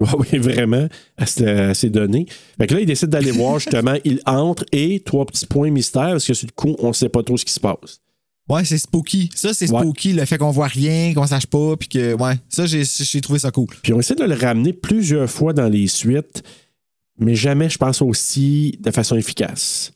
Oui, 0.18 0.38
vraiment, 0.38 0.88
à, 1.18 1.26
ce- 1.26 1.44
à 1.70 1.74
ces 1.74 1.90
données. 1.90 2.26
Fait 2.58 2.66
que 2.66 2.74
là, 2.74 2.80
il 2.80 2.86
décide 2.86 3.08
d'aller 3.10 3.30
voir, 3.32 3.58
justement, 3.60 3.94
il 4.04 4.20
entre 4.26 4.64
et 4.72 5.00
trois 5.00 5.26
petits 5.26 5.46
points 5.46 5.70
mystères, 5.70 6.10
parce 6.12 6.26
que 6.26 6.34
sur 6.34 6.46
le 6.46 6.52
coup, 6.52 6.74
on 6.78 6.92
sait 6.92 7.08
pas 7.10 7.22
trop 7.22 7.36
ce 7.36 7.44
qui 7.44 7.52
se 7.52 7.60
passe. 7.60 8.00
Ouais, 8.48 8.64
c'est 8.64 8.78
spooky. 8.78 9.30
Ça, 9.34 9.54
c'est 9.54 9.70
Ouais. 9.70 9.80
spooky, 9.80 10.12
le 10.12 10.24
fait 10.24 10.36
qu'on 10.38 10.50
voit 10.50 10.66
rien, 10.66 11.14
qu'on 11.14 11.26
sache 11.26 11.46
pas, 11.46 11.76
puis 11.76 11.88
que. 11.88 12.14
Ouais, 12.14 12.34
ça, 12.48 12.64
j'ai 12.66 13.20
trouvé 13.20 13.38
ça 13.38 13.50
cool. 13.52 13.68
Puis 13.82 13.92
on 13.92 14.00
essaie 14.00 14.16
de 14.16 14.24
le 14.24 14.34
ramener 14.34 14.72
plusieurs 14.72 15.30
fois 15.30 15.52
dans 15.52 15.68
les 15.68 15.86
suites, 15.86 16.42
mais 17.18 17.34
jamais, 17.36 17.68
je 17.68 17.78
pense, 17.78 18.00
aussi 18.02 18.76
de 18.80 18.90
façon 18.90 19.16
efficace. 19.16 19.92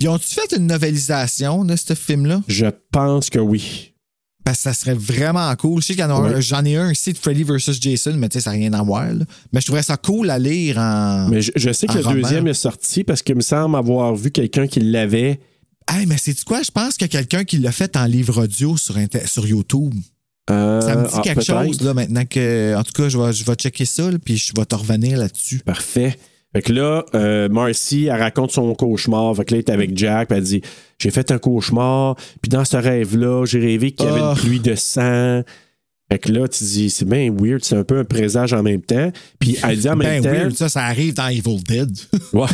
Ils 0.00 0.08
ont-tu 0.08 0.34
fait 0.34 0.54
une 0.56 0.66
novélisation 0.66 1.64
de 1.64 1.76
ce 1.76 1.94
film-là? 1.94 2.42
Je 2.48 2.66
pense 2.92 3.30
que 3.30 3.38
oui. 3.38 3.94
Parce 4.46 4.58
que 4.58 4.62
ça 4.62 4.74
serait 4.74 4.94
vraiment 4.94 5.52
cool. 5.56 5.82
Je 5.82 5.88
sais 5.88 5.94
qu'il 5.94 6.02
y 6.02 6.04
en 6.04 6.10
a 6.24 6.28
un- 6.36 6.40
j'en 6.40 6.64
ai 6.64 6.76
un 6.76 6.92
ici 6.92 7.12
de 7.12 7.18
Freddy 7.18 7.42
vs. 7.42 7.80
Jason, 7.80 8.14
mais 8.16 8.28
tu 8.28 8.34
sais, 8.34 8.44
ça 8.44 8.50
n'a 8.50 8.56
rien 8.58 8.72
à 8.74 8.82
voir. 8.84 9.12
là. 9.12 9.24
Mais 9.52 9.60
je 9.60 9.66
trouverais 9.66 9.82
ça 9.82 9.96
cool 9.96 10.30
à 10.30 10.38
lire 10.38 10.78
en. 10.78 11.26
Mais 11.28 11.42
je, 11.42 11.50
je 11.56 11.72
sais 11.72 11.88
que 11.88 11.94
le 11.94 12.04
roman. 12.04 12.20
deuxième 12.20 12.46
est 12.46 12.54
sorti 12.54 13.02
parce 13.02 13.22
qu'il 13.22 13.34
me 13.34 13.40
semble 13.40 13.74
avoir 13.74 14.14
vu 14.14 14.30
quelqu'un 14.30 14.68
qui 14.68 14.78
l'avait. 14.78 15.40
Hey, 15.90 16.06
mais 16.06 16.14
c'est 16.16 16.44
quoi? 16.44 16.62
Je 16.62 16.70
pense 16.70 16.94
qu'il 16.96 17.02
y 17.02 17.10
a 17.10 17.18
quelqu'un 17.18 17.42
qui 17.42 17.58
l'a 17.58 17.72
fait 17.72 17.96
en 17.96 18.04
livre 18.04 18.44
audio 18.44 18.76
sur, 18.76 18.96
Inter- 18.98 19.26
sur 19.26 19.44
YouTube. 19.48 19.92
Euh, 20.48 20.80
Ça 20.80 20.94
me 20.94 21.02
dit 21.08 21.14
ah, 21.14 21.20
quelque 21.22 21.42
chose, 21.42 21.80
là, 21.80 21.92
maintenant 21.92 22.24
que. 22.24 22.76
En 22.76 22.84
tout 22.84 22.92
cas, 22.92 23.08
je 23.08 23.18
vais, 23.18 23.32
je 23.32 23.44
vais 23.44 23.54
checker 23.56 23.84
ça, 23.84 24.12
là, 24.12 24.18
puis 24.24 24.36
je 24.36 24.52
vais 24.56 24.64
te 24.64 24.76
revenir 24.76 25.18
là-dessus. 25.18 25.58
Parfait. 25.58 26.16
Fait 26.56 26.62
que 26.62 26.72
là, 26.72 27.04
euh, 27.14 27.50
Marcy, 27.50 28.06
elle 28.06 28.18
raconte 28.18 28.50
son 28.50 28.74
cauchemar. 28.74 29.36
Fait 29.36 29.44
que 29.44 29.52
là, 29.54 29.58
elle 29.60 29.64
est 29.68 29.70
avec 29.74 29.98
Jack, 29.98 30.28
puis 30.28 30.38
elle 30.38 30.44
dit 30.44 30.62
J'ai 30.98 31.10
fait 31.10 31.30
un 31.30 31.36
cauchemar, 31.38 32.16
puis 32.40 32.48
dans 32.48 32.64
ce 32.64 32.78
rêve-là, 32.78 33.44
j'ai 33.44 33.60
rêvé 33.60 33.92
qu'il 33.92 34.06
y 34.06 34.08
avait 34.08 34.20
Ah. 34.22 34.32
une 34.34 34.42
pluie 34.42 34.60
de 34.60 34.74
sang. 34.74 35.42
Fait 36.10 36.18
que 36.18 36.32
là, 36.32 36.48
tu 36.48 36.64
dis 36.64 36.88
C'est 36.88 37.04
bien 37.04 37.30
weird, 37.30 37.62
c'est 37.62 37.76
un 37.76 37.84
peu 37.84 37.98
un 37.98 38.04
présage 38.04 38.54
en 38.54 38.62
même 38.62 38.80
temps. 38.80 39.12
Puis 39.38 39.58
elle 39.62 39.78
dit 39.78 39.88
en 39.88 39.96
même 39.96 40.22
Ben 40.22 40.22
temps. 40.22 40.30
weird, 40.38 40.52
ça, 40.54 40.70
ça 40.70 40.84
arrive 40.84 41.12
dans 41.14 41.28
Evil 41.28 41.62
Dead. 41.62 41.90
Ouais. 42.32 42.46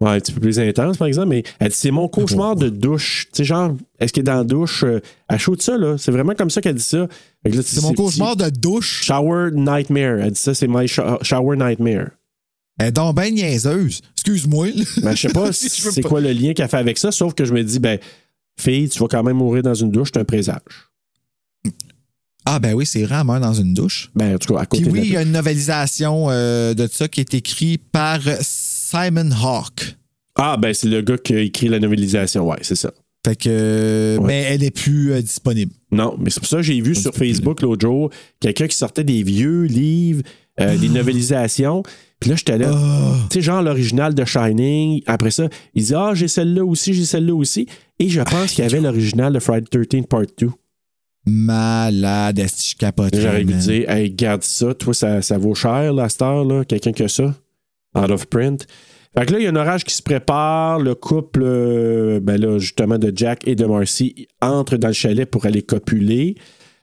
Ouais, 0.00 0.10
un 0.12 0.18
petit 0.18 0.32
peu 0.32 0.40
plus 0.40 0.58
intense, 0.58 0.96
par 0.96 1.06
exemple, 1.06 1.28
mais 1.28 1.42
elle 1.60 1.68
dit 1.68 1.76
c'est 1.76 1.90
mon 1.92 2.08
cauchemar 2.08 2.56
de 2.56 2.68
douche. 2.70 3.26
Tu 3.32 3.36
sais, 3.36 3.44
genre, 3.44 3.76
est-ce 4.00 4.12
qu'elle 4.12 4.22
est 4.22 4.24
dans 4.24 4.38
la 4.38 4.44
douche? 4.44 4.82
euh, 4.82 5.00
elle 5.28 5.38
chaud 5.38 5.54
de 5.54 5.62
ça, 5.62 5.76
là. 5.78 5.96
C'est 5.98 6.10
vraiment 6.10 6.34
comme 6.34 6.50
ça 6.50 6.60
qu'elle 6.60 6.74
dit 6.74 6.82
ça. 6.82 7.06
Fait 7.44 7.50
que 7.50 7.56
là, 7.58 7.62
tu 7.62 7.68
c'est 7.68 7.82
mon 7.82 7.92
cauchemar 7.92 8.34
de 8.34 8.48
douche? 8.48 9.04
Shower 9.04 9.50
nightmare. 9.52 10.18
Elle 10.20 10.30
dit 10.32 10.40
ça, 10.40 10.54
c'est 10.54 10.66
my 10.66 10.86
sho- 10.86 11.22
shower 11.22 11.56
nightmare. 11.56 12.08
Elle 12.78 12.88
est 12.88 12.92
donc 12.92 13.14
ben 13.14 13.32
niaiseuse. 13.32 14.00
Excuse-moi. 14.16 14.68
Ben, 15.02 15.14
je 15.14 15.20
sais 15.20 15.32
pas 15.32 15.52
Si 15.52 15.68
c'est 15.68 16.00
pas- 16.00 16.08
quoi 16.08 16.20
le 16.20 16.32
lien 16.32 16.52
qu'elle 16.54 16.68
fait 16.68 16.76
avec 16.78 16.98
ça, 16.98 17.12
sauf 17.12 17.34
que 17.34 17.44
je 17.44 17.52
me 17.52 17.62
dis, 17.62 17.78
ben, 17.78 17.98
fille, 18.58 18.88
tu 18.88 18.98
vas 18.98 19.08
quand 19.08 19.22
même 19.22 19.36
mourir 19.36 19.62
dans 19.62 19.74
une 19.74 19.90
douche, 19.90 20.10
c'est 20.12 20.20
un 20.20 20.24
présage. 20.24 20.60
Ah, 22.44 22.58
ben 22.58 22.74
oui, 22.74 22.86
c'est 22.86 23.06
meurt 23.06 23.40
dans 23.40 23.54
une 23.54 23.72
douche. 23.72 24.10
Ben, 24.14 24.34
en 24.34 24.38
tout 24.38 24.52
cas, 24.54 24.62
à 24.62 24.66
côté 24.66 24.82
Puis 24.82 24.92
oui, 24.92 25.00
il 25.04 25.12
y 25.12 25.16
a 25.16 25.22
une 25.22 25.32
novélisation 25.32 26.26
euh, 26.30 26.74
de 26.74 26.88
ça 26.88 27.06
qui 27.06 27.20
est 27.20 27.34
écrite 27.34 27.82
par 27.92 28.20
Simon 28.40 29.30
Hawke. 29.30 29.96
Ah, 30.36 30.56
ben, 30.56 30.74
c'est 30.74 30.88
le 30.88 31.02
gars 31.02 31.18
qui 31.18 31.34
a 31.34 31.40
écrit 31.40 31.68
la 31.68 31.78
novélisation, 31.78 32.48
ouais, 32.48 32.58
c'est 32.62 32.74
ça. 32.74 32.90
Fait 33.24 33.36
que. 33.36 34.16
Ouais. 34.18 34.26
Mais 34.26 34.42
elle 34.42 34.62
n'est 34.62 34.72
plus 34.72 35.12
euh, 35.12 35.22
disponible. 35.22 35.72
Non, 35.92 36.16
mais 36.18 36.30
c'est 36.30 36.40
pour 36.40 36.48
ça 36.48 36.56
que 36.56 36.62
j'ai 36.62 36.80
vu 36.80 36.94
sur 36.96 37.14
Facebook 37.14 37.62
l'autre 37.62 37.86
jour 37.86 38.10
quelqu'un 38.40 38.66
qui 38.66 38.76
sortait 38.76 39.04
des 39.04 39.22
vieux 39.22 39.62
livres, 39.64 40.22
euh, 40.60 40.76
des 40.76 40.88
novélisations. 40.88 41.84
Puis 42.22 42.30
là, 42.30 42.36
j'étais 42.36 42.56
là, 42.56 42.70
Ah. 42.72 43.14
tu 43.28 43.34
sais, 43.34 43.42
genre 43.42 43.60
l'original 43.62 44.14
de 44.14 44.24
Shining. 44.24 45.02
Après 45.06 45.32
ça, 45.32 45.48
il 45.74 45.82
dit 45.84 45.94
Ah, 45.94 46.12
j'ai 46.14 46.28
celle-là 46.28 46.64
aussi, 46.64 46.94
j'ai 46.94 47.04
celle-là 47.04 47.34
aussi. 47.34 47.66
Et 47.98 48.08
je 48.08 48.20
pense 48.20 48.52
qu'il 48.52 48.62
y 48.64 48.66
avait 48.66 48.80
l'original 48.80 49.32
de 49.32 49.40
Friday 49.40 49.66
13 49.84 50.06
Part 50.08 50.22
2. 50.38 50.48
Malade, 51.26 52.38
est-ce 52.38 52.56
que 52.56 52.70
je 52.70 52.76
capote? 52.76 53.16
J'aurais 53.16 53.44
dû 53.44 53.54
dire 53.54 53.90
Hey, 53.90 54.10
garde 54.12 54.42
ça, 54.42 54.72
toi, 54.74 54.94
ça, 54.94 55.20
ça 55.22 55.36
vaut 55.38 55.54
cher, 55.54 55.92
la 55.92 56.08
star, 56.08 56.44
là, 56.44 56.64
quelqu'un 56.64 56.92
qui 56.92 57.02
a 57.02 57.08
ça, 57.08 57.34
out 57.96 58.10
of 58.10 58.26
print. 58.26 58.66
Fait 59.16 59.26
que 59.26 59.32
là, 59.32 59.38
il 59.40 59.42
y 59.44 59.46
a 59.46 59.50
un 59.50 59.56
orage 59.56 59.84
qui 59.84 59.94
se 59.94 60.02
prépare. 60.02 60.78
Le 60.78 60.94
couple, 60.94 61.42
euh, 61.44 62.18
ben 62.20 62.40
là, 62.40 62.58
justement, 62.58 62.98
de 62.98 63.12
Jack 63.14 63.46
et 63.46 63.54
de 63.54 63.66
Marcy 63.66 64.26
entre 64.40 64.76
dans 64.78 64.88
le 64.88 64.94
chalet 64.94 65.28
pour 65.30 65.44
aller 65.44 65.62
copuler. 65.62 66.36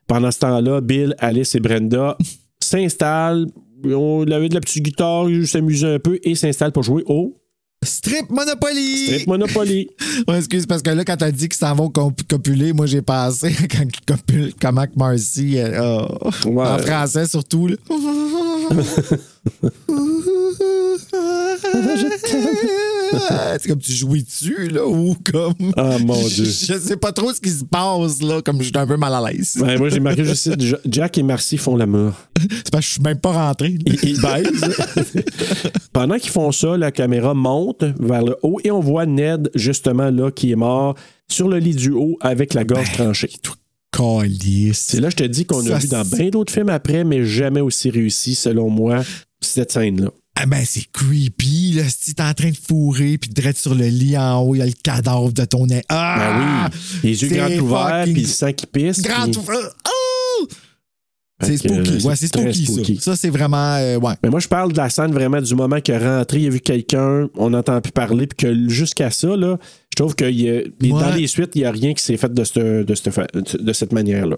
Pendant 0.08 0.30
ce 0.32 0.40
temps-là, 0.40 0.82
Bill, 0.82 1.16
Alice 1.18 1.56
et 1.56 1.60
Brenda 1.60 2.18
s'installent. 2.62 3.48
On 3.86 4.30
avait 4.32 4.50
de 4.50 4.54
la 4.56 4.62
petite 4.62 4.84
guitare, 4.84 5.30
ils 5.30 5.48
s'amusaient 5.48 5.96
un 5.96 6.00
peu 6.00 6.20
et 6.24 6.36
s'installent 6.36 6.72
pour 6.72 6.84
jouer 6.84 7.04
au 7.08 7.36
Strip 7.82 8.30
Monopoly! 8.30 9.06
Strip 9.08 9.28
Monopoly. 9.28 9.88
Ouais, 10.28 10.38
excuse, 10.38 10.66
parce 10.66 10.82
que 10.82 10.90
là, 10.90 11.06
quand 11.06 11.16
t'as 11.16 11.32
dit 11.32 11.48
qu'ils 11.48 11.58
s'en 11.60 11.74
vont 11.76 11.90
comp- 11.90 12.28
copuler, 12.28 12.74
moi, 12.74 12.86
j'ai 12.88 13.02
pensé 13.02 13.54
quand 13.72 13.84
ils 13.86 14.06
copulent, 14.06 14.54
comment 14.62 14.86
que 14.86 14.98
Marcy, 14.98 15.56
Ouais. 15.56 15.78
en 16.68 16.78
français 16.80 17.26
surtout, 17.26 17.68
là. 17.68 17.76
C'est 23.60 23.68
comme 23.68 23.80
tu 23.80 23.92
jouis 23.92 24.24
dessus, 24.24 24.70
là, 24.70 24.86
ou 24.86 25.16
comme. 25.32 25.74
Ah, 25.76 25.98
mon 26.00 26.22
Dieu. 26.28 26.46
Je 26.46 26.78
sais 26.80 26.98
pas 26.98 27.12
trop 27.12 27.34
ce 27.34 27.40
qui 27.40 27.50
se 27.50 27.64
passe, 27.64 28.22
là, 28.22 28.42
comme 28.42 28.60
je 28.60 28.68
suis 28.68 28.78
un 28.78 28.88
peu 28.88 28.98
mal 28.98 29.14
à 29.14 29.32
l'aise. 29.32 29.58
Ouais, 29.60 29.78
moi, 29.78 29.90
j'ai 29.90 30.00
marqué 30.00 30.24
juste 30.24 30.52
Jack 30.86 31.18
et 31.18 31.24
Marcy 31.24 31.58
font 31.58 31.76
l'amour. 31.76 32.14
C'est 32.38 32.72
parce 32.72 32.86
que 32.86 32.88
je 32.88 32.94
suis 32.94 33.02
même 33.02 33.20
pas 33.20 33.32
rentré. 33.32 33.78
Ils, 33.86 33.98
ils 34.04 34.22
baisent. 34.22 35.24
Pendant 35.94 36.18
qu'ils 36.18 36.32
font 36.32 36.52
ça, 36.52 36.78
la 36.78 36.92
caméra 36.92 37.34
monte 37.34 37.84
vers 38.00 38.24
le 38.24 38.38
haut 38.44 38.60
et 38.64 38.72
on 38.72 38.80
voit 38.80 39.06
Ned, 39.06 39.50
justement, 39.56 40.10
là, 40.12 40.32
qui 40.32 40.52
est 40.52 40.56
mort 40.56 40.96
sur 41.28 41.48
le 41.48 41.58
lit 41.58 41.76
du 41.76 41.92
haut 41.92 42.18
avec 42.22 42.54
la 42.54 42.64
gorge 42.64 42.92
tranchée. 42.94 43.30
Calice. 43.92 44.86
C'est 44.88 45.00
là, 45.00 45.10
je 45.10 45.16
te 45.16 45.24
dis 45.24 45.46
qu'on 45.46 45.66
a 45.70 45.78
vu 45.78 45.88
dans 45.88 46.06
bien 46.06 46.30
d'autres 46.30 46.54
films 46.54 46.70
après, 46.70 47.04
mais 47.04 47.26
jamais 47.26 47.62
aussi 47.62 47.90
réussi, 47.90 48.36
selon 48.36 48.70
moi, 48.70 49.02
cette 49.42 49.72
scène-là. 49.72 50.10
Ah 50.42 50.46
ben, 50.46 50.64
c'est 50.66 50.86
creepy, 50.94 51.74
là. 51.74 51.84
Si 51.90 52.14
t'es 52.16 52.24
en 52.24 52.34
train 52.34 52.50
de 52.50 52.56
fourrer, 52.56 53.18
puis 53.18 53.30
direct 53.30 53.58
sur 53.58 53.76
le 53.76 53.88
lit 53.88 54.18
en 54.18 54.40
haut, 54.42 54.56
il 54.56 54.60
y 54.60 54.62
a 54.62 54.66
le 54.66 54.72
cadavre 54.84 55.34
de 55.34 55.44
ton 55.44 55.66
nez. 55.66 55.82
Ben 55.90 55.96
Ah! 55.98 56.70
oui, 56.72 57.10
les 57.10 57.22
yeux 57.24 57.28
grands 57.30 57.50
ouverts, 57.58 58.04
puis 58.06 58.22
le 58.22 58.28
sang 58.28 58.54
qui 58.54 58.66
pisse. 58.66 59.02
Grand 59.02 59.26
puis- 59.30 59.38
ouvert. 59.38 59.70
Oh! 59.88 60.48
C'est 61.42 61.56
spooky. 61.58 62.06
Ouais, 62.06 62.16
c'est 62.18 62.28
spooky, 62.28 62.66
spooky. 62.66 62.96
ça. 62.98 63.02
Ça, 63.04 63.16
c'est 63.16 63.30
vraiment. 63.30 63.76
euh, 63.76 63.98
ouais. 63.98 64.14
Mais 64.24 64.30
moi, 64.30 64.40
je 64.42 64.48
parle 64.50 64.74
de 64.74 64.78
la 64.78 64.90
scène 64.90 65.12
vraiment 65.14 65.42
du 65.42 65.56
moment 65.56 65.80
qu'il 65.80 65.94
est 65.94 65.98
rentré, 66.18 66.40
il 66.42 66.48
a 66.48 66.50
vu 66.50 66.60
quelqu'un, 66.60 67.30
on 67.36 67.50
n'entend 67.52 67.80
plus 67.80 67.94
parler, 67.94 68.28
puis 68.28 68.38
que 68.38 68.70
jusqu'à 68.70 69.10
ça, 69.10 69.36
là, 69.38 69.58
je 69.92 69.96
trouve 69.96 70.16
que 70.16 70.26
il 70.30 70.42
y 70.42 70.50
a- 70.50 70.62
les- 70.82 70.92
Ouais. 70.92 71.02
dans 71.02 71.14
les 71.16 71.28
suites, 71.28 71.52
il 71.56 71.60
n'y 71.62 71.66
a 71.66 71.72
rien 71.72 71.94
qui 71.94 72.04
s'est 72.04 72.18
fait 72.18 72.34
de, 72.34 72.44
cette- 72.44 72.58
de, 72.86 72.94
cette 72.96 73.12
fa- 73.14 73.28
de 73.34 73.74
cette 73.74 73.94
manière-là. 73.94 74.36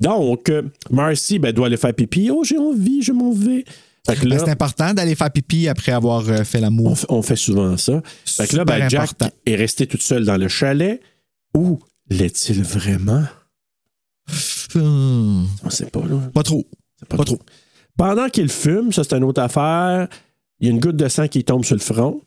Donc, 0.00 0.48
euh, 0.48 0.62
Marcy 0.90 1.38
ben, 1.38 1.52
doit 1.52 1.66
aller 1.66 1.76
faire 1.76 1.92
pipi. 1.94 2.30
Oh, 2.30 2.44
j'ai 2.44 2.58
envie, 2.58 3.02
je 3.02 3.12
m'en 3.12 3.32
vais. 3.32 3.64
Ben, 4.06 4.16
c'est 4.20 4.48
important 4.48 4.92
d'aller 4.94 5.14
faire 5.14 5.30
pipi 5.30 5.68
après 5.68 5.92
avoir 5.92 6.28
euh, 6.28 6.42
fait 6.42 6.60
l'amour. 6.60 6.96
on 7.08 7.22
fait 7.22 7.36
souvent 7.36 7.76
ça. 7.76 8.02
Fait 8.26 8.48
que 8.48 8.56
là, 8.56 8.64
ben, 8.64 8.88
Jack 8.88 9.02
important. 9.02 9.30
est 9.46 9.54
resté 9.54 9.86
toute 9.86 10.02
seule 10.02 10.24
dans 10.24 10.36
le 10.36 10.48
chalet. 10.48 11.00
Où 11.54 11.78
l'est-il 12.08 12.62
vraiment? 12.62 13.24
Hmm, 14.74 15.44
On 15.62 15.70
sait 15.70 15.86
pas, 15.86 16.00
là. 16.00 16.16
Pas 16.34 16.42
trop. 16.42 16.66
Pas 17.08 17.16
Pas 17.18 17.24
trop. 17.24 17.38
Pendant 17.96 18.28
qu'il 18.28 18.48
fume, 18.48 18.92
ça 18.92 19.04
c'est 19.04 19.14
une 19.16 19.24
autre 19.24 19.42
affaire, 19.42 20.08
il 20.60 20.66
y 20.66 20.70
a 20.70 20.72
une 20.72 20.80
goutte 20.80 20.96
de 20.96 21.08
sang 21.08 21.28
qui 21.28 21.44
tombe 21.44 21.64
sur 21.64 21.76
le 21.76 21.80
front. 21.80 22.20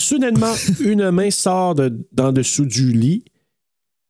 Soudainement, 0.00 0.54
une 0.80 1.10
main 1.10 1.30
sort 1.30 1.74
de, 1.74 2.06
d'en 2.12 2.32
dessous 2.32 2.64
du 2.64 2.92
lit, 2.92 3.24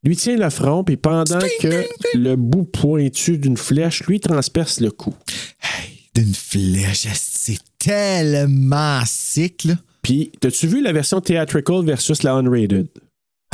lui 0.05 0.17
tient 0.17 0.37
le 0.37 0.51
front, 0.51 0.85
puis 0.85 0.97
pendant 0.97 1.39
que 1.61 1.87
le 2.15 2.35
bout 2.37 2.65
pointu 2.65 3.39
d'une 3.39 3.57
flèche 3.57 4.05
lui 4.05 4.21
transperce 4.21 4.81
le 4.81 4.91
cou. 4.91 5.15
D'une 6.15 6.35
flèche, 6.35 7.07
c'est 7.15 7.59
tellement 7.79 9.01
sick, 9.07 9.65
là. 9.65 9.75
Puis, 10.03 10.31
t'as-tu 10.41 10.67
vu 10.67 10.83
la 10.83 10.93
version 10.93 11.21
theatrical 11.21 11.85
versus 11.85 12.23
la 12.23 12.35
unrated? 12.35 12.89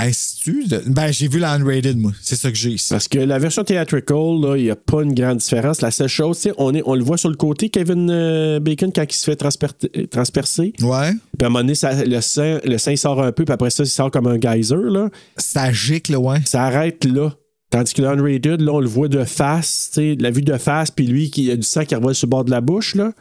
Est-ce-tu? 0.00 0.64
Ben, 0.86 1.10
j'ai 1.12 1.26
vu 1.28 1.38
la 1.40 1.52
unrated, 1.52 1.96
moi. 1.98 2.12
C'est 2.20 2.36
ça 2.36 2.50
que 2.50 2.56
j'ai 2.56 2.70
ici. 2.70 2.88
Parce 2.88 3.08
que 3.08 3.18
la 3.18 3.38
version 3.38 3.64
theatrical, 3.64 4.40
là, 4.40 4.56
il 4.56 4.62
n'y 4.64 4.70
a 4.70 4.76
pas 4.76 5.02
une 5.02 5.12
grande 5.12 5.38
différence. 5.38 5.80
La 5.82 5.90
seule 5.90 6.08
chose, 6.08 6.38
sais, 6.38 6.52
on, 6.56 6.72
est, 6.74 6.82
on 6.86 6.94
le 6.94 7.02
voit 7.02 7.18
sur 7.18 7.28
le 7.30 7.34
côté, 7.36 7.68
Kevin 7.68 8.08
euh, 8.10 8.60
Bacon, 8.60 8.92
quand 8.92 9.04
il 9.08 9.12
se 9.14 9.24
fait 9.24 9.40
transper- 9.40 10.08
transpercer. 10.08 10.72
Ouais. 10.80 11.10
Puis 11.36 11.42
à 11.42 11.46
un 11.46 11.48
moment 11.48 11.60
donné, 11.60 11.74
ça- 11.74 12.04
le, 12.04 12.20
sein, 12.20 12.60
le 12.64 12.78
sein 12.78 12.94
sort 12.96 13.20
un 13.22 13.32
peu, 13.32 13.44
puis 13.44 13.52
après 13.52 13.70
ça, 13.70 13.82
il 13.82 13.88
sort 13.88 14.10
comme 14.12 14.28
un 14.28 14.40
geyser. 14.40 14.76
Là. 14.76 15.10
Ça 15.36 15.72
gicle, 15.72 16.16
ouais. 16.16 16.38
Ça 16.44 16.62
arrête 16.64 17.04
là. 17.04 17.32
Tandis 17.70 17.92
que 17.92 18.02
le 18.02 18.08
unrated, 18.08 18.60
là, 18.62 18.72
on 18.72 18.80
le 18.80 18.88
voit 18.88 19.08
de 19.08 19.24
face, 19.24 19.90
tu 19.92 20.00
sais, 20.00 20.16
la 20.18 20.30
vue 20.30 20.42
de 20.42 20.56
face, 20.56 20.90
puis 20.90 21.06
lui, 21.06 21.30
qui 21.30 21.50
a 21.50 21.56
du 21.56 21.62
sang 21.62 21.84
qui 21.84 21.94
revole 21.94 22.14
sur 22.14 22.26
le 22.26 22.30
bord 22.30 22.44
de 22.44 22.50
la 22.50 22.60
bouche. 22.62 22.94
Là. 22.94 23.12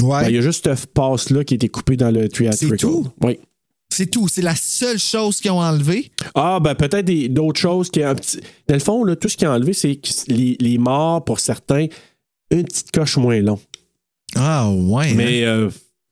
Ouais. 0.00 0.22
Ben, 0.22 0.28
il 0.28 0.34
y 0.36 0.38
a 0.38 0.40
juste 0.40 0.64
cette 0.64 0.92
passe-là 0.92 1.44
qui 1.44 1.54
a 1.54 1.56
été 1.56 1.68
coupée 1.68 1.96
dans 1.96 2.10
le 2.10 2.28
theatrical. 2.28 2.78
tout? 2.78 3.08
Oui. 3.22 3.38
C'est 3.92 4.06
tout. 4.06 4.26
C'est 4.28 4.42
la 4.42 4.54
seule 4.54 4.98
chose 4.98 5.40
qu'ils 5.40 5.50
ont 5.50 5.60
enlevée. 5.60 6.10
Ah, 6.34 6.60
ben 6.60 6.74
peut-être 6.74 7.10
d'autres 7.32 7.60
choses 7.60 7.90
qui. 7.90 8.00
Dans 8.00 8.14
le 8.70 8.78
fond, 8.78 9.04
là, 9.04 9.16
tout 9.16 9.28
ce 9.28 9.36
qui 9.36 9.44
a 9.44 9.52
enlevé, 9.52 9.74
c'est 9.74 9.96
que 9.96 10.08
les, 10.28 10.56
les 10.60 10.78
morts, 10.78 11.24
pour 11.24 11.40
certains, 11.40 11.88
une 12.50 12.64
petite 12.64 12.90
coche 12.90 13.16
moins 13.18 13.40
long. 13.40 13.60
Ah, 14.34 14.70
ouais. 14.70 15.08
hein? 15.10 15.14
Mais 15.14 15.44
euh, 15.44 15.68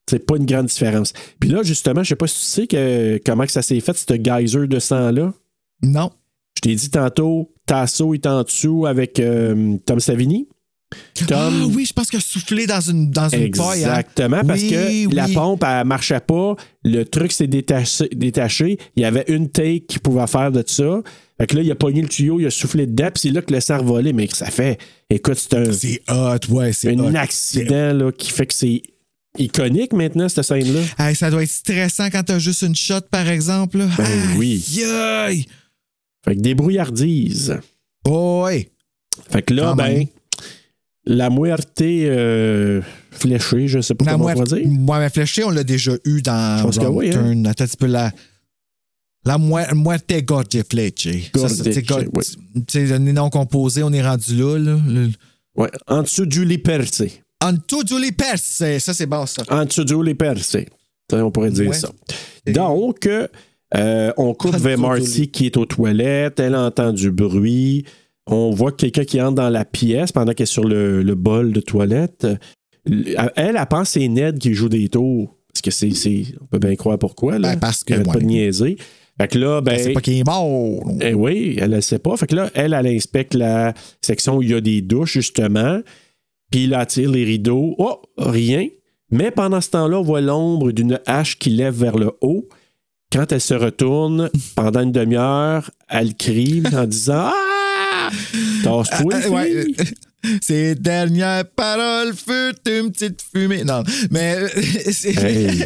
c'est 0.07 0.25
pas 0.25 0.37
une 0.37 0.45
grande 0.45 0.67
différence. 0.67 1.13
Puis 1.39 1.49
là, 1.49 1.63
justement, 1.63 2.03
je 2.03 2.09
sais 2.09 2.15
pas 2.15 2.27
si 2.27 2.35
tu 2.35 2.45
sais 2.45 2.67
que, 2.67 3.19
comment 3.25 3.45
que 3.45 3.51
ça 3.51 3.61
s'est 3.61 3.79
fait, 3.79 3.97
ce 3.97 4.13
geyser 4.21 4.67
de 4.67 4.79
sang-là? 4.79 5.33
Non. 5.81 6.11
Je 6.57 6.61
t'ai 6.61 6.75
dit 6.75 6.89
tantôt, 6.89 7.53
Tasso 7.65 8.13
est 8.13 8.25
en 8.25 8.43
dessous 8.43 8.85
avec 8.85 9.19
euh, 9.19 9.77
Tom 9.85 9.99
Savini. 9.99 10.47
Tom. 11.25 11.37
Ah 11.63 11.65
oui, 11.73 11.85
je 11.85 11.93
pense 11.93 12.09
qu'il 12.09 12.19
a 12.19 12.21
soufflé 12.21 12.67
dans 12.67 12.81
une, 12.81 13.11
dans 13.11 13.29
une 13.29 13.49
paille. 13.51 13.85
hein. 13.85 13.95
Exactement, 13.99 14.41
parce 14.45 14.61
Oui, 14.61 15.07
que 15.09 15.15
la 15.15 15.27
pompe, 15.29 15.63
elle 15.65 15.85
marchait 15.87 16.19
pas. 16.19 16.55
Le 16.83 17.03
truc 17.05 17.31
s'est 17.31 17.47
détaché, 17.47 18.09
détaché. 18.13 18.77
Il 18.97 19.01
y 19.03 19.05
avait 19.05 19.23
une 19.29 19.49
take 19.49 19.85
qu'il 19.87 20.01
pouvait 20.01 20.27
faire 20.27 20.51
de 20.51 20.61
ça. 20.67 21.01
Fait 21.39 21.47
que 21.47 21.55
là, 21.55 21.61
il 21.61 21.71
a 21.71 21.75
pogné 21.75 22.01
le 22.01 22.09
tuyau, 22.09 22.41
il 22.41 22.45
a 22.45 22.49
soufflé 22.51 22.85
dedans, 22.87 23.05
puis 23.13 23.21
c'est 23.21 23.29
là 23.29 23.41
que 23.41 23.53
le 23.53 23.61
sang 23.61 23.81
volé. 23.81 24.11
Mais 24.11 24.27
ça 24.33 24.47
fait, 24.47 24.77
écoute, 25.09 25.35
c'est 25.37 25.53
un, 25.55 25.71
C'est 25.71 26.01
hot, 26.09 26.53
ouais, 26.53 26.73
c'est 26.73 26.89
un 26.93 26.99
hot. 26.99 27.15
accident 27.15 27.93
là, 27.93 28.11
qui 28.11 28.29
fait 28.29 28.45
que 28.47 28.53
c'est 28.53 28.81
iconique 29.37 29.93
maintenant, 29.93 30.27
cette 30.27 30.43
scène-là. 30.43 30.81
Hey, 30.99 31.15
ça 31.15 31.31
doit 31.31 31.41
être 31.43 31.49
stressant 31.49 32.09
quand 32.09 32.23
t'as 32.23 32.39
juste 32.39 32.63
une 32.63 32.75
shot, 32.75 32.99
par 33.09 33.29
exemple. 33.29 33.77
là. 33.77 33.87
Ben 33.97 34.03
Aïe, 34.05 34.37
oui. 34.37 34.83
aïe. 34.83 35.45
Fait 36.23 36.35
que 36.35 36.41
débrouillardise. 36.41 37.57
Oh, 38.05 38.43
ouais. 38.45 38.69
Fait 39.29 39.41
que 39.41 39.53
là, 39.53 39.63
Quand 39.69 39.75
ben, 39.75 39.93
même. 39.97 40.07
la 41.05 41.29
muerte 41.29 41.81
euh, 41.81 42.81
fléchée, 43.11 43.67
je 43.67 43.81
sais 43.81 43.95
pas 43.95 44.05
La 44.05 44.11
comment 44.13 44.25
on 44.25 44.33
va 44.33 44.43
dire. 44.45 44.57
ouais, 44.57 44.99
mais 44.99 45.09
fléché, 45.09 45.43
on 45.43 45.49
l'a 45.49 45.63
déjà 45.63 45.93
eu 46.05 46.21
dans 46.21 46.57
Je 46.59 46.63
pense 46.63 46.77
que 46.77 46.83
Wrong 46.83 46.95
oui, 46.97 47.09
hein. 47.09 47.13
Turn. 47.13 47.47
Attends 47.47 47.63
un 47.63 47.67
petit 47.67 47.77
peu 47.77 47.87
la. 47.87 48.11
La 49.23 49.37
muerte 49.37 50.11
gorge 50.25 50.45
fléché. 50.67 51.21
Ça, 51.35 51.41
Gorge 51.41 51.51
c'est- 51.51 51.73
oui. 52.13 52.23
Le 52.55 53.13
non 53.13 53.29
composé, 53.29 53.83
on 53.83 53.93
est 53.93 54.01
rendu 54.01 54.35
là. 54.35 54.57
là. 54.57 54.79
Le- 54.87 55.09
Ouais, 55.55 55.69
en 55.87 56.01
dessous 56.03 56.25
du 56.25 56.45
lit 56.45 56.57
percé. 56.59 57.21
Anto 57.43 57.81
Julie 57.85 58.11
Perse. 58.13 58.63
Ça, 58.79 58.93
c'est 58.93 59.05
bon, 59.05 59.25
ça. 59.25 59.43
En 59.49 59.65
dessous 59.65 59.83
du. 59.83 60.67
Ça, 61.09 61.25
On 61.25 61.29
pourrait 61.31 61.51
dire 61.51 61.69
Ouais. 61.69 61.75
ça. 61.75 61.89
Donc, 62.47 63.05
euh, 63.75 64.11
on 64.17 64.33
coupe 64.33 64.55
vers 64.55 64.77
Marcy 64.77 65.29
qui 65.29 65.45
est 65.45 65.57
aux 65.57 65.65
toilettes. 65.65 66.39
Elle 66.39 66.55
entend 66.55 66.93
du 66.93 67.11
bruit. 67.11 67.85
On 68.27 68.51
voit 68.51 68.71
quelqu'un 68.71 69.03
qui 69.03 69.21
entre 69.21 69.35
dans 69.35 69.49
la 69.49 69.65
pièce 69.65 70.11
pendant 70.11 70.33
qu'elle 70.33 70.43
est 70.43 70.45
sur 70.45 70.63
le, 70.63 71.01
le 71.01 71.15
bol 71.15 71.53
de 71.53 71.61
toilette. 71.61 72.27
Elle, 72.85 73.31
elle 73.35 73.65
pense 73.69 73.93
que 73.93 73.99
c'est 73.99 74.07
Ned 74.07 74.39
qui 74.39 74.53
joue 74.53 74.69
des 74.69 74.89
tours. 74.89 75.35
Parce 75.53 75.61
que 75.61 75.71
c'est. 75.71 76.23
On 76.41 76.45
peut 76.45 76.59
bien 76.59 76.75
croire 76.75 76.97
pourquoi. 76.97 77.39
Là. 77.39 77.53
Ben, 77.53 77.59
parce 77.59 77.83
que, 77.83 77.93
Elle 77.93 77.99
arrête 78.01 78.07
pas 78.07 78.13
ouais. 78.15 78.21
de 78.21 78.27
niaiser. 78.27 78.77
Fait 79.19 79.27
que 79.27 79.37
là, 79.37 79.61
ben. 79.61 79.77
C'est 79.77 79.93
pas 79.93 80.01
qu'il 80.01 80.19
est 80.19 80.25
mort. 80.25 80.83
Eh 81.01 81.13
oui, 81.13 81.57
elle 81.59 81.71
ne 81.71 81.81
sait 81.81 81.99
pas. 81.99 82.15
Fait 82.17 82.27
que 82.27 82.35
là, 82.35 82.49
elle, 82.53 82.73
elle 82.73 82.87
inspecte 82.87 83.33
la 83.33 83.73
section 84.01 84.37
où 84.37 84.41
il 84.41 84.49
y 84.49 84.53
a 84.53 84.61
des 84.61 84.81
douches, 84.81 85.13
justement. 85.13 85.81
Puis 86.51 86.65
il 86.65 86.73
attire 86.73 87.09
les 87.09 87.23
rideaux. 87.23 87.75
Oh, 87.77 88.01
rien. 88.17 88.67
Mais 89.09 89.29
pendant 89.29 89.59
ce 89.59 89.69
temps-là, 89.71 89.99
on 89.99 90.03
voit 90.03 90.21
l'ombre 90.21 90.71
d'une 90.71 90.99
hache 91.05 91.37
qui 91.37 91.49
lève 91.49 91.75
vers 91.75 91.97
le 91.97 92.11
haut. 92.21 92.47
Quand 93.11 93.31
elle 93.31 93.41
se 93.41 93.53
retourne, 93.53 94.29
pendant 94.55 94.81
une 94.81 94.91
demi-heure, 94.91 95.69
elle 95.89 96.15
crie 96.15 96.63
en 96.73 96.85
disant 96.85 97.29
Ah! 97.33 98.09
Tasse-toi, 98.63 99.13
Ah, 99.25 99.29
ouais, 99.29 99.63
fille! 99.65 99.75
euh, 100.25 100.29
Ces 100.41 100.75
dernières 100.75 101.43
paroles 101.45 102.13
furent 102.15 102.53
une 102.67 102.91
petite 102.91 103.21
fumée. 103.33 103.63
Non, 103.65 103.83
mais 104.11 104.35
euh, 104.37 104.47
c'est. 104.91 105.15
Hey. 105.21 105.65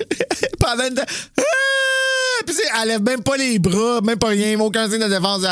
Pendant 0.58 0.84
une. 0.88 0.98
Ah! 0.98 1.42
Puis 2.44 2.56
elle 2.82 2.88
lève 2.88 3.02
même 3.02 3.22
pas 3.22 3.36
les 3.36 3.58
bras, 3.58 4.00
même 4.02 4.18
pas 4.18 4.28
rien, 4.28 4.58
aucun 4.58 4.90
signe 4.90 4.98
de 5.00 5.08
défense. 5.08 5.42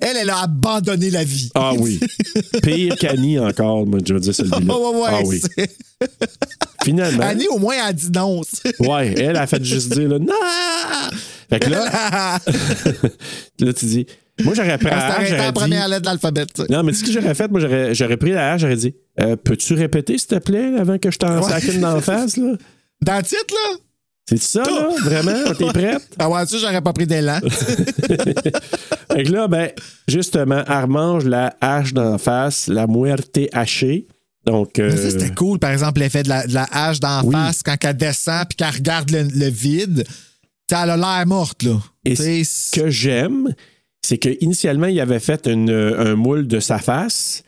Elle, 0.00 0.16
elle 0.20 0.30
a 0.30 0.42
abandonné 0.42 1.08
la 1.10 1.22
vie. 1.24 1.50
Ah 1.54 1.72
oui. 1.78 2.00
Pire 2.62 2.96
qu'Annie 2.96 3.38
encore, 3.38 3.86
moi, 3.86 4.00
je 4.06 4.12
veux 4.12 4.20
dire 4.20 4.34
celui-là. 4.34 4.58
Ouais, 4.58 4.64
ouais, 4.66 5.00
ouais, 5.00 5.08
ah 5.08 5.20
oui. 5.24 5.40
Finalement. 6.84 7.22
Annie, 7.22 7.48
au 7.48 7.58
moins, 7.58 7.74
elle 7.88 7.94
dit 7.94 8.10
non. 8.10 8.40
Ouais, 8.80 9.14
elle 9.16 9.36
a 9.36 9.46
fait 9.46 9.64
juste 9.64 9.92
dire 9.92 10.08
là, 10.08 10.18
non! 10.18 10.32
Fait 11.48 11.60
que 11.60 11.70
là, 11.70 12.38
là, 13.60 13.72
tu 13.72 13.84
dis, 13.84 14.06
moi 14.42 14.54
j'aurais 14.54 14.78
pris 14.78 14.86
la 14.88 15.24
j'aurais 15.24 15.36
la 15.38 15.52
première 15.52 15.86
lettre 15.88 16.02
de 16.02 16.06
l'alphabet. 16.06 16.46
Non, 16.70 16.82
mais 16.82 16.92
tu 16.92 16.98
sais 16.98 17.06
ce 17.06 17.12
que 17.12 17.20
j'aurais 17.20 17.34
fait? 17.34 17.50
Moi, 17.50 17.60
j'aurais, 17.60 17.94
j'aurais 17.94 18.16
pris 18.16 18.30
la 18.32 18.52
hache, 18.52 18.62
j'aurais 18.62 18.76
dit, 18.76 18.94
euh, 19.20 19.36
peux-tu 19.36 19.74
répéter, 19.74 20.18
s'il 20.18 20.28
te 20.28 20.38
plaît, 20.38 20.72
avant 20.78 20.98
que 20.98 21.10
je 21.10 21.18
t'en 21.18 21.40
Ouais. 21.46 21.60
une 21.72 21.80
dans 21.80 21.94
la 21.94 22.00
face, 22.00 22.36
là? 22.36 22.54
Dans 23.02 23.16
le 23.16 23.22
titre, 23.22 23.54
là? 23.54 23.76
C'est 24.28 24.40
ça, 24.40 24.62
là? 24.62 24.88
Vraiment? 25.02 25.52
T'es 25.58 25.66
prête? 25.66 26.08
Ah 26.18 26.30
ouais, 26.30 26.46
ça, 26.46 26.56
j'aurais 26.56 26.80
pas 26.80 26.92
pris 26.92 27.06
d'élan. 27.06 27.40
Fait 29.12 29.24
que 29.24 29.32
là, 29.32 29.48
ben, 29.48 29.70
justement, 30.08 30.62
elle 30.66 30.82
remange 30.82 31.24
la 31.26 31.54
hache 31.60 31.92
d'en 31.92 32.16
face, 32.18 32.68
la 32.68 32.86
muerte 32.86 33.38
hachée. 33.52 34.06
Donc, 34.44 34.72
Mais 34.78 34.84
euh, 34.84 34.96
ça, 34.96 35.10
c'était 35.10 35.34
cool, 35.34 35.58
par 35.58 35.70
exemple, 35.70 36.00
l'effet 36.00 36.22
de 36.24 36.28
la, 36.28 36.46
de 36.46 36.52
la 36.54 36.64
hache 36.70 36.98
d'en 37.00 37.22
Oui. 37.24 37.32
face 37.32 37.62
quand 37.62 37.76
elle 37.84 37.96
descend 37.96 38.46
puis 38.48 38.56
qu'elle 38.56 38.74
regarde 38.74 39.10
le, 39.10 39.22
le 39.22 39.48
vide. 39.48 40.04
Elle 40.70 40.88
a 40.90 40.96
l'air 40.96 41.26
morte, 41.26 41.62
là. 41.64 41.78
Et 42.06 42.16
ce 42.44 42.70
que 42.70 42.88
j'aime, 42.88 43.54
c'est 44.04 44.16
qu'initialement, 44.18 44.86
il 44.86 44.98
avait 45.00 45.20
fait 45.20 45.46
une- 45.46 45.70
un 45.70 46.14
moule 46.16 46.46
de 46.48 46.60
sa 46.60 46.78
face, 46.78 47.42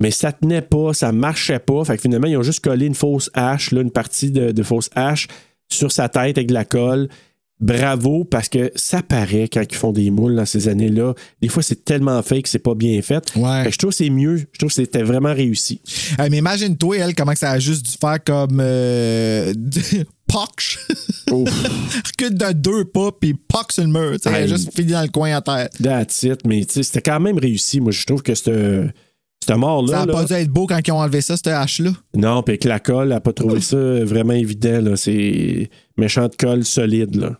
mais 0.00 0.12
ça 0.12 0.30
tenait 0.30 0.62
pas, 0.62 0.94
ça 0.94 1.10
marchait 1.10 1.58
pas. 1.58 1.84
Fait 1.84 1.96
que 1.96 2.02
finalement, 2.02 2.28
ils 2.28 2.36
ont 2.36 2.42
juste 2.44 2.60
collé 2.62 2.86
une 2.86 2.94
fausse 2.94 3.30
hache, 3.34 3.72
là, 3.72 3.80
une 3.80 3.90
partie 3.90 4.30
de, 4.30 4.52
de 4.52 4.62
fausse 4.62 4.90
hache 4.94 5.26
sur 5.68 5.90
sa 5.90 6.08
tête 6.08 6.38
avec 6.38 6.46
de 6.46 6.54
la 6.54 6.64
colle. 6.64 7.08
Bravo, 7.58 8.24
parce 8.24 8.50
que 8.50 8.70
ça 8.74 9.02
paraît 9.02 9.48
quand 9.50 9.62
ils 9.68 9.76
font 9.76 9.92
des 9.92 10.10
moules 10.10 10.36
dans 10.36 10.44
ces 10.44 10.68
années-là. 10.68 11.14
Des 11.40 11.48
fois, 11.48 11.62
c'est 11.62 11.84
tellement 11.84 12.22
fake 12.22 12.42
que 12.42 12.48
c'est 12.50 12.58
pas 12.58 12.74
bien 12.74 13.00
fait. 13.00 13.34
Ouais. 13.34 13.62
Fait 13.62 13.68
que 13.68 13.72
je 13.72 13.78
trouve 13.78 13.90
que 13.90 13.96
c'est 13.96 14.10
mieux. 14.10 14.36
Je 14.52 14.58
trouve 14.58 14.68
que 14.68 14.74
c'était 14.74 15.02
vraiment 15.02 15.32
réussi. 15.32 15.80
Mais 16.18 16.36
imagine-toi, 16.36 16.98
elle, 16.98 17.14
comment 17.14 17.32
que 17.32 17.38
ça 17.38 17.52
a 17.52 17.58
juste 17.58 17.86
dû 17.86 17.92
faire 17.98 18.22
comme. 18.22 18.58
Euh, 18.60 19.54
Pox. 20.28 20.78
Ouf. 21.30 21.48
Recule 22.18 22.36
de 22.36 22.52
deux 22.52 22.84
pas, 22.84 23.10
puis 23.18 23.32
Pox 23.34 23.76
sur 23.76 23.84
le 23.84 23.90
mur. 23.90 24.18
Elle 24.26 24.34
a 24.34 24.46
juste 24.46 24.74
fini 24.74 24.92
dans 24.92 25.02
le 25.02 25.08
coin 25.08 25.34
à 25.36 25.40
terre. 25.40 25.68
That's 25.82 26.24
it. 26.24 26.40
Mais 26.46 26.66
c'était 26.68 27.00
quand 27.00 27.20
même 27.20 27.38
réussi. 27.38 27.80
Moi, 27.80 27.92
je 27.92 28.04
trouve 28.04 28.22
que 28.22 28.34
cette, 28.34 28.50
cette 29.46 29.56
mort-là. 29.56 30.00
Ça 30.00 30.06
n'a 30.06 30.12
pas 30.12 30.24
dû 30.24 30.32
être 30.34 30.50
beau 30.50 30.66
quand 30.66 30.80
ils 30.86 30.90
ont 30.92 30.98
enlevé 30.98 31.20
ça, 31.20 31.36
cette 31.36 31.46
hache-là. 31.46 31.92
Non, 32.14 32.42
puis 32.42 32.52
avec 32.52 32.64
la 32.64 32.80
colle, 32.80 33.04
elle 33.04 33.14
n'a 33.14 33.20
pas 33.20 33.32
trouvé 33.32 33.60
ça 33.60 33.76
vraiment 34.04 34.32
évident. 34.34 34.80
là. 34.82 34.96
C'est 34.96 35.70
méchante 35.96 36.36
colle 36.36 36.64
solide. 36.64 37.14
Là. 37.14 37.38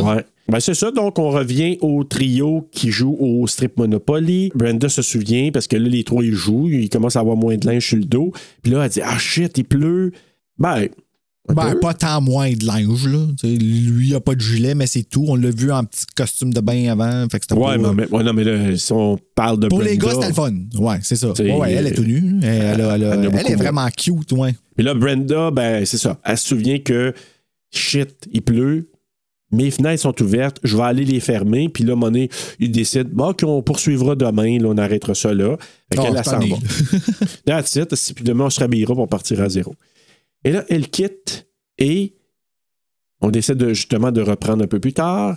Ouais. 0.00 0.24
Ben, 0.48 0.58
c'est 0.60 0.74
ça, 0.74 0.90
donc 0.90 1.18
on 1.18 1.30
revient 1.30 1.78
au 1.80 2.02
trio 2.04 2.68
qui 2.72 2.90
joue 2.90 3.16
au 3.18 3.46
strip 3.46 3.76
Monopoly. 3.78 4.50
Brenda 4.54 4.88
se 4.88 5.00
souvient 5.02 5.50
parce 5.52 5.66
que 5.68 5.76
là, 5.76 5.88
les 5.88 6.04
trois, 6.04 6.24
ils 6.24 6.32
jouent. 6.34 6.68
Ils 6.68 6.88
commencent 6.88 7.16
à 7.16 7.20
avoir 7.20 7.36
moins 7.36 7.56
de 7.56 7.66
linge 7.66 7.86
sur 7.86 7.96
le 7.96 8.04
dos. 8.04 8.32
Puis 8.62 8.72
là, 8.72 8.84
elle 8.84 8.90
dit 8.90 9.00
Ah 9.02 9.18
shit, 9.18 9.56
il 9.58 9.64
pleut. 9.64 10.12
Ben, 10.58 10.88
Ben, 11.48 11.74
pas 11.80 11.94
tant 11.94 12.20
moins 12.20 12.52
de 12.52 12.64
linge, 12.66 13.06
là. 13.08 13.26
Lui, 13.44 14.08
il 14.08 14.14
a 14.14 14.20
pas 14.20 14.34
de 14.34 14.40
gilet, 14.40 14.74
mais 14.74 14.86
c'est 14.86 15.02
tout. 15.04 15.24
On 15.28 15.36
l'a 15.36 15.50
vu 15.50 15.72
en 15.72 15.84
petit 15.84 16.06
costume 16.14 16.52
de 16.52 16.60
bain 16.60 16.90
avant. 16.90 17.26
Fait 17.30 17.40
que 17.40 17.54
Ouais, 17.54 17.78
pas- 17.78 17.92
mais, 17.92 18.06
mais- 18.10 18.16
ouais, 18.16 18.22
non, 18.24 18.32
mais 18.32 18.44
là, 18.44 18.76
si 18.76 18.92
on 18.92 19.18
parle 19.34 19.58
de 19.60 19.68
Pour 19.68 19.78
Brenda. 19.78 19.92
les 19.92 19.98
gars, 19.98 20.10
c'était 20.12 20.28
le 20.28 20.34
fun. 20.34 20.52
Ouais, 20.78 20.98
c'est 21.02 21.16
ça. 21.16 21.32
Ouais, 21.32 21.56
ouais, 21.56 21.72
elle 21.72 21.86
est 21.86 21.94
tout 21.94 22.04
nue. 22.04 22.40
Elle, 22.42 22.80
elle 22.80 23.02
elle 23.32 23.52
est 23.52 23.56
vraiment 23.56 23.88
cute, 23.96 24.32
ouais. 24.32 24.54
Puis 24.76 24.84
là, 24.84 24.94
Brenda, 24.94 25.50
ben, 25.50 25.84
c'est 25.84 25.98
ça. 25.98 26.18
Elle 26.24 26.36
se 26.38 26.48
souvient 26.48 26.78
que 26.78 27.12
shit, 27.70 28.28
il 28.32 28.42
pleut. 28.42 28.88
Mes 29.52 29.70
fenêtres 29.70 30.02
sont 30.02 30.22
ouvertes, 30.22 30.58
je 30.64 30.76
vais 30.76 30.82
aller 30.82 31.04
les 31.04 31.20
fermer. 31.20 31.68
Puis 31.68 31.84
là, 31.84 31.94
Monet, 31.94 32.28
il 32.58 32.70
décide, 32.72 33.10
bon, 33.10 33.34
qu'on 33.34 33.62
poursuivra 33.62 34.14
demain, 34.16 34.58
là, 34.58 34.68
on 34.68 34.78
arrêtera 34.78 35.14
ça 35.14 35.34
là. 35.34 35.56
Fait 35.92 35.98
Oh, 36.00 36.02
qu'elle, 36.04 36.24
s'en 36.24 36.38
va. 36.38 36.56
That's 37.44 37.76
it. 37.76 37.94
Si- 37.94 38.14
Puis 38.14 38.24
demain, 38.24 38.46
on 38.46 38.50
se 38.50 38.60
rhabillera 38.60 38.94
pour 38.94 39.08
partir 39.08 39.40
à 39.42 39.48
zéro. 39.48 39.74
Et 40.44 40.52
là, 40.52 40.64
elle 40.70 40.88
quitte 40.88 41.46
et 41.78 42.14
on 43.20 43.30
décide 43.30 43.56
de, 43.56 43.74
justement 43.74 44.10
de 44.10 44.20
reprendre 44.22 44.64
un 44.64 44.66
peu 44.66 44.80
plus 44.80 44.92
tard. 44.94 45.36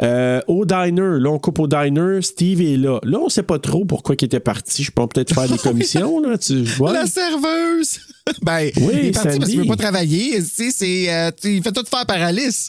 Euh, 0.00 0.40
au 0.46 0.64
diner, 0.64 1.18
là, 1.18 1.28
on 1.30 1.40
coupe 1.40 1.58
au 1.58 1.66
diner, 1.66 2.22
Steve 2.22 2.60
est 2.60 2.76
là. 2.76 3.00
Là, 3.02 3.18
on 3.18 3.28
sait 3.28 3.42
pas 3.42 3.58
trop 3.58 3.84
pourquoi 3.84 4.14
il 4.18 4.24
était 4.24 4.38
parti. 4.38 4.84
Je 4.84 4.92
pense 4.92 5.08
peut-être 5.12 5.34
faire 5.34 5.48
des 5.48 5.58
commissions, 5.62 6.20
là. 6.20 6.38
Tu 6.38 6.62
vois? 6.62 6.92
La 6.92 7.06
serveuse! 7.06 7.98
ben, 8.42 8.70
Oui, 8.76 8.92
il 8.92 9.06
est 9.06 9.10
parti 9.10 9.38
parce 9.38 9.50
qu'il 9.50 9.60
veut 9.60 9.66
pas 9.66 9.76
travailler. 9.76 10.36
Tu 10.38 10.44
sais, 10.44 10.70
c'est, 10.70 11.12
euh, 11.12 11.30
il 11.42 11.62
fait 11.62 11.72
tout 11.72 11.84
faire 11.84 12.06
par 12.06 12.22
Alice. 12.22 12.68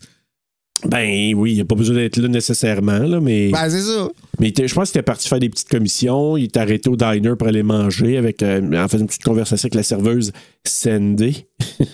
Ben 0.86 1.34
oui, 1.36 1.52
il 1.52 1.56
n'y 1.56 1.62
a 1.62 1.66
pas 1.66 1.76
besoin 1.76 1.96
d'être 1.96 2.18
là 2.18 2.28
nécessairement, 2.30 3.00
là, 3.00 3.20
mais, 3.20 3.50
Ben, 3.52 3.70
c'est 3.70 3.82
ça. 3.82 4.08
mais 4.40 4.48
était- 4.50 4.68
je 4.68 4.74
pense 4.74 4.92
qu'il 4.92 5.00
était 5.00 5.06
parti 5.06 5.28
faire 5.28 5.40
des 5.40 5.50
petites 5.50 5.68
commissions. 5.68 6.38
Il 6.38 6.46
est 6.46 6.58
arrêté 6.58 6.90
au 6.90 6.96
diner 6.96 7.36
pour 7.38 7.48
aller 7.50 7.64
manger 7.64 8.18
avec, 8.18 8.42
euh, 8.44 8.62
en 8.82 8.88
faisant 8.88 9.02
une 9.02 9.08
petite 9.08 9.24
conversation 9.24 9.66
avec 9.66 9.76
la 9.76 9.84
serveuse 9.84 10.32
Sandy. 10.66 11.46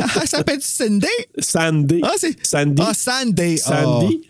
Ah, 0.00 0.20
ça 0.20 0.26
s'appelle 0.38 0.60
Sandy? 0.60 1.06
Sandy. 1.38 2.00
Ah, 2.02 2.12
c'est. 2.16 2.34
Sandy. 2.46 2.82
Ah, 2.84 2.92
Sandy. 2.94 3.60
Ah. 3.66 3.82
Sandy. 3.84 4.20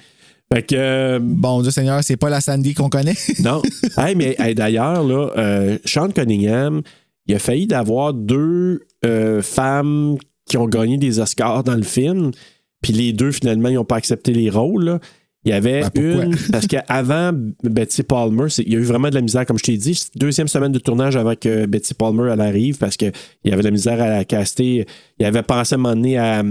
Fait 0.52 0.62
que, 0.62 0.74
euh, 0.76 1.18
Bon 1.22 1.60
Dieu 1.62 1.70
Seigneur, 1.70 2.02
c'est 2.02 2.16
pas 2.16 2.30
la 2.30 2.40
Sandy 2.40 2.74
qu'on 2.74 2.88
connaît. 2.88 3.14
non. 3.40 3.62
hey, 3.98 4.14
mais 4.16 4.34
hey, 4.38 4.54
d'ailleurs, 4.54 5.04
là, 5.04 5.30
euh, 5.36 5.78
Sean 5.84 6.08
Cunningham, 6.08 6.80
il 7.26 7.34
a 7.34 7.38
failli 7.38 7.66
d'avoir 7.66 8.14
deux 8.14 8.80
euh, 9.04 9.42
femmes 9.42 10.16
qui 10.48 10.56
ont 10.56 10.66
gagné 10.66 10.96
des 10.96 11.20
Oscars 11.20 11.62
dans 11.64 11.74
le 11.74 11.82
film. 11.82 12.30
Puis 12.82 12.92
les 12.92 13.12
deux, 13.12 13.32
finalement, 13.32 13.68
ils 13.68 13.74
n'ont 13.74 13.84
pas 13.84 13.96
accepté 13.96 14.32
les 14.32 14.50
rôles. 14.50 14.84
là. 14.84 14.98
Il 15.44 15.50
y 15.50 15.54
avait 15.54 15.82
Ben, 15.94 16.22
une. 16.30 16.36
Parce 16.52 16.66
qu'avant 16.66 17.30
Betty 17.62 18.02
Palmer, 18.02 18.46
il 18.58 18.72
y 18.72 18.76
a 18.76 18.78
eu 18.78 18.82
vraiment 18.82 19.08
de 19.08 19.14
la 19.14 19.20
misère, 19.20 19.46
comme 19.46 19.58
je 19.58 19.62
t'ai 19.64 19.76
dit. 19.76 19.98
Deuxième 20.16 20.48
semaine 20.48 20.72
de 20.72 20.78
tournage 20.78 21.16
avant 21.16 21.34
que 21.36 21.64
Betty 21.66 21.94
Palmer 21.94 22.30
elle 22.32 22.40
arrive, 22.40 22.76
parce 22.78 22.96
qu'il 22.96 23.12
y 23.44 23.50
avait 23.52 23.62
de 23.62 23.66
la 23.66 23.70
misère 23.70 24.02
à 24.02 24.08
la 24.08 24.24
caster. 24.24 24.84
Il 25.18 25.24
avait 25.26 25.42
pensé 25.42 25.74
à 25.74 25.78
un 25.78 25.80
moment 25.80 25.94
donné 25.94 26.18
à. 26.18 26.42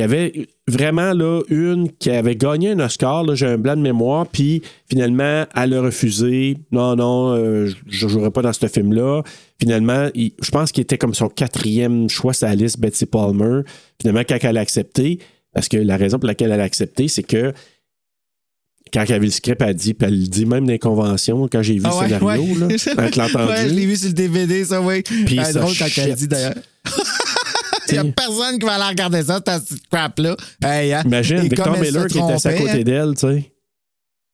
Il 0.00 0.04
y 0.04 0.04
avait 0.04 0.48
vraiment 0.66 1.12
là, 1.12 1.42
une 1.50 1.92
qui 1.92 2.08
avait 2.08 2.34
gagné 2.34 2.70
un 2.70 2.80
Oscar, 2.80 3.36
j'ai 3.36 3.44
un 3.44 3.58
blanc 3.58 3.76
de 3.76 3.82
mémoire, 3.82 4.26
puis 4.26 4.62
finalement, 4.88 5.44
elle 5.54 5.74
a 5.74 5.82
refusé. 5.82 6.56
Non, 6.72 6.96
non, 6.96 7.34
euh, 7.36 7.70
je 7.86 8.06
ne 8.06 8.10
jouerai 8.10 8.30
pas 8.30 8.40
dans 8.40 8.54
ce 8.54 8.66
film-là. 8.66 9.22
Finalement, 9.60 10.08
il- 10.14 10.32
je 10.42 10.50
pense 10.50 10.72
qu'il 10.72 10.80
était 10.80 10.96
comme 10.96 11.12
son 11.12 11.28
quatrième 11.28 12.08
choix 12.08 12.32
sur 12.32 12.46
la 12.48 12.54
liste, 12.54 12.80
Betsy 12.80 13.04
Palmer. 13.04 13.60
Finalement, 14.00 14.22
quand 14.26 14.38
elle 14.40 14.56
a 14.56 14.60
accepté, 14.62 15.18
parce 15.52 15.68
que 15.68 15.76
la 15.76 15.98
raison 15.98 16.18
pour 16.18 16.28
laquelle 16.28 16.50
elle 16.50 16.60
a 16.62 16.64
accepté, 16.64 17.06
c'est 17.08 17.22
que 17.22 17.52
quand 18.94 19.04
elle 19.06 19.12
a 19.16 19.18
vu 19.18 19.26
le 19.26 19.30
script, 19.32 19.60
elle 19.60 19.68
a 19.68 19.74
dit, 19.74 19.92
puis 19.92 20.08
elle 20.08 20.18
le 20.18 20.26
dit 20.28 20.46
même 20.46 20.64
dans 20.64 20.72
les 20.72 20.78
conventions, 20.78 21.46
quand 21.46 21.60
j'ai 21.60 21.74
vu 21.74 21.82
Ah 21.84 21.90
le 21.90 21.96
ouais, 21.98 22.04
scénario, 22.08 22.42
ouais. 22.42 22.68
là, 22.68 22.68
quand 22.96 23.02
elle 23.02 23.10
l'a 23.16 23.24
entendu. 23.26 23.52
Ouais, 23.52 23.68
je 23.68 23.74
l'ai 23.74 23.84
vu 23.84 23.96
sur 23.96 24.08
le 24.08 24.14
DVD, 24.14 24.64
ça, 24.64 24.80
oui. 24.80 25.02
Puis 25.02 25.36
drôle 25.52 25.74
quand 25.78 25.88
elle 25.98 26.14
dit 26.14 26.26
d'ailleurs. 26.26 26.54
Il 27.90 28.00
n'y 28.00 28.08
a 28.08 28.12
personne 28.12 28.58
qui 28.58 28.66
va 28.66 28.74
aller 28.74 28.84
regarder 28.84 29.22
ça, 29.22 29.40
cette 29.44 29.88
crap-là. 29.90 30.36
Hey, 30.62 30.92
hein. 30.92 31.02
Imagine, 31.04 31.40
Victor 31.40 31.78
Miller 31.78 32.06
qui 32.06 32.18
était 32.18 32.46
à 32.46 32.52
côté 32.54 32.84
d'elle, 32.84 33.14
tu 33.14 33.26
sais. 33.26 33.52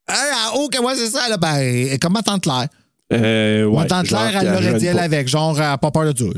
Ah, 0.09 0.53
ok, 0.55 0.79
ouais, 0.83 0.95
c'est 0.97 1.11
ça. 1.11 1.29
Là, 1.29 1.37
ben, 1.37 1.57
elle 1.57 1.93
est 1.95 1.99
comme 1.99 2.13
ma 2.13 2.23
tante 2.23 2.43
Claire. 2.43 2.69
Euh, 3.13 3.69
Ma 3.71 3.83
ouais, 3.83 3.87
tante 3.87 4.07
genre 4.07 4.29
Claire, 4.29 4.43
elle 4.43 4.53
l'aurait 4.53 4.79
dit 4.79 4.87
elle 4.87 4.99
avec, 4.99 5.29
genre, 5.29 5.61
elle 5.61 5.79
pas 5.79 5.91
peur 5.91 6.07
de 6.07 6.13
Dieu. 6.13 6.33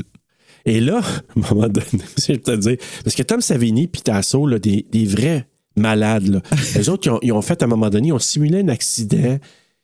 Et 0.65 0.79
là, 0.79 0.97
à 1.35 1.39
un 1.39 1.53
moment 1.53 1.67
donné, 1.67 2.03
je 2.17 2.33
vais 2.33 2.37
te 2.37 2.55
dire, 2.55 2.77
parce 3.03 3.15
que 3.15 3.23
Tom 3.23 3.41
Savini 3.41 3.83
et 3.83 3.87
Tasso, 3.87 4.45
là, 4.45 4.59
des, 4.59 4.85
des 4.91 5.05
vrais 5.05 5.47
malades, 5.75 6.27
là. 6.27 6.41
les 6.75 6.89
autres, 6.89 7.07
ils 7.07 7.11
ont, 7.11 7.19
ils 7.21 7.31
ont 7.31 7.41
fait 7.41 7.61
à 7.61 7.65
un 7.65 7.69
moment 7.69 7.89
donné, 7.89 8.09
ils 8.09 8.13
ont 8.13 8.19
simulé 8.19 8.59
un 8.61 8.67
accident. 8.69 9.37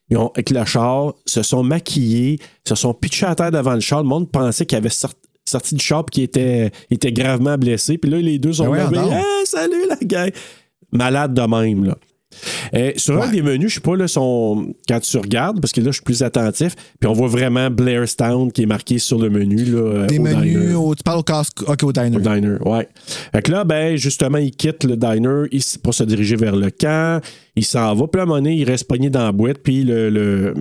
Ils 0.09 0.17
ont, 0.17 0.29
avec 0.35 0.51
le 0.51 0.63
char, 0.65 1.13
se 1.25 1.41
sont 1.41 1.63
maquillés, 1.63 2.39
se 2.67 2.75
sont 2.75 2.93
pitchés 2.93 3.25
à 3.25 3.33
terre 3.33 3.51
devant 3.51 3.73
le 3.73 3.79
char. 3.79 4.03
Le 4.03 4.07
monde 4.07 4.29
pensait 4.31 4.65
qu'il 4.65 4.77
avait 4.77 4.89
sorti, 4.89 5.17
sorti 5.47 5.75
du 5.75 5.85
et 5.85 5.95
qu'il 6.11 6.23
était, 6.23 6.71
était 6.89 7.11
gravement 7.11 7.57
blessé. 7.57 7.97
Puis 7.97 8.09
là, 8.09 8.17
les 8.19 8.39
deux 8.39 8.53
sont 8.53 8.69
Ben 8.69 8.89
levés. 8.89 8.99
Hey, 9.13 9.45
salut 9.45 9.85
la 9.89 9.97
gang! 10.01 10.31
Malade 10.91 11.33
de 11.33 11.41
même, 11.41 11.83
là. 11.85 11.97
Euh, 12.73 12.91
sur 12.97 13.21
un 13.21 13.31
des 13.31 13.41
menus, 13.41 13.69
je 13.69 13.75
sais 13.75 13.79
pas, 13.79 13.95
là, 13.95 14.09
son... 14.09 14.73
quand 14.89 14.99
tu 14.99 15.17
regardes, 15.17 15.61
parce 15.61 15.71
que 15.71 15.79
là, 15.79 15.87
je 15.87 15.93
suis 15.93 16.03
plus 16.03 16.21
attentif, 16.21 16.75
puis 16.99 17.07
on 17.07 17.13
voit 17.13 17.29
vraiment 17.29 17.69
Blairstown 17.69 18.51
qui 18.51 18.63
est 18.63 18.65
marqué 18.65 18.97
sur 18.99 19.19
le 19.19 19.29
menu. 19.29 19.63
Là, 19.63 19.77
euh, 19.77 20.07
Des 20.07 20.19
au 20.19 20.23
menus, 20.23 20.57
diner. 20.59 20.73
au- 20.73 20.93
tu 20.95 21.03
parles 21.03 21.19
au 21.19 21.23
casque. 21.23 21.61
Ok, 21.65 21.83
au 21.83 21.93
diner. 21.93 22.17
Au 22.17 22.19
diner, 22.19 22.57
ouais. 22.65 22.89
Fait 23.33 23.41
que 23.41 23.51
là, 23.51 23.63
ben, 23.63 23.95
justement, 23.95 24.37
il 24.39 24.51
quitte 24.51 24.83
le 24.83 24.97
diner 24.97 25.43
il, 25.51 25.61
pour 25.81 25.93
se 25.93 26.03
diriger 26.03 26.35
vers 26.35 26.57
le 26.57 26.71
camp. 26.71 27.23
Il 27.55 27.63
s'en 27.63 27.93
va. 27.95 28.05
Puis 28.07 28.19
à 28.19 28.23
un 28.23 28.25
moment 28.25 28.39
donné, 28.39 28.55
il 28.55 28.65
reste 28.65 28.85
pogné 28.87 29.09
dans 29.09 29.23
la 29.23 29.31
boîte. 29.31 29.59
Puis 29.59 29.83
le, 29.85 30.09
le, 30.09 30.53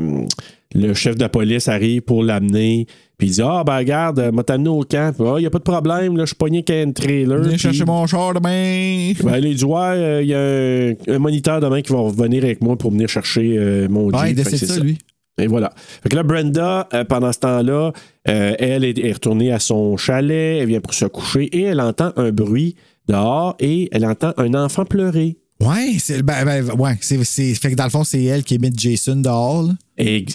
le 0.77 0.95
chef 0.95 1.17
de 1.17 1.27
police 1.27 1.67
arrive 1.67 2.03
pour 2.03 2.23
l'amener. 2.23 2.87
Puis 3.17 3.29
il 3.29 3.31
dit 3.33 3.43
Ah, 3.43 3.63
ben, 3.65 3.77
regarde, 3.79 4.19
euh, 4.19 4.33
m'a 4.33 4.43
t'amené 4.43 4.69
au 4.69 4.81
camp. 4.83 5.15
Ah, 5.21 5.35
il 5.37 5.41
n'y 5.41 5.47
a 5.47 5.51
pas 5.51 5.59
de 5.59 5.65
problème. 5.65 6.17
Là, 6.17 6.25
je 6.25 6.29
suis 6.29 6.37
pogné 6.37 6.63
qu'un 6.63 6.91
trailer. 6.93 7.39
Viens 7.41 7.51
Puis- 7.51 7.59
chercher 7.59 7.85
mon 7.85 8.07
char 8.07 8.35
demain. 8.35 9.13
Ben, 9.23 9.39
il 9.45 9.55
dit 9.57 9.65
Ouais, 9.65 9.79
euh, 9.81 10.23
il 10.23 10.29
y 10.29 10.35
a 10.35 11.13
un, 11.13 11.17
un 11.17 11.19
moniteur 11.19 11.61
demain 11.61 11.81
qui 11.83 11.93
va 11.93 12.01
revenir 12.01 12.43
avec 12.45 12.61
moi 12.61 12.77
pour 12.77 12.91
venir 12.91 13.09
chercher 13.09 13.57
euh, 13.59 13.89
mon 13.89 14.11
Jeep. 14.11 14.21
Ouais, 14.21 14.31
il 14.31 14.35
décide 14.35 14.57
c'est 14.59 14.67
ça, 14.67 14.81
lui. 14.81 14.99
et 15.39 15.47
voilà. 15.47 15.71
Fait 16.03 16.09
que 16.09 16.17
là, 16.17 16.23
Brenda, 16.23 16.89
euh, 16.93 17.05
pendant 17.05 17.33
ce 17.33 17.39
temps-là, 17.41 17.93
euh, 18.29 18.55
elle 18.59 18.85
est, 18.85 18.99
est 18.99 19.13
retournée 19.13 19.53
à 19.53 19.59
son 19.61 19.97
chalet, 19.97 20.61
elle 20.63 20.69
vient 20.69 20.81
pour 20.81 20.95
se 20.95 21.05
coucher 21.07 21.45
et 21.45 21.63
elle 21.63 21.81
entend 21.81 22.13
un 22.17 22.31
bruit 22.33 22.75
dehors 23.09 23.55
et 23.61 23.89
elle 23.93 24.07
entend 24.07 24.33
un 24.39 24.55
enfant 24.55 24.85
pleurer. 24.85 25.37
Ouais, 25.61 25.97
c'est 26.01 26.23
ben, 26.23 26.45
ben, 26.45 26.71
ouais, 26.73 26.99
c'est, 27.01 27.23
c'est- 27.25 27.55
fait 27.55 27.71
que 27.71 27.77
dans 27.77 27.85
le 27.85 27.91
fond, 27.91 28.05
c'est 28.05 28.23
elle 28.25 28.43
qui 28.45 28.59
met 28.59 28.73
Jason 28.77 29.17
dehors. 29.17 29.71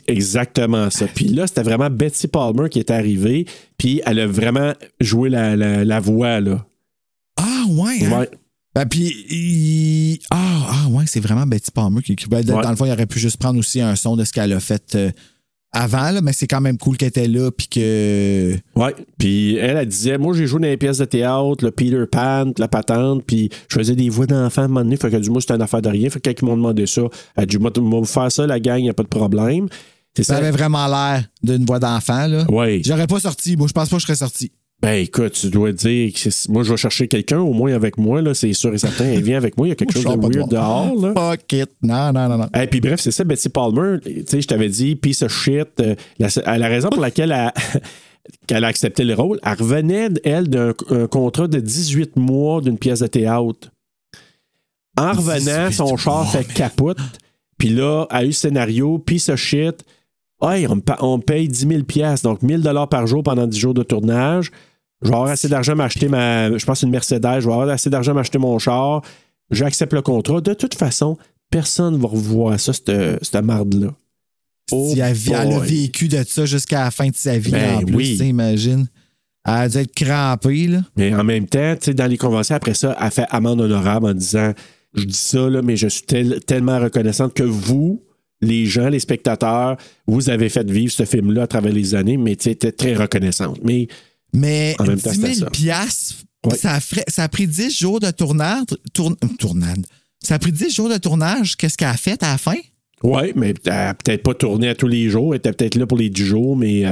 exactement 0.07 0.89
ça. 0.89 1.07
Puis 1.07 1.25
là, 1.27 1.45
c'était 1.45 1.63
vraiment 1.63 1.89
Betsy 1.89 2.27
Palmer 2.27 2.69
qui 2.69 2.79
est 2.79 2.89
arrivée, 2.89 3.45
puis 3.77 4.01
elle 4.05 4.19
a 4.19 4.27
vraiment 4.27 4.73
joué 5.01 5.29
la, 5.29 5.55
la- 5.55 5.83
la 5.83 5.99
voix, 5.99 6.39
là. 6.39 6.65
Ah, 7.37 7.65
ouais. 7.69 8.05
hein? 8.05 8.19
Ouais. 8.21 8.29
Ben, 8.73 8.85
puis, 8.85 9.13
il- 9.29 10.19
ah, 10.29 10.67
ah, 10.85 10.87
ouais, 10.89 11.03
c'est 11.07 11.19
vraiment 11.19 11.45
Betty 11.45 11.71
Palmer 11.71 12.01
qui. 12.01 12.15
ben, 12.29 12.41
dans- 12.43 12.55
Ouais. 12.57 12.63
Dans 12.63 12.69
le 12.69 12.75
fond, 12.75 12.85
il 12.85 12.91
aurait 12.91 13.05
pu 13.07 13.19
juste 13.19 13.37
prendre 13.37 13.59
aussi 13.59 13.81
un 13.81 13.95
son 13.95 14.15
de 14.15 14.23
ce 14.23 14.31
qu'elle 14.31 14.53
a 14.53 14.59
fait 14.59 14.95
euh, 14.95 15.11
avant, 15.71 16.11
là, 16.11 16.21
mais 16.21 16.33
c'est 16.33 16.47
quand 16.47 16.61
même 16.61 16.77
cool 16.77 16.97
qu'elle 16.97 17.09
était 17.09 17.27
là, 17.27 17.51
puis 17.51 17.67
que. 17.67 18.55
Ouais. 18.75 18.95
Puis 19.17 19.55
elle, 19.55 19.77
elle 19.77 19.87
disait 19.87 20.17
Moi, 20.17 20.35
j'ai 20.35 20.47
joué 20.47 20.61
dans 20.61 20.67
les 20.67 20.77
pièces 20.77 20.97
de 20.97 21.05
théâtre, 21.05 21.63
le 21.63 21.71
Peter 21.71 22.03
Pan, 22.11 22.51
la 22.57 22.67
patente, 22.67 23.23
puis 23.25 23.49
je 23.67 23.75
faisais 23.75 23.95
des 23.95 24.09
voix 24.09 24.25
d'enfants 24.25 24.63
à 24.63 24.65
un 24.65 24.67
moment 24.67 24.83
donné. 24.83 24.97
Fait 24.97 25.11
que 25.11 25.17
du 25.17 25.29
moins, 25.29 25.41
c'était 25.41 25.55
une 25.55 25.61
affaire 25.61 25.81
de 25.81 25.89
rien. 25.89 26.09
Fait 26.09 26.19
que 26.19 26.29
ils 26.29 26.45
m'ont 26.45 26.57
demandé 26.57 26.87
ça, 26.87 27.03
elle 27.35 27.43
a 27.43 27.45
dit 27.45 27.57
Moi, 27.57 27.71
vous 27.75 28.05
faire 28.05 28.31
ça, 28.31 28.47
la 28.47 28.59
gang, 28.59 28.79
il 28.79 28.83
n'y 28.83 28.89
a 28.89 28.93
pas 28.93 29.03
de 29.03 29.09
problème. 29.09 29.67
Ça. 30.23 30.37
avait 30.37 30.51
vraiment 30.51 30.87
l'air 30.87 31.23
d'une 31.43 31.65
voix 31.65 31.79
d'enfant, 31.79 32.27
là. 32.27 32.45
Oui. 32.49 32.81
J'aurais 32.83 33.07
pas 33.07 33.19
sorti. 33.19 33.55
Moi, 33.55 33.67
je 33.67 33.73
pense 33.73 33.89
pas 33.89 33.95
que 33.95 34.01
je 34.01 34.05
serais 34.07 34.15
sorti. 34.15 34.51
Ben 34.81 34.93
écoute, 34.93 35.34
tu 35.34 35.49
dois 35.49 35.73
dire 35.73 36.14
que 36.14 36.51
moi 36.51 36.64
je 36.64 36.72
vais 36.72 36.77
chercher 36.77 37.10
quelqu'un 37.10 37.39
au 37.39 37.51
moins 37.51 37.73
avec 37.73 37.97
moi 37.97 38.22
là, 38.22 38.34
c'est 38.34 38.53
sûr 38.53 38.73
et 38.73 38.77
certain. 38.77 39.11
Il 39.11 39.22
vient 39.23 39.35
avec 39.38 39.57
moi, 39.57 39.68
il 39.68 39.72
y 39.72 39.73
a 39.73 39.76
quelque 39.76 39.93
chose 39.93 40.06
de 40.06 40.10
weird 40.10 40.49
dehors 40.49 40.95
là. 40.95 41.14
Fuck 41.14 41.51
it. 41.51 41.69
Non, 41.81 42.14
non, 42.14 42.30
non, 42.30 42.38
non. 42.38 42.47
Et 42.57 42.68
puis 42.68 42.80
bref, 42.80 43.01
c'est 43.01 43.11
ça, 43.11 43.26
Betsy 43.26 43.49
Palmer, 43.49 43.97
tu 44.03 44.23
sais, 44.26 44.41
je 44.41 44.47
t'avais 44.47 44.69
dit, 44.69 44.95
piece 44.95 45.22
of 45.22 45.34
shit. 45.34 45.68
euh, 45.81 45.95
la, 46.18 46.57
la 46.57 46.68
raison 46.69 46.89
pour 46.89 47.01
laquelle 47.01 47.34
elle, 47.34 47.81
qu'elle 48.47 48.64
a 48.64 48.68
accepté 48.68 49.03
le 49.03 49.15
rôle, 49.15 49.39
elle 49.43 49.53
revenait, 49.57 50.10
elle, 50.23 50.47
d'un 50.47 50.73
un 50.91 51.07
contrat 51.07 51.49
de 51.49 51.60
18 51.60 52.15
mois 52.15 52.61
d'une 52.61 52.77
pièce 52.77 52.99
de 52.99 53.07
théâtre. 53.07 53.69
En 54.97 55.11
revenant, 55.11 55.68
18 55.68 55.73
son 55.73 55.97
char 55.97 56.23
mois, 56.23 56.26
fait 56.26 56.53
capote, 56.53 56.97
puis 57.57 57.69
là, 57.69 58.07
elle 58.11 58.18
a 58.18 58.23
eu 58.23 58.27
le 58.27 58.31
scénario, 58.31 58.97
piece 58.97 59.27
of 59.30 59.35
shit. 59.38 59.84
Hey, 60.41 60.65
on 60.68 60.77
me, 60.77 61.22
paye 61.22 61.49
10 61.49 61.68
000 61.68 61.84
pièces, 61.84 62.22
donc 62.22 62.41
1000 62.41 62.61
dollars 62.61 62.88
par 62.88 63.06
jour 63.07 63.23
pendant 63.23 63.45
10 63.45 63.60
jours 63.60 63.73
de 63.73 63.84
tournage. 63.84 64.51
Je 65.01 65.07
vais 65.09 65.15
avoir 65.15 65.30
assez 65.31 65.47
d'argent 65.47 65.71
à 65.73 65.76
m'acheter 65.76 66.07
ma, 66.09 66.57
je 66.57 66.65
pense 66.65 66.81
une 66.81 66.89
Mercedes, 66.91 67.39
je 67.39 67.45
vais 67.47 67.53
avoir 67.53 67.69
assez 67.69 67.89
d'argent 67.89 68.11
à 68.11 68.15
m'acheter 68.15 68.38
mon 68.38 68.59
char. 68.59 69.01
J'accepte 69.51 69.93
le 69.93 70.01
contrat. 70.01 70.41
De 70.41 70.53
toute 70.53 70.76
façon, 70.76 71.17
personne 71.49 71.95
ne 71.95 71.99
va 72.01 72.07
revoir 72.09 72.59
ça, 72.59 72.73
cette, 72.73 72.91
cette 73.23 73.43
marde-là. 73.43 73.93
Oh 74.71 74.91
Si 74.93 74.99
elle, 74.99 75.15
a 75.34 75.59
vécu 75.59 76.07
de 76.07 76.23
ça 76.27 76.45
jusqu'à 76.45 76.84
la 76.84 76.91
fin 76.91 77.07
de 77.07 77.15
sa 77.15 77.38
vie, 77.38 77.51
Ben 77.51 77.77
en 77.77 77.81
plus, 77.81 77.95
oui. 77.95 78.27
imagine. 78.27 78.88
Elle 79.45 79.53
a 79.53 79.69
dû 79.69 79.77
être 79.77 79.95
crampée, 79.95 80.67
là. 80.67 80.81
Mais 80.95 81.15
en 81.15 81.23
même 81.23 81.47
temps, 81.47 81.76
dans 81.95 82.05
les 82.05 82.17
conventions, 82.17 82.55
après 82.55 82.76
ça, 82.76 82.95
elle 83.01 83.09
fait 83.09 83.26
amende 83.30 83.61
honorable 83.61 84.05
en 84.07 84.13
disant 84.13 84.53
Je 84.93 85.05
dis 85.05 85.13
ça, 85.17 85.49
là, 85.49 85.61
mais 85.63 85.76
je 85.77 85.88
suis 85.88 86.03
tel- 86.03 86.39
tellement 86.45 86.77
reconnaissante 86.80 87.34
que 87.34 87.41
vous, 87.41 88.03
les 88.41 88.65
gens, 88.67 88.89
les 88.89 88.99
spectateurs, 88.99 89.77
vous 90.05 90.30
avez 90.30 90.49
fait 90.49 90.69
vivre 90.69 90.91
ce 90.91 91.05
film-là 91.05 91.43
à 91.43 91.47
travers 91.47 91.73
les 91.73 91.95
années, 91.95 92.17
mais 92.17 92.35
tu 92.35 92.55
très 92.55 92.93
reconnaissante. 92.93 93.59
Mais 93.63 93.88
Mais 94.34 94.76
En 94.80 94.85
même 94.85 94.99
temps, 94.99 95.11
10 95.11 95.15
c'était 95.15 95.34
000 95.34 95.45
ça. 95.45 95.51
piastres, 95.51 96.15
ça, 96.56 97.23
a 97.23 97.27
pris 97.30 97.47
10 97.47 97.77
jours 97.77 97.99
de 97.99 98.11
tournage. 98.11 98.64
tournade. 99.38 99.85
Ça 100.22 100.35
a 100.35 100.39
pris 100.39 100.51
10 100.51 100.73
jours 100.73 100.89
de 100.89 100.97
tournage. 100.97 101.56
Qu'est-ce 101.57 101.77
qu'elle 101.77 101.88
a 101.89 101.97
fait 101.97 102.22
à 102.23 102.31
la 102.31 102.38
fin? 102.38 102.56
Oui, 103.03 103.31
mais 103.35 103.53
elle 103.65 103.72
a 103.72 103.93
peut-être 103.93 104.23
pas 104.23 104.34
tourné 104.34 104.68
à 104.69 104.76
tous 104.76 104.88
les 104.88 105.10
jours. 105.10 105.34
Elle 105.34 105.39
était 105.39 105.53
peut-être 105.53 105.76
là 105.76 105.88
pour 105.88 105.97
les 105.97 106.10
10 106.10 106.26
jours, 106.26 106.57
mais 106.57 106.85
euh, 106.85 106.91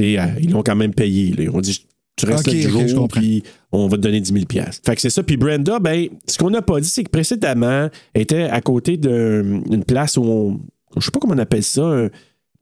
euh, 0.00 0.26
ils 0.40 0.50
l'ont 0.50 0.62
quand 0.62 0.76
même 0.76 0.92
payé. 0.94 1.32
là. 1.32 1.44
Ils 1.44 1.50
ont 1.50 1.60
dit 1.60 1.86
tu 2.16 2.24
restes 2.26 2.48
Ok, 2.48 2.54
là 2.54 2.60
10 2.60 2.66
ok, 2.66 2.72
je 2.82 2.86
jours, 2.88 3.08
puis 3.08 3.42
on 3.72 3.88
va 3.88 3.96
te 3.98 4.02
donner 4.02 4.20
10 4.20 4.32
000 4.32 4.44
Fait 4.84 4.94
que 4.94 5.00
c'est 5.00 5.10
ça. 5.10 5.22
Puis 5.22 5.36
Brenda, 5.36 5.78
ben, 5.78 6.08
ce 6.26 6.38
qu'on 6.38 6.50
n'a 6.50 6.62
pas 6.62 6.80
dit, 6.80 6.88
c'est 6.88 7.04
que 7.04 7.10
précédemment, 7.10 7.88
elle 8.14 8.22
était 8.22 8.44
à 8.44 8.60
côté 8.62 8.96
d'une 8.96 9.84
place 9.86 10.16
où 10.16 10.22
on. 10.22 10.60
Je 10.96 11.04
sais 11.04 11.10
pas 11.10 11.20
comment 11.20 11.34
on 11.34 11.38
appelle 11.38 11.62
ça, 11.62 11.84
un 11.84 12.08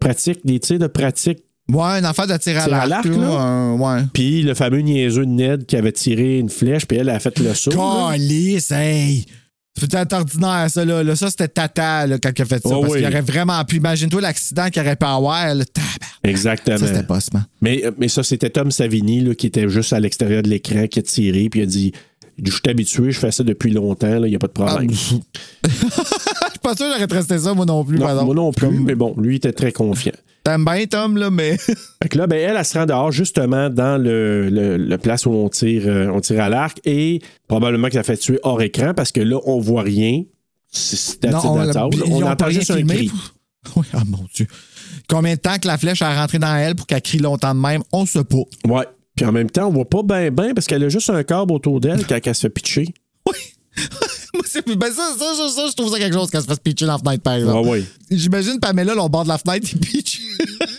pratique, 0.00 0.44
des 0.44 0.58
tirs 0.58 0.80
de 0.80 0.88
pratique. 0.88 1.38
Ouais, 1.72 1.98
une 1.98 2.04
affaire 2.04 2.26
de 2.26 2.36
tir 2.36 2.58
à 2.60 2.86
l'arc. 2.86 3.06
ouais. 3.06 4.02
Puis 4.12 4.42
le 4.42 4.54
fameux 4.54 4.80
niaiseux 4.80 5.24
de 5.24 5.30
Ned 5.30 5.66
qui 5.66 5.76
avait 5.76 5.92
tiré 5.92 6.38
une 6.38 6.50
flèche, 6.50 6.86
puis 6.86 6.98
elle 6.98 7.08
a 7.08 7.18
fait 7.18 7.38
le 7.38 7.54
saut. 7.54 7.70
Calice, 7.70 8.70
hey! 8.70 9.24
C'est 9.76 9.90
peut-être 9.90 10.12
ordinaire, 10.12 10.66
ça, 10.70 10.84
là. 10.84 11.02
Là, 11.02 11.16
ça, 11.16 11.30
c'était 11.30 11.48
tata, 11.48 12.06
là, 12.06 12.18
quand 12.18 12.30
il 12.38 12.42
a 12.42 12.44
fait 12.44 12.62
ça. 12.62 12.76
Oh 12.76 12.82
parce 12.82 12.92
oui. 12.92 12.98
qu'il 13.00 13.08
aurait 13.08 13.22
vraiment 13.22 13.64
pu. 13.64 13.76
Imagine-toi 13.78 14.20
l'accident 14.20 14.68
qu'il 14.70 14.80
aurait 14.82 14.94
pu 14.94 15.04
avoir, 15.06 15.52
là. 15.52 15.64
Exactement. 16.22 16.78
Ça, 16.78 16.86
c'était 16.86 17.02
pas 17.02 17.18
ce 17.20 17.30
Mais, 17.60 17.82
mais 17.98 18.06
ça, 18.08 18.22
c'était 18.22 18.50
Tom 18.50 18.70
Savini 18.70 19.20
là, 19.20 19.34
qui 19.34 19.48
était 19.48 19.68
juste 19.68 19.92
à 19.92 19.98
l'extérieur 19.98 20.42
de 20.44 20.48
l'écran, 20.48 20.86
qui 20.86 21.00
a 21.00 21.02
tiré, 21.02 21.48
puis 21.48 21.60
il 21.60 21.62
a 21.64 21.66
dit 21.66 21.92
Je 22.40 22.52
suis 22.52 22.60
habitué, 22.68 23.10
je 23.10 23.18
fais 23.18 23.32
ça 23.32 23.42
depuis 23.42 23.72
longtemps, 23.72 24.22
il 24.22 24.30
n'y 24.30 24.36
a 24.36 24.38
pas 24.38 24.46
de 24.46 24.52
problème. 24.52 24.90
Je 24.92 24.96
suis 24.96 25.20
pas 26.62 26.76
sûr 26.76 26.86
que 26.86 26.92
j'aurais 27.00 27.16
resté 27.18 27.38
ça, 27.38 27.52
moi 27.52 27.66
non 27.66 27.84
plus. 27.84 27.98
Non, 27.98 28.24
moi 28.24 28.34
non 28.34 28.52
plus, 28.52 28.66
Comme- 28.66 28.84
mais 28.84 28.94
bon, 28.94 29.14
lui 29.18 29.34
il 29.34 29.36
était 29.38 29.52
très 29.52 29.72
confiant. 29.72 30.12
T'aimes 30.44 30.64
bien, 30.64 30.84
Tom, 30.86 31.16
là, 31.16 31.30
mais. 31.30 31.56
Fait 32.02 32.08
que 32.10 32.18
là, 32.18 32.26
ben, 32.26 32.36
elle, 32.38 32.56
elle 32.58 32.64
se 32.64 32.76
rend 32.78 32.84
dehors 32.86 33.10
justement 33.10 33.70
dans 33.70 33.96
le, 34.00 34.50
le- 34.50 34.76
le 34.76 34.98
place 34.98 35.24
où 35.26 35.30
on 35.30 35.48
tire, 35.48 35.84
euh, 35.86 36.08
on 36.12 36.20
tire 36.20 36.42
à 36.42 36.48
l'arc 36.50 36.78
et 36.84 37.20
probablement 37.48 37.88
qu'elle 37.88 38.00
a 38.00 38.04
fait 38.04 38.16
tuer 38.18 38.38
hors 38.42 38.60
écran 38.60 38.92
parce 38.94 39.10
que 39.10 39.20
là, 39.20 39.38
on 39.46 39.58
voit 39.60 39.82
rien. 39.82 40.22
C'est- 40.70 41.24
it, 41.24 41.34
on, 41.34 41.58
on 42.10 42.22
entend 42.22 42.50
juste 42.50 42.70
un 42.70 42.82
cri. 42.82 43.10
Oui, 43.76 43.86
ah 43.94 44.02
mon 44.06 44.26
Dieu. 44.34 44.46
Combien 45.08 45.36
de 45.36 45.40
temps 45.40 45.56
que 45.58 45.66
la 45.66 45.78
flèche 45.78 46.02
a 46.02 46.14
rentré 46.14 46.38
dans 46.38 46.54
elle 46.54 46.74
pour 46.74 46.86
qu'elle 46.86 47.00
crie 47.00 47.16
longtemps 47.16 47.54
de 47.54 47.60
même? 47.60 47.82
On 47.92 48.04
sait 48.04 48.22
pas. 48.22 48.42
Ouais. 48.68 48.84
Puis 49.16 49.24
en 49.24 49.32
même 49.32 49.48
temps, 49.48 49.68
on 49.68 49.70
voit 49.72 49.88
pas 49.88 50.02
bien, 50.02 50.30
bien 50.30 50.52
parce 50.52 50.66
qu'elle 50.66 50.84
a 50.84 50.90
juste 50.90 51.08
un 51.08 51.22
câble 51.22 51.50
autour 51.50 51.80
d'elle 51.80 52.06
quand 52.06 52.18
elle 52.22 52.34
se 52.34 52.42
fait 52.42 52.50
pitcher. 52.50 52.92
Oui. 53.26 54.76
Ben 54.76 54.90
ça, 54.92 55.02
ça, 55.18 55.24
ça, 55.36 55.48
ça, 55.48 55.66
je 55.68 55.74
trouve 55.74 55.90
ça 55.92 55.98
quelque 55.98 56.12
chose 56.14 56.30
qu'elle 56.30 56.42
se 56.42 56.46
fasse 56.46 56.58
pitcher 56.60 56.86
dans 56.86 56.92
la 56.92 56.98
fenêtre, 56.98 57.22
par 57.22 57.34
exemple. 57.34 57.66
Ouais, 57.68 57.78
ouais. 57.78 57.84
J'imagine 58.10 58.60
Pamela, 58.60 58.94
là, 58.94 59.02
au 59.02 59.08
bord 59.08 59.24
de 59.24 59.28
la 59.28 59.38
fenêtre, 59.38 59.66
il 59.72 59.78
pitch. 59.80 60.20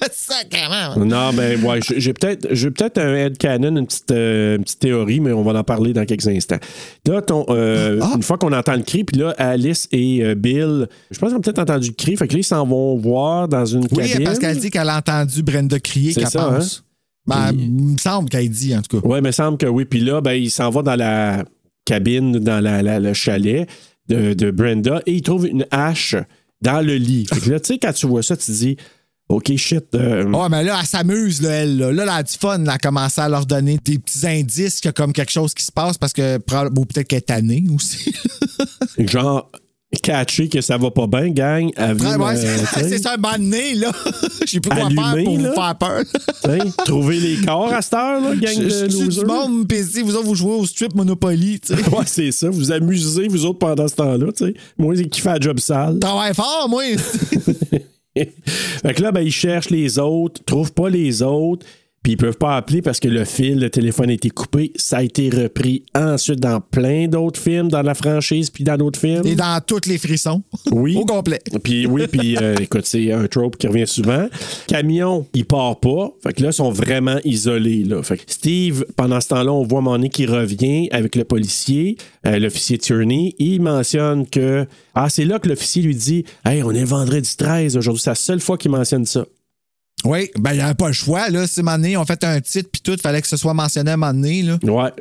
Sacrément. 0.14 1.06
Non, 1.06 1.34
ben 1.34 1.64
ouais, 1.64 1.80
j'ai 1.98 2.14
peut-être 2.14 2.48
j'ai 2.52 2.72
peut-être 2.72 2.98
un 2.98 3.14
headcanon, 3.16 3.76
une 3.78 3.86
petite, 3.86 4.12
euh, 4.12 4.58
une 4.58 4.64
petite 4.64 4.80
théorie, 4.80 5.20
mais 5.20 5.32
on 5.32 5.44
va 5.44 5.60
en 5.60 5.64
parler 5.64 5.94
dans 5.94 6.06
quelques 6.06 6.28
instants. 6.28 6.60
Là, 7.08 7.22
ton, 7.22 7.46
euh, 7.50 8.00
Ah. 8.02 8.14
une 8.16 8.24
fois 8.24 8.38
qu'on 8.38 8.54
entend 8.54 8.76
le 8.76 8.84
cri, 8.84 9.04
puis 9.04 9.20
là, 9.20 9.34
Alice 9.38 9.88
et 9.92 10.24
euh, 10.24 10.36
Bill, 10.36 10.88
je 11.12 11.20
pense 11.20 11.30
qu'ils 11.30 11.38
ont 11.38 11.42
peut-être 11.42 11.60
entendu 11.60 11.90
le 11.90 11.94
cri, 11.96 12.16
fait 12.18 12.28
que 12.28 12.34
là, 12.34 12.40
ils 12.40 12.44
s'en 12.44 12.66
vont 12.66 12.96
voir 12.98 13.48
dans 13.48 13.66
une 13.66 13.88
Oui, 13.92 14.08
cabine. 14.10 14.24
parce 14.26 14.40
qu'elle 14.40 14.60
dit 14.60 14.70
qu'elle 14.72 14.90
a 14.90 14.98
entendu 14.98 15.44
Brenda 15.44 15.80
crier, 15.80 16.14
C'est 16.14 16.22
qu'elle 16.22 16.30
ça, 16.30 16.50
pense. 16.50 16.84
Ben, 17.28 17.48
Puis- 17.54 17.64
il 17.64 17.72
me 17.94 17.98
semble 17.98 18.30
qu'elle 18.30 18.50
dit, 18.50 18.76
en 18.76 18.82
tout 18.82 19.00
cas. 19.02 19.08
Oui, 19.08 19.18
il 19.20 19.24
me 19.24 19.32
semble 19.32 19.58
que 19.58 19.66
oui. 19.66 19.86
Puis 19.86 20.00
là, 20.00 20.22
ben, 20.22 20.34
il 20.34 20.52
s'en 20.52 20.70
va 20.70 20.82
dans 20.84 20.96
la 20.96 21.44
cabine, 21.86 22.34
dans 22.40 22.64
la, 22.64 22.82
la- 22.84 23.00
le 23.00 23.14
chalet 23.14 23.68
de, 24.08 24.34
de 24.34 24.52
Brenda, 24.52 25.02
et 25.06 25.14
il 25.14 25.22
trouve 25.24 25.48
une 25.48 25.66
hache 25.72 26.16
dans 26.62 26.86
le 26.86 26.96
lit. 26.96 27.26
Fait 27.32 27.40
que 27.40 27.50
là, 27.50 27.60
tu 27.60 27.74
sais, 27.74 27.80
quand 27.80 27.94
tu 27.94 28.08
vois 28.08 28.24
ça, 28.24 28.38
tu 28.38 28.46
te 28.46 28.52
dis, 28.52 28.78
OK, 29.28 29.56
shit. 29.58 29.86
euh, 29.96 30.30
Oh, 30.34 30.48
mais 30.50 30.64
là, 30.64 30.78
elle 30.80 30.86
s'amuse, 30.86 31.42
là, 31.42 31.50
elle. 31.50 31.78
Là, 31.78 31.92
là, 31.92 32.04
elle 32.04 32.10
a 32.10 32.24
du 32.24 32.34
fun. 32.38 32.62
Elle 32.62 32.70
a 32.70 32.78
commencé 32.78 33.20
à 33.22 33.28
leur 33.28 33.46
donner 33.46 33.80
des 33.84 33.98
petits 33.98 34.26
indices 34.28 34.80
qu'il 34.80 34.88
y 34.88 34.90
a 34.90 34.94
comme 34.94 35.14
quelque 35.14 35.32
chose 35.32 35.54
qui 35.54 35.64
se 35.64 35.72
passe 35.72 35.98
parce 35.98 36.14
que 36.14 36.36
ou 36.38 36.86
peut-être 36.86 37.08
qu'elle 37.08 37.18
est 37.20 37.22
tannée 37.22 37.64
aussi. 37.74 38.14
genre, 39.00 39.50
catcher 40.04 40.48
que 40.50 40.62
ça 40.62 40.78
va 40.78 40.92
pas 40.92 41.08
bien, 41.08 41.30
gang. 41.30 41.66
Ouais, 41.66 41.74
euh, 41.80 42.58
c'est 42.76 43.00
ça, 43.00 43.14
un 43.14 43.18
moment 43.18 43.34
donné, 43.38 43.74
là. 43.76 43.92
Je 44.46 44.52
sais 44.52 44.60
plus 44.60 44.70
quoi 44.70 44.90
faire 44.90 45.24
pour 45.24 45.38
là. 45.40 45.50
vous 45.50 45.56
faire 45.56 45.76
peur. 45.80 46.04
trouver 46.86 47.20
les 47.20 47.38
corps 47.44 47.74
à 47.74 47.82
cette 47.82 47.94
heure, 47.96 48.22
là, 48.22 48.36
gang 48.36 48.54
Je 48.56 48.62
de 48.64 48.70
je 48.70 48.90
suis 48.90 49.06
losers. 49.06 49.24
du 49.24 49.26
monde, 49.32 49.68
pis 49.68 50.02
vous 50.04 50.16
autres, 50.16 50.26
vous 50.28 50.36
jouez 50.36 50.54
au 50.54 50.66
strip 50.68 50.94
Monopoly, 50.94 51.60
tu 51.62 51.76
sais. 51.76 51.90
Ouais, 51.90 52.04
c'est 52.06 52.32
ça. 52.32 52.50
Vous 52.50 52.72
amusez, 52.72 53.28
vous 53.28 53.46
autres, 53.46 53.60
pendant 53.60 53.88
ce 53.88 53.96
temps-là. 53.96 54.28
tu 54.38 54.46
sais. 54.46 54.54
Moi, 54.78 54.96
qui 54.96 55.20
fait 55.22 55.30
un 55.30 55.40
job 55.42 55.60
sale. 55.60 55.98
Travaille 56.00 56.34
fort, 56.36 56.68
moi. 56.70 56.84
Fait 58.16 58.94
que 58.94 59.02
là, 59.02 59.12
ben, 59.12 59.22
ils 59.22 59.32
cherchent 59.32 59.70
les 59.70 60.00
autres, 60.00 60.44
trouvent 60.46 60.74
pas 60.74 60.90
les 60.90 61.22
autres, 61.22 61.66
puis 62.06 62.12
ils 62.12 62.18
peuvent 62.18 62.38
pas 62.38 62.56
appeler 62.56 62.84
parce 62.84 63.00
que 63.00 63.08
le 63.08 63.26
fil, 63.26 63.60
le 63.60 63.72
téléphone 63.72 64.12
a 64.12 64.14
été 64.14 64.30
coupé. 64.30 64.72
Ça 64.76 64.98
a 64.98 65.02
été 65.02 65.28
repris 65.32 65.82
ensuite 65.96 66.40
dans 66.40 66.62
plein 66.62 67.08
d'autres 67.08 67.40
films, 67.40 67.68
dans 67.68 67.82
la 67.82 67.96
franchise, 67.96 68.52
puis 68.52 68.64
dans 68.64 68.78
d'autres 68.78 69.00
films. 69.00 69.26
Et 69.26 69.34
dans 69.34 69.60
tous 69.66 69.88
les 69.88 69.98
frissons. 69.98 70.44
Oui. 70.72 70.96
Au 71.02 71.06
complet. 71.06 71.40
Puis 71.64 71.88
oui, 71.88 72.06
puis 72.06 72.38
euh, 72.38 72.58
écoute, 72.62 72.86
c'est 72.86 73.12
un 73.12 73.26
trope 73.26 73.58
qui 73.58 73.66
revient 73.66 73.88
souvent. 73.88 74.28
Camion, 74.68 75.26
il 75.34 75.46
part 75.46 75.80
pas. 75.80 76.12
Fait 76.22 76.34
que 76.34 76.44
là, 76.44 76.50
ils 76.50 76.54
sont 76.54 76.70
vraiment 76.70 77.18
isolés. 77.24 77.84
Là. 77.84 78.04
Fait 78.04 78.18
que 78.18 78.24
Steve, 78.28 78.86
pendant 78.96 79.20
ce 79.20 79.30
temps-là, 79.30 79.52
on 79.52 79.64
voit 79.64 79.82
Money 79.82 80.10
qui 80.10 80.28
revient 80.28 80.88
avec 80.92 81.16
le 81.16 81.24
policier, 81.24 81.98
euh, 82.28 82.38
l'officier 82.38 82.78
Tierney. 82.78 83.34
Il 83.40 83.64
mentionne 83.64 84.28
que. 84.28 84.68
Ah, 84.94 85.10
c'est 85.10 85.26
là 85.26 85.40
que 85.40 85.50
l'officier 85.50 85.82
lui 85.82 85.96
dit 85.96 86.24
Hey, 86.46 86.62
on 86.62 86.70
est 86.70 86.84
vendredi 86.84 87.36
13 87.36 87.78
aujourd'hui. 87.78 88.04
C'est 88.04 88.12
la 88.12 88.16
seule 88.16 88.42
fois 88.42 88.60
qu'il 88.60 88.70
mentionne 88.70 89.08
ça. 89.08 89.26
Oui, 90.06 90.30
ben, 90.40 90.52
il 90.54 90.58
n'y 90.58 90.62
avait 90.62 90.74
pas 90.76 90.88
le 90.88 90.94
choix, 90.94 91.30
là. 91.30 91.48
C'est 91.48 91.64
donné, 91.64 91.98
on 91.98 92.06
fait 92.06 92.24
un 92.24 92.40
titre, 92.40 92.70
puis 92.72 92.82
tout, 92.82 92.94
il 92.94 93.02
fallait 93.02 93.22
que 93.22 93.28
ce 93.28 93.38
soit 93.38 93.54
mentionné 93.54 93.92
à 93.92 93.94
un 93.96 93.98
moment 93.98 94.14
donné, 94.14 94.42
là. 94.44 94.58
Ouais. 94.64 94.92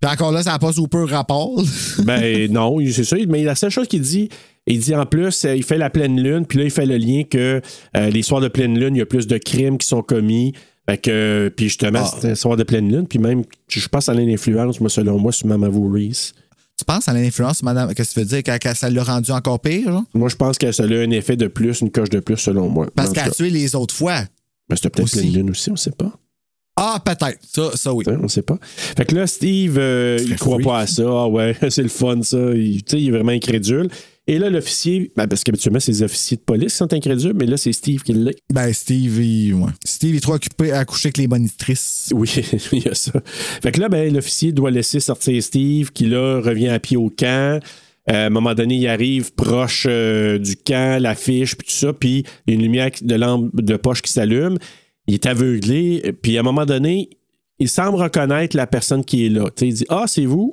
Puis 0.00 0.10
encore 0.10 0.32
là, 0.32 0.42
ça 0.42 0.52
n'a 0.52 0.58
pas 0.58 0.72
super 0.72 1.06
rapport. 1.08 1.62
Ben 2.04 2.50
non, 2.50 2.78
c'est 2.90 3.04
ça. 3.04 3.16
Mais 3.28 3.42
la 3.42 3.54
seule 3.54 3.70
chose 3.70 3.86
qu'il 3.88 4.00
dit, 4.00 4.28
il 4.66 4.78
dit 4.80 4.94
en 4.94 5.04
plus, 5.06 5.44
euh, 5.44 5.54
il 5.56 5.62
fait 5.62 5.76
la 5.78 5.90
pleine 5.90 6.20
lune, 6.20 6.46
puis 6.46 6.58
là, 6.58 6.64
il 6.64 6.70
fait 6.70 6.86
le 6.86 6.96
lien 6.96 7.22
que 7.24 7.60
euh, 7.96 8.10
les 8.10 8.22
soirs 8.22 8.40
de 8.40 8.48
pleine 8.48 8.78
lune, 8.78 8.94
il 8.94 8.98
y 8.98 9.02
a 9.02 9.06
plus 9.06 9.26
de 9.26 9.36
crimes 9.38 9.76
qui 9.78 9.86
sont 9.86 10.02
commis. 10.02 10.54
Fait 10.88 10.96
que, 10.96 11.52
puis 11.54 11.66
justement, 11.66 12.00
Ah. 12.04 12.16
c'est 12.20 12.30
un 12.30 12.34
soir 12.34 12.56
de 12.56 12.62
pleine 12.62 12.90
lune, 12.90 13.06
puis 13.06 13.18
même, 13.18 13.44
je 13.68 13.86
pense 13.88 14.08
à 14.08 14.14
l'influence, 14.14 14.80
moi, 14.80 14.88
selon 14.90 15.18
moi, 15.18 15.32
sur 15.32 15.46
Mama 15.46 15.68
Voorhees. 15.68 16.32
tu 16.78 16.84
penses 16.86 17.06
à 17.08 17.12
l'influence, 17.12 17.62
madame, 17.62 17.92
qu'est-ce 17.94 18.14
que 18.14 18.14
tu 18.14 18.20
veux 18.20 18.26
dire, 18.26 18.42
que, 18.42 18.56
que 18.58 18.74
ça 18.74 18.88
l'a 18.88 19.02
rendu 19.04 19.30
encore 19.32 19.60
pire, 19.60 19.92
genre? 19.92 20.04
Moi, 20.14 20.30
je 20.30 20.36
pense 20.36 20.56
que 20.56 20.72
ça 20.72 20.84
a 20.84 20.86
un 20.86 21.10
effet 21.10 21.36
de 21.36 21.46
plus, 21.46 21.82
une 21.82 21.90
coche 21.90 22.08
de 22.08 22.20
plus, 22.20 22.38
selon 22.38 22.70
moi. 22.70 22.86
Parce 22.94 23.12
qu'elle 23.12 23.28
a 23.28 23.30
tué 23.30 23.50
les 23.50 23.74
autres 23.74 23.94
fois. 23.94 24.22
Ben, 24.70 24.76
c'était 24.76 24.90
peut-être 24.90 25.10
pleine 25.10 25.32
lune 25.32 25.50
aussi, 25.50 25.70
on 25.70 25.76
sait 25.76 25.90
pas. 25.90 26.12
Ah, 26.76 27.02
peut-être. 27.04 27.38
Ça, 27.42 27.72
ça 27.74 27.92
oui. 27.92 28.06
On 28.22 28.28
sait 28.28 28.42
pas. 28.42 28.58
Fait 28.62 29.04
que 29.04 29.14
là, 29.14 29.26
Steve, 29.26 29.76
euh, 29.78 30.18
il 30.18 30.36
croit 30.36 30.54
freak. 30.54 30.66
pas 30.66 30.78
à 30.78 30.86
ça. 30.86 31.02
Ah 31.04 31.28
ouais, 31.28 31.54
c'est 31.68 31.82
le 31.82 31.88
fun, 31.88 32.22
ça. 32.22 32.38
Il, 32.54 32.82
tu 32.82 32.92
sais, 32.92 33.02
il 33.02 33.08
est 33.08 33.10
vraiment 33.10 33.32
incrédule. 33.32 33.88
Et 34.26 34.38
là, 34.38 34.48
l'officier, 34.48 35.10
ben, 35.16 35.26
parce 35.26 35.42
qu'habituellement, 35.42 35.80
c'est 35.80 35.92
les 35.92 36.02
officiers 36.04 36.36
de 36.36 36.42
police 36.42 36.72
qui 36.72 36.78
sont 36.78 36.92
incrédules, 36.94 37.34
mais 37.34 37.46
là, 37.46 37.56
c'est 37.56 37.72
Steve 37.72 38.02
qui 38.02 38.12
l'est. 38.12 38.38
Ben, 38.50 38.72
Steve, 38.72 39.20
il, 39.20 39.54
ouais. 39.54 39.70
Steve 39.84 40.14
est 40.14 40.20
trop 40.20 40.34
occupé 40.34 40.72
à 40.72 40.84
coucher 40.84 41.08
avec 41.08 41.18
les 41.18 41.26
monitrices. 41.26 42.10
Oui, 42.14 42.32
il 42.72 42.84
y 42.84 42.88
a 42.88 42.94
ça. 42.94 43.12
Fait 43.62 43.72
que 43.72 43.80
là, 43.80 43.88
ben, 43.88 44.12
l'officier 44.12 44.52
doit 44.52 44.70
laisser 44.70 45.00
sortir 45.00 45.42
Steve, 45.42 45.90
qui 45.92 46.06
là 46.06 46.40
revient 46.40 46.68
à 46.68 46.78
pied 46.78 46.96
au 46.96 47.10
camp. 47.10 47.60
À 48.10 48.26
un 48.26 48.30
moment 48.30 48.54
donné, 48.54 48.76
il 48.76 48.86
arrive 48.88 49.32
proche 49.34 49.86
euh, 49.88 50.38
du 50.38 50.56
camp, 50.56 51.00
l'affiche, 51.00 51.54
puis 51.56 51.66
tout 51.68 51.74
ça, 51.74 51.92
puis 51.92 52.24
il 52.46 52.50
y 52.50 52.52
a 52.52 52.54
une 52.56 52.62
lumière 52.62 52.90
qui- 52.90 53.04
de 53.04 53.14
lampe 53.14 53.50
de 53.54 53.76
poche 53.76 54.02
qui 54.02 54.12
s'allume. 54.12 54.58
Il 55.06 55.14
est 55.14 55.26
aveuglé, 55.26 56.14
puis 56.22 56.36
à 56.36 56.40
un 56.40 56.42
moment 56.42 56.66
donné, 56.66 57.10
il 57.58 57.68
semble 57.68 57.96
reconnaître 57.96 58.56
la 58.56 58.66
personne 58.66 59.04
qui 59.04 59.26
est 59.26 59.28
là. 59.28 59.44
Tu 59.54 59.60
sais, 59.60 59.68
il 59.68 59.74
dit 59.74 59.86
Ah, 59.88 60.04
c'est 60.06 60.24
vous 60.24 60.52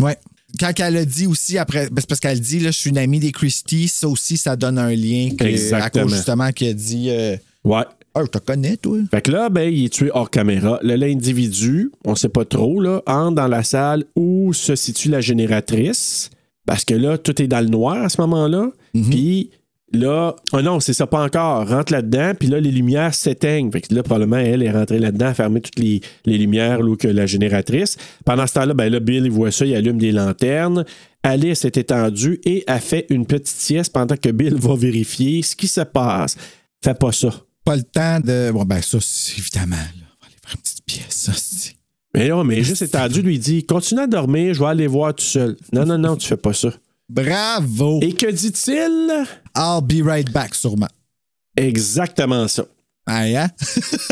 Ouais. 0.00 0.16
Quand 0.60 0.72
elle 0.80 0.96
a 0.98 1.04
dit 1.06 1.26
aussi 1.26 1.56
après, 1.56 1.86
ben, 1.90 1.96
c'est 2.00 2.08
parce 2.08 2.20
qu'elle 2.20 2.38
dit 2.40 2.60
là, 2.60 2.70
je 2.70 2.76
suis 2.78 2.90
une 2.90 2.98
amie 2.98 3.20
des 3.20 3.32
Christie, 3.32 3.88
ça 3.88 4.06
aussi, 4.08 4.36
ça 4.36 4.54
donne 4.54 4.78
un 4.78 4.94
lien 4.94 5.30
que, 5.38 5.44
à 5.44 5.48
Exactement. 5.48 6.04
cause 6.04 6.14
justement 6.14 6.52
qu'elle 6.52 6.74
dit 6.74 7.06
euh, 7.08 7.36
Ouais. 7.64 7.84
Ah, 8.14 8.20
je 8.24 8.26
te 8.26 8.36
connais, 8.38 8.76
toi. 8.76 8.98
Fait 9.10 9.22
que 9.22 9.30
là, 9.30 9.48
ben, 9.48 9.72
il 9.72 9.86
est 9.86 9.88
tué 9.88 10.10
hors 10.12 10.28
caméra. 10.28 10.78
Là, 10.82 10.98
l'individu, 10.98 11.90
on 12.04 12.14
sait 12.14 12.28
pas 12.28 12.44
trop, 12.44 12.78
là, 12.78 13.00
entre 13.06 13.36
dans 13.36 13.48
la 13.48 13.62
salle 13.62 14.04
où 14.14 14.52
se 14.52 14.76
situe 14.76 15.08
la 15.08 15.22
génératrice. 15.22 16.28
Parce 16.66 16.84
que 16.84 16.94
là, 16.94 17.18
tout 17.18 17.40
est 17.42 17.48
dans 17.48 17.60
le 17.60 17.68
noir 17.68 17.96
à 17.96 18.08
ce 18.08 18.20
moment-là. 18.20 18.70
Puis 19.10 19.50
là, 19.92 20.36
oh 20.52 20.62
non, 20.62 20.80
c'est 20.80 20.92
ça 20.92 21.06
pas 21.06 21.22
encore. 21.22 21.68
Rentre 21.68 21.92
là-dedans, 21.92 22.32
puis 22.38 22.48
là, 22.48 22.60
les 22.60 22.70
lumières 22.70 23.14
s'éteignent. 23.14 23.70
Fait 23.70 23.80
que 23.80 23.94
là, 23.94 24.02
probablement, 24.02 24.38
elle 24.38 24.62
est 24.62 24.70
rentrée 24.70 24.98
là-dedans 24.98 25.26
à 25.26 25.34
fermer 25.34 25.60
toutes 25.60 25.78
les, 25.78 26.00
les 26.24 26.38
lumières 26.38 26.82
là, 26.82 26.96
que 26.96 27.08
la 27.08 27.26
génératrice. 27.26 27.96
Pendant 28.24 28.46
ce 28.46 28.54
temps-là, 28.54 28.74
ben 28.74 28.90
là, 28.90 29.00
Bill, 29.00 29.24
il 29.24 29.30
voit 29.30 29.50
ça, 29.50 29.66
il 29.66 29.74
allume 29.74 29.98
des 29.98 30.12
lanternes. 30.12 30.84
Alice 31.22 31.64
est 31.64 31.76
étendue 31.76 32.40
et 32.44 32.64
a 32.66 32.80
fait 32.80 33.06
une 33.10 33.26
petite 33.26 33.48
sieste 33.48 33.92
pendant 33.92 34.16
que 34.16 34.30
Bill 34.30 34.54
va 34.54 34.74
vérifier 34.74 35.42
ce 35.42 35.54
qui 35.54 35.68
se 35.68 35.82
passe. 35.82 36.36
Fais 36.82 36.94
pas 36.94 37.12
ça. 37.12 37.30
Pas 37.64 37.76
le 37.76 37.82
temps 37.82 38.18
de. 38.18 38.50
Bon, 38.50 38.64
ben, 38.64 38.82
ça, 38.82 38.98
évidemment, 39.38 39.76
là. 39.76 40.06
On 40.20 40.24
va 40.24 40.26
aller 40.26 40.36
faire 40.42 40.54
une 40.54 40.60
petite 40.62 40.84
pièce, 40.84 41.06
ça, 41.10 41.32
c'est. 41.34 41.81
Mais 42.14 42.28
non, 42.28 42.44
mais 42.44 42.62
juste 42.62 42.82
étendu, 42.82 43.22
lui 43.22 43.38
dit 43.38 43.64
Continue 43.64 44.02
à 44.02 44.06
dormir, 44.06 44.52
je 44.54 44.60
vais 44.60 44.66
aller 44.66 44.86
voir 44.86 45.14
tout 45.14 45.24
seul. 45.24 45.56
Non, 45.72 45.86
non, 45.86 45.98
non, 45.98 46.16
tu 46.16 46.26
fais 46.28 46.36
pas 46.36 46.52
ça. 46.52 46.68
Bravo! 47.08 48.00
Et 48.02 48.12
que 48.12 48.30
dit-il? 48.30 49.24
I'll 49.56 49.82
be 49.82 50.04
right 50.06 50.30
back, 50.32 50.54
sûrement. 50.54 50.88
Exactement 51.56 52.48
ça. 52.48 52.64
Ah, 53.06 53.22
hein? 53.24 53.48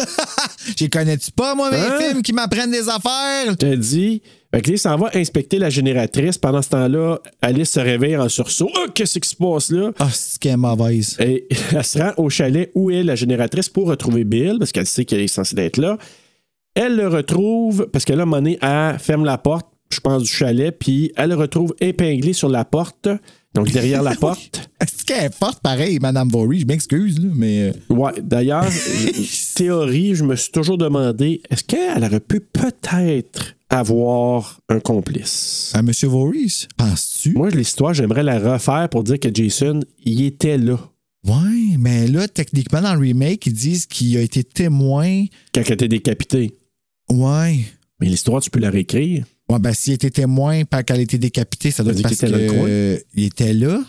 J'y 0.76 0.90
connais-tu 0.90 1.30
pas, 1.30 1.54
moi, 1.54 1.70
mes 1.70 1.76
Hein? 1.76 1.98
films 2.00 2.22
qui 2.22 2.32
m'apprennent 2.32 2.72
des 2.72 2.88
affaires? 2.88 3.46
Je 3.50 3.54
te 3.54 3.74
dis. 3.74 4.20
Fait 4.52 4.62
que 4.62 4.76
s'en 4.76 4.96
va 4.96 5.10
inspecter 5.14 5.58
la 5.60 5.70
génératrice. 5.70 6.36
Pendant 6.36 6.60
ce 6.60 6.70
temps-là, 6.70 7.20
Alice 7.40 7.70
se 7.70 7.78
réveille 7.78 8.16
en 8.16 8.28
sursaut. 8.28 8.68
Oh, 8.76 8.86
qu'est-ce 8.92 9.20
qui 9.20 9.28
se 9.28 9.36
passe 9.36 9.70
là? 9.70 9.92
Ah, 10.00 10.08
c'est 10.12 10.40
qu'elle 10.40 10.52
est 10.54 10.56
mauvaise. 10.56 11.16
Et 11.20 11.46
elle 11.72 11.84
se 11.84 11.98
rend 12.00 12.12
au 12.16 12.28
chalet 12.28 12.70
où 12.74 12.90
est 12.90 13.04
la 13.04 13.14
génératrice 13.14 13.68
pour 13.68 13.86
retrouver 13.86 14.24
Bill, 14.24 14.56
parce 14.58 14.72
qu'elle 14.72 14.86
sait 14.88 15.04
qu'il 15.04 15.20
est 15.20 15.28
censé 15.28 15.54
être 15.58 15.76
là. 15.76 15.96
Elle 16.74 16.96
le 16.96 17.08
retrouve, 17.08 17.88
parce 17.92 18.04
que 18.04 18.12
là, 18.12 18.24
donné, 18.24 18.58
elle 18.62 18.98
ferme 18.98 19.24
la 19.24 19.38
porte, 19.38 19.66
je 19.92 20.00
pense, 20.00 20.22
du 20.22 20.28
chalet, 20.30 20.76
puis 20.78 21.12
elle 21.16 21.30
le 21.30 21.34
retrouve 21.36 21.74
épinglé 21.80 22.32
sur 22.32 22.48
la 22.48 22.64
porte, 22.64 23.08
donc 23.54 23.70
derrière 23.72 24.02
la 24.02 24.14
porte. 24.20 24.70
Est-ce 24.80 25.04
qu'elle 25.04 25.24
est 25.24 25.34
forte 25.34 25.60
pareil, 25.62 25.98
Madame 26.00 26.28
Vory? 26.28 26.60
Je 26.60 26.66
m'excuse, 26.66 27.18
là, 27.18 27.30
mais. 27.34 27.72
euh, 27.90 27.94
Ouais, 27.94 28.12
d'ailleurs, 28.22 28.66
théorie, 29.54 30.14
je 30.14 30.24
me 30.24 30.36
suis 30.36 30.52
toujours 30.52 30.78
demandé, 30.78 31.42
est-ce 31.50 31.64
qu'elle 31.64 32.04
aurait 32.04 32.20
pu 32.20 32.40
peut-être 32.40 33.54
avoir 33.68 34.60
un 34.68 34.80
complice? 34.80 35.72
À 35.74 35.82
Monsieur 35.82 36.08
Voorhees, 36.08 36.66
penses-tu? 36.76 37.32
Moi, 37.32 37.50
l'histoire, 37.50 37.94
j'aimerais 37.94 38.22
la 38.22 38.38
refaire 38.38 38.88
pour 38.88 39.04
dire 39.04 39.18
que 39.18 39.28
Jason, 39.32 39.80
il 40.04 40.24
était 40.24 40.58
là 40.58 40.78
Ouais, 41.26 41.76
mais 41.78 42.06
là, 42.06 42.28
techniquement, 42.28 42.80
dans 42.80 42.94
le 42.94 43.00
remake, 43.00 43.44
ils 43.46 43.52
disent 43.52 43.84
qu'il 43.86 44.16
a 44.16 44.22
été 44.22 44.42
témoin. 44.42 45.24
quand 45.52 45.60
elle 45.66 45.72
était 45.74 45.88
décapitée. 45.88 46.56
Ouais. 47.10 47.60
Mais 48.00 48.08
l'histoire, 48.08 48.40
tu 48.40 48.50
peux 48.50 48.60
la 48.60 48.70
réécrire. 48.70 49.24
Ouais, 49.48 49.58
ben, 49.58 49.72
s'il 49.74 49.92
était 49.94 50.10
témoin, 50.10 50.64
pas 50.64 50.82
qu'elle 50.82 51.00
a 51.00 51.02
été 51.02 51.18
décapitée, 51.18 51.70
ça 51.70 51.82
doit 51.82 51.92
être 51.92 52.02
parce 52.02 52.16
qu'il 52.16 52.28
était 52.28 52.46
qu'il 52.46 52.56
coin. 52.58 52.66
était 53.26 53.52
là. 53.52 53.82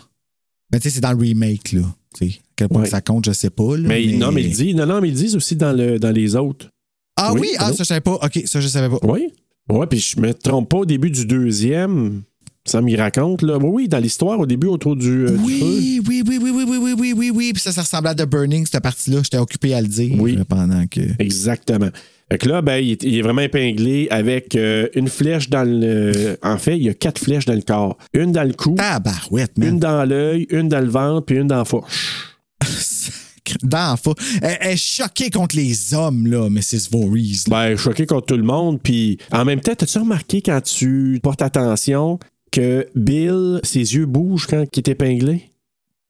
Mais 0.72 0.80
tu 0.80 0.84
sais, 0.88 0.94
c'est 0.96 1.00
dans 1.00 1.12
le 1.12 1.18
remake, 1.18 1.72
là. 1.72 1.82
À 2.20 2.24
quel 2.56 2.68
point 2.68 2.82
Ouais. 2.82 2.88
ça 2.88 3.00
compte, 3.00 3.24
je 3.26 3.32
sais 3.32 3.50
pas. 3.50 3.76
là, 3.76 3.88
Mais, 3.88 4.06
non, 4.06 4.32
mais 4.32 4.42
il 4.42 4.52
dit, 4.54 4.74
non, 4.74 4.86
non, 4.86 5.00
mais 5.00 5.08
ils 5.08 5.14
disent 5.14 5.36
aussi 5.36 5.56
dans, 5.56 5.72
le, 5.72 5.98
dans 5.98 6.10
les 6.10 6.36
autres. 6.36 6.68
Ah 7.16 7.32
Oui, 7.32 7.40
oui, 7.42 7.48
ah, 7.58 7.68
ça, 7.72 7.78
je 7.78 7.84
savais 7.84 8.00
pas. 8.00 8.14
OK, 8.22 8.42
ça, 8.44 8.60
je 8.60 8.68
savais 8.68 8.88
pas. 8.88 8.98
Oui. 9.06 9.28
Oui, 9.70 9.86
puis 9.88 10.00
je 10.00 10.20
me 10.20 10.34
trompe 10.34 10.68
pas 10.68 10.78
au 10.78 10.84
début 10.86 11.10
du 11.10 11.24
deuxième. 11.26 12.22
Ça 12.64 12.80
m'y 12.80 12.94
raconte, 12.96 13.42
là. 13.42 13.58
Oui, 13.58 13.70
oui, 13.72 13.88
dans 13.88 13.98
l'histoire, 13.98 14.38
au 14.38 14.46
début, 14.46 14.66
autour 14.68 14.94
du, 14.96 15.26
euh, 15.26 15.30
du 15.30 15.36
feu. 15.36 15.42
Oui, 15.44 16.00
oui, 16.06 16.22
oui, 16.26 16.38
oui, 16.40 16.50
oui, 16.52 16.64
oui, 16.68 16.76
oui, 16.80 16.94
oui, 16.98 17.12
oui, 17.16 17.30
oui. 17.34 17.52
Puis 17.52 17.62
ça, 17.62 17.72
ça 17.72 17.82
ressemblait 17.82 18.10
à 18.10 18.14
The 18.14 18.26
Burning, 18.28 18.66
cette 18.66 18.82
partie-là. 18.82 19.20
J'étais 19.22 19.38
occupé 19.38 19.74
à 19.74 19.80
le 19.80 19.88
dire. 19.88 20.14
Oui. 20.20 20.36
euh, 20.38 20.44
Pendant 20.44 20.86
que. 20.86 21.00
Exactement. 21.18 21.90
Fait 22.32 22.38
que 22.38 22.48
là, 22.48 22.62
ben, 22.62 22.76
il, 22.76 22.92
est, 22.92 23.02
il 23.02 23.18
est 23.18 23.20
vraiment 23.20 23.42
épinglé 23.42 24.08
avec 24.10 24.56
euh, 24.56 24.88
une 24.94 25.08
flèche 25.08 25.50
dans 25.50 25.68
le. 25.68 26.38
En 26.42 26.56
fait, 26.56 26.78
il 26.78 26.84
y 26.84 26.88
a 26.88 26.94
quatre 26.94 27.18
flèches 27.18 27.44
dans 27.44 27.52
le 27.52 27.60
corps. 27.60 27.98
Une 28.14 28.32
dans 28.32 28.44
le 28.44 28.54
cou, 28.54 28.74
Tabarouette, 28.74 29.52
une 29.58 29.64
man. 29.64 29.78
dans 29.78 30.04
l'œil, 30.08 30.46
une 30.48 30.66
dans 30.66 30.80
le 30.80 30.88
ventre, 30.88 31.26
puis 31.26 31.36
une 31.36 31.46
dans 31.48 31.58
la 31.58 31.66
fourche. 31.66 32.30
Dans 33.62 33.98
Elle, 34.40 34.56
elle 34.60 34.70
est 34.70 34.76
choquée 34.76 35.28
contre 35.28 35.56
les 35.56 35.92
hommes, 35.92 36.26
là, 36.26 36.48
Mrs. 36.48 36.88
Voorhees. 36.90 37.48
là. 37.48 37.68
Ben, 37.68 37.76
choqué 37.76 38.06
contre 38.06 38.26
tout 38.28 38.36
le 38.36 38.44
monde. 38.44 38.80
Puis 38.80 39.18
en 39.30 39.44
même 39.44 39.60
temps, 39.60 39.72
as-tu 39.72 39.98
remarqué 39.98 40.40
quand 40.40 40.62
tu 40.62 41.20
portes 41.22 41.42
attention 41.42 42.18
que 42.50 42.86
Bill, 42.94 43.60
ses 43.62 43.94
yeux 43.94 44.06
bougent 44.06 44.46
quand 44.46 44.64
il 44.72 44.78
est 44.78 44.88
épinglé? 44.88 45.51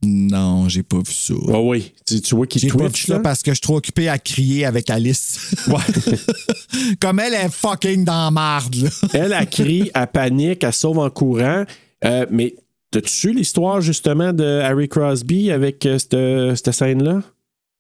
Non, 0.05 0.69
j'ai 0.69 0.83
pas 0.83 0.99
vu 0.99 1.13
ça. 1.13 1.35
Ah 1.49 1.61
oui. 1.61 1.93
Tu, 2.07 2.21
tu 2.21 2.35
vois 2.35 2.47
qu'il 2.47 2.61
J'ai 2.61 2.69
pas 2.69 2.79
vu 2.79 2.91
twitch, 2.91 3.07
ça 3.07 3.15
là? 3.15 3.21
parce 3.21 3.43
que 3.43 3.53
je 3.53 3.55
suis 3.55 3.61
trop 3.61 3.77
occupé 3.77 4.09
à 4.09 4.19
crier 4.19 4.65
avec 4.65 4.91
Alice. 4.91 5.55
Ouais. 5.69 6.17
Comme 7.01 7.21
elle 7.21 7.35
est 7.35 7.49
fucking 7.49 8.05
dans 8.05 8.25
la 8.25 8.31
marde, 8.31 8.75
là. 8.75 8.91
elle, 9.13 9.33
a 9.33 9.47
crie, 9.47 9.91
elle 9.95 10.07
panique, 10.09 10.65
elle 10.65 10.73
sauve 10.73 10.99
en 10.99 11.11
courant. 11.11 11.65
Euh, 12.05 12.27
mais 12.31 12.57
t'as-tu 12.91 13.11
su 13.11 13.33
l'histoire, 13.33 13.81
justement, 13.81 14.33
de 14.33 14.61
Harry 14.61 14.89
Crosby 14.89 15.53
avec 15.53 15.87
euh, 15.87 15.99
cette, 15.99 16.57
cette 16.65 16.75
scène-là? 16.75 17.23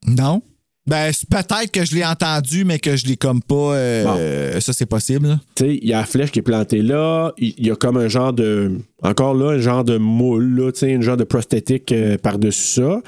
Non. 0.06 0.42
Ben, 0.84 1.12
peut-être 1.30 1.70
que 1.70 1.84
je 1.84 1.94
l'ai 1.94 2.04
entendu, 2.04 2.64
mais 2.64 2.80
que 2.80 2.96
je 2.96 3.06
l'ai 3.06 3.16
comme 3.16 3.40
pas. 3.40 3.74
euh, 3.76 4.60
Ça, 4.60 4.72
c'est 4.72 4.86
possible. 4.86 5.38
Tu 5.54 5.64
sais, 5.64 5.78
il 5.80 5.88
y 5.88 5.92
a 5.92 5.98
la 5.98 6.04
flèche 6.04 6.32
qui 6.32 6.40
est 6.40 6.42
plantée 6.42 6.82
là. 6.82 7.32
Il 7.38 7.64
y 7.64 7.70
a 7.70 7.76
comme 7.76 7.96
un 7.96 8.08
genre 8.08 8.32
de. 8.32 8.78
Encore 9.02 9.34
là, 9.34 9.50
un 9.52 9.58
genre 9.58 9.84
de 9.84 9.96
moule, 9.96 10.56
là, 10.58 10.72
tu 10.72 10.80
sais, 10.80 10.94
un 10.94 11.00
genre 11.00 11.16
de 11.16 11.24
prosthétique 11.24 11.92
euh, 11.92 12.18
par-dessus 12.18 12.80
ça. 12.80 13.00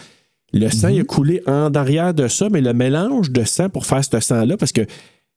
Le 0.53 0.71
sang, 0.71 0.87
il 0.87 1.01
a 1.01 1.05
coulé 1.05 1.43
en 1.49 1.75
arrière 1.75 2.15
de 2.15 2.29
ça, 2.29 2.49
mais 2.49 2.61
le 2.61 2.73
mélange 2.73 3.31
de 3.33 3.43
sang 3.43 3.69
pour 3.69 3.87
faire 3.87 4.05
ce 4.05 4.21
sang-là, 4.21 4.57
parce 4.57 4.71
que 4.71 4.83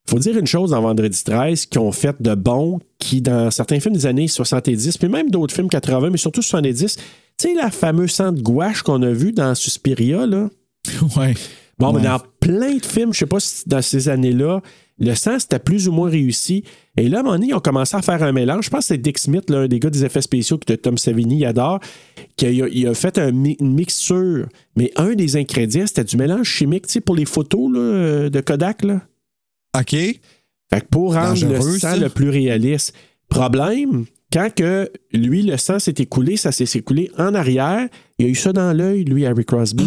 faut 0.08 0.20
dire 0.20 0.38
une 0.38 0.46
chose 0.46 0.70
dans 0.70 0.82
Vendredi 0.82 1.24
13 1.24 1.66
qui 1.66 1.80
ont 1.80 1.92
fait 1.92 2.22
de 2.22 2.36
bon, 2.36 2.80
qui 3.00 3.22
dans 3.24 3.50
certains 3.50 3.80
films 3.80 3.96
des 3.96 4.06
années 4.06 4.28
70, 4.28 4.96
puis 5.00 5.10
même 5.10 5.32
d'autres 5.32 5.56
films 5.56 5.70
80, 5.70 6.12
mais 6.12 6.18
surtout 6.18 6.44
70, 6.44 6.98
tu 6.98 7.04
sais, 7.40 7.54
la 7.56 7.72
fameuse 7.72 8.12
sang 8.12 8.32
de 8.32 8.42
gouache 8.42 8.84
qu'on 8.84 9.02
a 9.02 9.10
vu 9.10 9.32
dans 9.32 9.56
Suspiria, 9.56 10.28
là. 10.28 10.50
Ouais. 11.18 11.34
Bon, 11.80 11.92
mais 11.94 12.00
Ouais. 12.00 12.08
dans 12.08 12.20
plein 12.40 12.76
de 12.76 12.86
films, 12.86 13.14
je 13.14 13.20
sais 13.20 13.26
pas 13.26 13.40
si 13.40 13.64
dans 13.68 13.82
ces 13.82 14.10
années-là, 14.10 14.62
le 15.00 15.14
sang, 15.14 15.38
c'était 15.38 15.60
plus 15.60 15.88
ou 15.88 15.92
moins 15.92 16.10
réussi. 16.10 16.64
Et 16.98 17.08
là, 17.08 17.18
à 17.18 17.20
un 17.20 17.24
moment 17.24 17.36
donné, 17.36 17.50
ils 17.50 17.54
ont 17.54 17.60
commencé 17.60 17.96
à 17.96 18.02
faire 18.02 18.24
un 18.24 18.32
mélange. 18.32 18.66
Je 18.66 18.70
pense 18.72 18.80
que 18.80 18.86
c'est 18.88 18.98
Dick 18.98 19.20
Smith, 19.20 19.48
là, 19.52 19.60
un 19.60 19.68
des 19.68 19.80
gars 19.80 19.92
des 19.92 20.04
effets 20.04 20.24
spéciaux 20.24 20.58
que 20.58 20.74
Tom 20.74 20.98
Savini 20.98 21.46
adore, 21.46 21.80
qui 22.36 22.48
a, 22.48 22.52
il 22.68 22.88
a 22.88 22.94
fait 22.96 23.20
un 23.20 23.32
mi- 23.32 23.58
une 23.60 23.76
mixture. 23.76 24.48
Mais 24.76 24.92
un 24.96 25.14
des 25.14 25.36
ingrédients, 25.38 25.86
c'était 25.86 26.04
du 26.04 26.18
mélange 26.18 26.48
chimique, 26.48 26.88
tu 26.88 26.94
sais, 26.94 27.02
pour 27.02 27.16
les 27.16 27.26
photos 27.26 27.72
là, 27.72 27.80
euh, 27.80 28.30
de 28.32 28.42
Kodak. 28.42 28.84
Là. 28.84 29.02
OK. 29.80 29.92
Fait 29.92 30.82
que 30.82 30.86
pour 30.90 31.14
rendre 31.14 31.46
le 31.48 31.62
sang 31.62 31.78
ça. 31.78 31.96
le 31.96 32.10
plus 32.10 32.30
réaliste. 32.32 32.96
Problème, 33.30 34.06
quand 34.34 34.50
que 34.56 34.90
lui, 35.14 35.44
le 35.44 35.58
sang 35.58 35.78
s'est 35.78 35.94
écoulé, 36.00 36.38
ça 36.38 36.52
s'est 36.52 36.66
écoulé 36.80 37.12
en 37.20 37.36
arrière, 37.36 37.88
il 38.18 38.26
a 38.26 38.30
eu 38.30 38.36
ça 38.36 38.52
dans 38.52 38.76
l'œil, 38.76 39.04
lui, 39.04 39.28
Harry 39.28 39.46
Crosby. 39.46 39.86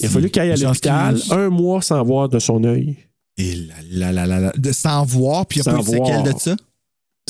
Il 0.00 0.06
a 0.06 0.08
fallu 0.08 0.30
qu'il 0.30 0.42
aille 0.42 0.52
à 0.52 0.56
l'hôpital 0.56 1.18
un 1.30 1.48
mois 1.48 1.82
sans 1.82 2.02
voir 2.04 2.28
de 2.28 2.38
son 2.38 2.62
œil. 2.64 2.96
Et 3.36 3.54
là, 3.54 3.74
là, 3.90 4.12
là, 4.12 4.26
là, 4.26 4.40
là. 4.40 4.52
De, 4.56 4.72
sans 4.72 5.04
voir, 5.04 5.46
puis 5.46 5.60
il 5.60 5.62
n'y 5.62 5.68
a 5.68 5.76
pas 5.76 5.82
séquelles 5.82 6.32
de 6.32 6.38
ça? 6.38 6.56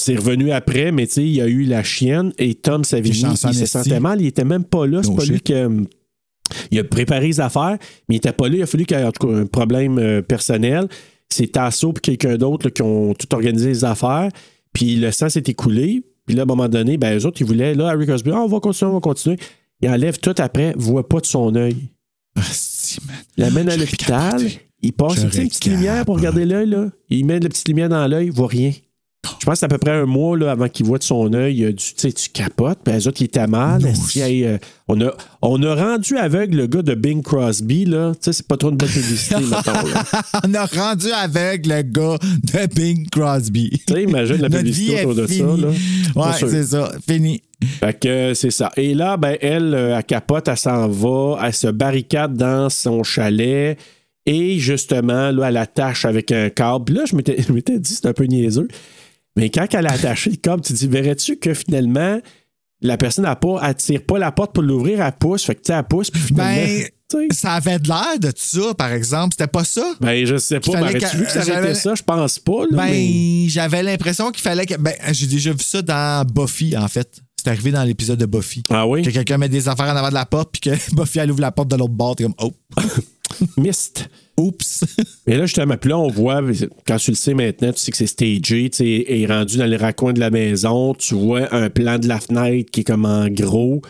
C'est 0.01 0.17
revenu 0.17 0.53
après, 0.53 0.93
mais 0.93 1.07
tu 1.07 1.15
sais, 1.15 1.23
il 1.25 1.35
y 1.35 1.41
a 1.41 1.47
eu 1.47 1.65
la 1.65 1.83
chienne 1.83 2.33
et 2.39 2.55
Tom 2.55 2.85
Savini, 2.85 3.17
il 3.19 3.55
se 3.55 3.67
sentait 3.67 3.99
mal, 4.01 4.21
il 4.21 4.27
était 4.29 4.45
même 4.45 4.65
pas 4.65 4.87
là. 4.87 5.03
C'est 5.03 5.11
No 5.11 5.17
pas 5.17 5.25
lui 5.25 5.37
shit. 5.39 5.51
a, 5.51 5.69
il 6.71 6.79
a 6.79 6.85
préparé 6.85 7.27
les 7.27 7.41
affaires, 7.41 7.77
mais 8.09 8.15
il 8.15 8.17
était 8.19 8.33
pas 8.33 8.49
là. 8.49 8.57
Il 8.57 8.63
a 8.63 8.67
fallu 8.67 8.87
qu'il 8.87 8.97
y 8.97 9.01
ait 9.01 9.05
en 9.05 9.11
tout 9.13 9.27
cas 9.27 9.35
un 9.35 9.47
problème 9.47 9.99
euh, 9.99 10.23
personnel. 10.23 10.89
C'est 11.29 11.49
Tasso 11.49 11.93
et 11.97 12.01
quelqu'un 12.01 12.37
d'autre 12.37 12.69
qui 12.71 12.81
ont 12.83 13.13
tout 13.15 13.35
organisé 13.35 13.69
les 13.69 13.85
affaires. 13.85 14.29
Puis 14.73 14.97
le 14.97 15.11
sang 15.11 15.29
s'est 15.29 15.43
écoulé. 15.47 16.03
Puis 16.27 16.37
là, 16.37 16.43
à 16.43 16.45
un 16.45 16.47
moment 16.47 16.69
donné, 16.69 16.97
ben, 16.97 17.19
eux 17.19 17.27
autres, 17.27 17.41
ils 17.41 17.47
voulaient, 17.47 17.75
là, 17.75 17.89
Harry 17.89 18.07
Crosby, 18.07 18.31
Ah, 18.33 18.43
on 18.43 18.47
va 18.47 18.61
continuer, 18.61 18.91
on 18.91 18.95
va 18.95 19.01
continuer. 19.01 19.37
Il 19.81 19.89
enlève 19.89 20.19
tout 20.19 20.35
après, 20.39 20.75
voit 20.77 21.09
pas 21.09 21.21
de 21.21 21.27
son 21.27 21.55
œil. 21.55 21.77
Il 23.37 23.43
l'amène 23.45 23.69
à 23.69 23.77
l'hôpital. 23.77 24.41
Il 24.81 24.93
passe 24.93 25.19
une 25.23 25.31
petite 25.31 25.65
lumière 25.67 26.05
pour 26.05 26.17
regarder 26.17 26.45
l'œil. 26.45 26.69
là. 26.69 26.87
Il 27.11 27.27
met 27.27 27.41
la 27.41 27.49
petite 27.49 27.69
lumière 27.69 27.89
dans 27.89 28.07
l'œil, 28.07 28.27
il 28.27 28.33
voit 28.33 28.47
rien. 28.49 28.73
Je 29.41 29.45
pense 29.45 29.55
que 29.55 29.59
c'est 29.61 29.67
à 29.67 29.69
peu 29.69 29.79
près 29.79 29.91
un 29.91 30.07
mois 30.07 30.39
là, 30.39 30.53
avant 30.53 30.69
qu'il 30.69 30.87
voit 30.87 30.99
de 30.99 31.03
son 31.03 31.33
œil, 31.35 31.65
euh, 31.65 31.73
tu 31.75 31.93
sais, 31.97 32.13
tu 32.13 32.31
capotes. 32.31 32.79
Puis 32.85 32.95
les 32.95 33.07
autres, 33.09 33.21
ils 33.21 33.25
étaient 33.25 33.47
mal. 33.49 33.83
Euh, 33.85 34.59
on, 34.87 35.01
a, 35.01 35.11
on 35.43 35.63
a 35.65 35.75
rendu 35.75 36.17
aveugle 36.17 36.57
le 36.57 36.67
gars 36.69 36.83
de 36.83 36.95
Bing 36.95 37.21
Crosby. 37.23 37.85
Là. 37.85 38.13
Tu 38.15 38.19
sais, 38.23 38.33
c'est 38.33 38.47
pas 38.47 38.57
trop 38.57 38.71
une 38.71 38.77
bonne 38.77 38.89
publicité, 38.89 39.35
mettons. 39.41 39.73
là. 39.89 40.05
On 40.45 40.55
a 40.55 40.67
rendu 40.67 41.11
avec 41.13 41.67
le 41.67 41.83
gars 41.83 42.17
de 42.21 42.67
Bing 42.75 43.09
Crosby. 43.11 43.71
Tu 43.87 43.95
sais, 43.95 44.03
imagine 44.05 44.37
la 44.37 44.49
publicité 44.59 45.01
autour 45.05 45.17
de 45.17 45.27
ça. 45.27 45.45
Là. 45.45 45.69
Ouais, 46.15 46.33
c'est 46.39 46.65
ça. 46.65 46.93
Fini. 47.07 47.43
Fait 47.81 47.99
que 47.99 48.09
euh, 48.09 48.35
c'est 48.35 48.51
ça. 48.51 48.71
Et 48.77 48.95
là, 48.95 49.17
ben, 49.17 49.37
elle, 49.41 49.75
euh, 49.75 49.97
elle 49.97 50.05
capote, 50.05 50.47
elle 50.49 50.57
s'en 50.57 50.89
va, 50.89 51.41
elle 51.45 51.55
se 51.55 51.67
barricade 51.67 52.35
dans 52.35 52.71
son 52.71 53.03
chalet. 53.03 53.79
Et 54.27 54.59
justement, 54.59 55.31
là, 55.31 55.49
elle 55.49 55.57
attache 55.57 56.05
avec 56.05 56.31
un 56.33 56.51
câble. 56.51 56.85
Puis 56.85 56.95
là, 56.95 57.05
je 57.07 57.17
m'étais 57.17 57.43
je 57.49 57.53
m'étais 57.53 57.79
dit, 57.79 57.95
c'est 57.95 58.07
un 58.07 58.13
peu 58.13 58.25
niaiseux. 58.25 58.69
Mais 59.37 59.51
quand 59.51 59.67
elle 59.73 59.87
a 59.87 59.93
attaché 59.93 60.31
le 60.31 60.37
câble, 60.37 60.63
tu 60.63 60.73
te 60.73 60.79
dis, 60.79 60.89
verrais-tu 60.89 61.37
que 61.37 61.55
finalement, 61.55 62.21
la 62.81 62.97
personne 62.97 63.25
n'a 63.25 63.37
pas, 63.37 63.61
elle 63.65 63.75
tire 63.75 64.03
pas 64.03 64.19
la 64.19 64.31
porte 64.31 64.53
pour 64.53 64.63
l'ouvrir, 64.63 65.05
elle 65.05 65.13
pousse. 65.13 65.45
Fait 65.45 65.55
que 65.55 65.61
tu 65.63 65.73
sais, 65.73 65.79
elle 65.79 65.85
pousse, 65.85 66.11
puis 66.11 66.21
finalement. 66.21 66.55
Ben, 67.11 67.27
Ça 67.33 67.55
avait 67.55 67.79
de 67.79 67.89
l'air 67.89 68.19
de 68.21 68.31
ça, 68.37 68.75
par 68.75 68.93
exemple. 68.93 69.35
C'était 69.37 69.51
pas 69.51 69.65
ça? 69.65 69.95
ben, 70.01 70.27
je 70.27 70.37
sais 70.37 70.61
pas. 70.61 70.81
Ben, 70.81 70.99
tu 70.99 71.17
vu 71.17 71.25
que 71.25 71.31
ça 71.31 71.43
été 71.43 71.75
ça? 71.75 71.95
Je 71.95 72.03
pense 72.03 72.39
pas. 72.39 72.67
Là, 72.71 72.77
Ben, 72.77 72.91
mais- 72.91 73.49
j'avais 73.49 73.83
l'impression 73.83 74.31
qu'il 74.31 74.43
fallait 74.43 74.67
que. 74.67 74.77
Ben, 74.77 74.95
j'ai 75.11 75.27
déjà 75.27 75.53
vu 75.53 75.63
ça 75.63 75.83
dans 75.83 76.25
Buffy, 76.27 76.77
en 76.77 76.87
fait. 76.87 77.21
C'est 77.41 77.49
arrivé 77.51 77.71
dans 77.71 77.85
l'épisode 77.85 78.19
de 78.19 78.27
Buffy. 78.27 78.65
Ah 78.69 78.87
oui? 78.87 79.03
Que 79.03 79.11
quelqu'un 79.11 79.39
met 79.39 79.49
des 79.49 79.69
affaires 79.69 79.87
en 79.87 79.97
avant 79.97 80.09
de 80.09 80.15
la 80.15 80.27
porte, 80.27 80.51
puis 80.53 80.61
que 80.61 80.71
Buffy, 80.95 81.21
elle 81.21 81.31
ouvre 81.31 81.41
la 81.41 81.53
porte 81.53 81.69
de 81.71 81.77
l'autre 81.77 81.93
bord. 81.95 82.17
T'es 82.17 82.25
comme, 82.25 82.35
oh, 82.43 82.53
Mist. 83.57 84.09
oups. 84.37 84.85
Mais 85.27 85.37
là, 85.37 85.47
justement, 85.47 85.77
puis 85.77 85.91
là, 85.91 85.99
on 85.99 86.09
voit, 86.09 86.41
quand 86.87 86.97
tu 86.97 87.11
le 87.13 87.17
sais 87.17 87.35
maintenant, 87.35 87.73
tu 87.73 87.79
sais 87.81 87.91
que 87.91 87.97
c'est 87.97 88.07
stagé, 88.07 88.71
tu 88.71 88.77
sais, 88.79 89.05
est 89.07 89.27
rendu 89.27 89.57
dans 89.59 89.67
les 89.67 89.77
raccoins 89.77 90.13
de 90.13 90.21
la 90.21 90.31
maison, 90.31 90.95
tu 90.95 91.15
vois 91.15 91.53
un 91.55 91.71
plan 91.71 91.99
de 91.99 92.09
la 92.09 92.19
fenêtre 92.21 92.71
qui 92.71 92.81
est 92.81 92.85
comme 92.85 93.05
en 93.05 93.29
gros. 93.29 93.83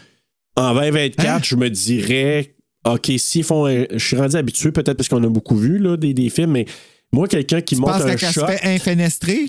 En 0.57 0.75
2024, 0.75 1.27
Hein? 1.29 1.41
je 1.43 1.57
me 1.57 1.71
dirais, 1.71 2.55
OK, 2.85 3.13
s'ils 3.17 3.45
font. 3.45 3.67
un- 3.67 3.85
Je 3.93 3.99
suis 4.05 4.17
rendu 4.17 4.37
habitué, 4.37 4.73
peut-être 4.73 4.97
parce 4.97 5.09
qu'on 5.09 5.23
a 5.23 5.29
beaucoup 5.29 5.57
vu 5.57 5.79
là, 5.79 5.97
des, 5.97 6.13
des 6.15 6.29
films, 6.31 6.51
mais 6.53 6.67
moi, 7.13 7.29
quelqu'un 7.29 7.61
qui 7.61 7.77
Tu 7.77 7.81
monte 7.81 7.91
un 7.93 8.17
se 8.19 8.27
shot, 8.33 8.47
fait 8.47 8.61
infenestrer? 8.75 9.47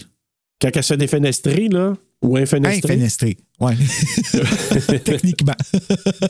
quand 0.62 0.70
elle 0.74 0.84
se 0.84 0.94
fait 0.94 0.98
défenestrer, 0.98 1.68
là, 1.70 1.96
ou 2.22 2.38
infenestrer. 2.38 2.94
Infenestrer. 2.94 3.38
Ouais. 3.60 3.76
Techniquement. 5.04 5.56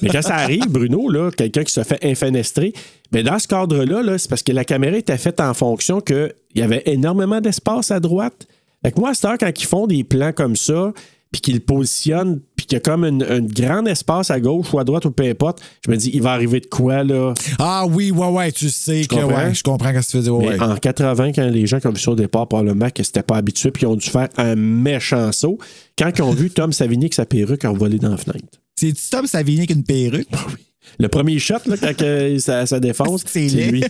Mais 0.01 0.09
quand 0.09 0.21
ça 0.21 0.35
arrive, 0.35 0.67
Bruno, 0.67 1.09
là, 1.09 1.31
quelqu'un 1.31 1.63
qui 1.63 1.73
se 1.73 1.83
fait 1.83 2.03
infenestrer, 2.03 2.73
mais 3.11 3.23
dans 3.23 3.39
ce 3.39 3.47
cadre-là, 3.47 4.03
là, 4.03 4.17
c'est 4.17 4.29
parce 4.29 4.43
que 4.43 4.51
la 4.51 4.65
caméra 4.65 4.97
était 4.97 5.17
faite 5.17 5.39
en 5.39 5.53
fonction 5.53 5.99
qu'il 5.99 6.33
y 6.55 6.61
avait 6.61 6.83
énormément 6.85 7.41
d'espace 7.41 7.91
à 7.91 7.99
droite. 7.99 8.47
Fait 8.83 8.91
que 8.91 8.99
moi, 8.99 9.09
à 9.09 9.13
cette 9.13 9.25
heure, 9.25 9.37
quand 9.39 9.51
ils 9.59 9.65
font 9.65 9.87
des 9.87 10.03
plans 10.03 10.31
comme 10.31 10.55
ça, 10.55 10.93
puis 11.31 11.41
qu'ils 11.41 11.53
le 11.55 11.59
positionnent, 11.59 12.39
puis 12.55 12.65
qu'il 12.65 12.75
y 12.75 12.77
a 12.77 12.79
comme 12.79 13.03
un 13.03 13.41
grand 13.41 13.85
espace 13.85 14.31
à 14.31 14.39
gauche 14.39 14.73
ou 14.73 14.79
à 14.79 14.83
droite 14.83 15.05
ou 15.05 15.11
peu 15.11 15.23
importe, 15.23 15.61
je 15.85 15.91
me 15.91 15.95
dis, 15.95 16.09
il 16.13 16.21
va 16.23 16.31
arriver 16.31 16.59
de 16.59 16.65
quoi, 16.65 17.03
là? 17.03 17.33
Ah 17.59 17.85
oui, 17.87 18.09
ouais, 18.11 18.27
ouais, 18.27 18.51
tu 18.51 18.69
sais 18.69 19.01
que 19.05 19.15
comprends? 19.15 19.35
ouais, 19.45 19.53
je 19.53 19.61
comprends 19.63 19.93
que 19.93 19.99
tu 19.99 20.17
faisais. 20.17 20.29
Ouais, 20.31 20.57
Mais 20.57 20.59
ouais. 20.59 20.61
en 20.61 20.75
80, 20.75 21.33
quand 21.33 21.45
les 21.49 21.67
gens 21.67 21.79
qui 21.79 21.87
ont 21.87 21.91
vu 21.91 21.99
ça 21.99 22.11
au 22.11 22.15
départ, 22.15 22.47
probablement 22.47 22.89
que 22.89 23.03
c'était 23.03 23.21
pas 23.23 23.37
habitué, 23.37 23.69
puis 23.71 23.83
ils 23.83 23.87
ont 23.87 23.95
dû 23.95 24.09
faire 24.09 24.29
un 24.37 24.55
méchant 24.55 25.31
saut, 25.31 25.59
quand 25.97 26.11
ils 26.17 26.21
ont 26.23 26.31
vu 26.31 26.49
Tom 26.49 26.73
Savigny 26.73 27.05
avec 27.05 27.13
sa 27.13 27.25
perruque 27.25 27.63
envolée 27.65 27.99
dans 27.99 28.11
la 28.11 28.17
fenêtre. 28.17 28.47
C'est 28.75 28.93
Tom 29.11 29.27
Savigny 29.27 29.59
avec 29.59 29.71
une 29.71 29.83
perruque? 29.83 30.29
Le 30.97 31.07
premier 31.07 31.39
shot, 31.39 31.55
là, 31.65 31.75
quand 31.79 31.95
que 31.95 32.37
ça, 32.39 32.65
ça 32.65 32.79
défonce, 32.79 33.23
C'est 33.25 33.47
lui. 33.47 33.83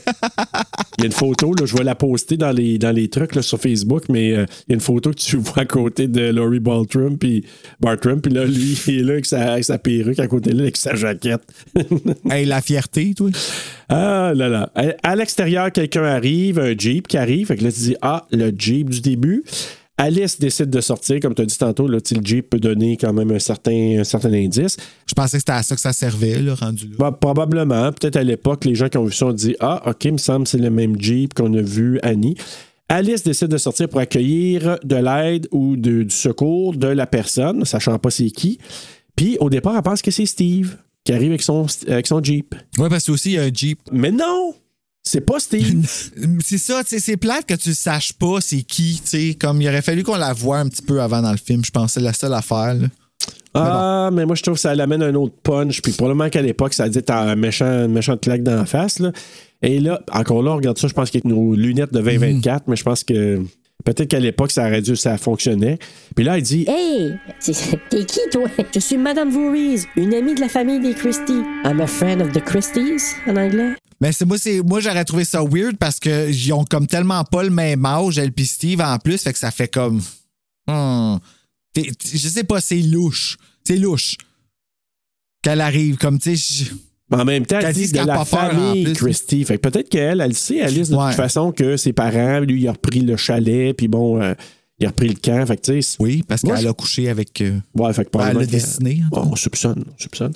Il 0.97 1.01
y 1.01 1.03
a 1.03 1.05
une 1.05 1.11
photo, 1.11 1.53
là, 1.53 1.65
je 1.65 1.76
vais 1.77 1.84
la 1.84 1.95
poster 1.95 2.35
dans 2.35 2.51
les, 2.51 2.77
dans 2.77 2.91
les 2.91 3.07
trucs 3.07 3.35
là, 3.35 3.41
sur 3.41 3.59
Facebook, 3.59 4.03
mais 4.09 4.34
euh, 4.34 4.45
il 4.67 4.71
y 4.71 4.73
a 4.73 4.76
une 4.76 4.81
photo 4.81 5.11
que 5.11 5.15
tu 5.15 5.38
vois 5.38 5.59
à 5.59 5.65
côté 5.65 6.07
de 6.07 6.30
Laurie 6.30 6.59
Bartram, 6.59 7.17
puis 7.17 7.45
Bartram, 7.80 8.21
puis 8.21 8.34
là, 8.34 8.45
lui, 8.45 8.80
il 8.88 8.99
est 8.99 9.03
là 9.03 9.13
avec 9.13 9.26
sa, 9.26 9.53
avec 9.53 9.63
sa 9.63 9.77
perruque 9.77 10.19
à 10.19 10.27
côté 10.27 10.49
de 10.51 10.55
lui, 10.55 10.63
avec 10.63 10.77
sa 10.77 10.95
jaquette. 10.95 11.41
hey, 12.30 12.45
la 12.45 12.61
fierté, 12.61 13.13
toi? 13.13 13.30
Ah 13.88 14.34
là 14.35 14.49
là. 14.49 14.69
À, 14.76 15.11
à 15.11 15.15
l'extérieur, 15.15 15.71
quelqu'un 15.71 16.03
arrive, 16.03 16.59
un 16.59 16.77
Jeep 16.77 17.07
qui 17.07 17.17
arrive. 17.17 17.47
Fait 17.47 17.57
que 17.57 17.63
là, 17.63 17.71
tu 17.71 17.80
dis, 17.80 17.95
ah, 18.01 18.27
le 18.31 18.51
Jeep 18.55 18.89
du 18.89 19.01
début. 19.01 19.43
Alice 19.99 20.39
décide 20.39 20.69
de 20.69 20.80
sortir, 20.81 21.19
comme 21.19 21.35
tu 21.35 21.41
as 21.41 21.45
dit 21.45 21.57
tantôt, 21.57 21.85
là, 21.88 21.97
le 22.11 22.21
Jeep 22.23 22.49
peut 22.49 22.59
donner 22.59 22.95
quand 22.95 23.11
même 23.11 23.31
un 23.31 23.39
certain, 23.39 23.99
un 23.99 24.03
certain 24.05 24.31
indice. 24.34 24.77
Je 25.05 25.13
pensais 25.13 25.38
que 25.38 25.41
c'était 25.41 25.51
à 25.51 25.61
ça 25.61 25.76
que 25.76 25.81
ça 25.81 25.91
servait, 25.93 26.39
là, 26.41 26.55
rendu 26.55 26.88
là. 26.88 26.95
Bah, 26.97 27.11
probablement. 27.11 27.91
Peut-être 27.91 28.15
à 28.15 28.23
l'époque, 28.23 28.63
les 28.63 28.76
gens 28.76 28.88
qui 28.88 28.97
ont 28.97 29.03
vu 29.05 29.11
ça 29.13 29.26
ont 29.27 29.34
dit 29.34 29.55
Ah, 29.59 29.84
OK, 29.89 30.05
il 30.05 30.13
me 30.13 30.17
semble 30.17 30.45
que 30.45 30.51
c'est 30.51 30.57
le 30.57 30.69
même 30.69 30.99
Jeep 30.99 31.34
qu'on 31.34 31.53
a 31.53 31.61
vu 31.61 31.99
Annie. 32.01 32.35
Alice 32.88 33.23
décide 33.23 33.49
de 33.49 33.57
sortir 33.57 33.89
pour 33.89 33.99
accueillir 33.99 34.80
de 34.84 34.95
l'aide 34.95 35.47
ou 35.51 35.76
de- 35.76 36.03
du 36.03 36.15
secours 36.15 36.76
de 36.76 36.88
la 36.88 37.05
personne, 37.05 37.65
sachant 37.65 37.99
pas 37.99 38.09
c'est 38.09 38.31
qui. 38.31 38.57
Puis 39.17 39.38
au 39.41 39.49
départ, 39.49 39.76
elle 39.76 39.84
pense 39.84 40.01
que 40.01 40.11
c'est 40.11 40.26
Steve 40.26 40.77
qui 41.03 41.11
arrive 41.13 41.30
avec 41.30 41.41
son, 41.41 41.65
avec 41.88 42.07
son 42.07 42.23
Jeep. 42.23 42.55
Ouais, 42.77 42.89
parce 42.89 43.05
que 43.05 43.11
aussi, 43.11 43.31
il 43.31 43.35
y 43.35 43.38
a 43.38 43.43
un 43.43 43.51
Jeep. 43.53 43.80
Mais 43.91 44.11
non! 44.11 44.53
C'est 45.03 45.21
pas 45.21 45.39
Steve. 45.39 45.88
C'est 46.43 46.57
ça, 46.57 46.84
tu 46.84 46.89
sais, 46.89 46.99
c'est 46.99 47.17
plate 47.17 47.45
que 47.45 47.55
tu 47.55 47.73
saches 47.73 48.13
pas 48.13 48.41
c'est 48.41 48.61
qui, 48.61 49.01
tu 49.03 49.09
sais. 49.09 49.34
Comme 49.39 49.61
il 49.61 49.67
aurait 49.67 49.81
fallu 49.81 50.03
qu'on 50.03 50.17
la 50.17 50.34
voie 50.34 50.59
un 50.59 50.67
petit 50.67 50.81
peu 50.81 51.01
avant 51.01 51.21
dans 51.21 51.31
le 51.31 51.38
film. 51.38 51.63
Je 51.65 51.71
pense 51.71 51.85
que 51.85 51.91
c'est 51.93 52.05
la 52.05 52.13
seule 52.13 52.34
affaire, 52.34 52.76
là. 52.76 52.88
Ah, 53.53 54.09
mais 54.13 54.26
moi, 54.26 54.35
je 54.35 54.43
trouve 54.43 54.55
que 54.55 54.61
ça 54.61 54.76
l'amène 54.76 55.01
un 55.01 55.15
autre 55.15 55.34
punch. 55.41 55.81
Puis 55.81 55.93
probablement 55.93 56.30
qu'à 56.30 56.41
l'époque, 56.41 56.73
ça 56.73 56.88
dit 56.88 57.01
t'as 57.01 57.21
un 57.21 57.35
méchant, 57.35 57.85
une 57.85 57.91
méchante 57.91 58.21
claque 58.21 58.43
dans 58.43 58.55
la 58.55 58.65
face. 58.65 58.99
Là. 58.99 59.11
Et 59.61 59.80
là, 59.80 60.01
encore 60.11 60.43
là, 60.43 60.51
on 60.51 60.57
regarde 60.57 60.77
ça, 60.77 60.88
je 60.88 60.93
pense 60.93 61.09
qu'il 61.09 61.21
y 61.23 61.27
a 61.27 61.30
nos 61.30 61.55
lunettes 61.55 61.93
de 61.93 61.99
2024, 61.99 62.67
mais 62.67 62.76
je 62.76 62.84
pense 62.84 63.03
que 63.03 63.41
peut-être 63.85 64.10
qu'à 64.10 64.19
l'époque, 64.19 64.51
ça 64.51 64.68
aurait 64.68 64.81
dû, 64.81 64.95
ça 64.95 65.18
fonctionnait. 65.18 65.80
Puis 66.15 66.26
là, 66.26 66.38
il 66.38 66.43
dit 66.43 66.65
Hey, 66.68 67.15
t'es 67.89 68.06
qui, 68.06 68.19
toi? 68.31 68.47
Je 68.73 68.80
suis 68.80 68.97
Madame 68.97 69.30
Voorhees, 69.30 69.85
une 69.95 70.14
amie 70.14 70.35
de 70.35 70.41
la 70.41 70.49
famille 70.49 70.80
des 70.80 70.93
Christie. 70.93 71.41
I'm 71.65 71.80
a 71.81 71.88
friend 71.88 72.22
of 72.22 72.31
the 72.31 72.43
Christies, 72.43 73.15
en 73.27 73.35
anglais? 73.35 73.76
Mais 74.01 74.11
c'est 74.11 74.26
moi, 74.26 74.38
c'est 74.38 74.61
moi 74.61 74.80
j'aurais 74.80 75.03
trouvé 75.03 75.26
ça 75.26 75.43
weird 75.43 75.77
parce 75.77 75.99
que 75.99 76.30
ils 76.30 76.53
ont 76.53 76.64
comme 76.64 76.88
tellement 76.88 77.23
pas 77.26 77.43
le 77.43 77.49
même 77.49 77.85
âge, 77.85 78.18
elle 78.18 78.31
puis 78.31 78.45
Steve 78.45 78.80
en 78.81 78.97
plus, 78.97 79.22
fait 79.22 79.34
que 79.34 79.39
ça 79.39 79.51
fait 79.51 79.68
comme. 79.68 80.01
Hmm. 80.68 81.18
T- 81.73 81.91
je 82.14 82.27
sais 82.27 82.43
pas, 82.43 82.61
c'est 82.61 82.81
louche. 82.81 83.38
C'est 83.65 83.76
louche. 83.77 84.15
Qu'elle 85.41 85.61
arrive, 85.61 85.97
comme 85.97 86.19
tu 86.19 86.35
sais. 86.38 86.65
Je- 87.11 87.18
En 87.18 87.26
même 87.26 87.45
temps, 87.45 87.60
elle 87.61 87.73
dit 87.73 87.91
de 87.91 87.98
la 87.98 88.06
peur, 88.15 88.27
famille 88.27 88.84
plus. 88.84 88.94
Christie. 88.94 89.44
Fait 89.45 89.57
que 89.57 89.68
peut-être 89.69 89.90
qu'elle, 89.90 90.22
elle 90.22 90.34
sait, 90.34 90.61
Alice, 90.61 90.90
de 90.90 90.95
Ouais. 90.95 91.07
toute 91.07 91.15
façon, 91.15 91.52
que 91.52 91.77
ses 91.77 91.94
parents, 91.94 92.40
lui, 92.40 92.61
il 92.61 92.68
a 92.68 92.72
repris 92.73 93.02
le 93.02 93.18
chalet, 93.18 93.76
puis 93.76 93.88
bon, 93.88 94.22
euh, 94.22 94.34
il 94.80 94.86
a 94.86 94.90
repris 94.90 95.07
le 95.10 95.15
camp. 95.15 95.45
Fait 95.45 95.57
que, 95.57 95.81
Oui, 96.02 96.23
parce 96.27 96.41
qu'elle 96.41 96.68
a 96.68 96.73
couché 96.73 97.10
avec. 97.10 97.41
euh, 97.41 97.60
Ouais, 97.76 97.91
fait 97.94 98.06
que 98.06 98.10
ben, 98.18 98.27
elle 98.30 98.38
a 98.40 98.45
dessiné. 98.45 99.02
Bon, 99.11 99.27
on 99.31 99.36
soupçonne, 99.36 99.84
on 99.88 100.02
soupçonne. 100.02 100.34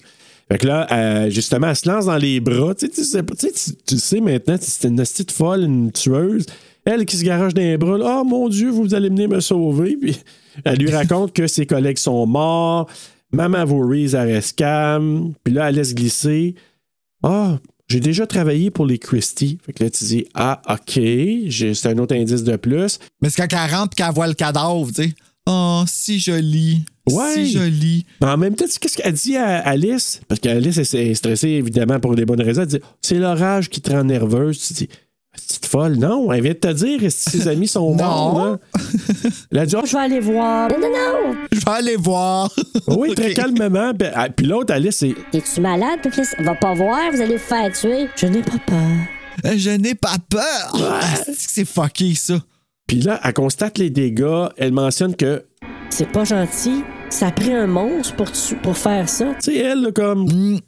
Fait 0.52 0.58
que 0.58 0.68
là, 0.68 0.88
euh, 0.92 1.30
justement, 1.30 1.70
elle 1.70 1.76
se 1.76 1.88
lance 1.90 2.06
dans 2.08 2.18
les 2.18 2.40
bras. 2.42 2.76
Tu 2.76 2.88
sais, 2.88 2.92
tu 2.92 3.04
sais, 3.06 3.24
pas- 3.24 3.34
tu 3.36 3.48
sais, 3.48 3.54
tu- 3.54 3.78
tu 3.86 3.98
sais 3.98 4.20
maintenant, 4.20 4.58
c'est 4.60 4.88
une 4.88 4.98
petite 4.98 5.32
folle, 5.32 5.64
une 5.64 5.92
tueuse. 5.92 6.46
Elle 6.86 7.06
qui 7.06 7.16
se 7.16 7.24
garage 7.24 7.54
dans 7.54 7.62
les 7.62 7.78
bras. 7.78 7.98
là, 7.98 8.20
Oh 8.22 8.26
mon 8.26 8.50
Dieu, 8.50 8.70
vous 8.70 8.94
allez 8.94 9.08
venir 9.08 9.30
me 9.30 9.40
sauver. 9.40 9.96
Puis 9.96 10.18
elle 10.66 10.78
lui 10.80 10.92
raconte 10.92 11.32
que 11.32 11.48
ses 11.48 11.66
collègues 11.66 11.98
sont 11.98 12.26
morts. 12.28 12.90
Maman 13.34 13.66
Voorhees 13.66 14.16
à 14.16 14.24
rescam. 14.24 15.34
Puis 15.44 15.54
là, 15.54 15.70
elle 15.70 15.76
laisse 15.76 15.94
glisser. 15.96 16.56
Ah, 17.24 17.58
j'ai 17.88 18.00
déjà 18.00 18.26
travaillé 18.28 18.72
pour 18.72 18.86
les 18.86 18.98
Christie. 19.00 19.58
Fait 19.66 19.74
que 19.74 19.84
là, 19.84 19.90
tu 19.90 20.04
dis 20.06 20.26
Ah, 20.34 20.62
OK, 20.70 20.94
c'est 21.50 21.86
un 21.88 21.98
autre 21.98 22.16
indice 22.16 22.44
de 22.44 22.56
plus. 22.56 23.00
Mais 23.22 23.30
c'est 23.30 23.48
quand 23.48 23.58
elle 23.66 23.76
rentre 23.76 23.96
qu'elle 23.96 24.14
voit 24.14 24.28
le 24.28 24.34
cadavre, 24.34 24.88
tu 24.88 25.04
sais. 25.04 25.14
Oh, 25.46 25.84
si 25.88 26.20
joli. 26.20 26.86
Ouais. 27.10 27.34
Si 27.34 27.52
joli. 27.52 28.06
Mais 28.22 28.28
en 28.30 28.38
même 28.38 28.56
temps, 28.56 28.64
qu'est-ce 28.80 28.96
qu'elle 28.96 29.14
dit 29.14 29.36
à 29.36 29.58
Alice? 29.60 30.22
Parce 30.30 30.40
qu'Alice 30.40 30.78
est- 30.78 30.94
est 30.94 31.14
stressée, 31.16 31.50
évidemment, 31.50 32.00
pour 32.00 32.16
des 32.16 32.24
bonnes 32.24 32.42
raisons. 32.42 32.62
Elle 32.62 32.68
dit 32.68 32.80
C'est 33.02 33.20
l'orage 33.20 33.70
qui 33.70 33.82
te 33.82 33.92
rend 33.92 34.06
nerveuse. 34.06 34.58
Tu 34.66 34.74
dis 34.74 34.90
C'est 35.48 35.66
folle. 35.66 35.96
Non, 35.98 36.32
elle 36.32 36.42
vient 36.42 36.52
de 36.54 36.58
te 36.58 36.72
dire 36.72 37.00
si 37.12 37.30
ses 37.32 37.48
amis 37.48 37.68
sont 37.68 37.94
morts. 37.96 38.34
Non. 38.38 38.52
là. 38.52 38.58
Elle 39.52 39.58
a 39.60 39.66
dit 39.66 39.76
Ah, 39.78 39.82
Je 39.86 39.92
vais 39.94 40.04
aller 40.04 40.20
voir. 40.20 40.70
Non, 40.70 40.78
non, 40.80 40.88
non. 40.90 41.36
Je 41.52 41.60
vais 41.60 41.72
aller 41.72 41.96
voir. 41.96 42.50
Oui, 42.88 43.14
très 43.16 43.34
calmement. 43.34 43.94
Puis, 43.94 44.08
ah, 44.14 44.30
Puis 44.30 44.46
l'autre, 44.46 44.74
Alice, 44.74 44.98
c'est 44.98 45.16
T'es-tu 45.32 45.62
malade, 45.62 46.00
toi, 46.02 46.12
Chris? 46.12 46.28
Va 46.40 46.56
pas 46.56 46.74
voir, 46.74 47.12
vous 47.12 47.22
allez 47.22 47.38
vous 47.38 47.44
faire 47.44 47.72
tuer. 47.72 48.08
Je 48.16 48.28
n'ai 48.28 48.42
pas 48.42 48.58
peur. 48.66 49.54
Je 49.58 49.70
n'ai 49.72 49.96
pas 49.96 50.16
peur. 50.30 50.42
Ah, 50.76 51.00
c'est 51.26 51.32
que 51.34 51.38
c'est 51.38 51.66
fucké, 51.66 52.14
ça? 52.16 52.36
Puis 52.88 53.00
là, 53.02 53.20
elle 53.24 53.34
constate 53.34 53.78
les 53.78 53.90
dégâts. 53.90 54.48
Elle 54.58 54.72
mentionne 54.74 55.16
que, 55.16 55.44
C'est 55.90 56.10
pas 56.12 56.24
gentil. 56.24 56.84
Ça 57.10 57.28
a 57.28 57.32
pris 57.32 57.54
un 57.54 57.68
monstre 57.68 58.16
pour, 58.16 58.32
tu- 58.32 58.56
pour 58.56 58.76
faire 58.78 59.08
ça. 59.08 59.26
tu 59.42 59.52
sais, 59.52 59.58
elle, 59.58 59.82
là, 59.84 59.92
comme. 59.92 60.26
Mm. 60.26 60.60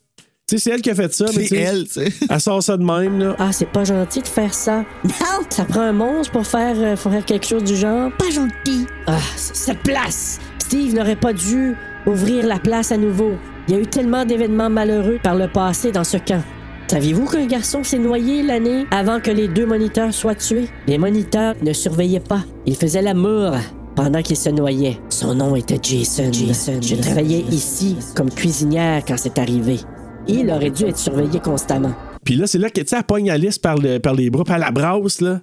Tu 0.47 0.59
sais, 0.59 0.63
c'est 0.63 0.76
elle 0.76 0.81
qui 0.81 0.91
a 0.91 0.95
fait 0.95 1.11
ça. 1.11 1.26
mais 1.35 1.47
C'est 1.47 1.57
elle, 1.57 1.85
tu 1.85 1.93
sais. 1.93 2.13
Elle 2.30 2.39
sort 2.39 2.61
ça 2.61 2.77
de 2.77 2.84
même, 2.84 3.17
là. 3.17 3.35
Ah, 3.39 3.51
c'est 3.51 3.67
pas 3.67 3.84
gentil 3.84 4.22
de 4.22 4.27
faire 4.27 4.53
ça. 4.53 4.84
Non! 5.03 5.43
Ça 5.49 5.65
prend 5.65 5.81
un 5.81 5.91
monstre 5.91 6.34
pour 6.34 6.45
faire, 6.45 6.76
euh, 6.77 6.95
pour 6.95 7.11
faire 7.11 7.26
quelque 7.26 7.47
chose 7.47 7.63
du 7.63 7.76
genre. 7.76 8.11
Pas 8.15 8.30
gentil. 8.30 8.85
Ah, 9.07 9.17
cette 9.35 9.80
place! 9.80 10.39
Steve 10.59 10.93
n'aurait 10.93 11.15
pas 11.15 11.34
dû 11.34 11.73
ouvrir 12.05 12.45
la 12.45 12.59
place 12.59 12.91
à 12.91 12.97
nouveau. 12.97 13.31
Il 13.67 13.73
y 13.73 13.77
a 13.77 13.81
eu 13.81 13.88
tellement 13.88 14.23
d'événements 14.23 14.69
malheureux 14.69 15.17
par 15.23 15.34
le 15.34 15.47
passé 15.47 15.91
dans 15.91 16.03
ce 16.03 16.17
camp. 16.17 16.43
Saviez-vous 16.89 17.26
qu'un 17.26 17.47
garçon 17.47 17.84
s'est 17.84 17.97
noyé 17.97 18.43
l'année 18.43 18.85
avant 18.91 19.19
que 19.19 19.31
les 19.31 19.47
deux 19.47 19.65
moniteurs 19.65 20.13
soient 20.13 20.35
tués? 20.35 20.67
Les 20.85 20.99
moniteurs 20.99 21.55
ne 21.63 21.73
surveillaient 21.73 22.19
pas. 22.19 22.43
Ils 22.67 22.76
faisaient 22.76 23.01
l'amour. 23.01 23.53
pendant 23.95 24.22
qu'il 24.22 24.35
se 24.38 24.49
noyait. 24.49 24.99
Son 25.09 25.34
nom 25.34 25.55
était 25.55 25.80
Jason. 25.81 26.31
Jason. 26.31 26.80
Je 26.81 26.95
travaillais 26.95 27.45
ici 27.49 27.95
comme 28.13 28.30
cuisinière 28.30 29.01
quand 29.07 29.17
c'est 29.17 29.39
arrivé. 29.39 29.80
Il 30.27 30.49
aurait 30.49 30.72
dû 30.72 30.85
être 30.85 30.97
surveillé 30.97 31.39
constamment. 31.39 31.93
Puis 32.23 32.35
là, 32.35 32.47
c'est 32.47 32.57
là 32.57 32.69
que, 32.69 32.81
tu 32.81 32.88
sais, 32.88 32.97
elle 32.97 33.03
pogne 33.03 33.30
Alice 33.30 33.60
par, 33.60 33.77
le- 33.77 33.99
par 33.99 34.14
les 34.15 34.30
bras, 34.30 34.43
puis 34.43 34.53
elle 34.53 34.61
la 34.61 34.72
brasse, 34.72 35.22
là. 35.22 35.41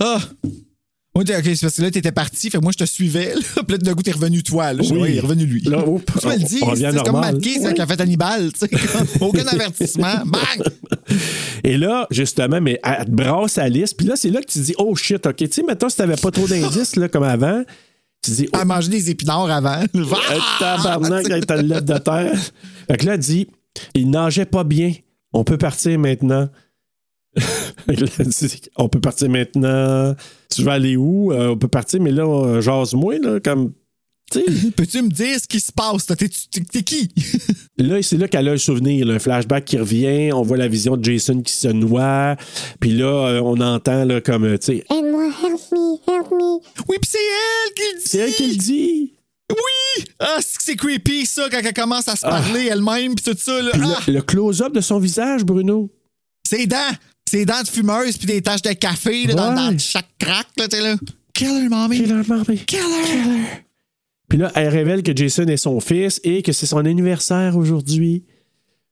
Ah! 0.00 0.18
Oui, 1.12 1.24
ok, 1.28 1.42
c'est 1.42 1.60
parce 1.62 1.76
que 1.76 1.82
là, 1.82 1.90
t'étais 1.90 2.12
parti, 2.12 2.50
fait 2.50 2.58
que 2.58 2.62
moi, 2.62 2.70
je 2.72 2.78
te 2.84 2.88
suivais. 2.88 3.34
Là. 3.34 3.40
Puis 3.66 3.72
là, 3.72 3.78
d'un 3.78 3.94
coup, 3.94 4.02
t'es 4.02 4.12
revenu 4.12 4.44
toi. 4.44 4.72
Là. 4.72 4.82
Oui. 4.88 4.96
ouais, 4.96 5.10
il 5.12 5.16
est 5.16 5.20
revenu 5.20 5.44
lui. 5.44 5.60
Là, 5.62 5.82
tu 5.82 6.26
me 6.26 6.32
le 6.32 6.38
dis, 6.38 6.60
c'est 6.60 6.76
c'est 6.92 7.02
comme. 7.04 7.20
Matt 7.20 7.34
hein, 7.34 7.72
qui 7.72 7.80
a 7.80 7.86
fait 7.86 8.00
Hannibal. 8.00 8.52
tu 8.52 8.60
sais, 8.60 8.70
Aucun 9.20 9.44
avertissement. 9.48 10.24
Bang! 10.24 10.68
Et 11.64 11.76
là, 11.76 12.06
justement, 12.12 12.60
mais 12.60 12.78
elle 12.84 13.06
te 13.06 13.10
brasse 13.10 13.58
Alice, 13.58 13.92
puis 13.92 14.06
là, 14.06 14.14
c'est 14.14 14.30
là 14.30 14.40
que 14.40 14.46
tu 14.46 14.60
dis, 14.60 14.74
oh 14.78 14.94
shit, 14.94 15.26
OK, 15.26 15.36
tu 15.36 15.48
sais, 15.50 15.62
maintenant, 15.64 15.88
si 15.88 15.96
t'avais 15.96 16.16
pas 16.16 16.30
trop 16.30 16.46
d'indices, 16.46 16.94
là, 16.94 17.08
comme 17.08 17.24
avant, 17.24 17.64
tu 18.22 18.30
dis, 18.30 18.48
oh, 18.52 18.58
Elle 18.60 18.68
mangeait 18.68 18.90
des 18.90 19.10
épinards 19.10 19.50
avant. 19.50 19.82
Euh, 19.94 20.04
tabarnak, 20.60 21.26
elle 21.28 21.44
te 21.44 21.52
lève 21.54 21.84
de 21.84 21.98
terre. 21.98 22.38
Fait 22.88 22.96
que 22.96 23.06
là, 23.06 23.14
elle 23.14 23.20
dit 23.20 23.48
il 23.94 24.10
nageait 24.10 24.46
pas 24.46 24.64
bien. 24.64 24.92
On 25.32 25.44
peut 25.44 25.58
partir 25.58 25.98
maintenant. 25.98 26.48
Dit, 27.88 28.60
on 28.76 28.88
peut 28.88 29.00
partir 29.00 29.30
maintenant. 29.30 30.14
Tu 30.50 30.62
vas 30.62 30.72
aller 30.72 30.96
où? 30.96 31.32
Euh, 31.32 31.50
on 31.50 31.56
peut 31.56 31.68
partir, 31.68 32.00
mais 32.00 32.10
là, 32.10 32.24
euh, 32.24 32.60
jase-moi, 32.60 33.18
là, 33.18 33.40
comme. 33.40 33.72
Tu 34.32 34.40
sais, 34.40 34.70
Peux-tu 34.76 35.02
me 35.02 35.08
dire 35.08 35.38
ce 35.40 35.46
qui 35.48 35.60
se 35.60 35.72
passe? 35.72 36.06
T'es- 36.06 36.82
qui? 36.82 37.08
là, 37.78 38.02
c'est 38.02 38.16
là 38.16 38.28
qu'elle 38.28 38.48
a 38.48 38.52
un 38.52 38.56
souvenir, 38.56 39.06
là, 39.06 39.14
un 39.14 39.18
flashback 39.18 39.64
qui 39.64 39.78
revient. 39.78 40.32
On 40.32 40.42
voit 40.42 40.56
la 40.56 40.68
vision 40.68 40.96
de 40.96 41.04
Jason 41.04 41.40
qui 41.40 41.52
se 41.52 41.68
noie. 41.68 42.36
Puis 42.80 42.90
là, 42.92 43.06
euh, 43.28 43.40
on 43.44 43.60
entend, 43.60 44.04
là, 44.04 44.20
comme, 44.20 44.58
tu 44.58 44.66
sais, 44.66 44.76
Aide-moi, 44.90 45.26
help 45.26 45.60
me, 45.72 46.12
help 46.12 46.30
me. 46.32 46.60
Oui, 46.88 46.96
pis 47.00 47.08
c'est 47.10 47.18
elle 47.18 47.74
qui 47.74 47.82
le 47.92 47.98
dit. 47.98 48.04
c'est 48.08 48.18
elle 48.18 48.34
qui 48.34 48.46
le 48.50 48.56
dit. 48.56 49.12
Oui! 49.50 50.04
Ah, 50.18 50.38
c'est 50.40 50.76
creepy, 50.76 51.26
ça, 51.26 51.48
quand 51.50 51.60
elle 51.62 51.72
commence 51.74 52.08
à 52.08 52.16
se 52.16 52.22
parler 52.22 52.66
elle-même, 52.66 53.14
pis 53.14 53.22
tout 53.24 53.36
ça. 53.38 53.60
Là. 53.60 53.70
Puis 53.72 53.82
Ah, 53.84 53.98
le, 54.06 54.12
le 54.14 54.22
close-up 54.22 54.72
de 54.72 54.80
son 54.80 54.98
visage, 54.98 55.44
Bruno. 55.44 55.90
ses 56.46 56.66
dents! 56.66 56.76
Ses 57.28 57.44
dents 57.44 57.62
de 57.62 57.68
fumeuse, 57.68 58.16
puis 58.18 58.26
des 58.26 58.42
taches 58.42 58.62
de 58.62 58.72
café 58.72 59.26
là, 59.26 59.34
dans, 59.34 59.48
Ouais. 59.50 59.54
dans 59.72 59.78
chaque 59.78 60.08
crack, 60.18 60.48
là, 60.56 60.66
t'es 60.66 60.80
là. 60.80 60.96
Killer, 61.32 61.68
mommy! 61.68 61.98
Killer, 61.98 62.22
Marley. 62.26 62.56
Killer! 62.56 63.44
Puis 64.28 64.38
là, 64.38 64.50
elle 64.54 64.68
révèle 64.68 65.02
que 65.02 65.14
Jason 65.16 65.46
est 65.46 65.56
son 65.56 65.80
fils 65.80 66.20
et 66.24 66.42
que 66.42 66.52
c'est 66.52 66.66
son 66.66 66.84
anniversaire 66.84 67.56
aujourd'hui. 67.56 68.24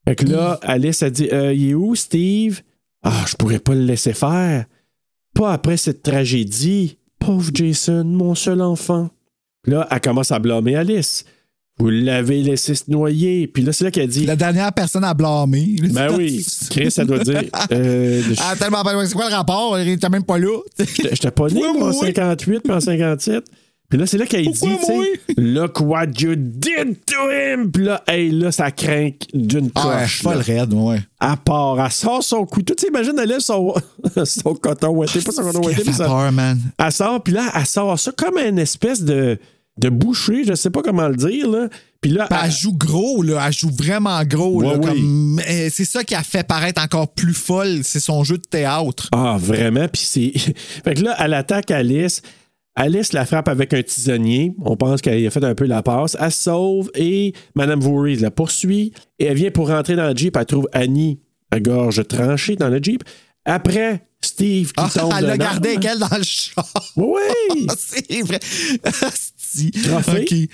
Fait 0.07 0.15
que 0.17 0.25
là, 0.27 0.59
Alice 0.63 1.03
a 1.03 1.11
dit 1.11 1.29
euh, 1.33 1.53
Il 1.53 1.71
est 1.71 1.75
où, 1.75 1.95
Steve? 1.95 2.63
Ah, 3.03 3.25
je 3.29 3.35
pourrais 3.37 3.59
pas 3.61 3.75
le 3.75 3.83
laisser 3.85 4.13
faire. 4.15 4.67
Pas 5.35 5.53
après 5.53 5.77
cette 5.77 6.03
tragédie. 6.03 6.97
Pauvre 7.21 7.51
Jason, 7.53 8.05
mon 8.05 8.35
seul 8.35 8.61
enfant. 8.63 9.11
Là, 9.69 9.87
elle 9.91 10.01
commence 10.01 10.33
à 10.33 10.39
blâmer 10.39 10.77
Alice. 10.77 11.25
Vous 11.79 11.91
l'avez 11.91 12.43
laissé 12.43 12.75
se 12.75 12.85
noyer. 12.89 13.47
Puis 13.47 13.63
là, 13.63 13.73
c'est 13.73 13.85
là 13.85 13.91
qu'elle 13.91 14.09
dit 14.09 14.27
La 14.27 14.35
dernière 14.35 14.73
personne 14.73 15.05
à 15.05 15.15
blâmer. 15.15 15.77
Ben 15.93 16.13
oui, 16.17 16.45
Chris, 16.71 16.91
ça 16.91 17.05
doit 17.05 17.19
dire 17.21 17.43
euh, 17.73 18.23
Ah, 18.39 18.55
tellement 18.59 18.83
pas. 18.83 19.07
C'est 19.07 19.15
quoi 19.15 19.29
le 19.29 19.35
rapport? 19.35 19.79
Il 19.79 19.89
était 19.91 20.09
même 20.09 20.25
pas 20.25 20.39
là. 20.39 20.59
J'étais 20.79 21.31
pas 21.31 21.49
né, 21.49 21.65
en 21.65 21.75
moi? 21.75 21.93
58, 21.93 22.61
puis 22.61 22.73
en 22.73 22.81
57. 22.81 23.45
Puis 23.89 23.99
là, 23.99 24.07
c'est 24.07 24.19
là 24.19 24.27
qu'elle 24.27 24.51
dit? 24.51 24.79
Look 25.39 25.81
what 25.81 26.07
you 26.19 26.35
did 26.37 26.99
to 27.07 27.31
him! 27.31 27.71
Puis 27.73 27.85
là, 27.85 28.03
hey, 28.07 28.31
là, 28.33 28.53
ça 28.53 28.71
craint 28.71 29.11
d'une 29.33 29.71
Ah, 29.75 30.01
coche. 30.01 30.23
pas 30.23 30.35
là. 30.35 30.37
le 30.37 30.43
raide, 30.43 30.75
ouais. 30.75 31.01
À 31.21 31.37
part, 31.39 31.83
elle 31.83 31.91
sort 31.91 32.23
son 32.23 32.45
couteau. 32.45 32.75
Tu 32.75 32.83
sais, 32.83 32.89
imagine, 32.89 33.15
elle 33.19 33.29
lève 33.29 33.41
son, 33.41 33.73
son 34.25 34.55
coton 34.55 34.89
ouetté, 34.89 35.21
pas 35.23 35.33
son 35.33 35.43
coton 35.43 35.61
mais 35.67 35.75
fait 35.75 35.93
ça. 35.93 36.31
Elle 36.79 36.93
sort, 36.93 37.23
puis 37.23 37.33
là, 37.33 37.51
elle 37.55 37.65
sort 37.65 37.99
ça 37.99 38.13
comme 38.13 38.37
une 38.37 38.59
espèce 38.59 39.03
de, 39.03 39.39
de 39.79 39.89
boucher, 39.89 40.45
je 40.45 40.55
sais 40.55 40.71
pas 40.71 40.83
comment 40.83 41.09
le 41.09 41.17
dire, 41.17 41.49
là. 41.49 41.69
Puis 42.01 42.11
là, 42.13 42.27
Puis 42.31 42.39
elle 42.45 42.51
joue 42.51 42.73
gros, 42.77 43.23
là. 43.23 43.45
Elle 43.47 43.53
joue 43.53 43.71
vraiment 43.71 44.23
gros. 44.25 44.63
Ouais, 44.63 44.79
comme- 44.81 45.41
C'est 45.71 45.85
ça 45.85 46.05
qui 46.05 46.15
a 46.15 46.23
fait 46.23 46.47
paraître 46.47 46.81
encore 46.83 47.13
plus 47.13 47.35
folle. 47.35 47.81
C'est 47.83 48.01
son 48.01 48.23
jeu 48.25 48.39
de 48.39 48.43
théâtre. 48.49 49.09
Ah, 49.13 49.37
vraiment? 49.39 49.89
Puis 49.89 50.03
c'est. 50.05 50.33
fait 50.85 50.95
que 50.95 51.03
là, 51.03 51.17
elle 51.19 51.35
attaque 51.35 51.71
Alice. 51.71 52.23
Alice 52.77 53.13
la 53.13 53.27
frappe 53.27 53.49
avec 53.49 53.75
un 53.75 53.83
tisonnier. 53.83 54.55
On 54.65 54.77
pense 54.77 55.01
qu'elle 55.03 55.27
a 55.27 55.31
fait 55.31 55.43
un 55.43 55.57
peu 55.57 55.65
la 55.67 55.83
passe. 55.83 56.17
Elle 56.21 56.31
se 56.31 56.43
sauve 56.45 56.91
et 56.95 57.33
Madame 57.57 57.81
Voorhees 57.81 58.21
la 58.21 58.31
poursuit. 58.31 58.93
Et 59.19 59.25
elle 59.25 59.37
vient 59.37 59.51
pour 59.51 59.69
rentrer 59.69 59.97
dans 59.97 60.07
le 60.09 60.17
Jeep. 60.17 60.37
Elle 60.37 60.47
trouve 60.47 60.69
Annie 60.73 61.19
à 61.51 61.59
gorge 61.59 62.07
tranchée 62.07 62.55
dans 62.55 62.69
le 62.69 62.79
Jeep. 62.81 63.03
Après, 63.45 64.03
Steve 64.21 64.69
qui 64.69 64.75
Ah, 64.85 64.91
tombe 64.95 65.13
elle 65.19 65.25
l'a 65.27 65.39
gardé 65.39 65.71
avec 65.71 65.85
elle 65.85 65.99
dans 65.99 66.17
le 66.17 66.23
char. 66.23 66.93
Oui! 66.97 67.67
C'est 67.77 68.23
vrai. 68.23 68.39
Asti. 69.55 69.71
Trophée? 69.71 70.49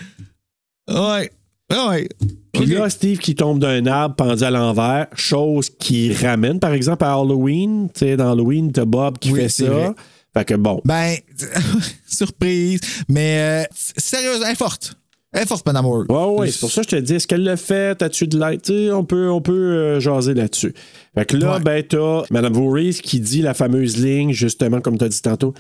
OK. 0.89 0.95
Ouais. 0.95 1.31
Ouais. 1.73 2.09
Puis 2.53 2.67
là, 2.67 2.89
Steve 2.91 3.19
qui 3.19 3.35
tombe 3.35 3.59
d'un 3.59 3.85
arbre 3.87 4.15
pendu 4.17 4.45
à 4.45 4.51
l'envers, 4.51 5.07
chose 5.15 5.71
qui 5.71 6.13
ramène, 6.13 6.61
par 6.61 6.73
exemple, 6.73 7.05
à 7.05 7.15
Halloween. 7.15 7.89
Tu 7.93 8.01
sais, 8.01 8.17
dans 8.17 8.31
Halloween, 8.33 8.71
t'as 8.71 8.85
Bob 8.85 9.19
qui 9.19 9.33
Oui, 9.33 9.41
fait 9.41 9.49
ça. 9.49 9.65
vrai. 9.71 9.91
Fait 10.37 10.45
que 10.45 10.55
bon. 10.55 10.81
Ben, 10.85 11.17
surprise. 12.07 12.81
Mais 13.09 13.63
euh, 13.63 13.65
sérieuse, 13.97 14.43
elle 14.45 14.53
est 14.53 14.57
forte. 14.59 14.95
Elle 15.33 15.43
est 15.43 15.47
forte, 15.47 15.67
Madame 15.67 15.87
Ward. 15.87 16.07
Ouais, 16.11 16.39
ouais, 16.41 16.51
c'est 16.51 16.61
pour 16.61 16.71
ça 16.71 16.83
que 16.85 16.91
je 16.91 16.97
te 16.97 17.01
dis, 17.01 17.15
est-ce 17.15 17.27
qu'elle 17.27 17.43
le 17.45 17.57
fait? 17.57 17.97
T'as-tu 17.97 18.29
de 18.29 18.39
l'aide? 18.39 18.63
Tu 18.63 18.73
sais, 18.73 18.93
on 18.93 19.05
peut, 19.05 19.29
on 19.31 19.41
peut 19.41 19.53
euh, 19.53 20.01
jaser 20.01 20.35
là-dessus. 20.35 20.75
Fait 21.17 21.25
que 21.25 21.37
là, 21.37 21.55
Ouais. 21.57 21.61
ben, 21.61 21.83
t'as 21.83 22.23
Mme 22.31 22.53
Voorhees 22.53 23.01
qui 23.03 23.19
dit 23.21 23.43
la 23.43 23.55
fameuse 23.55 23.97
ligne, 23.97 24.33
justement, 24.33 24.81
comme 24.81 24.97
t'as 24.99 25.09
dit 25.09 25.21
tantôt. 25.23 25.53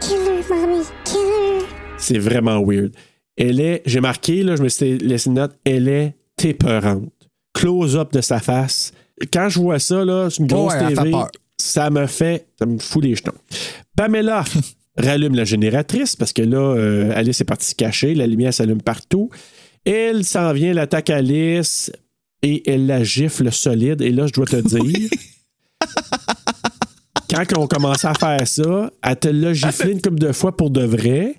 Killer, 0.00 0.42
mommy, 0.50 0.82
killer. 1.04 1.21
C'est 2.02 2.18
vraiment 2.18 2.62
weird. 2.64 2.92
Elle 3.36 3.60
est, 3.60 3.82
j'ai 3.86 4.00
marqué, 4.00 4.42
là, 4.42 4.56
je 4.56 4.62
me 4.62 4.68
suis 4.68 4.98
laissé 4.98 5.28
une 5.28 5.34
note, 5.34 5.56
elle 5.64 5.88
est 5.88 6.14
épeurante. 6.44 7.10
Close-up 7.54 8.12
de 8.12 8.20
sa 8.20 8.40
face. 8.40 8.92
Quand 9.32 9.48
je 9.48 9.58
vois 9.60 9.78
ça, 9.78 10.04
là, 10.04 10.28
c'est 10.28 10.38
une 10.38 10.48
grosse 10.48 10.74
Ouais, 10.74 10.94
TV, 10.94 11.12
ça 11.58 11.90
me 11.90 12.06
fait, 12.06 12.46
ça 12.58 12.66
me 12.66 12.78
fout 12.78 13.04
les 13.04 13.14
jetons. 13.14 13.32
Pamela 13.96 14.44
rallume 14.96 15.34
la 15.34 15.44
génératrice 15.44 16.16
parce 16.16 16.32
que 16.32 16.42
là, 16.42 16.58
euh, 16.58 17.12
Alice 17.14 17.40
est 17.40 17.44
partie 17.44 17.68
se 17.68 17.74
cacher, 17.74 18.14
la 18.14 18.26
lumière 18.26 18.52
s'allume 18.52 18.82
partout. 18.82 19.30
Elle 19.84 20.24
s'en 20.24 20.52
vient, 20.52 20.70
elle 20.70 20.78
attaque 20.78 21.10
Alice 21.10 21.92
et 22.42 22.68
elle 22.70 22.86
la 22.86 23.04
gifle 23.04 23.50
solide. 23.52 24.02
Et 24.02 24.10
là, 24.10 24.26
je 24.26 24.32
dois 24.32 24.46
te 24.46 24.56
dire, 24.56 25.08
quand 27.30 27.44
on 27.58 27.66
commençait 27.66 28.08
à 28.08 28.14
faire 28.14 28.46
ça, 28.46 28.90
elle 29.02 29.16
te 29.16 29.28
l'a 29.28 29.52
giflé 29.52 29.92
une 29.92 30.02
couple 30.02 30.18
de 30.18 30.32
fois 30.32 30.56
pour 30.56 30.70
de 30.70 30.84
vrai. 30.84 31.36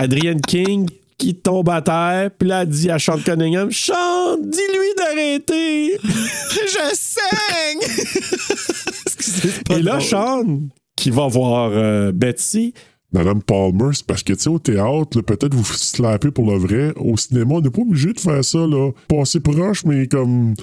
Adrienne 0.00 0.40
King 0.40 0.88
qui 1.18 1.34
tombe 1.34 1.68
à 1.68 1.82
terre, 1.82 2.30
puis 2.38 2.48
là, 2.48 2.62
elle 2.62 2.68
dit 2.70 2.90
à 2.90 2.98
Sean 2.98 3.18
Cunningham 3.18 3.70
Sean, 3.70 4.38
dis-lui 4.42 4.94
d'arrêter. 4.96 5.98
Je 6.02 6.94
saigne! 6.94 7.80
Excusez, 9.14 9.48
c'est 9.50 9.64
pas 9.68 9.76
Et 9.76 9.82
là, 9.82 9.96
drôle. 9.98 10.02
Sean, 10.02 10.60
qui 10.96 11.10
va 11.10 11.26
voir 11.26 11.70
euh, 11.74 12.12
Betsy, 12.12 12.72
Madame 13.12 13.42
Palmer, 13.42 13.90
c'est 13.92 14.06
parce 14.06 14.22
que, 14.22 14.32
tu 14.32 14.40
sais, 14.40 14.48
au 14.48 14.58
théâtre, 14.58 15.20
peut-être 15.20 15.54
vous 15.54 15.64
slappez 15.64 16.30
pour 16.30 16.50
le 16.50 16.56
vrai. 16.56 16.94
Au 16.96 17.18
cinéma, 17.18 17.56
on 17.56 17.60
n'est 17.60 17.68
pas 17.68 17.82
obligé 17.82 18.14
de 18.14 18.20
faire 18.20 18.42
ça, 18.42 18.58
là. 18.60 18.90
Passer 19.08 19.40
proche, 19.40 19.84
mais 19.84 20.06
comme. 20.06 20.54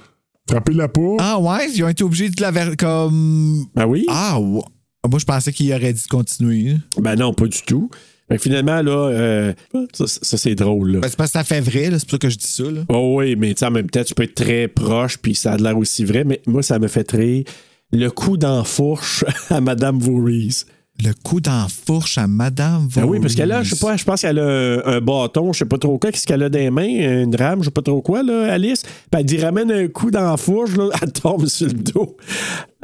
Frapper 0.50 0.74
la 0.74 0.88
peau. 0.88 1.18
Ah 1.20 1.38
ouais, 1.40 1.70
ils 1.76 1.84
ont 1.84 1.90
été 1.90 2.04
obligés 2.04 2.30
de 2.30 2.42
la 2.42 2.50
ver... 2.52 2.76
comme. 2.78 3.66
ben 3.76 3.86
oui, 3.86 4.06
Ah 4.08 4.40
ouais. 4.40 4.62
Ah, 5.04 5.10
Moi, 5.10 5.20
je 5.20 5.26
pensais 5.26 5.54
qu'il 5.54 5.72
aurait 5.74 5.94
dit 5.94 6.02
de 6.04 6.08
continuer. 6.08 6.78
ben 6.98 7.16
non, 7.16 7.34
pas 7.34 7.46
du 7.46 7.62
tout. 7.62 7.92
Que 8.30 8.38
finalement, 8.38 8.82
là, 8.82 9.08
euh, 9.10 9.54
ça, 9.94 10.06
ça, 10.08 10.38
c'est 10.38 10.56
drôle. 10.56 11.00
Ben, 11.00 11.08
c'est 11.10 11.16
parce 11.16 11.32
que 11.32 11.40
ça 11.40 11.44
fait 11.46 11.62
vrai, 11.62 11.86
c'est 11.94 12.02
pour 12.04 12.12
ça 12.12 12.18
que 12.18 12.30
je 12.30 12.38
dis 12.38 12.46
ça. 12.48 12.64
Là. 12.64 12.82
Oh 12.90 13.16
oui, 13.20 13.36
mais 13.38 13.56
en 13.64 13.72
même 13.72 13.90
temps, 13.90 14.04
tu 14.04 14.14
peux 14.14 14.24
être 14.24 14.36
très 14.36 14.68
proche, 14.68 15.18
puis 15.18 15.34
ça 15.34 15.54
a 15.54 15.58
l'air 15.58 15.78
aussi 15.78 16.04
vrai, 16.04 16.24
mais 16.26 16.42
moi, 16.46 16.62
ça 16.62 16.78
me 16.78 16.88
fait 16.90 17.10
rire. 17.12 17.46
Le 17.94 18.10
coup 18.10 18.36
d'enfourche 18.36 19.24
à 19.50 19.62
Madame 19.62 19.98
Voorhees. 20.00 20.66
Le 21.02 21.14
coup 21.24 21.40
d'enfourche 21.40 22.18
à 22.18 22.26
Madame 22.28 22.90
Ben 22.94 23.06
oui, 23.06 23.20
parce 23.22 23.36
qu'elle 23.36 23.52
a, 23.52 23.58
Voorhees. 23.58 23.70
je 23.70 23.76
sais 23.76 23.86
pas, 23.86 23.96
je 23.96 24.04
pense 24.04 24.22
qu'elle 24.22 24.40
a 24.40 24.46
un, 24.46 24.80
un 24.96 25.00
bâton, 25.00 25.54
je 25.54 25.60
sais 25.60 25.66
pas 25.66 25.78
trop 25.78 25.98
quoi, 25.98 26.12
qu'est-ce 26.12 26.26
qu'elle 26.28 26.42
a 26.44 26.50
dans 26.50 26.58
les 26.60 26.72
mains, 26.72 27.22
une 27.24 27.36
rame, 27.36 27.60
je 27.62 27.66
sais 27.66 27.72
pas 27.72 27.84
trop 27.84 28.02
quoi, 28.02 28.24
là, 28.24 28.52
Alice. 28.52 28.82
Puis 28.84 28.92
elle 29.20 29.26
dit 29.26 29.38
ramène 29.38 29.72
un 29.72 29.88
coup 29.88 30.12
d'enfourche, 30.12 30.76
là, 30.76 30.90
elle 31.02 31.12
tombe 31.14 31.46
sur 31.46 31.68
le 31.68 31.74
dos. 31.74 32.18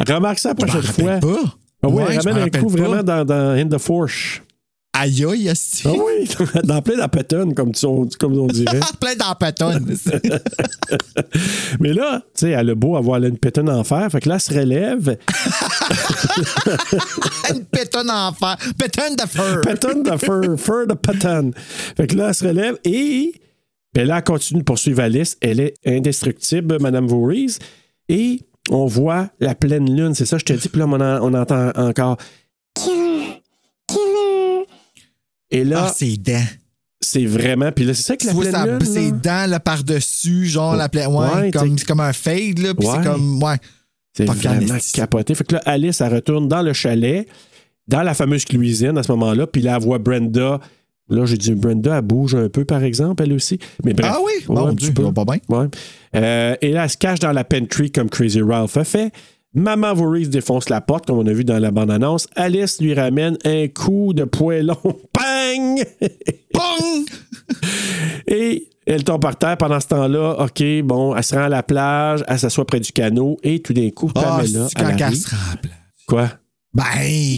Remarque 0.07 0.39
ça 0.39 0.53
la 0.57 0.65
Je 0.65 0.71
prochaine 0.71 0.89
rappelle 0.89 1.21
fois. 1.21 1.33
pas. 1.33 1.55
Ah 1.81 1.87
oui, 1.89 1.93
Ouais, 1.95 2.03
elle 2.07 2.21
je 2.21 2.29
ramène 2.29 2.43
un 2.43 2.49
coup 2.61 2.67
pas. 2.69 2.81
vraiment 2.81 3.03
dans, 3.03 3.25
dans 3.25 3.49
In 3.57 3.67
the 3.67 3.77
Force. 3.79 4.41
Aïe 4.95 5.25
aïe. 5.25 5.51
Ah 5.85 5.89
oui, 5.91 6.29
dans 6.65 6.81
plein 6.83 6.97
d'apétonnes, 6.97 7.55
comme, 7.55 7.71
on- 7.83 8.07
comme 8.19 8.37
on 8.39 8.45
dirait. 8.47 8.79
Plein 9.01 9.15
d'empêtonnes. 9.15 9.87
Mais 11.79 11.93
là, 11.93 12.21
tu 12.35 12.45
sais, 12.45 12.49
elle 12.51 12.69
a 12.69 12.75
beau 12.75 12.95
avoir 12.95 13.21
une 13.23 13.37
pétonne 13.39 13.69
en 13.69 13.83
fer, 13.83 14.07
fait 14.11 14.19
que 14.21 14.29
là, 14.29 14.35
elle 14.35 14.41
se 14.41 14.53
relève. 14.53 15.17
Une 17.53 17.65
pétonne 17.65 18.11
en 18.11 18.31
fer. 18.33 18.55
Pétonne 18.77 19.15
de 19.15 19.27
feu. 19.27 19.61
Pétonne 19.63 20.03
de 20.03 20.17
fur, 20.17 20.59
fur 20.59 20.87
de 20.87 20.93
pétonne. 20.93 21.53
Fait 21.97 22.07
que 22.07 22.15
là, 22.15 22.27
elle 22.29 22.35
se 22.35 22.47
relève 22.47 22.77
et 22.83 23.33
ben 23.93 24.07
là, 24.07 24.17
elle 24.17 24.23
continue 24.23 24.59
de 24.59 24.65
poursuivre 24.65 25.01
Alice. 25.01 25.37
Elle 25.41 25.59
est 25.59 25.73
indestructible, 25.85 26.77
Madame 26.79 27.07
Voorhees. 27.07 27.57
Et 28.09 28.41
on 28.69 28.85
voit 28.85 29.29
la 29.39 29.55
pleine 29.55 29.93
lune, 29.95 30.13
c'est 30.15 30.25
ça, 30.25 30.37
je 30.37 30.45
te 30.45 30.53
dis. 30.53 30.69
Puis 30.69 30.79
là, 30.79 30.85
on, 30.87 30.93
en- 30.93 31.21
on 31.21 31.33
entend 31.33 31.71
encore. 31.75 32.17
Et 35.53 35.63
là, 35.63 35.85
Ah, 35.88 35.93
ses 35.95 36.17
dents. 36.17 36.43
c'est 36.99 37.25
vraiment. 37.25 37.71
Puis 37.71 37.85
là, 37.85 37.93
c'est 37.93 38.03
ça 38.03 38.15
que 38.17 38.21
Tu 38.21 38.27
la 38.27 38.34
vois 38.34 38.45
pleine 38.45 38.77
lune, 38.80 38.85
ses 38.85 39.11
là, 39.11 39.17
dents 39.45 39.49
là, 39.51 39.59
par-dessus, 39.59 40.45
genre 40.47 40.75
la 40.75 40.89
pleine. 40.89 41.07
Ouais, 41.07 41.27
Ouais, 41.34 41.51
comme, 41.51 41.77
c'est 41.77 41.85
comme 41.88 41.99
un 42.01 42.11
fade, 42.13 42.59
là. 42.59 42.73
Puis 42.73 42.88
Ouais. 42.88 42.95
c'est 43.01 43.09
comme. 43.09 43.41
Ouais. 43.41 43.55
c'est 44.17 44.25
vraiment 44.25 44.77
capoté. 44.93 45.35
Fait 45.35 45.43
que 45.43 45.55
là, 45.55 45.61
Alice, 45.65 46.01
elle 46.01 46.13
retourne 46.13 46.47
dans 46.47 46.61
le 46.61 46.73
chalet, 46.73 47.27
dans 47.88 48.01
la 48.03 48.13
fameuse 48.13 48.45
cuisine 48.45 48.97
à 48.97 49.03
ce 49.03 49.11
moment-là, 49.13 49.47
puis 49.47 49.61
là, 49.61 49.75
elle 49.77 49.84
voit 49.84 49.99
Brenda. 49.99 50.59
Là, 51.09 51.25
j'ai 51.25 51.38
dit 51.38 51.53
Brenda, 51.53 51.97
elle 51.97 52.01
bouge 52.01 52.34
un 52.34 52.47
peu, 52.47 52.63
par 52.63 52.81
exemple, 52.84 53.21
elle 53.23 53.34
aussi. 53.34 53.59
Mais 53.84 53.93
bref. 53.93 54.09
Ah 54.13 54.19
oui? 54.23 54.31
Ouais, 54.47 54.55
Mon 54.55 54.67
un 54.67 54.73
Dieu, 54.73 54.88
petit 54.89 54.93
peu. 54.93 55.01
ça 55.03 55.09
va 55.11 55.25
pas 55.25 55.25
bien. 55.25 55.41
Ouais. 55.49 55.67
Euh, 56.15 56.55
et 56.61 56.71
là, 56.71 56.84
elle 56.85 56.89
se 56.89 56.97
cache 56.97 57.19
dans 57.19 57.31
la 57.34 57.43
pantry 57.43 57.91
comme 57.91 58.09
Crazy 58.09 58.41
Ralph 58.41 58.77
a 58.77 58.84
fait. 58.85 59.11
Maman 59.55 59.93
Voorhees 59.93 60.27
défonce 60.30 60.69
la 60.69 60.81
porte, 60.81 61.05
comme 61.05 61.19
on 61.19 61.27
a 61.27 61.34
vu 61.34 61.43
dans 61.43 61.59
la 61.59 61.69
bande-annonce. 61.71 62.27
Alice 62.35 62.81
lui 62.81 62.93
ramène 62.93 63.38
un 63.45 63.67
coup 63.67 64.13
de 64.13 64.23
poêlon. 64.23 64.77
Bang! 64.84 65.85
Pong! 66.53 67.05
Et 68.27 68.69
elle 68.85 69.03
tombe 69.03 69.21
par 69.21 69.38
terre 69.38 69.57
pendant 69.57 69.80
ce 69.80 69.88
temps-là. 69.88 70.38
OK, 70.43 70.63
bon, 70.84 71.15
elle 71.15 71.23
se 71.23 71.35
rend 71.35 71.43
à 71.43 71.49
la 71.49 71.63
plage, 71.63 72.23
elle 72.27 72.39
s'assoit 72.39 72.65
près 72.65 72.80
du 72.80 72.91
canot 72.91 73.38
et 73.43 73.61
tout 73.61 73.73
d'un 73.73 73.89
coup, 73.91 74.09
Ah, 74.15 74.21
Pamela. 74.41 74.67
c'est 74.69 74.75
quand 74.75 74.89
elle 74.89 75.01
elle 75.01 75.15
se 75.15 75.30
rend 75.30 75.35
en 75.53 75.57
plage? 75.57 75.73
Quoi? 76.07 76.30
Ben, 76.73 76.84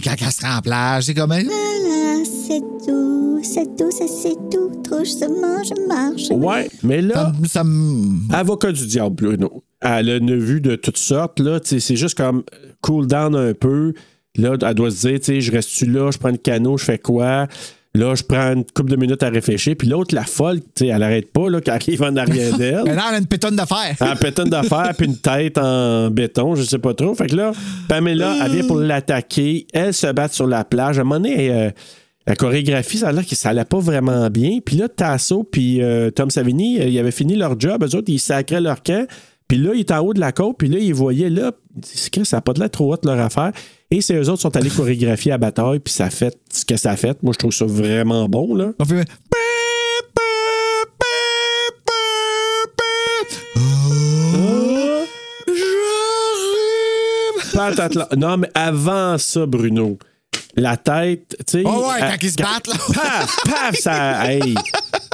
quand 0.04 0.16
elle 0.26 0.32
se 0.32 0.42
rend 0.46 0.58
en 0.58 0.62
plage, 0.62 1.04
c'est 1.04 1.14
comme. 1.14 1.30
Voilà, 1.32 2.24
c'est 2.26 2.62
tout, 2.88 3.42
c'est 3.44 3.76
tout, 3.76 3.92
ça 3.92 4.06
c'est 4.08 4.34
tout. 4.50 4.72
Trop 4.84 5.04
justement, 5.04 5.64
je 5.64 5.88
marche. 5.88 6.30
Ouais, 6.32 6.70
mais 6.84 7.02
là, 7.02 7.32
Ça, 7.44 7.50
ça 7.50 7.64
me. 7.64 8.34
avocat 8.34 8.72
du 8.72 8.86
diable, 8.88 9.16
Bruno. 9.16 9.64
Elle 9.86 10.10
a 10.10 10.16
une 10.18 10.36
vue 10.36 10.62
de 10.62 10.76
toutes 10.76 10.98
sortes. 10.98 11.40
Là, 11.40 11.60
c'est 11.64 11.96
juste 11.96 12.18
comme 12.18 12.44
cool 12.82 13.08
down 13.08 13.36
un 13.36 13.54
peu. 13.54 13.94
Là, 14.38 14.56
elle 14.62 14.74
doit 14.74 14.92
se 14.92 15.08
dire, 15.08 15.42
je 15.42 15.52
reste-tu 15.52 15.86
là, 15.86 16.12
je 16.12 16.18
prends 16.18 16.32
le 16.32 16.38
canot, 16.38 16.78
je 16.78 16.86
fais 16.86 16.98
quoi? 16.98 17.48
Là, 17.96 18.14
je 18.14 18.24
prends 18.24 18.52
une 18.54 18.66
couple 18.66 18.92
de 18.92 18.98
minutes 18.98 19.24
à 19.24 19.30
réfléchir. 19.30 19.76
Puis 19.78 19.88
l'autre, 19.88 20.14
la 20.14 20.26
folle, 20.26 20.60
elle 20.82 21.02
arrête 21.02 21.32
pas, 21.32 21.50
là, 21.50 21.62
qui 21.62 21.70
arrive 21.70 22.04
en 22.04 22.16
arrière 22.18 22.58
d'elle. 22.58 22.84
Maintenant, 22.84 23.04
elle 23.10 23.16
a 23.16 23.18
une 23.20 23.28
pétonne 23.28 23.56
d'affaires. 23.56 23.96
Elle 24.02 24.08
a 24.08 24.16
pétonne 24.16 24.50
d'affaires 24.50 24.92
puis 24.98 25.08
une 25.08 25.18
tête 25.18 25.58
en 25.58 26.10
béton, 26.10 26.56
je 26.56 26.64
sais 26.64 26.80
pas 26.80 26.94
trop. 26.94 27.16
Fait 27.16 27.28
que 27.28 27.36
là, 27.36 27.54
Pamela, 27.88 28.36
elle 28.44 28.52
vient 28.52 28.68
pour 28.68 28.80
l'attaquer. 28.80 29.66
Elle 29.72 29.94
se 29.94 30.08
bat 30.08 30.28
sur 30.28 30.46
la 30.46 30.66
plage. 30.66 30.98
À 30.98 31.02
un 31.02 31.04
moment 31.06 31.22
donné, 31.22 31.50
euh, 31.52 31.70
la 32.28 32.36
chorégraphie, 32.36 32.98
ça 32.98 33.10
a 33.10 33.12
l'air 33.14 33.26
que 33.26 33.36
ça 33.36 33.50
allait 33.50 33.64
pas 33.64 33.80
vraiment 33.80 34.30
bien. 34.30 34.60
Puis 34.66 34.76
là, 34.76 34.90
Tasso 34.90 35.44
puis 35.44 35.82
euh, 35.82 36.12
Tom 36.12 36.30
Savini, 36.30 36.82
euh, 36.82 36.88
ils 36.88 37.00
avaient 37.00 37.12
fini 37.12 37.38
leur 37.38 37.58
job. 37.58 37.82
Eux 37.84 37.96
autres, 37.96 38.10
ils 38.10 38.20
sacraient 38.20 38.62
leur 38.62 38.84
camp. 38.84 39.08
Puis 39.48 39.58
là, 39.58 39.74
ils 39.74 39.82
étaient 39.82 39.94
en 39.94 40.00
haut 40.00 40.14
de 40.14 40.20
la 40.20 40.32
côte. 40.32 40.58
Puis 40.58 40.68
là, 40.68 40.80
ils 40.80 40.94
voyaient, 40.94 41.30
là, 41.30 41.52
c'est 41.84 42.12
que 42.12 42.24
ça 42.24 42.38
n'a 42.38 42.42
pas 42.42 42.54
de 42.54 42.60
l'air 42.60 42.70
trop 42.70 42.94
haute 42.94 43.06
leur 43.06 43.20
affaire. 43.20 43.52
Et 43.92 44.02
c'est 44.02 44.16
eux 44.16 44.30
autres 44.30 44.38
qui 44.38 44.42
sont 44.42 44.56
allés 44.58 44.70
chorégraphier 44.70 45.32
à 45.32 45.38
bataille. 45.38 45.80
Puis 45.80 45.94
ça 45.94 46.06
a 46.06 46.10
fait 46.10 46.36
ce 46.52 46.66
que 46.66 46.78
ça 46.78 46.92
a 46.92 46.96
fait. 46.98 47.22
Moi, 47.22 47.34
je 47.34 47.40
trouve 47.40 47.54
ça 47.54 47.66
vraiment 47.66 48.28
bon, 48.28 48.56
là. 48.56 48.72
On 48.80 48.86
fait. 48.86 49.08
Là. 57.96 58.10
Non, 58.18 58.38
mais 58.38 58.50
avant 58.54 59.18
ça, 59.18 59.46
Bruno, 59.46 59.98
la 60.56 60.78
tête, 60.78 61.36
tu 61.46 61.60
sais. 61.60 61.64
Oh 61.66 61.88
ouais, 61.90 62.00
quand 62.00 62.16
ils 62.22 62.32
se 62.32 62.36
battent, 62.38 62.68
là. 62.68 62.74
Paf, 62.94 63.36
paf, 63.46 63.76
ça. 63.80 64.32
Hey, 64.32 64.56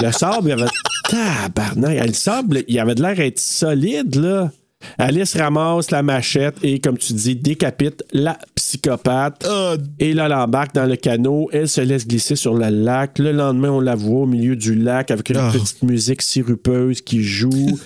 le 0.01 0.11
sable, 0.11 0.49
il 0.49 0.51
avait. 0.53 0.72
Tabarnak. 1.09 2.07
Le 2.07 2.13
sable, 2.13 2.63
il 2.68 2.80
avait 2.80 2.95
de 2.95 3.01
l'air 3.01 3.15
d'être 3.15 3.39
solide, 3.39 4.15
là. 4.15 4.51
Alice 4.97 5.35
ramasse 5.38 5.91
la 5.91 6.01
machette 6.01 6.55
et, 6.63 6.80
comme 6.80 6.97
tu 6.97 7.13
dis, 7.13 7.35
décapite 7.35 8.03
la 8.13 8.38
psychopathe. 8.55 9.45
Ah, 9.47 9.76
Et 9.99 10.13
là, 10.15 10.26
elle 10.26 10.34
embarque 10.34 10.73
dans 10.73 10.85
le 10.88 10.95
canot. 10.95 11.49
Elle 11.53 11.69
se 11.69 11.81
laisse 11.81 12.07
glisser 12.07 12.35
sur 12.35 12.55
le 12.55 12.68
lac. 12.69 13.19
Le 13.19 13.31
lendemain, 13.31 13.69
on 13.69 13.80
la 13.80 13.93
voit 13.93 14.22
au 14.22 14.26
milieu 14.26 14.55
du 14.55 14.73
lac 14.73 15.11
avec 15.11 15.30
une 15.30 15.38
Ah. 15.38 15.51
petite 15.53 15.84
musique 15.84 16.23
sirupeuse 16.23 17.01
qui 17.01 17.22
joue. 17.23 17.80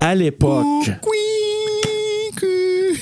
À 0.00 0.16
l'époque. 0.16 0.90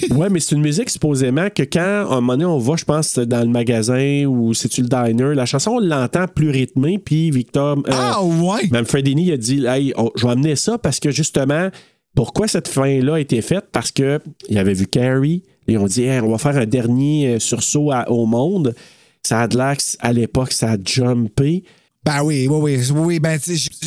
Ouais, 0.10 0.28
mais 0.30 0.40
c'est 0.40 0.54
une 0.54 0.62
musique 0.62 0.90
supposément 0.90 1.48
que 1.54 1.62
quand, 1.62 1.80
à 1.80 2.14
un 2.16 2.20
moment 2.20 2.32
donné, 2.34 2.44
on 2.44 2.58
va, 2.58 2.76
je 2.76 2.84
pense, 2.84 3.14
dans 3.18 3.40
le 3.40 3.48
magasin 3.48 4.24
ou 4.26 4.54
c'est-tu 4.54 4.82
le 4.82 4.88
diner, 4.88 5.34
la 5.34 5.46
chanson, 5.46 5.72
on 5.72 5.78
l'entend 5.80 6.26
plus 6.28 6.50
rythmée, 6.50 6.98
puis 6.98 7.30
Victor. 7.30 7.78
euh, 7.78 7.90
Ah 7.92 8.22
ouais. 8.22 8.68
Même 8.70 8.84
Fredini 8.86 9.30
a 9.32 9.36
dit 9.36 9.64
Hey, 9.66 9.92
on- 9.96 10.10
je 10.16 10.26
vais 10.26 10.32
amener 10.32 10.56
ça 10.56 10.78
parce 10.78 11.00
que 11.00 11.10
justement, 11.10 11.68
pourquoi 12.14 12.48
cette 12.48 12.68
fin-là 12.68 13.14
a 13.14 13.20
été 13.20 13.40
faite? 13.42 13.66
Parce 13.72 13.90
que 13.92 14.20
il 14.48 14.58
avait 14.58 14.74
vu 14.74 14.86
Carrie 14.86 15.42
et 15.68 15.78
on 15.78 15.86
dit 15.86 16.02
Hey, 16.02 16.20
on 16.20 16.30
va 16.30 16.38
faire 16.38 16.56
un 16.56 16.66
dernier 16.66 17.34
euh, 17.34 17.38
sursaut 17.38 17.90
à- 17.92 18.10
au 18.10 18.26
monde. 18.26 18.74
Ça 19.22 19.40
a 19.42 19.48
de 19.48 19.56
l'air 19.56 19.76
qu'à 19.76 20.12
l'époque, 20.12 20.52
ça 20.52 20.72
a 20.72 20.76
jumpé. 20.84 21.62
Ben 22.04 22.22
oui, 22.24 22.48
oui, 22.48 22.78
oui. 22.78 22.90
oui, 22.96 23.20
ben, 23.20 23.38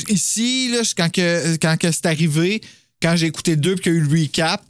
ici, 0.09 0.69
là, 0.71 0.81
quand, 0.95 1.11
que, 1.11 1.55
quand 1.57 1.75
que 1.79 1.91
c'est 1.91 2.05
arrivé, 2.05 2.61
quand 3.01 3.15
j'ai 3.15 3.25
écouté 3.27 3.55
2 3.55 3.71
et 3.73 3.75
qu'il 3.75 3.91
y 3.91 3.95
a 3.95 3.97
eu 3.97 4.01
le 4.01 4.21
recap, 4.21 4.61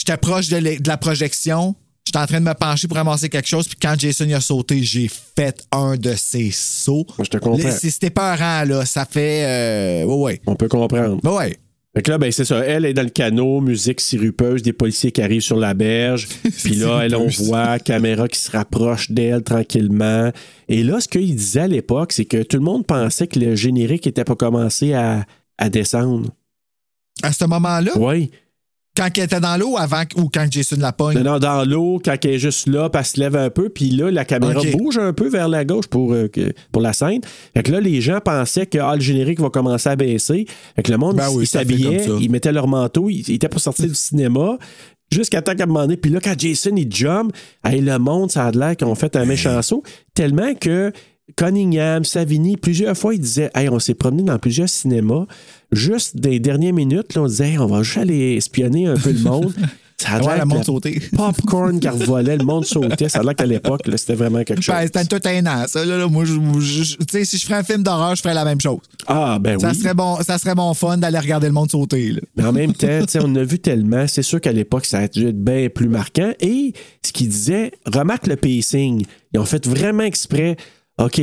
j'étais 0.00 0.16
proche 0.16 0.48
de, 0.48 0.56
la- 0.56 0.76
de 0.78 0.88
la 0.88 0.96
projection. 0.96 1.74
J'étais 2.06 2.18
en 2.18 2.26
train 2.26 2.40
de 2.40 2.46
me 2.46 2.54
pencher 2.54 2.88
pour 2.88 2.96
ramasser 2.96 3.28
quelque 3.28 3.46
chose, 3.48 3.68
puis 3.68 3.76
quand 3.80 3.94
Jason 3.98 4.24
y 4.24 4.34
a 4.34 4.40
sauté, 4.40 4.82
j'ai 4.82 5.08
fait 5.08 5.62
un 5.70 5.96
de 5.96 6.14
ses 6.16 6.50
sauts. 6.50 7.06
Moi, 7.18 7.24
je 7.24 7.30
te 7.30 7.36
comprends. 7.38 7.70
C'était 7.70 8.10
peurant, 8.10 8.64
là. 8.64 8.84
Ça 8.86 9.04
fait. 9.04 9.44
Euh, 9.44 10.04
ouais, 10.06 10.14
ouais. 10.22 10.40
On 10.46 10.56
peut 10.56 10.68
comprendre. 10.68 11.20
Ben 11.22 11.30
ouais. 11.32 11.56
Fait 11.94 12.02
que 12.02 12.10
là, 12.12 12.18
ben, 12.18 12.30
c'est 12.32 12.44
ça. 12.44 12.60
Elle 12.64 12.84
est 12.86 12.94
dans 12.94 13.02
le 13.02 13.10
canot, 13.10 13.60
musique 13.60 14.00
sirupeuse, 14.00 14.62
des 14.62 14.72
policiers 14.72 15.10
qui 15.12 15.20
arrivent 15.22 15.40
sur 15.42 15.56
la 15.56 15.74
berge. 15.74 16.28
Puis 16.64 16.74
là, 16.76 17.00
elle, 17.02 17.16
on 17.16 17.26
voit 17.26 17.78
caméra 17.80 18.28
qui 18.28 18.38
se 18.38 18.50
rapproche 18.50 19.10
d'elle 19.10 19.42
tranquillement. 19.42 20.30
Et 20.68 20.82
là, 20.84 21.00
ce 21.00 21.08
qu'il 21.08 21.34
disait 21.34 21.60
à 21.62 21.66
l'époque, 21.68 22.12
c'est 22.12 22.24
que 22.26 22.42
tout 22.44 22.56
le 22.56 22.62
monde 22.62 22.86
pensait 22.86 23.26
que 23.26 23.38
le 23.40 23.56
générique 23.56 24.06
n'était 24.06 24.24
pas 24.24 24.36
commencé 24.36 24.94
à, 24.94 25.26
à 25.58 25.68
descendre. 25.68 26.30
À 27.22 27.32
ce 27.32 27.44
moment-là, 27.44 27.92
Oui. 27.98 28.30
Quand 28.96 29.08
elle 29.16 29.24
était 29.24 29.40
dans 29.40 29.56
l'eau 29.56 29.76
avant 29.78 30.02
ou 30.16 30.28
quand 30.28 30.46
Jason 30.50 30.76
la 30.78 30.92
pogne? 30.92 31.18
Non, 31.18 31.32
non, 31.32 31.38
dans 31.38 31.64
l'eau, 31.64 32.00
quand 32.04 32.16
elle 32.24 32.30
est 32.32 32.38
juste 32.38 32.66
là, 32.66 32.90
puis 32.90 33.00
elle 33.00 33.06
se 33.06 33.20
lève 33.20 33.36
un 33.36 33.50
peu, 33.50 33.68
puis 33.68 33.90
là, 33.90 34.10
la 34.10 34.24
caméra 34.24 34.60
bouge 34.76 34.98
un 34.98 35.12
peu 35.12 35.28
vers 35.28 35.48
la 35.48 35.64
gauche 35.64 35.86
pour, 35.86 36.12
euh, 36.12 36.28
pour 36.72 36.82
la 36.82 36.92
scène. 36.92 37.20
Fait 37.54 37.62
que 37.62 37.72
là, 37.72 37.80
les 37.80 38.00
gens 38.00 38.20
pensaient 38.20 38.66
que 38.66 38.78
ah, 38.78 38.94
le 38.94 39.00
générique 39.00 39.40
va 39.40 39.50
commencer 39.50 39.88
à 39.88 39.96
baisser. 39.96 40.46
Fait 40.76 40.82
que 40.82 40.90
le 40.90 40.98
monde, 40.98 41.16
Ben 41.16 41.28
oui, 41.32 41.48
ils 41.52 42.22
ils 42.22 42.30
mettaient 42.30 42.52
leur 42.52 42.68
manteau, 42.68 43.08
ils, 43.08 43.20
ils 43.28 43.34
étaient 43.34 43.48
pour 43.48 43.60
sortir 43.60 43.86
du 43.86 43.94
cinéma. 43.94 44.58
Jusqu'à 45.12 45.42
temps 45.42 45.56
qu'à 45.56 45.66
donné, 45.66 45.96
puis 45.96 46.10
là, 46.10 46.20
quand 46.22 46.38
Jason, 46.38 46.76
il 46.76 46.92
jump, 46.92 47.32
hey, 47.64 47.80
le 47.80 47.98
monde, 47.98 48.30
ça 48.30 48.46
a 48.46 48.50
l'air 48.52 48.76
qu'ils 48.76 48.86
ont 48.86 48.94
fait 48.94 49.16
un 49.16 49.24
méchant 49.24 49.60
saut. 49.60 49.82
Tellement 50.14 50.54
que 50.54 50.92
Cunningham, 51.36 52.04
Savini, 52.04 52.56
plusieurs 52.56 52.96
fois, 52.96 53.14
ils 53.14 53.20
disaient 53.20 53.50
Hey, 53.54 53.68
on 53.68 53.78
s'est 53.78 53.94
promené 53.94 54.22
dans 54.22 54.38
plusieurs 54.38 54.68
cinémas. 54.68 55.26
Juste 55.72 56.16
des 56.16 56.40
dernières 56.40 56.74
minutes, 56.74 57.14
là, 57.14 57.22
on 57.22 57.26
disait 57.26 57.50
Hey, 57.50 57.58
on 57.58 57.66
va 57.66 57.82
juste 57.82 57.98
aller 57.98 58.34
espionner 58.36 58.86
un 58.86 58.94
peu 58.96 59.12
le 59.12 59.20
monde. 59.20 59.54
Ça 60.00 60.12
a 60.12 60.20
Ouais, 60.20 60.28
l'air 60.28 60.38
le 60.38 60.44
monde 60.46 60.64
sautait. 60.64 60.98
Popcorn 61.14 61.78
qui 61.78 61.86
revolait, 61.86 62.38
le 62.38 62.44
monde 62.44 62.64
sautait. 62.64 63.10
Ça 63.10 63.18
a 63.18 63.22
l'air 63.22 63.34
qu'à 63.34 63.44
l'époque, 63.44 63.82
c'était 63.96 64.14
vraiment 64.14 64.42
quelque 64.44 64.62
chose. 64.62 64.74
Ben, 64.74 64.86
c'était 64.86 65.00
entertainant, 65.00 65.66
ça. 65.68 65.84
Là, 65.84 65.98
là. 65.98 66.06
moi, 66.08 66.24
je, 66.24 66.34
si 67.24 67.36
je 67.38 67.44
ferais 67.44 67.58
un 67.58 67.62
film 67.62 67.82
d'horreur, 67.82 68.16
je 68.16 68.22
ferais 68.22 68.32
la 68.32 68.46
même 68.46 68.58
chose. 68.62 68.78
Ah, 69.06 69.36
ben 69.38 69.58
Ça, 69.58 69.68
oui. 69.68 69.74
serait 69.76 69.92
bon, 69.92 70.16
ça 70.22 70.38
serait 70.38 70.54
bon 70.54 70.72
fun 70.72 70.96
d'aller 70.96 71.18
regarder 71.18 71.48
le 71.48 71.52
monde 71.52 71.70
sauter. 71.70 72.12
Là. 72.12 72.20
Mais 72.34 72.44
en 72.44 72.52
même 72.52 72.72
temps, 72.72 73.00
on 73.22 73.34
a 73.36 73.44
vu 73.44 73.58
tellement. 73.58 74.06
C'est 74.06 74.22
sûr 74.22 74.40
qu'à 74.40 74.52
l'époque, 74.52 74.86
ça 74.86 75.00
a 75.00 75.08
dû 75.08 75.28
être 75.28 75.44
bien 75.44 75.68
plus 75.68 75.90
marquant. 75.90 76.32
Et 76.40 76.72
ce 77.04 77.12
qu'il 77.12 77.28
disait, 77.28 77.72
remarque 77.84 78.26
le 78.26 78.36
pacing. 78.36 79.04
Ils 79.34 79.38
ont 79.38 79.44
fait 79.44 79.66
vraiment 79.68 80.04
exprès. 80.04 80.56
OK, 80.98 81.20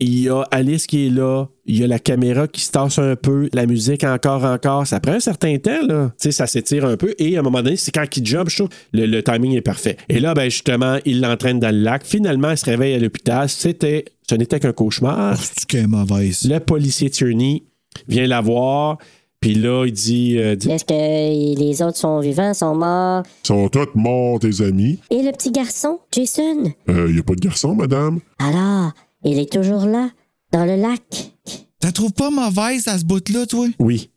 il 0.00 0.20
y 0.22 0.28
a 0.28 0.42
Alice 0.50 0.86
qui 0.86 1.06
est 1.06 1.10
là, 1.10 1.46
il 1.66 1.78
y 1.78 1.84
a 1.84 1.86
la 1.86 1.98
caméra 1.98 2.48
qui 2.48 2.60
se 2.62 2.72
tasse 2.72 2.98
un 2.98 3.14
peu, 3.16 3.48
la 3.52 3.64
musique 3.66 4.02
encore, 4.04 4.44
encore. 4.44 4.86
Ça 4.86 4.98
prend 5.00 5.12
un 5.12 5.20
certain 5.20 5.56
temps, 5.58 5.86
là. 5.86 6.12
Tu 6.20 6.24
sais, 6.24 6.32
ça 6.32 6.46
s'étire 6.46 6.84
un 6.84 6.96
peu. 6.96 7.14
Et 7.18 7.36
à 7.36 7.40
un 7.40 7.42
moment 7.42 7.62
donné, 7.62 7.76
c'est 7.76 7.92
quand 7.92 8.04
il 8.16 8.26
jump, 8.26 8.48
je 8.50 8.56
trouve, 8.56 8.68
le, 8.92 9.06
le 9.06 9.22
timing 9.22 9.52
est 9.56 9.60
parfait. 9.62 9.96
Et 10.08 10.18
là, 10.20 10.34
ben, 10.34 10.50
justement, 10.50 10.98
il 11.04 11.20
l'entraîne 11.20 11.60
dans 11.60 11.70
le 11.74 11.80
lac. 11.80 12.04
Finalement, 12.04 12.50
il 12.50 12.58
se 12.58 12.64
réveille 12.66 12.94
à 12.94 12.98
l'hôpital. 12.98 13.48
C'était, 13.48 14.04
ce 14.28 14.34
n'était 14.34 14.58
qu'un 14.60 14.72
cauchemar. 14.72 15.38
Est 15.72 15.86
mauvaise. 15.86 16.48
Le 16.50 16.58
policier 16.60 17.08
Tierney 17.10 17.62
vient 18.08 18.26
la 18.26 18.40
voir. 18.40 18.98
Puis 19.40 19.54
là, 19.54 19.84
il 19.86 19.92
dit, 19.92 20.38
euh, 20.38 20.56
dit- 20.56 20.70
Est-ce 20.70 20.86
que 20.86 21.58
les 21.60 21.82
autres 21.82 21.98
sont 21.98 22.18
vivants, 22.20 22.54
sont 22.54 22.74
morts? 22.74 23.22
Ils 23.44 23.46
sont 23.48 23.68
tous 23.68 23.88
morts, 23.94 24.38
tes 24.38 24.62
amis. 24.64 24.98
Et 25.10 25.22
le 25.22 25.32
petit 25.32 25.50
garçon, 25.50 25.98
Jason? 26.10 26.72
Il 26.88 26.94
n'y 27.12 27.18
a 27.18 27.22
pas 27.22 27.34
de 27.34 27.40
garçon, 27.40 27.74
madame. 27.74 28.20
Alors, 28.38 28.92
il 29.24 29.38
est 29.38 29.52
toujours 29.52 29.86
là, 29.86 30.10
dans 30.52 30.64
le 30.64 30.76
lac. 30.76 31.32
T'as 31.80 31.92
trouves 31.92 32.12
pas 32.12 32.30
mauvaise 32.30 32.88
à 32.88 32.98
ce 32.98 33.04
bout-là, 33.04 33.46
toi? 33.46 33.66
oui. 33.78 34.10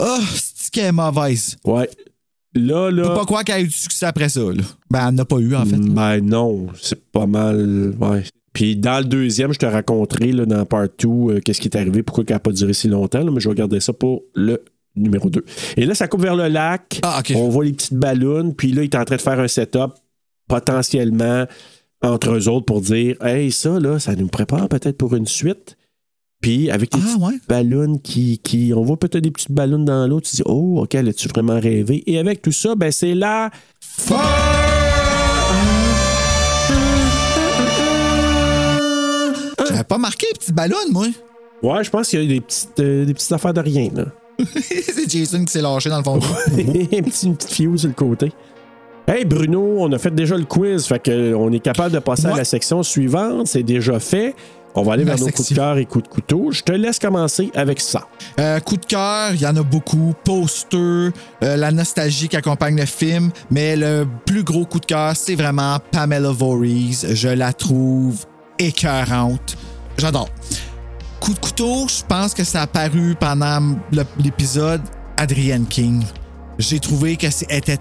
Oh, 0.00 0.20
c'est 0.34 0.70
qu'elle 0.70 0.86
est 0.86 0.92
mauvaise? 0.92 1.56
Ouais. 1.64 1.90
Là, 2.54 2.90
là. 2.90 3.14
pas 3.14 3.24
croire 3.24 3.44
qu'elle 3.44 3.56
a 3.56 3.60
eu 3.60 3.66
du 3.66 3.74
succès 3.74 4.06
après 4.06 4.28
ça. 4.28 4.40
Là. 4.40 4.62
Ben, 4.90 5.08
elle 5.08 5.14
n'a 5.14 5.24
pas 5.24 5.38
eu, 5.38 5.54
en 5.54 5.64
fait. 5.64 5.76
Ben 5.76 6.20
non, 6.20 6.68
c'est 6.80 7.10
pas 7.10 7.26
mal. 7.26 7.94
Ouais. 8.00 8.22
Puis 8.52 8.76
dans 8.76 8.98
le 8.98 9.04
deuxième, 9.04 9.52
je 9.52 9.58
te 9.58 9.66
raconterai 9.66 10.32
là, 10.32 10.46
dans 10.46 10.64
part 10.64 10.88
2 10.98 11.08
euh, 11.08 11.40
qu'est-ce 11.40 11.60
qui 11.60 11.68
est 11.68 11.76
arrivé, 11.76 12.02
pourquoi 12.02 12.24
ça 12.26 12.34
n'a 12.34 12.40
pas 12.40 12.52
duré 12.52 12.72
si 12.72 12.88
longtemps, 12.88 13.22
là, 13.22 13.30
mais 13.30 13.40
je 13.40 13.48
vais 13.48 13.54
garder 13.54 13.80
ça 13.80 13.92
pour 13.92 14.22
le 14.34 14.64
numéro 14.96 15.30
2. 15.30 15.44
Et 15.76 15.84
là, 15.84 15.94
ça 15.94 16.08
coupe 16.08 16.22
vers 16.22 16.34
le 16.34 16.48
lac. 16.48 17.00
Ah, 17.02 17.20
OK. 17.20 17.32
On 17.36 17.48
voit 17.48 17.64
les 17.64 17.72
petites 17.72 17.94
ballons, 17.94 18.52
puis 18.52 18.72
là, 18.72 18.82
il 18.82 18.86
est 18.86 18.96
en 18.96 19.04
train 19.04 19.16
de 19.16 19.20
faire 19.20 19.38
un 19.38 19.48
setup 19.48 19.92
potentiellement 20.48 21.44
entre 22.02 22.30
eux 22.32 22.48
autres 22.48 22.66
pour 22.66 22.80
dire 22.80 23.16
Hey, 23.24 23.50
ça, 23.52 23.78
là, 23.80 23.98
ça 23.98 24.14
nous 24.14 24.28
prépare 24.28 24.68
peut-être 24.68 24.96
pour 24.98 25.14
une 25.14 25.26
suite. 25.26 25.76
Puis 26.40 26.70
avec 26.70 26.94
les 26.94 27.00
Ah, 27.02 27.04
petites 27.06 27.22
ouais. 27.22 27.34
ballons 27.48 27.98
qui, 27.98 28.38
qui. 28.38 28.72
On 28.74 28.82
voit 28.82 28.96
peut-être 28.96 29.24
des 29.24 29.30
petites 29.32 29.50
ballons 29.52 29.80
dans 29.82 30.06
l'eau. 30.06 30.20
Tu 30.20 30.36
dis 30.36 30.42
Oh, 30.46 30.80
OK, 30.82 30.94
as-tu 30.94 31.28
vraiment 31.28 31.58
rêvé? 31.58 32.04
Et 32.06 32.18
avec 32.18 32.42
tout 32.42 32.52
ça, 32.52 32.74
ben 32.76 32.92
c'est 32.92 33.14
la 33.14 33.50
J'avais 39.68 39.84
pas 39.84 39.98
marqué 39.98 40.26
les 40.32 40.38
petites 40.38 40.54
ballons, 40.54 40.76
moi. 40.90 41.06
Ouais, 41.62 41.84
je 41.84 41.90
pense 41.90 42.08
qu'il 42.08 42.22
y 42.22 42.24
a 42.24 42.28
des 42.28 42.40
petites, 42.40 42.80
euh, 42.80 43.04
des 43.04 43.12
petites 43.14 43.32
affaires 43.32 43.52
de 43.52 43.60
rien, 43.60 43.90
là. 43.94 44.04
c'est 44.54 45.10
Jason 45.10 45.44
qui 45.44 45.52
s'est 45.52 45.60
lâché 45.60 45.90
dans 45.90 45.98
le 45.98 46.04
fond. 46.04 46.20
Un 46.52 47.02
petit, 47.02 47.26
une 47.26 47.36
petite 47.36 47.50
fuse 47.52 47.80
sur 47.80 47.88
le 47.88 47.94
côté. 47.94 48.32
Hey 49.10 49.24
Bruno, 49.24 49.76
on 49.78 49.90
a 49.92 49.98
fait 49.98 50.14
déjà 50.14 50.36
le 50.36 50.44
quiz, 50.44 50.84
fait 50.84 50.98
que 50.98 51.32
on 51.34 51.50
est 51.50 51.60
capable 51.60 51.94
de 51.94 51.98
passer 51.98 52.26
à 52.26 52.36
la 52.36 52.44
section 52.44 52.82
suivante. 52.82 53.46
C'est 53.46 53.62
déjà 53.62 53.98
fait. 54.00 54.34
On 54.74 54.82
va 54.82 54.92
aller 54.92 55.04
vers 55.04 55.18
nos 55.18 55.28
coups 55.28 55.48
de 55.48 55.54
cœur 55.54 55.78
et 55.78 55.86
coups 55.86 56.04
de 56.04 56.08
couteau. 56.10 56.50
Je 56.52 56.62
te 56.62 56.72
laisse 56.72 56.98
commencer 56.98 57.50
avec 57.54 57.80
ça. 57.80 58.06
Euh, 58.38 58.60
coup 58.60 58.76
de 58.76 58.84
cœur, 58.84 59.30
il 59.32 59.40
y 59.40 59.46
en 59.46 59.56
a 59.56 59.62
beaucoup. 59.62 60.12
Poster, 60.24 60.76
euh, 60.76 61.10
la 61.40 61.70
nostalgie 61.70 62.28
qui 62.28 62.36
accompagne 62.36 62.76
le 62.76 62.84
film. 62.84 63.30
Mais 63.50 63.76
le 63.76 64.06
plus 64.26 64.44
gros 64.44 64.66
coup 64.66 64.78
de 64.78 64.84
cœur, 64.84 65.16
c'est 65.16 65.36
vraiment 65.36 65.78
Pamela 65.90 66.30
Voorhees. 66.30 67.06
Je 67.14 67.28
la 67.28 67.54
trouve 67.54 68.26
écœurante. 68.58 69.56
J'adore. 69.96 70.28
Coup 71.18 71.32
de 71.32 71.38
couteau, 71.38 71.88
je 71.88 72.04
pense 72.06 72.34
que 72.34 72.44
ça 72.44 72.60
a 72.60 72.62
apparu 72.64 73.16
pendant 73.18 73.74
l'épisode 74.22 74.82
Adrienne 75.16 75.64
King. 75.64 76.04
J'ai 76.58 76.78
trouvé 76.78 77.16
que 77.16 77.30
c'était 77.30 77.78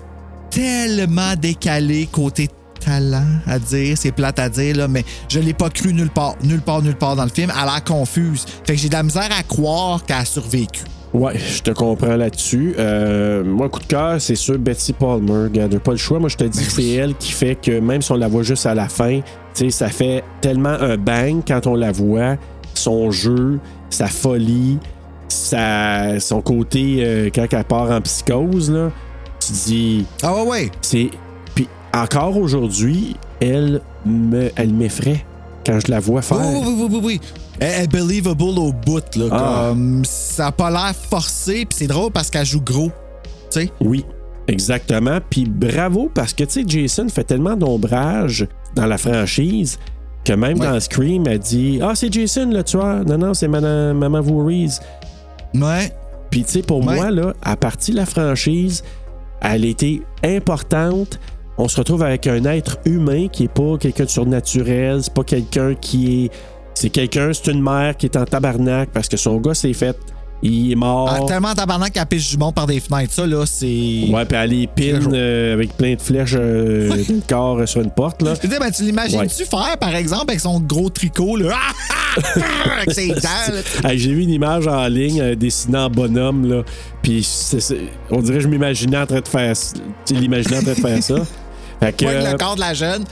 tellement 0.57 1.35
décalé 1.39 2.09
côté 2.11 2.49
talent 2.84 3.27
à 3.45 3.59
dire, 3.59 3.95
c'est 3.95 4.11
plate 4.11 4.39
à 4.39 4.49
dire, 4.49 4.75
là, 4.75 4.88
mais 4.88 5.05
je 5.29 5.39
l'ai 5.39 5.53
pas 5.53 5.69
cru 5.69 5.93
nulle 5.93 6.09
part, 6.09 6.34
nulle 6.43 6.61
part, 6.61 6.81
nulle 6.81 6.95
part 6.95 7.15
dans 7.15 7.25
le 7.25 7.29
film. 7.29 7.51
Elle 7.53 7.69
a 7.69 7.73
l'air 7.73 7.84
confuse. 7.84 8.43
Fait 8.63 8.73
que 8.73 8.79
j'ai 8.79 8.89
de 8.89 8.93
la 8.95 9.03
misère 9.03 9.29
à 9.38 9.43
croire 9.43 10.03
qu'elle 10.03 10.17
a 10.17 10.25
survécu. 10.25 10.81
Ouais, 11.13 11.38
je 11.38 11.61
te 11.61 11.69
comprends 11.69 12.15
là-dessus. 12.15 12.73
Euh, 12.79 13.43
moi, 13.43 13.69
coup 13.69 13.79
de 13.81 13.85
cœur, 13.85 14.19
c'est 14.19 14.35
sûr 14.35 14.57
Betsy 14.57 14.93
Palmer. 14.93 15.43
Regarde, 15.43 15.77
pas 15.77 15.91
le 15.91 15.97
choix. 15.97 16.17
Moi, 16.17 16.29
je 16.29 16.38
te 16.38 16.43
dis 16.45 16.65
que 16.65 16.71
c'est 16.71 16.89
elle 16.89 17.13
qui 17.13 17.34
fait 17.34 17.55
que 17.55 17.79
même 17.79 18.01
si 18.01 18.11
on 18.11 18.15
la 18.15 18.27
voit 18.27 18.43
juste 18.43 18.65
à 18.65 18.73
la 18.73 18.89
fin, 18.89 19.19
tu 19.53 19.65
sais, 19.65 19.69
ça 19.69 19.89
fait 19.89 20.23
tellement 20.41 20.69
un 20.69 20.97
bang 20.97 21.41
quand 21.47 21.67
on 21.67 21.75
la 21.75 21.91
voit. 21.91 22.35
Son 22.73 23.11
jeu, 23.11 23.59
sa 23.91 24.07
folie, 24.07 24.79
sa, 25.27 26.19
son 26.19 26.41
côté 26.41 26.97
euh, 27.01 27.29
quand 27.34 27.45
elle 27.51 27.63
part 27.63 27.91
en 27.91 28.01
psychose, 28.01 28.71
là. 28.71 28.91
Tu 29.47 29.53
dis, 29.53 30.05
Ah 30.23 30.33
ouais, 30.35 30.41
ouais. 30.47 30.71
c'est. 30.81 31.09
Puis 31.55 31.67
encore 31.93 32.37
aujourd'hui, 32.37 33.15
elle 33.39 33.81
me, 34.05 34.49
elle 34.55 34.73
m'effraie 34.73 35.25
quand 35.65 35.79
je 35.79 35.89
la 35.91 35.99
vois 35.99 36.21
faire. 36.21 36.37
Oui, 36.39 36.61
oui, 36.65 36.75
oui, 36.77 36.87
oui, 36.91 36.99
oui. 37.03 37.21
Elle 37.59 37.83
est 37.85 37.87
believable 37.91 38.43
au 38.43 38.71
bout, 38.71 39.03
là. 39.15 39.25
Ah. 39.31 39.65
Comme, 39.69 40.03
ça 40.05 40.47
a 40.47 40.51
pas 40.51 40.69
l'air 40.69 40.93
forcé, 41.09 41.65
puis 41.65 41.77
c'est 41.79 41.87
drôle 41.87 42.11
parce 42.11 42.29
qu'elle 42.29 42.45
joue 42.45 42.61
gros. 42.61 42.91
Tu 43.49 43.61
sais? 43.61 43.71
Oui, 43.81 44.05
exactement. 44.47 45.19
Puis 45.29 45.45
bravo 45.45 46.11
parce 46.13 46.33
que, 46.33 46.43
tu 46.43 46.51
sais, 46.51 46.63
Jason 46.67 47.07
fait 47.09 47.23
tellement 47.23 47.55
d'ombrage 47.55 48.47
dans 48.75 48.85
la 48.85 48.97
franchise 48.97 49.79
que 50.23 50.33
même 50.33 50.59
Ouais. 50.59 50.67
dans 50.67 50.79
Scream, 50.79 51.25
elle 51.27 51.39
dit 51.39 51.79
Ah, 51.81 51.93
c'est 51.95 52.11
Jason 52.13 52.49
le 52.51 52.63
tueur. 52.63 53.03
Non, 53.05 53.17
non, 53.17 53.33
c'est 53.33 53.47
Madame, 53.47 53.97
Maman 53.97 54.21
Voorhees. 54.21 54.79
Ouais. 55.55 55.91
Puis, 56.29 56.43
tu 56.43 56.51
sais, 56.51 56.61
pour 56.61 56.85
Ouais. 56.85 56.95
moi, 56.95 57.09
là, 57.09 57.33
à 57.41 57.55
partir 57.55 57.95
de 57.95 57.99
la 58.01 58.05
franchise, 58.05 58.83
elle 59.41 59.65
était 59.65 60.01
importante. 60.23 61.19
On 61.57 61.68
se 61.68 61.77
retrouve 61.77 62.03
avec 62.03 62.27
un 62.27 62.43
être 62.45 62.77
humain 62.85 63.27
qui 63.27 63.45
est 63.45 63.53
pas 63.53 63.77
quelqu'un 63.77 64.05
de 64.05 64.09
surnaturel, 64.09 65.03
c'est 65.03 65.14
pas 65.14 65.23
quelqu'un 65.23 65.73
qui 65.76 66.26
est. 66.26 66.31
C'est 66.76 66.91
quelqu'un, 66.91 67.34
c'est 67.34 67.51
une 67.51 67.64
mère 67.64 67.97
qui 67.97 68.05
est 68.05 68.15
en 68.15 68.26
tabarnak 68.26 68.89
parce 68.91 69.09
que 69.09 69.18
son 69.18 69.38
gars 69.38 69.55
s'est 69.55 69.73
fait. 69.73 69.97
Il 70.43 70.72
est 70.72 70.76
mort. 70.76 71.09
Ah, 71.11 71.26
tellement 71.26 71.53
tabarnak 71.55 71.93
qu'elle 71.93 72.05
pisse 72.05 72.30
du 72.30 72.38
monde 72.38 72.53
par 72.53 72.68
des 72.68 72.80
fenêtres. 72.80 73.14
Ça, 73.14 73.26
là, 73.26 73.45
c'est. 73.45 74.05
Ouais, 74.09 74.26
puis 74.26 74.38
elle 74.38 74.49
les 74.51 74.68
pine 74.68 75.09
euh, 75.11 75.53
avec 75.53 75.76
plein 75.76 75.95
de 75.95 76.01
flèches 76.01 76.35
euh, 76.38 76.91
corps 77.30 77.59
euh, 77.59 77.65
sur 77.65 77.81
une 77.81 77.89
porte, 77.89 78.22
là. 78.22 78.35
Je 78.35 78.41
veux 78.41 78.49
dire, 78.49 78.59
ben, 78.59 78.72
tu 78.72 78.84
l'imagines-tu 78.84 79.45
faire, 79.45 79.77
par 79.80 79.95
exemple, 79.95 80.26
avec 80.27 80.39
son 80.39 80.59
gros 80.59 80.89
tricot, 80.89 81.38
là? 81.38 81.55
Ah, 81.55 82.22
ah, 82.35 82.72
avec 82.77 82.93
ses 82.93 83.09
dents. 83.09 83.88
Hey, 83.89 83.97
J'ai 83.97 84.14
vu 84.14 84.23
une 84.23 84.30
image 84.30 84.68
en 84.68 84.88
ligne 84.88 85.22
euh, 85.22 85.35
dessinée 85.35 85.80
en 85.80 85.89
bonhomme, 85.89 86.47
là. 86.47 86.64
Puis 87.01 87.27
on 88.11 88.22
dirait 88.22 88.38
que 88.38 88.43
je 88.43 88.47
m'imaginais 88.47 88.97
en 88.97 89.05
train 89.07 89.22
de 89.22 89.27
faire 89.27 89.55
ça. 89.55 89.77
Tu 90.05 90.14
l'imaginais 90.14 90.57
en 90.57 90.61
train 90.64 90.73
de 90.73 90.80
faire 90.80 91.03
ça. 91.03 91.15
Fait 91.80 91.93
que. 91.93 92.05
Le 92.05 92.38
corps 92.38 92.55
de 92.55 92.61
la 92.61 92.73
jeune. 92.73 93.03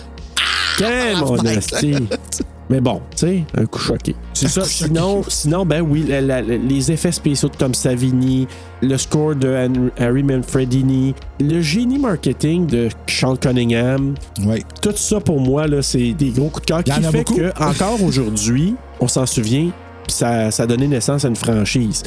La 0.79 1.15
mon 1.21 1.37
asti. 1.37 1.95
Mais 2.69 2.81
bon, 2.81 2.99
tu 3.11 3.17
sais, 3.27 3.43
un 3.55 3.65
coup 3.65 3.79
choqué. 3.79 4.15
C'est 4.33 4.47
ça. 4.47 4.63
Sinon, 4.65 5.21
sinon, 5.27 5.65
ben 5.65 5.81
oui, 5.81 6.03
la- 6.07 6.21
la- 6.21 6.41
la- 6.41 6.57
les 6.57 6.91
effets 6.91 7.11
spéciaux 7.11 7.49
de 7.49 7.55
Tom 7.55 7.73
Savini, 7.75 8.47
le 8.81 8.97
score 8.97 9.35
de 9.35 9.91
Harry 9.99 10.23
Manfredini, 10.23 11.13
le 11.39 11.61
génie 11.61 11.99
marketing 11.99 12.65
de 12.65 12.89
Sean 13.07 13.35
Cunningham, 13.35 14.15
Oui. 14.45 14.63
tout 14.81 14.93
ça 14.95 15.19
pour 15.19 15.39
moi, 15.39 15.67
là, 15.67 15.81
c'est 15.81 16.13
des 16.13 16.29
gros 16.31 16.49
coups 16.49 16.65
de 16.65 16.71
cœur 16.73 16.83
qui 16.83 16.91
en 16.91 17.11
fait 17.11 17.17
beaucoup. 17.19 17.35
que 17.35 17.51
encore 17.63 18.01
aujourd'hui, 18.01 18.75
on 18.99 19.07
s'en 19.07 19.25
souvient, 19.27 19.69
puis 20.07 20.13
ça, 20.15 20.49
ça 20.51 20.63
a 20.63 20.65
donné 20.67 20.87
naissance 20.87 21.23
à 21.23 21.27
une 21.27 21.35
franchise. 21.35 22.01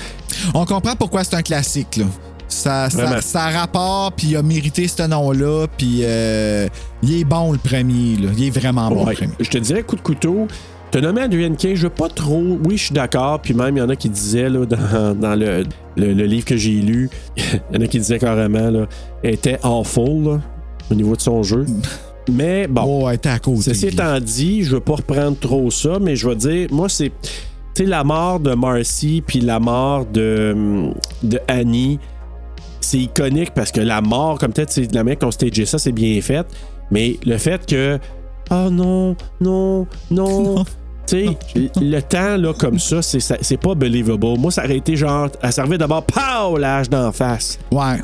On 0.55 0.65
comprend 0.65 0.97
pourquoi 0.97 1.23
c'est 1.25 1.37
un 1.37 1.43
classique, 1.43 1.97
là. 1.99 2.05
Ça, 2.49 2.89
ça, 3.21 3.49
rapport, 3.51 4.13
puis 4.13 4.29
il 4.29 4.37
a 4.37 4.43
mérité 4.43 4.89
ce 4.89 5.03
nom-là, 5.07 5.67
puis 5.77 6.01
euh, 6.03 6.67
il 7.03 7.21
est 7.21 7.25
bon, 7.25 7.53
le 7.53 7.59
premier, 7.59 8.17
là. 8.17 8.31
Il 8.37 8.47
est 8.47 8.51
vraiment 8.59 8.89
bon, 8.89 9.05
Ouais. 9.05 9.11
le 9.13 9.17
premier. 9.17 9.33
Je 9.41 9.51
te 9.51 9.59
dirais 9.59 9.83
coup 9.83 9.97
de 9.97 10.01
couteau. 10.01 10.47
Te 10.91 10.97
nommer 10.97 11.21
Adrian 11.21 11.55
King, 11.55 11.77
je 11.77 11.83
veux 11.83 11.91
pas 11.91 12.09
trop. 12.09 12.59
Oui, 12.65 12.79
je 12.79 12.85
suis 12.85 12.95
d'accord. 12.95 13.41
Puis 13.43 13.53
même, 13.53 13.77
il 13.77 13.81
y 13.81 13.83
en 13.83 13.91
a 13.91 13.97
qui 13.97 14.09
disaient 14.09 14.49
là, 14.49 14.65
dans, 14.65 15.15
dans 15.21 15.35
le, 15.35 15.65
le- 15.97 16.15
le 16.15 16.25
livre 16.25 16.47
que 16.47 16.57
j'ai 16.57 16.71
lu, 16.81 17.11
il 17.37 17.43
y 17.75 17.77
en 17.77 17.81
a 17.83 17.87
qui 17.87 17.99
disaient 17.99 18.19
carrément, 18.19 18.71
là, 18.71 18.87
était 19.23 19.59
awful 19.63 20.25
là, 20.25 20.41
au 20.91 20.95
niveau 20.95 21.15
de 21.15 21.21
son 21.21 21.43
jeu. 21.43 21.67
Mais 22.33 22.67
bon. 22.67 23.03
Oh, 23.05 23.09
elle 23.11 23.17
était 23.17 23.29
à 23.29 23.39
côté. 23.39 23.61
Ceci 23.63 23.89
étant 23.89 24.19
dit, 24.21 24.63
je 24.63 24.71
veux 24.77 24.81
pas 24.81 24.95
reprendre 24.97 25.37
trop 25.39 25.71
ça, 25.71 25.99
mais 26.01 26.17
je 26.17 26.27
vais 26.29 26.37
dire, 26.37 26.69
moi, 26.73 26.89
c'est. 26.89 27.13
La 27.81 28.03
mort 28.03 28.41
de 28.41 28.55
Marcy 28.55 29.23
puis 29.25 29.39
la 29.41 29.61
mort 29.61 30.05
de, 30.07 30.91
de 31.23 31.39
Annie, 31.47 32.01
c'est 32.81 32.99
iconique 32.99 33.53
parce 33.55 33.71
que 33.73 33.81
la 33.81 34.01
mort, 34.01 34.39
comme 34.39 34.53
peut-être, 34.53 34.71
c'est 34.73 34.93
la 34.95 35.05
manière 35.05 35.19
qu'on 35.19 35.31
stagé 35.31 35.67
ça, 35.67 35.79
c'est 35.79 35.93
bien 35.93 36.21
fait. 36.21 36.47
Mais 36.91 37.19
le 37.25 37.37
fait 37.39 37.65
que. 37.67 37.99
Oh 38.51 38.69
non, 38.71 39.15
non, 39.41 39.87
non. 40.11 40.65
Tu 41.09 41.27
sais, 41.27 41.71
le 41.81 42.01
temps, 42.03 42.37
là, 42.37 42.53
comme 42.53 42.79
ça, 42.79 43.01
c'est, 43.01 43.21
ça- 43.21 43.39
c'est 43.41 43.57
pas 43.57 43.75
believable. 43.75 44.27
Moi, 44.39 44.51
ça 44.51 44.65
aurait 44.65 44.77
été 44.77 44.95
genre. 44.95 45.31
Elle 45.43 45.53
servait 45.55 45.79
d'abord, 45.79 46.05
pow, 46.05 46.59
l'âge 46.59 46.91
d'en 46.91 47.11
face. 47.13 47.59
Ouais. 47.73 47.97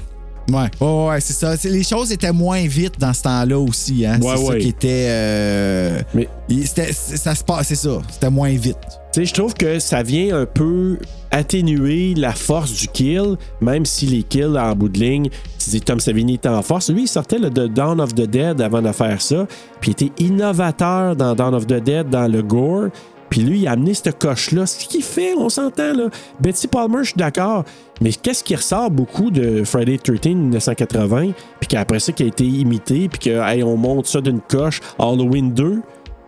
Ouais, 0.50 0.68
ouais, 0.80 1.06
ouais, 1.08 1.20
c'est 1.20 1.32
ça. 1.32 1.56
C'est- 1.56 1.68
Les 1.70 1.82
choses 1.82 2.12
étaient 2.12 2.32
moins 2.32 2.66
vite 2.66 2.98
dans 2.98 3.12
ce 3.12 3.22
temps-là 3.22 3.58
aussi. 3.58 4.04
Hein? 4.04 4.20
Ouais, 4.20 4.36
c'est 4.36 4.44
ça 4.44 4.50
ouais. 4.52 4.58
qui 4.58 4.68
était. 4.68 5.06
euh, 5.08 6.00
Mais 6.14 6.28
ça 6.66 7.34
se 7.34 7.42
passe, 7.44 7.68
c'est 7.68 7.74
ça. 7.76 7.98
C'était 8.10 8.30
moins 8.30 8.50
vite. 8.50 8.76
Tu 9.12 9.20
sais, 9.20 9.24
je 9.26 9.32
trouve 9.34 9.54
que 9.54 9.78
ça 9.78 10.02
vient 10.02 10.36
un 10.40 10.44
peu 10.46 10.98
atténuer 11.30 12.14
la 12.14 12.32
force 12.32 12.72
du 12.72 12.88
kill, 12.88 13.36
même 13.60 13.84
si 13.86 14.06
les 14.06 14.22
kills 14.22 14.56
en 14.58 14.74
bout 14.74 14.88
de 14.88 14.98
ligne, 14.98 15.28
tu 15.58 15.70
dis 15.70 15.80
Tom 15.80 15.98
Savini 16.00 16.34
était 16.34 16.48
en 16.48 16.62
force. 16.62 16.90
Lui, 16.90 17.02
il 17.02 17.08
sortait 17.08 17.38
le 17.38 17.50
de 17.50 17.66
Dawn 17.66 18.00
of 18.00 18.14
the 18.14 18.22
Dead 18.28 18.60
avant 18.60 18.82
de 18.82 18.92
faire 18.92 19.20
ça, 19.22 19.46
puis 19.80 19.92
il 19.98 20.04
était 20.06 20.22
innovateur 20.24 21.16
dans 21.16 21.34
Dawn 21.34 21.54
of 21.54 21.66
the 21.66 21.82
Dead, 21.82 22.08
dans 22.10 22.26
le 22.30 22.42
gore. 22.42 22.88
Puis 23.30 23.42
lui, 23.42 23.60
il 23.60 23.66
a 23.66 23.72
amené 23.72 23.94
cette 23.94 24.18
coche-là. 24.18 24.66
Ce 24.66 24.86
qu'il 24.86 25.02
fait, 25.02 25.34
on 25.36 25.48
s'entend, 25.48 25.92
là. 25.92 26.08
Betty 26.40 26.66
Palmer, 26.68 26.98
je 27.00 27.08
suis 27.08 27.16
d'accord. 27.16 27.64
Mais 28.00 28.12
qu'est-ce 28.12 28.42
qui 28.44 28.54
ressort 28.54 28.90
beaucoup 28.90 29.30
de 29.30 29.64
Friday 29.64 29.98
13 29.98 30.34
1980, 30.34 31.32
puis 31.60 31.68
qu'après 31.68 32.00
ça, 32.00 32.12
qui 32.12 32.22
a 32.22 32.26
été 32.26 32.44
imité, 32.44 33.08
puis 33.08 33.18
que, 33.18 33.52
hey, 33.52 33.62
on 33.62 33.76
monte 33.76 34.06
ça 34.06 34.20
d'une 34.20 34.40
coche. 34.40 34.80
Halloween 34.98 35.52
2, 35.52 35.80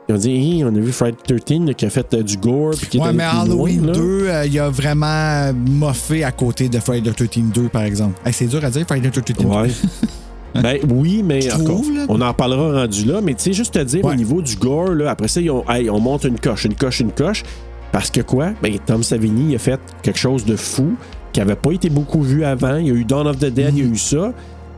ils 0.09 0.15
ont 0.15 0.19
dit, 0.19 0.31
Hey, 0.31 0.65
on 0.65 0.69
a 0.69 0.79
vu 0.79 0.93
Friday 0.93 1.17
13 1.39 1.61
là, 1.67 1.75
qui 1.75 1.87
a 1.87 1.91
fait 1.91 2.15
euh, 2.15 2.23
du 2.23 2.37
gore. 2.37 2.75
Puis 2.77 2.87
qui 2.87 2.99
Ouais, 2.99 3.13
mais 3.13 3.25
loin, 3.25 3.43
Halloween 3.43 3.87
là. 3.87 3.93
2, 3.93 4.01
euh, 4.01 4.47
il 4.47 4.59
a 4.61 4.71
vraiment 4.71 5.53
moffé 5.53 6.23
à 6.23 6.31
côté 6.31 6.69
de 6.69 6.79
Friday 6.79 7.11
the 7.11 7.17
13 7.17 7.45
2, 7.53 7.69
par 7.69 7.83
exemple. 7.83 8.21
Hey, 8.25 8.33
c'est 8.33 8.47
dur 8.47 8.65
à 8.65 8.71
dire, 8.71 8.87
Friday 8.87 9.11
the 9.11 9.25
13 9.25 9.45
Ouais. 9.47 9.69
ben 10.63 10.79
oui, 10.91 11.23
mais 11.25 11.53
encore, 11.53 11.65
trouve, 11.81 11.91
on 12.09 12.21
en 12.21 12.33
parlera 12.35 12.81
rendu 12.83 13.05
là. 13.05 13.21
Mais 13.23 13.35
tu 13.35 13.43
sais, 13.45 13.53
juste 13.53 13.75
te 13.75 13.79
dire 13.83 14.05
Ouais. 14.05 14.13
au 14.13 14.17
niveau 14.17 14.43
du 14.43 14.57
gore, 14.57 14.91
là, 14.91 15.11
après 15.11 15.29
ça, 15.29 15.41
ils 15.41 15.51
ont, 15.51 15.65
hey, 15.69 15.89
on 15.91 16.01
monte 16.01 16.25
une 16.25 16.39
coche, 16.39 16.65
une 16.65 16.75
coche, 16.75 17.01
une 17.01 17.13
coche. 17.13 17.43
Parce 17.93 18.11
que 18.11 18.21
quoi? 18.21 18.51
Ben, 18.63 18.75
Tom 18.85 19.03
Savini 19.03 19.53
il 19.53 19.55
a 19.55 19.59
fait 19.59 19.81
quelque 20.03 20.19
chose 20.19 20.45
de 20.45 20.57
fou 20.57 20.97
qui 21.33 21.41
n'avait 21.41 21.55
pas 21.57 21.73
été 21.73 21.89
beaucoup 21.89 22.21
vu 22.23 22.45
avant. 22.45 22.77
Il 22.77 22.89
y 22.89 22.91
a 22.91 22.95
eu 22.95 23.05
Dawn 23.05 23.27
of 23.27 23.39
the 23.39 23.47
Dead, 23.47 23.75
il 23.77 23.85
y 23.85 23.89
a 23.89 23.91
eu 23.91 23.97
ça. 23.97 24.33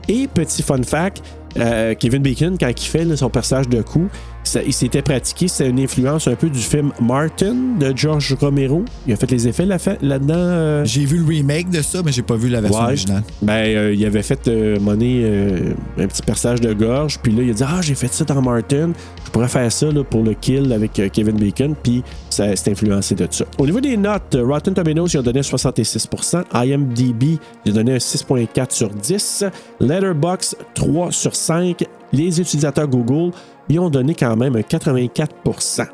Et 0.07 0.27
petit 0.27 0.63
fun 0.63 0.81
fact, 0.83 1.21
euh, 1.57 1.93
Kevin 1.95 2.21
Bacon, 2.21 2.57
quand 2.59 2.69
il 2.69 2.85
fait 2.87 3.05
là, 3.05 3.15
son 3.17 3.29
personnage 3.29 3.67
de 3.69 3.81
coup, 3.81 4.07
ça- 4.49 4.63
il 4.63 4.73
s'était 4.73 5.01
pratiqué. 5.01 5.47
C'est 5.47 5.69
une 5.69 5.79
influence 5.79 6.27
un 6.27 6.35
peu 6.35 6.49
du 6.49 6.59
film 6.59 6.91
Martin 7.01 7.55
de 7.79 7.93
George 7.95 8.35
Romero. 8.39 8.83
Il 9.07 9.13
a 9.13 9.15
fait 9.15 9.29
les 9.31 9.47
effets 9.47 9.65
là- 9.65 9.77
là-dedans. 10.01 10.33
euh, 10.35 10.85
J'ai 10.85 11.05
vu 11.05 11.17
le 11.19 11.25
remake 11.25 11.69
de 11.69 11.81
ça, 11.81 12.01
mais 12.03 12.11
j'ai 12.11 12.21
pas 12.21 12.35
vu 12.35 12.49
la 12.49 12.61
version 12.61 12.79
Ouais. 12.79 12.85
originale. 12.87 13.23
Ben, 13.41 13.53
euh, 13.53 13.93
il 13.93 14.05
avait 14.05 14.23
fait 14.23 14.47
euh, 14.47 14.79
monnaie, 14.79 15.21
euh, 15.23 15.73
un 15.97 16.07
petit 16.07 16.21
perçage 16.21 16.61
de 16.61 16.73
gorge, 16.73 17.19
puis 17.21 17.31
là, 17.31 17.43
il 17.43 17.49
a 17.51 17.53
dit 17.53 17.63
Ah, 17.65 17.81
j'ai 17.81 17.95
fait 17.95 18.11
ça 18.13 18.25
dans 18.25 18.41
Martin, 18.41 18.91
je 19.25 19.31
pourrais 19.31 19.47
faire 19.47 19.71
ça 19.71 19.91
là, 19.91 20.03
pour 20.03 20.23
le 20.23 20.33
kill 20.33 20.71
avec 20.73 20.93
Kevin 21.13 21.37
Bacon, 21.37 21.75
puis 21.81 22.03
ça 22.29 22.55
s'est 22.55 22.71
influencé 22.71 23.15
de 23.15 23.27
ça. 23.29 23.45
Au 23.57 23.65
niveau 23.65 23.79
des 23.79 23.97
notes, 23.97 24.35
Rotten 24.39 24.73
Tomatoes, 24.73 25.07
ils 25.13 25.17
ont 25.19 25.23
donné 25.23 25.41
66%, 25.43 26.43
IMDb, 26.53 27.37
ils 27.65 27.71
ont 27.71 27.75
donné 27.75 27.93
un 27.95 27.99
6,4 27.99 28.71
sur 28.73 28.89
10, 28.89 29.43
Letterboxd, 29.79 30.55
3 30.73 31.11
sur 31.11 31.35
5, 31.35 31.83
les 32.11 32.39
utilisateurs 32.41 32.87
Google, 32.87 33.31
ils 33.69 33.79
ont 33.79 33.89
donné 33.89 34.15
quand 34.15 34.35
même 34.35 34.55
un 34.55 34.61
84%. 34.61 35.87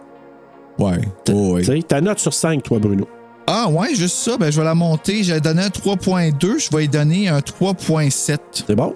Ouais. 0.80 0.94
Oh. 1.32 1.58
Tu 1.60 1.66
sais, 1.66 1.82
Ta 1.82 2.02
note 2.02 2.20
sur 2.20 2.34
5, 2.34 2.64
toi, 2.64 2.80
Bruno. 2.80 3.08
Ah 3.48 3.68
ouais, 3.70 3.94
juste 3.94 4.16
ça, 4.16 4.38
ben 4.38 4.52
je 4.52 4.58
vais 4.58 4.66
la 4.66 4.74
monter. 4.74 5.24
J'ai 5.24 5.40
donné 5.40 5.62
un 5.62 5.68
3.2, 5.68 6.60
je 6.60 6.76
vais 6.76 6.86
y 6.86 6.88
donner 6.88 7.28
un 7.30 7.40
3.7. 7.40 8.38
C'est 8.52 8.76
bon? 8.76 8.96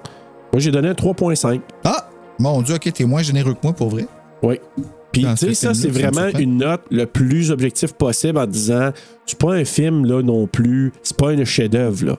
Moi, 0.51 0.59
j'ai 0.59 0.71
donné 0.71 0.89
un 0.89 0.93
3,5. 0.93 1.61
Ah! 1.83 2.09
Mon 2.39 2.61
Dieu, 2.61 2.75
ok, 2.75 2.91
t'es 2.93 3.03
moins 3.03 3.21
généreux 3.21 3.53
que 3.53 3.59
moi 3.61 3.73
pour 3.73 3.89
vrai. 3.89 4.07
Oui. 4.41 4.59
Puis, 5.11 5.25
tu 5.37 5.37
sais, 5.37 5.53
ça, 5.53 5.73
c'est 5.73 5.89
vraiment 5.89 6.27
une 6.37 6.57
note 6.57 6.81
le 6.89 7.05
plus 7.05 7.51
objectif 7.51 7.93
possible 7.93 8.37
en 8.37 8.45
disant 8.45 8.91
c'est 9.25 9.37
pas 9.37 9.53
un 9.53 9.65
film, 9.65 10.05
là, 10.05 10.21
non 10.21 10.47
plus. 10.47 10.93
C'est 11.03 11.17
pas 11.17 11.29
un 11.29 11.43
chef-d'œuvre, 11.43 12.05
là. 12.05 12.17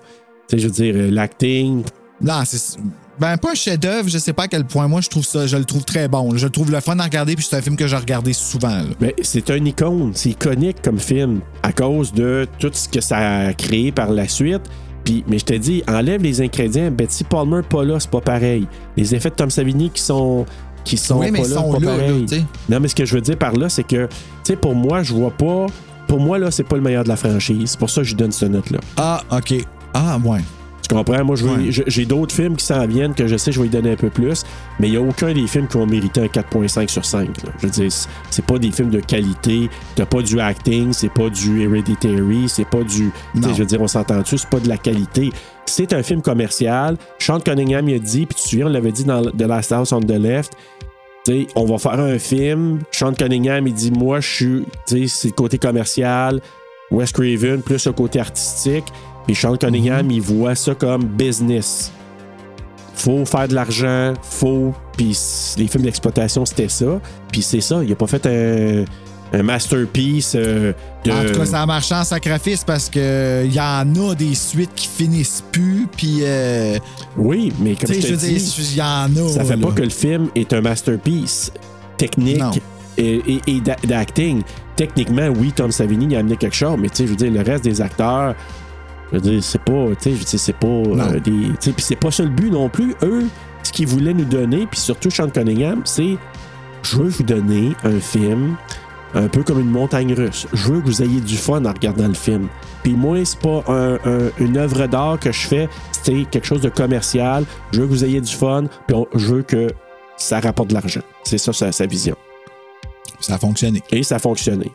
Tu 0.48 0.56
sais, 0.56 0.58
je 0.58 0.66
veux 0.66 0.72
dire, 0.72 0.94
euh, 0.96 1.10
l'acting. 1.10 1.84
Non, 2.20 2.42
c'est. 2.44 2.78
Ben, 3.20 3.36
pas 3.36 3.50
un 3.50 3.54
chef-d'œuvre, 3.54 4.08
je 4.08 4.16
sais 4.16 4.32
pas 4.32 4.44
à 4.44 4.48
quel 4.48 4.64
point. 4.64 4.88
Moi, 4.88 5.02
je 5.02 5.10
trouve 5.10 5.24
ça, 5.26 5.46
je 5.46 5.56
le 5.58 5.66
trouve 5.66 5.84
très 5.84 6.08
bon. 6.08 6.34
Je 6.36 6.46
le 6.46 6.50
trouve 6.50 6.70
le 6.70 6.80
fun 6.80 6.98
à 6.98 7.04
regarder, 7.04 7.36
puis 7.36 7.46
c'est 7.48 7.56
un 7.56 7.60
film 7.60 7.76
que 7.76 7.86
j'ai 7.86 7.96
regardé 7.96 8.32
souvent. 8.32 8.68
là. 8.68 8.84
Mais 8.98 9.14
c'est 9.20 9.50
un 9.50 9.62
icône. 9.62 10.12
C'est 10.14 10.30
iconique 10.30 10.80
comme 10.82 10.98
film 10.98 11.40
à 11.62 11.70
cause 11.72 12.14
de 12.14 12.48
tout 12.58 12.70
ce 12.72 12.88
que 12.88 13.02
ça 13.02 13.18
a 13.18 13.52
créé 13.52 13.92
par 13.92 14.10
la 14.10 14.26
suite. 14.26 14.62
Puis, 15.04 15.22
mais 15.28 15.38
je 15.38 15.44
te 15.44 15.52
dis, 15.52 15.82
enlève 15.86 16.22
les 16.22 16.40
ingrédients. 16.40 16.90
Betsy 16.90 17.24
Palmer, 17.24 17.60
pas 17.68 17.84
là, 17.84 18.00
c'est 18.00 18.10
pas 18.10 18.22
pareil. 18.22 18.66
Les 18.96 19.14
effets 19.14 19.28
de 19.30 19.34
Tom 19.34 19.50
Savini 19.50 19.90
qui 19.90 20.00
sont. 20.02 20.46
Qui 20.82 20.96
sont 20.96 21.18
Oui, 21.18 21.30
mais 21.30 21.40
pas 21.40 21.46
ils 21.46 21.50
là, 21.50 21.56
sont 21.56 21.72
pas 21.72 21.78
là, 21.78 21.86
pareil. 21.98 22.26
Non, 22.70 22.80
mais 22.80 22.88
ce 22.88 22.94
que 22.94 23.04
je 23.04 23.14
veux 23.14 23.20
dire 23.20 23.36
par 23.36 23.52
là, 23.52 23.68
c'est 23.68 23.82
que, 23.82 24.06
tu 24.06 24.10
sais, 24.44 24.56
pour 24.56 24.74
moi, 24.74 25.02
je 25.02 25.12
vois 25.12 25.30
pas. 25.30 25.66
Pour 26.08 26.20
moi, 26.20 26.38
là, 26.38 26.50
c'est 26.50 26.64
pas 26.64 26.76
le 26.76 26.82
meilleur 26.82 27.04
de 27.04 27.10
la 27.10 27.16
franchise. 27.16 27.72
C'est 27.72 27.78
pour 27.78 27.90
ça 27.90 28.00
que 28.00 28.06
je 28.06 28.12
lui 28.14 28.16
donne 28.16 28.32
cette 28.32 28.50
note-là. 28.50 28.78
Ah, 28.96 29.22
ok. 29.30 29.56
Ah, 29.92 30.18
ouais. 30.24 30.40
Tu 30.90 30.96
comprends? 30.96 31.24
Moi, 31.24 31.36
Ouais. 31.40 31.70
j'ai 31.86 32.04
d'autres 32.04 32.34
films 32.34 32.56
qui 32.56 32.64
s'en 32.64 32.84
viennent 32.84 33.14
que 33.14 33.28
je 33.28 33.36
sais 33.36 33.52
je 33.52 33.58
vais 33.60 33.66
lui 33.66 33.70
donner 33.70 33.92
un 33.92 33.96
peu 33.96 34.10
plus, 34.10 34.42
mais 34.80 34.88
il 34.88 34.90
n'y 34.90 34.96
a 34.96 35.00
aucun 35.00 35.32
des 35.32 35.46
films 35.46 35.68
qui 35.68 35.76
ont 35.76 35.86
mérité 35.86 36.20
un 36.20 36.26
4.5 36.26 36.90
sur 36.90 37.04
5. 37.04 37.28
là. 37.44 37.52
Je 37.60 37.66
veux 37.68 37.72
dire, 37.72 37.92
c'est- 38.30 38.44
pas 38.44 38.58
des 38.58 38.72
films 38.72 38.90
de 38.90 38.98
qualité, 38.98 39.70
t'as 39.94 40.04
pas 40.06 40.20
du 40.20 40.40
acting, 40.40 40.92
c'est 40.92 41.08
pas 41.12 41.28
du 41.30 41.62
Hereditary, 41.62 42.48
c'est 42.48 42.64
pas 42.68 42.82
du. 42.82 43.12
Je 43.36 43.40
veux 43.48 43.64
dire, 43.66 43.80
on 43.80 43.86
s'entend-tu, 43.86 44.36
c'est 44.36 44.48
pas 44.50 44.58
de 44.58 44.68
la 44.68 44.78
qualité. 44.78 45.30
C'est 45.64 45.92
un 45.92 46.02
film 46.02 46.22
commercial. 46.22 46.96
Sean 47.20 47.38
Cunningham, 47.38 47.88
il 47.88 47.94
a 47.94 47.98
dit, 48.00 48.26
puis 48.26 48.34
tu 48.34 48.42
te 48.42 48.48
souviens, 48.48 48.66
on 48.66 48.70
l'avait 48.70 48.90
dit 48.90 49.04
dans 49.04 49.22
The 49.22 49.42
Last 49.42 49.70
House 49.70 49.92
on 49.92 50.00
the 50.00 50.10
Left. 50.10 50.54
tu 51.24 51.32
sais, 51.32 51.46
on 51.54 51.66
va 51.66 51.78
faire 51.78 52.00
un 52.00 52.18
film. 52.18 52.80
Sean 52.90 53.12
Cunningham, 53.12 53.64
il 53.68 53.74
dit 53.74 53.92
Moi, 53.92 54.18
je 54.18 54.28
suis. 54.28 54.64
tu 54.88 55.02
sais, 55.02 55.06
C'est 55.06 55.28
le 55.28 55.34
côté 55.34 55.56
commercial. 55.58 56.40
Wes 56.90 57.12
Craven, 57.12 57.62
plus 57.62 57.86
le 57.86 57.92
côté 57.92 58.18
artistique. 58.18 58.86
Puis 59.30 59.36
Sean 59.40 59.54
Cunningham, 59.56 60.10
il 60.10 60.20
voit 60.20 60.56
ça 60.56 60.74
comme 60.74 61.04
business. 61.04 61.92
Faut 62.94 63.24
faire 63.24 63.46
de 63.46 63.54
l'argent, 63.54 64.14
faut. 64.22 64.74
Puis 64.96 65.16
les 65.56 65.68
films 65.68 65.84
d'exploitation, 65.84 66.44
c'était 66.44 66.68
ça. 66.68 67.00
Puis 67.30 67.40
c'est 67.42 67.60
ça, 67.60 67.80
il 67.84 67.92
a 67.92 67.94
pas 67.94 68.08
fait 68.08 68.26
un, 68.26 68.84
un 69.38 69.42
masterpiece 69.44 70.32
euh, 70.34 70.72
de. 71.04 71.12
En 71.12 71.24
tout 71.32 71.38
cas, 71.38 71.46
ça 71.46 71.62
a 71.62 71.66
marché 71.66 71.94
en 71.94 72.02
sacrifice 72.02 72.64
parce 72.64 72.90
que 72.90 73.44
il 73.44 73.54
y 73.54 73.60
en 73.60 73.94
a 74.10 74.16
des 74.16 74.34
suites 74.34 74.74
qui 74.74 74.88
finissent 74.88 75.44
plus, 75.52 75.86
puis. 75.96 76.18
Euh, 76.22 76.78
Oui, 77.16 77.52
mais 77.60 77.76
comme 77.76 77.94
je 77.94 78.00
te 78.00 78.12
dis, 78.14 78.74
y 78.76 78.82
en 78.82 79.14
a. 79.14 79.28
ça 79.28 79.44
fait 79.44 79.54
là. 79.56 79.64
pas 79.68 79.72
que 79.74 79.82
le 79.82 79.90
film 79.90 80.26
est 80.34 80.52
un 80.52 80.60
masterpiece 80.60 81.52
technique 81.96 82.40
Non. 82.40 82.50
et, 82.98 83.22
et- 83.28 83.40
et 83.46 83.60
d'a- 83.60 83.76
d'acting. 83.86 84.42
Techniquement, 84.74 85.28
oui, 85.38 85.52
Tom 85.54 85.70
Savini 85.70 86.06
il 86.06 86.16
a 86.16 86.18
amené 86.18 86.36
quelque 86.36 86.56
chose, 86.56 86.76
mais 86.80 86.88
tu 86.88 86.96
sais, 86.96 87.04
je 87.04 87.10
veux 87.10 87.16
dire, 87.16 87.30
le 87.30 87.42
reste 87.48 87.62
des 87.62 87.80
acteurs, 87.80 88.34
je 89.12 89.18
veux 89.18 89.20
dire, 89.22 89.42
c'est 89.42 89.62
pas, 89.62 89.86
tu 90.00 90.16
sais, 90.16 90.38
c'est 90.38 90.52
pas 90.56 90.66
euh, 90.66 91.20
des, 91.20 91.30
tu 91.30 91.56
sais, 91.60 91.72
puis 91.72 91.82
c'est 91.82 91.96
pas 91.96 92.10
ça 92.10 92.22
le 92.22 92.28
but 92.30 92.50
non 92.50 92.68
plus. 92.68 92.94
Eux, 93.02 93.26
ce 93.62 93.72
qu'ils 93.72 93.86
voulaient 93.88 94.14
nous 94.14 94.24
donner, 94.24 94.66
puis 94.66 94.78
surtout 94.80 95.10
Sean 95.10 95.28
Cunningham, 95.30 95.82
c'est, 95.84 96.16
je 96.82 96.96
veux 96.96 97.08
vous 97.08 97.22
donner 97.24 97.72
un 97.84 97.98
film 98.00 98.56
un 99.14 99.26
peu 99.28 99.42
comme 99.42 99.58
une 99.60 99.70
montagne 99.70 100.14
russe. 100.14 100.46
Je 100.52 100.72
veux 100.72 100.80
que 100.80 100.86
vous 100.86 101.02
ayez 101.02 101.20
du 101.20 101.36
fun 101.36 101.64
en 101.64 101.72
regardant 101.72 102.06
le 102.06 102.14
film. 102.14 102.46
Puis 102.84 102.92
moi, 102.92 103.18
c'est 103.24 103.40
pas 103.40 103.64
un- 103.66 103.94
un- 104.04 104.30
une 104.38 104.56
œuvre 104.56 104.86
d'art 104.86 105.18
que 105.18 105.32
je 105.32 105.46
fais, 105.48 105.68
c'est 106.02 106.24
quelque 106.30 106.46
chose 106.46 106.60
de 106.60 106.68
commercial. 106.68 107.44
Je 107.72 107.80
veux 107.80 107.86
que 107.88 107.92
vous 107.92 108.04
ayez 108.04 108.20
du 108.20 108.32
fun, 108.32 108.64
puis 108.86 108.96
on- 108.96 109.08
je 109.14 109.26
veux 109.26 109.42
que 109.42 109.66
ça 110.16 110.38
rapporte 110.38 110.68
de 110.68 110.74
l'argent. 110.74 111.00
C'est 111.24 111.38
ça 111.38 111.52
sa, 111.52 111.72
sa 111.72 111.86
vision. 111.86 112.14
Ça 113.18 113.34
a 113.34 113.38
fonctionné. 113.38 113.82
Et 113.90 114.02
ça 114.04 114.16
a 114.16 114.18
fonctionné. 114.20 114.70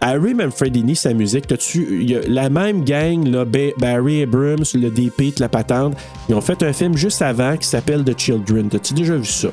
Harry 0.00 0.32
Manfredini, 0.34 0.94
sa 0.94 1.12
musique, 1.12 1.46
t'as-tu. 1.48 1.86
il 2.02 2.10
y 2.10 2.16
a 2.16 2.20
La 2.28 2.48
même 2.48 2.84
gang, 2.84 3.26
là, 3.26 3.44
Ba- 3.44 3.72
Barry 3.78 4.22
Abrams, 4.22 4.64
le 4.74 4.90
DP, 4.90 5.34
de 5.36 5.40
la 5.40 5.48
patente, 5.48 5.96
ils 6.28 6.34
ont 6.34 6.40
fait 6.40 6.62
un 6.62 6.72
film 6.72 6.96
juste 6.96 7.20
avant 7.22 7.56
qui 7.56 7.66
s'appelle 7.66 8.04
The 8.04 8.16
Children. 8.18 8.68
T'as-tu 8.68 8.94
déjà 8.94 9.16
vu 9.16 9.24
ça? 9.24 9.48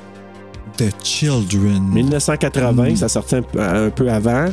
The 0.77 0.91
Children. 1.03 1.83
1980, 1.93 2.95
ça 2.97 3.07
sortait 3.09 3.37
un, 3.37 3.41
peu- 3.41 3.59
un 3.61 3.89
peu 3.89 4.09
avant. 4.09 4.45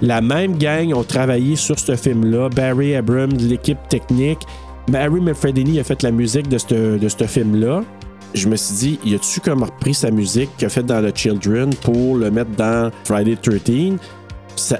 La 0.00 0.20
même 0.20 0.56
gang 0.56 0.92
ont 0.94 1.04
travaillé 1.04 1.56
sur 1.56 1.78
ce 1.78 1.96
film-là. 1.96 2.48
Barry 2.50 2.94
Abrams, 2.94 3.36
l'équipe 3.38 3.78
technique. 3.88 4.40
Barry 4.88 5.20
Manfredini 5.20 5.80
a 5.80 5.84
fait 5.84 6.02
la 6.02 6.12
musique 6.12 6.48
de 6.48 6.58
ce 6.58 6.98
de 6.98 7.26
film-là. 7.26 7.82
Je 8.34 8.48
me 8.48 8.56
suis 8.56 8.74
dit, 8.76 8.98
y 9.04 9.14
a-tu 9.14 9.40
comme 9.40 9.62
repris 9.62 9.94
sa 9.94 10.10
musique 10.10 10.50
qu'il 10.56 10.66
a 10.66 10.68
faite 10.68 10.86
dans 10.86 11.02
The 11.02 11.16
Children 11.16 11.70
pour 11.82 12.16
le 12.16 12.30
mettre 12.30 12.50
dans 12.52 12.90
Friday 13.04 13.36
the 13.36 13.62
13 13.64 13.92
Ça- 13.94 13.98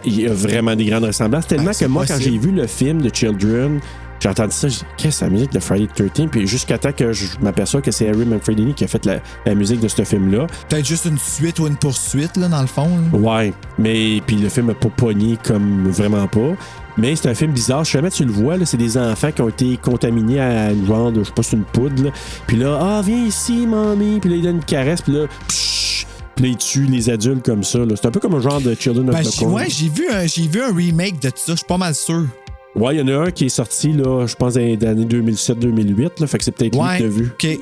Il 0.04 0.20
y 0.20 0.26
a 0.26 0.32
vraiment 0.32 0.74
des 0.74 0.86
grandes 0.86 1.04
ressemblances. 1.04 1.46
Tellement 1.46 1.70
Ah, 1.74 1.78
que 1.78 1.84
moi, 1.86 2.04
quand 2.06 2.18
j'ai 2.20 2.36
vu 2.38 2.50
le 2.50 2.66
film 2.66 3.02
de 3.02 3.10
Children, 3.12 3.80
j'ai 4.20 4.28
entendu 4.30 4.52
ça, 4.52 4.68
j'ai 4.68 4.76
dit, 4.78 4.84
qu'est-ce 4.96 5.08
que 5.08 5.10
c'est 5.18 5.24
la 5.26 5.30
musique 5.30 5.52
de 5.52 5.58
Friday 5.60 5.86
the 5.94 6.12
13 6.14 6.28
Puis 6.30 6.46
jusqu'à 6.46 6.78
temps 6.78 6.92
que 6.92 7.12
je 7.12 7.26
m'aperçois 7.42 7.82
que 7.82 7.90
c'est 7.90 8.08
Harry 8.08 8.24
Manfredini 8.24 8.72
qui 8.72 8.84
a 8.84 8.86
fait 8.88 9.04
la, 9.04 9.18
la 9.44 9.54
musique 9.54 9.80
de 9.80 9.88
ce 9.88 10.04
film-là. 10.04 10.46
Peut-être 10.68 10.86
juste 10.86 11.04
une 11.04 11.18
suite 11.18 11.58
ou 11.58 11.66
une 11.66 11.76
poursuite, 11.76 12.36
là, 12.38 12.48
dans 12.48 12.62
le 12.62 12.66
fond. 12.66 12.88
là. 13.12 13.18
Ouais, 13.18 13.52
mais 13.78 14.22
puis 14.26 14.36
le 14.36 14.48
film 14.48 14.68
n'a 14.68 14.74
pas 14.74 14.88
pogné 14.88 15.36
comme 15.44 15.88
vraiment 15.90 16.26
pas. 16.28 16.54
Mais 16.98 17.14
c'est 17.14 17.28
un 17.28 17.34
film 17.34 17.52
bizarre. 17.52 17.84
Je 17.84 17.90
sais 17.90 17.98
jamais 17.98 18.10
tu 18.10 18.24
le 18.24 18.32
vois, 18.32 18.56
là, 18.56 18.64
c'est 18.64 18.78
des 18.78 18.96
enfants 18.96 19.30
qui 19.30 19.42
ont 19.42 19.50
été 19.50 19.76
contaminés 19.76 20.40
à 20.40 20.72
une 20.72 20.86
genre 20.86 21.12
de, 21.12 21.20
je 21.20 21.24
sais 21.26 21.32
pas, 21.34 21.42
c'est 21.42 21.56
une 21.56 21.64
poudre. 21.64 22.04
là. 22.04 22.10
Puis 22.46 22.56
là, 22.56 22.78
ah, 22.80 23.02
viens 23.04 23.22
ici, 23.22 23.66
mamie. 23.66 24.18
Puis 24.18 24.30
là, 24.30 24.36
il 24.36 24.42
donne 24.42 24.56
une 24.56 24.64
caresse. 24.64 25.02
Puis 25.02 25.12
là, 25.12 25.26
pshh, 25.46 25.75
puis 26.36 26.44
là, 26.44 26.50
il 26.50 26.56
tue 26.56 26.84
les 26.84 27.10
adultes 27.10 27.44
comme 27.44 27.64
ça. 27.64 27.78
là. 27.80 27.94
C'est 27.96 28.06
un 28.06 28.10
peu 28.12 28.20
comme 28.20 28.34
un 28.34 28.40
genre 28.40 28.60
de 28.60 28.74
Children 28.74 29.08
of 29.10 29.16
Ben, 29.16 29.22
the 29.22 29.32
j'ai- 29.32 29.38
Corn. 29.40 29.52
ouais, 29.54 29.66
j'ai 29.68 29.88
vu, 29.88 30.08
un- 30.08 30.26
j'ai 30.26 30.46
vu 30.46 30.60
un 30.62 30.72
remake 30.74 31.20
de 31.20 31.28
ça, 31.34 31.52
je 31.52 31.54
suis 31.56 31.64
pas 31.66 31.78
mal 31.78 31.94
sûr. 31.94 32.24
Ouais, 32.76 32.94
il 32.94 32.98
y 32.98 33.02
en 33.02 33.08
a 33.08 33.24
un 33.26 33.30
qui 33.30 33.46
est 33.46 33.48
sorti, 33.48 33.90
là, 33.92 34.26
je 34.26 34.34
pense, 34.36 34.54
dans 34.54 34.60
les 34.60 34.84
années 34.86 35.06
2007-2008. 35.06 36.20
là, 36.20 36.26
Fait 36.26 36.38
que 36.38 36.44
c'est 36.44 36.52
peut-être 36.52 36.74
lui 36.74 36.80
Ouais. 36.80 36.98
que 36.98 37.02
t'as 37.02 37.08
vu. 37.08 37.32
OK. 37.32 37.58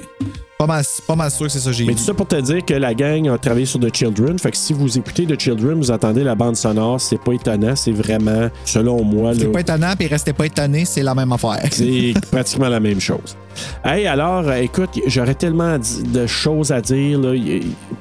Pas 0.59 0.67
mal, 0.67 0.85
pas 1.07 1.17
mal 1.17 1.31
sûr 1.33 1.47
que 1.47 1.53
c'est 1.53 1.59
ça 1.59 1.73
j'ai 1.73 1.85
Mais 1.85 1.95
tout 1.95 1.99
ça 1.99 2.15
pour 2.15 2.29
te 2.29 2.41
dire 2.41 2.65
que 2.65 2.75
la 2.75 2.95
gang 2.95 3.29
a 3.29 3.37
travaillé 3.39 3.67
sur 3.67 3.81
The 3.81 3.95
Children. 3.95 4.39
Fait 4.39 4.53
que 4.53 4.57
si 4.57 4.73
vous 4.73 4.97
écoutez 4.97 5.27
The 5.27 5.39
Children, 5.39 5.79
vous 5.79 5.91
entendez 5.91 6.23
la 6.23 6.37
bande 6.37 6.55
sonore, 6.55 7.01
c'est 7.01 7.19
pas 7.19 7.33
étonnant. 7.33 7.75
C'est 7.75 7.91
vraiment, 7.93 8.49
selon 8.65 9.03
moi, 9.03 9.33
C'est 9.37 9.51
pas 9.51 9.61
étonnant, 9.61 9.95
puis 9.99 10.07
restez 10.07 10.33
pas 10.33 10.47
étonné, 10.47 10.85
c'est 10.85 11.03
la 11.03 11.15
même 11.15 11.33
affaire. 11.33 11.61
C'est 11.73 12.15
pratiquement 12.31 12.69
la 12.69 12.79
même 12.79 13.01
chose. 13.01 13.37
Hey, 13.85 14.07
alors, 14.07 14.49
euh, 14.49 14.55
écoute, 14.57 14.91
j'aurais 15.07 15.35
tellement 15.35 15.77
de 15.79 16.27
choses 16.27 16.71
à 16.71 16.81
dire, 16.81 17.19
là, 17.19 17.35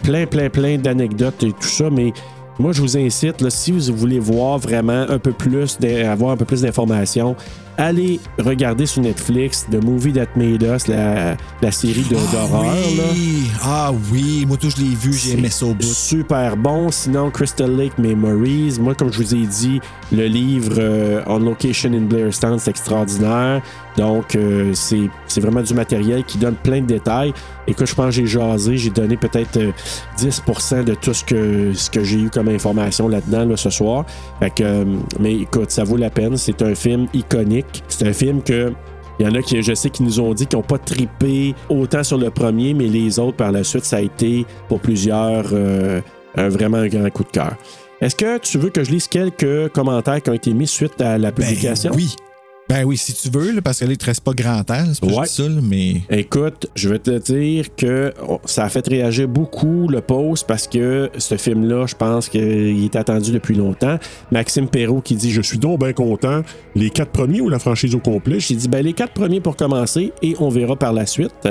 plein, 0.03 0.27
plein, 0.27 0.49
plein 0.49 0.77
d'anecdotes 0.77 1.41
et 1.43 1.51
tout 1.53 1.67
ça, 1.67 1.89
mais 1.89 2.13
moi, 2.59 2.71
je 2.71 2.81
vous 2.81 2.97
incite, 2.97 3.41
là, 3.41 3.49
si 3.49 3.71
vous 3.71 3.95
voulez 3.95 4.19
voir 4.19 4.59
vraiment 4.59 5.05
un 5.09 5.17
peu 5.17 5.31
plus, 5.31 5.77
avoir 6.05 6.31
un 6.31 6.38
peu 6.38 6.45
plus 6.45 6.61
d'informations, 6.61 7.35
allez 7.77 8.19
regarder 8.39 8.85
sur 8.85 9.01
Netflix 9.01 9.65
The 9.71 9.83
Movie 9.83 10.13
That 10.13 10.27
Made 10.35 10.63
Us, 10.63 10.87
la, 10.87 11.35
la 11.61 11.71
série 11.71 12.03
de- 12.03 12.15
d'horreur. 12.31 12.63
là. 12.63 13.03
oui. 13.13 13.43
Ah 13.63 13.91
oui, 14.11 14.45
moi 14.47 14.57
tout 14.57 14.69
je 14.69 14.77
l'ai 14.81 14.95
vu, 14.95 15.13
j'ai 15.13 15.31
aimé 15.37 15.49
ça 15.49 15.65
au 15.65 15.73
bout. 15.73 15.83
Super 15.83 16.55
bon. 16.57 16.91
Sinon, 16.91 17.29
Crystal 17.31 17.69
Lake 17.75 17.97
Memories. 17.97 18.77
Moi, 18.79 18.95
comme 18.95 19.11
je 19.11 19.17
vous 19.17 19.35
ai 19.35 19.45
dit, 19.45 19.79
le 20.11 20.25
livre 20.25 20.75
euh, 20.77 21.21
On 21.27 21.39
Location 21.39 21.93
in 21.93 22.01
Blairstown, 22.01 22.59
c'est 22.59 22.69
extraordinaire. 22.71 23.61
Donc, 23.98 24.36
euh, 24.36 24.72
c'est 24.74 25.10
c'est 25.28 25.41
vraiment 25.41 25.61
du 25.61 25.74
matériel 25.74 26.24
qui 26.24 26.38
donne 26.38 26.56
plein 26.56 26.82
de 26.82 26.88
détails. 26.88 27.34
Écoute, 27.68 27.88
je 27.88 27.95
pense 27.95 28.07
que 28.07 28.11
j'ai 28.11 28.26
jasé. 28.26 28.78
J'ai 28.78 28.90
donné 28.90 29.18
peut-être 29.18 29.57
euh, 29.57 29.72
10% 30.18 30.84
de 30.84 30.94
tout 30.95 31.14
ce 31.14 31.24
que, 31.24 31.74
ce 31.74 31.90
que 31.90 32.03
j'ai 32.03 32.18
eu 32.20 32.30
comme 32.30 32.48
information 32.49 33.07
là-dedans 33.07 33.45
là, 33.45 33.57
ce 33.57 33.70
soir. 33.70 34.06
Fait 34.40 34.49
que, 34.49 34.64
euh, 34.64 34.86
mais 35.20 35.34
écoute, 35.36 35.72
ça 35.72 35.84
vaut 35.84 35.98
la 35.98 36.10
peine. 36.10 36.38
C'est 36.38 36.61
un 36.61 36.76
film 36.76 37.07
iconique. 37.14 37.84
C'est 37.88 38.07
un 38.07 38.14
film 38.14 38.41
que 38.41 38.74
il 39.20 39.28
y 39.28 39.30
en 39.30 39.36
a 39.36 39.44
qui, 39.44 39.61
je 39.61 39.74
sais, 39.76 39.91
qui 39.91 40.02
nous 40.02 40.20
ont 40.20 40.34
dit 40.34 40.48
qu'ils 40.48 40.57
n'ont 40.57 40.64
pas 40.64 40.80
trippé 40.80 41.53
autant 41.70 42.03
sur 42.03 42.18
le 42.18 42.32
premier, 42.32 42.74
mais 42.74 42.88
les 42.88 43.20
autres, 43.20 43.38
par 43.38 43.52
la 43.52 43.64
suite, 43.64 43.86
ça 43.86 43.98
a 43.98 44.02
été 44.02 44.44
pour 44.68 44.80
plusieurs 44.80 45.45
euh, 45.53 46.02
un- 46.36 46.49
vraiment 46.49 46.78
un 46.78 46.88
grand 46.88 47.07
coup 47.11 47.24
de 47.24 47.30
cœur. 47.30 47.53
Est-ce 48.02 48.15
que 48.15 48.40
tu 48.40 48.57
veux 48.57 48.70
que 48.72 48.84
je 48.84 48.90
lise 48.90 49.07
quelques 49.07 49.70
commentaires 49.70 50.20
qui 50.22 50.30
ont 50.32 50.34
été 50.34 50.52
mis 50.52 50.65
suite 50.68 50.99
à 50.99 51.20
la 51.20 51.30
Ben 51.32 51.45
publication? 51.45 51.91
oui. 51.95 52.15
Ben 52.73 52.85
oui, 52.85 52.97
si 52.97 53.13
tu 53.13 53.29
veux, 53.29 53.51
là, 53.51 53.61
parce 53.61 53.79
que 53.81 53.85
là, 53.85 53.91
il 53.91 53.97
te 53.99 54.05
reste 54.05 54.21
pas 54.21 54.31
grand 54.33 54.63
temps. 54.63 54.83
C'est 54.93 54.99
pas 54.99 55.05
Ouais. 55.05 55.21
juste 55.25 55.35
ça, 55.35 55.43
là, 55.43 55.61
mais. 55.61 56.01
Écoute, 56.09 56.65
je 56.75 56.89
vais 56.89 56.97
te 56.97 57.11
dire 57.19 57.67
que 57.75 58.11
oh, 58.27 58.39
ça 58.45 58.63
a 58.63 58.69
fait 58.69 58.87
réagir 58.87 59.27
beaucoup 59.27 59.87
le 59.87 60.01
post 60.01 60.47
parce 60.47 60.67
que 60.67 61.11
ce 61.15 61.37
film-là, 61.37 61.85
je 61.85 61.93
pense 61.93 62.29
qu'il 62.29 62.83
est 62.83 62.95
attendu 62.95 63.31
depuis 63.31 63.53
longtemps. 63.53 63.99
Maxime 64.31 64.67
Perrault 64.67 65.01
qui 65.01 65.13
dit 65.15 65.31
Je 65.31 65.43
suis 65.43 65.59
donc 65.59 65.81
bien 65.81 65.93
content. 65.93 66.41
Les 66.73 66.89
quatre 66.89 67.11
premiers 67.11 67.41
ou 67.41 67.49
la 67.49 67.59
franchise 67.59 67.93
au 67.93 67.99
complet? 67.99 68.39
J'ai 68.39 68.55
dit 68.55 68.67
ben 68.67 68.83
les 68.83 68.93
quatre 68.93 69.13
premiers 69.13 69.39
pour 69.39 69.55
commencer 69.55 70.11
et 70.23 70.35
on 70.39 70.49
verra 70.49 70.75
par 70.75 70.93
la 70.93 71.05
suite. 71.05 71.47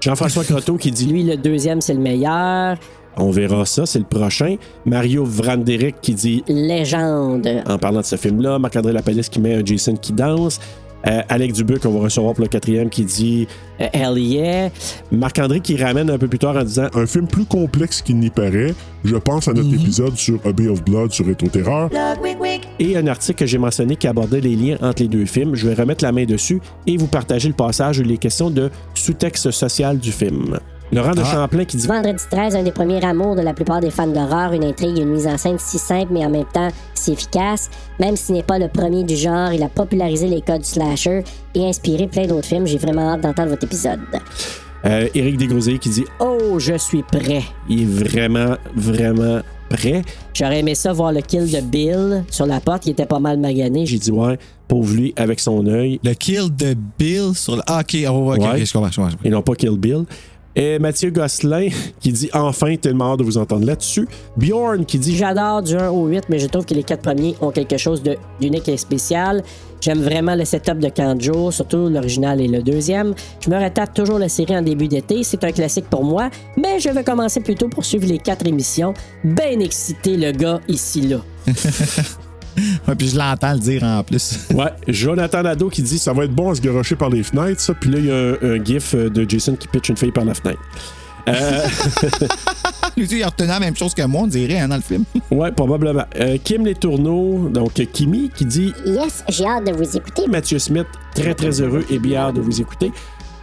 Jean-François 0.00 0.42
Croteau 0.48 0.78
qui 0.78 0.90
dit 0.90 1.06
Lui, 1.06 1.22
le 1.22 1.36
deuxième, 1.36 1.80
c'est 1.80 1.94
le 1.94 2.00
meilleur. 2.00 2.76
On 3.16 3.30
verra 3.30 3.64
ça, 3.64 3.86
c'est 3.86 3.98
le 3.98 4.04
prochain. 4.04 4.56
Mario 4.84 5.24
Vranderic 5.24 5.96
qui 6.00 6.14
dit 6.14 6.44
Légende. 6.48 7.48
en 7.66 7.78
parlant 7.78 8.00
de 8.00 8.04
ce 8.06 8.16
film-là, 8.16 8.58
Marc-André 8.58 8.92
Lapalisse 8.92 9.28
qui 9.28 9.40
met 9.40 9.54
un 9.54 9.64
Jason 9.64 9.94
qui 9.96 10.12
danse. 10.12 10.60
Euh, 11.06 11.20
Alec 11.28 11.52
Dubuc, 11.52 11.80
qu'on 11.82 11.90
va 11.92 12.00
recevoir 12.00 12.34
pour 12.34 12.42
le 12.42 12.48
quatrième, 12.48 12.88
qui 12.90 13.04
dit 13.04 13.46
Euh, 13.80 13.86
Hell 13.92 14.18
yeah. 14.18 14.70
Marc-André 15.12 15.60
qui 15.60 15.76
ramène 15.76 16.10
un 16.10 16.18
peu 16.18 16.26
plus 16.26 16.38
tard 16.38 16.56
en 16.56 16.64
disant 16.64 16.88
Un 16.94 17.06
film 17.06 17.28
plus 17.28 17.44
complexe 17.44 18.02
qu'il 18.02 18.18
n'y 18.18 18.30
paraît. 18.30 18.74
Je 19.04 19.14
pense 19.14 19.46
à 19.46 19.52
notre 19.52 19.72
épisode 19.72 20.16
sur 20.16 20.40
A 20.44 20.50
Bay 20.52 20.66
of 20.66 20.82
Blood 20.84 21.12
sur 21.12 21.26
Rétro 21.26 21.46
Terreur. 21.46 21.90
et 22.80 22.96
un 22.96 23.06
article 23.06 23.38
que 23.38 23.46
j'ai 23.46 23.58
mentionné 23.58 23.94
qui 23.94 24.08
abordait 24.08 24.40
les 24.40 24.56
liens 24.56 24.78
entre 24.82 25.02
les 25.02 25.08
deux 25.08 25.26
films. 25.26 25.54
Je 25.54 25.68
vais 25.68 25.74
remettre 25.74 26.02
la 26.02 26.10
main 26.10 26.24
dessus 26.24 26.60
et 26.88 26.96
vous 26.96 27.06
partager 27.06 27.48
le 27.48 27.54
passage 27.54 28.00
où 28.00 28.02
les 28.02 28.18
questions 28.18 28.50
de 28.50 28.70
sous-texte 28.94 29.52
social 29.52 29.98
du 29.98 30.10
film. 30.10 30.58
Laurent 30.92 31.12
de 31.12 31.24
Champlain 31.24 31.64
qui 31.64 31.76
dit 31.76 31.86
Vendredi 31.86 32.22
13, 32.30 32.54
un 32.56 32.62
des 32.62 32.70
premiers 32.70 33.04
amours 33.04 33.34
de 33.34 33.42
la 33.42 33.52
plupart 33.54 33.80
des 33.80 33.90
fans 33.90 34.06
d'horreur, 34.06 34.52
une 34.52 34.64
intrigue 34.64 34.98
et 34.98 35.02
une 35.02 35.10
mise 35.10 35.26
en 35.26 35.36
scène 35.36 35.58
si 35.58 35.78
simple 35.78 36.12
mais 36.12 36.24
en 36.24 36.30
même 36.30 36.44
temps 36.52 36.68
si 36.94 37.12
efficace. 37.12 37.68
Même 37.98 38.16
s'il 38.16 38.36
n'est 38.36 38.42
pas 38.44 38.58
le 38.58 38.68
premier 38.68 39.02
du 39.04 39.16
genre, 39.16 39.52
il 39.52 39.62
a 39.62 39.68
popularisé 39.68 40.28
les 40.28 40.40
codes 40.42 40.60
du 40.62 40.68
slasher 40.68 41.24
et 41.54 41.66
inspiré 41.68 42.06
plein 42.06 42.26
d'autres 42.26 42.46
films. 42.46 42.66
J'ai 42.66 42.78
vraiment 42.78 43.12
hâte 43.14 43.20
d'entendre 43.22 43.50
votre 43.50 43.64
épisode. 43.64 43.98
euh, 44.84 45.08
Éric 45.14 45.36
Desgroseilles 45.38 45.78
qui 45.80 45.88
dit 45.90 46.04
Oh, 46.20 46.58
je 46.58 46.74
suis 46.78 47.02
prêt. 47.02 47.42
il 47.68 47.82
est 47.82 47.84
vraiment, 48.08 48.54
vraiment 48.76 49.40
prêt. 49.68 50.02
J'aurais 50.34 50.60
aimé 50.60 50.76
ça 50.76 50.92
voir 50.92 51.10
le 51.12 51.20
kill 51.20 51.50
de 51.50 51.60
Bill 51.60 52.24
sur 52.30 52.46
la 52.46 52.60
porte. 52.60 52.86
Il 52.86 52.90
était 52.90 53.06
pas 53.06 53.18
mal 53.18 53.38
magané. 53.38 53.84
J'ai 53.86 53.98
dit 53.98 54.12
ouais, 54.12 54.38
pauvre 54.68 54.94
lui 54.94 55.12
avec 55.16 55.40
son 55.40 55.66
œil. 55.66 55.98
Le 56.04 56.12
kill 56.14 56.54
de 56.54 56.76
Bill 56.96 57.34
sur 57.34 57.56
le. 57.56 57.62
Ah, 57.66 57.80
ok, 57.80 57.96
oh, 58.08 58.32
ok, 58.34 58.38
Ouais. 58.40 58.48
ok, 58.60 58.64
je 58.64 58.72
comprends, 58.72 58.90
je 58.92 58.96
comprends. 59.00 59.16
et 59.24 59.30
non 59.30 59.42
pas 59.42 59.54
Kill 59.56 59.76
Bill. 59.76 60.04
Et 60.58 60.78
Mathieu 60.78 61.10
Gosselin 61.10 61.68
qui 62.00 62.10
dit 62.12 62.30
enfin 62.32 62.74
tellement 62.76 63.12
hâte 63.12 63.18
de 63.18 63.24
vous 63.24 63.36
entendre 63.36 63.66
là-dessus. 63.66 64.08
Bjorn 64.38 64.86
qui 64.86 64.98
dit 64.98 65.14
J'adore 65.14 65.62
du 65.62 65.76
1 65.76 65.90
au 65.90 66.06
8, 66.06 66.24
mais 66.30 66.38
je 66.38 66.46
trouve 66.46 66.64
que 66.64 66.72
les 66.74 66.82
quatre 66.82 67.02
premiers 67.02 67.36
ont 67.42 67.50
quelque 67.50 67.76
chose 67.76 68.02
de- 68.02 68.16
d'unique 68.40 68.68
et 68.68 68.76
spécial. 68.78 69.42
J'aime 69.82 70.00
vraiment 70.00 70.34
le 70.34 70.46
setup 70.46 70.78
de 70.78 70.88
Kanjo, 70.88 71.50
surtout 71.50 71.88
l'original 71.90 72.40
et 72.40 72.48
le 72.48 72.62
deuxième. 72.62 73.14
Je 73.44 73.50
me 73.50 73.62
retape 73.62 73.92
toujours 73.92 74.18
la 74.18 74.30
série 74.30 74.56
en 74.56 74.62
début 74.62 74.88
d'été. 74.88 75.22
C'est 75.22 75.44
un 75.44 75.52
classique 75.52 75.90
pour 75.90 76.02
moi, 76.02 76.30
mais 76.56 76.80
je 76.80 76.88
vais 76.88 77.04
commencer 77.04 77.40
plutôt 77.40 77.68
pour 77.68 77.84
suivre 77.84 78.06
les 78.06 78.18
quatre 78.18 78.46
émissions. 78.46 78.94
Ben 79.22 79.60
excité, 79.60 80.16
le 80.16 80.32
gars, 80.32 80.60
ici, 80.68 81.02
là. 81.02 81.18
Ouais, 82.88 82.94
puis 82.96 83.08
je 83.08 83.18
l'entends 83.18 83.52
le 83.52 83.58
dire 83.58 83.82
en 83.82 84.02
plus. 84.02 84.38
Ouais, 84.54 84.72
Jonathan 84.88 85.42
Nadeau 85.42 85.68
qui 85.68 85.82
dit 85.82 85.98
Ça 85.98 86.12
va 86.12 86.24
être 86.24 86.34
bon 86.34 86.50
à 86.50 86.54
se 86.54 86.60
garocher 86.60 86.96
par 86.96 87.10
les 87.10 87.22
fenêtres, 87.22 87.60
ça. 87.60 87.74
Puis 87.74 87.90
là, 87.90 87.98
il 87.98 88.06
y 88.06 88.10
a 88.10 88.14
un, 88.14 88.34
un 88.42 88.64
gif 88.64 88.94
euh, 88.94 89.10
de 89.10 89.28
Jason 89.28 89.56
qui 89.56 89.68
pitch 89.68 89.88
une 89.88 89.96
fille 89.96 90.12
par 90.12 90.24
la 90.24 90.34
fenêtre. 90.34 90.60
Lui, 92.96 93.06
il 93.10 93.22
a 93.22 93.26
retenu 93.26 93.48
la 93.48 93.58
même 93.60 93.76
chose 93.76 93.94
que 93.94 94.02
moi, 94.02 94.22
on 94.22 94.26
dirait, 94.26 94.58
hein, 94.58 94.68
dans 94.68 94.76
le 94.76 94.82
film. 94.82 95.04
Ouais, 95.30 95.50
probablement. 95.50 96.04
Euh, 96.18 96.38
Kim 96.42 96.64
Les 96.64 96.74
Tourneaux, 96.74 97.48
donc 97.48 97.78
euh, 97.80 97.84
Kimi, 97.92 98.30
qui 98.34 98.44
dit 98.44 98.72
Yes, 98.86 99.24
j'ai 99.28 99.44
hâte 99.44 99.66
de 99.66 99.72
vous 99.72 99.96
écouter. 99.96 100.26
Mathieu 100.28 100.58
Smith, 100.58 100.86
très 101.14 101.34
très 101.34 101.60
heureux 101.60 101.84
et 101.90 101.98
bien 101.98 102.20
hâte 102.20 102.36
de 102.36 102.40
vous 102.40 102.60
écouter. 102.60 102.92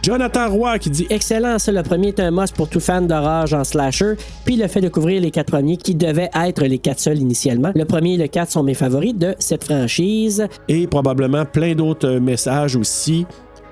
Jonathan 0.04 0.50
Roy 0.50 0.78
qui 0.78 0.90
dit 0.90 1.06
Excellent, 1.08 1.58
ça. 1.58 1.72
Le 1.72 1.82
premier 1.82 2.08
est 2.08 2.20
un 2.20 2.30
must 2.30 2.54
pour 2.54 2.68
tout 2.68 2.78
fan 2.78 3.06
d'horreur 3.06 3.50
en 3.54 3.64
slasher. 3.64 4.16
Puis 4.44 4.56
le 4.56 4.68
fait 4.68 4.82
de 4.82 4.90
couvrir 4.90 5.22
les 5.22 5.30
quatre 5.30 5.50
premiers 5.50 5.78
qui 5.78 5.94
devaient 5.94 6.28
être 6.34 6.62
les 6.62 6.76
quatre 6.76 7.00
seuls 7.00 7.16
initialement. 7.16 7.72
Le 7.74 7.86
premier 7.86 8.12
et 8.12 8.16
le 8.18 8.26
4 8.26 8.50
sont 8.50 8.62
mes 8.62 8.74
favoris 8.74 9.14
de 9.14 9.34
cette 9.38 9.64
franchise. 9.64 10.46
et 10.68 10.86
probablement 10.86 11.46
plein 11.46 11.74
d'autres 11.74 12.18
messages 12.18 12.76
aussi. 12.76 13.24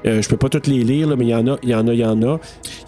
Euh, 0.06 0.20
je 0.22 0.28
peux 0.28 0.36
pas 0.36 0.48
toutes 0.48 0.66
les 0.66 0.82
lire, 0.84 1.08
là, 1.08 1.16
mais 1.16 1.24
il 1.26 1.30
y 1.30 1.34
en 1.34 1.46
a, 1.46 1.56
il 1.62 1.68
y 1.68 1.74
en 1.74 1.86
a, 1.88 1.92
il 1.92 2.00
y 2.00 2.04
en 2.04 2.20
a. 2.22 2.38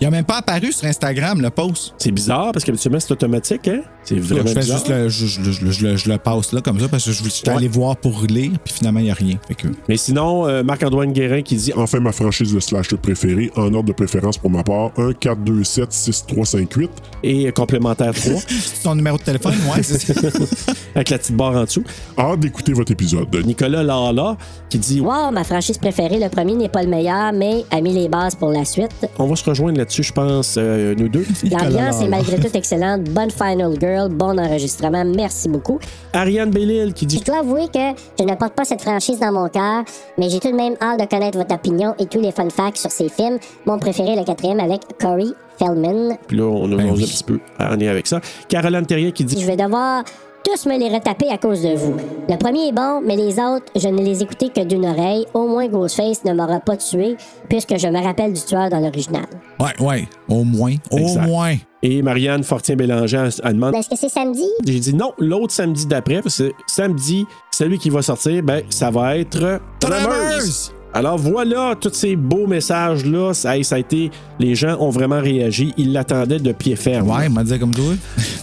Il 0.01 0.07
a 0.07 0.11
même 0.11 0.25
pas 0.25 0.39
apparu 0.39 0.73
sur 0.73 0.87
Instagram, 0.87 1.41
le 1.41 1.51
post. 1.51 1.95
C'est 1.99 2.11
bizarre 2.11 2.51
parce 2.53 2.65
qu'habituellement 2.65 2.99
c'est 3.01 3.13
automatique, 3.13 3.69
hein? 3.69 3.81
C'est 4.03 4.17
vraiment 4.19 4.43
je, 4.47 4.53
fais 4.53 4.61
bizarre. 4.61 4.79
juste 4.79 4.89
le, 4.91 5.09
je, 5.09 5.27
je- 5.27 5.43
je- 5.53 5.71
je 5.71 5.87
le- 5.87 5.97
je 5.97 6.11
le 6.11 6.19
passe 6.19 6.53
là 6.53 6.61
comme 6.61 6.79
ça 6.79 6.89
parce 6.89 7.05
que 7.07 7.13
je, 7.13 7.29
suis 7.29 7.49
allé 7.49 7.69
voir 7.69 7.97
pour 7.97 8.23
lire, 8.29 8.51
puis 8.65 8.75
finalement, 8.75 9.01
il 9.01 9.05
n'y 9.05 9.11
a 9.11 9.15
rien. 9.15 9.37
Fait 9.49 9.55
que... 9.55 9.69
Mais 9.89 9.97
sinon, 9.97 10.47
euh, 10.47 10.63
Marc-Antoine 10.63 11.13
Guérin 11.13 11.43
qui 11.43 11.57
dit 11.57 11.73
Enfin, 11.77 12.01
ma 12.01 12.13
franchise 12.13 12.53
de 12.53 12.61
slasher 12.61 12.97
préférée, 12.97 13.51
en 13.57 13.73
ordre 13.73 13.85
de 13.89 13.93
préférence 13.93 14.37
pour 14.37 14.51
ma 14.51 14.63
part 14.63 14.91
1 14.99 15.13
4 15.15 15.39
2 15.45 15.65
7 15.65 15.93
6 15.93 16.25
3 16.27 16.45
5 16.45 16.73
8. 16.75 16.91
et 17.23 17.47
euh, 17.47 17.51
complémentaire 17.53 18.13
3 18.13 18.41
C'est 18.49 18.83
ton 18.83 18.95
numéro 18.95 19.17
de 19.17 19.23
téléphone, 19.23 19.55
ouais, 19.75 19.83
c'est 19.83 20.11
avec 20.95 21.11
la 21.11 21.19
petite 21.19 21.37
barre 21.37 21.55
en 21.57 21.65
dessous. 21.65 21.85
Hâte 22.19 22.41
d'écouter 22.41 22.73
votre 22.73 22.93
épisode. 22.93 23.29
Nicolas 23.47 23.83
Lala 23.83 24.37
qui 24.69 24.79
dit 24.79 25.01
Wow, 25.01 25.31
ma 25.33 25.45
franchise 25.45 25.79
préférée, 25.79 26.19
le 26.19 26.29
premier 26.29 26.55
n'est 26.55 26.69
pas 26.69 26.83
le 26.83 26.89
meilleur, 26.89 27.04
mais 27.33 27.65
a 27.71 27.81
mis 27.81 27.93
les 27.93 28.09
bases 28.09 28.35
pour 28.35 28.51
la 28.51 28.65
suite. 28.65 28.91
on 29.19 29.27
va 29.27 29.37
se 29.37 29.45
rejoindre 29.45 29.79
là-dessus, 29.79 30.03
je 30.03 30.13
pense, 30.13 30.57
euh, 30.59 30.95
nous 30.97 31.09
deux. 31.09 31.25
L'ambiance 31.51 32.01
est 32.03 32.09
malgré 32.09 32.39
tout 32.39 32.57
excellente. 32.57 33.05
Bonne 33.05 33.31
Final 33.31 33.75
Girl, 33.81 34.09
bon 34.11 34.39
enregistrement. 34.39 35.05
Merci 35.05 35.49
beaucoup. 35.49 35.79
Ariane 36.13 36.51
Bellil 36.51 36.93
qui 36.95 37.07
dit 37.07 37.19
Je 37.19 37.25
dois 37.25 37.41
avouer 37.41 37.69
que 37.69 38.01
je 38.19 38.25
ne 38.25 38.35
porte 38.35 38.55
pas 38.55 38.65
cette 38.65 38.81
franchise 38.83 39.19
dans 39.19 39.33
mon 39.33 39.49
cœur, 39.49 39.85
mais 40.19 40.29
j'ai 40.31 40.41
tout 40.41 40.51
de 40.51 40.57
même 40.57 40.75
hâte 40.81 41.01
de 41.01 41.07
connaître 41.07 41.37
votre 41.39 41.55
opinion 41.55 41.95
et 41.99 42.07
tous 42.07 42.21
les 42.21 42.33
fun 42.33 42.49
facts 42.51 42.79
sur 42.79 42.91
ces 42.91 43.09
films. 43.09 43.39
Mon 43.67 43.79
préféré, 43.79 44.17
le 44.17 44.25
quatrième, 44.25 44.61
avec 44.61 44.81
Corey 45.01 45.27
Feldman. 45.59 46.17
Puis 46.27 46.37
là, 46.39 46.45
on 46.45 46.73
a 46.73 46.77
Ben 46.77 46.91
oui. 46.93 47.03
un 47.05 47.07
petit 47.07 47.25
peu 47.25 47.39
en 47.61 47.77
lien 47.77 47.91
avec 47.91 48.07
ça. 48.07 48.21
Caroline 48.49 48.87
Terrien 48.87 49.11
qui 49.13 49.25
dit 49.25 49.41
Je 49.41 49.47
vais 49.47 49.57
devoir 49.57 50.03
tous 50.45 50.67
me 50.67 50.79
les 50.79 50.95
retaper 50.95 51.29
à 51.31 51.39
cause 51.39 51.63
de 51.63 51.75
vous. 51.75 51.95
Le 52.29 52.37
premier 52.37 52.69
est 52.69 52.73
bon, 52.73 53.01
mais 53.05 53.17
les 53.17 53.39
autres, 53.39 53.67
je 53.75 53.89
ne 53.89 54.03
les 54.03 54.23
écoutais 54.23 54.49
que 54.51 54.63
d'une 54.65 54.85
oreille. 54.87 55.25
Au 55.35 55.49
moins, 55.49 55.67
Ghostface 55.69 56.25
ne 56.25 56.33
m'aura 56.35 56.61
pas 56.61 56.77
tué, 56.77 57.17
puisque 57.49 57.77
je 57.79 57.89
me 57.89 58.03
rappelle 58.03 58.33
du 58.33 58.41
tueur 58.41 58.69
dans 58.69 58.79
l'original. 58.81 59.25
Ouais, 59.59 59.73
ouais. 59.81 60.09
Au 60.29 60.45
moins. 60.45 60.75
Au 60.91 60.99
Exact. 60.99 61.27
moins. 61.27 61.55
Et 61.83 62.03
Marianne 62.03 62.45
Fortien-Bélanger, 62.45 63.17
elle, 63.17 63.33
elle 63.45 63.53
demande 63.55 63.75
est-ce 63.75 63.91
que 63.91 63.97
c'est 63.97 64.09
samedi? 64.09 64.49
J'ai 64.67 64.79
dit 64.81 64.95
non, 64.95 65.13
l'autre 65.19 65.53
samedi 65.53 65.87
d'après, 65.87 66.23
parce 66.23 66.39
que 66.39 66.53
samedi, 66.67 67.27
celui 67.51 67.79
qui 67.79 67.91
va 67.91 68.03
sortir, 68.03 68.43
ben, 68.43 68.63
ça 68.71 68.91
va 68.91 69.19
être 69.19 69.61
Tremors. 69.81 70.73
Alors 70.95 71.19
voilà, 71.19 71.75
tous 71.79 71.93
ces 71.93 72.15
beaux 72.15 72.47
messages-là, 72.47 73.35
ça, 73.35 73.61
ça 73.65 73.75
a 73.75 73.79
été. 73.81 74.13
Les 74.39 74.55
gens 74.55 74.79
ont 74.79 74.91
vraiment 74.91 75.21
réagi. 75.21 75.75
Ils 75.77 75.93
l'attendaient 75.93 76.39
de 76.39 76.53
pied 76.53 76.77
ferme. 76.77 77.11
Ouais, 77.11 77.29
m'a 77.29 77.43
dit 77.43 77.59
comme 77.59 77.75
toi. 77.75 77.95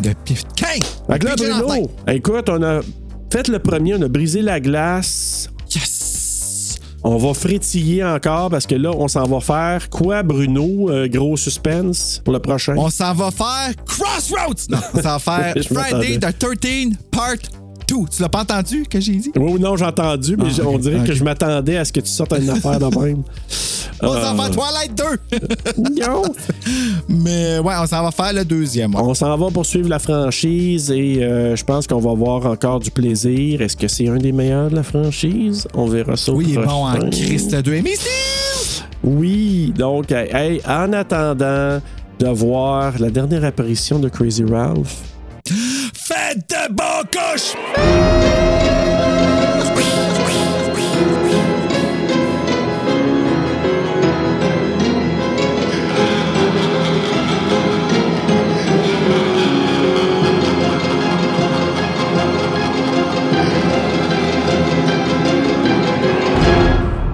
De! 0.01 0.09
Fait 0.27 1.19
que 1.19 1.25
là, 1.25 1.35
Bruno, 1.37 1.89
écoute, 2.09 2.49
on 2.49 2.61
a 2.61 2.81
fait 3.31 3.47
le 3.47 3.59
premier, 3.59 3.95
on 3.95 4.01
a 4.01 4.09
brisé 4.09 4.41
la 4.41 4.59
glace. 4.59 5.49
Yes! 5.73 6.77
On 7.03 7.15
va 7.15 7.33
frétiller 7.33 8.03
encore 8.03 8.49
parce 8.49 8.67
que 8.67 8.75
là, 8.75 8.91
on 8.91 9.07
s'en 9.07 9.23
va 9.23 9.39
faire 9.39 9.89
quoi, 9.89 10.21
Bruno? 10.21 10.89
Euh, 10.89 11.07
gros 11.07 11.37
suspense 11.37 12.21
pour 12.23 12.33
le 12.33 12.39
prochain? 12.39 12.75
On 12.77 12.89
s'en 12.89 13.13
va 13.13 13.31
faire 13.31 13.73
Crossroads! 13.85 14.67
Non, 14.69 14.77
on 14.93 15.01
s'en 15.01 15.17
va 15.17 15.19
faire 15.19 15.55
Friday 15.63 16.19
the 16.19 16.37
13 16.37 16.97
Part 17.11 17.60
2. 17.91 18.05
Tu 18.15 18.21
l'as 18.21 18.29
pas 18.29 18.41
entendu 18.41 18.83
que 18.89 18.99
j'ai 18.99 19.15
dit? 19.15 19.31
Oui, 19.37 19.59
non, 19.59 19.75
j'ai 19.75 19.85
entendu, 19.85 20.35
mais 20.37 20.45
Ah, 20.59 20.63
on 20.67 20.77
dirait 20.77 21.05
que 21.05 21.13
je 21.13 21.23
m'attendais 21.23 21.77
à 21.77 21.85
ce 21.85 21.91
que 21.91 21.99
tu 21.99 22.09
sortes 22.09 22.33
une 22.39 22.49
affaire 22.49 22.79
de 22.79 22.85
même. 22.99 23.23
On 24.03 24.13
s'en 24.13 24.33
va 24.33 24.43
faire 24.45 24.51
Twilight 24.51 24.97
2! 24.97 25.03
Non! 26.07 26.23
Mais 27.07 27.59
ouais, 27.59 27.73
on 27.79 27.85
s'en 27.85 28.01
va 28.01 28.09
faire 28.09 28.33
le 28.33 28.43
deuxième. 28.43 28.95
ouais. 28.95 29.01
On 29.03 29.13
s'en 29.13 29.37
va 29.37 29.51
poursuivre 29.51 29.89
la 29.89 29.99
franchise 29.99 30.89
et 30.89 31.23
euh, 31.23 31.55
je 31.55 31.63
pense 31.63 31.85
qu'on 31.85 31.99
va 31.99 32.09
avoir 32.09 32.47
encore 32.47 32.79
du 32.79 32.89
plaisir. 32.89 33.61
Est-ce 33.61 33.77
que 33.77 33.87
c'est 33.87 34.07
un 34.07 34.17
des 34.17 34.31
meilleurs 34.31 34.71
de 34.71 34.75
la 34.75 34.81
franchise? 34.83 35.67
On 35.75 35.85
verra 35.85 36.15
ça. 36.17 36.31
Oui, 36.31 36.45
il 36.49 36.53
est 36.55 36.63
bon 36.65 36.87
en. 36.87 37.09
Christ 37.11 37.53
2. 37.55 37.73
Et! 37.73 37.83
Oui, 39.03 39.73
donc, 39.77 40.11
hey, 40.11 40.61
en 40.67 40.93
attendant 40.93 41.79
de 42.19 42.27
voir 42.27 42.93
la 42.99 43.09
dernière 43.11 43.43
apparition 43.45 43.99
de 43.99 44.09
Crazy 44.09 44.43
Ralph, 44.43 44.97
Faites 46.31 46.49
de 46.49 46.73
bon 46.73 46.83
couche! 47.11 47.55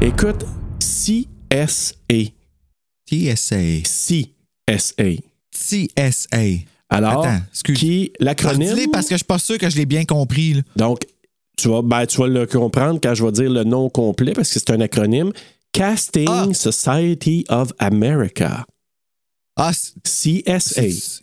écoute, 0.01 0.45
CSA. 0.79 1.87
TSA. 3.07 3.83
CSA. 3.83 5.09
TSA. 5.51 6.76
Alors, 6.89 7.25
Attends, 7.25 7.41
excuse. 7.51 7.77
qui 7.77 8.11
l'acronyme? 8.19 8.89
Parce 8.91 9.07
que 9.07 9.13
je 9.15 9.17
suis 9.17 9.25
pas 9.25 9.39
sûr 9.39 9.57
que 9.57 9.69
je 9.69 9.75
l'ai 9.77 9.85
bien 9.85 10.05
compris. 10.05 10.53
là. 10.53 10.61
Donc, 10.75 11.01
tu 11.57 11.67
vas, 11.69 11.81
ben, 11.81 12.05
tu 12.05 12.17
vas 12.19 12.27
le 12.27 12.45
comprendre 12.45 12.99
quand 13.01 13.13
je 13.13 13.25
vais 13.25 13.31
dire 13.31 13.49
le 13.49 13.63
nom 13.63 13.89
complet 13.89 14.33
parce 14.33 14.51
que 14.53 14.59
c'est 14.59 14.69
un 14.71 14.79
acronyme. 14.79 15.31
Casting 15.73 16.27
Ah. 16.29 16.47
Society 16.53 17.43
of 17.49 17.71
America. 17.79 18.65
Ah, 19.57 19.71
c'est- 19.73 20.43
CSA. 20.45 20.81
c'est 20.83 21.21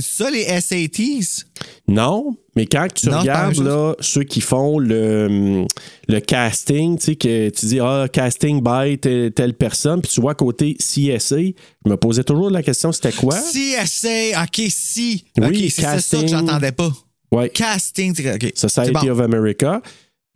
c'est 0.00 0.24
ça 0.24 0.30
les 0.30 0.44
SATs? 0.60 1.46
Non, 1.88 2.36
mais 2.56 2.66
quand 2.66 2.86
tu 2.94 3.08
Non, 3.08 3.20
regardes 3.20 3.56
là, 3.58 3.94
ceux 4.00 4.22
qui 4.24 4.40
font 4.40 4.78
le, 4.78 5.26
hum, 5.26 5.66
le 6.08 6.20
casting, 6.20 6.98
tu 6.98 7.04
sais, 7.04 7.16
que 7.16 7.48
tu 7.50 7.66
dis 7.66 7.80
ah, 7.80 8.06
casting 8.12 8.62
by 8.62 8.98
telle, 8.98 9.32
telle 9.32 9.54
personne, 9.54 10.00
puis 10.00 10.10
tu 10.12 10.20
vois 10.20 10.34
côté 10.34 10.74
CSA, 10.74 11.36
je 11.38 11.90
me 11.90 11.96
posais 11.96 12.24
toujours 12.24 12.50
la 12.50 12.62
question 12.62 12.92
c'était 12.92 13.12
quoi? 13.12 13.36
CSA, 13.38 14.42
ok, 14.42 14.62
si. 14.70 15.24
Oui, 15.38 15.46
ok, 15.46 15.56
c'est 15.70 15.82
ça 15.82 15.92
casting. 15.94 16.22
que 16.22 16.28
j'entendais 16.28 16.72
pas. 16.72 16.92
Ouais. 17.32 17.48
Casting, 17.48 18.14
c'est- 18.14 18.34
ok. 18.34 18.52
c'est 18.54 18.68
Society 18.68 18.92
bon. 19.06 19.10
of 19.10 19.20
America. 19.20 19.82